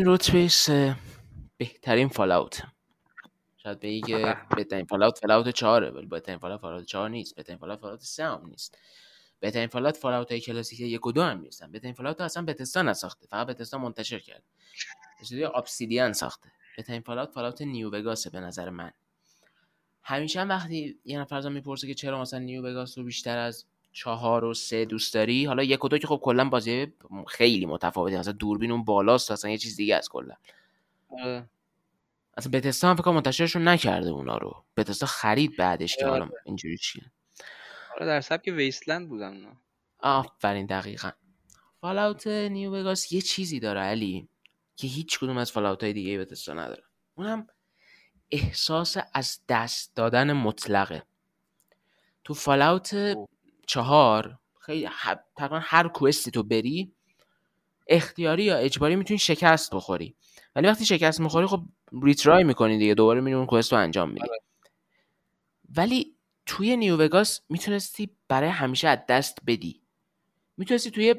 خب 0.00 0.04
ببین 0.04 0.14
رتبه 0.14 0.48
سه 0.48 0.96
بهترین 1.56 2.08
Fallout 2.08 2.62
شاید 3.56 3.80
بگی 3.80 4.00
که 4.00 4.36
بهترین 4.56 4.84
Fallout 4.84 5.18
Fallout 5.18 5.48
چهاره 5.48 5.90
ولی 5.90 6.06
بهترین 6.06 6.38
Fallout 6.38 6.60
Fallout 6.60 6.84
چهار 6.84 7.10
نیست. 7.10 7.34
بهترین 7.34 7.58
Fallout 7.58 7.80
Fallout 7.80 8.00
سه 8.00 8.24
هم 8.24 8.46
نیست. 8.46 8.78
بهترین 9.40 9.66
Fallout 9.66 9.96
Fallout 9.96 10.30
های 10.30 10.40
کلاسیک 10.40 10.80
یک 10.80 11.06
و 11.06 11.12
دو 11.12 11.22
هم 11.22 11.40
نیستن. 11.40 11.72
بهترین 11.72 11.94
Fallout 11.94 12.20
اصلا 12.20 12.44
Bethesda 12.44 12.82
نساخته 12.82 13.26
فقط 13.26 13.46
Bethesda 13.46 13.78
منتشر 13.78 14.18
کرد. 14.18 14.42
استودیو 15.20 15.46
Obsidian 15.46 16.12
ساخته. 16.12 16.52
بهترین 16.76 17.00
Fallout 17.00 17.30
Fallout 17.30 17.62
New 17.62 17.90
Vegas 17.90 18.23
ه 18.23 18.30
به 18.30 18.40
نظر 18.40 18.70
من. 18.70 18.92
همیشه 20.02 20.40
هم 20.40 20.48
وقتی 20.48 20.98
یه 21.04 21.20
نفر 21.20 21.36
ازم 21.36 21.52
می‌پرسه 21.52 21.86
که 21.86 21.94
چرا 21.94 22.20
مثلا 22.20 22.38
New 22.38 22.66
Vegas 22.66 22.98
رو 22.98 23.04
بیشتر 23.04 23.38
از 23.38 23.64
چهار 23.92 24.44
و 24.44 24.54
سه 24.54 24.84
دوست 24.84 25.14
داری؟ 25.14 25.44
حالا 25.44 25.62
یک 25.62 25.84
و 25.84 25.88
دو 25.88 25.98
که 25.98 26.06
خب 26.06 26.20
کلا 26.22 26.48
بازی 26.48 26.92
خیلی 27.28 27.66
متفاوته. 27.66 28.18
مثلا 28.18 28.32
دوربین 28.32 28.70
اون 28.72 28.84
بالاست 28.84 29.30
اصلا 29.30 29.50
یه 29.50 29.58
چیز 29.58 29.76
دیگه 29.76 29.96
از 29.96 30.08
کلا. 30.08 30.34
آره. 31.08 31.48
اصلا 32.36 32.52
بتستا 32.52 32.90
هم 32.90 32.96
فکر 32.96 33.10
منتشرشون 33.10 33.68
نکرده 33.68 34.10
اونا 34.10 34.38
رو. 34.38 34.64
بتستا 34.76 35.06
خرید 35.06 35.56
بعدش 35.56 35.96
که 35.96 36.06
حالا 36.06 36.30
اینجوری 36.44 36.78
چیه. 36.78 37.02
آره 37.94 38.06
در 38.06 38.20
سبک 38.20 38.52
ویستلند 38.56 39.08
بودن 39.08 39.36
اونا. 39.36 39.56
آفرین 39.98 40.66
دقیقا. 40.66 41.10
فالاوت 41.80 42.26
نیو 42.26 42.76
وگاس 42.76 43.12
یه 43.12 43.20
چیزی 43.20 43.60
داره 43.60 43.80
علی 43.80 44.28
که 44.76 44.86
هیچ 44.86 45.18
کدوم 45.18 45.36
از 45.36 45.52
فالاوت 45.52 45.82
های 45.82 45.92
دیگه 45.92 46.18
بتستا 46.18 46.52
نداره. 46.54 46.82
اونم 47.14 47.46
احساس 48.30 48.96
از 49.14 49.40
دست 49.48 49.96
دادن 49.96 50.32
مطلقه. 50.32 51.02
تو 52.24 52.34
فالاوت 52.34 53.16
چهار 53.70 54.38
خیلی 54.60 54.86
ه- 54.86 55.18
تقریبا 55.36 55.60
هر 55.62 55.88
کوستی 55.88 56.30
تو 56.30 56.42
بری 56.42 56.92
اختیاری 57.86 58.44
یا 58.44 58.56
اجباری 58.56 58.96
می‌تونی 58.96 59.18
شکست 59.18 59.74
بخوری. 59.74 60.14
ولی 60.56 60.68
وقتی 60.68 60.86
شکست 60.86 61.20
می‌خوری 61.20 61.46
خب 61.46 61.62
ریترای 62.02 62.44
می‌کنی 62.44 62.78
دیگه 62.78 62.94
دوباره 62.94 63.20
میری 63.20 63.36
اون 63.36 63.46
کوست 63.46 63.72
رو 63.72 63.78
انجام 63.78 64.10
میدی. 64.10 64.26
ولی 65.76 66.14
توی 66.46 66.76
نیو 66.76 66.96
وگاس 66.96 67.40
می‌تونستی 67.48 68.10
برای 68.28 68.48
همیشه 68.48 68.88
از 68.88 68.98
دست 69.08 69.38
بدی. 69.46 69.82
می‌تونستی 70.56 70.90
توی 70.90 71.14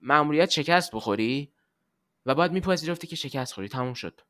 مأموریت 0.00 0.50
شکست 0.50 0.94
بخوری 0.94 1.52
و 2.26 2.34
بعد 2.34 2.52
میپذیرفتی 2.52 3.06
که 3.06 3.16
شکست 3.16 3.52
خوری 3.52 3.68
تموم 3.68 3.94
شد. 3.94 4.20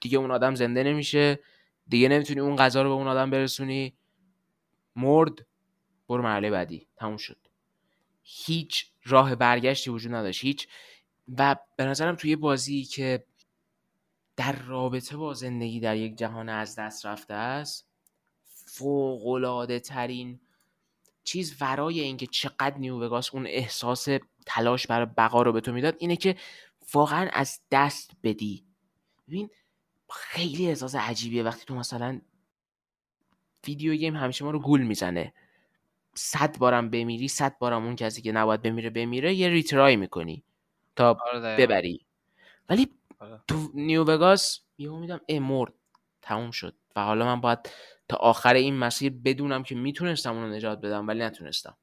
دیگه 0.00 0.18
اون 0.18 0.30
آدم 0.30 0.54
زنده 0.54 0.82
نمیشه 0.82 1.40
دیگه 1.88 2.08
نمی‌تونی 2.08 2.40
اون 2.40 2.56
غذا 2.56 2.82
رو 2.82 2.88
به 2.88 2.94
اون 2.94 3.06
آدم 3.06 3.30
برسونی. 3.30 3.94
مرد 4.96 5.46
برو 6.10 6.22
مرحله 6.22 6.50
بعدی. 6.50 6.86
تموم 6.96 7.16
شد. 7.16 7.36
هیچ 8.22 8.86
راه 9.04 9.34
برگشتی 9.34 9.90
وجود 9.90 10.14
نداشت. 10.14 10.44
هیچ. 10.44 10.68
و 11.38 11.56
به 11.76 11.84
نظرم 11.84 12.14
توی 12.16 12.36
بازی 12.36 12.84
که 12.84 13.24
در 14.36 14.52
رابطه 14.52 15.16
با 15.16 15.34
زندگی 15.34 15.80
در 15.80 15.96
یک 15.96 16.16
جهان 16.16 16.48
از 16.48 16.76
دست 16.76 17.06
رفته 17.06 17.34
است 17.34 17.88
فوق‌العاده 18.44 19.80
ترین 19.80 20.40
چیز 21.24 21.56
ورای 21.60 22.00
اینکه 22.00 22.26
چقدر 22.26 22.78
نیو 22.78 23.04
وگاس 23.04 23.34
اون 23.34 23.46
احساس 23.46 24.08
تلاش 24.46 24.86
برای 24.86 25.06
بقا 25.16 25.42
رو 25.42 25.52
به 25.52 25.60
تو 25.60 25.72
می‌داد 25.72 25.96
اینه 25.98 26.16
که 26.16 26.36
واقعا 26.94 27.30
از 27.32 27.60
دست 27.70 28.10
بدی. 28.22 28.64
ببین 29.28 29.50
خیلی 30.10 30.68
احساس 30.68 30.94
عجیبیه 30.94 31.42
وقتی 31.42 31.64
تو 31.64 31.74
مثلا 31.74 32.20
ویدیو 33.66 33.94
گیم 33.94 34.16
همیشه 34.16 34.44
ما 34.44 34.50
رو 34.50 34.58
گول 34.58 34.82
می‌زنه. 34.82 35.32
صد 36.14 36.58
بارم 36.58 36.90
بمیری 36.90 37.28
صد 37.28 37.58
بارم 37.58 37.84
اون 37.84 37.96
کسی 37.96 38.22
که 38.22 38.32
نباید 38.32 38.62
بمیره 38.62 38.90
بمیره 38.90 39.34
یه 39.34 39.48
ریترای 39.48 39.96
می‌کنی 39.96 40.42
تا 40.96 41.18
آره. 41.32 41.56
ببری 41.56 42.06
ولی 42.68 42.88
آره. 43.18 43.40
تو 43.48 43.70
نیو 43.74 44.04
وگاس 44.04 44.60
یهو 44.78 44.96
میدم 44.96 45.20
ای 45.26 45.38
مرد 45.38 45.72
تموم 46.22 46.50
شد 46.50 46.74
و 46.96 47.04
حالا 47.04 47.24
من 47.24 47.40
باید 47.40 47.58
تا 48.08 48.16
آخر 48.16 48.54
این 48.54 48.76
مسیر 48.76 49.12
بدونم 49.24 49.62
که 49.62 49.74
می‌تونستم 49.74 50.34
اونو 50.34 50.54
نجات 50.54 50.80
بدم 50.80 51.08
ولی 51.08 51.20
نتونستم 51.20 51.76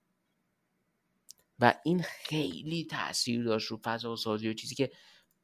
و 1.59 1.73
این 1.83 2.01
خیلی 2.01 2.85
تاثیر 2.85 3.43
داشت 3.43 3.67
رو 3.67 3.79
فضا 3.83 4.13
و 4.13 4.15
سازی 4.15 4.49
و 4.49 4.53
چیزی 4.53 4.75
که 4.75 4.91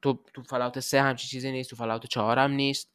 تو 0.01 0.23
تو 0.33 0.43
Fallout 0.43 0.79
سه 0.79 1.01
همچی 1.01 1.27
چیزی 1.27 1.51
نیست 1.51 1.69
تو 1.69 1.75
Fallout 1.75 2.05
چهار 2.05 2.39
هم 2.39 2.51
نیست 2.51 2.93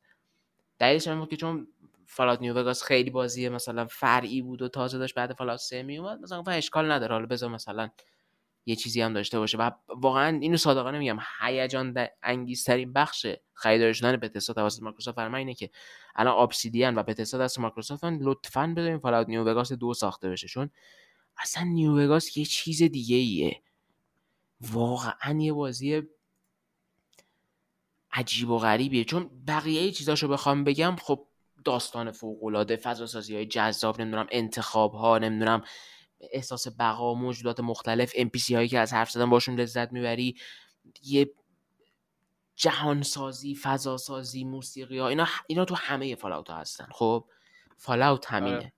دلیلش 0.78 1.08
هم 1.08 1.20
بود 1.20 1.30
که 1.30 1.36
چون 1.36 1.68
Fallout 2.10 2.40
New 2.40 2.54
Vegas 2.54 2.82
خیلی 2.82 3.10
بازی 3.10 3.48
مثلا 3.48 3.86
فرعی 3.86 4.42
بود 4.42 4.62
و 4.62 4.68
تازه 4.68 4.98
داشت 4.98 5.14
بعد 5.14 5.32
Fallout 5.32 5.60
3 5.60 5.82
می 5.82 5.98
اومد 5.98 6.20
مثلا 6.20 6.40
گفتم 6.40 6.52
اشکال 6.52 6.92
نداره. 6.92 7.14
حالا 7.14 7.26
بذار 7.26 7.50
مثلا 7.50 7.90
یه 8.66 8.76
چیزی 8.76 9.00
هم 9.00 9.12
داشته 9.12 9.38
باشه. 9.38 9.58
و 9.58 9.70
واقعا 9.88 10.38
اینو 10.38 10.56
صادقانه 10.56 10.98
میگم 10.98 11.18
هیجان 11.40 11.94
انگیزترین 12.22 12.92
بخش 12.92 13.26
خریداری 13.54 13.94
شدن 13.94 14.16
Bethesda 14.16 14.52
توسط 14.52 14.82
مایکروسافت 14.82 15.18
من 15.18 15.34
اینه 15.34 15.54
که 15.54 15.70
الان 16.16 16.34
Obsidian 16.34 16.98
و 16.98 17.02
Bethesda 17.02 17.38
دست 17.38 17.58
مایکروسافتن 17.58 18.18
لطفا 18.22 18.74
بذارین 18.76 18.98
Fallout 18.98 19.28
New 19.28 19.44
Vegas 19.44 19.72
دو 19.72 19.94
ساخته 19.94 20.30
بشه. 20.30 20.48
چون 20.48 20.70
اصلا 21.42 21.64
New 21.64 22.04
Vegas 22.04 22.36
یه 22.36 22.44
چیز 22.44 22.82
دیگه 22.82 23.16
ایه 23.16 23.62
واقعا 24.60 25.40
یه 25.40 25.52
بازی 25.52 26.02
عجیب 28.12 28.50
و 28.50 28.58
غریبیه. 28.58 29.04
چون 29.04 29.30
بقیه 29.48 29.92
چیزاشو 29.92 30.28
بخوام 30.28 30.64
بگم 30.64 30.96
خب 30.96 31.27
داستان 31.64 32.10
فوق 32.10 32.44
العاده 32.44 32.76
فضا 32.76 33.06
سازی 33.06 33.34
های 33.34 33.46
جذاب 33.46 34.00
نمی‌دونم 34.00 34.26
انتخاب 34.30 34.92
ها 34.92 35.18
نمی‌دونم 35.18 35.62
احساس 36.20 36.66
بقا 36.78 37.14
موجودات 37.14 37.60
مختلف 37.60 38.12
NPC 38.12 38.50
هایی 38.50 38.68
که 38.68 38.78
از 38.78 38.92
حرف 38.92 39.10
زدن 39.10 39.30
باشون 39.30 39.60
لذت 39.60 39.92
می‌بری 39.92 40.36
یه 41.02 41.30
جهان 42.56 43.02
سازی 43.02 43.54
فضا 43.54 43.96
سازی 43.96 44.44
موسیقی 44.44 44.98
ها 44.98 45.08
اینا 45.08 45.26
اینا 45.46 45.64
تو 45.64 45.74
همه 45.74 46.14
فالاوت 46.14 46.50
ها 46.50 46.56
هستن 46.56 46.86
خب 46.92 47.24
فالاوت 47.76 48.32
همینه 48.32 48.56
آره. 48.56 48.72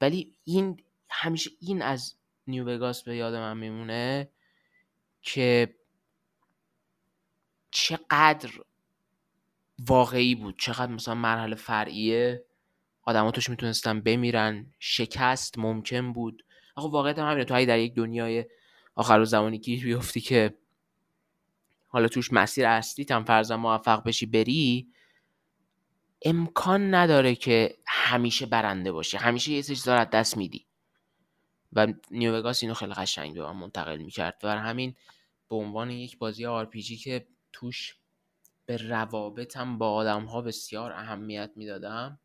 ولی 0.00 0.36
این 0.44 0.84
همیشه 1.10 1.50
این 1.60 1.82
از 1.82 2.16
نیو 2.46 2.68
وگاس 2.68 3.02
به 3.02 3.16
یاد 3.16 3.34
من 3.34 3.56
میمونه 3.56 4.30
که 5.22 5.74
چقدر 7.70 8.50
واقعی 9.78 10.34
بود. 10.34 10.58
چقدر 10.58 10.92
مثلا 10.92 11.14
مرحله 11.14 11.54
فرعیه. 11.56 12.44
آدما 13.02 13.30
توش 13.30 13.50
می‌تونستن 13.50 14.00
بمیرن. 14.00 14.66
شکست 14.78 15.58
ممکن 15.58 16.12
بود. 16.12 16.44
آخه 16.76 16.88
واقعیت 16.88 17.18
هم 17.18 17.26
همینه. 17.26 17.44
تو 17.44 17.66
در 17.66 17.78
یک 17.78 17.94
دنیای 17.94 18.44
آخر 18.94 19.24
زمانی 19.24 19.58
گیر 19.58 19.84
بیفتی 19.84 20.20
که 20.20 20.54
حالا 21.88 22.08
توش 22.08 22.32
مسیر 22.32 22.66
اصلی 22.66 23.06
هم 23.10 23.24
فرضاً 23.24 23.56
موفق 23.56 24.04
بشی 24.04 24.26
بری 24.26 24.88
امکان 26.22 26.94
نداره 26.94 27.34
که 27.34 27.76
همیشه 27.86 28.46
برنده 28.46 28.92
باشی 28.92 29.16
همیشه 29.16 29.52
یه 29.52 29.62
رو 29.86 29.92
از 29.92 30.10
دست 30.10 30.36
میدی. 30.36 30.66
و 31.72 31.86
نیو 32.10 32.36
وگاس 32.36 32.62
اینو 32.62 32.74
خیلی 32.74 32.94
قشنگ 32.94 33.34
به 33.34 33.42
من 33.42 33.56
منتقل 33.56 33.96
می‌کرد. 33.96 34.40
و 34.42 34.48
همین 34.48 34.94
به 35.48 35.56
عنوان 35.56 35.90
یک 35.90 36.18
بازی 36.18 36.44
RPG 36.44 37.02
که 37.02 37.26
توش 37.52 37.96
به 38.66 38.76
روابطم 38.76 39.78
با 39.78 39.92
آدم 39.92 40.24
ها 40.24 40.42
بسیار 40.42 40.92
اهمیت 40.92 41.50
می‌دادم. 41.56 42.20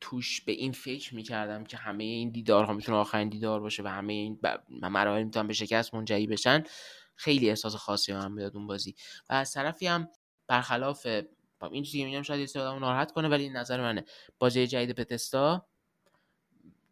توش 0.00 0.40
به 0.40 0.52
این 0.52 0.72
فکر 0.72 1.14
می‌کردم 1.14 1.64
که 1.64 1.76
همه 1.76 2.04
این 2.04 2.30
دیدارها 2.30 2.72
می‌تونه 2.72 2.98
آخرین 2.98 3.28
دیدار 3.28 3.60
باشه 3.60 3.82
و 3.82 3.86
همه 3.86 4.12
این 4.12 4.40
مراحل 4.68 5.22
می‌تونن 5.22 5.46
به 5.46 5.52
شکست 5.52 5.94
منجهی 5.94 6.26
بشن. 6.26 6.64
خیلی 7.16 7.48
احساس 7.48 7.74
خاصی 7.74 8.12
به 8.12 8.18
من 8.18 8.32
می‌داد 8.32 8.56
اون 8.56 8.66
بازی. 8.66 8.94
و 9.30 9.34
از 9.34 9.52
طرفی 9.52 9.86
هم 9.86 10.08
برخلاف 10.46 11.06
این 11.70 11.82
چیزی 11.82 12.04
میگم 12.04 12.22
شاید 12.22 12.56
یه 12.56 12.62
آدمو 12.62 12.78
ناراحت 12.80 13.12
کنه 13.12 13.28
ولی 13.28 13.42
این 13.42 13.56
نظر 13.56 13.80
منه. 13.80 14.04
بازی 14.38 14.66
جدید 14.66 14.96
پتستا 14.96 15.66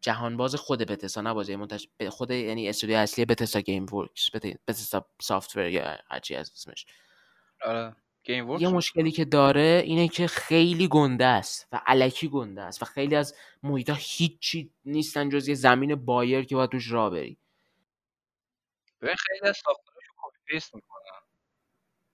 جهانباز 0.01 0.55
خود 0.55 0.79
بتستا 0.79 1.21
نه 1.21 1.33
بازی 1.33 1.55
منتج 1.55 1.85
خود 2.09 2.31
یعنی 2.31 2.69
استودیو 2.69 2.97
اصلی 2.97 3.25
بتستا 3.25 3.61
گیم 3.61 3.85
ورکس 3.93 4.29
بتستا 4.67 5.05
سافتور 5.21 5.67
یا 5.67 5.97
هرچی 6.09 6.35
از 6.35 6.51
اسمش. 6.55 6.85
آره. 7.65 7.95
یه 8.33 8.67
مشکلی 8.67 9.11
که 9.11 9.25
داره 9.25 9.81
اینه 9.85 10.07
که 10.07 10.27
خیلی 10.27 10.87
گنده 10.87 11.25
است 11.25 11.67
و 11.71 11.81
علکی 11.85 12.27
گنده 12.29 12.61
است 12.61 12.81
و 12.81 12.85
خیلی 12.85 13.15
از 13.15 13.35
محیط 13.63 13.91
هیچی 13.97 14.71
نیستن 14.85 15.29
جز 15.29 15.47
یه 15.47 15.55
زمین 15.55 15.95
بایر 15.95 16.45
که 16.45 16.55
باید 16.55 16.69
توش 16.69 16.91
راه 16.91 17.09
بری. 17.09 17.37
ببین 19.01 19.15
خیلی 19.15 19.49
از 19.49 19.61
copy 19.65 19.77
paste 20.45 20.75
می‌کنن. 20.75 20.97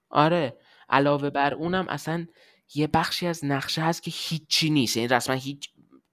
آره 0.09 0.57
علاوه 0.89 1.29
بر 1.29 1.53
اونم 1.53 1.85
اصلا 1.89 2.27
یه 2.75 2.87
بخشی 2.87 3.27
از 3.27 3.45
نقشه 3.45 3.81
هست 3.81 4.03
که 4.03 4.11
هیچی 4.13 4.69
نیست. 4.69 4.97
یعنی 4.97 5.07
رسما 5.07 5.35
هیچ 5.35 5.69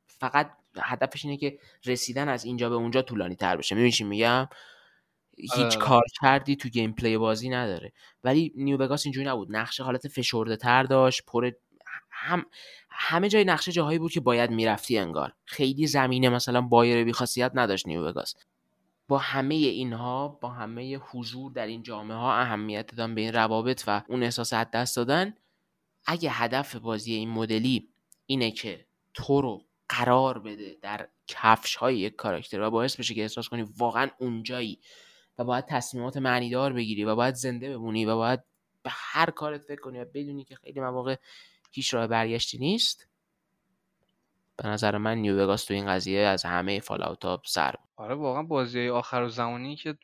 فقط 0.07 0.57
هدفش 0.77 1.25
اینه 1.25 1.37
که 1.37 1.59
رسیدن 1.87 2.29
از 2.29 2.45
اینجا 2.45 2.69
به 2.69 2.75
اونجا 2.75 3.03
طولانی 3.03 3.37
تر 3.37 3.57
بشه. 3.57 3.75
می‌دونی 3.75 3.93
چی 3.93 4.05
میگم؟ 4.05 4.49
هیچ 5.41 5.61
آره. 5.61 5.77
کار 5.77 6.03
کردی 6.21 6.57
تو 6.57 6.69
gameplay 6.69 7.19
بازی 7.19 7.49
نداره. 7.49 7.93
ولی 8.25 8.53
New 8.57 8.79
Vegas 8.79 9.07
اینجوری 9.07 9.27
نبود. 9.27 9.57
نقشه 9.57 9.83
حالت 9.83 10.09
فشرده 10.09 10.57
تر 10.57 10.83
داشت 10.83 11.23
پر 11.27 11.51
هم 12.11 12.47
همه 12.91 13.29
جای 13.29 13.45
نقشه 13.45 13.73
جاهایی 13.73 13.99
بود 13.99 14.13
که 14.13 14.21
باید 14.21 14.51
می‌رفتی 14.51 14.99
انگار. 14.99 15.33
خیلی 15.45 15.87
زمینه 15.87 16.29
مثلا 16.29 16.61
بایر 16.61 17.05
بی 17.05 17.13
خاصیت 17.13 17.53
نداشت 17.55 17.87
New 17.87 18.09
Vegas. 18.09 18.35
با 19.09 19.19
همه 19.19 19.55
اینها 19.55 20.29
با 20.29 20.49
همه 20.49 20.97
حضور 20.97 21.53
در 21.53 21.67
این 21.67 21.83
جامعه 21.83 22.17
ها 22.17 22.35
اهمیت 22.35 22.87
دادن 22.87 23.15
به 23.15 23.21
این 23.21 23.33
روابط 23.33 23.85
و 23.87 24.03
اون 24.09 24.23
احساس 24.23 24.53
از 24.53 24.67
دست 24.73 24.97
دادن 24.97 25.35
اگه 26.07 26.31
هدف 26.31 26.77
بازی 26.77 27.15
این 27.15 27.31
مدلی 27.31 27.89
اینه 28.27 28.51
که 28.51 28.87
تو 29.15 29.41
رو 29.41 29.65
قرار 29.89 30.39
بده 30.39 30.77
در 30.83 31.09
کفش 31.27 31.77
های 31.77 31.99
یک 31.99 32.17
کاراکتر 32.17 32.61
و 32.61 32.71
باعث 32.71 32.97
بشه 32.97 33.15
که 33.15 33.23
احساس 33.23 33.49
کنی 33.49 33.63
واقعا 33.79 34.11
اونجایی 34.19 34.81
باید 35.45 35.65
تصمیمات 35.67 36.17
معنیدار 36.17 36.73
بگیری 36.73 37.05
و 37.05 37.15
باید 37.15 37.35
زنده 37.35 37.71
بمونی 37.79 38.05
و 38.05 38.17
باید 38.17 38.41
به 38.83 38.91
هر 38.93 39.31
کارت 39.31 39.61
فکر 39.61 39.81
کنی 39.81 40.01
و 40.01 40.05
بدونی 40.05 40.45
که 40.45 40.55
خیلی 40.55 40.81
مواقع 40.81 41.17
هیچ 41.73 41.95
راه 41.95 42.07
برگشتی 42.07 42.59
نیست 42.59 43.09
به 44.57 44.69
نظر 44.69 44.99
من 44.99 45.19
New 45.19 45.43
Vegas 45.43 45.65
تو 45.65 45.75
این 45.75 45.87
قضیه 45.87 46.21
از 46.21 46.45
همه 46.45 46.81
Fallout 46.81 47.25
ها 47.25 47.43
سر. 47.47 47.75
آره 47.97 48.15
واقعا 48.15 48.43
بازی 48.43 48.89
آخرالزمانی 48.89 49.77
که 49.77 49.99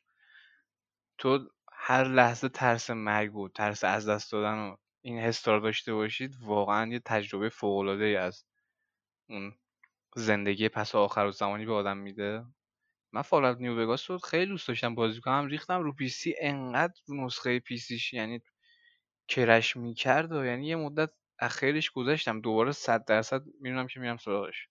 تو 1.19 1.49
هر 1.73 2.05
لحظه 2.05 2.49
ترس 2.49 2.91
مرگ 2.91 3.33
بود 3.33 3.53
ترس 3.53 3.85
از 3.85 4.09
دست 4.09 4.33
دادن 4.33 4.59
و 4.59 4.77
این 5.03 5.19
حس 5.19 5.49
رو 5.49 5.61
داشته 5.61 5.95
باشید 5.95 6.37
واقعا 6.41 6.93
یه 6.93 7.01
تجربه 7.05 7.49
فوق 7.49 7.77
العاده 7.77 8.21
از 8.21 8.45
اون 9.29 9.55
زندگی 10.17 10.69
پس 10.69 10.95
آخرالزمانی 10.95 11.67
به 11.67 11.73
آدم 11.73 11.97
میده 11.97 12.45
من 13.17 13.23
Fallout 13.23 13.59
New 13.61 13.83
Vegas 13.83 14.11
رو 14.11 14.19
خیلی 14.19 14.47
دوست 14.47 14.69
داشتم 14.69 14.95
بازی 14.95 15.21
کنم. 15.21 15.47
ریختم 15.47 15.83
رو 15.83 15.93
PC 15.93 16.35
انقدر 16.41 16.95
رو 17.07 17.27
نسخه 17.27 17.59
PC 17.59 17.77
ش 17.77 18.13
یعنی 18.13 18.41
crash 19.29 19.77
می‌کرد 19.77 20.33
و 20.33 20.45
یعنی 20.45 20.67
یه 20.67 20.77
مدت 20.77 21.11
اخیرش 21.39 21.91
گذاشتم. 21.91 22.41
دوباره 22.41 22.73
صد 22.73 23.05
درصد 23.05 23.43
می‌دونم 23.61 23.87
که 23.87 24.01
میرم 24.01 24.17
سراغش. 24.17 24.69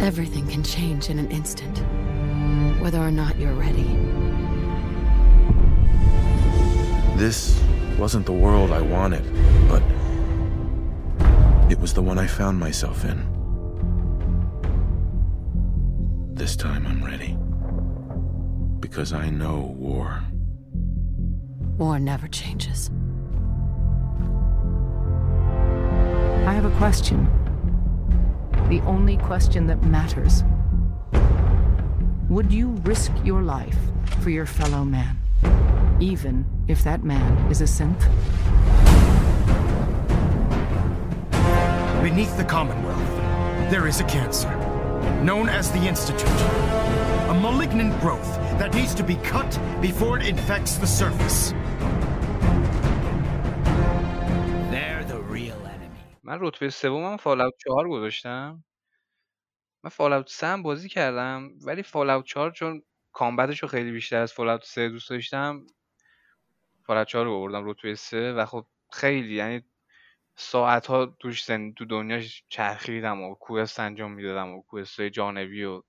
Everything 0.00 0.46
can 0.54 0.64
change 0.76 1.04
in 1.12 1.18
an 1.24 1.30
instant, 1.38 1.76
whether 2.82 3.00
or 3.08 3.12
not 3.22 3.32
you're 3.40 3.58
ready. 3.66 3.90
This 7.24 7.38
wasn't 8.02 8.26
the 8.32 8.38
world 8.44 8.70
I 8.80 8.82
wanted, 8.96 9.24
but 9.70 9.82
it 11.72 11.80
was 11.80 11.94
the 11.94 12.02
one 12.02 12.18
I 12.18 12.26
found 12.26 12.60
myself 12.60 13.02
in. 13.02 13.18
This 16.34 16.54
time 16.54 16.86
I'm 16.86 17.02
ready. 17.02 17.34
Because 18.78 19.14
I 19.14 19.30
know 19.30 19.74
war. 19.78 20.22
War 21.78 21.98
never 21.98 22.28
changes. 22.28 22.90
I 26.46 26.52
have 26.52 26.66
a 26.66 26.76
question. 26.76 27.26
The 28.68 28.82
only 28.82 29.16
question 29.16 29.66
that 29.68 29.82
matters. 29.82 30.44
Would 32.28 32.52
you 32.52 32.68
risk 32.84 33.12
your 33.24 33.40
life 33.40 33.78
for 34.20 34.28
your 34.28 34.44
fellow 34.44 34.84
man, 34.84 35.16
even 36.00 36.44
if 36.68 36.84
that 36.84 37.02
man 37.02 37.50
is 37.50 37.62
a 37.62 37.64
synth? 37.64 38.10
Beneath 42.02 42.36
the 42.36 42.44
Commonwealth, 42.44 43.12
there 43.70 43.86
is 43.86 44.00
a 44.00 44.04
cancer, 44.04 44.52
known 45.22 45.48
as 45.48 45.70
the 45.70 45.82
Institute. 45.92 46.40
A 47.32 47.34
malignant 47.40 47.92
growth 48.00 48.32
that 48.58 48.74
needs 48.74 48.92
to 48.96 49.04
be 49.04 49.14
cut 49.32 49.50
before 49.80 50.18
it 50.18 50.26
infects 50.26 50.74
the 50.82 50.86
surface. 51.00 51.52
They're 54.72 55.04
the 55.04 55.20
real 55.34 55.60
enemy. 55.74 56.02
من 56.24 56.38
رتبه 56.40 56.68
سومم 56.68 57.16
فالاوت 57.16 57.54
4 57.66 57.88
گذاشتم 57.88 58.64
من 59.84 59.90
فالاوت 59.90 60.28
3 60.28 60.46
هم 60.46 60.62
بازی 60.62 60.88
کردم 60.88 61.50
ولی 61.64 61.82
فالاوت 61.82 62.24
4 62.24 62.50
چون 62.50 62.82
کامبتش 63.12 63.62
رو 63.62 63.68
خیلی 63.68 63.92
بیشتر 63.92 64.16
از 64.16 64.32
فالاوت 64.32 64.64
3 64.64 64.88
دوست 64.88 65.10
داشتم 65.10 65.66
فالاوت 66.86 67.08
4 67.08 67.24
رو 67.24 67.32
آوردم 67.32 67.64
رتبه 67.64 67.94
3 67.94 68.32
و 68.32 68.46
خب 68.46 68.66
خیلی 68.92 69.34
یعنی 69.34 69.62
ساعت 70.36 70.86
ها 70.86 71.06
توش 71.06 71.44
زن... 71.44 71.72
تو 71.72 71.84
دنیاش 71.84 72.44
چرخیدم 72.48 73.20
و 73.20 73.34
کوست 73.34 73.80
انجام 73.80 74.12
می‌دادم 74.12 74.48
و 74.48 74.62
کوست 74.62 75.02
جانبی 75.02 75.64
و 75.64 75.82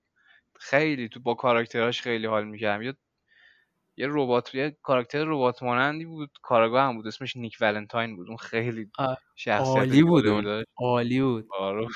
خیلی 0.59 1.09
تو 1.09 1.19
با 1.19 1.33
کاراکتراش 1.33 2.01
خیلی 2.01 2.25
حال 2.25 2.45
می‌کردم. 2.45 2.81
یه 2.81 2.93
یه 3.97 4.07
ربات 4.09 4.55
یه 4.55 4.77
کاراکتر 4.81 5.23
ربات 5.23 5.63
مانندی 5.63 6.05
بود 6.05 6.31
کارگاه 6.41 6.83
هم 6.83 6.95
بود 6.95 7.07
اسمش 7.07 7.35
نیک 7.35 7.57
ولنتاین 7.61 8.15
بود. 8.15 8.27
اون 8.27 8.37
خیلی 8.37 8.91
شخصیت 9.35 9.77
عالی 9.77 10.03
بود 10.03 10.27
اون. 10.27 10.63
عالی 10.77 11.21
بود. 11.21 11.47
آره. 11.51 11.87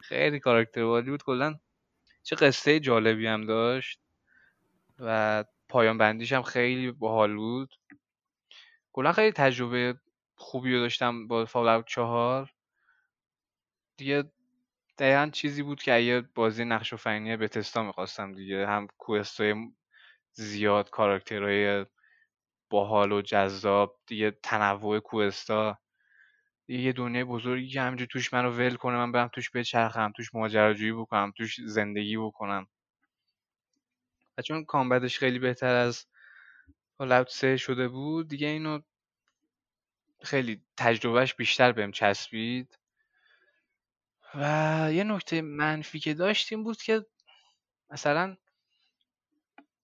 خیلی 0.00 0.40
کاراکتر 0.40 0.82
عالی 0.82 1.10
بود. 1.10 1.22
کلا 1.22 1.58
چه 2.22 2.36
قصه 2.36 2.80
جالبی 2.80 3.26
هم 3.26 3.46
داشت 3.46 4.00
و 4.98 5.44
پایان 5.68 5.98
بندیش 5.98 6.32
هم 6.32 6.42
خیلی 6.42 6.90
باحال 6.90 7.36
بود. 7.36 7.74
کلا 8.92 9.12
خیلی 9.12 9.32
تجربه 9.32 9.94
خوبی 10.42 10.74
رو 10.74 10.80
داشتم 10.80 11.28
با 11.28 11.44
فالاوت 11.44 11.86
4 11.86 12.52
دیگه 13.96 14.32
دقیقا 14.98 15.30
چیزی 15.32 15.62
بود 15.62 15.82
که 15.82 15.94
اگه 15.94 16.20
بازی 16.34 16.64
نقش 16.64 16.92
و 16.92 16.96
فنی 16.96 17.36
به 17.36 17.48
تستا 17.48 17.82
می‌خواستم 17.82 18.32
دیگه 18.32 18.66
هم 18.66 18.86
کوستای 18.98 19.54
زیاد 20.32 20.90
کاراکترهای 20.90 21.86
باحال 22.70 23.12
و 23.12 23.22
جذاب 23.22 24.00
دیگه 24.06 24.30
تنوع 24.42 25.00
کوستا. 25.00 25.78
یه 26.68 26.92
دنیای 26.92 27.24
بزرگی 27.24 27.68
که 27.68 27.80
همینجور 27.80 28.06
توش 28.06 28.34
منو 28.34 28.50
ول 28.50 28.74
کنه 28.76 28.96
من 28.96 29.12
برم 29.12 29.28
توش 29.28 29.50
بچرخم 29.50 30.12
توش 30.16 30.34
ماجراجویی 30.34 30.92
بکنم 30.92 31.32
توش 31.36 31.60
زندگی 31.60 32.16
بکنم. 32.16 32.66
و 34.38 34.42
چون 34.42 34.64
combat 34.64 35.05
ش 35.05 35.18
خیلی 35.18 35.38
بهتر 35.38 35.74
از 35.74 36.06
Fallout 36.98 37.28
3 37.28 37.56
شده 37.56 37.88
بود 37.88 38.28
دیگه 38.28 38.46
اینو 38.46 38.80
خیلی 40.24 40.62
تجربهش 40.76 41.34
بیشتر 41.34 41.72
بهم 41.72 41.92
چسبید. 41.92 42.78
و 44.34 44.88
یه 44.92 45.04
نکته 45.04 45.42
منفی 45.42 46.00
که 46.00 46.14
داشتیم 46.14 46.64
بود 46.64 46.82
که 46.82 47.06
مثلا 47.90 48.36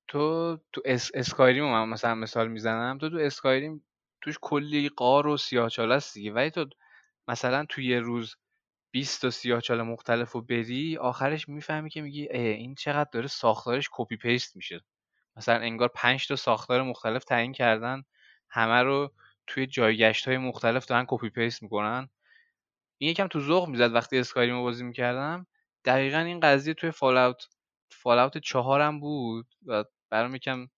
تو 0.08 0.56
تو 0.72 0.82
S... 0.84 1.10
Skyrim 1.14 1.64
من 1.64 1.88
مثلا 1.88 2.14
مثال 2.14 2.48
می‌زنم 2.48 2.98
تو 2.98 3.10
تو 3.10 3.16
Skyrim 3.16 3.84
توش 4.20 4.38
کلی 4.40 4.88
غار 4.88 5.26
و 5.26 5.36
سیاهچاله 5.36 5.94
است 5.94 6.14
دیگه. 6.14 6.32
ولی 6.32 6.50
تو 6.50 6.66
مثلا 7.28 7.66
تو 7.68 7.80
یه 7.80 8.00
روز 8.00 8.36
20 8.90 9.22
تا 9.22 9.30
سیاهچاله 9.30 9.82
مختلف 9.82 10.32
رو 10.32 10.42
بری 10.42 10.96
آخرش 10.96 11.48
می‌فهمی 11.48 11.90
که 11.90 12.02
میگی 12.02 12.28
این 12.32 12.74
چقدر 12.74 13.10
داره 13.12 13.26
ساختارش 13.26 13.88
copy 13.92 14.16
paste 14.16 14.56
میشه. 14.56 14.80
مثلا 15.36 15.54
انگار 15.60 15.88
5 15.94 16.28
تا 16.28 16.36
ساختار 16.36 16.82
مختلف 16.82 17.24
تعیین 17.24 17.52
کردن 17.52 18.02
همه 18.50 18.82
رو 18.82 19.12
توی 19.48 19.66
جایگشت 19.66 20.28
های 20.28 20.38
مختلف 20.38 20.86
دارن 20.86 21.04
copy 21.08 21.30
paste 21.30 21.62
می‌کنن. 21.62 22.08
این 22.98 23.10
یکم 23.10 23.28
تو 23.28 23.40
ذوق 23.40 23.68
می‌زد 23.68 23.94
وقتی 23.94 24.18
Skyrim 24.18 24.56
رو 24.56 24.62
بازی 24.62 24.84
می‌کردم. 24.84 25.46
دقیقا 25.84 26.18
این 26.18 26.40
قضیه 26.40 26.74
توی 26.74 26.90
Fallout 26.90 27.48
Fallout 27.92 28.38
چهارم 28.38 29.00
بود 29.00 29.46
و 29.66 29.84
برام 30.10 30.34
یکم 30.34 30.68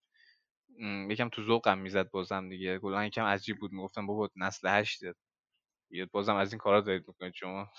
یکم 1.10 1.28
تو 1.28 1.42
ذوقم 1.42 1.78
می‌زد 1.78 2.10
بازم 2.10 2.49
دیگه. 2.49 2.78
کلا 2.78 3.07
یکم 3.07 3.24
عجیب 3.24 3.58
بود. 3.58 3.73
می‌گفتم 3.73 4.07
بابا 4.07 4.31
نسل 4.36 4.68
هشته. 4.68 5.15
بازم 6.12 6.36
از 6.36 6.52
این 6.52 6.58
کارا 6.58 6.81
دارید 6.81 7.08
می‌کنید 7.08 7.34
شما. 7.34 7.73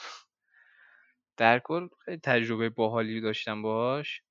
در 1.37 1.59
کل 1.59 1.87
خیلی 2.05 2.17
تجربه 2.17 2.69
باحالی 2.69 3.21
داشتم 3.21 3.61
باهاش. 3.61 4.21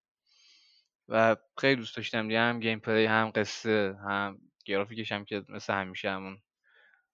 و 1.08 1.36
خیلی 1.58 1.76
دوست 1.76 1.96
داشتم. 1.96 2.28
دیگه 2.28 2.40
هم 2.40 2.60
گیم 2.60 2.80
پلی 2.80 3.06
هم 3.06 3.32
قصه 3.34 3.96
هم 4.04 4.40
گرافیکش 4.64 5.12
هم 5.12 5.24
که 5.24 5.44
مثل 5.48 5.72
همیشه 5.74 6.10
همون 6.10 6.42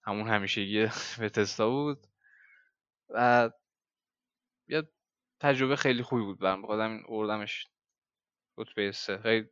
همون 0.07 0.27
همیشگی 0.27 0.85
بتستا 1.21 1.69
بود. 1.69 2.07
و 3.09 3.49
یه 4.67 4.83
تجربه 5.41 5.75
خیلی 5.75 6.03
خوبی 6.03 6.21
بود 6.21 6.39
برام. 6.39 6.61
بخاطر 6.61 6.89
این 6.89 7.03
اوردمش 7.07 7.67
رتبه 8.57 8.91
سه. 8.91 9.17
خیلی 9.17 9.47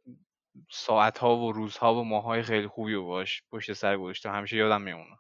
ساعت 0.72 1.17
ها 1.17 1.38
و 1.38 1.51
روزها 1.51 1.95
و 1.95 2.03
ماه 2.03 2.24
های 2.24 2.43
خیلی 2.43 2.67
خوبی 2.67 2.93
رو 2.93 3.06
باش 3.06 3.43
پشت 3.51 3.74
سر 3.74 3.98
گذاشتم. 3.98 4.34
همیشه 4.35 4.58
یادم 4.58 4.82
میمونه. 4.82 5.17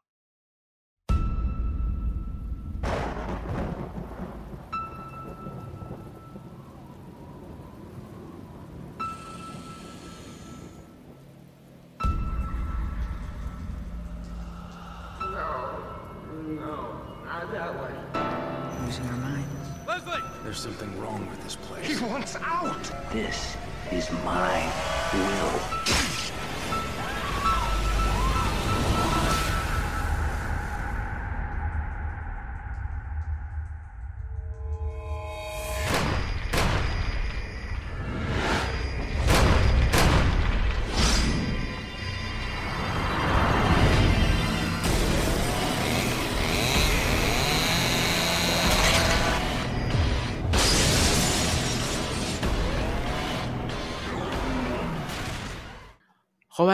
There's 20.55 20.63
something 20.63 21.01
wrong 21.01 21.27
with 21.29 21.43
this 21.43 21.57
place. 21.57 21.99
He 21.99 22.05
wants 22.05 22.37
out! 22.37 22.89
This 23.11 23.57
is 23.91 24.09
my 24.23 24.71
خب 25.11 26.04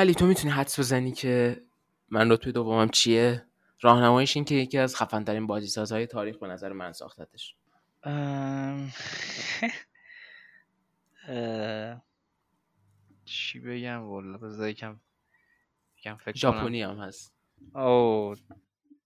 علی 0.02 0.14
تو 0.14 0.26
می‌تونی 0.26 0.54
حدس 0.54 0.80
بزنی 0.80 1.12
که 1.12 1.62
من 2.10 2.32
رتبه 2.32 2.52
دومم 2.52 2.90
چیه؟ 2.90 3.46
راهنماییش 3.82 4.36
این 4.36 4.46
که 4.46 4.56
یکی 4.56 4.78
از 4.78 4.96
خفن 4.96 5.24
ترین 5.24 5.48
بازی 5.48 5.68
سازهای 5.68 6.08
تاریخ 6.08 6.38
به 6.38 6.48
نظر 6.48 6.74
من 6.74 6.92
ساختتش. 6.92 7.56
چی 13.26 13.60
بگم؟ 13.60 14.02
والا 14.04 14.38
بذار 14.38 14.70
یکم 14.70 15.00
یکم 15.98 16.16
فکر 16.16 16.32
کنم. 16.32 16.36
ژاپنی 16.36 16.82
هم 16.82 17.00
هست. 17.00 17.34
او 17.76 18.36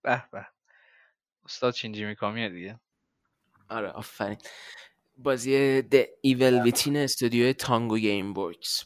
به 0.01 0.23
به. 0.31 0.47
استاد 1.45 1.73
شینجی 1.73 2.05
میکامیه 2.05 2.49
دیگه. 2.49 2.79
آره 3.69 3.89
آفرین. 3.89 4.37
بازی 5.17 5.81
The 5.81 6.05
Evil 6.27 6.71
Within 6.71 6.95
استودیو 6.95 7.53
تانگو 7.53 7.97
گیم 7.97 8.37
ورکس. 8.37 8.85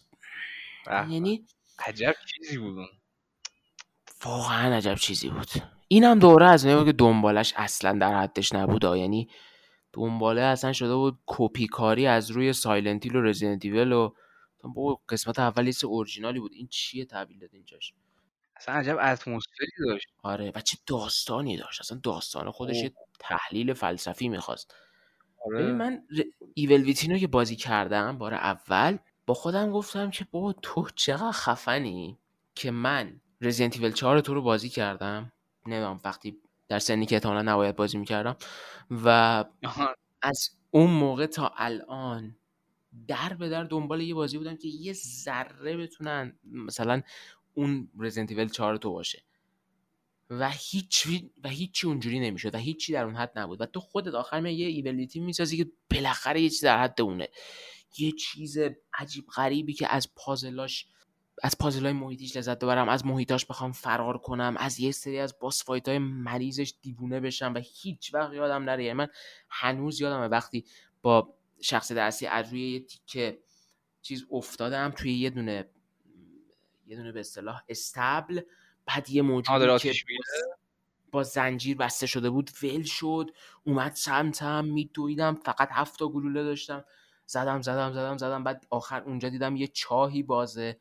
یعنی 0.88 1.46
عجب 1.88 2.16
چیزی 2.26 2.58
بود 2.58 2.90
واقعا 4.26 4.76
عجب 4.76 4.96
چیزی 4.96 5.30
بود. 5.30 5.48
اینم 5.88 6.20
دوره 6.20 6.46
از 6.46 6.66
اونایی 6.66 6.86
که 6.86 6.92
دنبالش 6.92 7.54
اصلا 7.56 8.00
در 8.00 8.22
حدش 8.22 8.54
نبود. 8.54 8.84
یعنی 8.84 9.30
دنباله 9.94 10.42
اصلا 10.42 10.74
شده 10.74 10.96
بود 10.96 11.20
کپی 11.26 11.68
کاری 11.68 12.08
از 12.08 12.32
روی 12.32 12.54
سایلنتیل 12.54 13.16
و 13.16 13.22
رزیدنت 13.22 13.66
ایول 13.66 13.92
و 13.92 14.12
قسمت 15.10 15.40
اول 15.40 15.66
یه 15.66 15.74
چیز 15.74 15.84
اورجینالی 15.84 16.40
بود. 16.40 16.52
این 16.54 16.68
چیه 16.68 17.06
تحویل 17.06 17.40
داد 17.40 17.50
اینجاش؟ 17.54 17.94
اصلا 18.56 18.76
عجب 18.76 18.98
اتمسفری 19.02 19.68
داشت. 19.88 20.08
آره 20.24 20.52
و 20.56 20.62
چه 20.62 20.78
داستانی 20.88 21.58
داشت. 21.58 21.82
اصلا 21.82 22.00
داستان 22.04 22.52
خودش 22.52 22.76
یه 22.76 22.94
تحلیل 23.20 23.74
فلسفی 23.74 24.30
می‌خواست. 24.30 24.76
آره. 25.46 25.72
من 25.72 26.04
ر... 26.18 26.22
ایول 26.54 26.82
ویتینو 26.82 27.18
که 27.18 27.28
بازی 27.28 27.56
کردم 27.56 28.18
بار 28.18 28.34
اول 28.34 28.98
با 29.30 29.36
خودم 29.36 29.72
گفتم 29.72 30.10
که 30.10 30.28
بابا 30.32 30.54
تو 30.54 30.88
چقدر 30.96 31.32
خفنی 31.32 32.18
که 32.56 32.72
من 32.72 33.22
رزیدنت 33.42 33.76
ایول 33.78 33.92
4 33.92 34.22
تو 34.22 34.34
رو 34.34 34.42
بازی 34.42 34.70
کردم. 34.70 35.32
نمی‌دونم 35.66 36.00
وقتی 36.04 36.38
در 36.68 36.80
سنی 36.80 37.06
که 37.06 37.16
احتمالا 37.16 37.42
نباید 37.42 37.76
بازی 37.76 37.98
می‌کردم. 37.98 38.36
و 38.92 39.46
از 40.22 40.50
اون 40.72 40.92
موقع 40.92 41.26
تا 41.26 41.54
الان 41.58 42.36
در 43.08 43.34
به 43.34 43.50
در 43.50 43.64
دنبال 43.64 44.02
یه 44.02 44.14
بازی 44.14 44.38
بودم 44.38 44.56
که 44.56 44.68
یه 44.68 44.94
ذره 44.94 45.78
بتونن 45.78 46.40
مثلا 46.44 47.02
اون 47.54 47.90
رزیدنت 48.00 48.32
ایول 48.32 48.48
4 48.48 48.78
تو 48.78 48.92
باشه. 48.92 49.24
و 50.30 50.50
هیچ 50.50 51.08
و 51.44 51.50
هیچی 51.50 51.88
اونجوری 51.88 52.20
نمی‌شد 52.20 52.56
و 52.56 52.58
هیچی 52.58 52.94
در 52.94 53.04
اون 53.04 53.16
حد 53.16 53.40
نبود. 53.40 53.62
و 53.62 53.66
تو 53.66 53.80
خودت 53.80 54.14
آخر 54.14 54.46
یه 54.46 54.68
ایبلیتی 54.68 55.20
می‌سازی 55.20 55.58
که 55.58 55.72
بالاخره 55.92 56.42
یه 56.42 56.50
چیز 56.50 56.64
در 56.64 56.84
حد 56.84 57.02
اونه. 57.02 57.28
یه 57.98 58.12
چیز 58.12 58.58
عجیب 58.94 59.28
غریبی 59.28 59.74
که 59.74 59.88
از 59.94 60.16
پازلاش 60.16 60.88
از 61.44 61.58
پازلای 61.58 61.94
محیطیش 61.94 62.38
لذت 62.38 62.60
ببرم 62.60 62.90
از 62.90 63.06
محیطاش 63.06 63.46
بخوام 63.46 63.72
فرار 63.72 64.18
کنم 64.18 64.56
از 64.58 64.80
یه 64.80 64.92
سری 64.92 65.20
از 65.20 65.40
باس 65.40 65.64
فایت 65.64 65.88
های 65.88 65.98
مریضش 65.98 66.74
دیوونه 66.82 67.20
بشم 67.20 67.54
و 67.54 67.62
هیچ 67.82 68.14
وقت 68.14 68.34
یادم 68.34 68.64
نره. 68.64 68.84
یعنی 68.84 68.98
من 68.98 69.08
هنوز 69.50 70.02
یادمه 70.02 70.28
وقتی 70.28 70.66
با 71.02 71.34
شخص 71.62 71.92
اصلی 71.92 72.28
از 72.28 72.50
روی 72.50 72.72
یه 72.72 72.80
تیکه 72.80 73.40
چیز 74.02 74.26
افتادم 74.32 74.94
توی 74.98 75.14
یه 75.14 75.30
دونه 75.30 75.70
یه 76.88 76.98
دونه 76.98 77.12
به 77.12 77.20
اصطلاح 77.20 77.64
استبل 77.70 78.42
بعد 78.86 79.10
یه 79.10 79.22
موجودی 79.22 79.80
که 79.80 79.94
با 81.12 81.24
زنجیر 81.24 81.78
بسته 81.78 82.08
شده 82.08 82.30
بود 82.30 82.52
ول 82.64 82.84
شد 82.84 83.32
اومد 83.64 83.94
سمتم 83.96 84.66
میدویدم 84.66 85.36
فقط 85.36 85.70
هفت 85.72 86.00
تا 86.00 86.08
گلوله 86.08 86.44
داشتم. 86.44 86.86
زدم 87.30 87.62
زدم 87.62 87.94
زدم 87.94 88.18
زدم. 88.18 88.44
بعد 88.44 88.66
آخر 88.70 89.02
اونجا 89.02 89.30
دیدم 89.30 89.56
یه 89.56 89.68
چاهی 89.68 90.24
بازه 90.24 90.80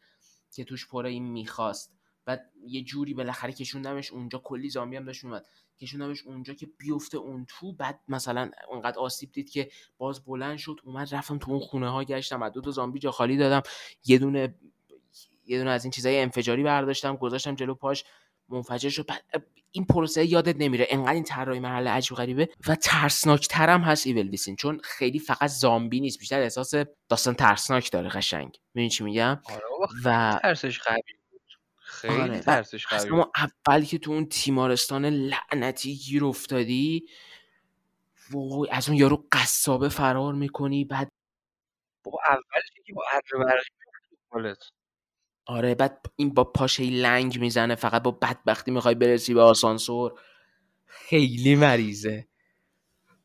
که 0.52 0.64
توش 0.64 0.88
پر 0.88 1.06
این 1.06 1.24
می‌خواست. 1.24 1.92
بعد 2.24 2.52
یه 2.66 2.82
جوری 2.82 3.14
بالاخره 3.14 3.52
کشوندمش 3.52 4.12
اونجا. 4.12 4.38
کلی 4.38 4.70
زامبی 4.70 4.96
هم 4.96 5.04
داشت 5.04 5.24
اومد 5.24 5.46
کشوندمش 5.80 6.22
اونجا 6.22 6.54
که 6.54 6.66
بیفته 6.78 7.18
اون 7.18 7.46
تو. 7.48 7.72
بعد 7.72 8.00
مثلا 8.08 8.50
اونقدر 8.68 8.98
آسیب 8.98 9.32
دید 9.32 9.50
که 9.50 9.70
باز 9.98 10.24
بلند 10.24 10.58
شد 10.58 10.80
اومد 10.84 11.14
رفتم 11.14 11.38
تو 11.38 11.50
اون 11.50 11.60
خونه 11.60 11.90
ها 11.90 12.04
گشتم. 12.04 12.40
بعد 12.40 12.52
دو 12.52 12.60
تا 12.60 12.70
زامبی 12.70 12.98
جا 12.98 13.10
خالی 13.10 13.36
دادم. 13.36 13.62
یه 14.04 14.18
دونه 14.18 14.54
یه 15.46 15.58
دونه 15.58 15.70
از 15.70 15.84
این 15.84 15.90
چیزای 15.90 16.20
انفجاری 16.20 16.62
برداشتم 16.62 17.16
گذاشتم 17.16 17.54
جلو 17.54 17.74
پاش. 17.74 18.04
منفجر 18.48 18.88
شد. 18.88 19.06
بعد 19.06 19.22
این 19.70 19.84
پروسه 19.84 20.24
یادت 20.24 20.56
نمیره. 20.58 20.86
انقدر 20.90 21.12
این 21.12 21.24
طراحی 21.24 21.60
مرحله 21.60 21.90
عجیب 21.90 22.16
غریبه 22.16 22.48
و 22.68 22.74
ترسناک 22.74 23.48
ترم 23.48 23.80
هست 23.80 24.06
ایول 24.06 24.28
دیسین. 24.28 24.56
چون 24.56 24.80
خیلی 24.84 25.18
فقط 25.18 25.50
زامبی 25.50 26.00
نیست. 26.00 26.18
بیشتر 26.18 26.40
احساس 26.40 26.74
داستان 27.08 27.34
ترسناک 27.34 27.92
داره 27.92 28.08
قشنگ. 28.08 28.60
می‌دونی 28.74 28.90
چی 28.90 29.04
میگم؟ 29.04 29.40
آره 29.44 29.62
و 30.04 30.38
ترسش 30.42 30.78
قوی 30.78 31.00
خیلی 31.76 32.20
آره. 32.20 32.40
ترسش 32.40 32.86
قوی 32.86 33.10
بود. 33.10 33.26
اول 33.66 33.84
که 33.84 33.98
تو 33.98 34.10
اون 34.10 34.26
تیمارستان 34.26 35.06
لعنتی 35.06 35.96
گیر 35.96 36.24
افتادی 36.24 37.06
وای 38.30 38.70
از 38.70 38.88
اون 38.88 38.98
یارو 38.98 39.26
قصابه 39.32 39.88
فرار 39.88 40.34
می‌کنی. 40.34 40.84
بعد 40.84 41.08
بابا 42.04 42.18
اولش 42.28 42.70
که 42.86 42.92
با 42.92 43.04
اره 43.12 43.44
برقی 44.32 44.54
آره 45.48 45.74
بعد 45.74 46.06
این 46.16 46.34
با 46.34 46.44
پاشه 46.44 46.82
لنگ 46.82 47.40
می‌زنه 47.40 47.74
فقط 47.74 48.02
با 48.02 48.10
بدبختی 48.10 48.70
می‌خوای 48.70 48.94
برسی 48.94 49.34
به 49.34 49.42
آسانسور. 49.42 50.20
خیلی 50.86 51.54
مریضه. 51.54 52.26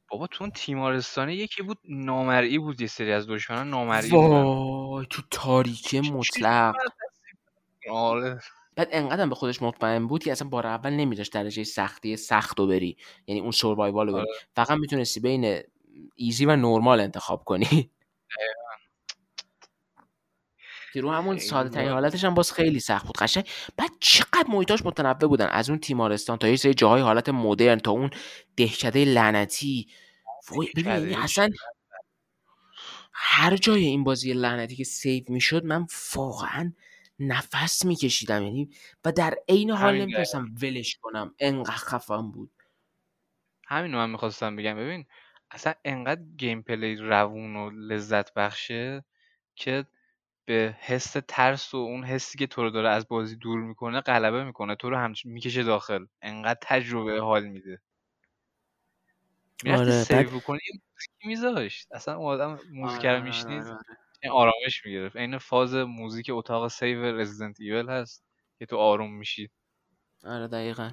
بابا 0.09 0.27
تو 0.27 0.43
اون 0.43 0.51
تیمارستانه 0.51 1.35
یکی 1.35 1.61
بود 1.61 1.77
نامرئی 1.89 2.57
بود 2.57 2.81
یه 2.81 2.87
سری 2.87 3.11
از 3.11 3.27
دشمنان 3.27 3.69
نامرئی 3.69 4.09
وای 4.11 5.05
تو 5.09 5.21
تاریکی 5.31 5.99
مطلق. 5.99 6.75
آره. 7.89 8.39
بعد 8.75 8.89
انقدر 8.91 9.27
به 9.27 9.35
خودش 9.35 9.61
مطمئن 9.61 10.07
بود 10.07 10.23
که 10.23 10.31
اصلا 10.31 10.49
بار 10.49 10.67
اول 10.67 10.89
نمیذاشت 10.89 11.33
درجه 11.33 11.63
سختی 11.63 12.17
سخت 12.17 12.59
رو 12.59 12.67
بری. 12.67 12.97
یعنی 13.27 13.41
اون 13.41 13.51
سوروایوال 13.51 14.07
رو 14.07 14.13
بری. 14.13 14.21
آره. 14.21 14.31
فقط 14.55 14.77
می‌تونستی 14.77 15.19
بین 15.19 15.61
easy 16.15 16.45
و 16.45 16.55
نورمال 16.55 16.99
انتخاب 16.99 17.43
کنی. 17.43 17.89
رو 21.01 21.11
همون 21.11 21.37
ساده 21.37 21.69
ترین. 21.69 21.89
حالتش 21.89 22.23
هم 22.23 22.33
باز 22.33 22.53
خیلی 22.53 22.79
سخت 22.79 23.05
بود 23.05 23.17
قشنگ. 23.17 23.49
بعد 23.77 23.89
چقدر 23.99 24.45
محیطاش 24.49 24.85
متنوع 24.85 25.13
بودن. 25.13 25.47
از 25.47 25.69
اون 25.69 25.79
تیمارستان 25.79 26.37
تا 26.37 26.47
یه 26.47 26.55
سری 26.55 26.73
جاهای 26.73 27.01
حالت 27.01 27.29
مدرن 27.29 27.79
تا 27.79 27.91
اون 27.91 28.09
دهکده 28.55 29.05
لعنتی. 29.05 29.87
وای 30.51 30.69
ببین 30.75 31.17
اصلا 31.17 31.49
هر 33.13 33.57
جای 33.57 33.83
این 33.83 34.03
بازی 34.03 34.33
لعنتی 34.33 34.75
که 34.75 34.83
save 34.83 35.23
می‌شد 35.27 35.65
من 35.65 35.87
واقعا 36.15 36.73
نفس 37.19 37.85
میکشیدم 37.85 38.43
یعنی 38.43 38.69
و 39.05 39.11
در 39.11 39.37
عین 39.49 39.71
حال 39.71 40.01
نمی‌تونستم 40.01 40.55
ولش 40.61 40.97
کنم. 41.01 41.35
انقدر 41.39 41.75
خفن 41.75 42.31
بود. 42.31 42.51
همین 43.67 43.91
رو 43.91 43.97
من 43.97 44.09
می‌خواستم 44.09 44.55
بگم. 44.55 44.75
ببین 44.75 45.05
اصلا 45.51 45.73
انقدر 45.85 46.21
gameplay 46.37 46.95
روون 46.95 47.55
و 47.55 47.69
لذت 47.69 48.33
بخشه 48.33 49.05
که 49.55 49.85
به 50.45 50.75
حس 50.79 51.15
ترس 51.27 51.73
و 51.73 51.77
اون 51.77 52.03
حسی 52.03 52.37
که 52.37 52.47
تو 52.47 52.61
رو 52.63 52.69
داره 52.69 52.89
از 52.89 53.07
بازی 53.07 53.35
دور 53.35 53.59
می‌کنه 53.61 54.01
غلبه 54.01 54.43
می‌کنه. 54.43 54.75
تو 54.75 54.89
رو 54.89 54.97
همچین 54.97 55.31
می‌کشه 55.31 55.63
داخل. 55.63 56.05
انقدر 56.21 56.59
تجربه 56.61 57.19
حال 57.21 57.45
میده. 57.45 57.81
می‌رفتی 59.63 59.81
آره 59.81 60.05
بعد 60.09 60.27
save 60.27 60.39
کنی 60.39 60.59
موزیکی 60.73 61.27
میذاشت. 61.27 61.87
اصلا 61.91 62.17
اون 62.17 62.25
آدم 62.25 62.59
موزیک 62.71 62.99
آره 62.99 63.09
رو 63.09 63.15
آره 63.15 63.23
میشنید 63.23 63.61
آره 63.63 63.71
آره. 63.71 63.83
این 64.23 64.31
آرامش 64.31 64.85
می‌گرفت. 64.85 65.15
این 65.15 65.37
فاز 65.37 65.73
موزیک 65.73 66.27
اتاق 66.33 66.67
save 66.67 67.03
Resident 67.19 67.61
Evil 67.61 67.89
هست 67.89 68.23
که 68.59 68.65
تو 68.65 68.77
آروم 68.77 69.13
میشی. 69.13 69.49
آره 70.25 70.47
دقیقا. 70.47 70.91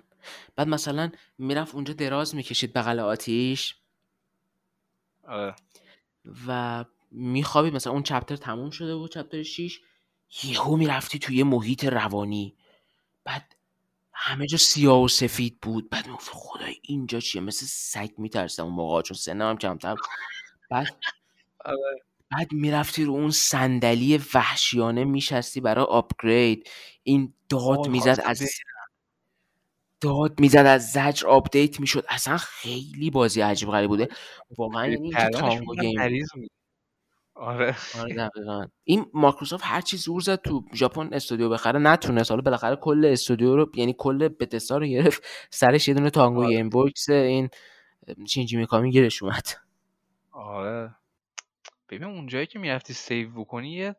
بعد 0.56 0.68
مثلا 0.68 1.10
می‌رفت 1.38 1.74
اونجا 1.74 1.94
دراز 1.94 2.34
می‌کشید 2.34 2.72
بغل 2.72 3.00
آتیش. 3.00 3.76
آره. 5.24 5.54
و 6.48 6.84
میخوابید 7.10 7.74
مثلا 7.74 7.92
اون 7.92 8.02
چپتر 8.02 8.36
تموم 8.36 8.70
شده 8.70 8.97
بود 8.97 9.12
چپتر 9.12 9.42
6 9.42 9.80
یهو 10.44 10.76
می‌رفتی 10.76 11.18
توی 11.18 11.36
یه 11.36 11.44
محیط 11.44 11.84
روانی. 11.84 12.56
بعد 13.24 13.56
همه 14.12 14.47
جا 14.47 14.58
سیاه 14.58 15.02
و 15.02 15.08
سفید 15.08 15.58
بود. 15.62 15.90
بعد 15.90 16.06
می‌گفت 16.06 16.30
خدای 16.32 16.74
اینجا 16.82 17.20
چیه؟ 17.20 17.40
مثل 17.40 17.66
سگ 17.66 18.10
میترسم 18.18 18.64
اون 18.64 18.74
موقع 18.74 19.02
چون 19.02 19.16
سنم 19.16 19.48
هم 19.50 19.58
کمتر. 19.58 19.97
بعد 20.70 20.97
آره. 21.64 22.02
بعد 22.30 22.52
می‌رفتی 22.52 23.05
رو 23.05 23.12
اون 23.12 23.30
صندلی 23.30 24.20
وحشیانه 24.34 25.05
میشستی 25.05 25.60
برای 25.60 25.84
آپگرید. 25.84 26.70
این 27.02 27.34
داد 27.48 27.89
می‌زد 27.89 28.20
از. 28.24 28.50
داد 30.00 30.40
می‌زد 30.40 30.66
از 30.66 30.90
زجر 30.92 31.26
آپدیت 31.26 31.80
می‌شد. 31.80 32.05
اصلا 32.08 32.36
خیلی 32.36 33.10
بازی 33.10 33.40
عجیب 33.40 33.70
غریب 33.70 33.89
بوده. 33.90 34.08
واقعا 34.58 34.86
یعنی 34.86 35.10
کردنش 35.10 35.40
تانگو 35.40 35.74
گیم. 35.74 36.26
آره. 37.40 37.76
آره 38.00 38.14
دقیقا. 38.14 38.66
این 38.84 39.06
مایکروسافت 39.14 39.64
هر 39.66 39.80
چی 39.80 39.96
زور 39.96 40.20
زد 40.20 40.42
تو 40.42 40.64
ژاپن 40.74 41.08
استودیو 41.12 41.48
بخره 41.48 41.78
نتونست. 41.78 42.30
حالا 42.30 42.42
بالاخره 42.42 42.76
کل 42.76 43.04
استودیو 43.12 43.56
رو 43.56 43.70
یعنی 43.74 43.94
کل 43.98 44.28
بتستا 44.28 44.78
رو 44.78 44.86
گرفت. 44.86 45.22
سرش 45.50 45.88
یه 45.88 45.94
دونه 45.94 46.10
تانگو 46.10 46.44
آره. 46.44 46.64
باکس 46.64 47.10
این 47.10 47.48
شینجی 48.28 48.56
میکامی 48.56 48.90
گیرش 48.90 49.22
اومد. 49.22 49.48
آره. 50.32 50.94
ببین 51.88 52.04
اونجایی 52.04 52.46
که 52.46 52.58
می‌رفتی 52.58 52.92
سیو 52.92 53.30
بکنی 53.30 53.72
یه 53.72 53.96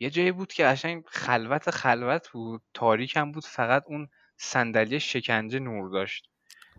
یه 0.00 0.10
جایی 0.10 0.32
بود 0.32 0.52
که 0.52 0.64
قشنگ 0.64 1.04
خلوت 1.06 1.70
خلوت 1.70 2.28
بود. 2.28 2.62
تاریک 2.74 3.16
هم 3.16 3.32
بود 3.32 3.44
فقط 3.44 3.84
اون 3.86 4.08
صندلی 4.36 5.00
شکنجه 5.00 5.58
نور 5.58 5.90
داشت. 5.90 6.28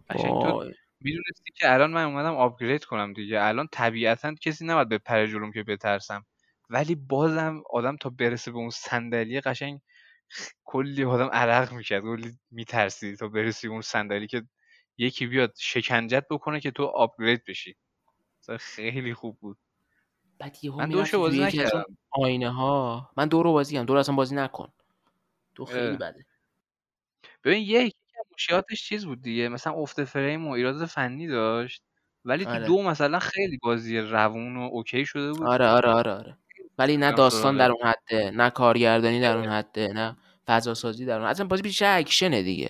قشنگ 0.09 0.41
تو. 0.41 0.71
می‌دونستی 1.01 1.51
که 1.55 1.73
الان 1.73 1.91
من 1.91 2.03
اومدم 2.05 2.35
آپگرید 2.35 2.85
کنم 2.85 3.13
دیگه. 3.13 3.41
الان 3.41 3.67
طبیعتا 3.71 4.35
کسی 4.35 4.65
نباید 4.65 4.89
بپره 4.89 5.27
جلوم 5.27 5.51
که 5.51 5.63
بترسم. 5.63 6.25
ولی 6.69 6.95
بازم 6.95 7.63
آدم 7.71 7.97
تا 7.97 8.09
برسه 8.09 8.51
به 8.51 8.57
اون 8.57 8.69
صندلی 8.69 9.41
قشنگ 9.41 9.81
کلی 10.65 11.03
آدم 11.05 11.29
عرق 11.33 11.73
می‌کرد. 11.73 12.03
کلی 12.03 12.39
میترسی 12.51 13.15
تا 13.15 13.27
برسی 13.27 13.67
به 13.67 13.73
اون 13.73 13.81
صندلی 13.81 14.27
که 14.27 14.43
یکی 14.97 15.27
بیاد 15.27 15.53
شکنجت 15.59 16.25
بکنه 16.31 16.59
که 16.59 16.71
تو 16.71 16.83
آپگرید 16.85 17.43
بشی. 17.47 17.75
خیلی 18.59 19.13
خوب 19.13 19.39
بود. 19.39 19.57
بعد 20.39 20.57
یهو 20.63 20.79
من 20.81 20.89
دوشو 20.89 21.19
بازی 21.19 21.41
نکردم. 21.43 21.83
آینه 22.11 22.49
ها 22.51 23.09
من 23.17 23.27
دو 23.27 23.43
رو 23.43 23.53
بازی 23.53 23.77
هم 23.77 23.85
دو 23.85 23.93
رو 23.93 23.99
اصلا 23.99 24.15
بازی 24.15 24.35
نکن. 24.35 24.73
تو 25.55 25.65
خیلی 25.65 25.97
اه. 25.97 25.97
بده. 25.97 26.25
ببین 27.43 27.65
که 27.67 27.98
مشکلاتش 28.39 28.83
چیز 28.83 29.05
بود 29.05 29.21
دیگه. 29.21 29.49
مثلا 29.49 29.73
افت 29.73 30.03
فریم 30.03 30.47
و 30.47 30.51
ایراد 30.51 30.85
فنی 30.85 31.27
داشت. 31.27 31.83
ولی 32.25 32.45
تو 32.45 32.51
آره. 32.51 32.65
دو 32.65 32.81
مثلا 32.81 33.19
خیلی 33.19 33.57
بازی 33.63 33.99
روون 33.99 34.57
و 34.57 34.61
اوکی 34.71 35.05
شده 35.05 35.31
بود. 35.31 35.47
آره 35.47 35.67
آره 35.67 35.89
آره 35.89 36.11
آره. 36.11 36.37
ولی 36.77 36.97
نه 36.97 37.11
داستان 37.11 37.57
در 37.57 37.65
سراغ 37.65 37.77
اون 37.81 37.93
حده 37.93 38.31
نه 38.31 38.49
کارگردانی 38.49 39.21
در 39.21 39.37
اون 39.37 39.47
حده 39.47 39.87
نه 39.87 40.17
فضا 40.47 40.73
سازی 40.73 41.05
در 41.05 41.19
اون 41.19 41.27
اصلا 41.27 41.45
بازی 41.45 41.61
بیشتر 41.61 41.97
اکشنه 41.97 42.43
دیگه. 42.43 42.69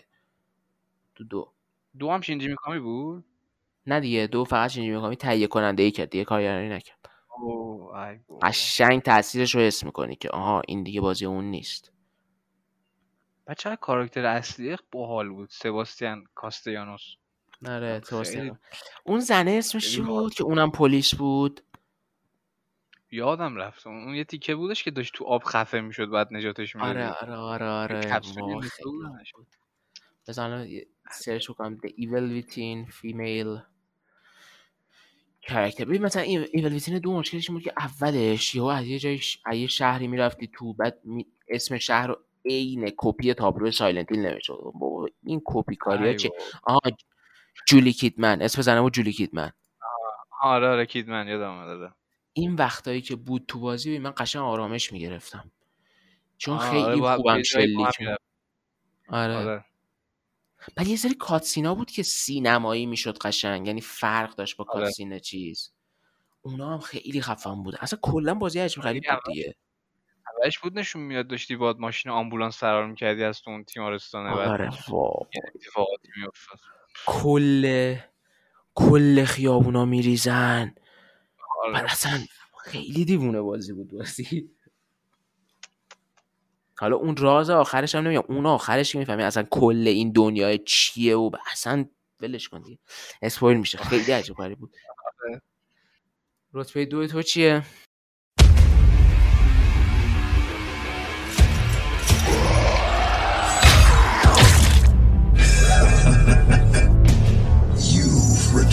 تو 1.15 1.23
دو. 1.23 1.51
دو 1.99 2.11
هم 2.11 2.22
شینجی 2.22 2.48
میکامی 2.48 2.80
بود؟ 2.80 3.25
نه 3.88 3.99
دیگه 3.99 4.27
دو 4.27 4.45
فقط 4.45 4.69
شینجی 4.69 4.89
میکامی 4.89 5.15
تهیه 5.15 5.48
کننده 5.48 5.83
ای 5.83 5.91
کرد 5.91 6.09
دیگه 6.09 6.23
کارگردانی 6.23 6.69
نکرد. 6.69 7.09
قشنگ 8.41 9.01
تاثیرش 9.01 9.56
رو 9.56 9.61
حس 9.61 9.83
می‌کنی 9.83 10.15
که 10.15 10.30
آها 10.30 10.61
این 10.67 10.83
دیگه 10.83 11.01
بازی 11.01 11.25
اون 11.25 11.45
نیست. 11.45 11.91
چقدر 13.53 13.75
کاراکتر 13.75 14.25
اصلی 14.25 14.77
باحال 14.91 15.29
بود. 15.29 15.49
سباستیان 15.51 16.23
کاستیانوس. 16.35 17.01
آره 17.67 17.99
تو 17.99 18.23
خیلی 18.23 18.51
اون 19.03 19.19
زنه 19.19 19.51
اسمش 19.51 19.89
چی 19.91 20.01
بود 20.01 20.33
که 20.33 20.43
اونم 20.43 20.71
پلیس 20.71 21.15
بود؟ 21.15 21.61
یادم 23.11 23.55
رفت. 23.55 23.87
اون 23.87 24.15
یه 24.15 24.23
تیکه 24.23 24.55
بودش 24.55 24.83
که 24.83 24.91
داشت 24.91 25.13
تو 25.13 25.25
آب 25.25 25.43
خفه 25.43 25.81
می‌شد 25.81 26.09
بعد 26.09 26.27
نجاتش 26.31 26.75
آره 26.75 26.87
می‌دادی 26.87 27.31
آره 27.31 27.35
آره. 27.35 27.65
آره 27.65 28.21
بود 28.83 29.47
بزن 30.27 30.67
search 31.11 31.48
کنم 31.47 31.77
The 31.77 31.89
Evil 31.89 32.43
Within 32.43 32.93
Female 32.93 33.61
character 35.41 35.85
ببین 35.85 36.01
مثلا 36.01 36.21
Evil 36.22 36.73
Within 36.73 36.99
دو 36.99 37.13
مشکلش 37.13 37.49
این 37.49 37.57
بود 37.57 37.63
که 37.63 37.73
اولش 37.77 38.55
یهو 38.55 38.65
از 38.65 38.85
یه 38.85 38.99
جای 38.99 39.17
ش- 39.17 39.41
از 39.45 39.55
یه 39.55 39.67
شهری 39.67 40.07
می‌رفتی 40.07 40.47
تو 40.53 40.73
بعد 40.73 40.99
می... 41.03 41.27
اسم 41.47 41.77
شهر 41.77 42.07
رو 42.07 42.23
عین 42.45 42.92
کپی 42.98 43.34
تابلو 43.34 43.72
Silent 43.72 44.11
Hill 44.11 44.22
نوشته 44.22 44.53
بود. 44.53 45.14
این 45.24 45.42
کپی 45.45 45.76
کاری 45.76 46.03
ها 46.03 46.09
ای 46.09 46.16
چیه 46.16 46.32
بابا. 46.32 46.43
آها 46.64 46.80
جولی 47.68 47.93
کیدمن 47.93 48.42
اسم 48.42 48.61
زنه 48.61 48.82
بود 48.82 48.93
جولی 48.93 49.11
کیدمن. 49.11 49.51
آره 50.42 50.68
آره 50.68 50.85
کیدمن 50.85 51.27
یادم 51.27 51.66
داده 51.66 51.93
این 52.34 52.56
وقتایی 52.56 53.01
که 53.01 53.16
بود 53.16 53.45
تو 53.48 53.59
بازی 53.59 53.98
من 53.98 54.14
قشنگ 54.18 54.42
آرامش 54.42 54.93
می‌گرفتم. 54.93 55.51
چون 56.38 56.58
آره 56.58 56.69
خیلی 56.69 57.01
با 57.01 57.16
خوبم 57.16 57.43
شلیک. 57.43 57.88
آره. 59.09 59.35
آره. 59.35 59.66
بعد 60.76 60.88
یه 60.88 60.95
سری 60.95 61.14
کاتسینا 61.14 61.76
بود 61.76 61.92
که 61.92 62.03
سینمایی 62.03 62.85
می‌شد 62.85 63.18
قشنگ. 63.18 63.68
یعنی 63.68 63.82
فرق 63.82 64.35
داشت 64.35 64.58
با 64.58 64.66
آره. 64.69 64.85
کاتسین 64.85 65.19
چیز. 65.19 65.72
اونا 66.42 66.74
هم 66.74 66.80
خیلی 66.80 67.22
خفن 67.22 67.64
بود. 67.64 67.76
اصلا 67.80 68.00
کلا 68.01 68.34
بازی 68.34 68.59
عجیب 68.59 68.84
غریب 68.84 69.03
بود 69.11 69.34
دیگه. 69.34 69.56
اولش 70.40 70.59
بود 70.59 70.80
نشون 70.80 71.01
میاد 71.01 71.27
داشتی 71.27 71.56
با 71.56 71.76
ماشین 71.80 72.11
آمبولانس 72.11 72.58
فرار 72.58 72.88
می‌کردی 72.88 73.24
از 73.24 73.42
تو 73.42 73.51
اون 73.51 73.64
تیمارستانه 73.64 74.35
بعد؟ 74.35 74.50
آره 74.50 74.68
اتفاقاتی 74.68 76.09
میافتاد. 76.18 76.59
کل 77.06 77.95
کل 78.76 79.24
خیابونا 79.24 79.85
میریزن. 79.85 80.76
بعد 81.74 81.76
آره 81.76 81.92
اصلا 81.92 82.19
خیلی 82.64 83.06
دیوونه 83.06 83.42
بازی 83.42 83.74
بود 83.74 83.92
بازی. 83.92 84.50
حالا 86.77 86.95
اون 86.95 87.18
راز 87.18 87.50
آخرش 87.50 87.95
هم 87.95 88.03
نمیگم 88.03 88.24
اون 88.27 88.45
آخرش 88.45 88.92
که 88.92 89.00
می‌فهمی 89.00 89.24
اصلا 89.24 89.43
کل 89.43 89.88
این 89.88 90.11
دنیای 90.11 90.58
چیه 90.58 91.16
و 91.16 91.32
اصلا 91.51 91.85
ولش 92.22 92.50
کن 92.50 92.61
دیگه. 92.61 92.80
اسپویل 93.22 93.58
میشه. 93.58 93.77
خیلی 93.77 94.11
عجیب 94.11 94.35
غریب 94.35 94.59
بود. 94.59 94.76
آره. 95.24 95.42
رتبه 96.53 96.85
دو 96.85 97.08
تو 97.08 97.22
چیه؟ 97.22 97.64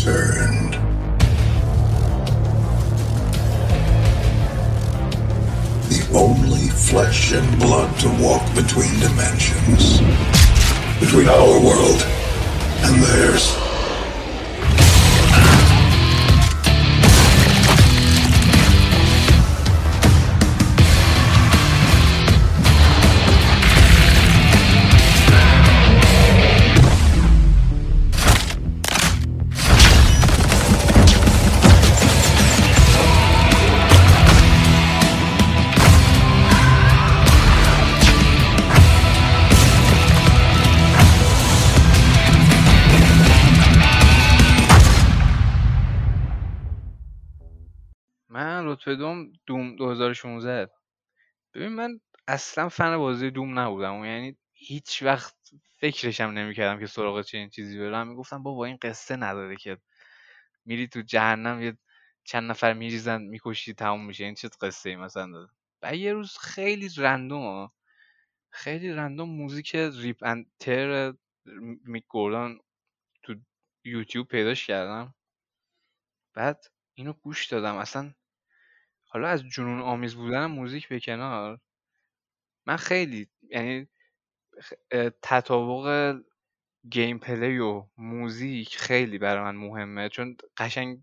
You've. 0.07 0.71
The 5.89 6.09
only 6.15 6.69
flesh 6.69 7.33
and 7.33 7.59
blood 7.59 7.99
to 8.01 8.09
walk 8.23 8.47
between 8.55 9.01
dimensions. 9.01 9.99
Between 11.01 11.29
our 11.29 11.61
world 11.61 12.03
and 12.85 13.03
theirs. 13.03 13.66
دوم 48.95 49.33
دوم 49.47 49.77
2016 49.77 50.71
ببین 51.55 51.69
من 51.69 52.01
اصلا 52.29 52.69
فن 52.69 52.97
بازی 52.97 53.31
دوم 53.31 53.59
نبودم. 53.59 54.01
و 54.01 54.07
یعنی 54.07 54.37
هیچ 54.55 55.03
وقت 55.03 55.37
فکرشم 55.81 56.25
نمی‌کردم 56.25 56.81
که 56.81 56.87
سراغ 56.87 57.23
چنین 57.23 57.51
چیزی 57.51 57.79
برم. 57.79 58.09
می‌گفتم 58.09 58.43
بابا 58.43 58.65
این 58.65 58.79
قصه 58.83 59.17
نداره 59.17 59.57
که 59.57 59.79
میری 60.65 60.89
تو 60.89 61.01
جهنم 61.03 61.63
یه 61.63 61.79
چند 62.25 62.51
نفر 62.51 62.73
میریزن 62.73 63.23
می‌کشی 63.23 63.75
تموم 63.75 64.07
میشه. 64.07 64.25
این 64.25 64.35
چه 64.35 64.51
قصه 64.61 64.91
ای 64.91 64.97
مثلا 64.97 65.31
داره؟ 65.33 65.49
بعد 65.81 65.95
یه 65.95 66.13
روز 66.13 66.39
خیلی 66.39 66.89
رندوم 66.97 67.73
خیلی 68.51 68.93
رندوم 68.93 69.31
موزیک 69.31 69.77
ریپ 69.77 70.19
اند 70.25 70.47
تر 70.61 71.15
میک 71.85 72.05
گوردان 72.09 72.61
تو 73.23 73.35
یوتیوب 73.85 74.29
پیداش 74.29 74.67
کردم. 74.67 75.15
بعد 76.35 76.65
اینو 76.95 77.13
گوش 77.13 77.47
دادم. 77.47 77.77
اصلا 77.77 78.13
حالا 79.07 79.29
از 79.29 79.45
جنون 79.49 79.81
آمیز 79.81 80.15
بودن 80.15 80.47
موزیک 80.47 80.89
به 80.89 81.01
کنار. 81.01 81.61
من 82.67 82.77
خیلی 82.77 83.29
یعنی 83.51 83.89
تطابق 85.23 86.19
gameplay 86.91 87.59
و 87.59 87.87
موزیک 87.97 88.77
خیلی 88.77 89.19
برای 89.19 89.45
من 89.45 89.57
مهمه. 89.57 90.09
چون 90.09 90.37
قشنگ 90.57 91.03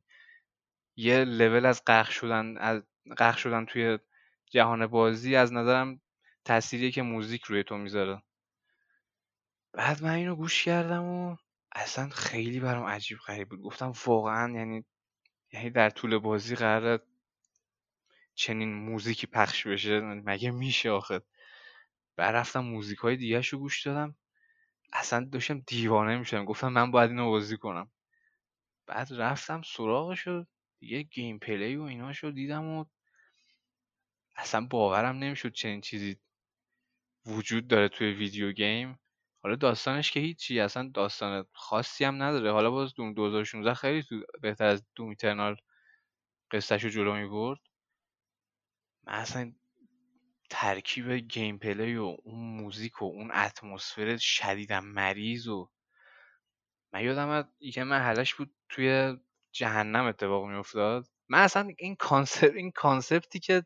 یه 0.95 1.23
لول 1.23 1.65
از 1.65 1.85
غرق 1.87 2.09
شدن 2.09 2.57
از 2.57 2.83
غرق 3.17 3.37
شدن 3.37 3.65
توی 3.65 3.99
جهان 4.51 4.87
بازی 4.87 5.35
از 5.35 5.53
نظرم 5.53 6.01
تأثیریه 6.45 6.91
که 6.91 7.01
موزیک 7.01 7.43
روی 7.43 7.63
تو 7.63 7.77
می‌ذاره. 7.77 8.23
بعد 9.73 10.03
من 10.03 10.13
اینو 10.13 10.35
گوش 10.35 10.63
کردم 10.65 11.03
و 11.03 11.35
اصلا 11.75 12.09
خیلی 12.09 12.59
برام 12.59 12.85
عجیب 12.85 13.17
غریب 13.17 13.49
بود. 13.49 13.61
گفتم 13.61 13.93
واقعا 14.05 14.51
یعنی 14.51 14.85
یعنی 15.53 15.69
در 15.69 15.89
طول 15.89 16.17
بازی 16.17 16.55
قراره 16.55 16.99
چنین 18.35 18.73
موزیکی 18.73 19.27
پخش 19.27 19.67
بشه 19.67 19.99
مگه 20.01 20.51
میشه 20.51 20.89
آخه؟ 20.89 21.21
بعد 22.15 22.35
رفتم 22.35 22.59
موزیک 22.59 22.99
های 22.99 23.15
دیگه 23.15 23.41
رو 23.41 23.59
گوش 23.59 23.87
دادم. 23.87 24.15
اصلا 24.93 25.25
داشتم 25.31 25.59
دیوانه 25.59 26.17
می‌شدم. 26.17 26.45
گفتم 26.45 26.67
من 26.67 26.91
باید 26.91 27.09
اینو 27.09 27.29
بازی 27.29 27.57
کنم. 27.57 27.91
بعد 28.87 29.07
رفتم 29.11 29.61
سراغش 29.61 30.27
و 30.27 30.45
دیگه 30.79 31.03
گیم 31.03 31.39
پلی 31.39 31.75
و 31.75 31.81
ایناشو 31.81 32.31
دیدم 32.31 32.63
و 32.65 32.85
اصلا 34.35 34.61
باورم 34.61 35.15
نمی‌شد 35.17 35.51
چنین 35.51 35.81
چیزی 35.81 36.17
وجود 37.25 37.67
داره 37.67 37.89
توی 37.89 38.13
video 38.13 38.51
game. 38.51 38.99
حالا 39.43 39.55
داستانش 39.55 40.11
که 40.11 40.19
هیچی 40.19 40.59
اصلا 40.59 40.91
داستان 40.93 41.45
خاصی 41.53 42.05
هم 42.05 42.23
نداره. 42.23 42.51
حالا 42.51 42.71
باز 42.71 42.93
Doom 42.93 43.13
2016 43.13 43.73
خیلی 43.73 44.03
تو 44.03 44.23
بهتر 44.41 44.65
از 44.65 44.83
Doom 44.95 45.09
Eternal 45.09 45.55
قصهش 46.51 46.83
رو 46.83 46.89
جلو 46.89 47.13
می 47.13 47.27
برد 47.27 47.59
من 49.07 49.13
اصلا 49.13 49.53
ترکیب 50.49 51.11
gameplay 51.11 51.95
و 51.95 52.17
اون 52.23 52.39
موزیک 52.39 53.01
و 53.01 53.05
اون 53.05 53.31
اتمسفر 53.31 54.17
شدیدم 54.17 54.85
مریض 54.85 55.47
و 55.47 55.69
من 56.93 57.03
یادم 57.03 57.49
یه 57.59 57.83
محلش 57.83 58.35
بود 58.35 58.55
توی 58.69 59.17
جهنم 59.51 60.05
اتفاق 60.05 60.45
می 60.45 60.55
افتاد 60.55 61.07
من 61.29 61.39
اصلا 61.39 61.69
این 61.77 61.95
concept 61.95 62.53
این 62.55 62.71
concept 62.71 63.31
ی 63.31 63.39
که 63.39 63.65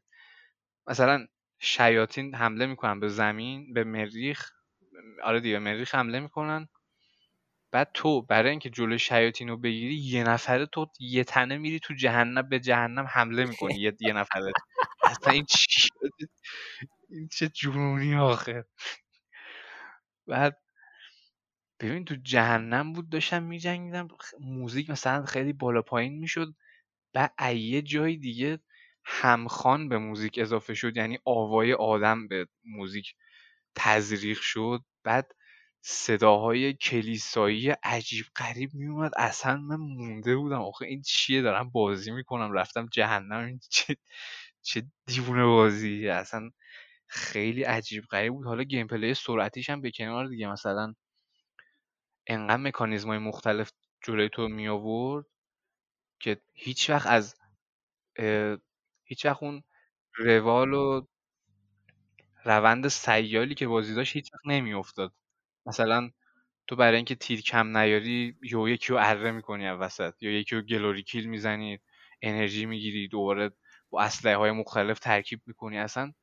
مثلا 0.87 1.27
شیاطین 1.59 2.35
حمله 2.35 2.65
می‌کنن 2.65 2.99
به 2.99 3.09
زمین 3.09 3.73
به 3.73 3.83
مریخ 3.83 4.51
آره 5.23 5.39
دیگه 5.39 5.59
مریخ 5.59 5.95
حمله 5.95 6.19
می‌کنن. 6.19 6.69
بعد 7.71 7.91
تو 7.93 8.21
برای 8.21 8.49
اینکه 8.49 8.69
جلوی 8.69 8.99
شیاطین 8.99 9.49
رو 9.49 9.57
بگیری 9.57 9.95
یه 9.95 10.23
نفره 10.23 10.65
تو 10.65 10.87
یه 10.99 11.23
تنه 11.23 11.57
میری 11.57 11.79
تو 11.79 11.93
جهنم 11.93 12.49
به 12.49 12.59
جهنم 12.59 13.07
حمله 13.09 13.45
می‌کنی 13.45 13.75
یه, 13.75 13.97
یه 13.99 14.13
نفره 14.13 14.51
اصلا 15.07 15.33
این 15.33 15.45
چی 15.45 15.89
این 17.09 17.27
چه 17.31 17.49
جنونی 17.49 18.15
آخه. 18.15 18.65
بعد 20.27 20.57
ببین 21.79 22.05
تو 22.05 22.15
جهنم 22.15 22.93
بود 22.93 23.09
داشتم 23.09 23.43
میجنگیدم. 23.43 24.07
موزیک 24.39 24.89
مثلا 24.89 25.25
خیلی 25.25 25.53
بالا 25.53 25.81
پایین 25.81 26.19
می‌شد. 26.19 26.55
بعد 27.13 27.33
یه 27.55 27.81
جای 27.81 28.17
دیگه 28.17 28.59
همخوان 29.05 29.89
به 29.89 29.97
موزیک 29.97 30.39
اضافه 30.39 30.73
شد. 30.73 30.97
یعنی 30.97 31.19
آوای 31.25 31.73
آدم 31.73 32.27
به 32.27 32.47
موزیک 32.65 33.15
تزریق 33.75 34.39
شد. 34.41 34.81
بعد 35.03 35.31
صداهای 35.81 36.73
کلیسایی 36.73 37.69
عجیب 37.69 38.25
غریب 38.35 38.71
میومد 38.73 39.11
اصلا 39.17 39.57
من 39.57 39.75
مونده 39.75 40.35
بودم. 40.35 40.61
آخه 40.61 40.85
این 40.85 41.01
چیه؟ 41.01 41.41
دارم 41.41 41.69
بازی 41.69 42.11
می‌کنم. 42.11 42.51
رفتم 42.53 42.87
جهنم. 42.93 43.45
این 43.45 43.59
چه 43.69 43.97
چه 44.67 44.83
دیوونه 45.05 45.45
بازی 45.45 46.09
اصلا 46.09 46.51
خیلی 47.07 47.63
عجیب 47.63 48.03
غریب 48.11 48.33
بود. 48.33 48.47
حالا 48.47 48.63
گیم 48.63 48.87
پلی 48.87 49.13
سرعتیش 49.13 49.69
هم 49.69 49.81
به 49.81 49.91
کنار 49.91 50.27
دیگه. 50.27 50.47
مثلا 50.51 50.93
انقدر 52.27 52.57
مکانیزم 52.57 53.07
های 53.09 53.17
مختلف 53.17 53.71
جلوی 54.03 54.29
تو 54.29 54.47
می 54.47 54.67
آورد 54.67 55.25
که 56.19 56.41
هیچ 56.53 56.89
وقت 56.89 57.07
از 57.07 57.35
هیچ 59.05 59.25
وقت 59.25 59.43
اون 59.43 59.63
روال 60.17 60.73
و 60.73 61.07
روند 62.45 62.87
سیالی 62.87 63.55
که 63.55 63.67
بازی 63.67 63.95
داشت 63.95 64.15
هیچ 64.15 64.33
وقت 64.33 64.47
نمیافتاد. 64.47 65.13
مثلا 65.65 66.11
تو 66.67 66.75
برای 66.75 66.95
اینکه 66.95 67.15
تیر 67.15 67.41
کم 67.41 67.77
نیاری 67.77 68.37
یا 68.43 68.69
یکی 68.69 68.93
رو 68.93 68.99
اره 69.01 69.31
می‌کنی 69.31 69.69
وسط 69.69 70.13
یا 70.23 70.31
یکی 70.31 70.55
رو 70.55 70.61
گلوری 70.61 71.03
کیل 71.03 71.25
می‌زنی 71.29 71.79
انرژی 72.21 72.65
می‌گیری 72.65 73.07
دوباره 73.07 73.51
با 73.89 74.01
اسلحه 74.01 74.35
های 74.35 74.51
مختلف 74.51 74.99
ترکیب 74.99 75.41
می‌کنی. 75.45 75.79
اصلا 75.79 76.13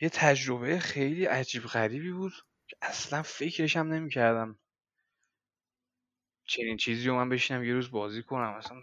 یه 0.00 0.08
تجربه 0.08 0.78
خیلی 0.78 1.24
عجیب 1.24 1.62
غریبی 1.62 2.12
بود 2.12 2.32
که 2.68 2.76
اصلا 2.82 3.22
فکرش 3.22 3.76
هم 3.76 3.92
نمی‌کردم 3.92 4.58
چنین 6.44 6.76
چیزی 6.76 7.08
رو 7.08 7.14
من 7.16 7.28
بشینم 7.28 7.64
یه 7.64 7.72
روز 7.72 7.90
بازی 7.90 8.22
کنم. 8.22 8.54
اصلا 8.54 8.82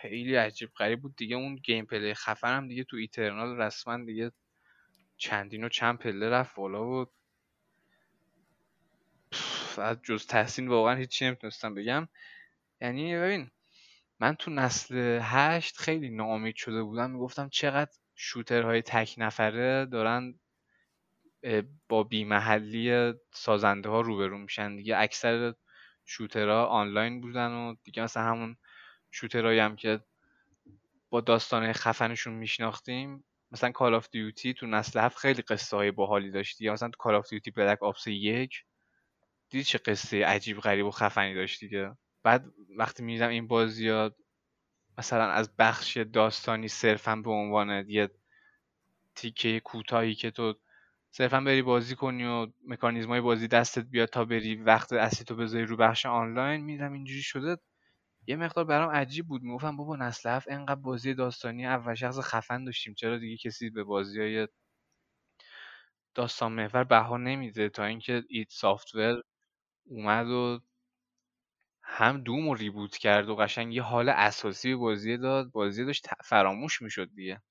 خیلی 0.00 0.34
عجیب 0.34 0.70
غریب 0.78 1.00
بود. 1.00 1.16
دیگه 1.16 1.36
اون 1.36 1.56
گیم 1.56 1.86
پلی 1.86 2.14
خفنم 2.14 2.68
دیگه 2.68 2.84
تو 2.84 2.96
ایترنال 2.96 3.56
رسما 3.60 4.04
دیگه 4.04 4.32
چندین 5.16 5.64
و 5.64 5.68
چند 5.68 5.98
پله 5.98 6.30
رفت 6.30 6.56
بالا 6.56 6.84
بود 6.84 7.10
از 9.78 10.02
جز 10.02 10.26
تحسین 10.26 10.68
واقعا 10.68 10.94
هیچی 10.94 11.26
نمی‌تونستم 11.26 11.74
بگم. 11.74 12.08
یعنی 12.80 13.16
ببین 13.16 13.50
من 14.22 14.34
تو 14.34 14.50
نسل 14.50 15.18
هشت 15.22 15.76
خیلی 15.78 16.10
ناامید 16.10 16.56
شده 16.56 16.82
بودم 16.82 17.10
می‌گفتم 17.10 17.48
چقدر 17.48 17.90
شوترهای 18.14 18.82
تک 18.82 19.14
نفره 19.18 19.86
دارن 19.86 20.34
با 21.88 22.02
بیمحلی 22.02 23.12
سازنده 23.32 23.88
ها 23.88 24.00
روبرو 24.00 24.38
میشن. 24.38 24.76
دیگه 24.76 24.96
اکثر 24.98 25.54
shooter 26.04 26.58
ها 26.58 26.66
آنلاین 26.66 27.20
بودن 27.20 27.50
و 27.52 27.74
دیگه 27.84 28.02
مثلا 28.02 28.22
همون 28.22 28.56
shooter 29.10 29.44
هایی 29.44 29.58
هم 29.58 29.76
که 29.76 30.00
با 31.10 31.20
داستانه 31.20 31.72
خفنشون 31.72 32.34
میشناختیم. 32.34 33.24
مثلا 33.50 33.70
Call 33.70 33.94
of 33.94 34.08
Duty 34.10 34.54
تو 34.54 34.66
نسل 34.66 35.00
هفت 35.00 35.18
خیلی 35.18 35.42
قصه 35.42 35.76
های 35.76 35.90
باحالی 35.90 36.30
داشتی 36.30 36.64
یا 36.64 36.72
مثلا 36.72 36.88
تو 36.88 36.96
Call 36.98 37.14
of 37.14 37.28
Duty 37.30 37.50
Black 37.50 37.82
Ops 37.82 38.06
یک. 38.06 38.64
دیدی 39.50 39.64
چه 39.64 39.78
قصه 39.78 40.24
عجیب 40.26 40.60
غریب 40.60 40.86
و 40.86 40.90
خفنی 40.90 41.34
داشت 41.34 41.60
دیگه. 41.60 41.96
بعد 42.22 42.46
وقتی 42.78 43.02
می‌دیدم 43.02 43.28
این 43.28 43.46
بازی 43.46 43.88
ها 43.88 44.12
مثلا 44.98 45.30
از 45.30 45.56
بخش 45.56 45.96
داستانی 45.96 46.68
صرفا 46.68 47.16
به 47.16 47.30
عنوان 47.30 47.90
یه 47.90 48.10
تیکه 49.14 49.60
کوتاهی 49.60 50.14
که 50.14 50.30
تو 50.30 50.54
صرفا 51.10 51.40
بری 51.40 51.62
بازی 51.62 51.96
کنی 51.96 52.24
و 52.24 52.48
مکانیزم 52.68 53.08
های 53.08 53.20
بازی 53.20 53.48
دستت 53.48 53.84
بیاد 53.84 54.08
تا 54.08 54.24
بری 54.24 54.56
وقت 54.56 54.92
اصلی 54.92 55.24
تو 55.24 55.36
بذاری 55.36 55.64
رو 55.66 55.76
بخش 55.76 56.06
آنلاین 56.06 56.60
میدم 56.64 56.92
اینجوری 56.92 57.22
شده. 57.22 57.56
یه 58.26 58.36
مقدار 58.36 58.64
برام 58.64 58.90
عجیب 58.90 59.26
بود. 59.28 59.42
می‌گفتم 59.42 59.76
بابا 59.76 59.96
نسل 59.96 60.30
هفت 60.30 60.48
انقدر 60.50 60.74
بازی 60.80 61.14
داستانی 61.14 61.66
اول 61.66 61.94
شخص 61.94 62.20
خفن 62.20 62.64
داشتیم. 62.64 62.94
چرا 62.94 63.18
دیگه 63.18 63.36
کسی 63.36 63.70
به 63.70 63.84
بازی 63.84 64.20
های 64.20 64.48
داستان 66.14 66.52
محور 66.52 66.84
بها 66.84 67.16
نمیده 67.16 67.68
تا 67.68 67.84
اینکه 67.84 68.24
ایت 68.28 68.48
سافتور 68.50 69.22
اومد 69.86 70.26
و 70.28 70.60
هم 71.94 72.22
دوم 72.22 72.48
رو 72.48 72.54
ریبوت 72.54 72.96
کرد 72.96 73.28
و 73.28 73.36
قشنگ 73.36 73.74
یه 73.74 73.82
حال 73.82 74.08
اساسی 74.08 74.70
به 74.70 74.76
بازی 74.76 75.16
داد. 75.16 75.50
بازی 75.50 75.84
داشت 75.84 76.06
فراموش 76.24 76.82
می‌شد 76.82 77.10
دیگه. 77.14 77.42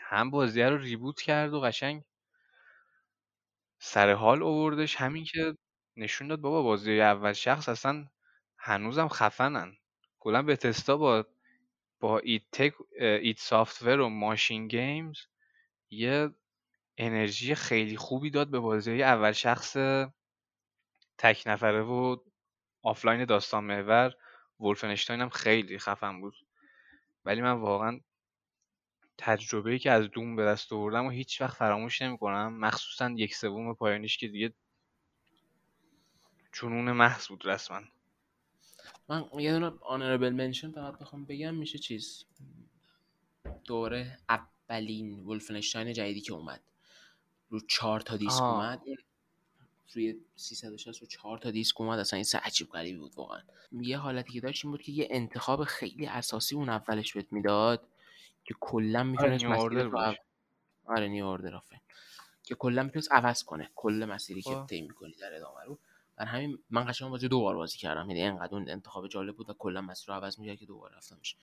هم 0.00 0.30
بازی 0.30 0.62
رو 0.62 0.76
reboot 0.78 1.20
کرد 1.20 1.54
و 1.54 1.60
قشنگ 1.60 2.02
سر 3.80 4.12
حال 4.12 4.42
اووردش 4.42 4.96
همین 4.96 5.24
که 5.24 5.54
نشون 5.96 6.28
داد 6.28 6.40
بابا 6.40 6.62
بازی 6.62 7.00
اول 7.00 7.32
شخص 7.32 7.68
اصلا 7.68 8.06
هنوزم 8.58 9.08
خفنن. 9.08 9.76
کلا 10.18 10.42
Bethesda 10.42 10.96
با 10.96 11.26
با 12.00 12.18
id 12.18 12.42
Tech 12.52 12.74
id 13.00 13.38
Software 13.38 14.00
و 14.00 14.08
MachineGames 14.08 15.18
یه 15.90 16.30
انرژی 16.98 17.54
خیلی 17.54 17.96
خوبی 17.96 18.30
داد 18.30 18.50
به 18.50 18.60
بازی 18.60 19.02
اول 19.02 19.32
شخص 19.32 19.76
تک 21.18 21.42
نفره 21.46 21.82
و 21.82 22.16
آفلاین 22.82 23.24
داستان 23.24 23.64
محور 23.64 24.14
Wolfenstein 24.60 25.20
هم 25.20 25.28
خیلی 25.28 25.78
خفن 25.78 26.20
بود. 26.20 26.34
ولی 27.24 27.40
من 27.40 27.52
واقعا 27.52 28.00
تجربه‌ای 29.18 29.78
که 29.78 29.90
از 29.90 30.10
دوم 30.10 30.36
به 30.36 30.44
دست 30.44 30.72
آوردم 30.72 31.06
و 31.06 31.10
هیچ 31.10 31.40
وقت 31.40 31.56
فراموش 31.56 32.02
نمی‌کنم. 32.02 32.58
مخصوصا 32.58 33.10
یک 33.10 33.34
سوم 33.34 33.74
پایانیش 33.74 34.18
که 34.18 34.28
دیگه 34.28 34.52
جنون 36.52 36.92
محض 36.92 37.26
بود 37.26 37.46
رسما. 37.46 37.80
من 39.08 39.24
یه 39.38 39.52
دونه 39.52 39.72
آنربل 39.80 40.30
منشن 40.30 40.72
فقط 40.72 40.98
بخوام 40.98 41.24
بگم 41.24 41.54
میشه 41.54 41.78
چیز؟ 41.78 42.24
دوره 43.64 44.18
اولین 44.28 45.26
ولفنشتاین 45.26 45.92
جدیدی 45.92 46.20
که 46.20 46.32
اومد. 46.32 46.62
رو 47.48 47.60
چهار 47.60 48.00
تا 48.00 48.16
دیسک. 48.16 48.42
اومد. 48.42 48.82
روی 49.94 50.14
360 50.36 51.00
رو 51.00 51.06
چهار 51.06 51.38
تا 51.38 51.50
دیسک 51.50 51.80
اومد 51.80 51.98
اصلا 51.98 52.16
این 52.16 52.24
سه 52.24 52.38
عجیب 52.38 52.68
غریبی 52.68 52.98
بود 52.98 53.12
واقعا 53.16 53.40
یه 53.72 53.98
حالتی 53.98 54.32
که 54.32 54.40
داشت 54.40 54.64
این 54.64 54.72
بود 54.72 54.82
که 54.82 54.92
یه 54.92 55.08
انتخاب 55.10 55.64
خیلی 55.64 56.06
اساسی 56.06 56.54
اون 56.54 56.68
اولش 56.68 57.12
بهت 57.12 57.32
می‌داد 57.32 57.88
که 58.44 58.54
کلا 58.60 59.02
می‌تونست 59.02 59.44
نیو 59.44 59.52
اوردر 59.54 59.86
مسیر. 59.88 60.00
عو- 60.00 60.14
آره 60.96 61.08
نیو 61.08 61.26
اوردر. 61.26 61.60
که 62.42 62.54
کلا 62.54 62.82
می‌تونست 62.82 63.12
عوض 63.12 63.42
کنه 63.42 63.70
کل 63.74 64.06
مسیری 64.10 64.42
که 64.42 64.50
خب. 64.50 64.66
طی 64.66 64.80
می‌کنی 64.80 65.14
در 65.20 65.34
ادامه 65.34 65.64
رو 65.66 65.78
بر 66.16 66.24
همین 66.24 66.58
من 66.70 66.84
قشنگ 66.84 67.10
بازی 67.10 67.28
دو 67.28 67.40
بار 67.40 67.56
بازی 67.56 67.78
کردم 67.78 68.10
یعنی 68.10 68.22
انقدر 68.22 68.54
اون 68.54 68.70
انتخاب 68.70 69.08
جالب 69.08 69.36
بود 69.36 69.50
و 69.50 69.54
کلا 69.54 69.80
مسیر 69.80 70.06
رو 70.08 70.14
عوض 70.14 70.38
می‌کرد 70.38 70.58
که 70.58 70.66
دو 70.66 70.78
بار 70.78 70.92
رفتمش 70.96 71.36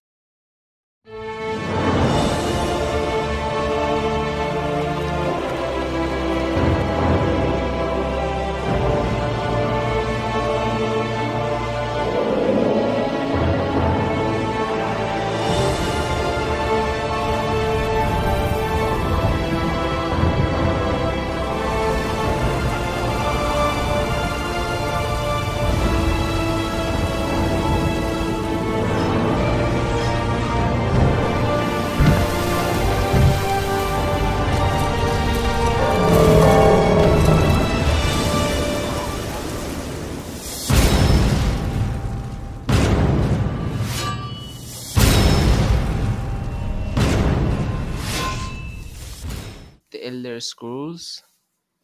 Elder 50.10 50.40
Scrolls 50.44 51.24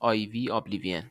IV 0.01 0.49
Oblivion. 0.51 1.05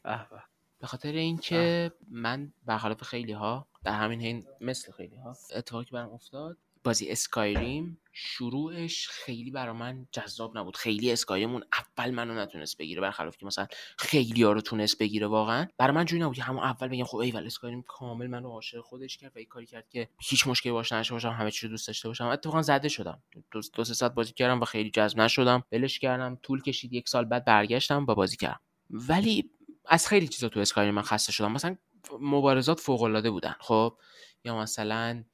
به 0.80 0.86
خاطر 0.86 1.12
اینکه 1.12 1.92
من 2.10 2.52
برخلاف 2.64 3.02
خیلی 3.02 3.32
ها 3.32 3.68
در 3.84 3.92
همین 3.92 4.20
حین 4.20 4.46
مثل 4.60 4.92
خیلی 4.92 5.16
ها 5.16 5.36
اتفاقی 5.54 5.90
برام 5.92 6.12
افتاد 6.12 6.58
بازی 6.84 7.10
اسکایریم 7.10 8.00
شروعش 8.16 9.08
خیلی 9.08 9.50
برا 9.50 9.72
من 9.72 10.06
جذاب 10.12 10.58
نبود. 10.58 10.76
خیلی 10.76 11.12
اسکایریم 11.12 11.52
اون 11.52 11.64
اول 11.72 12.10
منو 12.10 12.34
نتونست 12.34 12.78
بگیره 12.78 13.00
برخلاف 13.00 13.36
که 13.36 13.46
مثلا 13.46 13.66
خیلی 13.98 14.42
ها 14.42 14.52
رو 14.52 14.60
تونست 14.60 14.98
بگیره 14.98 15.26
واقعا. 15.26 15.66
برا 15.78 15.92
من 15.92 16.04
جوری 16.04 16.22
نبود 16.22 16.36
که 16.36 16.42
همون 16.42 16.62
اول 16.62 16.88
بگم 16.88 17.04
خب 17.04 17.16
ایول 17.16 17.46
اسکایریم 17.46 17.82
کامل 17.82 18.26
منو 18.26 18.48
عاشق 18.48 18.80
خودش 18.80 19.16
کرد 19.16 19.32
و 19.34 19.38
این 19.38 19.48
کاری 19.48 19.66
کرد 19.66 19.88
که 19.88 20.08
هیچ 20.20 20.46
مشکلی 20.46 20.72
باش 20.72 20.92
نداشته 20.92 21.14
باشم 21.14 21.28
همه 21.28 21.50
چی 21.50 21.66
رو 21.66 21.70
دوست 21.70 21.86
داشته 21.86 22.08
باشم. 22.08 22.26
اتفاقا 22.26 22.62
زده 22.62 22.88
شدم. 22.88 23.22
دو, 23.50 23.60
دو 23.74 23.84
سه 23.84 23.94
ساعت 23.94 24.14
بازی 24.14 24.32
کردم 24.32 24.60
و 24.60 24.64
خیلی 24.64 24.90
جذب 24.90 25.20
نشدم. 25.20 25.62
ولش 25.70 25.98
کردم. 25.98 26.38
طول 26.42 26.62
کشید. 26.62 26.92
یک 26.92 27.08
سال 27.08 27.24
بعد 27.24 27.44
برگشتم 27.44 28.06
با 28.06 28.14
بازی 28.14 28.36
کردم. 28.36 28.60
ولی 28.90 29.50
از 29.86 30.08
خیلی 30.08 30.28
چیزا 30.28 30.48
تو 30.48 30.60
Skyrim 30.60 30.94
من 30.94 31.02
خسته 31.02 31.32
شدم. 31.32 31.52
مثلا 31.52 31.76
مبارزات 32.20 32.80
فوق 32.80 33.02
العاده 33.02 33.30
بودن. 33.30 33.54
خب 33.60 33.98
یا 34.44 34.58
مثلا. 34.58 35.24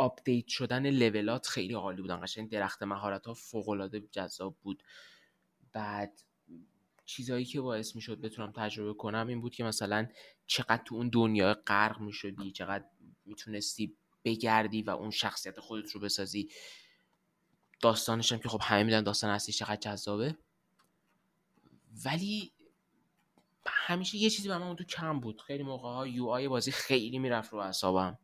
update 0.00 0.48
شدن 0.48 0.90
لولات 0.90 1.46
خیلی 1.46 1.74
عالی 1.74 2.02
بودن 2.02 2.20
قشنگ 2.20 2.50
درخت 2.50 2.82
مهارت 2.82 3.26
ها 3.26 3.34
فوق 3.34 3.68
العاده 3.68 4.00
جذاب 4.00 4.56
بود. 4.62 4.82
بعد 5.72 6.22
چیزایی 7.04 7.44
که 7.44 7.60
باعث 7.60 7.96
می‌شد 7.96 8.20
بتونم 8.20 8.52
تجربه 8.52 8.94
کنم 8.94 9.26
این 9.28 9.40
بود 9.40 9.54
که 9.54 9.64
مثلا 9.64 10.08
چقدر 10.46 10.82
تو 10.84 10.94
اون 10.94 11.08
دنیا 11.08 11.54
غرق 11.66 12.00
می‌شدی 12.00 12.50
چقدر 12.50 12.84
می‌تونستی 13.24 13.96
بگردی 14.24 14.82
و 14.82 14.90
اون 14.90 15.10
شخصیت 15.10 15.60
خودت 15.60 15.92
رو 15.92 16.00
بسازی. 16.00 16.48
داستانش 17.80 18.32
هم 18.32 18.38
که 18.38 18.48
خب 18.48 18.60
همه 18.62 18.82
میدونن 18.82 19.02
داستان 19.02 19.30
اصلی 19.30 19.52
چقدر 19.52 19.76
جذابه. 19.76 20.38
ولی 22.04 22.52
همیشه 23.66 24.16
یه 24.16 24.30
چیزی 24.30 24.48
به 24.48 24.58
من 24.58 24.66
اون 24.66 24.76
تو 24.76 24.84
کم 24.84 25.20
بود. 25.20 25.40
خیلی 25.40 25.62
موقع 25.62 25.88
ها 25.88 26.06
UI 26.06 26.48
بازی 26.48 26.70
خیلی 26.70 27.18
می‌رفت 27.18 27.52
رو 27.52 27.58
اعصابم. 27.58 28.18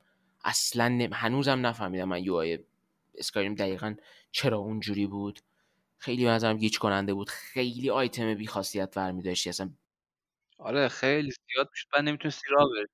اصلا 0.47 0.89
نم... 0.89 1.11
هنوزم 1.13 1.67
نفهمیدم 1.67 2.05
من 2.09 2.25
UI 2.25 2.35
Skyrim 2.35 3.55
دقیقا 3.55 3.97
چرا 4.33 4.59
اونجوری 4.59 5.07
بود. 5.07 5.41
خیلی 5.99 6.25
به 6.25 6.31
نظرم 6.31 6.59
گیج 6.59 6.79
کننده 6.79 7.15
بود. 7.15 7.31
خیلی 7.31 7.91
آیتم 7.91 8.35
بی 8.35 8.47
خاصیت 8.47 8.95
ور 8.97 9.13
داشتی 9.13 9.51
اصلا 9.51 9.71
آره 10.59 10.89
خیلی 10.89 11.31
زیاد 11.31 11.69
می‌شد. 11.73 11.89
بعد 11.95 12.05
نمی‌تونستی 12.05 12.47
راه 12.51 12.71
بری. 12.71 12.87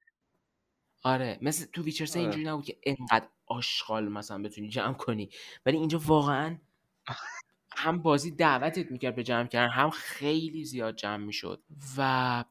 آره 1.05 1.39
مثل 1.43 1.67
تو 1.73 1.83
ویچر 1.83 2.07
آره. 2.11 2.21
اینجوری 2.21 2.45
نبود 2.45 2.65
که 2.65 2.79
انقدر 2.85 3.29
آشغال 3.47 4.09
مثلا 4.09 4.43
بتونی 4.43 4.69
جمع 4.69 4.95
کنی. 4.95 5.31
ولی 5.67 5.77
اینجا 5.79 6.01
واقعا 6.07 6.59
هم 7.77 8.03
بازی 8.03 8.31
دعوتت 8.31 8.91
می‌کرد 8.93 9.15
به 9.17 9.23
جمع 9.23 9.47
کردن 9.49 9.73
هم 9.73 9.91
خیلی 9.91 10.65
زیاد 10.65 10.97
جمع 10.97 11.25
می‌شد 11.25 11.63
و 11.99 12.45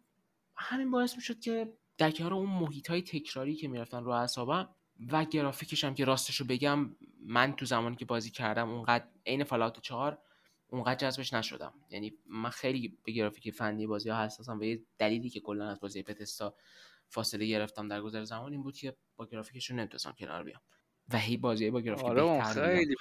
همین 0.55 0.91
باعث 0.91 1.15
می‌شد 1.15 1.39
که 1.39 1.73
در 1.97 2.11
کنار 2.11 2.33
اون 2.33 2.49
محیط 2.49 2.89
های 2.89 3.01
تکراری 3.01 3.55
که 3.55 3.67
می‌رفتن 3.67 4.03
رو 4.03 4.11
اعصابم 4.11 4.69
و 5.11 5.25
گرافیکش 5.25 5.83
هم 5.83 5.93
که 5.93 6.05
راستش 6.05 6.35
رو 6.35 6.45
بگم 6.45 6.95
من 7.25 7.53
تو 7.55 7.65
زمانی 7.65 7.95
که 7.95 8.05
بازی 8.05 8.31
کردم 8.31 8.69
اونقدر 8.69 9.05
عین 9.25 9.43
فالات 9.43 9.79
4 9.79 10.17
اونقدر 10.67 10.95
جذبش 10.95 11.33
نشدم. 11.33 11.73
یعنی 11.89 12.13
من 12.25 12.49
خیلی 12.49 12.97
به 13.03 13.11
گرافیک 13.11 13.53
فنی 13.53 13.87
بازی 13.87 14.09
ها 14.09 14.23
حساسم 14.25 14.59
و 14.59 14.63
یه 14.63 14.81
دلیلی 14.97 15.29
که 15.29 15.39
کلا 15.39 15.69
از 15.69 15.79
بازی 15.79 16.03
Bethesda 16.03 16.55
فاصله 17.09 17.45
گرفتم 17.45 17.87
در 17.87 18.01
گذر 18.01 18.23
زمان 18.23 18.51
این 18.51 18.63
بود 18.63 18.77
که 18.77 18.95
با 19.15 19.25
گرافیکشون 19.25 19.79
نمی‌تونستم 19.79 20.15
کنار 20.19 20.43
بیام. 20.43 20.61
و 21.13 21.17
هی 21.17 21.37
بازی 21.37 21.69
با 21.69 21.81
گرافیک 21.81 22.05
آره 22.05 22.23
بهتر 22.23 22.75
خیلی. 22.75 22.95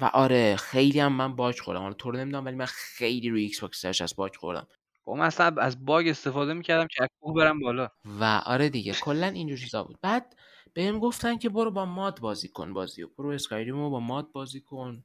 و 0.00 0.04
آره 0.04 0.56
خیلی 0.56 1.00
هم 1.00 1.12
من 1.12 1.36
باگ 1.36 1.60
خوردم. 1.60 1.80
حالا 1.80 1.94
تو 1.94 2.10
رو 2.10 2.18
نمی‌دونم 2.18 2.44
ولی 2.44 2.56
من 2.56 2.66
خیلی 2.66 3.28
روی 3.30 3.42
Xbox 3.42 4.02
از 4.02 4.16
باگ 4.16 4.36
خوردم. 4.36 4.66
من 5.06 5.20
اصلا 5.20 5.62
از 5.62 5.84
باگ 5.84 6.08
استفاده 6.08 6.52
می‌کردم 6.52 6.86
که 6.86 7.02
از 7.02 7.08
کوه 7.20 7.34
برم 7.36 7.60
بالا. 7.60 7.88
و 8.04 8.24
آره 8.24 8.68
دیگه 8.68 8.92
کلا 8.92 9.26
اینجور 9.26 9.58
چیزا 9.58 9.84
بود. 9.84 9.98
بعد 10.02 10.36
بهم 10.78 10.98
گفتن 10.98 11.38
که 11.38 11.48
برو 11.48 11.70
با 11.70 11.84
mod 11.84 12.20
بازی 12.20 12.48
کن 12.48 12.72
بازی 12.72 13.02
رو. 13.02 13.08
برو 13.18 13.30
Skyrim 13.30 13.74
رو 13.76 13.90
با 13.90 14.00
mod 14.00 14.32
بازی 14.32 14.60
کن. 14.60 15.04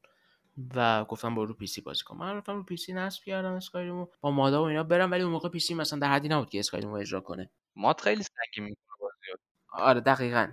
و 0.75 1.05
گفتم 1.05 1.35
برو 1.35 1.45
رو 1.45 1.53
PC 1.53 1.81
بازی 1.81 2.03
کن. 2.03 2.17
من 2.17 2.35
رفتم 2.35 2.55
رو 2.55 2.63
PC 2.63 2.93
نصب 2.93 3.23
کردم 3.23 3.53
Skyrim 3.53 3.93
رو. 3.93 4.11
با 4.21 4.31
mod 4.31 4.55
ا 4.55 4.63
و 4.63 4.65
اینا 4.67 4.83
برم 4.83 5.11
ولی 5.11 5.23
اون 5.23 5.31
موقع 5.31 5.49
PC 5.49 5.73
مثلا 5.73 5.99
در 5.99 6.11
حدی 6.11 6.27
نبود 6.27 6.49
که 6.49 6.59
Skyrim 6.59 6.89
رو 6.89 6.95
اجرا 6.95 7.21
کنه. 7.21 7.49
mod 7.75 8.01
خیلی 8.01 8.23
سنگین 8.23 8.63
می‌کنه 8.69 8.97
بازی. 9.01 9.41
آره 9.71 10.01
دقیقا. 10.01 10.51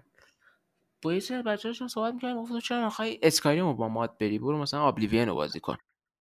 با 1.02 1.12
یه 1.14 1.20
سری 1.20 1.42
بچه‌هاشون 1.42 1.88
صحبت 1.88 2.14
می‌کردم 2.14 2.42
گفتم 2.42 2.60
چرا 2.60 2.86
نخوای 2.86 3.18
Skyrim 3.22 3.64
رو 3.64 3.74
با 3.74 3.88
mod 3.88 4.18
بری؟ 4.18 4.38
برو 4.38 4.58
مثلا 4.58 4.80
Oblivion 4.82 5.28
رو 5.28 5.34
بازی 5.34 5.60
کن. 5.60 5.76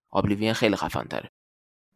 Oblivion 0.10 0.54
خیلی 0.54 0.76
خفن 0.76 1.04
تره. 1.04 1.32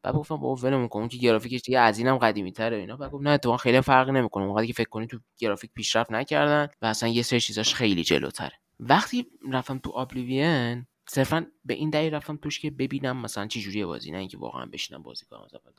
بعد 0.03 0.15
گفتم 0.15 0.35
بابا 0.35 0.55
ولمون 0.55 0.87
کن 0.87 0.99
اون 0.99 1.09
که 1.09 1.17
گرافیکش 1.17 1.61
دیگه 1.61 1.79
از 1.79 1.97
اینم 1.99 2.17
قدیمی 2.17 2.51
تره 2.51 2.77
اینا. 2.77 2.97
بعد 2.97 3.11
گفت 3.11 3.23
نه 3.23 3.29
اتفاقا 3.29 3.57
خیلی 3.57 3.81
فرقی 3.81 4.11
نمی‌کنه. 4.11 4.43
اونقدر 4.43 4.65
که 4.65 4.73
فکر 4.73 4.89
کنی 4.89 5.07
تو 5.07 5.19
گرافیک 5.37 5.71
پیشرفت 5.73 6.11
نکردن 6.11 6.67
و 6.81 6.85
اصلا 6.85 7.09
یه 7.09 7.21
سری 7.21 7.41
چیزاش 7.41 7.73
خیلی 7.73 8.03
جلوتره. 8.03 8.53
وقتی 8.79 9.27
رفتم 9.51 9.77
تو 9.77 9.89
آبلیوین 9.91 10.85
صرفا 11.07 11.45
به 11.65 11.73
این 11.73 11.89
دلیل 11.89 12.13
رفتم 12.13 12.37
توش 12.37 12.59
که 12.59 12.71
ببینم 12.71 13.17
مثلا 13.17 13.47
چه 13.47 13.59
جوریه 13.59 13.85
بازی 13.85 14.11
نه 14.11 14.17
اینکه 14.17 14.37
واقعا 14.37 14.65
بشینم 14.65 15.03
بازی 15.03 15.25
کنم 15.25 15.41
از 15.41 15.53
اول 15.53 15.73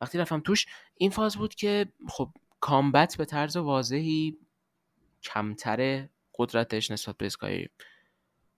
وقتی 0.00 0.18
رفتم 0.18 0.40
توش 0.40 0.66
این 0.96 1.10
فاز 1.10 1.36
بود 1.36 1.54
که 1.54 1.86
خب 2.08 2.28
کامبت 2.60 3.16
به 3.16 3.24
طرز 3.24 3.56
واضحی 3.56 4.36
کمتره 5.22 6.10
قدرتش 6.34 6.90
نسبت 6.90 7.16
به 7.16 7.26
اسکایریم 7.26 7.70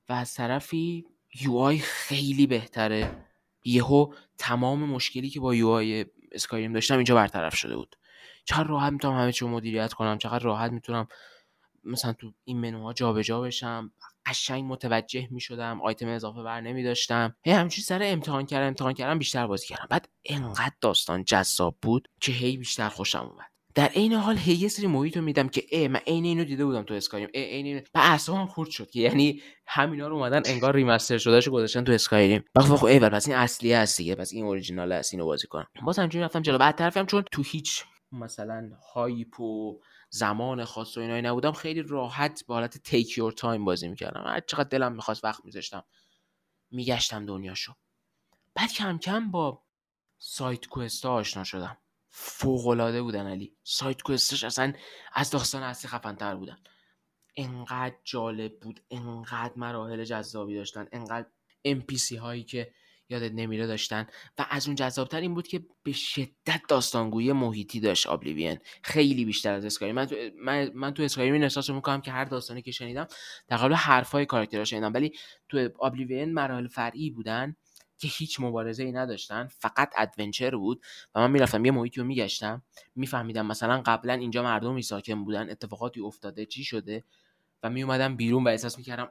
و 0.08 0.12
از 0.12 0.34
طرفی 0.34 1.06
یو 1.40 1.56
آی 1.56 1.78
خیلی 1.78 2.46
بهتره. 2.46 3.27
یهو 3.68 4.14
تمام 4.38 4.84
مشکلی 4.84 5.30
که 5.30 5.40
با 5.40 5.54
یو 5.54 5.68
آی 5.68 6.06
اسکایریم 6.32 6.72
داشتم 6.72 6.94
اینجا 6.94 7.14
برطرف 7.14 7.56
شده 7.56 7.76
بود. 7.76 7.96
چقدر 8.44 8.68
راحت 8.68 8.92
می‌تونم 8.92 9.18
همه 9.18 9.32
چی 9.32 9.46
مدیریت 9.46 9.92
کنم 9.92 10.18
چقدر 10.18 10.44
راحت 10.44 10.72
می‌تونم 10.72 11.08
مثلا 11.84 12.12
تو 12.12 12.32
این 12.44 12.60
منوها 12.60 12.92
جابجا 12.92 13.40
بشم. 13.40 13.92
قشنگ 14.26 14.64
متوجه 14.72 15.28
می‌شدم 15.30 15.82
آیتم 15.82 16.08
اضافه 16.08 16.42
بر 16.42 16.60
نمی 16.60 16.82
داشتم 16.82 17.36
هی 17.42 17.52
همچین 17.52 17.84
سر 17.84 18.00
امتحان 18.02 18.46
کردم 18.46 18.66
امتحان 18.66 18.92
کردم 18.92 19.18
بیشتر 19.18 19.46
بازی 19.46 19.66
کردم. 19.66 19.86
بعد 19.90 20.08
انقدر 20.24 20.74
داستان 20.80 21.24
جذاب 21.24 21.76
بود 21.82 22.08
که 22.20 22.32
هی 22.32 22.56
بیشتر 22.56 22.88
خوشم 22.88 23.30
اومد. 23.32 23.50
در 23.78 23.88
عین 23.88 24.12
حال 24.12 24.36
هی 24.36 24.54
یه 24.54 24.68
سری 24.68 24.86
محیط 24.86 25.16
رو 25.16 25.22
میدیدم 25.22 25.48
که 25.48 25.64
ای 25.70 25.88
من 25.88 26.00
عین 26.06 26.24
اینو 26.24 26.44
دیده 26.44 26.64
بودم 26.64 26.82
تو 26.82 26.94
Skyrim 26.94 27.30
ای 27.34 27.44
عین 27.44 27.66
اینو. 27.66 27.80
و 27.94 27.98
اعصابم 27.98 28.46
خورد 28.46 28.70
شد 28.70 28.90
که 28.90 29.00
یعنی 29.00 29.42
همینا 29.66 30.08
رو 30.08 30.16
اومدن 30.16 30.42
انگار 30.46 30.74
remaster 30.74 31.18
شدهشو 31.18 31.50
گذاشتن 31.50 31.84
تو 31.84 31.92
Skyrim 31.92 32.44
بعد 32.54 32.64
خب 32.64 32.84
ای 32.84 32.98
پس 32.98 33.28
این 33.28 33.36
اصلیه 33.36 33.78
هست 33.78 33.98
دیگه. 33.98 34.14
پس 34.14 34.32
این 34.32 34.44
اوریجینال 34.44 34.92
هست 34.92 35.14
اینو 35.14 35.26
بازی 35.26 35.46
کنم. 35.46 35.66
باز 35.82 35.98
همینجوری 35.98 36.24
رفتم 36.24 36.42
جلو. 36.42 36.58
بعد 36.58 36.76
طرفم 36.76 37.06
چون 37.06 37.24
تو 37.32 37.42
هیچ 37.42 37.84
مثلا 38.12 38.70
hype 38.94 39.40
و 39.40 39.80
زمان 40.10 40.64
خاص 40.64 40.96
و 40.96 41.00
اینایی 41.00 41.22
نبودم 41.22 41.52
خیلی 41.52 41.82
راحت 41.82 42.44
با 42.46 42.54
حالت 42.54 42.78
take 42.78 43.18
your 43.18 43.32
time 43.32 43.64
بازی 43.64 43.88
می‌کردم. 43.88 44.24
هر 44.26 44.40
چقدر 44.40 44.68
دلم 44.68 44.92
می‌خواست 44.92 45.24
وقت 45.24 45.44
میذاشتم 45.44 45.84
میگشتم 46.70 47.26
دنیاشو. 47.26 47.72
بعد 48.54 48.72
کم 48.72 48.98
کم 48.98 49.30
با 49.30 49.62
side 50.18 50.66
quest 50.66 51.06
آشنا 51.06 51.44
شدم. 51.44 51.76
فوق 52.10 52.66
العاده 52.66 53.02
بودن 53.02 53.26
علی. 53.26 53.56
side 53.64 54.02
quest 54.02 54.32
ش 54.32 54.44
اصلا 54.44 54.72
از 55.12 55.30
داستان 55.30 55.62
اصلی 55.62 55.90
خفن 55.90 56.14
تر 56.14 56.34
بودن. 56.34 56.58
انقدر 57.36 57.96
جالب 58.04 58.60
بود 58.60 58.80
انقدر 58.90 59.52
مراحل 59.56 60.04
جذابی 60.04 60.54
داشتن 60.54 60.86
انقدر 60.92 61.26
NPC 61.68 62.12
هایی 62.12 62.44
که 62.44 62.72
یادت 63.08 63.32
نمیره 63.32 63.66
داشتن. 63.66 64.06
و 64.38 64.46
از 64.50 64.66
اون 64.66 64.76
جذابتر 64.76 65.20
این 65.20 65.34
بود 65.34 65.48
که 65.48 65.66
به 65.82 65.92
شدت 65.92 66.60
داستانگویی 66.68 67.32
محیطی 67.32 67.80
داشت 67.80 68.06
Oblivion 68.06 68.58
خیلی 68.82 69.24
بیشتر 69.24 69.54
از 69.54 69.64
Skyrim 69.64 69.94
من 69.94 70.06
تو 70.06 70.16
من, 70.42 70.70
من 70.74 70.94
تو 70.94 71.02
Skyrim 71.02 71.32
این 71.32 71.42
احساس 71.42 71.70
می‌کنم 71.70 72.00
که 72.00 72.10
هر 72.10 72.24
داستانی 72.24 72.62
که 72.62 72.70
شنیدم 72.70 73.06
در 73.48 73.72
حرفای 73.72 74.26
کاراکترها 74.26 74.64
شنیدم. 74.64 74.94
ولی 74.94 75.12
تو 75.48 75.68
Oblivion 75.78 76.34
مراحل 76.34 76.66
فرعی 76.68 77.10
بودن. 77.10 77.56
که 77.98 78.08
هیچ 78.08 78.40
مبارزه 78.40 78.82
ای 78.82 78.92
نداشتن 78.92 79.46
فقط 79.46 79.92
adventure 79.96 80.56
بود 80.56 80.82
و 81.14 81.20
من 81.20 81.30
می‌رفتم 81.30 81.64
یه 81.64 81.72
محیطی 81.72 82.00
رو 82.00 82.06
میگشتم 82.06 82.62
میفهمیدم 82.96 83.46
مثلا 83.46 83.82
قبلا 83.86 84.12
اینجا 84.12 84.42
مردمی 84.42 84.82
ساکن 84.82 85.24
بودن 85.24 85.50
اتفاقاتی 85.50 86.00
افتاده 86.00 86.46
چی 86.46 86.64
شده؟ 86.64 87.04
و 87.62 87.70
می 87.70 87.82
اومدم 87.82 88.16
بیرون 88.16 88.44
و 88.44 88.48
احساس 88.48 88.78
می‌کردم 88.78 89.10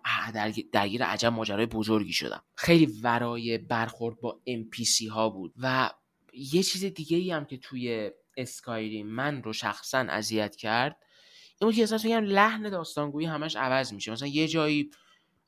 درگیر, 0.71 1.03
عجب 1.03 1.27
ماجرای 1.27 1.65
بزرگی 1.65 2.13
شدم. 2.13 2.43
خیلی 2.55 2.85
ورای 2.85 3.57
برخورد 3.57 4.19
با 4.19 4.39
NPC 4.49 5.07
ها 5.11 5.29
بود 5.29 5.53
و 5.57 5.89
یه 6.33 6.63
چیز 6.63 6.85
دیگه 6.85 7.17
ای 7.17 7.31
هم 7.31 7.45
که 7.45 7.57
توی 7.57 8.11
اسکایریم 8.37 9.07
من 9.07 9.43
رو 9.43 9.53
شخصا 9.53 9.97
اذیت 9.97 10.55
کرد 10.55 10.97
این 11.59 11.67
بود 11.67 11.75
که 11.75 11.81
احساس 11.81 12.05
میگم 12.05 12.23
لحن 12.23 12.69
داستانگویی 12.69 13.27
همش 13.27 13.55
عوض 13.55 13.93
میشه. 13.93 14.11
مثلا 14.11 14.27
یه 14.27 14.47
جایی 14.47 14.91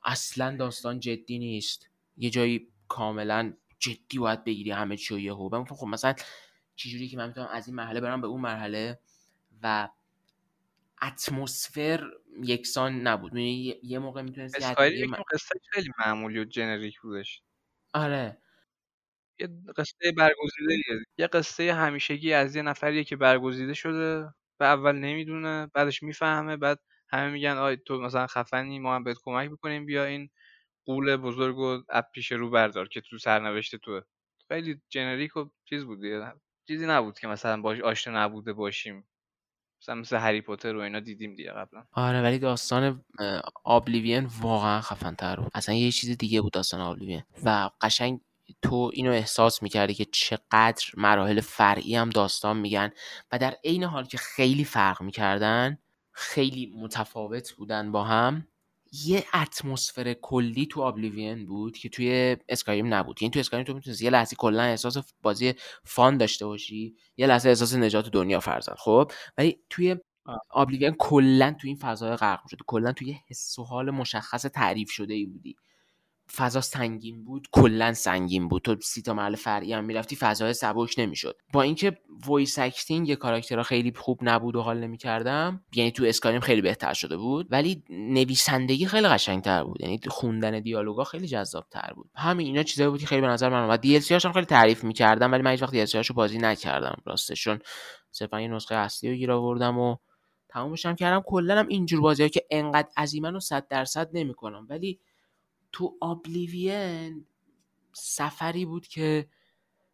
اصلا 0.03 0.55
داستان 0.57 0.99
جدی 0.99 1.39
نیست 1.39 1.89
یه 2.17 2.29
جایی 2.29 2.67
کاملا 2.89 3.53
جدی 3.79 4.19
باید 4.19 4.43
بگیری 4.43 4.71
همه 4.71 4.97
چی 4.97 5.13
رو 5.13 5.19
یهو. 5.19 5.49
من 5.51 5.65
خب 5.65 5.87
مثلا 5.87 6.13
چجوری 6.75 7.07
که 7.07 7.17
من 7.17 7.27
می‌تونم 7.27 7.47
از 7.47 7.67
این 7.67 7.75
مرحله 7.75 8.01
برم 8.01 8.21
به 8.21 8.27
اون 8.27 8.41
مرحله؟ 8.41 8.99
و 9.63 9.89
اتمسفر 11.01 12.03
یکسان 12.43 13.01
نبود. 13.01 13.35
یه, 13.35 13.79
یه 13.83 13.99
موقع 13.99 14.21
می‌تونستی 14.21 14.63
اسکایریم 14.63 15.09
یکم 15.13 15.23
قصه 15.33 15.59
خیلی 15.71 15.89
معمولی 15.99 16.39
و 16.39 16.45
جنریک 16.45 16.99
بودش. 17.01 17.41
آره. 17.93 18.37
یه 19.39 19.49
قصه 19.77 20.11
برگزیده 20.17 21.05
یه 21.17 21.27
قصه 21.27 21.73
همیشگی 21.73 22.33
از 22.33 22.55
یه 22.55 22.61
نفریه 22.61 23.03
که 23.03 23.15
برگزیده 23.15 23.73
شده 23.73 24.33
و 24.59 24.63
اول 24.63 24.95
نمی‌دونه 24.95 25.67
بعدش 25.73 26.03
می‌فهمه 26.03 26.57
بعد 26.57 26.79
همه 27.09 27.31
میگن 27.31 27.51
آی 27.57 27.77
تو 27.77 27.99
مثلا 28.01 28.27
خفنی 28.27 28.79
ما 28.79 28.95
هم 28.95 29.03
بهت 29.03 29.17
کمک 29.23 29.49
می‌کنیم 29.51 29.85
بیا 29.85 30.05
این 30.05 30.29
قول 30.85 31.15
بزرگ 31.15 31.57
و 31.57 31.81
از 31.89 32.03
پیش 32.13 32.31
رو 32.31 32.49
بردار 32.49 32.87
که 32.87 33.01
تو 33.01 33.17
سرنوشت 33.17 33.75
توه. 33.75 34.01
خیلی 34.47 34.81
جنریک 34.89 35.37
و 35.37 35.45
چیز 35.65 35.85
بود 35.85 35.99
چیزی 36.67 36.87
نبود 36.87 37.19
که 37.19 37.27
مثلا 37.27 37.61
باش 37.61 37.79
آشنا 37.79 38.23
نبوده 38.23 38.53
باشیم. 38.53 39.07
مثلا 39.81 39.95
مثل 39.95 40.17
هری 40.17 40.41
پاتر 40.41 40.75
و 40.75 40.79
اینا 40.79 40.99
دیدیم 40.99 41.35
دیگه 41.35 41.51
قبلا. 41.51 41.85
آره 41.91 42.21
ولی 42.21 42.39
داستان 42.39 43.05
آبلیوین 43.63 44.29
واقعا 44.41 44.81
خفن 44.81 45.15
تر 45.15 45.35
بود. 45.35 45.51
اصلا 45.55 45.75
یه 45.75 45.91
چیز 45.91 46.17
دیگه 46.17 46.41
بود 46.41 46.53
داستان 46.53 46.81
آبلیوین. 46.81 47.23
و 47.45 47.69
قشنگ 47.81 48.19
تو 48.61 48.91
اینو 48.93 49.11
احساس 49.11 49.63
می‌کردی 49.63 49.93
که 49.93 50.05
چقدر 50.05 50.85
مراحل 50.97 51.41
فرعی 51.41 51.95
هم 51.95 52.09
داستان 52.09 52.57
میگن 52.57 52.91
و 53.31 53.39
در 53.39 53.55
عین 53.63 53.83
حال 53.83 54.05
که 54.05 54.17
خیلی 54.17 54.63
فرق 54.63 55.01
می‌کردن 55.01 55.77
خیلی 56.11 56.73
متفاوت 56.77 57.51
بودن 57.51 57.91
با 57.91 58.03
هم. 58.03 58.47
یه 58.91 59.23
اتمسفر 59.33 60.13
کلی 60.13 60.65
تو 60.65 60.81
آبلیوین 60.81 61.45
بود 61.45 61.77
که 61.77 61.89
توی 61.89 62.37
اسکایم 62.49 62.93
نبود. 62.93 63.21
یعنی 63.21 63.31
تو 63.31 63.39
اسکایم 63.39 63.63
تو 63.63 63.73
می‌تونستی 63.73 64.05
یه 64.05 64.11
لحظه 64.11 64.35
کلا 64.35 64.63
احساس 64.63 64.97
بازی 65.21 65.53
fun 65.85 66.17
داشته 66.17 66.45
باشی 66.45 66.95
یه 67.17 67.27
لحظه 67.27 67.49
احساس 67.49 67.75
نجات 67.75 68.09
دنیا 68.09 68.39
فرضا 68.39 68.73
خب؟ 68.77 69.11
ولی 69.37 69.57
توی 69.69 69.95
Oblivion 70.49 70.95
کلا 70.99 71.55
تو 71.61 71.67
این 71.67 71.75
فضای 71.77 72.15
غرق 72.15 72.47
شده 72.51 72.59
کلا 72.67 72.91
توی 72.93 73.15
حس 73.29 73.59
و 73.59 73.63
حال 73.63 73.91
مشخص 73.91 74.41
تعریف 74.45 74.91
شده 74.91 75.13
ای 75.13 75.25
بودی. 75.25 75.55
فضا 76.35 76.61
سنگین 76.61 77.23
بود 77.23 77.47
کلا 77.51 77.93
سنگین 77.93 78.47
بود. 78.47 78.61
تو 78.61 78.75
سی 78.81 79.01
تا 79.01 79.31
فرعی 79.37 79.73
هم 79.73 79.83
می‌رفتی 79.83 80.15
فضای 80.15 80.53
سبک 80.53 80.95
نمی‌شد. 80.97 81.37
با 81.53 81.61
اینکه 81.61 81.97
voice 82.25 82.59
acting 82.59 83.13
کاراکترها 83.13 83.63
خیلی 83.63 83.93
خوب 83.95 84.19
نبود 84.21 84.55
و 84.55 84.61
حال 84.61 84.79
نمی‌کردم 84.79 85.63
یعنی 85.73 85.91
تو 85.91 86.05
Skyrim 86.05 86.39
خیلی 86.39 86.61
بهتر 86.61 86.93
شده 86.93 87.17
بود 87.17 87.47
ولی 87.51 87.83
نویسندگی 87.89 88.85
خیلی 88.85 89.07
قشنگتر 89.07 89.63
بود. 89.63 89.81
یعنی 89.81 89.99
خوندن 90.07 90.59
دیالوگا 90.59 91.03
خیلی 91.03 91.27
جذاب 91.27 91.67
تر 91.71 91.93
بود. 91.95 92.09
همین 92.15 92.47
اینا 92.47 92.63
چیزایی 92.63 92.89
بود 92.89 92.99
که 92.99 93.05
خیلی 93.05 93.21
به 93.21 93.27
نظر 93.27 93.49
من 93.49 93.63
اومد. 93.63 93.81
دی 93.81 93.95
هم 93.95 94.31
خیلی 94.31 94.45
تعریف 94.45 94.83
می‌کردم 94.83 95.31
ولی 95.31 95.41
من 95.41 95.51
هیچ 95.51 95.63
وقت 95.63 95.95
رو 95.95 96.15
بازی 96.15 96.37
نکردم. 96.37 97.01
راستش 97.05 97.43
چون 97.43 97.59
صرفا 98.11 98.41
یه 98.41 98.47
نسخه 98.47 98.75
اصلی 98.75 99.09
رو 99.09 99.15
گیر 99.15 99.31
آوردم 99.31 99.77
و 99.79 99.97
تمومش 100.49 100.85
هم 100.85 100.95
کردم. 100.95 101.23
کلا 101.25 101.59
هم 101.59 101.67
اینجور 101.67 102.01
بازی 102.01 102.29
که 102.29 102.45
انقدر 102.51 102.87
عظیمن 102.97 103.35
و 103.35 103.39
100 103.39 103.67
درصد 103.67 104.09
نمی‌کنم. 104.13 104.67
ولی 104.69 104.99
تو 105.71 105.97
آبلیوین 106.01 107.25
سفری 107.93 108.65
بود 108.65 108.87
که 108.87 109.29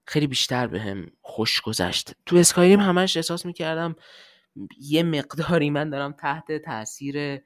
خیلی 0.05 0.27
بیشتر 0.27 0.67
به 0.67 0.81
هم 0.81 1.11
خوش 1.21 1.61
گذشت. 1.61 2.11
تو 2.25 2.35
اسکایریم 2.35 2.79
همش 2.79 3.17
احساس 3.17 3.45
می‌کردم 3.45 3.95
یه 4.81 5.03
مقداری 5.03 5.69
من 5.69 5.89
دارم 5.89 6.11
تحت 6.11 6.51
تاثیر 6.51 7.41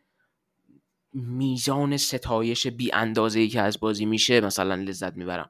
میزان 1.14 1.98
ستایش 1.98 2.68
بی 2.68 2.94
اندازه 2.94 3.40
ای 3.40 3.48
که 3.48 3.62
از 3.62 3.80
بازی 3.80 4.06
میشه 4.06 4.42
مثلا 4.42 4.76
لذت 4.76 5.14
می‌برم. 5.14 5.50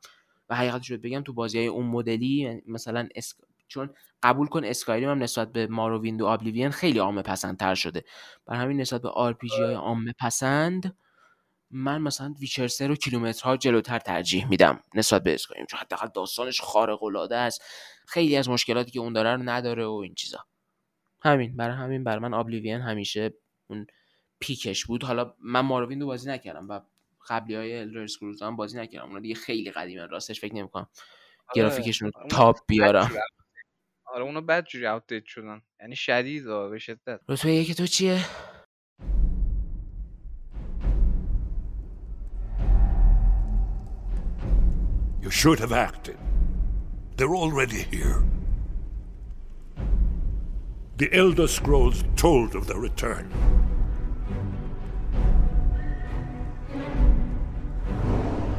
و 0.49 0.56
حقیقتشو 0.56 1.01
بگم 1.01 1.22
تو 1.22 1.33
بازی 1.33 1.58
های 1.58 1.67
اون 1.67 1.85
مدلی 1.85 2.61
مثلا 2.67 3.08
اسک... 3.16 3.38
چون 3.67 3.90
قبول 4.24 4.48
کن 4.48 4.66
Skyrim 4.66 5.09
هم 5.09 5.24
نسبت 5.24 5.51
به 5.51 5.67
Morrowind 5.67 6.22
و 6.22 6.25
Oblivion 6.25 6.69
خیلی 6.69 6.99
عامه 6.99 7.22
پسندتر 7.22 7.75
شده. 7.75 8.03
برای 8.45 8.56
همین 8.56 8.82
نسبت 8.82 9.01
به 9.01 9.09
آر 9.09 9.38
های 9.59 9.74
عامه 9.74 10.14
پسند 10.19 10.98
من 11.72 12.01
مثلا 12.01 12.35
Witcher 12.40 12.67
3 12.67 12.88
رو 12.88 12.95
کیلومترها 12.95 13.57
جلوتر 13.57 13.99
ترجیح 13.99 14.49
میدم 14.49 14.83
نسبت 14.95 15.23
به 15.23 15.33
Skyrim 15.33 15.66
چون 15.65 15.80
حداقل 15.80 16.07
داستانش 16.15 16.61
خارق 16.61 17.03
العاده 17.03 17.38
است. 17.38 17.64
خیلی 18.07 18.35
از 18.35 18.49
مشکلاتی 18.49 18.91
که 18.91 18.99
اون 18.99 19.14
داره 19.14 19.35
رو 19.35 19.43
نداره 19.43 19.85
و 19.85 19.91
این 19.91 20.15
چیزا. 20.15 20.45
همین 21.22 21.57
برای 21.57 21.75
همین 21.75 22.03
برای 22.03 22.19
من 22.19 22.33
Oblivion 22.33 22.82
همیشه 22.81 23.33
اون 23.67 23.88
peak 24.40 24.70
ش 24.70 24.85
بود. 24.85 25.03
حالا 25.03 25.33
من 25.39 25.59
Morrowind 25.59 26.01
رو 26.01 26.07
بازی 26.07 26.30
نکردم 26.30 26.69
و 26.69 26.81
قبلی 27.30 27.56
های 27.56 27.80
الدر 27.80 28.07
هم 28.41 28.56
بازی 28.56 28.77
نکردم. 28.77 29.07
اونا 29.07 29.19
دیگه 29.19 29.35
خیلی 29.35 29.72
قدیمه 29.72 30.06
راستش 30.06 30.39
فکر 30.39 30.56
نمی‌کنم 30.56 30.89
آره. 31.48 31.56
گرافیکشون 31.56 32.11
رو 32.15 32.27
تاپ 32.30 32.59
بیارم. 32.67 33.11
آره 34.06 34.23
اونو 34.23 34.41
بد 34.41 34.65
جوری 34.65 34.88
اوتدیت 34.88 35.25
شدن. 35.25 35.61
یعنی 35.81 35.95
شدید 35.95 36.45
به 36.45 36.80
شدت. 36.80 37.19
رتبه 37.30 37.53
یکی 37.53 37.73
تو 37.73 37.88
چیه؟ 37.88 38.25
You 45.30 45.33
should 45.33 45.59
have 45.59 45.72
acted. 45.72 46.17
They're 47.16 47.35
already 47.35 47.83
here. 47.83 48.24
The 50.98 51.14
Elder 51.14 51.48
Scrolls 51.48 52.03
told 52.16 52.56
of 52.56 52.66
their 52.66 52.80
return. 52.80 53.30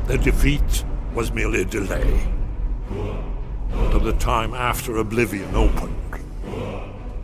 Their 0.07 0.19
defeat 0.19 0.85
was 1.13 1.33
merely 1.33 1.63
a 1.63 1.65
delay. 1.65 2.33
To 3.91 3.99
the 3.99 4.13
time 4.21 4.55
after 4.55 4.99
Oblivion 4.99 5.53
opened, 5.57 5.97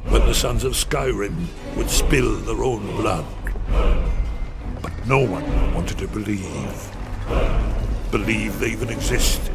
when 0.08 0.26
the 0.26 0.34
Sons 0.34 0.65
of 0.65 0.73
Skyrim 0.73 1.47
would 1.76 1.89
spill 1.89 2.34
their 2.39 2.65
own 2.65 2.84
blood. 2.97 3.25
But 4.83 5.07
no 5.07 5.20
one 5.20 5.73
wanted 5.73 5.99
to 5.99 6.08
believe 6.08 6.91
believe 8.10 8.59
they 8.59 8.68
even 8.68 8.89
existed. 8.91 9.55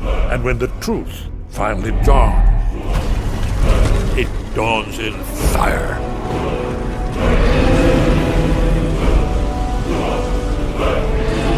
And 0.00 0.44
when 0.44 0.58
the 0.58 0.68
truth 0.80 1.26
finally 1.50 1.92
dawns, 2.04 2.44
it 4.18 4.28
dawns 4.54 4.98
in 4.98 5.14
fire. 5.52 5.98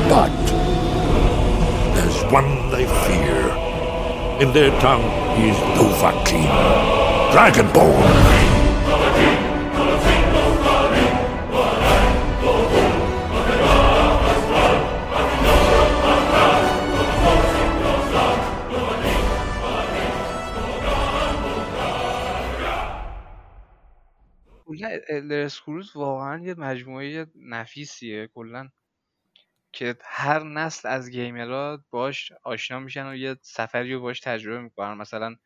But 0.08 0.30
there's 1.94 2.22
one 2.32 2.70
they 2.70 2.86
fear. 3.06 3.40
In 4.40 4.52
their 4.52 4.70
tongue, 4.80 5.04
he's 5.36 5.56
Dovahkiin, 5.76 6.48
Dragonborn. 7.32 8.49
الدر 25.08 25.40
اسکرولز 25.40 25.96
واقعا 25.96 26.44
یه 26.44 26.54
مجموعه 26.54 27.26
نفیسیه 27.36 28.26
کلا 28.26 28.68
که 29.72 29.96
هر 30.04 30.42
نسل 30.44 30.88
از 30.88 31.10
گیمرها 31.10 31.84
باش 31.90 32.32
آشنا 32.42 32.78
میشن 32.78 33.06
و 33.06 33.16
یه 33.16 33.36
سفری 33.42 33.94
رو 33.94 34.00
باش 34.00 34.20
تجربه 34.20 34.60
می‌کنن. 34.60 34.94
مثلا 34.94 35.36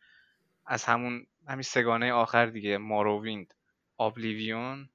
از 0.67 0.85
همون 0.85 1.27
همین 1.49 1.63
سه‌گانه 1.63 2.13
آخر 2.13 2.47
دیگه 2.47 2.79
Morrowind 2.79 3.55
Oblivion 3.99 4.91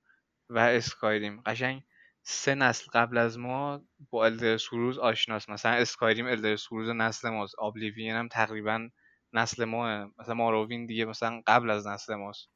و 0.50 0.60
Skyrim. 0.60 1.42
قشنگ 1.46 1.84
سه 2.24 2.56
نسل 2.56 2.86
قبل 2.94 3.18
از 3.18 3.40
ما 3.40 3.82
با 4.12 4.26
Elder 4.26 4.54
Scrolls 4.54 4.98
آشناست. 5.00 5.50
مثلا 5.50 5.72
Skyrim 5.72 6.28
Elder 6.28 6.54
Scrolls 6.54 6.90
نسل 6.90 7.30
ماست. 7.30 7.56
Oblivion 7.60 8.16
هم 8.16 8.28
تقریبا 8.28 8.90
نسل 9.34 9.66
ماست. 9.66 10.12
مثلا 10.20 10.34
Morrowind 10.36 10.86
دیگه 10.86 11.06
مثلا 11.06 11.42
قبل 11.48 11.70
از 11.70 11.88
نسل 11.88 12.16
ماست. 12.16 12.50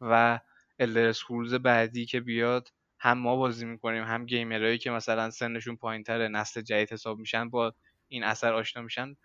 و 0.00 0.40
Elder 0.78 1.06
Scrolls 1.08 1.54
بعدی 1.54 2.06
که 2.06 2.20
بیاد 2.20 2.68
هم 3.00 3.18
ما 3.18 3.36
بازی 3.36 3.66
می‌کنیم 3.66 4.04
هم 4.04 4.26
گیمرهایی 4.26 4.78
که 4.78 4.90
مثلا 4.90 5.30
سنشون 5.30 5.76
پایینتره 5.76 6.28
نسل 6.28 6.60
جدید 6.60 6.92
حساب 6.92 7.18
میشن 7.18 7.50
با 7.50 7.74
این 8.08 8.24
اثر 8.24 8.54
آشنا 8.54 8.82
میشن. 8.82 9.16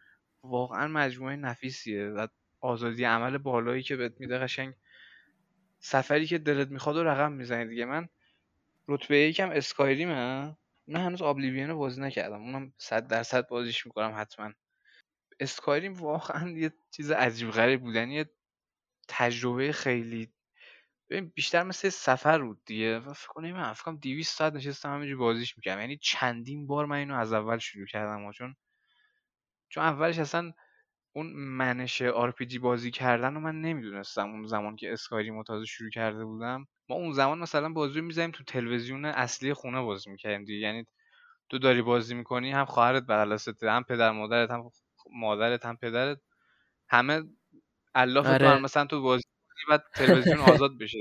واقعا 0.44 0.88
مجموعه 0.88 1.36
نفیسیه 1.36 2.06
و 2.06 2.28
آزادی 2.62 3.04
عمل 3.04 3.38
بالایی 3.38 3.84
که 3.84 3.96
بهت 3.96 4.14
میده 4.20 4.38
قشنگ. 4.38 4.74
سفری 5.80 6.28
که 6.28 6.38
دلت 6.38 6.68
می‌خواد 6.68 6.98
و 6.98 7.04
رقم 7.04 7.32
می‌زنی 7.32 7.66
دیگه. 7.66 7.86
من 7.86 8.10
رتبه 8.88 9.18
یکم 9.18 9.50
اسکایریمه. 9.50 10.58
من 10.88 11.00
هنوز 11.06 11.22
آبلیوین 11.22 11.70
رو 11.70 11.78
بازی 11.78 12.02
نکردم. 12.02 12.42
اونم 12.42 12.74
صد 12.78 13.08
درصد 13.08 13.48
بازیش 13.48 13.86
می‌کنم 13.86 14.14
حتما. 14.16 14.54
اسکایریم 15.40 15.94
واقعا 15.94 16.50
یه 16.50 16.74
چیز 16.92 17.12
عجیب 17.12 17.52
غریب 17.52 17.82
بودن. 17.82 18.10
یه 18.12 18.30
تجربه 19.08 19.72
خیلی 19.72 20.34
ببین 21.10 21.32
بیشتر 21.36 21.64
مثل 21.64 21.90
سفر 21.90 22.40
بود 22.44 22.62
دیگه. 22.66 23.00
و 23.00 23.14
فکر 23.14 23.28
کنم 23.28 23.52
من 23.54 23.74
فکر 23.74 23.84
کنم 23.84 23.98
200 23.98 24.38
ساعت 24.38 24.54
نشستم 24.54 24.90
همینجوری 24.94 25.16
بازیش 25.16 25.58
می‌کردم. 25.58 25.82
یعنی 25.82 25.98
چندین 25.98 26.68
بار 26.68 26.86
من 26.86 26.98
اینو 26.98 27.16
از 27.16 27.34
اول 27.34 27.58
شروع 27.58 27.86
کردم 27.88 28.32
چون 28.32 28.56
چون 29.70 29.84
اولش 29.84 30.20
اصلا 30.20 30.54
اون 31.16 31.28
منش 31.34 32.02
آر 32.02 32.32
بازی 32.62 32.92
کردن 32.92 33.34
رو 33.36 33.40
من 33.42 33.62
نمی‌دونستم. 33.62 34.30
اون 34.30 34.48
زمان 34.48 34.76
که 34.76 34.94
اسکایریم 34.94 35.44
تازه 35.44 35.66
شروع 35.66 35.90
کرده 35.90 36.26
بودم. 36.26 36.68
ما 36.90 36.96
اون 36.96 37.14
زمان 37.14 37.40
مثلا 37.40 37.70
بازی 37.74 38.00
رو 38.00 38.06
می‌زنیم 38.06 38.32
تو 38.32 38.44
تلویزیون 38.44 39.06
اصلی 39.06 39.54
خونه 39.54 39.82
بازی 39.82 40.12
می‌کردیم 40.12 40.46
دیگه. 40.46 40.68
یعنی 40.68 40.88
تو 41.50 41.60
داری 41.60 41.82
بازی 41.82 42.16
می‌کنی 42.16 42.52
هم 42.52 42.66
خواهرت 42.66 43.04
بغل 43.04 43.38
هم 43.64 43.84
پدر 43.84 44.12
مادرت 44.12 44.52
هم 44.52 44.72
مادرت 45.14 45.66
هم 45.66 45.78
پدرت. 45.78 46.20
همه 46.90 47.24
تو 48.16 48.24
آره. 48.24 48.60
مثلا 48.60 48.86
تو 48.86 49.02
بازی 49.02 49.24
بعد 49.70 49.84
تلویزیون 49.96 50.40
آزاد 50.54 50.78
بشه. 50.80 50.98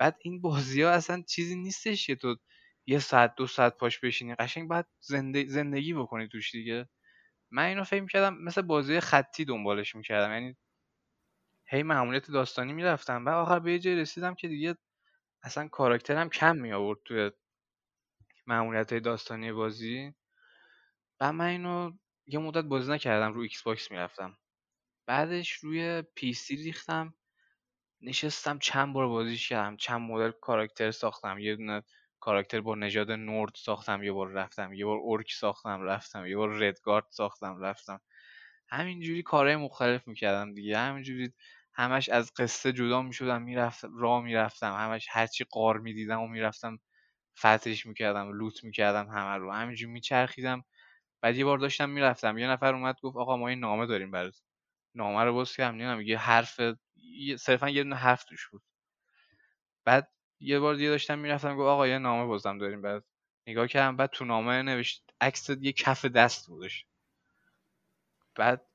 بعد 0.00 0.16
این 0.22 0.40
بازی 0.40 0.82
ها 0.82 0.90
اصلا 0.90 1.22
چیزی 1.28 1.56
نیستش 1.56 2.06
که 2.06 2.16
تو 2.16 2.36
یه 2.86 2.98
ساعت 2.98 3.34
دو 3.36 3.46
ساعت 3.46 3.76
پاش 3.78 4.00
بشینی. 4.00 4.34
قشنگ 4.34 4.68
باید 4.68 4.86
زنده- 5.00 5.46
زندگی 5.48 5.94
بکنی 5.94 6.28
توش 6.28 6.52
دیگه. 6.52 6.88
من 7.52 7.64
اینو 7.66 7.84
فکر 7.84 8.02
می‌کردم 8.02 8.34
مثل 8.38 8.62
بازی 8.62 9.00
خطی 9.00 9.44
دنبالش 9.44 9.94
می‌کردم. 9.96 10.32
یعنی 10.34 10.56
هی 11.66 11.82
معمولیت 11.82 12.30
داستانی 12.30 12.72
می‌رفتم. 12.72 13.26
و 13.26 13.28
آخر 13.28 13.58
به 13.58 13.72
یه 13.72 13.78
جای 13.78 13.96
رسیدم 13.96 14.34
که 14.34 14.48
دیگه 14.48 14.76
اصلا 15.42 15.68
کاراکترم 15.68 16.28
کم 16.30 16.56
می 16.56 16.72
آورد 16.72 16.98
توی 17.04 17.30
معمولیت 18.46 18.92
های 18.92 19.00
داستانی 19.00 19.52
بازی. 19.52 20.14
و 21.20 21.32
من 21.32 21.46
اینو 21.46 21.92
یه 22.26 22.38
مدت 22.38 22.64
بازی 22.64 22.92
نکردم 22.92 23.32
رو 23.32 23.40
Xbox 23.40 23.90
می‌رفتم. 23.90 24.38
بعدش 25.06 25.52
روی 25.52 26.02
PC 26.02 26.56
ریختم. 26.56 27.14
نشستم 28.04 28.58
چند 28.58 28.92
بار 28.94 29.08
بازیش 29.08 29.48
کردم 29.48 29.76
چند 29.76 30.00
مدل 30.00 30.30
کاراکتر 30.30 30.90
ساختم 30.90 31.38
یه 31.38 31.56
دونه 31.56 31.82
کاراکتر 32.20 32.60
با 32.60 32.74
نژاد 32.74 33.10
Nord 33.10 33.52
ساختم 33.56 34.02
یه 34.02 34.12
بار 34.12 34.28
رفتم 34.30 34.72
یه 34.74 34.86
بار 34.86 34.98
Orc 34.98 35.32
ساختم 35.32 35.82
رفتم 35.82 36.26
یه 36.26 36.36
بار 36.36 36.50
Redguard 36.50 37.06
ساختم 37.10 37.60
رفتم. 37.60 38.00
همینجوری 38.68 39.22
کارهای 39.22 39.56
مختلف 39.56 40.08
می‌کردم 40.08 40.54
دیگه. 40.54 40.78
همینجوری 40.78 41.32
همش 41.74 42.08
از 42.08 42.32
قصه 42.38 42.72
جدا 42.72 43.02
می‌شدم 43.02 43.42
می‌رفتم 43.42 43.98
راه 43.98 44.22
می‌رفتم 44.24 44.74
همش 44.74 45.06
هرچی 45.10 45.44
غار 45.50 45.78
می‌دیدم 45.78 46.20
و 46.22 46.28
می‌رفتم 46.28 46.78
فتحش 47.40 47.86
می‌کردم 47.86 48.32
لوت 48.32 48.64
می‌کردم 48.64 49.08
همه 49.08 49.36
رو. 49.38 49.52
همینجوری 49.52 49.92
میچرخیدم. 49.92 50.64
بعد 51.22 51.36
یه 51.38 51.44
بار 51.46 51.58
داشتم 51.58 51.90
می‌رفتم. 51.90 52.38
یه 52.38 52.48
نفر 52.48 52.74
اومد 52.74 52.96
گفت 53.02 53.18
آقا 53.18 53.38
ما 53.38 53.48
این 53.48 53.60
نامه 53.60 53.86
داریم 53.86 54.12
برات. 54.12 54.43
نامه 54.94 55.24
رو 55.24 55.34
باز 55.34 55.56
کردم 55.56 55.74
نمی‌دونم 55.74 56.00
یه 56.00 56.18
حرف 56.18 56.60
صرفا 57.38 57.68
یه 57.70 57.82
دونه 57.82 57.96
حرف 57.96 58.24
توش 58.24 58.48
بود. 58.48 58.62
بعد 59.84 60.10
یه 60.40 60.58
بار 60.60 60.74
دیگه 60.74 60.88
داشتم 60.88 61.18
می‌رفتم 61.18 61.56
گفت 61.56 61.68
آقا 61.68 61.88
یه 61.88 61.98
نامه 61.98 62.26
بازم 62.26 62.58
داریم. 62.58 62.82
بعد 62.82 63.04
نگاه 63.46 63.66
کردم 63.68 63.96
بعد 63.96 64.10
تو 64.10 64.24
نامه 64.24 64.62
نوشت 64.62 65.10
عکس 65.20 65.50
یه 65.50 65.72
کف 65.72 66.04
دست 66.04 66.46
بودش. 66.48 66.86
بعد 68.36 68.66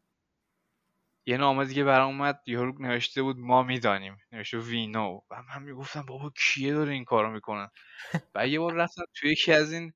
یه 1.25 1.37
نامه 1.37 1.65
دیگه 1.65 1.83
برام 1.83 2.07
اومد 2.09 2.41
یارو 2.45 2.75
نوشته 2.79 3.21
بود 3.21 3.37
ما 3.37 3.63
می‌دانیم. 3.63 4.17
نوشته 4.31 4.57
وینو 4.57 5.21
و 5.31 5.43
من 5.43 5.63
می‌گفتم 5.63 6.01
بابا 6.01 6.31
کیه 6.37 6.73
داره 6.73 6.93
این 6.93 7.05
کارو 7.05 7.31
می‌کنه؟ 7.31 7.71
و 8.35 8.47
یه 8.47 8.59
بار 8.59 8.73
رفتم 8.73 9.03
توی 9.15 9.31
یکی 9.31 9.53
از 9.53 9.73
این 9.73 9.93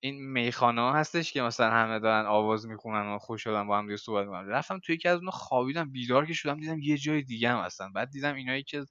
این 0.00 0.32
میخانه 0.32 0.80
ها 0.80 0.92
هستش 0.92 1.32
که 1.32 1.42
مثلا 1.42 1.70
همه 1.70 1.98
دارن 1.98 2.26
آواز 2.26 2.66
می‌خونن 2.66 3.14
و 3.14 3.18
خوش 3.18 3.42
شدن 3.42 3.66
با 3.66 3.78
هم 3.78 3.86
دیگه 3.86 3.96
صحبت 3.96 4.24
می‌کنن. 4.26 4.48
رفتم 4.48 4.78
توی 4.78 4.94
یکی 4.94 5.08
از 5.08 5.16
اونها 5.18 5.30
خوابیدم 5.30 5.92
بیدار 5.92 6.26
که 6.26 6.32
شدم 6.32 6.60
دیدم 6.60 6.78
یه 6.78 6.98
جای 6.98 7.22
دیگه 7.22 7.50
هم 7.50 7.58
هستن. 7.64 7.92
بعد 7.92 8.10
دیدم 8.10 8.34
اینایی 8.34 8.62
که 8.62 8.84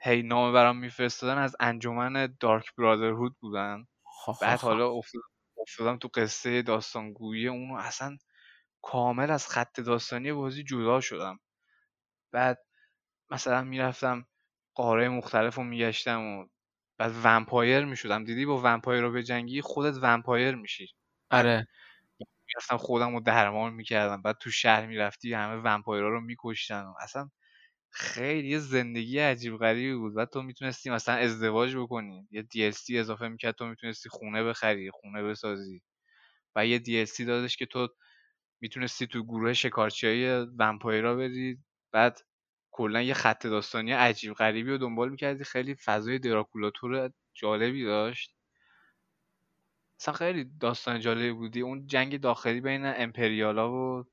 هی 0.00 0.22
نامه 0.22 0.52
برام 0.52 0.76
میفرستادن 0.78 1.38
از 1.38 1.56
انجمن 1.60 2.36
دارک 2.40 2.74
برادرهود 2.78 3.36
بودن. 3.40 3.86
بعد 4.42 4.60
حالا 4.60 4.88
افتاد- 4.90 5.22
افتادم 5.58 5.96
تو 5.96 6.08
قصه 6.14 6.62
داستانگویی 6.62 7.48
اونو. 7.48 7.74
اصلا 7.74 8.16
کامل 8.82 9.30
از 9.30 9.48
خط 9.48 9.80
داستانی 9.80 10.32
بازی 10.32 10.64
جدا 10.64 11.00
شدم. 11.00 11.40
بعد 12.32 12.58
مثلا 13.30 13.64
می‌رفتم 13.64 14.26
غارای 14.74 15.08
مختلف 15.08 15.54
رو 15.54 15.64
میگشتم 15.64 16.22
و 16.22 16.46
بعد 17.02 17.12
vampire 17.24 17.86
می‌شدم. 17.86 18.24
دیدی 18.24 18.46
با 18.46 18.62
vampire 18.64 19.02
رو 19.02 19.12
به 19.12 19.24
جنگی 19.24 19.62
خودت 19.62 19.98
vampire 20.02 20.56
میشی. 20.56 20.88
آره. 21.30 21.68
می‌رفتم 22.48 22.78
خودم 22.78 23.14
رو 23.14 23.20
درمان 23.20 23.74
می‌کردم. 23.74 24.22
بعد 24.22 24.38
تو 24.38 24.50
شهر 24.50 24.86
می‌رفتی 24.86 25.34
همه 25.34 25.56
vampire 25.62 26.02
ها 26.02 26.08
رو 26.10 26.22
میکشتن. 26.22 26.86
اصلا 27.00 27.30
خیلی 27.92 28.48
یه 28.48 28.58
زندگی 28.58 29.18
عجیب 29.20 29.58
غریبی 29.58 29.94
بود. 29.96 30.14
بعد 30.14 30.30
تو 30.30 30.42
می‌تونستی 30.42 30.90
مثلا 30.90 31.16
ازدواج 31.16 31.76
بکنی. 31.76 32.28
یه 32.32 32.42
DLC 32.42 32.94
اضافه 32.96 33.28
می‌کرد 33.28 33.54
تو 33.56 33.66
می‌تونستی 33.66 34.08
خونه 34.10 34.44
بخری 34.44 34.90
خونه 34.92 35.24
بسازی. 35.24 35.82
و 36.56 36.66
یه 36.66 36.80
DLC 36.80 37.20
دادش 37.26 37.58
که 37.58 37.66
تو 37.66 37.88
می‌تونستی 38.62 39.08
تو 39.08 39.24
گروه 39.24 39.54
شکارچی 39.54 40.08
های 40.08 40.46
ومپایرا 40.58 41.16
بری 41.16 41.58
بعد 41.92 42.20
کلا 42.72 43.02
یه 43.02 43.14
خط 43.14 43.46
داستانی 43.46 43.92
عجیب 43.92 44.32
غریبی 44.32 44.70
رو 44.70 44.78
دنبال 44.78 45.08
می‌کردی. 45.08 45.44
خیلی 45.44 45.74
فضای 45.74 46.18
دراکولاتور 46.18 47.10
جالبی 47.34 47.84
داشت. 47.84 48.34
اصلا 50.00 50.14
خیلی 50.14 50.50
داستان 50.60 51.00
جالبی 51.00 51.32
بودی. 51.32 51.60
اون 51.60 51.86
جنگ 51.86 52.20
داخلی 52.20 52.60
بین 52.60 52.82
امپریالا 52.86 53.72
و 53.72 54.04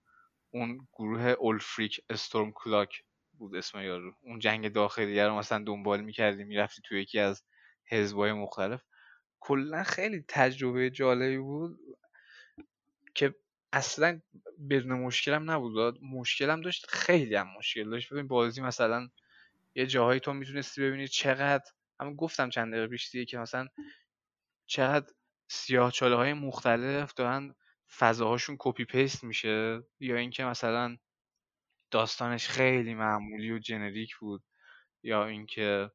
اون 0.51 0.88
گروه 0.93 1.21
اولفریک 1.21 2.01
استورم 2.09 2.51
کلاک 2.51 3.03
بود 3.33 3.55
اسم 3.55 3.79
یارو. 3.81 4.13
اون 4.21 4.39
جنگ 4.39 4.73
داخلی 4.73 5.21
رو 5.21 5.35
مثلا 5.35 5.63
دنبال 5.63 6.01
می‌کردی 6.01 6.43
می‌رفتی 6.43 6.81
تو 6.85 6.95
یکی 6.95 7.19
از 7.19 7.43
حزبای 7.91 8.33
مختلف. 8.33 8.83
کلا 9.39 9.83
خیلی 9.83 10.25
تجربه 10.27 10.89
جالبی 10.89 11.38
بود 11.38 11.79
که 13.15 13.35
اصلا 13.73 14.22
بدون 14.69 14.99
مشکلم 14.99 15.51
نبود. 15.51 16.03
مشکلم 16.03 16.61
داشت 16.61 16.85
خیلی 16.89 17.35
هم 17.35 17.48
مشکل 17.57 17.89
داشت. 17.89 18.14
ببین 18.14 18.27
بازی 18.27 18.61
مثلا 18.61 19.09
یه 19.75 19.85
جاهایی 19.85 20.19
تو 20.19 20.33
می‌تونستی 20.33 20.81
ببینی 20.81 21.07
چقدر 21.07 21.72
همون 21.99 22.15
گفتم 22.15 22.49
چند 22.49 22.73
دقیقه 22.73 22.88
پیش 22.88 23.11
دیگه 23.11 23.25
که 23.25 23.38
مثلا 23.38 23.67
چقدر 24.67 25.14
سیاه 25.49 25.91
چاله 25.91 26.15
های 26.15 26.33
مختلف 26.33 27.14
دارن 27.14 27.56
فضاهاشون 27.98 28.56
copy 28.59 28.85
paste 28.85 29.23
میشه 29.23 29.83
یا 29.99 30.15
اینکه 30.17 30.45
مثلا 30.45 30.98
داستانش 31.91 32.48
خیلی 32.48 32.93
معمولی 32.93 33.51
و 33.51 33.59
generic 33.59 34.17
بود 34.17 34.43
یا 35.03 35.27
اینکه 35.27 35.91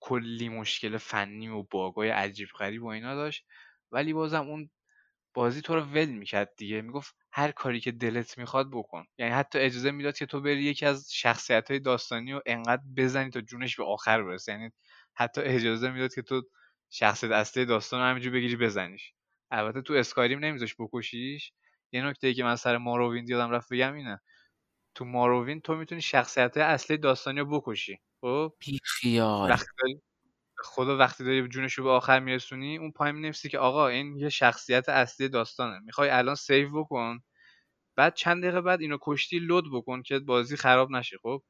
کلی 0.00 0.48
مشکل 0.48 0.96
فنی 0.98 1.48
و 1.48 1.62
باگای 1.62 2.08
عجیب 2.08 2.48
غریب 2.58 2.82
و 2.82 2.86
اینا 2.86 3.14
داشت. 3.14 3.46
ولی 3.92 4.12
بازم 4.12 4.48
اون 4.48 4.70
بازی 5.34 5.60
تو 5.62 5.74
رو 5.74 5.80
ول 5.82 6.06
می‌کرد 6.10 6.50
دیگه. 6.56 6.82
می‌گفت 6.82 7.16
هر 7.32 7.50
کاری 7.52 7.80
که 7.80 7.92
دلت 7.92 8.38
می‌خواد 8.38 8.70
بکن. 8.72 9.04
یعنی 9.18 9.32
حتی 9.32 9.58
اجازه 9.58 9.90
می‌داد 9.90 10.16
که 10.16 10.26
تو 10.26 10.40
بری 10.40 10.62
یکی 10.64 10.86
از 10.86 11.08
شخصیت 11.14 11.70
های 11.70 11.80
داستانی 11.80 12.32
و 12.32 12.40
انقدر 12.46 12.82
بزنی 12.96 13.30
تا 13.30 13.40
جونش 13.40 13.76
به 13.76 13.84
آخر 13.84 14.22
برسه. 14.22 14.52
یعنی 14.52 14.70
حتی 15.16 15.40
اجازه 15.40 15.90
می‌داد 15.90 16.14
که 16.14 16.22
تو 16.22 16.42
شخصیت 16.90 17.30
اصلی 17.30 17.64
داستان 17.66 18.00
رو 18.00 18.06
همینجور 18.06 18.32
بگیری 18.32 18.56
بزنیش. 18.56 19.12
البته 19.50 19.82
تو 19.82 19.94
اسکایریم 19.94 20.38
نمیذاش 20.44 20.74
بکشیش. 20.78 21.52
یه 21.92 22.06
نکته 22.06 22.26
ای 22.26 22.34
که 22.34 22.44
من 22.44 22.56
سر 22.56 22.78
ماروویند 22.78 23.30
یادم 23.30 23.50
رفت 23.50 23.72
بگم 23.72 23.94
اینه. 23.94 24.20
تو 24.96 25.04
ماروویند 25.04 25.62
تو 25.62 25.74
می‌تونی 25.76 26.02
شخصیت 26.02 26.56
های 26.58 26.66
اصلی 26.66 26.98
داستانی 26.98 27.40
رو 27.40 27.60
بکشی. 27.60 27.98
خب؟ 28.22 28.52
بی 28.60 28.78
خیال 28.84 29.50
وقتی 29.50 29.66
داری 29.82 30.02
خدا 30.64 30.98
وقتی 30.98 31.24
داری 31.24 31.48
جونش 31.48 31.74
رو 31.74 31.84
به 31.84 31.90
آخر 31.90 32.20
میرسونی 32.20 32.78
اون 32.78 32.92
پای 32.92 33.12
می‌نویسی 33.12 33.48
که 33.48 33.58
آقا 33.58 33.88
این 33.88 34.16
یه 34.16 34.28
شخصیت 34.28 34.88
اصلی 34.88 35.28
داستانه. 35.28 35.80
می‌خوای 35.80 36.10
الان 36.10 36.34
سیو 36.34 36.80
بکن 36.82 37.20
بعد 37.96 38.14
چند 38.14 38.42
دقیقه 38.42 38.60
بعد 38.60 38.80
اینو 38.80 38.98
کشتی 39.02 39.38
لود 39.38 39.64
بکن 39.72 40.02
که 40.02 40.18
بازی 40.18 40.56
خراب 40.56 40.90
نشه. 40.90 41.16
خب 41.22 41.42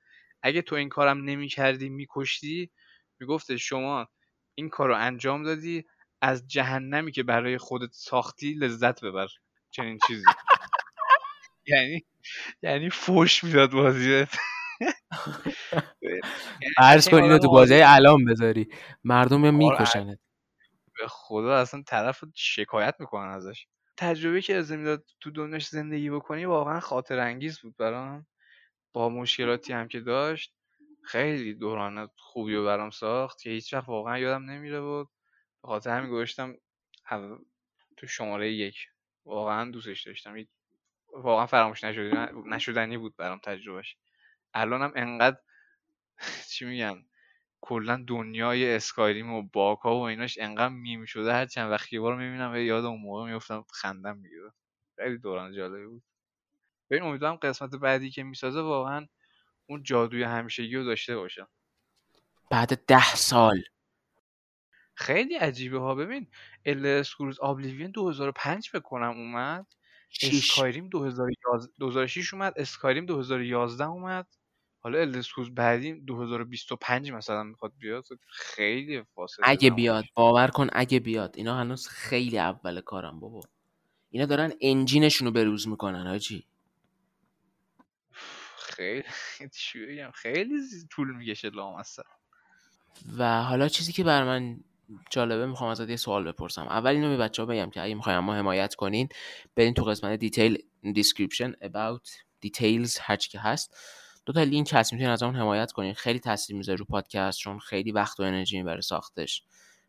اگه 0.42 0.62
تو 0.62 0.76
این 0.76 0.88
کارم 0.88 1.24
نمی‌کردی 1.24 1.88
میکشتی 1.88 2.70
می‌گفته 3.20 3.56
شما 3.56 4.08
این 4.54 4.68
کار 4.68 4.88
رو 4.88 4.96
انجام 4.96 5.42
دادی 5.42 5.84
از 6.22 6.48
جهنمی 6.48 7.12
که 7.12 7.22
برای 7.22 7.58
خودت 7.58 7.90
ساختی 7.92 8.54
لذت 8.54 9.04
ببر. 9.04 9.28
چنین 9.70 9.98
چیزی. 10.06 10.24
یعنی 11.66 12.04
یعنی 12.62 12.90
فوش 12.90 13.44
می‌داد 13.44 13.70
بازی 13.72 14.26
فرض 16.76 17.08
کن 17.08 17.22
اینو 17.22 17.38
تو 17.38 17.50
بازی 17.50 17.80
الان 17.80 18.24
بذاری. 18.24 18.68
مردم 19.04 19.44
آره، 19.44 19.50
میکشنت. 19.50 20.18
به 20.98 21.08
خدا 21.08 21.56
اصلا 21.56 21.82
طرف 21.86 22.24
شکایت 22.34 22.94
می‌کنن 22.98 23.30
ازش. 23.30 23.66
تجربه 23.96 24.42
که 24.42 24.54
از 24.54 24.72
می‌داد 24.72 25.04
تو 25.20 25.30
دنیاش 25.30 25.68
زندگی 25.68 26.10
بکنی 26.10 26.44
واقعا 26.44 26.80
خاطر 26.80 27.18
انگیز 27.18 27.60
بود 27.60 27.76
برام. 27.76 28.26
با 28.92 29.08
مشکلاتی 29.08 29.72
هم 29.72 29.88
که 29.88 30.00
داشت 30.00 30.54
خیلی 31.04 31.54
دوران 31.54 32.08
خوبی 32.16 32.54
رو 32.54 32.64
برام 32.64 32.90
ساخت 32.90 33.40
که 33.40 33.50
هیچ 33.50 33.74
وقت 33.74 33.88
واقعا 33.88 34.18
یادم 34.18 34.50
نمیره 34.50 34.80
بود. 34.80 35.08
به 35.62 35.68
خاطر 35.68 35.90
همین 35.90 36.10
گذاشتم 36.10 36.54
تو 37.96 38.06
شماره 38.06 38.52
یک. 38.52 38.76
واقعا 39.24 39.70
دوستش 39.70 40.06
داشتم. 40.06 40.34
واقعا 41.14 41.46
فراموش 41.46 41.84
نشدنی 41.84 42.42
نشدنی 42.46 42.98
بود 42.98 43.16
برام 43.16 43.38
تجربهش 43.44 43.96
الانم 44.54 44.92
انقدر 44.96 45.38
چی 46.52 46.64
میگن 46.64 47.04
کلا 47.60 48.04
دنیای 48.08 48.74
اسکایریم 48.76 49.32
و 49.32 49.42
باکا 49.42 49.98
و 49.98 50.02
ایناش 50.02 50.38
انقدر 50.40 50.68
میم 50.74 51.04
شده 51.04 51.32
هر 51.34 51.46
چند 51.46 51.70
وقت 51.70 51.92
یه 51.92 52.00
بار 52.00 52.16
می‌بینم 52.16 52.56
یاد 52.56 52.84
اون 52.84 53.00
موقع 53.00 53.32
میفتم 53.32 53.64
خندم 53.74 54.18
می‌گیره 54.18 54.52
خیلی 54.96 55.18
دوران 55.18 55.54
جالبی 55.54 55.86
بود. 55.86 56.02
ببین 56.90 57.02
امیدوارم 57.04 57.36
قسمت 57.36 57.70
بعدی 57.76 58.10
که 58.10 58.22
می‌سازه 58.22 58.60
واقعا 58.60 59.06
اون 59.66 59.82
جادوی 59.82 60.22
همیشگی 60.22 60.76
رو 60.76 60.84
داشته 60.84 61.16
باشه 61.16 61.46
بعد 62.50 62.86
ده 62.86 63.14
سال. 63.14 63.62
خیلی 64.94 65.34
عجیبه 65.36 65.78
ها. 65.78 65.94
ببین 65.94 66.26
ال 66.66 66.86
اسکروز 66.86 67.40
آبلیوین 67.40 67.90
2005 67.90 68.68
فکر 68.70 68.80
کنم 68.80 69.10
اومد. 69.10 69.66
اسکایریم 70.22 70.88
2011 70.88 71.72
2006 71.78 72.34
اومد. 72.34 72.52
اسکایریم 72.56 73.06
2011 73.06 73.84
اومد. 73.84 74.26
حالا 74.84 74.98
الدسکوز 74.98 75.54
بعدی 75.54 75.92
2025 75.92 77.12
مثلا 77.12 77.42
می‌خواد 77.42 77.72
بیاد 77.78 78.04
خیلی 78.28 79.02
فاصله 79.14 79.48
اگه. 79.48 79.70
بیاد 79.70 80.04
باور 80.14 80.48
کن 80.48 80.68
اگه 80.72 81.00
بیاد. 81.00 81.34
اینا 81.36 81.56
هنوز 81.58 81.88
خیلی 81.88 82.38
اول 82.38 82.80
کارم 82.80 83.20
بابا. 83.20 83.40
اینا 84.10 84.26
دارن 84.26 84.52
انجینشون 84.60 85.26
رو 85.26 85.32
بروز 85.32 85.68
می‌کنن 85.68 86.06
حاجی 86.06 86.44
خیلی 88.58 89.04
خیلی 90.22 90.60
طول 90.90 91.16
می‌کشه 91.16 91.50
لامصب. 91.50 92.02
و 93.18 93.42
حالا 93.42 93.68
چیزی 93.68 93.92
که 93.92 94.04
بر 94.04 94.24
من 94.24 94.60
جالبه 95.10 95.46
می‌خوام 95.46 95.70
ازت 95.70 95.90
یه 95.90 95.96
سوال 95.96 96.24
بپرسم. 96.32 96.62
اول 96.62 96.90
اینو 96.90 97.08
به 97.08 97.16
بچه 97.16 97.42
ها 97.42 97.46
بگم 97.46 97.70
که 97.70 97.82
اگه 97.82 97.94
می‌خوایم 97.94 98.18
ما 98.18 98.34
حمایت 98.34 98.74
کنین 98.74 99.08
برین 99.56 99.74
تو 99.74 99.84
قسمت 99.84 100.18
detail 100.18 100.58
description 100.94 101.52
about 101.52 102.08
details 102.46 102.98
هرچی 103.00 103.30
که 103.30 103.40
هست. 103.40 103.76
دو 104.26 104.32
تا 104.32 104.42
لینک 104.42 104.70
هست 104.72 104.92
می‌تونین 104.92 105.12
از 105.12 105.22
اون 105.22 105.36
حمایت 105.36 105.72
کنین. 105.72 105.94
خیلی 105.94 106.20
تاثیر 106.20 106.56
می‌ذاره 106.56 106.78
رو 106.78 106.84
پادکست 106.84 107.38
چون 107.38 107.58
خیلی 107.58 107.92
وقت 107.92 108.20
و 108.20 108.22
انرژی 108.22 108.58
می‌بره 108.58 108.80
ساختش. 108.80 109.42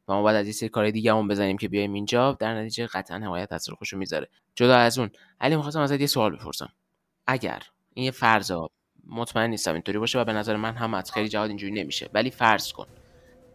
و 0.08 0.14
ما 0.14 0.24
بعد 0.24 0.36
از 0.36 0.48
یه 0.48 0.54
سری 0.54 0.70
کارهای 0.70 0.92
دیگه 0.92 1.14
هم 1.14 1.28
بزنیم 1.28 1.58
که 1.58 1.68
بیایم 1.68 1.94
اینجا. 1.94 2.38
در 2.40 2.62
نتیجه 2.62 2.88
قطعا 2.88 3.18
حمایت 3.18 3.50
تاثیر 3.50 3.74
خودشو 3.74 3.98
می‌ذاره. 3.98 4.30
جدا 4.56 4.76
از 4.76 5.00
اون 5.00 5.10
علی 5.42 5.56
می‌خواستم 5.56 5.82
ازت 5.82 6.00
یه 6.00 6.08
سوال 6.08 6.36
بپرسم. 6.36 6.70
اگر 7.28 7.64
این 7.94 8.06
یه 8.06 8.12
فرض 8.12 8.52
مطمئن 9.08 9.50
نیستم 9.50 9.74
اینطوری 9.74 10.00
باشه 10.00 10.20
و 10.20 10.24
به 10.24 10.34
نظر 10.34 10.56
من 10.56 10.76
هم 10.76 10.94
از 10.94 11.12
خیلی 11.12 11.30
جهات 11.30 11.50
اینجوری 11.50 11.74
نمیشه 11.74 12.10
ولی 12.14 12.32
فرض 12.32 12.72
کن. 12.72 12.88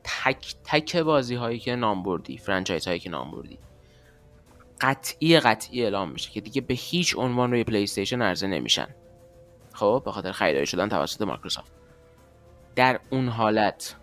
تک 0.05 0.55
تک 0.65 0.97
بازی 0.97 1.35
هایی 1.35 1.59
که 1.59 1.77
نام 1.77 2.03
بردی 2.03 2.39
franchise 2.39 2.87
هایی 2.87 2.99
که 2.99 3.11
نام 3.11 3.31
بردی 3.31 3.59
قطعی 4.81 5.41
قطعی 5.41 5.83
اعلام 5.83 6.11
میشه 6.11 6.31
که 6.31 6.41
دیگه 6.41 6.61
به 6.61 6.75
هیچ 6.75 7.17
عنوان 7.17 7.51
روی 7.51 7.65
PlayStation 7.65 8.23
عرضه 8.23 8.47
نمیشن. 8.47 8.95
خب 9.79 10.03
به 10.05 10.13
خاطر 10.13 10.33
خریداری 10.33 10.67
شدن 10.67 10.89
توسط 10.89 11.23
مایکروسافت. 11.23 11.73
در 12.77 13.01
اون 13.11 13.29
حالت 13.29 13.97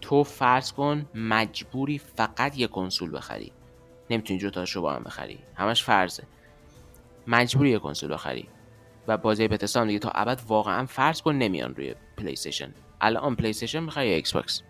تو 0.00 0.24
فرض 0.24 0.72
کن 0.72 1.06
مجبوری 1.14 1.98
فقط 1.98 2.58
یه 2.58 2.66
کنسول 2.66 3.16
بخری. 3.16 3.52
نمی‌تونی 4.10 4.38
جفتاشو 4.38 4.82
با 4.82 4.92
هم 4.92 5.02
بخری. 5.02 5.38
همش 5.54 5.84
فرضه. 5.84 6.22
مجبوری 7.26 7.70
یه 7.70 7.78
کنسول 7.78 8.12
بخری. 8.12 8.48
و 9.08 9.16
بازی 9.16 9.48
Bethesda 9.48 9.80
هم 9.80 9.86
دیگه 9.86 9.98
تا 9.98 10.10
ابد 10.14 10.40
واقعا 10.46 10.86
فرض 10.86 11.22
کن 11.22 11.34
نمیان 11.34 11.74
روی 11.74 11.94
PlayStation 12.16 12.74
الان 13.00 13.36
PlayStation 13.36 13.80
می‌خوای 13.80 14.08
یا 14.08 14.14
Xbox 14.14 14.62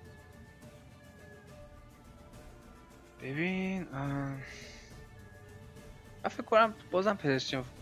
ببین 3.22 3.88
من 3.92 4.38
فکر 6.28 6.42
کنم 6.42 6.74
بازم 6.90 7.14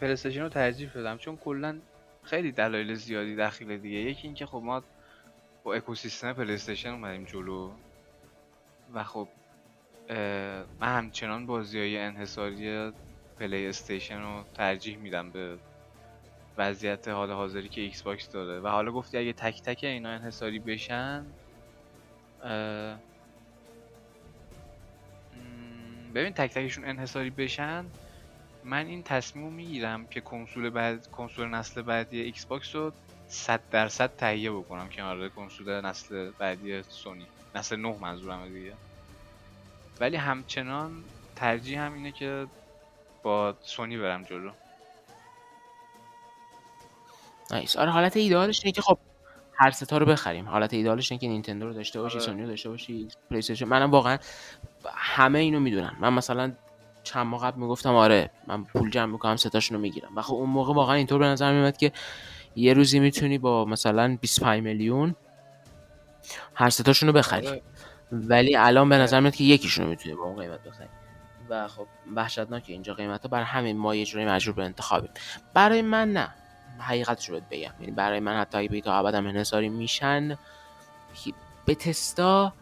PlayStation 0.00 0.42
رو 0.42 0.48
ترجیح 0.48 0.90
بدم 0.94 1.16
چون 1.16 1.36
کلا 1.36 1.80
خیلی 2.30 2.52
دلایل 2.52 2.94
زیادی 2.94 3.36
دخیله 3.36 3.78
دیگه. 3.78 3.98
یکی 3.98 4.26
اینکه 4.26 4.46
خب 4.46 4.62
ما 4.64 4.82
با 5.64 5.74
اکوسیستم 5.74 6.32
PlayStation 6.32 6.88
اومدیم 6.88 7.24
جلو 7.24 7.72
و 8.94 9.04
خب 9.04 9.28
من 10.80 10.96
همچنان 10.96 11.46
بازی 11.46 11.78
های 11.78 11.98
انحصاری 11.98 12.92
PlayStation 13.38 14.20
رو 14.20 14.44
ترجیح 14.54 14.96
میدم 14.96 15.30
به 15.30 15.58
وضعیت 16.58 17.08
حال 17.08 17.30
حاضری 17.30 17.68
که 17.68 17.80
Xbox 17.80 18.30
داره. 18.30 18.60
و 18.60 18.66
حالا 18.68 18.92
گفتی 18.92 19.18
اگه 19.18 19.32
تک 19.32 19.62
تک 19.62 19.84
اینا 19.84 20.08
انحصاری 20.08 20.58
بشن 20.58 21.26
ببین 26.14 26.32
تک 26.32 26.50
تکشون 26.50 26.84
انحصاری 26.84 27.30
بشن 27.30 27.84
من 28.64 28.86
این 28.86 29.02
تصمیم 29.02 29.44
رو 29.44 29.50
می‌گیرم 29.50 30.06
که 30.06 30.20
کنسول 30.20 30.70
بعد 30.70 31.10
کنسول 31.10 31.48
نسل 31.48 31.82
بعدی 31.82 32.20
Xbox 32.20 32.74
رو 32.74 32.92
100 33.28 33.60
درصد 33.70 34.16
تهیه 34.16 34.50
بکنم 34.50 34.88
کنار 34.88 35.28
کنسول 35.28 35.80
نسل 35.80 36.30
بعدی 36.38 36.82
سونی. 36.82 37.26
نسل 37.54 37.76
9 37.76 37.96
منظورم 38.00 38.48
دیگه. 38.48 38.72
ولی 40.00 40.16
همچنان 40.16 41.04
ترجیحم 41.36 41.94
اینه 41.94 42.12
که 42.12 42.46
با 43.22 43.54
سونی 43.62 43.98
برم 43.98 44.22
جلو. 44.22 44.50
nice 47.50 47.76
آره 47.76 47.90
حالت 47.90 48.16
ایدئالش 48.16 48.64
اینه 48.64 48.72
که 48.72 48.82
خب 48.82 48.98
هر 49.54 49.70
سه 49.70 49.89
تا 49.89 49.98
رو 49.98 50.06
بخریم. 50.06 50.48
حالت 50.48 50.74
ایدئالش 50.74 51.12
اینه 51.12 51.20
که 51.20 51.28
نینتندو 51.28 51.66
رو 51.66 51.72
داشته 51.72 52.00
باشی 52.00 52.16
آره. 52.16 52.26
سونی 52.26 52.42
رو 52.42 52.48
داشته 52.48 52.68
باشی 52.68 53.08
پلی 53.30 53.64
منم 53.64 53.90
واقعا 53.90 54.18
همه 54.94 55.38
اینو 55.38 55.60
می‌دونن 55.60 55.96
من 56.00 56.12
مثلا 56.12 56.52
چند 57.02 57.26
ماه 57.26 57.42
قبل 57.42 57.60
می‌گفتم 57.60 57.94
آره 57.94 58.30
من 58.46 58.64
پول 58.64 58.90
جمع 58.90 59.12
می‌کنم 59.12 59.36
ستاشون 59.36 59.76
رو 59.76 59.82
می‌گیرم. 59.82 60.16
و 60.16 60.22
خب 60.22 60.34
اون 60.34 60.50
موقع 60.50 60.74
واقعا 60.74 60.94
اینطور 60.96 61.18
به 61.18 61.26
نظر 61.26 61.52
میومد 61.52 61.76
که 61.76 61.92
یه 62.56 62.72
روزی 62.72 63.00
می‌تونی 63.00 63.38
با 63.38 63.64
مثلا 63.64 64.18
25 64.20 64.62
میلیون 64.62 65.14
هر 66.54 66.70
ستاشون 66.70 67.06
رو 67.06 67.12
بخری. 67.12 67.48
آره. 67.48 67.62
ولی 68.12 68.56
الان 68.56 68.88
به 68.88 68.98
نظر 68.98 69.20
میاد 69.20 69.34
که 69.34 69.44
یکیشون 69.44 69.84
رو 69.84 69.90
می‌تونی 69.90 70.14
با 70.14 70.24
اون 70.24 70.40
قیمت 70.40 70.62
بخری. 70.62 70.88
و 71.48 71.68
خب 71.68 71.86
وحشتناکه 72.14 72.72
اینجا 72.72 72.94
قیمت 72.94 73.22
ها 73.22 73.28
بر 73.28 73.42
همین 73.42 73.76
ما 73.76 73.94
یه 73.94 74.04
جوری 74.04 74.24
مجبور 74.24 74.54
به 74.54 74.64
انتخابیم. 74.64 75.10
برای 75.54 75.82
من 75.82 76.12
نه. 76.12 76.28
حقیقتش 76.78 77.30
رو 77.30 77.40
بگم. 77.50 77.72
یعنی 77.80 77.92
برای 77.92 78.20
من 78.20 78.36
حتی 78.40 78.58
اگه 78.58 78.80
تا 78.80 78.94
ابد 78.94 79.14
هم 79.14 79.26
انحصاری 79.26 79.68
میشن 79.68 80.38
به 81.66 81.74
تستا 81.74 82.52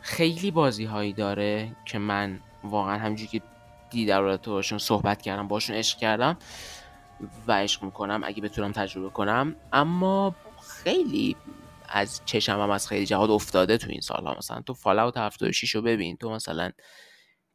خیلی 0.00 0.50
بازی 0.50 0.84
هایی 0.84 1.12
داره 1.12 1.72
که 1.84 1.98
من 1.98 2.40
واقعا 2.64 2.98
همینجوری 2.98 3.28
که 3.28 3.40
دی 3.94 4.06
در 4.06 4.20
رابطه 4.20 4.50
باشون 4.50 4.78
صحبت 4.78 5.22
کردم 5.22 5.48
باشون 5.48 5.76
عشق 5.76 5.98
کردم 5.98 6.36
و 7.46 7.52
عشق 7.52 7.82
می‌کنم 7.82 8.20
اگه 8.24 8.42
بتونم 8.42 8.72
تجربه 8.72 9.10
کنم. 9.10 9.56
اما 9.72 10.34
خیلی 10.84 11.36
از 11.88 12.20
چشم 12.24 12.60
هم 12.60 12.70
از 12.70 12.88
خیلی 12.88 13.06
جهات 13.06 13.30
افتاده 13.30 13.78
تو 13.78 13.90
این 13.90 14.00
سالها. 14.00 14.34
مثلا 14.38 14.60
تو 14.60 14.74
فالاوت 14.74 15.16
76 15.16 15.74
رو 15.74 15.82
ببین 15.82 16.16
تو 16.16 16.30
مثلا 16.30 16.70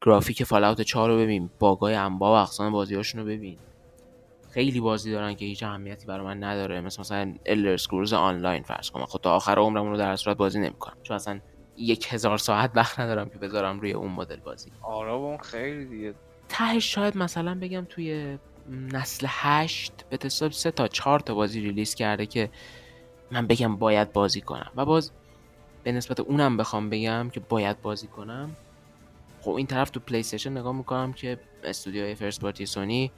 گرافیک 0.05 0.43
فالاوت 0.43 0.81
4 0.81 1.09
رو 1.09 1.17
ببین 1.17 1.49
باگای 1.59 1.95
انواع 1.95 2.39
و 2.39 2.41
اقسام 2.41 2.71
بازیاشون 2.71 3.21
رو 3.21 3.27
ببین. 3.27 3.59
خیلی 4.51 4.79
بازی 4.79 5.11
دارن 5.11 5.35
که 5.35 5.45
هیچ 5.45 5.63
اهمیتی 5.63 6.05
برای 6.05 6.25
من 6.25 6.43
نداره. 6.43 6.81
مثل 6.81 6.99
مثلا 6.99 7.35
الدر 7.45 7.73
اسکرولز 7.73 8.13
آنلاین 8.13 8.63
فرض 8.63 8.89
کن. 8.89 8.99
من 8.99 9.05
خود 9.05 9.21
تا 9.21 9.35
آخر 9.35 9.59
عمرم 9.59 9.89
رو 9.89 9.97
در 9.97 10.15
صورت 10.15 10.37
بازی 10.37 10.59
نمی‌کنم. 10.59 10.97
چون 11.03 11.15
اصلا 11.15 11.39
یک 11.77 12.13
هزار 12.13 12.37
ساعت 12.37 12.71
وقت 12.75 12.99
ندارم 12.99 13.29
که 13.29 13.37
بذارم 13.37 13.79
روی 13.79 13.91
اون 13.91 14.11
مدل 14.11 14.39
بازی. 14.39 14.71
آره 14.81 15.11
اون 15.11 15.37
خیلی 15.37 15.85
دیگه. 15.85 16.13
تهش 16.49 16.93
شاید 16.93 17.17
مثلا 17.17 17.55
بگم 17.55 17.85
توی 17.89 18.37
نسل 18.69 19.27
هشت 19.29 19.93
Bethesda 20.09 20.51
سه 20.51 20.71
تا 20.71 20.87
چهار 20.87 21.19
تا 21.19 21.33
بازی 21.33 21.61
release 21.61 21.95
کرده 21.95 22.25
که 22.25 22.49
من 23.31 23.47
بگم 23.47 23.75
باید 23.75 24.13
بازی 24.13 24.41
کنم. 24.41 24.71
و 24.75 24.85
باز 24.85 25.11
به 25.83 25.91
نسبت 25.91 26.19
اونم 26.19 26.57
بخوام 26.57 26.89
بگم 26.89 27.29
که 27.29 27.39
باید 27.39 27.81
بازی 27.81 28.07
کنم. 28.07 28.55
خب 29.41 29.51
این 29.51 29.67
طرف 29.67 29.89
تو 29.89 29.99
PlayStation 29.99 30.57
نگاه 30.57 30.75
می‌کنم 30.75 31.13
که 31.13 31.39
استودیوهای 31.63 32.15
first 32.15 32.41
party 32.41 32.65
سونی 32.65 33.11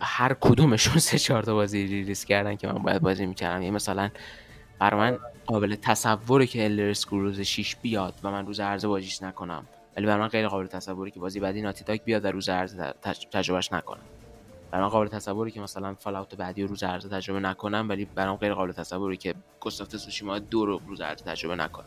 هر 0.00 0.36
کدومشون 0.40 0.98
سه 1.08 1.18
چهار 1.18 1.42
تا 1.42 1.54
بازی 1.54 1.86
release 1.86 2.24
کردن 2.24 2.56
که 2.56 2.68
من 2.68 2.78
باید 2.78 3.02
بازی 3.02 3.26
می‌کردم. 3.26 3.62
یعنی 3.62 3.76
مثلا 3.76 4.10
برای 4.78 5.00
من 5.00 5.18
قابل 5.46 5.74
تصوره 5.74 6.46
که 6.46 6.64
Elder 6.64 6.90
Scrolls 6.90 7.40
6 7.40 7.76
بیاد 7.76 8.14
و 8.22 8.30
من 8.30 8.46
روز 8.46 8.60
عرضه 8.60 8.88
بازیش 8.88 9.22
نکنم. 9.22 9.66
ولی 9.96 10.06
برای 10.06 10.20
من 10.20 10.28
غیر 10.28 10.48
قابل 10.48 10.66
تصوره 10.66 11.10
که 11.10 11.20
بازی 11.20 11.40
بعدی 11.40 11.62
Naughty 11.62 11.84
Dog 11.84 12.04
بیاد 12.04 12.24
و 12.24 12.28
روز 12.28 12.48
عرضه 12.48 12.94
تج- 13.04 13.26
تجربهش 13.32 13.72
نکنم. 13.72 14.02
برای 14.70 14.84
من 14.84 14.90
قابل 14.90 15.08
تصوره 15.08 15.50
که 15.50 15.60
مثلا 15.60 15.94
Fallout 15.94 16.34
بعدی 16.34 16.62
رو 16.62 16.68
روز 16.68 16.82
عرضه 16.82 17.08
تجربه 17.08 17.40
نکنم 17.40 17.86
ولی 17.88 18.04
برای 18.04 18.30
من 18.30 18.36
غیر 18.36 18.54
قابل 18.54 18.72
تصوره 18.72 19.16
که 19.16 19.34
Ghost 19.60 19.86
of 19.86 19.96
Tsushima 19.96 20.38
دو 20.38 20.66
رو 20.66 20.80
روز 20.86 21.00
عرضه 21.00 21.24
تجربه 21.24 21.54
نکنم. 21.56 21.86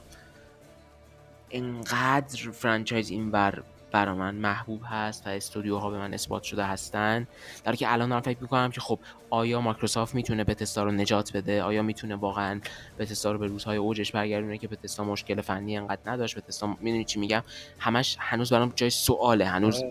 انقدر 1.51 2.51
franchise 2.51 3.09
اینور 3.09 3.63
برا 3.91 4.15
من 4.15 4.35
محبوب 4.35 4.81
هست 4.85 5.27
و 5.27 5.29
استودیوها 5.29 5.89
به 5.89 5.97
من 5.97 6.13
اثبات 6.13 6.43
شده 6.43 6.63
هستن. 6.63 7.27
در 7.63 7.75
که 7.75 7.93
الان 7.93 8.09
دارم 8.09 8.21
فکر 8.21 8.37
می‌کنم 8.41 8.71
که 8.71 8.81
خب 8.81 8.99
آیا 9.29 9.61
مایکروسافت 9.61 10.15
می‌تونه 10.15 10.43
بتستا 10.43 10.83
رو 10.83 10.91
نجات 10.91 11.37
بده؟ 11.37 11.63
آیا 11.63 11.81
می‌تونه 11.81 12.15
واقعا 12.15 12.61
بتستا 12.99 13.31
رو 13.31 13.37
به 13.37 13.47
روزهای 13.47 13.77
اوجش 13.77 14.11
برگردونه 14.11 14.57
که 14.57 14.67
بتستا 14.67 15.03
مشکل 15.03 15.41
فنی 15.41 15.77
انقدر 15.77 16.01
نداشت؟ 16.11 16.37
بتستا 16.37 16.67
می‌دونی 16.67 17.05
چی 17.05 17.19
میگم؟ 17.19 17.43
همش 17.79 18.17
هنوز 18.19 18.53
برام 18.53 18.73
جای 18.75 18.89
سواله. 18.89 19.45
هنوز 19.45 19.83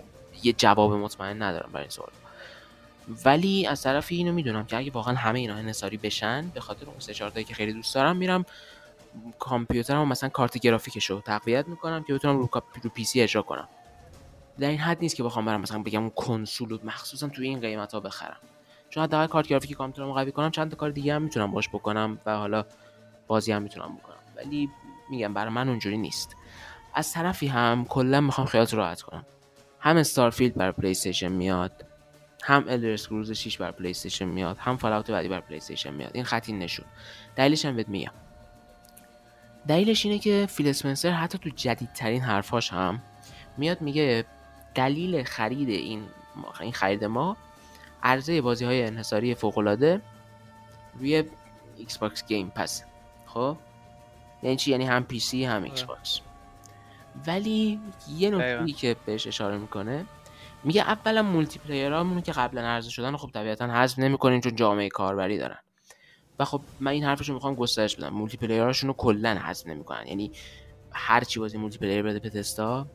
یه 0.43 0.53
جواب 0.53 0.93
مطمئن 0.93 1.43
ندارم 1.43 1.71
برای 1.73 1.85
این 1.85 1.91
سوال. 1.91 2.11
ولی 3.25 3.67
از 3.67 3.83
طرفی 3.83 4.17
اینو 4.17 4.33
می‌دونم 4.33 4.67
که 4.67 4.77
اگه 4.77 4.91
واقعا 4.91 5.15
همه 5.15 5.39
اینا 5.39 5.55
انحصاری 5.55 5.97
بشن 5.97 6.49
به 6.55 6.61
خاطر 6.61 6.87
اون 6.87 6.99
سه 6.99 7.45
که 7.45 7.55
خیلی 7.55 7.73
دوست 7.73 7.95
دارم 7.95 8.17
میرم 8.17 8.45
کامپیوترم 9.39 10.09
مثلا 10.09 10.29
کارت 10.29 10.59
گرافیکش 10.59 11.11
رو 11.11 11.21
تقویت 11.21 11.69
می‌کنم 11.69 12.05
که 12.05 12.15
بتونم 12.15 12.39
رو, 12.39 12.49
رو 12.83 12.91
پی 12.91 13.05
سی 13.05 13.21
اجرا 13.21 13.43
کنم. 13.43 13.69
در 14.59 14.69
این 14.69 14.79
حد 14.79 14.99
نیست 15.01 15.17
که 15.17 15.23
بخوام 15.23 15.45
برم 15.45 15.61
مثلا 15.61 15.83
بگم 15.83 16.01
اون 16.01 16.11
کنسول 16.11 16.79
مخصوصا 16.85 17.29
توی 17.29 17.47
این 17.49 17.61
قیمت 17.61 17.95
ها 17.95 18.01
بخرم. 18.01 18.37
چون 18.91 19.03
حداقل 19.03 19.27
کارت 19.27 19.49
گرافیک 19.49 19.73
کامپیوترمو 19.73 20.15
قوی 20.15 20.33
کنم 20.33 20.51
چند 20.51 20.71
تا 20.71 20.77
کار 20.77 20.91
دیگه 20.91 21.15
هم 21.15 21.23
می‌تونم 21.23 21.51
باش 21.51 21.69
بکنم 21.69 22.19
و 22.27 22.37
حالا 22.37 22.65
بازی 23.27 23.53
هم 23.53 23.63
می‌تونم 23.63 23.97
بکنم. 23.97 24.17
ولی 24.37 24.69
میگم 25.11 25.35
برای 25.35 25.53
من 25.53 25.69
اونجوری 25.69 25.97
نیست. 25.97 26.37
از 26.95 27.13
طرفی 27.13 27.47
هم 27.47 27.85
کلا 27.85 28.21
می‌خوام 28.21 28.47
خیالت 28.47 28.75
راحت 28.75 29.03
کنم. 29.03 29.25
هم 29.81 29.97
Starfield 29.97 30.55
برای 30.55 30.73
PlayStation 30.73 31.29
میاد 31.29 31.85
هم 32.43 32.65
Elder 32.69 32.91
Scrolls 32.91 33.33
6 33.33 33.59
بر 33.59 33.71
PlayStation 33.71 34.25
میاد 34.25 34.57
هم 34.59 34.77
Fallout 34.77 35.11
بعدی 35.11 35.29
بر 35.29 35.41
PlayStation 35.41 35.95
میاد. 35.95 36.11
این 36.15 36.25
خط 36.25 36.49
این 36.49 36.59
نشون. 36.59 36.87
دلیلش 37.37 37.65
هم 37.65 37.77
بهت 37.77 37.89
میگم. 37.89 38.13
دلیلش 39.69 40.07
اینه 40.07 40.19
که 40.19 40.47
فیل 40.51 40.69
اسپنسر 40.69 41.11
حتی 41.11 41.39
تو 41.39 41.51
جدیدترین 41.57 42.23
حرفاش 42.23 42.73
هم 42.73 43.03
میاد 43.57 43.81
میگه 43.81 44.25
دلیل 44.79 45.23
خرید 45.23 45.69
این 45.69 46.03
این 46.61 46.73
خرید 46.73 47.05
ما 47.05 47.37
عرضه 48.03 48.41
بازی 48.41 48.65
های 48.65 48.85
انحصاری 48.85 49.35
فوق 49.35 49.59
العاده 49.59 50.01
روی 50.99 51.25
Xbox 51.77 52.27
Game 52.27 52.53
Pass 52.55 52.85
خب؟ 53.27 53.57
یعنی 54.43 54.57
چی؟ 54.57 54.71
یعنی 54.71 54.85
هم 54.85 55.05
PC 55.05 55.45
هم 55.45 55.63
Xbox 55.63 56.21
ولی 57.27 57.81
یه 58.17 58.31
نکته 58.31 58.73
که 58.73 58.97
بهش 59.07 59.27
اشاره 59.27 59.59
می‌کنه 59.59 60.05
میگه 60.65 60.83
اولا 60.83 61.23
multiplayer 61.23 61.59
امون 61.59 62.23
که 62.23 62.33
قبلا 62.33 62.61
عرضه 62.61 62.91
شدن 62.91 63.17
خب 63.17 63.31
طبیعتا 63.35 63.67
حذف 63.67 63.99
نمی‌کنیم 63.99 64.41
چون 64.41 64.57
جامعه 64.57 64.89
کاربری 64.89 65.39
دارن. 65.39 65.59
و 66.39 66.45
خب 66.45 66.61
من 66.81 66.91
این 66.91 67.05
حرفشو 67.05 67.35
می‌خوام 67.35 67.55
گسترش 67.55 67.97
بدم. 67.97 68.09
multiplayer 68.09 68.37
اشون 68.37 68.89
رو 68.89 68.95
کلا 68.95 69.35
حذف 69.35 69.67
نمی‌کنن. 69.67 70.07
یعنی 70.07 70.33
هر 70.93 71.25
چی 71.25 71.41
بازی 71.41 71.59
multiplayer 71.59 72.03
Bethesda 72.03 72.87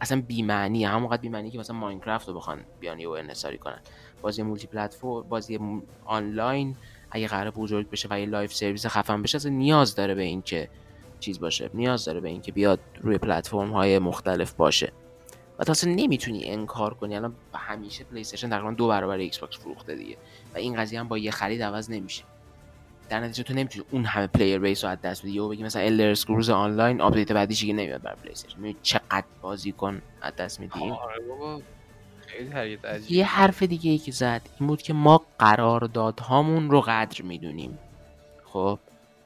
اصلا 0.00 0.20
بی 0.20 0.42
معنی 0.42 0.84
همونقدر 0.84 1.22
بی 1.22 1.28
معنی 1.28 1.50
که 1.50 1.58
مثلا 1.58 1.76
Minecraft 1.76 2.28
رو 2.28 2.34
بخوان 2.34 2.60
بیان 2.80 3.00
یهو 3.00 3.10
انحصاری 3.10 3.58
کنن. 3.58 3.80
بازی 4.22 4.42
multi-platform 4.42 5.20
بازی 5.20 5.58
آنلاین 6.04 6.76
اگه 7.10 7.28
قرار 7.28 7.50
بزرگ 7.50 7.90
بشه 7.90 8.08
و 8.10 8.20
یه 8.20 8.26
live 8.26 8.54
service 8.54 8.86
خفن 8.86 9.22
بشه 9.22 9.36
اصلا 9.36 9.52
نیاز 9.52 9.94
داره 9.94 10.14
به 10.14 10.22
این 10.22 10.42
که 10.42 10.68
چیز 11.20 11.40
باشه. 11.40 11.70
نیاز 11.74 12.04
داره 12.04 12.20
به 12.20 12.28
این 12.28 12.42
که 12.42 12.52
بیاد 12.52 12.80
روی 13.00 13.18
پلتفرم 13.18 13.70
های 13.70 13.98
مختلف 13.98 14.52
باشه. 14.52 14.92
و 15.58 15.64
تا 15.64 15.70
اصلا 15.72 15.94
نمی‌تونی 15.94 16.44
انکار 16.44 16.94
کنی. 16.94 17.16
الان 17.16 17.34
همیشه 17.54 18.04
PlayStation 18.04 18.50
تقریبا 18.50 18.70
دو 18.70 18.88
برابر 18.88 19.16
Xbox 19.16 19.58
فروخته 19.58 19.96
دیگه. 19.96 20.16
و 20.54 20.58
این 20.58 20.76
قضیه 20.76 21.00
هم 21.00 21.08
با 21.08 21.18
یه 21.18 21.30
خرید 21.30 21.62
عوض 21.62 21.90
نمیشه. 21.90 22.24
در 23.14 23.20
نتیجه 23.20 23.42
تو 23.42 23.54
نمی‌تونی 23.54 23.84
اون 23.90 24.04
همه 24.04 24.26
player 24.26 24.58
base 24.58 24.84
رو 24.84 24.90
از 24.90 25.00
دست 25.00 25.22
بدی. 25.22 25.38
و 25.38 25.48
بگی 25.48 25.62
مثلا 25.62 25.82
Elder 25.82 26.10
Scrolls 26.10 26.50
Online 26.50 27.00
آپدیت 27.00 27.32
بعدیش 27.32 27.60
دیگه 27.60 27.74
نمیاد 27.74 28.02
بر 28.02 28.14
PlayStation 28.14 28.74
چقدر 28.82 29.24
بازیکن 29.42 30.02
از 30.22 30.36
دست 30.36 30.60
میدی. 30.60 30.80
آره 30.80 31.62
یه 33.08 33.24
حرف 33.24 33.62
دیگه 33.62 33.90
ای 33.90 33.98
که 33.98 34.12
زد 34.12 34.42
این 34.60 34.68
بود 34.68 34.82
که 34.82 34.92
ما 34.92 35.22
قراردادهامون 35.38 36.70
رو 36.70 36.80
قدر 36.80 37.22
می‌دونیم. 37.22 37.78
خب 38.44 38.78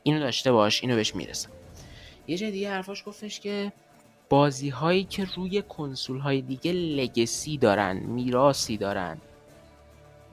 اینو 0.02 0.20
داشته 0.20 0.52
باش 0.52 0.82
اینو 0.82 0.96
بهش 0.96 1.14
می‌رسم 1.14 1.50
یه 2.26 2.36
جای 2.36 2.50
دیگه 2.50 2.70
حرفاش 2.70 3.04
گفتش 3.06 3.40
که 3.40 3.72
بازی 4.28 4.68
هایی 4.68 5.04
که 5.04 5.26
روی 5.36 5.62
کنسول 5.62 6.18
های 6.18 6.42
دیگه 6.42 6.72
legacy 6.72 7.58
دارن 7.58 7.96
میراسی 7.96 8.76
دارن 8.76 9.18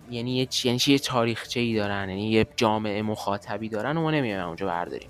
یعنی 0.09 0.37
یه 0.37 0.45
چی 0.45 0.67
یعنی 0.67 0.79
چی 0.79 0.91
یه 0.91 0.99
تاریخچه 0.99 1.59
ای 1.59 1.75
دارن 1.75 2.09
یعنی 2.09 2.31
یه 2.31 2.47
جامعه 2.55 3.01
مخاطبی 3.01 3.69
دارن 3.69 3.97
و 3.97 4.01
ما 4.01 4.11
نمیایم 4.11 4.47
اونجا 4.47 4.67
برداریم. 4.67 5.09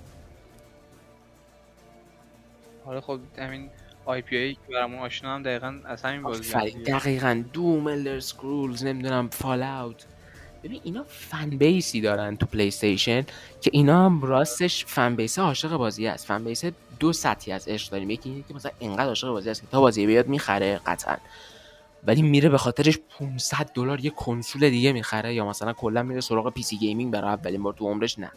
حالا 2.84 3.00
خب 3.00 3.20
همین 3.38 3.70
IP 4.04 4.36
ای 4.36 4.54
که 4.54 4.60
برامون 4.72 4.98
آشنا 4.98 5.34
هم 5.34 5.42
دقیقا 5.42 5.80
از 5.84 6.02
همین 6.02 6.22
بازی 6.22 6.52
دقیقا. 6.86 7.44
Doom 7.52 7.86
Elder 7.86 8.20
Scrolls 8.20 8.84
نمی‌دونم 8.84 9.28
Fallout 9.28 10.04
ببین 10.64 10.80
اینا 10.84 11.04
fan 11.08 11.50
base 11.50 11.90
ی 11.90 12.00
دارن 12.00 12.36
تو 12.36 12.46
PlayStation 12.46 13.22
که 13.60 13.70
اینا 13.72 14.06
هم 14.06 14.22
راستش 14.22 14.84
fan 14.84 15.16
base 15.16 15.38
عاشق 15.38 15.76
بازی 15.76 16.06
است 16.06 16.26
fan 16.26 16.44
base 16.44 16.64
دو 17.00 17.12
سطحی 17.12 17.52
از 17.52 17.68
عشق 17.68 17.92
داریم. 17.92 18.10
یکی 18.10 18.30
اینه 18.30 18.44
که 18.48 18.54
مثلا 18.54 18.72
انقدر 18.80 19.08
عاشق 19.08 19.28
بازی 19.28 19.50
است 19.50 19.60
که 19.60 19.66
تا 19.72 19.80
بازی 19.80 20.06
بیاد 20.06 20.28
می‌خره 20.28 20.80
قطعا. 20.86 21.16
ولی 22.06 22.22
میره 22.22 22.48
به 22.48 22.58
خاطرش 22.58 22.98
500 23.18 23.70
دلار 23.74 24.04
یه 24.04 24.10
کنسول 24.10 24.70
دیگه 24.70 24.92
می‌خره. 24.92 25.34
یا 25.34 25.46
مثلا 25.46 25.72
کلا 25.72 26.02
میره 26.02 26.20
سراغ 26.20 26.52
PC 26.52 26.76
gaming 26.76 27.12
برای 27.12 27.30
اولین 27.30 27.62
بار 27.62 27.72
تو 27.72 27.86
عمرش. 27.88 28.18
نه. 28.18 28.30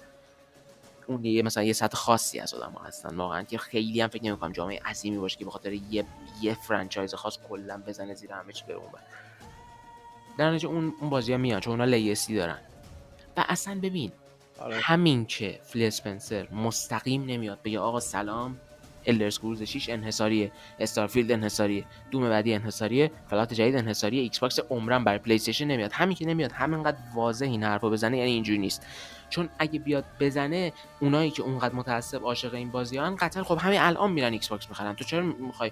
اون 1.08 1.26
یه 1.26 1.44
مثلا 1.44 1.64
یه 1.64 1.74
سطح 1.74 1.98
خاصی 1.98 2.40
از 2.40 2.54
آدم 2.54 2.72
ها 2.72 2.84
هستن. 2.86 3.16
واقعا 3.16 3.44
که 3.44 3.58
خیلی 3.58 4.02
هم 4.02 4.08
فکر 4.08 4.24
نمی‌کنم 4.24 4.52
جامعه 4.52 4.80
عظیمی 4.86 5.18
باشه 5.18 5.38
که 5.38 5.46
به 5.46 5.52
خاطر 5.52 5.74
یه 5.74 6.06
یه 6.42 6.54
franchise 6.54 7.14
خاص 7.14 7.38
کلا 7.50 7.82
بزنه 7.88 8.14
زیر 8.14 8.32
همه 8.32 8.54
چی 8.54 8.64
بره 8.66 8.76
اون 8.76 8.92
بر. 8.92 9.00
در 10.38 10.50
نتیجه 10.50 10.68
اون 10.68 10.94
اون 11.02 11.10
بازی 11.10 11.32
ها 11.32 11.38
میان 11.38 11.60
چون 11.60 11.72
اونا 11.72 11.86
legacy 11.86 12.36
دارن. 12.36 12.60
و 13.38 13.46
اصلا 13.48 13.80
ببین 13.84 14.12
همین 14.72 15.26
که 15.26 15.60
فیل 15.64 15.84
اسپنسر 15.84 16.48
مستقیم 16.52 17.26
نمیاد 17.26 17.60
بگه 17.64 17.80
آقا 17.80 18.00
سلام 18.00 18.58
Elder 19.10 19.28
Scrolls 19.28 19.64
6 19.64 19.90
انحصاریه 19.90 20.52
Starfield 20.80 21.32
انحصاریه 21.32 21.86
Doom 22.12 22.30
بعدی 22.30 22.54
انحصاریه 22.54 23.12
Fallout 23.30 23.54
جدید 23.54 23.76
انحصاریه 23.76 24.22
Xbox 24.22 24.60
عمرن 24.70 25.04
برای 25.04 25.20
PlayStation 25.20 25.66
نمیاد. 25.66 25.92
همین 25.94 26.16
که 26.16 26.26
نمیاد 26.26 26.52
همینقدر 26.52 26.98
واضح 27.16 27.46
این 27.46 27.64
حرفو 27.64 27.90
بزنه 27.90 28.18
یعنی 28.18 28.32
اینجوری 28.32 28.60
نیست. 28.60 28.86
چون 29.30 29.50
اگه 29.60 29.80
بیاد 29.80 30.06
بزنه 30.20 30.74
اونایی 31.00 31.32
که 31.32 31.44
اونقدر 31.44 31.76
متعصب 31.76 32.24
عاشق 32.24 32.54
این 32.54 32.72
بازی 32.72 32.98
هن 32.98 33.16
قطعا 33.16 33.44
خب 33.44 33.58
همین 33.62 33.80
الان 33.80 34.12
میرن 34.12 34.34
Xbox 34.34 34.70
می‌خرن. 34.70 34.96
تو 34.96 35.04
چرا 35.04 35.22
می‌خوای 35.22 35.72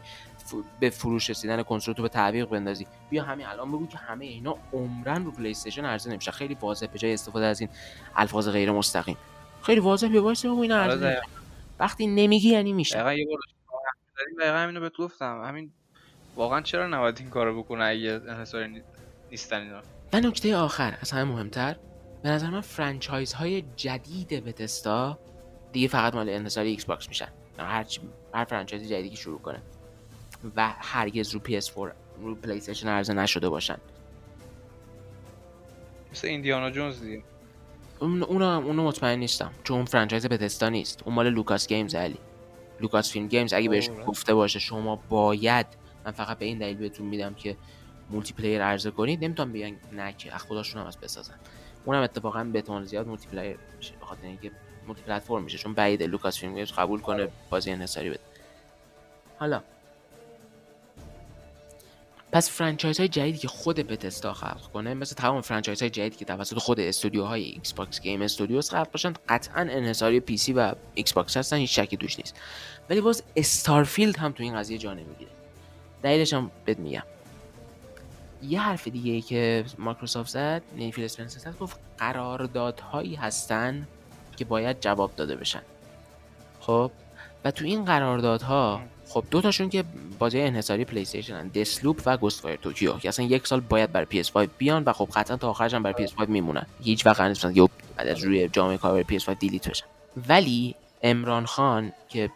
به 0.79 0.89
فروش 0.89 1.29
رسیدن 1.29 1.63
کنسول 1.63 1.93
تو 1.93 2.01
به 2.01 2.09
تعویق 2.09 2.45
بندازی؟ 2.49 2.87
بیا 3.09 3.23
همین 3.23 3.45
الان 3.45 3.71
بگو 3.71 3.87
که 3.87 3.97
همه 3.97 4.25
اینا 4.25 4.57
عمرن 4.73 5.25
رو 5.25 5.31
PlayStation 5.31 5.85
عرضه 5.85 6.11
نمیشه. 6.11 6.31
خیلی 6.31 6.57
واضح 6.61 6.87
به 6.87 6.99
جای 6.99 7.13
استفاده 7.13 7.45
از 7.45 7.59
این 7.59 7.69
الفاظ 8.15 8.49
غیر 8.49 8.71
مستقیم. 8.71 9.17
خیلی 9.61 9.79
واضح 9.79 10.07
بیا 10.07 10.23
واضح 10.23 10.45
بگو 10.45 10.61
اینا 10.61 10.85
نمیشه. 10.85 11.21
وقتی 11.79 12.07
نمیگی 12.07 12.49
یعنی 12.49 12.73
میشه. 12.73 12.95
دقیقا 12.95 13.13
یه 13.13 13.27
بار 14.39 14.55
همینو 14.55 14.79
بهت 14.79 14.97
گفتم. 14.97 15.41
همین 15.45 15.71
واقعا 16.35 16.61
چرا 16.61 16.87
نباید 16.87 17.19
این 17.19 17.29
کارو 17.29 17.63
بکنه 17.63 17.83
اگه 17.83 18.21
انحصاری 18.27 18.83
نیستن 19.31 19.61
اینا؟ 19.61 19.81
و 20.13 20.19
نکته 20.19 20.55
آخر 20.55 20.97
از 21.01 21.11
همه 21.11 21.23
مهمتر 21.23 21.75
به 22.23 22.29
نظر 22.29 22.49
من 22.49 22.61
franchise 22.61 23.33
های 23.33 23.63
جدید 23.75 24.29
Bethesda 24.29 25.19
دیگه 25.71 25.87
فقط 25.87 26.15
مال 26.15 26.29
انحصاری 26.29 26.69
Xbox 26.69 27.09
میشن. 27.09 27.27
هر 27.59 27.83
چی 27.83 28.01
هر 28.33 28.45
franchise 28.45 28.89
جدیدی 28.89 29.09
که 29.09 29.15
شروع 29.15 29.39
کنه. 29.39 29.61
و 30.55 30.73
هرگز 30.79 31.31
رو 31.33 31.39
PS4 31.39 31.91
رو 32.21 32.35
PlayStation 32.35 32.87
عرضه 32.87 33.13
نشده 33.13 33.49
باشن. 33.49 33.77
مثل 36.11 36.27
Indiana 36.27 36.69
Jones 36.69 37.01
دیگه. 37.01 37.23
اونم 37.99 38.65
اونو 38.65 38.83
مطمئن 38.83 39.19
نیستم. 39.19 39.51
چون 39.63 39.77
اون 39.77 39.85
franchise 39.85 40.25
Bethesda 40.25 40.69
نیست. 40.69 41.03
اون 41.05 41.15
مال 41.15 41.29
Lucas 41.29 41.67
Games 41.67 41.95
علی. 41.95 42.17
Lucasfilm 42.79 43.27
Games 43.27 43.53
اگه 43.53 43.69
بهش 43.69 43.89
گفته 44.07 44.33
باشه 44.33 44.59
شما 44.59 44.95
باید 45.09 45.65
من 46.05 46.11
فقط 46.11 46.37
به 46.37 46.45
این 46.45 46.57
دلیل 46.57 46.77
بهتون 46.77 47.05
میدم 47.05 47.33
که 47.33 47.57
multiplayer 48.09 48.63
عرضه 48.63 48.91
کنید. 48.91 49.23
نمی‌تونم 49.23 49.53
بگن 49.53 49.75
نه 49.91 50.13
که. 50.13 50.35
از 50.35 50.41
خودشون 50.41 50.81
هم 50.81 50.87
از 50.87 50.97
بسازن. 50.97 51.35
اونم 51.85 52.01
اتفاقا 52.01 52.43
به 52.43 52.59
احتمال 52.59 52.83
زیاد 52.83 53.07
multiplayer 53.07 53.57
میشه. 53.77 53.93
به 53.99 54.05
خاطر 54.05 54.25
اینکه 54.25 54.51
multi-platform 54.87 55.43
میشه. 55.43 55.57
چون 55.57 55.73
بعید 55.73 56.03
Lucasfilm 56.03 56.55
Games 56.55 56.71
قبول 56.71 56.99
کنه. 56.99 57.27
بازی 57.49 57.71
انحصاری 57.71 58.09
بده. 58.09 58.19
حالا 59.39 59.61
پس 62.31 62.49
franchise 62.49 62.97
های 62.97 63.07
جدیدی 63.07 63.37
که 63.37 63.47
خود 63.47 63.75
Bethesda 63.75 64.33
خلق 64.33 64.71
کنه 64.73 64.93
مثل 64.93 65.15
تمام 65.15 65.41
franchise 65.41 65.79
های 65.79 65.89
جدیدی 65.89 66.15
که 66.15 66.25
توسط 66.25 66.57
خود 66.57 66.79
استودیوهای 66.79 67.43
Xbox 67.43 68.01
Game 68.01 68.21
Studios 68.21 68.69
خلق 68.69 68.91
باشن 68.91 69.13
قطعا 69.29 69.61
انحصاری 69.61 70.19
PC 70.19 70.53
و 70.53 70.73
Xbox 70.93 71.37
هستن 71.37 71.57
هیچ 71.57 71.79
شکی 71.79 71.97
توش 71.97 72.19
نیست. 72.19 72.35
ولی 72.89 73.01
باز 73.01 73.23
Starfield 73.35 74.17
هم 74.17 74.31
تو 74.31 74.43
این 74.43 74.55
قضیه 74.55 74.77
جا 74.77 74.93
نمی‌گیره. 74.93 75.31
دلیلش 76.01 76.33
هم 76.33 76.51
بهت 76.65 76.79
میگم. 76.79 77.03
یه 78.41 78.61
حرف 78.61 78.87
دیگه 78.87 79.11
ای 79.11 79.21
که 79.21 79.65
مایکروسافت 79.77 80.29
زد 80.29 80.61
یعنی 80.77 80.91
فیل 80.91 81.05
اسپنسر 81.05 81.51
گفت 81.51 81.79
قراردادهایی 81.97 83.15
هستن 83.15 83.87
که 84.37 84.45
باید 84.45 84.79
جواب 84.79 85.15
داده 85.15 85.35
بشن. 85.35 85.61
خب؟ 86.59 86.91
و 87.45 87.51
تو 87.51 87.65
این 87.65 87.85
قراردادها 87.85 88.81
خب 89.17 89.23
دو 89.31 89.41
تاشون 89.41 89.69
که 89.69 89.83
بازی 90.19 90.41
انحصاری 90.41 90.85
پلی 90.85 91.01
استیشن 91.01 91.35
ان 91.35 91.47
دسلوپ 91.47 92.01
و 92.05 92.17
گوست 92.17 92.41
فایر 92.41 92.55
توکیو 92.55 92.97
که 92.97 93.09
اصلا 93.09 93.25
یک 93.25 93.47
سال 93.47 93.59
باید 93.59 93.91
برای 93.91 94.23
PS5 94.23 94.47
بیان 94.57 94.83
و 94.83 94.93
خب 94.93 95.09
قطعا 95.15 95.37
تا 95.37 95.49
آخرش 95.49 95.73
هم 95.73 95.83
برای 95.83 96.07
PS5 96.07 96.29
میمونن. 96.29 96.65
هیچ 96.83 97.05
وقت 97.05 97.21
نیست 97.21 97.45
یه 97.53 97.69
بعد 97.97 98.07
از 98.07 98.23
روی 98.23 98.47
جامعه 98.47 98.77
کار 98.77 99.03
برای 99.03 99.19
PS5 99.19 99.29
دیلیت 99.39 99.69
بشن. 99.69 99.85
ولی 100.29 100.75
امران 101.01 101.45
خان 101.45 101.93
که 102.09 102.29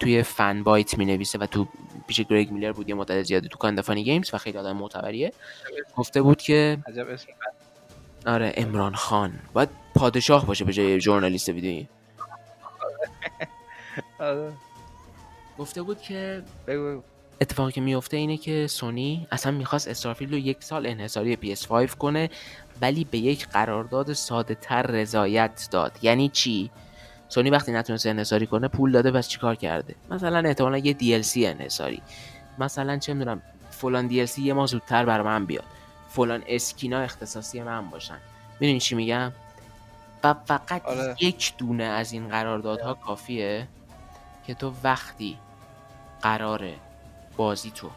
توی 0.00 0.22
فن 0.22 0.62
بایت 0.62 0.98
می 0.98 1.04
نویسه 1.04 1.38
و 1.38 1.46
تو 1.46 1.68
پیش 2.06 2.20
گریگ 2.20 2.50
میلر 2.50 2.72
بود 2.72 2.88
یه 2.88 2.94
مدت 2.94 3.22
زیادی 3.22 3.48
تو 3.48 3.58
کاندفانی 3.58 4.04
گیمز 4.04 4.34
و 4.34 4.38
خیلی 4.38 4.58
آدم 4.58 4.76
معتبریه 4.76 5.32
گفته 5.96 6.22
بود 6.22 6.42
که 6.42 6.78
عجب 6.86 7.08
اسم 7.08 7.28
آره 8.26 8.52
امران 8.56 8.94
خان 8.94 9.32
باید 9.52 9.68
پادشاه 9.94 10.46
باشه 10.46 10.64
به 10.64 10.72
جای 10.72 11.00
ژورنالیست 11.00 11.48
ویدیویی. 11.48 11.88
آره. 14.18 14.52
گفته 15.58 15.82
بود 15.82 16.02
که 16.02 16.42
بگو 16.66 17.02
اتفاقی 17.40 17.72
که 17.72 17.80
میفته 17.80 18.16
اینه 18.16 18.36
که 18.36 18.66
سونی 18.66 19.26
اصلا 19.32 19.52
می‌خواست 19.52 19.88
استارفیلد 19.88 20.32
رو 20.32 20.38
یک 20.38 20.64
سال 20.64 20.86
انحصاری 20.86 21.36
PS5 21.36 21.90
کنه 21.90 22.30
ولی 22.80 23.04
به 23.04 23.18
یک 23.18 23.48
قرارداد 23.48 24.12
ساده 24.12 24.54
تر 24.54 24.82
رضایت 24.82 25.68
داد. 25.70 25.98
یعنی 26.02 26.28
چی؟ 26.28 26.70
سونی 27.28 27.50
وقتی 27.50 27.72
نتونست 27.72 28.06
انحصاری 28.06 28.46
کنه 28.46 28.68
پول 28.68 28.92
داده 28.92 29.10
بس 29.10 29.28
چیکار 29.28 29.54
کرده؟ 29.54 29.94
مثلا 30.10 30.48
احتمالا 30.48 30.78
یه 30.78 30.94
DLC 30.94 31.36
انحصاری. 31.36 32.02
مثلا 32.58 32.98
چه 32.98 33.14
می‌دونم 33.14 33.42
فلان 33.70 34.08
DLC 34.08 34.38
یه 34.38 34.52
ماه 34.52 34.66
زودتر 34.66 35.04
بر 35.04 35.22
من 35.22 35.46
بیاد. 35.46 35.64
فلان 36.08 36.42
skin 36.48 36.90
ا 36.90 37.00
اختصاصی 37.00 37.62
من 37.62 37.90
باشن. 37.90 38.18
می‌دونی 38.60 38.80
چی 38.80 38.94
میگم؟ 38.94 39.32
و 40.24 40.34
فقط 40.34 40.84
آره. 40.84 41.16
یک 41.20 41.52
دونه 41.58 41.84
از 41.84 42.12
این 42.12 42.28
قراردادها 42.28 42.94
کافیه 42.94 43.68
که 44.46 44.54
تو 44.54 44.72
وقتی 44.84 45.38
قراره. 46.22 46.74
بازی 47.36 47.70
تو. 47.70 47.90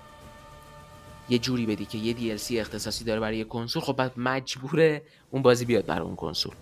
یه 1.30 1.40
جوری 1.40 1.66
بدی 1.66 1.86
که 1.86 1.98
یه 1.98 2.14
DLC 2.38 2.52
اختصاصی 2.52 3.04
داره 3.04 3.20
برای 3.20 3.38
یه 3.38 3.44
کنسول 3.44 3.82
خب 3.82 3.96
بعد 3.96 4.12
مجبوره 4.18 5.02
اون 5.32 5.42
بازی 5.42 5.66
بیاد 5.66 5.86
برای 5.86 6.06
اون 6.06 6.16
کنسول. 6.16 6.54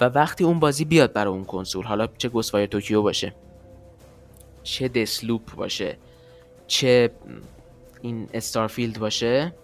و 0.00 0.04
وقتی 0.04 0.44
اون 0.44 0.60
بازی 0.60 0.84
بیاد 0.84 1.12
برای 1.12 1.32
اون 1.32 1.44
کنسول 1.44 1.84
حالا 1.84 2.06
چه 2.06 2.28
Ghostwire 2.28 2.66
Tokyo 2.66 3.02
باشه 3.02 3.34
چه 4.62 4.88
Deathloop 4.88 5.54
باشه 5.54 5.98
چه 6.66 7.10
این 8.02 8.28
استارفیلد 8.34 8.98
باشه 8.98 9.54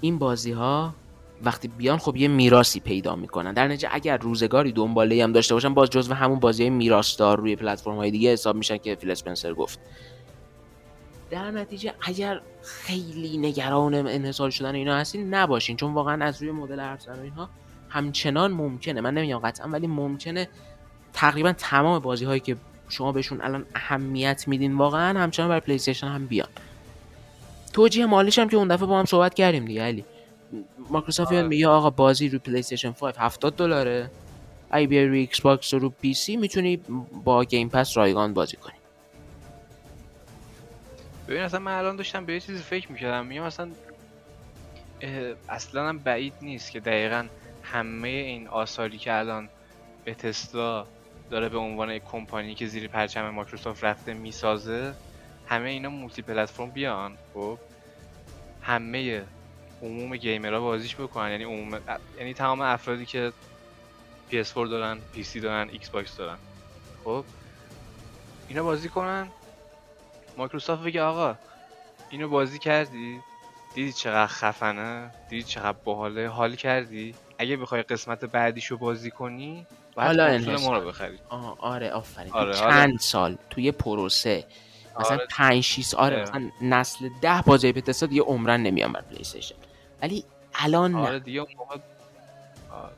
این 0.00 0.18
بازی 0.18 0.52
ها 0.52 0.94
وقتی 1.44 1.68
بیان 1.68 1.98
خب 1.98 2.16
یه 2.16 2.28
میراسی 2.28 2.80
پیدا 2.80 3.16
می‌کنن. 3.16 3.52
در 3.52 3.68
نتیجه 3.68 3.88
اگر 3.92 4.16
روزگاری 4.16 4.72
دنباله 4.72 5.24
هم 5.24 5.32
داشته 5.32 5.54
باشن 5.54 5.74
باز 5.74 5.90
جزو 5.90 6.14
همون 6.14 6.40
بازی 6.40 6.62
های 6.62 6.70
میراثدار 6.70 7.38
روی 7.38 7.56
پلتفرم 7.56 7.96
های 7.96 8.10
دیگه 8.10 8.32
حساب 8.32 8.56
میشن 8.56 8.76
که 8.76 8.94
فیل 8.94 9.10
اسپنسر 9.10 9.54
گفت. 9.54 9.78
در 11.30 11.50
نتیجه 11.50 11.92
اگر 12.02 12.40
خیلی 12.62 13.38
نگران 13.38 13.94
انحصار 13.94 14.50
شدن 14.50 14.74
اینا 14.74 14.96
هستین 14.96 15.34
نباشین. 15.34 15.76
چون 15.76 15.94
واقعا 15.94 16.24
از 16.24 16.42
روی 16.42 16.50
مدل 16.50 16.78
و 16.78 16.96
اینها 17.22 17.48
همچنان 17.88 18.52
ممکنه. 18.52 19.00
من 19.00 19.14
نمیگم 19.14 19.38
قطعا 19.38 19.68
ولی 19.68 19.86
ممکنه 19.86 20.48
تقریبا 21.12 21.52
تمام 21.52 21.98
بازی 21.98 22.24
هایی 22.24 22.40
که 22.40 22.56
شما 22.88 23.12
بهشون 23.12 23.40
الان 23.40 23.66
اهمیت 23.74 24.48
میدین 24.48 24.74
واقعا 24.74 25.20
همچنان 25.20 25.48
برای 25.48 25.60
پلی 25.60 25.94
هم 26.02 26.26
بیان. 26.26 26.48
توجیه 27.72 28.06
مالیش 28.06 28.38
هم 28.38 28.48
که 28.48 28.56
اون 28.56 28.68
دفعه 28.68 28.86
با 28.86 28.98
هم 28.98 29.04
صحبت 29.04 29.34
کردیم 29.34 29.64
دیگه 29.64 29.82
علی. 29.82 30.04
مایکروسافت 30.90 31.32
میاد 31.32 31.46
میگه 31.46 31.68
آقا 31.68 31.90
بازی 31.90 32.28
رو 32.28 32.38
PlayStation 32.38 32.92
5 32.92 33.14
70 33.18 33.56
دلاره. 33.56 34.10
اگه 34.70 34.86
بیای 34.86 35.06
روی 35.06 35.18
Xbox 35.18 35.74
و 35.74 35.78
رو 35.78 35.90
PC 35.90 36.36
می‌تونی 36.36 36.76
با 37.24 37.44
Game 37.44 37.68
Pass 37.68 37.96
رایگان 37.96 38.34
بازی 38.34 38.56
کنی. 38.56 38.74
ببین 41.28 41.42
اصلا 41.42 41.60
من 41.60 41.78
الان 41.78 41.96
داشتم 41.96 42.24
به 42.24 42.32
یه 42.32 42.40
چیزی 42.40 42.62
فکر 42.62 42.92
می‌کردم. 42.92 43.26
میگم 43.26 43.42
اصلا 43.42 43.68
اصلا 45.48 45.88
هم 45.88 45.98
بعید 45.98 46.32
نیست 46.42 46.70
که 46.70 46.80
دقیقا 46.80 47.26
همه 47.62 48.08
این 48.08 48.48
آثاری 48.48 48.98
که 48.98 49.18
الان 49.18 49.48
Bethesda 50.04 50.86
داره 51.30 51.48
به 51.48 51.58
عنوان 51.58 51.90
یک 51.90 52.02
کمپانی 52.04 52.54
که 52.54 52.66
زیر 52.66 52.88
پرچم 52.88 53.30
مایکروسافت 53.30 53.84
رفته 53.84 54.14
می‌سازه 54.14 54.94
همه 55.46 55.68
اینا 55.68 55.88
multi-platform 55.88 56.70
بیان. 56.70 57.16
خب؟ 57.34 57.58
همه 58.62 59.22
عموم 59.84 60.16
gamer 60.16 60.53
ها 60.53 60.60
بازیش 60.60 60.96
بکنن. 60.96 61.30
یعنی 61.30 61.44
عموم 61.44 61.80
یعنی 62.18 62.34
تمام 62.34 62.60
افرادی 62.60 63.06
که 63.06 63.32
PS4 64.30 64.54
دارن 64.54 64.98
PC 65.14 65.36
دارن 65.42 65.68
Xbox 65.70 66.16
دارن. 66.16 66.36
خب؟ 67.04 67.24
اینا 68.48 68.62
بازی 68.62 68.88
کنن. 68.88 69.28
مایکروسافت 70.36 70.82
بگه 70.82 71.02
آقا 71.02 71.34
اینو 72.10 72.28
بازی 72.28 72.58
کردی؟ 72.58 73.20
دیدی 73.74 73.92
چقدر 73.92 74.26
خفنه؟ 74.26 75.10
دیدی 75.30 75.42
چقدر 75.42 75.76
باحاله؟ 75.84 76.28
حال 76.28 76.54
کردی؟ 76.54 77.14
اگه 77.38 77.56
بخوای 77.56 77.82
قسمت 77.82 78.24
بعدیشو 78.24 78.76
بازی 78.76 79.10
کنی 79.10 79.66
باید 79.94 80.06
حالا. 80.06 80.58
ما 80.60 80.78
رو 80.78 80.88
بخری. 80.88 81.18
آه 81.28 81.56
آره 81.60 81.90
آفرین. 81.90 82.32
آره، 82.32 82.56
حالا- 82.58 82.70
چند 82.70 82.98
سال؟ 82.98 83.36
توی 83.50 83.72
پروسه. 83.72 84.44
مثلا 85.00 85.16
آره. 85.16 85.26
5 85.30 85.62
6 85.64 85.94
آره 85.94 86.16
آره. 86.16 86.22
مثلا 86.22 86.50
نسل 86.62 87.08
10 87.22 87.42
بازی 87.46 87.72
بتستا 87.72 88.06
دیگه 88.06 88.22
عمرن 88.22 88.62
نمیان 88.62 88.92
بر 88.92 89.00
پلی 89.00 89.18
استیشن 89.20 89.54
ولی 90.04 90.24
الان 90.54 90.92
نه. 90.92 90.98
آره 90.98 91.18
دیگه 91.18 91.40
موقع 91.40 91.76
آره. 92.70 92.92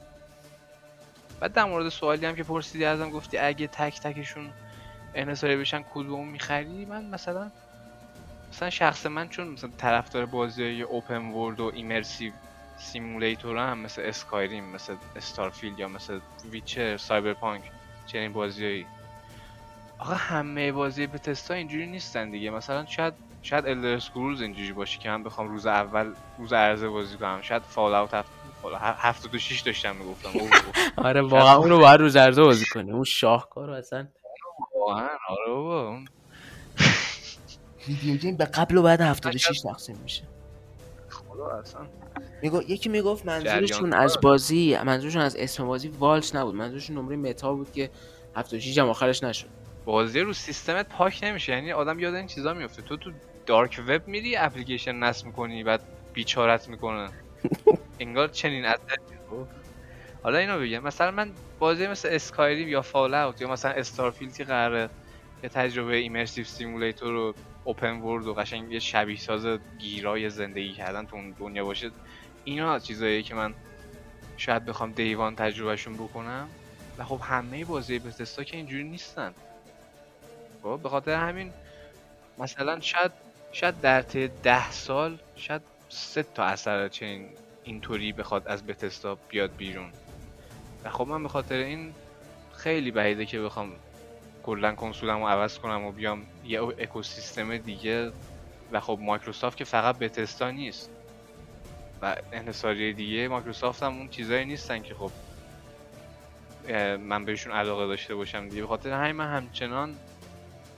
بعد 1.40 1.52
در 1.52 1.64
مورد 1.64 1.88
سوالی 1.88 2.26
هم 2.26 2.34
که 2.36 2.42
پرسیدی 2.42 2.84
ازم 2.84 3.10
گفتی 3.10 3.38
اگه 3.38 3.66
تک 3.66 4.00
تکشون 4.00 4.50
انحصاری 5.14 5.56
بشن 5.56 5.84
کدوم 5.94 6.28
می‌خری؟ 6.28 6.84
من 6.84 7.04
مثلا 7.04 7.50
مثلا 8.52 8.70
شخص 8.70 9.06
من 9.06 9.28
چون 9.28 9.48
مثلا 9.48 9.70
طرفدار 9.78 10.26
بازی 10.26 10.62
های 10.62 10.82
open 10.82 11.22
world 11.30 11.60
و 11.60 11.72
immersive 11.74 12.32
simulator 12.78 13.56
هم 13.56 13.78
مثل 13.78 14.02
Skyrim 14.04 14.64
مثل 14.64 14.96
Starfield 15.16 15.78
یا 15.78 15.88
مثل 15.88 16.20
Witcher 16.50 16.96
Cyberpunk 16.96 17.62
چنین 18.06 18.32
بازیایی 18.32 18.86
آقا 19.98 20.14
همه 20.14 20.72
بازی 20.72 21.06
Bethesda 21.06 21.54
اینجوری 21.54 21.86
نیستن 21.86 22.30
دیگه. 22.30 22.50
مثلا 22.50 22.86
شاید 22.86 23.14
شاید 23.46 23.66
Elder 23.66 23.88
Scrolls 23.88 24.40
اینجوری 24.42 24.72
باشه 24.72 24.98
که 24.98 25.08
من 25.08 25.22
بخوام 25.22 25.48
روز 25.48 25.66
اول 25.66 26.12
روز 26.38 26.52
عرضه 26.52 26.88
بازی 26.88 27.16
کنم. 27.16 27.42
شاید 27.42 27.62
Fallout 27.62 28.14
هفت... 28.14 28.28
فال- 28.62 28.74
ه- 28.74 28.96
76 29.06 29.60
داشتم 29.60 29.96
می‌گفتم. 29.96 30.30
آره 30.96 31.20
واقعا 31.22 31.56
اونو 31.56 31.78
باید 31.78 32.00
روز 32.00 32.16
عرضه 32.16 32.42
بازی 32.42 32.64
کنی 32.66 32.92
اون 32.92 33.04
شاهکار 33.04 33.70
اصلا. 33.70 34.06
واقعا 34.80 35.08
آره 35.28 35.46
بابا. 35.52 35.88
اون 35.88 36.04
ویدیو 37.88 38.16
گیم 38.16 38.36
به 38.36 38.44
قبل 38.44 38.76
و 38.76 38.82
بعد 38.82 39.00
76 39.00 39.60
تقسیم 39.60 39.96
میشه. 40.02 40.22
خدا 41.10 41.46
اصلا. 41.46 41.80
میگو 42.42 42.62
یکی 42.62 42.88
می‌گفت 42.88 43.26
منظورشون 43.26 43.92
از. 43.92 44.18
بازی 44.22 44.78
منظورشون 44.84 45.22
از 45.22 45.36
اسم 45.36 45.66
بازی 45.66 45.88
والت 45.88 46.36
نبود. 46.36 46.54
منظورشون 46.54 46.98
نمره 46.98 47.16
متا 47.16 47.54
بود 47.54 47.72
که 47.72 47.90
76 48.36 48.78
هم 48.78 48.88
آخرش 48.88 49.22
نشد. 49.22 49.46
بازی 49.84 50.20
رو 50.20 50.32
سیستمت 50.32 50.88
پاک 50.88 51.20
نمیشه. 51.22 51.52
یعنی 51.52 51.72
آدم 51.72 51.98
یاد 51.98 52.14
این 52.14 52.26
چیزا 52.26 52.54
میفته. 52.54 52.82
تو 52.82 52.96
تو 52.96 53.10
دارک 53.46 53.80
وب 53.88 54.08
میری 54.08 54.36
اپلیکیشن 54.36 54.94
نصب 54.96 55.26
می‌کنی 55.26 55.64
بعد 55.64 55.82
بیچارت 56.12 56.68
می‌کنه. 56.68 57.10
انگار 58.00 58.28
چنین 58.28 58.64
اثری 58.64 59.18
خب. 59.30 59.46
حالا 60.22 60.38
اینو 60.38 60.60
بگم. 60.60 60.78
مثلا 60.78 61.10
من 61.10 61.32
بازی 61.58 61.86
مثل 61.86 62.08
Skyrim 62.12 62.68
یا 62.68 62.82
Fallout 62.82 63.40
یا 63.40 63.48
مثلا 63.48 63.70
Starfield 63.72 64.34
که 64.36 64.44
قراره 64.44 64.90
یه 65.42 65.48
تجربه 65.48 65.96
immersive 65.96 66.44
simulator 66.44 67.14
و 67.14 67.34
open 67.64 68.00
world 68.00 68.26
و 68.26 68.34
قشنگ 68.34 68.72
یه 68.72 68.78
شبیه 68.78 69.16
ساز 69.16 69.46
گیرای 69.78 70.30
زندگی 70.30 70.72
کردن 70.72 71.06
تو 71.06 71.16
اون 71.16 71.30
دنیا 71.38 71.64
باشه 71.64 71.90
اینا 72.44 72.78
چیزاییه 72.78 73.22
که 73.22 73.34
من 73.34 73.54
شاید 74.36 74.64
بخوام 74.64 74.92
day 74.92 75.14
one 75.14 75.36
تجربهشون 75.36 75.94
بکنم. 75.94 76.48
و 76.98 77.04
خب 77.04 77.20
همه 77.24 77.64
بازی 77.64 77.98
Bethesda 77.98 78.44
که 78.44 78.56
اینجوری 78.56 78.84
نیستن. 78.84 79.34
خب 80.62 80.80
به 80.82 80.88
خاطر 80.88 81.14
همین 81.14 81.52
مثلا 82.38 82.80
شاید 82.80 83.25
شاید 83.56 83.80
در 83.80 84.02
طی 84.02 84.28
ده 84.42 84.70
سال 84.70 85.18
شاید 85.36 85.62
سه 85.88 86.22
تا 86.22 86.44
اثر 86.44 86.88
چنین 86.88 87.28
اینطوری 87.64 88.12
بخواد 88.12 88.48
از 88.48 88.66
بتستا 88.66 89.18
بیاد 89.28 89.56
بیرون. 89.56 89.90
و 90.84 90.90
خب 90.90 91.06
من 91.06 91.22
به 91.22 91.28
خاطر 91.28 91.54
این 91.54 91.94
خیلی 92.56 92.90
بعیده 92.90 93.26
که 93.26 93.40
بخوام 93.40 93.72
کلا 94.42 94.74
کنسولم 94.74 95.18
رو 95.18 95.28
عوض 95.28 95.58
کنم 95.58 95.84
و 95.84 95.92
بیام 95.92 96.26
یه 96.44 96.62
اکوسیستم 96.62 97.56
دیگه. 97.56 98.12
و 98.72 98.80
خب 98.80 98.98
مایکروسافت 99.02 99.56
که 99.56 99.64
فقط 99.64 99.98
بتستا 99.98 100.50
نیست. 100.50 100.90
و 102.02 102.16
انحصاری 102.32 102.92
دیگه 102.92 103.28
مایکروسافت 103.28 103.82
هم 103.82 103.98
اون 103.98 104.08
چیزایی 104.08 104.44
نیستن 104.44 104.82
که 104.82 104.94
خب 104.94 105.10
من 106.98 107.24
بهشون 107.24 107.52
علاقه 107.52 107.86
داشته 107.86 108.14
باشم 108.14 108.48
دیگه. 108.48 108.62
به 108.62 108.68
خاطر 108.68 108.90
همین 108.90 109.16
من 109.16 109.36
همچنان 109.36 109.94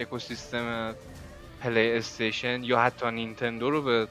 اکوسیستم 0.01 0.95
PlayStation 1.61 2.65
یا 2.65 2.79
حتی 2.79 3.11
نینتندو 3.11 3.71
رو 3.71 3.83
به 3.83 4.09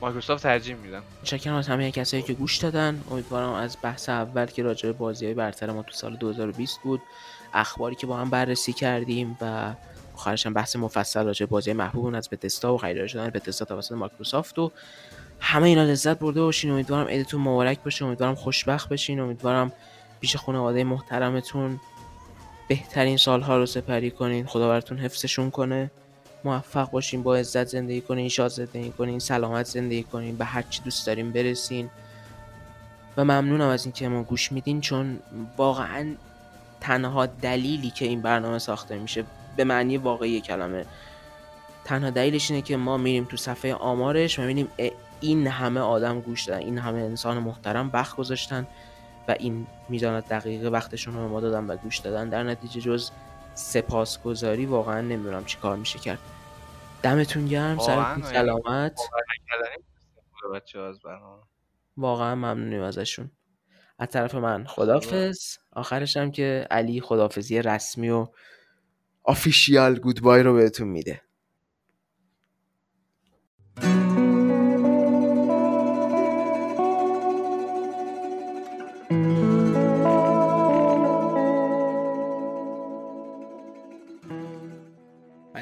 مایکروسافت 0.00 0.42
ترجیح 0.42 0.76
میدم 0.76 1.02
متشکرم 1.22 1.54
از 1.54 1.68
همه 1.68 1.90
کسایی 1.90 2.22
که 2.22 2.32
گوش 2.32 2.56
دادن. 2.56 3.02
امیدوارم 3.10 3.52
از 3.52 3.76
بحث 3.82 4.08
اول 4.08 4.46
که 4.46 4.62
راجع 4.62 4.86
به 4.88 4.92
بازی 4.92 5.34
برتر 5.34 5.70
ما 5.70 5.82
تو 5.82 5.92
سال 5.92 6.16
2020 6.16 6.80
بود 6.82 7.00
اخباری 7.54 7.94
که 7.94 8.06
با 8.06 8.16
هم 8.16 8.30
بررسی 8.30 8.72
کردیم 8.72 9.38
و 9.40 9.74
آخرش 10.14 10.46
هم 10.46 10.54
بحث 10.54 10.76
مفصل 10.76 11.24
راجع 11.24 11.46
به 11.46 11.50
بازی 11.50 11.72
محبوبمون 11.72 12.14
از 12.14 12.28
Bethesda 12.30 12.74
و 12.74 12.78
خریدار 12.78 13.06
شدن 13.06 13.30
Bethesda 13.30 13.64
توسط 13.64 13.92
مایکروسافت 13.92 14.58
و 14.58 14.72
همه 15.40 15.68
اینا 15.68 15.84
لذت 15.84 16.18
برده 16.18 16.40
باشین. 16.40 16.70
امیدوارم 16.70 17.06
عیدتون 17.06 17.40
مبارک 17.40 17.82
باشه. 17.82 18.04
امیدوارم 18.04 18.34
خوشبخت 18.34 18.88
بشین. 18.88 19.20
امیدوارم 19.20 19.72
پیش 20.20 20.36
خانواده 20.36 20.84
محترمتون 20.84 21.80
بهترین 22.68 23.16
سالها 23.16 23.56
رو 23.56 23.66
سپری 23.66 24.10
کنین. 24.10 24.46
خدا 24.46 24.68
براتون 24.68 24.98
حفظشون 24.98 25.50
کنه. 25.50 25.90
موفق 26.44 26.90
باشین 26.90 27.22
با 27.22 27.36
عزت 27.36 27.64
زندگی 27.64 28.00
کنین 28.00 28.28
شاد 28.28 28.50
زندگی 28.50 28.90
کنین 28.90 29.18
سلامت 29.18 29.66
زندگی 29.66 30.02
کنین 30.02 30.36
به 30.36 30.44
هر 30.44 30.62
چی 30.62 30.82
دوست 30.82 31.06
دارین 31.06 31.32
برسین. 31.32 31.90
و 33.16 33.24
ممنونم 33.24 33.68
از 33.68 33.84
اینکه 33.84 34.08
ما 34.08 34.22
گوش 34.22 34.52
میدین 34.52 34.80
چون 34.80 35.18
واقعا 35.56 36.14
تنها 36.80 37.26
دلیلی 37.26 37.90
که 37.90 38.04
این 38.04 38.22
برنامه 38.22 38.58
ساخته 38.58 38.98
میشه 38.98 39.24
به 39.56 39.64
معنی 39.64 39.96
واقعی 39.96 40.40
کلمه. 40.40 40.84
تنها 41.84 42.10
دلیلش 42.10 42.50
اینه 42.50 42.62
که 42.62 42.76
ما 42.76 42.96
میریم 42.96 43.24
تو 43.24 43.36
صفحه 43.36 43.74
آمارش 43.74 44.38
و 44.38 44.42
می‌بینیم 44.42 44.68
این 45.20 45.46
همه 45.46 45.80
آدم 45.80 46.20
گوش 46.20 46.44
دادن 46.44 46.60
این 46.60 46.78
همه 46.78 46.98
انسان 46.98 47.38
محترم 47.38 47.90
وقت 47.92 48.16
گذاشتن 48.16 48.66
و 49.28 49.34
این 49.38 49.66
میزان 49.88 50.20
دقیق 50.20 50.72
وقتشون 50.72 51.14
رو 51.14 51.28
ما 51.28 51.40
دادن 51.40 51.64
و 51.66 51.76
گوش 51.76 51.98
دادن. 51.98 52.28
در 52.28 52.42
نتیجه 52.42 52.80
جز 52.80 53.10
سپاسگزاری 53.58 54.66
واقعا 54.66 55.00
نمی‌دونم 55.00 55.44
چی 55.44 55.58
کار 55.58 55.76
میشه 55.76 55.98
کرد. 55.98 56.18
دمتون 57.02 57.46
گرم 57.46 57.78
سرتون 57.78 58.22
یعنی 58.22 58.22
سلامت. 58.22 59.00
واقعا 61.96 62.34
ممنونیم 62.34 62.82
ازشون. 62.82 63.30
از 63.98 64.08
طرف 64.08 64.34
من 64.34 64.64
خدافز 64.64 65.56
آخرش 65.72 66.16
هم 66.16 66.30
که 66.30 66.66
علی 66.70 67.00
خدافزی 67.00 67.62
رسمی 67.62 68.10
و 68.10 68.26
آفیشیال 69.24 69.98
گودبای 69.98 70.42
رو 70.42 70.54
بهتون 70.54 70.88
میده. 70.88 71.22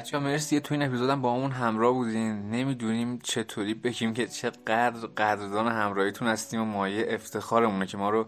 بچه 0.07 0.17
ها 0.17 0.23
مرسی 0.23 0.59
تو 0.59 0.73
این 0.73 0.83
اپیزودم 0.83 1.21
با 1.21 1.33
همون 1.33 1.51
همراه 1.51 1.93
بودین. 1.93 2.49
نمی‌دونیم 2.49 3.19
چطوری 3.23 3.73
بگیم 3.73 4.13
که 4.13 4.27
چقدر 4.27 4.91
قدردان 5.17 5.67
همراهیتون 5.67 6.27
هستیم 6.27 6.61
و 6.61 6.65
مایه 6.65 7.05
افتخارمونه 7.09 7.85
که 7.85 7.97
ما 7.97 8.09
رو 8.09 8.25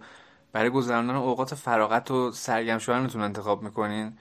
برای 0.52 0.70
گذراندن 0.70 1.16
اوقات 1.16 1.56
فراغت 1.56 2.12
و 2.12 2.32
سرگرم 2.32 2.78
شدنتون 2.78 3.22
انتخاب 3.22 3.64
می‌کنین. 3.64 4.14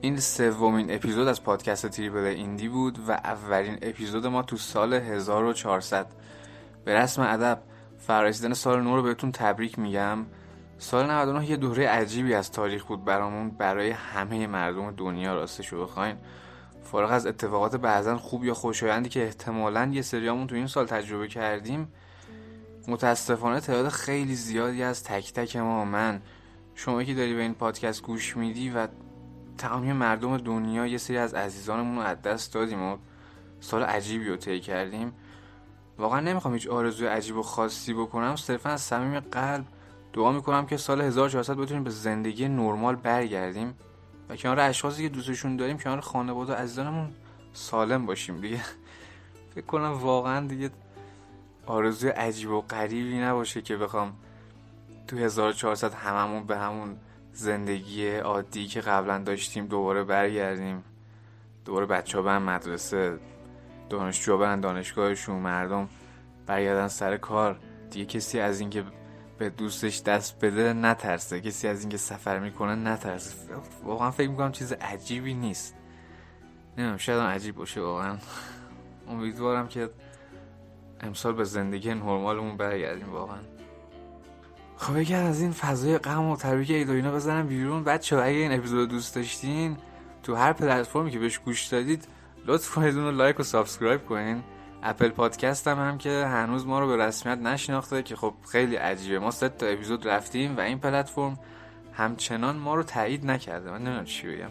این 0.00 0.20
سومین 0.20 0.94
اپیزود 0.94 1.28
از 1.28 1.42
پادکست 1.42 1.86
تریپل 1.86 2.18
ایندی 2.18 2.68
بود 2.68 2.98
و 3.08 3.12
اولین 3.12 3.78
اپیزود 3.82 4.26
ما 4.26 4.42
تو 4.42 4.56
سال 4.56 4.94
1400 4.94 6.06
به 6.84 6.94
رسم 6.94 7.22
ادب 7.22 7.62
فرارسیدن 7.98 8.54
سال 8.54 8.82
نو 8.82 8.96
رو 8.96 9.02
بهتون 9.02 9.32
تبریک 9.32 9.78
میگم. 9.78 10.18
سال 10.78 11.10
99 11.10 11.50
یه 11.50 11.56
دوره 11.56 11.88
عجیبی 11.88 12.34
از 12.34 12.52
تاریخ 12.52 12.84
بود 12.84 13.04
برامون 13.04 13.50
برای 13.50 13.90
همه 13.90 14.46
مردم 14.46 14.90
دنیا 14.90 15.34
راستش 15.34 15.68
رو 15.68 15.82
بخواین. 15.82 16.16
فارغ 16.90 17.10
از 17.10 17.26
اتفاقات 17.26 17.76
بعضا 17.76 18.16
خوب 18.16 18.44
یا 18.44 18.54
خوشایندی 18.54 19.08
که 19.08 19.24
احتمالا 19.24 19.90
یه 19.92 20.02
سریامون 20.02 20.46
تو 20.46 20.54
این 20.54 20.66
سال 20.66 20.86
تجربه 20.86 21.28
کردیم 21.28 21.88
متاسفانه 22.88 23.60
تعداد 23.60 23.88
خیلی 23.88 24.34
زیادی 24.34 24.82
از 24.82 25.04
تک 25.04 25.32
تک 25.32 25.56
ما 25.56 25.84
من. 25.84 26.22
شما 26.74 27.02
که 27.02 27.14
داری 27.14 27.34
به 27.34 27.42
این 27.42 27.54
پادکست 27.54 28.02
گوش 28.02 28.36
میدی 28.36 28.70
و 28.70 28.88
تمامی 29.58 29.92
مردم 29.92 30.36
دنیا 30.36 30.86
یه 30.86 30.98
سری 30.98 31.16
از 31.16 31.34
عزیزانمون 31.34 31.96
رو 31.96 32.02
از 32.02 32.22
دست 32.22 32.54
دادیم 32.54 32.82
و 32.82 32.96
سال 33.60 33.82
عجیبی 33.82 34.28
رو 34.28 34.36
طی 34.36 34.60
کردیم. 34.60 35.12
واقعا 35.98 36.20
نمی‌خوام 36.20 36.54
هیچ 36.54 36.68
آرزوی 36.68 37.06
عجیب 37.06 37.36
و 37.36 37.42
خاصی 37.42 37.94
بکنم 37.94 38.36
صرفا 38.36 38.70
از 38.70 38.80
صمیم 38.80 39.20
قلب 39.20 39.64
دعا 40.12 40.32
می‌کنم 40.32 40.66
که 40.66 40.76
سال 40.76 41.00
1400 41.00 41.56
بتونیم 41.56 41.84
به 41.84 41.90
زندگی 41.90 42.48
نرمال 42.48 42.96
برگردیم. 42.96 43.74
و 44.30 44.36
کنار 44.36 44.60
اشخاصی 44.60 45.02
که 45.02 45.08
دوستشون 45.08 45.56
داریم 45.56 45.78
کنار 45.78 46.00
خانواده 46.00 46.52
و 46.52 46.56
عزیزانمون 46.56 47.10
سالم 47.52 48.06
باشیم 48.06 48.40
دیگه. 48.40 48.60
فکر 49.54 49.66
کنم 49.66 49.92
واقعا 49.92 50.46
دیگه 50.46 50.70
آرزوی 51.66 52.10
عجیب 52.10 52.50
و 52.50 52.60
غریبی 52.60 53.18
نباشه 53.18 53.62
که 53.62 53.76
بخوام 53.76 54.12
تو 55.08 55.18
1400 55.18 55.94
هممون 55.94 56.44
به 56.44 56.58
همون 56.58 56.96
زندگی 57.32 58.16
عادی 58.16 58.66
که 58.66 58.80
قبلا 58.80 59.18
داشتیم 59.18 59.66
دوباره 59.66 60.04
برگردیم. 60.04 60.84
دوباره 61.64 61.86
بچه 61.86 62.18
ها 62.18 62.24
برن 62.24 62.42
مدرسه 62.42 63.18
دانشجو 63.88 64.38
برن 64.38 64.60
دانشگاهشون 64.60 65.36
مردم 65.36 65.88
برگردن 66.46 66.88
سر 66.88 67.16
کار. 67.16 67.58
دیگه 67.90 68.04
کسی 68.04 68.40
از 68.40 68.60
اینکه 68.60 68.84
به 69.40 69.50
دوستش 69.50 70.02
دست 70.02 70.44
بده 70.44 70.72
نترسه. 70.72 71.40
کسی 71.40 71.68
از 71.68 71.80
اینکه 71.80 71.96
سفر 71.96 72.38
می‌کنه 72.38 72.74
نترسه. 72.74 73.34
واقعا 73.84 74.10
فکر 74.10 74.28
می‌کنم 74.28 74.52
چیز 74.52 74.72
عجیبی 74.72 75.34
نیست. 75.34 75.74
نمی‌دونم 76.78 76.96
شاید 76.96 77.20
عجیب 77.20 77.54
باشه 77.54 77.80
واقعا. 77.80 78.16
امیدوارم 79.08 79.68
که 79.68 79.90
امسال 81.00 81.32
به 81.32 81.44
زندگی 81.44 81.94
نرمالمون 81.94 82.56
برگردیم 82.56 83.12
واقعا. 83.12 83.38
خب 84.76 84.96
اگر 84.96 85.22
از 85.22 85.40
این 85.40 85.52
فضای 85.52 85.98
غم 85.98 86.24
و 86.24 86.36
تبریک 86.36 86.70
عید 86.70 86.90
اینا 86.90 87.12
بزنم 87.12 87.46
بیرون. 87.46 87.84
بچه 87.84 88.16
اگه 88.16 88.36
این 88.36 88.52
اپیزود 88.52 88.88
دوست 88.88 89.14
داشتین 89.14 89.76
تو 90.22 90.34
هر 90.34 90.52
پلتفرمی 90.52 91.10
که 91.10 91.18
بهش 91.18 91.38
گوش 91.38 91.66
دادید 91.66 92.08
لطف 92.46 92.74
کنید 92.74 92.96
اون 92.96 93.04
رو 93.04 93.10
like 93.10 93.40
و 93.40 93.42
subscribe 93.42 94.06
کنین. 94.06 94.42
Apple 94.82 95.08
Podcast 95.08 95.68
هم, 95.68 95.78
هم 95.78 95.98
که 95.98 96.10
هنوز 96.10 96.66
ما 96.66 96.80
رو 96.80 96.86
به 96.86 96.96
رسمیت 96.96 97.38
نشناخته 97.38 98.02
که 98.02 98.16
خب 98.16 98.34
خیلی 98.52 98.76
عجیبه. 98.76 99.18
ما 99.18 99.30
سه 99.30 99.48
تا 99.48 99.66
اپیزود 99.66 100.08
رفتیم 100.08 100.56
و 100.56 100.60
این 100.60 100.78
پلتفرم 100.78 101.38
همچنان 101.92 102.56
ما 102.56 102.74
رو 102.74 102.82
تایید 102.82 103.26
نکرده. 103.26 103.70
من 103.70 103.78
نمی‌دونم 103.78 104.04
چی 104.04 104.26
بگم. 104.26 104.50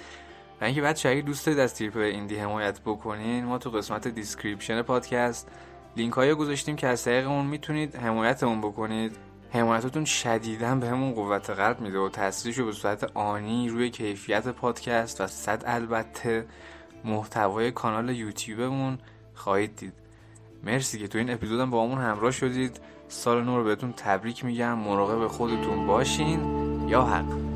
و 0.60 0.64
اینکه 0.64 0.82
بعد 0.82 1.00
اگه 1.04 1.20
دوست 1.20 1.46
دارید 1.46 1.60
از 1.60 1.74
Triple 1.74 2.00
Indie 2.00 2.36
حمایت 2.36 2.80
بکنین 2.80 3.44
ما 3.44 3.58
تو 3.58 3.70
قسمت 3.70 4.08
description 4.08 4.82
پادکست 4.82 5.48
لینک 5.96 6.12
های 6.12 6.34
گذاشتیم 6.34 6.76
که 6.76 6.86
از 6.86 7.04
طریق 7.04 7.28
اون 7.28 7.46
می‌تونید 7.46 7.96
حمایتمون 7.96 8.60
بکنید. 8.60 9.16
حمایتتون 9.50 10.04
شدیدا 10.04 10.74
بهمون 10.74 11.12
قوت 11.12 11.50
قلب 11.50 11.80
میده 11.80 11.98
و 11.98 12.08
تاثیرش 12.08 12.60
به 12.60 12.72
صورت 12.72 13.04
آنی 13.14 13.68
روی 13.68 13.90
کیفیت 13.90 14.48
پادکست 14.48 15.20
و 15.20 15.26
صد 15.26 15.62
البته 15.66 16.46
محتوای 17.04 17.70
کانال 17.70 18.10
یوتیوبمون 18.10 18.98
خواهید 19.36 19.76
دید. 19.76 19.92
مرسی 20.64 20.98
که 20.98 21.08
تو 21.08 21.18
این 21.18 21.30
اپیزودم 21.30 21.70
با 21.70 21.84
همون 21.84 21.98
همراه 21.98 22.30
شدید. 22.30 22.80
سال 23.08 23.44
نو 23.44 23.56
رو 23.56 23.64
بهتون 23.64 23.92
تبریک 23.92 24.44
میگم. 24.44 24.78
مراقب 24.78 25.26
خودتون 25.26 25.86
باشین. 25.86 26.40
یا 26.88 27.02
حق. 27.02 27.55